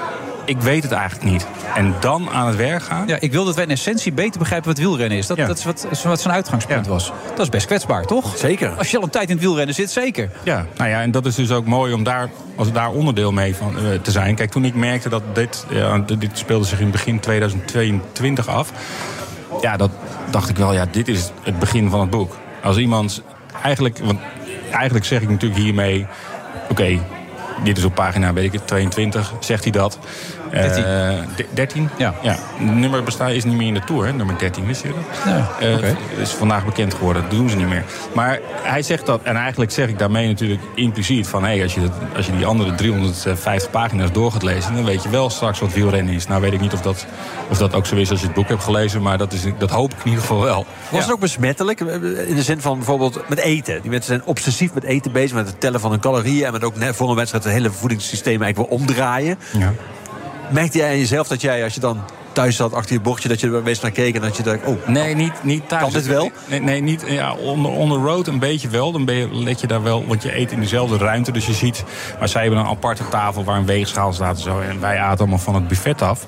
ik 0.46 0.60
weet 0.60 0.82
het 0.82 0.92
eigenlijk 0.92 1.30
niet. 1.30 1.46
En 1.74 1.94
dan 2.00 2.30
aan 2.30 2.46
het 2.46 2.56
werk 2.56 2.82
gaan. 2.82 3.06
Ja, 3.06 3.16
ik 3.20 3.32
wil 3.32 3.44
dat 3.44 3.54
wij 3.54 3.64
in 3.64 3.70
essentie 3.70 4.12
beter 4.12 4.38
begrijpen 4.38 4.68
wat 4.68 4.78
wielrennen 4.78 5.18
is. 5.18 5.26
Dat, 5.26 5.36
Ja. 5.36 5.46
dat 5.46 5.58
is 5.58 5.64
wat, 5.64 5.86
wat 6.02 6.20
zijn 6.20 6.34
uitgangspunt 6.34 6.86
was. 6.86 7.12
Dat 7.30 7.38
is 7.38 7.48
best 7.48 7.66
kwetsbaar, 7.66 8.04
toch? 8.04 8.36
Zeker. 8.36 8.70
Als 8.70 8.90
je 8.90 8.96
al 8.96 9.02
een 9.02 9.10
tijd 9.10 9.28
in 9.28 9.34
het 9.34 9.44
wielrennen 9.44 9.74
zit, 9.74 9.90
zeker. 9.90 10.30
Ja, 10.42 10.66
nou 10.76 10.90
ja, 10.90 11.00
en 11.02 11.10
dat 11.10 11.26
is 11.26 11.34
dus 11.34 11.50
ook 11.50 11.66
mooi 11.66 11.92
om 11.92 12.02
daar, 12.04 12.28
als 12.56 12.72
daar 12.72 12.90
onderdeel 12.90 13.32
mee 13.32 13.54
van, 13.56 13.76
eh, 13.78 13.82
te 14.02 14.10
zijn. 14.10 14.34
Kijk, 14.34 14.50
toen 14.50 14.64
ik 14.64 14.74
merkte 14.74 15.08
dat 15.08 15.22
dit, 15.32 15.66
ja, 15.70 15.98
dit 15.98 16.30
speelde 16.38 16.64
zich 16.64 16.80
in 16.80 16.90
begin 16.90 17.20
2022 17.20 18.48
af. 18.48 18.72
Ja, 19.60 19.76
dat 19.76 19.90
dacht 20.30 20.48
ik 20.48 20.56
wel, 20.56 20.72
ja, 20.72 20.86
dit 20.90 21.08
is 21.08 21.30
het 21.42 21.58
begin 21.58 21.90
van 21.90 22.00
het 22.00 22.10
boek. 22.10 22.36
Als 22.62 22.76
iemand, 22.76 23.22
eigenlijk, 23.62 23.98
want 23.98 24.18
eigenlijk 24.72 25.04
zeg 25.04 25.20
ik 25.22 25.28
natuurlijk 25.28 25.60
hiermee, 25.60 26.06
oké, 26.70 26.98
dit 27.64 27.78
is 27.78 27.84
op 27.84 27.94
pagina, 27.94 28.32
weet 28.32 28.44
ik 28.44 28.52
het, 28.52 28.66
22, 28.66 29.32
zegt 29.40 29.62
hij 29.62 29.72
dat. 29.72 29.98
Eh, 30.50 30.60
13. 30.62 30.84
de- 31.36 31.46
13? 31.54 31.88
Ja. 31.98 32.14
ja. 32.22 32.30
Het 32.56 32.74
nummer 32.74 33.02
bestaat, 33.02 33.30
is 33.30 33.44
niet 33.44 33.56
meer 33.56 33.66
in 33.66 33.74
de 33.74 33.80
Tour, 33.84 34.06
hè? 34.06 34.12
nummer 34.12 34.38
13, 34.38 34.66
wist 34.66 34.82
je 34.82 34.88
dat? 34.88 34.96
Ja, 35.32 35.48
Eh, 35.66 35.74
oké. 35.74 35.96
is 36.20 36.30
vandaag 36.30 36.64
bekend 36.64 36.94
geworden, 36.94 37.22
dat 37.22 37.30
doen 37.30 37.48
ze 37.50 37.56
niet 37.56 37.68
meer. 37.68 37.84
Maar 38.14 38.38
hij 38.62 38.82
zegt 38.82 39.06
dat, 39.06 39.20
en 39.22 39.36
eigenlijk 39.36 39.70
zeg 39.70 39.88
ik 39.88 39.98
daarmee 39.98 40.26
natuurlijk 40.28 40.60
impliciet 40.74 41.26
van... 41.26 41.44
Hey, 41.44 41.62
als, 41.62 41.74
je 41.74 41.80
dat, 41.80 41.92
als 42.16 42.26
je 42.26 42.36
die 42.36 42.46
andere 42.46 42.74
350 42.74 43.70
pagina's 43.70 44.12
door 44.12 44.32
gaat 44.32 44.42
lezen... 44.42 44.74
dan 44.74 44.84
weet 44.84 45.02
je 45.02 45.08
wel 45.08 45.30
straks 45.30 45.60
wat 45.60 45.72
wielrennen 45.72 46.14
is. 46.14 46.26
Nou 46.26 46.40
weet 46.40 46.52
ik 46.52 46.60
niet 46.60 46.72
of 46.72 46.80
dat, 46.80 47.06
of 47.50 47.58
dat 47.58 47.74
ook 47.74 47.86
zo 47.86 47.96
is 47.96 48.10
als 48.10 48.20
je 48.20 48.26
het 48.26 48.34
boek 48.34 48.48
hebt 48.48 48.62
gelezen... 48.62 49.02
maar 49.02 49.18
dat, 49.18 49.32
is, 49.32 49.42
dat 49.58 49.70
hoop 49.70 49.92
ik 49.92 49.98
in 49.98 50.04
ieder 50.04 50.20
geval 50.20 50.40
wel. 50.42 50.66
Was 50.90 51.02
het 51.02 51.12
ook 51.12 51.20
besmettelijk? 51.20 51.80
In 51.80 52.34
de 52.34 52.42
zin 52.42 52.60
van 52.60 52.76
bijvoorbeeld 52.76 53.28
met 53.28 53.38
eten. 53.38 53.80
Die 53.82 53.90
mensen 53.90 54.14
zijn 54.14 54.24
obsessief 54.24 54.74
met 54.74 54.84
eten 54.84 55.12
bezig. 55.12 55.36
Met 55.36 55.46
het 55.46 55.60
tellen 55.60 55.80
van 55.80 55.90
hun 55.90 56.00
calorieën. 56.00 56.46
En 56.46 56.52
met 56.52 56.64
ook 56.64 56.76
net 56.76 56.96
voor 56.96 57.08
een 57.10 57.16
wedstrijd 57.16 57.44
het 57.44 57.52
hele 57.52 57.70
voedingssysteem 57.70 58.42
eigenlijk 58.42 58.70
wil 58.70 58.78
omdraaien. 58.78 59.38
Ja. 59.58 59.72
Merkte 60.50 60.78
jij 60.78 60.90
aan 60.90 60.98
jezelf 60.98 61.28
dat 61.28 61.40
jij, 61.40 61.64
als 61.64 61.74
je 61.74 61.80
dan 61.80 62.00
thuis 62.32 62.56
zat 62.56 62.72
achter 62.74 62.94
je 62.94 63.00
bordje... 63.00 63.28
dat 63.28 63.40
je 63.40 63.50
er 63.50 63.62
meest 63.62 63.82
naar 63.82 63.90
keek 63.90 64.14
en 64.14 64.20
dat 64.20 64.36
je 64.36 64.42
dacht... 64.42 64.58
Oh, 64.64 64.86
Nee, 64.86 65.14
niet, 65.14 65.32
niet 65.42 65.68
thuis. 65.68 65.82
Kan 65.82 65.92
dit 65.92 66.06
wel? 66.06 66.30
Nee, 66.46 66.60
nee 66.60 66.80
niet, 66.80 67.04
ja, 67.08 67.34
onder, 67.34 67.70
onder 67.70 67.98
road 67.98 68.26
een 68.26 68.38
beetje 68.38 68.68
wel. 68.68 68.92
Dan 68.92 69.04
ben 69.04 69.14
je, 69.14 69.28
let 69.34 69.60
je 69.60 69.66
daar 69.66 69.82
wel, 69.82 70.06
want 70.06 70.22
je 70.22 70.36
eet 70.38 70.52
in 70.52 70.60
dezelfde 70.60 70.96
ruimte. 70.96 71.32
Dus 71.32 71.46
je 71.46 71.52
ziet, 71.52 71.84
maar 72.18 72.28
zij 72.28 72.42
hebben 72.42 72.60
een 72.60 72.66
aparte 72.66 73.08
tafel 73.08 73.44
waar 73.44 73.56
een 73.56 73.66
weegschaal 73.66 74.12
staat 74.12 74.36
en 74.36 74.42
zo. 74.42 74.60
En 74.60 74.80
wij 74.80 74.98
aten 74.98 75.18
allemaal 75.18 75.38
van 75.38 75.54
het 75.54 75.68
buffet 75.68 76.02
af. 76.02 76.26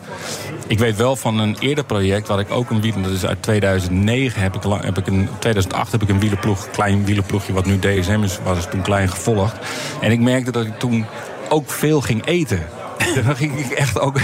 Ik 0.66 0.78
weet 0.78 0.96
wel 0.96 1.16
van 1.16 1.38
een 1.38 1.56
eerder 1.60 1.84
project, 1.84 2.28
waar 2.28 2.38
ik 2.38 2.50
ook 2.50 2.70
een 2.70 2.80
wielen, 2.80 3.02
dat 3.02 3.12
is 3.12 3.26
uit 3.26 3.42
2009, 3.42 4.42
heb 4.42 4.54
ik, 4.54 4.64
lang- 4.64 4.84
heb 4.84 4.98
ik 4.98 5.06
een, 5.06 5.28
2008 5.38 5.92
heb 5.92 6.02
ik 6.02 6.08
een 6.08 6.20
wielerploeg, 6.20 6.70
klein 6.70 7.04
wielerploegje, 7.04 7.52
wat 7.52 7.66
nu 7.66 7.78
DSM 7.78 8.22
is, 8.22 8.38
was 8.44 8.66
toen 8.70 8.82
klein 8.82 9.08
gevolgd. 9.08 9.56
En 10.00 10.10
ik 10.12 10.20
merkte 10.20 10.50
dat 10.52 10.64
ik 10.66 10.78
toen 10.78 11.06
ook 11.48 11.70
veel 11.70 12.00
ging 12.00 12.26
eten. 12.26 12.66
Dan 13.24 13.36
ging 13.36 13.58
ik 13.58 13.70
echt 13.70 14.00
ook 14.00 14.20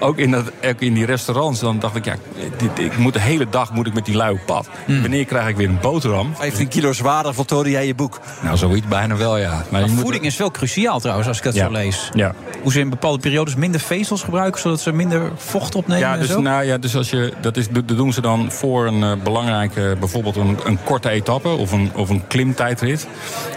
ook 0.00 0.18
in, 0.18 0.30
dat, 0.30 0.50
ook 0.66 0.80
in 0.80 0.94
die 0.94 1.04
restaurants, 1.06 1.60
dan 1.60 1.78
dacht 1.78 1.96
ik, 1.96 2.04
ja, 2.04 2.14
dit, 2.56 2.78
ik 2.78 2.96
moet 2.96 3.12
de 3.12 3.20
hele 3.20 3.46
dag 3.50 3.72
moet 3.72 3.86
ik 3.86 3.94
met 3.94 4.04
die 4.04 4.16
lui 4.16 4.32
op 4.32 4.40
pad. 4.46 4.68
Hmm. 4.86 5.00
Wanneer 5.00 5.24
krijg 5.24 5.48
ik 5.48 5.56
weer 5.56 5.68
een 5.68 5.78
boterham? 5.80 6.34
15 6.34 6.68
kilo 6.68 6.92
zwaarder 6.92 7.34
voltooide 7.34 7.70
jij 7.70 7.86
je 7.86 7.94
boek. 7.94 8.20
Nou, 8.42 8.56
zoiets 8.56 8.86
bijna 8.88 9.16
wel, 9.16 9.36
ja. 9.38 9.50
Maar, 9.50 9.64
Maar 9.70 9.80
je 9.80 9.86
moet- 9.90 10.00
voeding 10.00 10.24
is 10.24 10.36
wel 10.36 10.50
cruciaal 10.50 11.00
trouwens, 11.00 11.28
als 11.28 11.38
ik 11.38 11.44
dat 11.44 11.54
Ja. 11.54 11.66
zo 11.66 11.72
lees. 11.72 12.10
Ja. 12.14 12.34
Hoe 12.62 12.72
ze 12.72 12.80
in 12.80 12.90
bepaalde 12.90 13.18
periodes 13.18 13.54
minder 13.54 13.80
vezels 13.80 14.22
gebruiken... 14.22 14.60
zodat 14.60 14.80
ze 14.80 14.92
minder 14.92 15.30
vocht 15.36 15.74
opnemen 15.74 16.02
Ja, 16.02 16.12
en 16.14 16.20
dus, 16.20 16.28
zo? 16.30 16.40
nou, 16.40 16.64
ja, 16.64 16.78
dus 16.78 16.96
als 16.96 17.10
je, 17.10 17.32
dat, 17.40 17.56
is, 17.56 17.68
dat 17.68 17.88
doen 17.88 18.12
ze 18.12 18.20
dan 18.20 18.50
voor 18.52 18.86
een 18.86 19.02
eh, 19.02 19.12
belangrijke, 19.24 19.96
bijvoorbeeld 19.98 20.36
een, 20.36 20.58
een 20.64 20.78
korte 20.84 21.08
etappe 21.10 21.48
of 21.48 21.72
een, 21.72 21.90
of 21.94 22.08
een 22.08 22.26
klimtijdrit. 22.26 23.06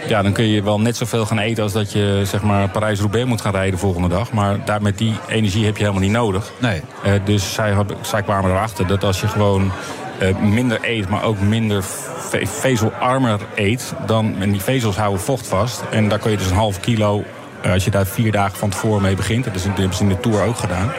Ja, 0.08 0.22
dan 0.22 0.32
kun 0.32 0.44
je 0.48 0.62
wel 0.62 0.80
net 0.80 0.96
zoveel 0.96 1.26
gaan 1.26 1.38
eten 1.38 1.62
als 1.62 1.72
dat 1.72 1.92
je 1.92 2.22
zeg 2.26 2.42
maar 2.42 2.68
Parijs-Roubaix 2.68 3.26
moet 3.26 3.40
gaan 3.40 3.52
rijden 3.52 3.72
de 3.72 3.78
volgende 3.78 4.08
dag. 4.08 4.32
Maar 4.32 4.64
daar 4.64 4.82
met 4.82 4.98
die 4.98 5.14
energie 5.28 5.64
heb 5.64 5.76
je 5.76 5.82
helemaal 5.82 6.02
niet 6.02 6.12
nodig. 6.12 6.33
Nee. 6.58 6.82
Eh, 7.04 7.12
dus 7.24 7.54
zij, 7.54 7.74
zij 8.00 8.22
kwamen 8.22 8.50
erachter 8.50 8.86
dat 8.86 9.04
als 9.04 9.20
je 9.20 9.28
gewoon. 9.28 9.70
eh, 10.18 10.36
minder 10.36 10.78
eet, 10.82 11.08
maar 11.08 11.22
ook 11.24 11.40
minder 11.40 11.82
ve- 12.18 12.46
vezelarmer 12.46 13.40
eet, 13.54 13.92
dan, 14.06 14.34
en 14.40 14.50
die 14.52 14.60
vezels 14.60 14.96
houden 14.96 15.20
vocht 15.20 15.46
vast. 15.46 15.82
En 15.90 16.08
daar 16.08 16.18
kun 16.18 16.30
je 16.30 16.36
dus 16.36 16.50
een 16.50 16.56
half 16.56 16.80
kilo, 16.80 17.24
eh, 17.62 17.72
als 17.72 17.84
je 17.84 17.90
daar 17.90 18.06
vier 18.06 18.32
dagen 18.32 18.58
van 18.58 18.68
tevoren 18.70 19.02
mee 19.02 19.14
begint, 19.14 19.44
dat 19.44 19.54
is 19.54 19.62
in- 19.64 19.68
dat 19.70 19.78
hebben 19.78 19.96
ze 19.96 20.02
in 20.02 20.08
de 20.08 20.20
Tour 20.20 20.42
ook 20.46 20.56
gedaan. 20.56 20.92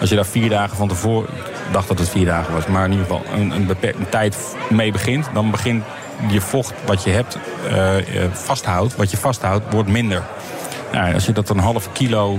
Als 0.00 0.08
je 0.10 0.16
daar 0.16 0.24
vier 0.26 0.48
dagen 0.50 0.76
van 0.76 0.88
tevoren, 0.88 1.28
ik 1.34 1.72
dacht 1.72 1.88
dat 1.88 1.98
het 1.98 2.08
vier 2.08 2.24
dagen 2.26 2.54
was, 2.54 2.66
maar 2.66 2.84
in 2.84 2.90
ieder 2.90 3.06
geval 3.06 3.22
een, 3.34 3.50
een 3.50 3.66
beperkte 3.66 4.08
tijd 4.08 4.36
mee 4.70 4.92
begint, 4.92 5.28
dan 5.34 5.50
begint 5.50 5.84
je 6.28 6.40
vocht 6.40 6.72
wat 6.86 7.02
je 7.04 7.10
hebt 7.10 7.38
vasthoudt, 8.32 8.96
wat 8.96 9.10
je 9.10 9.16
vasthoudt, 9.16 9.64
wordt 9.72 9.88
minder. 9.88 10.22
Nou, 10.92 11.14
als 11.14 11.26
je 11.26 11.32
dat 11.32 11.48
een 11.48 11.58
half 11.58 11.92
kilo 11.92 12.38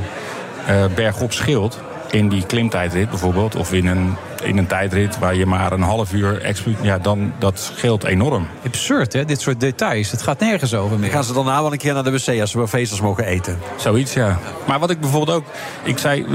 bergop 0.95 1.33
scheelt 1.33 1.79
in 2.13 2.29
die 2.29 2.45
klimtijdrit 2.45 3.09
bijvoorbeeld, 3.09 3.55
of 3.55 3.73
in 3.73 3.87
een, 3.87 4.15
in 4.43 4.57
een 4.57 4.67
tijdrit 4.67 5.19
waar 5.19 5.35
je 5.35 5.45
maar 5.45 5.71
een 5.71 5.81
half 5.81 6.13
uur 6.13 6.55
ja, 6.81 6.97
dan 6.97 7.33
dat 7.39 7.59
scheelt 7.59 8.03
enorm. 8.03 8.47
Absurd, 8.65 9.13
hè? 9.13 9.25
Dit 9.25 9.41
soort 9.41 9.59
details. 9.59 10.11
Het 10.11 10.21
gaat 10.21 10.39
nergens 10.39 10.73
over 10.73 10.99
meer. 10.99 11.09
Gaan 11.09 11.23
ze 11.23 11.33
dan 11.33 11.45
nou 11.45 11.63
wel 11.63 11.71
een 11.71 11.77
keer 11.77 11.93
naar 11.93 12.03
de 12.03 12.11
wc 12.11 12.41
als 12.41 12.51
ze 12.51 12.67
vezels 12.67 13.01
mogen 13.01 13.25
eten? 13.25 13.59
Zoiets, 13.75 14.13
ja. 14.13 14.39
Maar 14.67 14.79
wat 14.79 14.89
ik 14.89 14.99
bijvoorbeeld 14.99 15.37
ook... 15.37 15.45
Ik 15.83 15.97
zei, 15.97 16.25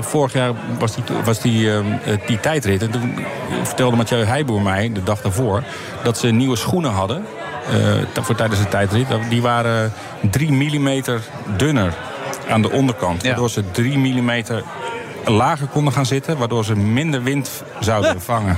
vorig 0.00 0.32
jaar 0.32 0.52
was 0.78 0.94
die, 0.94 1.04
was 1.24 1.40
die, 1.40 1.72
ehm, 1.72 1.86
eh, 2.04 2.26
die 2.26 2.40
tijdrit. 2.40 2.82
En 2.82 2.90
toen 2.90 3.14
vertelde 3.62 3.96
Mathieu 3.96 4.24
Heijboer 4.24 4.62
mij, 4.62 4.92
de 4.92 5.02
dag 5.02 5.20
daarvoor... 5.20 5.62
dat 6.02 6.18
ze 6.18 6.26
nieuwe 6.26 6.56
schoenen 6.56 6.90
hadden 6.90 7.24
eh, 8.14 8.22
voor 8.22 8.34
tijdens 8.34 8.60
de 8.60 8.68
tijdrit. 8.68 9.06
Die 9.28 9.42
waren 9.42 9.92
3 10.30 10.52
mm 10.52 11.02
dunner 11.56 11.94
aan 12.48 12.62
de 12.62 12.70
onderkant. 12.70 13.22
Waardoor 13.22 13.50
ze 13.50 13.70
3 13.70 13.98
mm 13.98 14.42
lager 15.32 15.66
konden 15.66 15.92
gaan 15.92 16.06
zitten. 16.06 16.38
Waardoor 16.38 16.64
ze 16.64 16.76
minder 16.76 17.22
wind 17.22 17.50
zouden 17.80 18.20
vangen. 18.20 18.56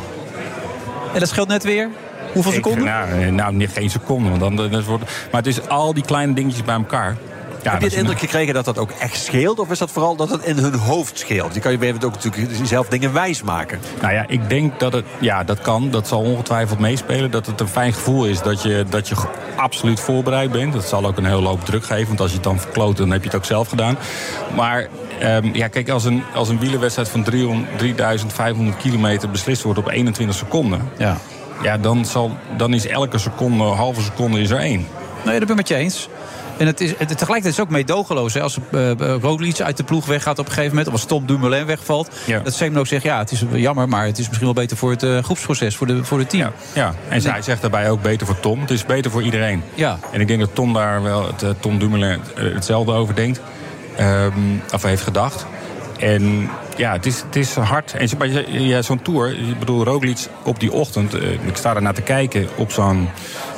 En 1.12 1.20
dat 1.20 1.28
scheelt 1.28 1.48
net 1.48 1.64
weer? 1.64 1.88
Hoeveel 2.32 2.52
Ik- 2.52 2.56
seconden? 2.64 2.84
nou, 2.84 3.30
nou, 3.30 3.54
niet 3.54 3.70
geen 3.70 3.90
seconde. 3.90 4.28
Want 4.38 4.56
dan, 4.56 4.70
dat 4.70 4.84
wordt, 4.84 5.04
maar 5.04 5.42
het 5.42 5.46
is 5.46 5.68
al 5.68 5.94
die 5.94 6.04
kleine 6.04 6.32
dingetjes 6.34 6.64
bij 6.64 6.74
elkaar. 6.74 7.16
Ja, 7.62 7.70
Heb 7.70 7.80
je 7.80 7.86
het 7.86 7.96
indruk 7.96 8.18
gekregen 8.18 8.54
dat 8.54 8.64
dat 8.64 8.78
ook 8.78 8.90
echt 8.90 9.24
scheelt? 9.24 9.58
Of 9.58 9.70
is 9.70 9.78
dat 9.78 9.90
vooral 9.90 10.16
dat 10.16 10.30
het 10.30 10.42
in 10.44 10.58
hun 10.58 10.74
hoofd 10.74 11.18
scheelt? 11.18 11.54
Je 11.54 11.60
kan 11.60 11.72
je 11.72 11.94
ook 12.04 12.12
natuurlijk 12.12 12.56
zelf 12.62 12.88
dingen 12.88 13.12
wijs 13.12 13.42
maken. 13.42 13.80
Nou 14.00 14.12
ja, 14.12 14.24
ik 14.28 14.48
denk 14.48 14.80
dat 14.80 14.92
het, 14.92 15.04
ja, 15.20 15.44
dat 15.44 15.60
kan. 15.60 15.90
Dat 15.90 16.08
zal 16.08 16.20
ongetwijfeld 16.20 16.78
meespelen. 16.78 17.30
Dat 17.30 17.46
het 17.46 17.60
een 17.60 17.68
fijn 17.68 17.92
gevoel 17.92 18.26
is 18.26 18.42
dat 18.42 18.62
je, 18.62 18.84
dat 18.88 19.08
je 19.08 19.14
absoluut 19.56 20.00
voorbereid 20.00 20.52
bent. 20.52 20.72
Dat 20.72 20.84
zal 20.84 21.06
ook 21.06 21.16
een 21.16 21.24
hele 21.24 21.48
hoop 21.48 21.64
druk 21.64 21.84
geven. 21.84 22.06
Want 22.06 22.20
als 22.20 22.28
je 22.28 22.34
het 22.34 22.44
dan 22.44 22.60
verkloot, 22.60 22.96
dan 22.96 23.10
heb 23.10 23.20
je 23.20 23.26
het 23.26 23.36
ook 23.36 23.44
zelf 23.44 23.68
gedaan. 23.68 23.98
Maar 24.54 24.88
ehm, 25.20 25.54
ja, 25.54 25.68
kijk, 25.68 25.88
als 25.88 26.04
een, 26.04 26.22
als 26.34 26.48
een 26.48 26.58
wielerwedstrijd 26.58 27.08
van 27.08 27.22
300, 27.22 27.78
3500 27.78 28.76
kilometer 28.76 29.30
beslist 29.30 29.62
wordt 29.62 29.78
op 29.78 29.88
21 29.88 30.36
seconden. 30.36 30.90
Ja. 30.96 31.16
Ja, 31.62 31.78
dan, 31.78 32.04
zal, 32.04 32.36
dan 32.56 32.74
is 32.74 32.86
elke 32.86 33.18
seconde, 33.18 33.64
halve 33.64 34.02
seconde 34.02 34.40
is 34.40 34.50
er 34.50 34.58
één. 34.58 34.86
Nee, 35.24 35.38
dat 35.38 35.48
ben 35.48 35.50
ik 35.50 35.56
met 35.56 35.68
je 35.68 35.74
eens. 35.74 36.08
En 36.60 36.66
het 36.66 36.80
is, 36.80 36.90
het, 36.90 36.98
tegelijkertijd 36.98 37.44
is 37.44 37.56
het 37.56 37.60
ook 37.60 37.72
meedogenloos. 37.72 38.34
Hè? 38.34 38.40
Als 38.40 38.58
uh, 38.70 38.90
Roglic 39.20 39.60
uit 39.60 39.76
de 39.76 39.84
ploeg 39.84 40.06
weggaat 40.06 40.38
op 40.38 40.46
een 40.46 40.52
gegeven 40.52 40.68
moment... 40.68 40.86
of 40.86 40.92
als 40.92 41.04
Tom 41.04 41.26
Dumoulin 41.26 41.66
wegvalt... 41.66 42.10
dat 42.44 42.54
Semen 42.54 42.78
ook 42.78 42.86
zegt, 42.86 43.02
ja, 43.02 43.18
het 43.18 43.30
is 43.30 43.44
jammer... 43.52 43.88
maar 43.88 44.06
het 44.06 44.18
is 44.18 44.26
misschien 44.26 44.46
wel 44.46 44.54
beter 44.54 44.76
voor 44.76 44.90
het 44.90 45.02
uh, 45.02 45.18
groepsproces, 45.22 45.76
voor, 45.76 45.86
de, 45.86 46.04
voor 46.04 46.18
het 46.18 46.30
team. 46.30 46.52
Ja, 46.72 46.94
en 47.08 47.20
zij 47.20 47.42
zegt 47.42 47.60
daarbij 47.60 47.90
ook 47.90 48.02
beter 48.02 48.26
voor 48.26 48.40
Tom. 48.40 48.60
Het 48.60 48.70
is 48.70 48.84
beter 48.84 49.10
voor 49.10 49.22
iedereen. 49.22 49.62
Ja. 49.74 49.98
En 50.12 50.20
ik 50.20 50.26
denk 50.26 50.40
dat 50.40 50.54
Tom 50.54 50.72
daar 50.72 51.02
wel, 51.02 51.26
het, 51.26 51.62
Tom 51.62 51.78
Dumoulin 51.78 52.20
hetzelfde 52.34 52.92
over 52.92 53.14
denkt. 53.14 53.40
Um, 54.00 54.62
of 54.74 54.82
heeft 54.82 55.02
gedacht. 55.02 55.46
En 55.98 56.50
ja, 56.80 56.92
het 56.92 57.06
is, 57.06 57.22
het 57.22 57.36
is 57.36 57.54
hard. 57.54 57.94
En 57.94 58.08
ja, 58.62 58.82
zo'n 58.82 59.02
tour, 59.02 59.38
ik 59.48 59.58
bedoel, 59.58 59.84
Roglic 59.84 60.26
op 60.42 60.60
die 60.60 60.72
ochtend... 60.72 61.14
Uh, 61.14 61.32
ik 61.32 61.56
sta 61.56 61.74
er 61.74 61.82
naar 61.82 61.94
te 61.94 62.02
kijken 62.02 62.48
op 62.56 62.72
zo'n 62.72 63.08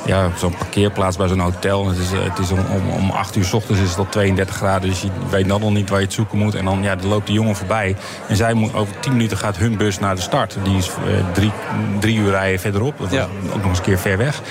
ja, 0.05 0.29
zo'n 0.37 0.55
parkeerplaats 0.57 1.17
bij 1.17 1.27
zo'n 1.27 1.39
hotel. 1.39 1.87
Het 1.87 1.97
is, 1.97 2.11
het 2.11 2.39
is 2.39 2.51
om, 2.51 2.59
om, 2.59 2.89
om 2.89 3.09
8 3.11 3.35
uur 3.35 3.43
s 3.43 3.53
ochtends 3.53 3.81
is 3.81 3.89
het 3.89 3.97
al 3.97 4.09
32 4.09 4.55
graden, 4.55 4.89
dus 4.89 5.01
je 5.01 5.07
weet 5.29 5.47
dan 5.47 5.61
nog 5.61 5.73
niet 5.73 5.89
waar 5.89 5.99
je 5.99 6.05
het 6.05 6.13
zoeken 6.13 6.37
moet. 6.37 6.55
En 6.55 6.65
dan, 6.65 6.83
ja, 6.83 6.95
dan 6.95 7.09
loopt 7.09 7.25
die 7.25 7.35
jongen 7.35 7.55
voorbij. 7.55 7.95
En 8.27 8.35
zij 8.35 8.53
moet, 8.53 8.73
over 8.73 8.99
10 8.99 9.11
minuten 9.11 9.37
gaat 9.37 9.57
hun 9.57 9.77
bus 9.77 9.99
naar 9.99 10.15
de 10.15 10.21
start. 10.21 10.57
Die 10.63 10.77
is 10.77 10.87
uh, 10.87 11.33
drie, 11.33 11.51
drie 11.99 12.17
uur 12.17 12.29
rijden 12.29 12.59
verderop. 12.59 12.97
Dat 12.97 13.09
was 13.09 13.17
ja. 13.17 13.27
ook 13.53 13.61
nog 13.61 13.65
eens 13.65 13.77
een 13.77 13.83
keer 13.83 13.99
ver 13.99 14.17
weg. 14.17 14.41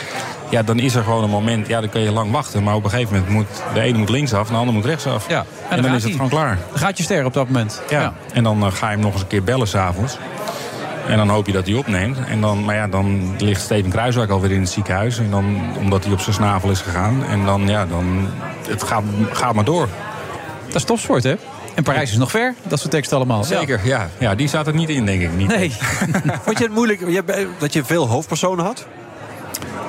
Ja, 0.53 0.63
dan 0.63 0.79
is 0.79 0.95
er 0.95 1.03
gewoon 1.03 1.25
een 1.25 1.31
moment, 1.31 1.67
ja, 1.67 1.81
dan 1.81 1.91
kun 1.91 2.01
je 2.01 2.11
lang 2.11 2.31
wachten. 2.31 2.63
Maar 2.63 2.75
op 2.75 2.85
een 2.85 2.91
gegeven 2.91 3.15
moment 3.15 3.33
moet 3.33 3.47
de 3.75 3.81
ene 3.81 3.99
moet 3.99 4.09
linksaf 4.09 4.47
en 4.47 4.53
de 4.53 4.59
ander 4.59 4.75
moet 4.75 4.85
rechtsaf. 4.85 5.29
Ja, 5.29 5.39
en, 5.39 5.47
en 5.69 5.77
dan, 5.77 5.85
dan 5.85 5.95
is 5.95 6.05
het 6.05 6.13
gewoon 6.13 6.29
klaar. 6.29 6.59
Dan 6.71 6.79
gaat 6.79 6.97
je 6.97 7.03
ster 7.03 7.25
op 7.25 7.33
dat 7.33 7.47
moment. 7.47 7.83
Ja, 7.89 8.01
ja. 8.01 8.13
en 8.33 8.43
dan 8.43 8.65
uh, 8.65 8.73
ga 8.73 8.87
je 8.87 8.93
hem 8.93 9.05
nog 9.05 9.13
eens 9.13 9.23
een 9.23 9.29
keer 9.29 9.43
bellen 9.43 9.69
s'avonds. 9.69 10.19
En 11.09 11.17
dan 11.17 11.29
hoop 11.29 11.47
je 11.47 11.53
dat 11.53 11.67
hij 11.67 11.75
opneemt. 11.75 12.19
En 12.29 12.41
dan, 12.41 12.65
maar 12.65 12.75
ja, 12.75 12.89
dan 12.89 13.35
ligt 13.39 13.61
Steven 13.61 13.91
Kruiswijk 13.91 14.31
alweer 14.31 14.51
in 14.51 14.61
het 14.61 14.71
ziekenhuis. 14.71 15.19
En 15.19 15.31
dan, 15.31 15.61
omdat 15.79 16.05
hij 16.05 16.13
op 16.13 16.21
zijn 16.21 16.35
snavel 16.35 16.71
is 16.71 16.81
gegaan. 16.81 17.25
En 17.25 17.45
dan, 17.45 17.69
ja, 17.69 17.87
dan... 17.87 18.29
Het 18.69 18.83
gaat, 18.83 19.03
gaat 19.33 19.55
maar 19.55 19.65
door. 19.65 19.89
Dat 20.67 20.75
is 20.75 20.85
topsport, 20.85 21.23
hè? 21.23 21.35
En 21.75 21.83
Parijs 21.83 22.11
is 22.11 22.17
nog 22.17 22.31
ver, 22.31 22.55
dat 22.63 22.79
soort 22.79 22.91
teksten 22.91 23.17
allemaal. 23.17 23.45
Zeker, 23.45 23.81
ja. 23.85 24.09
ja. 24.19 24.35
die 24.35 24.49
staat 24.49 24.67
er 24.67 24.75
niet 24.75 24.89
in, 24.89 25.07
denk 25.07 25.23
ik. 25.23 25.33
Niet. 25.37 25.49
Nee. 25.49 25.73
Vond 26.45 26.59
je 26.59 26.65
het 26.65 26.73
moeilijk 26.73 27.27
dat 27.59 27.73
je 27.73 27.85
veel 27.85 28.09
hoofdpersonen 28.09 28.65
had? 28.65 28.87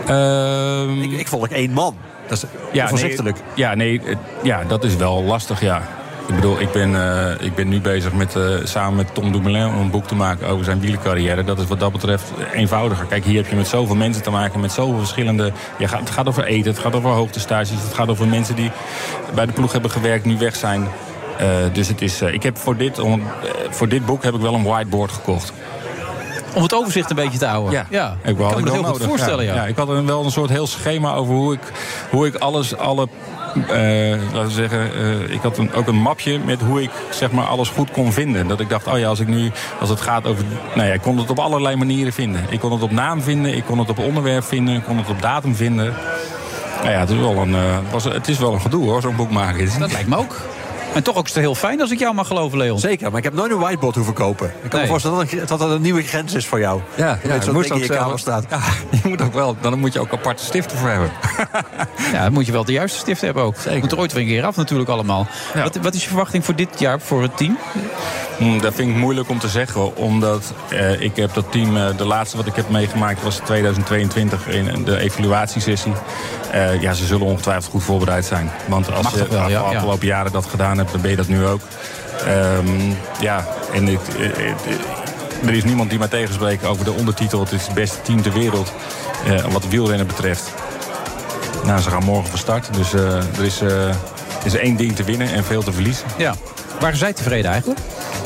Uh, 0.10 1.04
ik, 1.04 1.12
ik 1.12 1.28
volg 1.28 1.48
één 1.48 1.72
man. 1.72 1.96
Dat 2.28 2.38
is 2.38 2.50
ja, 2.72 2.88
voorzichtig. 2.88 3.24
Nee, 3.24 3.34
ja, 3.56 3.76
nee, 3.76 4.02
ja, 4.44 4.64
dat 4.68 4.84
is 4.84 4.96
wel 4.96 5.24
lastig, 5.24 5.62
ja. 5.62 5.82
Ik 6.28 6.36
bedoel, 6.36 6.60
ik 6.60 6.72
ben, 6.72 6.92
uh, 6.92 7.32
ik 7.40 7.56
ben 7.56 7.68
nu 7.68 7.82
bezig 7.82 8.14
met, 8.14 8.36
uh, 8.36 8.56
samen 8.64 8.96
met 8.96 9.14
Tom 9.14 9.32
Dumoulin 9.32 9.68
om 9.68 9.80
een 9.80 9.90
boek 9.90 10.08
te 10.08 10.16
maken 10.16 10.48
over 10.48 10.66
zijn 10.66 10.80
wielercarrière. 10.80 11.44
Dat 11.44 11.60
is 11.60 11.68
wat 11.68 11.80
dat 11.80 11.92
betreft 11.92 12.32
eenvoudiger. 12.54 13.06
Kijk, 13.06 13.26
hier 13.26 13.42
heb 13.42 13.50
je 13.50 13.56
met 13.56 13.68
zoveel 13.68 13.96
mensen 13.96 14.24
te 14.24 14.30
maken, 14.30 14.60
met 14.60 14.72
zoveel 14.72 14.98
verschillende... 14.98 15.52
Ja, 15.78 15.98
het 15.98 16.10
gaat 16.10 16.28
over 16.28 16.44
eten, 16.44 16.72
het 16.72 16.82
gaat 16.82 16.96
over 16.96 17.10
hoogtestages, 17.10 17.70
het 17.70 17.94
gaat 17.94 18.10
over 18.10 18.28
mensen 18.28 18.56
die 18.56 18.72
bij 19.34 19.46
de 19.46 19.52
ploeg 19.52 19.72
hebben 19.72 19.92
gewerkt, 19.92 20.26
nu 20.26 20.38
weg 20.38 20.56
zijn. 20.56 20.88
Uh, 21.42 21.48
dus 21.74 21.88
het 21.88 22.02
is, 22.02 22.22
ik 22.22 22.44
heb 22.44 22.58
voor 22.58 22.78
dit, 22.78 23.00
om, 23.00 23.24
voor 23.70 23.88
dit 23.88 24.06
boek 24.06 24.24
heb 24.24 24.34
ik 24.34 24.42
wel 24.42 24.54
een 24.54 24.64
whiteboard 24.64 25.12
gekocht. 25.12 25.54
Om 26.54 26.64
het 26.64 26.74
overzicht 26.74 27.10
een 27.10 27.16
beetje 27.16 27.38
te 27.38 27.46
houden. 27.46 27.72
Ja, 27.72 27.86
ja. 27.90 28.18
ik, 28.24 28.36
kan 28.36 28.48
me 28.48 28.62
dat 28.62 28.74
heel 28.74 28.82
nodig. 28.82 28.98
goed 28.98 29.08
voorstellen. 29.08 29.46
Ja. 29.46 29.56
Ja. 29.56 29.66
ik 29.66 29.76
had 29.76 29.90
een, 29.90 30.06
wel 30.06 30.26
een 30.26 30.32
soort 30.32 30.50
heel 30.50 30.68
schema 30.68 31.14
over 31.14 31.34
hoe 31.34 31.54
ik, 31.54 31.62
hoe 32.10 32.28
ik 32.28 32.36
alles, 32.36 32.78
alle 32.78 33.08
uh, 33.56 34.22
laten 34.34 34.48
we 34.48 34.50
zeggen, 34.50 34.92
uh, 34.98 35.30
ik 35.30 35.42
had 35.42 35.58
een, 35.58 35.74
ook 35.74 35.88
een 35.88 36.02
mapje 36.02 36.40
met 36.40 36.62
hoe 36.62 36.82
ik 36.82 36.92
zeg 37.10 37.32
maar 37.32 37.46
alles 37.46 37.70
goed 37.70 37.92
kon 37.92 38.12
vinden. 38.12 38.48
Dat 38.48 38.60
ik 38.60 38.70
dacht, 38.70 38.88
oh 38.88 39.00
ja, 39.00 39.08
als 39.08 39.20
ik 39.20 39.28
nu, 39.28 39.52
als 39.80 39.90
het 39.90 40.02
gaat 40.02 40.28
over, 40.28 40.46
nou 40.76 40.88
ja, 40.88 40.94
ik 40.94 41.02
kon 41.02 41.18
het 41.18 41.30
op 41.30 41.40
allerlei 41.40 41.76
manieren 41.76 42.14
vinden. 42.14 42.46
Ik 42.50 42.60
kon 42.60 42.72
het 42.72 42.82
op 42.82 42.92
naam 42.92 43.22
vinden, 43.22 43.54
ik 43.56 43.64
kon 43.66 43.80
het 43.80 43.90
op 43.90 44.00
onderwerp 44.00 44.44
vinden, 44.44 44.76
ik 44.76 44.84
kon 44.84 44.98
het 44.98 45.10
op 45.10 45.22
datum 45.22 45.56
vinden. 45.56 45.94
Nou 46.82 46.96
ja, 46.96 47.00
het 47.00 47.10
is 47.10 47.18
wel 47.18 47.38
een, 47.38 47.50
uh, 47.50 47.78
was, 47.92 48.04
het 48.04 48.28
is 48.28 48.38
wel 48.38 48.54
een 48.54 48.62
gedoe 48.62 48.84
hoor, 48.84 49.02
zo'n 49.02 49.16
boek 49.16 49.32
maken. 49.32 49.80
Dat 49.80 49.92
lijkt 49.92 50.10
me 50.10 50.18
ook. 50.18 50.36
En 50.94 51.04
toch 51.04 51.16
ook 51.16 51.30
heel 51.30 51.56
fijn 51.56 51.82
als 51.82 51.92
ik 51.92 52.00
jou 52.00 52.14
mag 52.14 52.28
geloven, 52.28 52.58
Leon. 52.58 52.80
Zeker, 52.80 53.10
maar 53.10 53.18
ik 53.18 53.24
heb 53.24 53.34
nooit 53.34 53.52
een 53.52 53.60
whiteboard 53.60 53.96
hoeven 53.96 54.14
kopen. 54.14 54.48
Ik 54.48 54.70
kan 54.70 54.70
nee. 54.72 54.82
me 54.82 54.88
voorstellen 54.88 55.28
dat 55.48 55.60
dat 55.60 55.70
een 55.70 55.82
nieuwe 55.82 56.04
grens 56.04 56.34
is 56.34 56.46
voor 56.46 56.60
jou. 56.60 56.82
Ja, 56.96 57.20
ja 57.24 57.38
dat 57.38 57.52
moet 57.52 57.70
in 57.70 57.80
je 57.80 57.88
kamer 57.88 58.20
staat. 58.20 58.46
Ja, 58.54 58.60
je 59.04 59.10
moet 59.10 59.22
ook 59.22 59.34
wel, 59.34 59.56
dan 59.62 59.80
moet 59.80 59.94
je 59.94 60.00
ook 60.00 60.12
aparte 60.12 60.44
stiften 60.44 60.78
voor 60.78 60.90
hebben. 60.90 61.12
ja, 62.14 62.24
dan 62.24 62.34
moet 62.34 62.46
je 62.46 62.52
wel 62.52 62.66
de 62.66 62.72
juiste 62.72 62.98
stift 62.98 63.22
hebben 63.22 63.44
ook. 63.44 63.56
Zeker. 63.56 63.80
Moet 63.80 63.92
er 63.92 63.98
ooit 63.98 64.14
weer 64.14 64.22
een 64.22 64.28
keer 64.28 64.46
af 64.46 64.56
natuurlijk 64.56 64.90
allemaal. 64.90 65.28
Ja. 65.54 65.64
Wat, 65.64 65.76
wat, 65.76 65.94
is 65.94 66.02
je 66.02 66.08
verwachting 66.08 66.46
voor 66.46 66.56
dit 66.56 66.80
jaar 66.80 67.00
voor 67.00 67.22
het 67.22 67.38
team? 67.38 67.58
Mm, 68.40 68.62
dat 68.62 68.74
vind 68.74 68.90
ik 68.90 68.96
moeilijk 68.96 69.30
om 69.30 69.40
te 69.40 69.48
zeggen. 69.48 69.96
Omdat 69.96 70.54
uh, 70.70 71.02
ik 71.02 71.16
heb 71.16 71.34
dat 71.34 71.52
team, 71.52 71.78
uh, 71.78 71.88
de 71.98 72.06
laatste 72.06 72.38
wat 72.38 72.46
ik 72.46 72.56
heb 72.56 72.70
meegemaakt 72.70 73.24
was 73.24 73.36
2022 73.36 74.48
in 74.48 74.84
de 74.84 74.98
evaluatiesessie. 74.98 75.94
Uh, 76.54 76.82
ja, 76.82 76.94
ze 76.94 77.06
zullen 77.06 77.26
ongetwijfeld 77.26 77.72
goed 77.72 77.84
voorbereid 77.84 78.26
zijn. 78.26 78.52
Want 78.68 78.94
als 78.94 79.14
wel, 79.14 79.28
de 79.28 79.52
ja, 79.52 79.60
afgelopen 79.60 80.08
ja. 80.08 80.16
jaren 80.16 80.32
dat 80.32 80.46
gedaan 80.46 80.78
hebt, 80.84 80.92
dan 80.92 81.02
ben 81.02 81.12
je 81.12 81.18
dat 81.18 81.28
nu 81.28 81.46
ook. 81.46 81.62
Um, 82.28 82.98
ja, 83.20 83.46
en 83.74 83.86
het, 83.86 84.08
het, 84.18 84.38
het, 84.38 84.80
er 85.46 85.54
is 85.54 85.64
niemand 85.64 85.90
die 85.90 86.00
mij 86.00 86.08
tegenspreekt 86.08 86.66
over 86.66 86.86
de 86.86 86.92
ondertitel. 86.92 87.40
Het 87.40 87.52
is 87.52 87.66
het 87.66 87.74
beste 87.74 88.02
team 88.02 88.22
ter 88.22 88.34
wereld 88.34 88.74
uh, 89.28 89.46
wat 89.46 89.68
wielrennen 89.68 90.08
betreft. 90.08 90.52
Nou, 91.64 91.82
ze 91.82 91.90
gaan 91.90 92.04
morgen 92.04 92.30
van 92.30 92.40
start. 92.40 92.74
Dus 92.74 92.94
uh, 92.94 93.16
er 93.38 93.44
is, 93.44 93.62
uh, 93.62 93.96
is 94.44 94.54
één 94.54 94.76
ding 94.76 94.96
te 94.96 95.04
winnen 95.04 95.34
en 95.34 95.44
veel 95.44 95.64
te 95.64 95.72
verliezen. 95.72 96.06
Ja. 96.18 96.36
Waren 96.80 96.98
zij 96.98 97.14
tevreden 97.14 97.52
eigenlijk? 97.52 97.80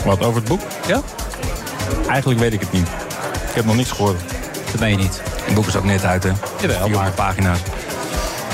Wat, 0.06 0.20
over 0.24 0.36
het 0.36 0.50
boek? 0.50 0.62
Ja. 0.88 1.02
Eigenlijk 2.08 2.40
weet 2.40 2.54
ik 2.54 2.60
het 2.60 2.72
niet. 2.72 2.88
Ik 3.50 3.56
heb 3.56 3.66
nog 3.66 3.76
niets 3.76 3.92
gehoord. 3.92 4.20
Dat 4.72 4.80
meen 4.80 4.90
je 4.90 4.98
niet. 4.98 5.22
Het 5.46 5.54
boek 5.56 5.68
is 5.68 5.76
ook 5.76 5.84
net 5.84 6.04
uit, 6.04 6.24
hè? 6.24 6.32
Jawel, 6.62 6.90
maar... 6.90 7.12
pagina's. 7.12 7.60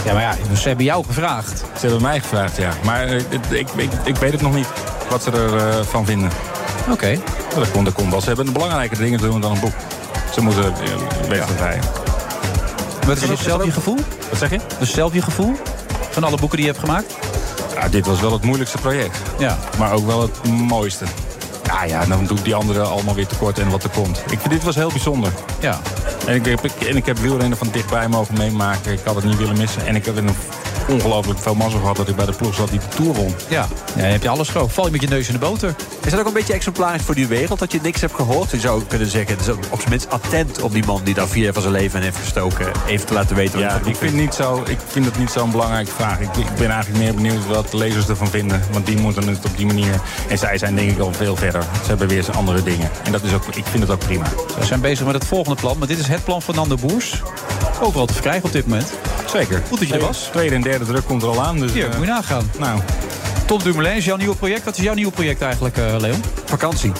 Ja, 0.06 0.14
maar 0.14 0.22
ja, 0.22 0.36
ze 0.56 0.68
hebben 0.68 0.86
jou 0.86 1.06
gevraagd. 1.06 1.64
Ze 1.84 1.90
hebben 1.90 2.08
mij 2.08 2.20
gevraagd, 2.20 2.58
ja. 2.58 2.74
Maar 2.84 3.08
uh, 3.08 3.16
ik, 3.50 3.70
ik, 3.76 3.92
ik, 4.04 4.16
weet 4.16 4.32
het 4.32 4.42
nog 4.42 4.56
niet, 4.56 4.68
wat 5.10 5.24
ze 5.24 5.32
ervan 5.32 5.86
van 5.86 6.06
vinden. 6.06 6.30
Oké. 6.82 6.92
Okay. 6.92 7.20
Dat 7.56 7.72
komt, 7.72 7.86
dat 7.86 7.94
komt 7.94 8.12
wel. 8.12 8.22
Ze 8.22 8.28
hebben 8.28 8.54
belangrijke 8.54 8.98
dingen 8.98 9.20
te 9.20 9.26
doen 9.26 9.42
dan 9.42 9.52
een 9.52 9.60
boek. 9.60 9.74
Ze 10.34 10.42
moeten 10.42 10.64
uh, 10.64 11.28
weten 11.30 11.36
ja. 11.36 11.46
rijden. 11.58 11.90
Wat 13.08 13.18
is 13.18 13.28
dus 13.28 13.44
zelf 13.44 13.66
je 13.66 13.72
gevoel? 13.72 13.98
Wat 14.30 14.38
zeg 14.38 14.50
je? 14.50 14.60
Dus 14.80 14.94
zelf 14.94 15.14
je 15.14 15.22
gevoel 15.22 15.56
van 16.10 16.24
alle 16.24 16.38
boeken 16.38 16.58
die 16.58 16.66
je 16.66 16.72
hebt 16.72 16.84
gemaakt? 16.84 17.16
Ja, 17.74 17.90
dit 17.90 18.06
was 18.06 18.22
wel 18.22 18.32
het 18.32 18.44
moeilijkste 18.44 18.78
project. 18.78 19.18
Ja. 19.38 19.58
Maar 19.78 19.92
ook 19.92 20.06
wel 20.06 20.22
het 20.22 20.44
mooiste. 20.44 21.06
Ja, 21.64 21.84
ja, 21.84 22.06
dan 22.06 22.26
doet 22.26 22.44
die 22.44 22.56
andere 22.56 22.82
allemaal 22.82 23.16
weer 23.16 23.28
tekort 23.28 23.60
en 23.60 23.70
wat 23.70 23.84
er 23.84 23.90
komt. 23.90 24.18
Ik 24.30 24.40
vind 24.40 24.50
dit 24.50 24.64
was 24.64 24.76
heel 24.76 24.92
bijzonder. 24.92 25.32
Ja. 25.60 25.80
En 26.28 26.36
ik 26.36 26.46
heb, 26.46 26.64
en 26.64 26.98
ik 26.98 27.06
heb 27.06 27.18
wielrennen 27.18 27.58
van 27.58 27.70
dichtbij 27.72 28.08
mogen 28.08 28.38
meemaken. 28.38 28.92
Ik 28.92 29.00
had 29.04 29.16
het 29.16 29.24
niet 29.24 29.38
willen 29.38 29.58
missen. 29.58 29.86
En 29.86 29.96
ik 29.96 30.06
heb 30.06 30.18
een 30.18 30.30
ongelooflijk 30.88 31.40
veel 31.40 31.56
mazzel 31.56 31.80
gehad 31.80 31.96
dat 31.96 32.10
ik 32.10 32.16
bij 32.16 32.26
de 32.26 32.34
ploeg 32.34 32.56
zat 32.56 32.70
die 32.70 32.80
de 32.80 32.88
Tour 32.88 33.14
won. 33.14 33.36
Ja, 33.50 33.68
ja 33.96 34.04
heb 34.04 34.22
je 34.22 34.30
alles 34.30 34.50
gewoon. 34.50 34.70
Val 34.70 34.86
je 34.86 34.92
met 34.92 35.02
je 35.02 35.08
neus 35.08 35.28
in 35.28 35.34
de 35.34 35.40
boter. 35.40 35.76
Is 36.06 36.12
dat 36.12 36.20
ook 36.20 36.28
een 36.28 36.34
beetje 36.34 36.54
exemplarisch 36.54 37.02
voor 37.02 37.16
die 37.16 37.28
wereld 37.28 37.60
dat 37.60 37.72
je 37.72 37.80
niks 37.82 38.02
hebt 38.02 38.14
gehoord? 38.14 38.52
Je 38.52 38.60
zou 38.60 38.84
kunnen 38.84 39.08
zeggen, 39.08 39.32
het 39.32 39.42
is 39.42 39.50
ook 39.50 39.64
op 39.70 39.78
zijn 39.78 39.90
minst 39.90 40.10
attent 40.10 40.62
om 40.62 40.72
die 40.72 40.86
man 40.86 41.02
die 41.04 41.14
daar 41.14 41.28
vier 41.28 41.44
jaar 41.44 41.54
van 41.54 41.62
zijn 41.62 41.74
leven 41.74 42.02
heeft 42.02 42.18
gestoken, 42.18 42.72
even 42.88 43.06
te 43.06 43.14
laten 43.14 43.36
weten 43.36 43.54
wat 43.54 43.62
Ja, 43.62 43.80
hij 43.82 43.92
ik 43.92 43.96
vind, 43.96 44.14
niet 44.14 44.34
zo, 44.34 44.64
ik 44.68 44.78
vind 44.88 45.06
het 45.06 45.18
niet 45.18 45.32
zo'n 45.32 45.52
belangrijke 45.52 45.92
vraag. 45.92 46.20
Ik, 46.20 46.36
ik 46.36 46.56
ben 46.58 46.70
eigenlijk 46.70 47.04
meer 47.04 47.14
benieuwd 47.14 47.48
wat 47.48 47.72
de 47.72 47.78
lezers 47.78 48.08
ervan 48.08 48.28
vinden. 48.28 48.62
Want 48.72 48.86
die 48.86 48.98
moeten 48.98 49.28
het 49.28 49.46
op 49.46 49.58
die 49.58 49.66
manier. 49.66 50.02
En 50.30 50.38
zij 50.38 50.58
zijn 50.58 50.76
denk 50.76 50.92
ik 50.92 51.00
al 51.00 51.14
veel 51.14 51.36
verder. 51.36 51.62
Ze 51.62 51.88
hebben 51.88 52.08
weer 52.08 52.18
eens 52.18 52.32
andere 52.32 52.64
dingen. 52.64 52.90
En 53.04 53.12
dat 53.12 53.24
is 53.24 53.34
ook, 53.34 53.46
ik 53.56 53.66
vind 53.66 53.84
het 53.84 53.92
ook 53.92 54.00
prima. 54.00 54.26
We 54.60 54.66
zijn 54.66 54.82
bezig 54.82 55.06
met 55.06 55.16
het 55.16 55.26
volgende 55.26 55.60
plan. 55.62 55.78
Maar 55.78 55.88
dit 55.88 56.00
is 56.00 56.08
het 56.08 56.24
plan 56.24 56.42
van 56.42 56.56
Nando 56.56 56.76
Boers. 56.76 57.22
Overal 57.82 58.06
te 58.06 58.14
verkrijgen 58.14 58.44
op 58.44 58.52
dit 58.52 58.68
moment. 58.68 58.94
Zeker. 59.26 59.62
Goed 59.70 59.80
dat 59.80 59.88
je 59.88 59.94
er 59.94 60.00
was. 60.00 60.30
Tweede 60.32 60.56
en 60.56 60.62
derde 60.62 60.73
druk 60.80 61.06
komt 61.06 61.22
er 61.22 61.28
al 61.28 61.44
aan. 61.44 61.60
Dus, 61.60 61.72
Hier, 61.72 61.90
eh, 61.90 61.96
moet 61.98 62.06
je 62.06 62.12
nagaan. 62.12 62.50
Nou. 62.60 62.80
Tom 63.46 63.64
Dumoulin 63.64 63.96
is 63.96 64.06
jouw 64.06 64.16
nieuwe 64.16 64.36
project. 64.36 64.64
Wat 64.64 64.78
is 64.78 64.84
jouw 64.84 64.94
nieuwe 64.94 65.12
project 65.12 65.42
eigenlijk, 65.42 65.78
eh, 65.78 65.96
Leon? 66.00 66.24
Vakantie. 66.46 66.92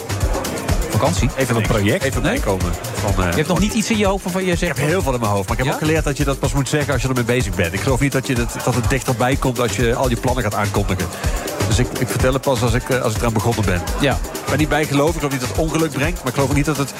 Vakantie? 0.90 1.28
Even 1.36 1.56
een 1.56 1.62
project. 1.62 2.02
Even 2.04 2.22
bijkomen. 2.22 2.72
Van, 2.94 3.10
eh, 3.24 3.30
Je 3.30 3.36
hebt 3.36 3.48
nog 3.48 3.60
niet 3.60 3.72
iets 3.74 3.90
in 3.90 3.98
je 3.98 4.06
hoofd 4.06 4.24
waarvan 4.24 4.44
je 4.44 4.56
zegt... 4.56 4.72
Ik 4.72 4.78
heb 4.82 4.88
heel 4.88 5.02
veel 5.02 5.14
in 5.14 5.20
mijn 5.20 5.32
hoofd. 5.32 5.48
Maar 5.48 5.58
ik 5.58 5.64
heb 5.64 5.66
Ja? 5.66 5.72
ook 5.72 5.78
geleerd 5.86 6.04
dat 6.04 6.16
je 6.16 6.24
dat 6.24 6.38
pas 6.38 6.52
moet 6.52 6.68
zeggen 6.68 6.92
als 6.92 7.02
je 7.02 7.08
ermee 7.08 7.24
bezig 7.24 7.54
bent. 7.54 7.72
Ik 7.72 7.80
geloof 7.80 8.00
niet 8.00 8.12
dat, 8.12 8.26
je 8.26 8.34
dat, 8.34 8.56
dat 8.64 8.74
het 8.74 8.90
dichterbij 8.90 9.36
komt 9.36 9.60
als 9.60 9.76
je 9.76 9.94
al 9.94 10.10
je 10.10 10.16
plannen 10.16 10.42
gaat 10.42 10.54
aankondigen. 10.54 11.06
Dus 11.68 11.78
ik, 11.78 11.86
ik 11.98 12.08
vertel 12.08 12.32
het 12.32 12.42
pas 12.42 12.62
als 12.62 12.72
ik, 12.74 12.90
als 12.90 13.12
ik 13.14 13.18
eraan 13.20 13.32
begonnen 13.32 13.64
ben. 13.64 13.82
Ja. 14.00 14.12
Ik 14.12 14.50
ben 14.50 14.58
niet 14.58 14.68
bijgelovig. 14.68 15.14
Ik 15.14 15.18
geloof 15.20 15.32
niet 15.32 15.40
dat 15.40 15.50
het 15.50 15.58
ongeluk 15.58 15.90
brengt. 15.92 16.18
Maar 16.18 16.26
ik 16.28 16.34
geloof 16.34 16.48
ook 16.50 16.56
niet 16.56 16.64
dat 16.64 16.76
het 16.76 16.92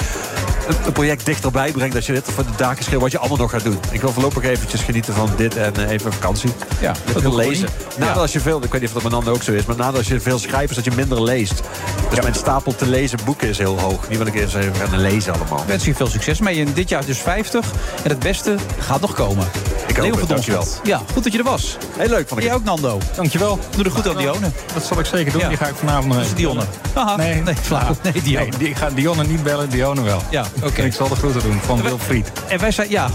een, 0.67 0.75
een 0.85 0.91
project 0.91 1.25
dichterbij 1.25 1.71
brengt... 1.71 1.95
als 1.95 2.05
je 2.05 2.13
dit 2.13 2.23
voor 2.35 2.43
de 2.43 2.49
daken 2.55 2.83
schreeuwt 2.83 3.01
wat 3.01 3.11
je 3.11 3.17
allemaal 3.17 3.37
nog 3.37 3.51
gaat 3.51 3.63
doen. 3.63 3.79
Ik 3.91 4.01
wil 4.01 4.11
voorlopig 4.11 4.43
eventjes 4.43 4.81
genieten 4.81 5.13
van 5.13 5.29
dit 5.37 5.55
en 5.55 5.75
eh, 5.75 5.89
even 5.91 6.13
vakantie. 6.13 6.49
Ja, 6.81 6.93
dat 7.13 7.23
ik 7.23 7.33
lezen. 7.33 7.69
Nadat 7.97 8.15
Ja. 8.15 8.21
als 8.21 8.31
je 8.31 8.39
veel, 8.39 8.63
ik 8.63 8.71
weet 8.71 8.81
niet 8.81 8.89
of 8.89 8.93
dat 8.93 9.03
met 9.03 9.11
Nando 9.11 9.31
ook 9.31 9.43
zo 9.43 9.51
is... 9.51 9.65
maar 9.65 9.75
nadat 9.75 9.97
als 9.97 10.07
je 10.07 10.19
veel 10.19 10.39
schrijft 10.39 10.69
is 10.69 10.75
dat 10.75 10.85
je 10.85 10.91
minder 10.95 11.23
leest. 11.23 11.61
Dus 12.09 12.21
mijn 12.21 12.33
stapel 12.35 12.75
te 12.75 12.87
lezen 12.87 13.19
boeken 13.25 13.47
is 13.47 13.57
heel 13.57 13.79
hoog. 13.79 14.07
Die 14.07 14.17
wil 14.17 14.27
ik 14.27 14.35
eerst 14.35 14.55
even 14.55 14.75
gaan 14.75 14.99
lezen 14.99 15.33
allemaal. 15.33 15.59
Ik 15.59 15.67
wens 15.67 15.85
je 15.85 15.95
veel 15.95 16.07
succes 16.07 16.39
mee. 16.39 16.59
En 16.65 16.73
dit 16.73 16.89
jaar 16.89 17.05
dus 17.05 17.17
50. 17.17 17.65
En 18.03 18.09
het 18.09 18.19
beste 18.19 18.55
gaat 18.79 19.01
nog 19.01 19.13
komen. 19.13 19.47
Ik 19.87 19.95
hoop 19.97 20.09
het, 20.09 20.19
van 20.19 20.27
dankjewel. 20.27 20.65
Ja, 20.83 21.01
goed 21.13 21.23
dat 21.23 21.31
je 21.31 21.37
er 21.37 21.43
was. 21.43 21.77
Heel 21.97 22.09
leuk 22.09 22.27
vond 22.27 22.39
ik 22.39 22.45
Jij 22.45 22.55
ook, 22.55 22.63
Nando. 22.63 22.99
Dankjewel. 23.15 23.59
Doe 23.75 23.85
er 23.85 23.91
goed 23.91 24.07
aan 24.07 24.17
Dionne. 24.17 24.47
Dat 24.73 24.83
zal 24.83 24.99
ik 24.99 25.05
zeker 25.05 25.31
doen. 25.31 25.41
Ja. 25.41 25.47
Die 25.47 25.57
ga 25.57 25.67
ik 25.67 25.75
vanavond 25.75 26.05
nog 26.07 26.15
Dat 26.15 26.25
is 26.25 26.31
even 26.31 26.43
Dionne. 26.43 26.63
Aha. 26.93 27.15
Nee, 27.15 27.33
Nee. 27.33 27.43
Nee, 27.43 28.21
Dionne. 28.23 28.49
Nee, 28.49 28.57
die, 28.57 28.69
ik 28.69 28.75
ga 28.77 28.89
Dionne 28.89 29.23
niet 29.23 29.43
bellen, 29.43 29.69
Dionne 29.69 30.01
wel. 30.01 30.21
Ja, 30.29 30.45
oké. 30.63 30.81
Ik 30.81 30.93
zal 30.93 31.07
de 31.07 31.15
groeten 31.15 31.41
doen 31.41 31.59
van 31.61 31.81
Wilfried. 31.81 32.31
En 32.47 32.59
wij 32.59 32.71
zijn, 32.71 32.89
ja, 32.89 33.09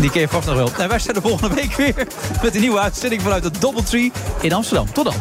die 0.00 0.10
ken 0.10 0.20
je 0.20 0.28
vast 0.28 0.46
nog 0.46 0.56
wel. 0.56 0.70
En 0.78 0.88
wij 0.88 0.98
zijn 0.98 1.14
de 1.14 1.20
volgende 1.20 1.54
week 1.54 1.76
weer 1.76 1.94
met 2.42 2.54
een 2.54 2.60
nieuwe 2.60 2.78
uitzending 2.78 3.22
vanuit 3.22 3.42
de 3.42 3.50
Doubletree 3.58 4.12
in 4.40 4.52
Amsterdam. 4.52 4.92
Tot 4.92 5.04
dan. 5.04 5.14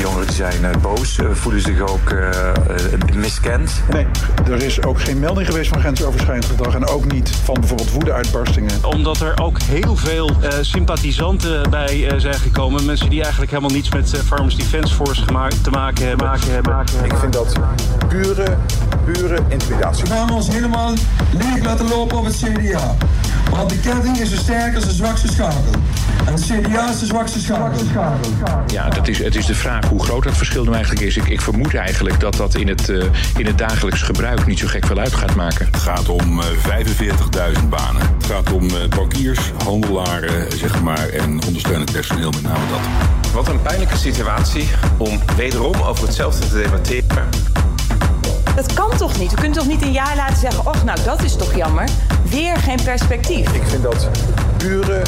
Die 0.00 0.08
jongeren 0.08 0.28
die 0.28 0.36
zijn 0.36 0.64
eh, 0.64 0.80
boos, 0.80 1.18
eh, 1.18 1.26
voelen 1.32 1.60
zich 1.60 1.80
ook 1.80 2.10
eh, 2.10 3.14
miskend. 3.14 3.82
Nee, 3.92 4.06
er 4.46 4.62
is 4.62 4.82
ook 4.82 5.00
geen 5.00 5.18
melding 5.18 5.46
geweest 5.46 5.68
van 5.68 5.80
grensoverschrijdend 5.80 6.44
gedrag. 6.44 6.74
En 6.74 6.86
ook 6.86 7.12
niet 7.12 7.30
van 7.44 7.54
bijvoorbeeld 7.54 7.90
woedeuitbarstingen. 7.90 8.84
Omdat 8.84 9.20
er 9.20 9.42
ook 9.42 9.60
heel 9.62 9.96
veel 9.96 10.30
eh, 10.30 10.52
sympathisanten 10.60 11.70
bij 11.70 12.08
eh, 12.08 12.18
zijn 12.18 12.34
gekomen. 12.34 12.84
Mensen 12.84 13.10
die 13.10 13.20
eigenlijk 13.20 13.50
helemaal 13.50 13.74
niets 13.74 13.90
met 13.90 14.22
Farmers 14.26 14.56
Defence 14.56 14.94
Force 14.94 15.22
gemaakt, 15.22 15.64
te 15.64 15.70
maken 15.70 16.06
hebben. 16.06 16.26
Maken 16.26 16.50
hebben. 16.50 16.84
Ik 17.04 17.16
vind 17.16 17.32
dat 17.32 17.56
pure, 18.08 18.56
pure 19.04 19.38
intimidatie. 19.48 20.04
We 20.04 20.10
gaan 20.10 20.30
ons 20.30 20.48
helemaal 20.48 20.92
leeg 21.32 21.64
laten 21.64 21.88
lopen 21.88 22.18
op 22.18 22.24
het 22.24 22.36
CDA. 22.36 22.96
Want 23.50 23.70
de 23.70 23.78
ketting 23.78 24.18
is 24.18 24.30
zo 24.30 24.36
sterk 24.36 24.74
als 24.74 24.84
de 24.84 24.92
zwakste 24.92 25.28
schakel. 25.28 25.72
En 26.26 26.32
het 26.32 26.42
CDA 26.42 26.90
is 26.90 26.98
de 26.98 27.06
zwakste 27.06 27.40
schakel. 27.40 27.82
Ja, 28.66 28.88
dat 28.88 29.08
is, 29.08 29.18
het 29.18 29.36
is 29.36 29.46
de 29.46 29.54
vraag 29.54 29.89
hoe 29.90 30.04
groot 30.04 30.22
dat 30.22 30.36
verschil 30.36 30.64
nu 30.64 30.72
eigenlijk 30.72 31.00
is. 31.00 31.16
Ik, 31.16 31.28
ik 31.28 31.40
vermoed 31.40 31.74
eigenlijk 31.74 32.20
dat 32.20 32.34
dat 32.36 32.54
in 32.54 32.68
het, 32.68 32.88
eh, 32.88 33.04
in 33.36 33.46
het 33.46 33.58
dagelijks 33.58 34.02
gebruik 34.02 34.46
niet 34.46 34.58
zo 34.58 34.66
gek 34.66 34.86
veel 34.86 34.98
uit 34.98 35.14
gaat 35.14 35.34
maken. 35.34 35.66
Het 35.66 35.76
gaat 35.76 36.08
om 36.08 36.40
eh, 36.40 36.46
45.000 36.46 37.68
banen. 37.68 38.02
Het 38.02 38.26
gaat 38.26 38.52
om 38.52 38.68
eh, 38.68 38.88
bankiers, 38.88 39.40
handelaren, 39.64 40.58
zeg 40.58 40.82
maar, 40.82 41.08
en 41.08 41.44
ondersteunend 41.46 41.92
personeel, 41.92 42.30
met 42.30 42.42
name 42.42 42.68
dat. 42.70 43.32
Wat 43.32 43.48
een 43.48 43.62
pijnlijke 43.62 43.96
situatie 43.96 44.68
om 44.96 45.20
wederom 45.36 45.74
over 45.74 46.06
hetzelfde 46.06 46.48
te 46.48 46.54
debatteren. 46.54 47.28
Dat 48.56 48.72
kan 48.72 48.96
toch 48.96 49.18
niet? 49.18 49.30
We 49.30 49.36
kunnen 49.36 49.58
toch 49.58 49.66
niet 49.66 49.82
een 49.82 49.92
jaar 49.92 50.16
laten 50.16 50.36
zeggen... 50.36 50.66
och, 50.66 50.84
nou, 50.84 50.98
dat 51.04 51.22
is 51.22 51.36
toch 51.36 51.54
jammer. 51.54 51.88
Weer 52.22 52.56
geen 52.56 52.82
perspectief. 52.84 53.52
Ik 53.52 53.62
vind 53.66 53.82
dat 53.82 54.08
pure, 54.60 55.02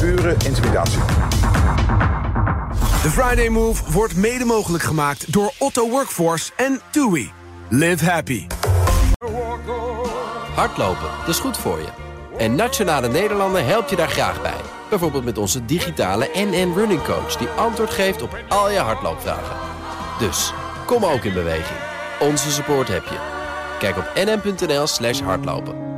pure 0.00 0.34
intimidatie. 0.46 0.98
De 3.02 3.10
Friday 3.10 3.48
Move 3.48 3.92
wordt 3.92 4.16
mede 4.16 4.44
mogelijk 4.44 4.82
gemaakt 4.82 5.32
door 5.32 5.52
Otto 5.58 5.90
Workforce 5.90 6.52
en 6.56 6.80
TUI. 6.90 7.32
Live 7.68 8.10
happy. 8.10 8.46
Hardlopen, 10.54 11.08
dat 11.18 11.28
is 11.28 11.38
goed 11.38 11.56
voor 11.56 11.78
je. 11.78 11.88
En 12.38 12.54
Nationale 12.54 13.08
Nederlanden 13.08 13.66
helpt 13.66 13.90
je 13.90 13.96
daar 13.96 14.08
graag 14.08 14.42
bij. 14.42 14.60
Bijvoorbeeld 14.90 15.24
met 15.24 15.38
onze 15.38 15.64
digitale 15.64 16.30
NN 16.34 16.72
Running 16.74 17.02
Coach... 17.02 17.36
die 17.36 17.48
antwoord 17.48 17.90
geeft 17.90 18.22
op 18.22 18.38
al 18.48 18.70
je 18.70 18.78
hardloopvragen. 18.78 19.56
Dus, 20.18 20.52
kom 20.86 21.04
ook 21.04 21.24
in 21.24 21.32
beweging. 21.32 21.78
Onze 22.20 22.50
support 22.50 22.88
heb 22.88 23.04
je. 23.04 23.18
Kijk 23.78 23.96
op 23.96 24.12
nn.nl 24.14 24.86
slash 24.86 25.20
hardlopen. 25.20 25.93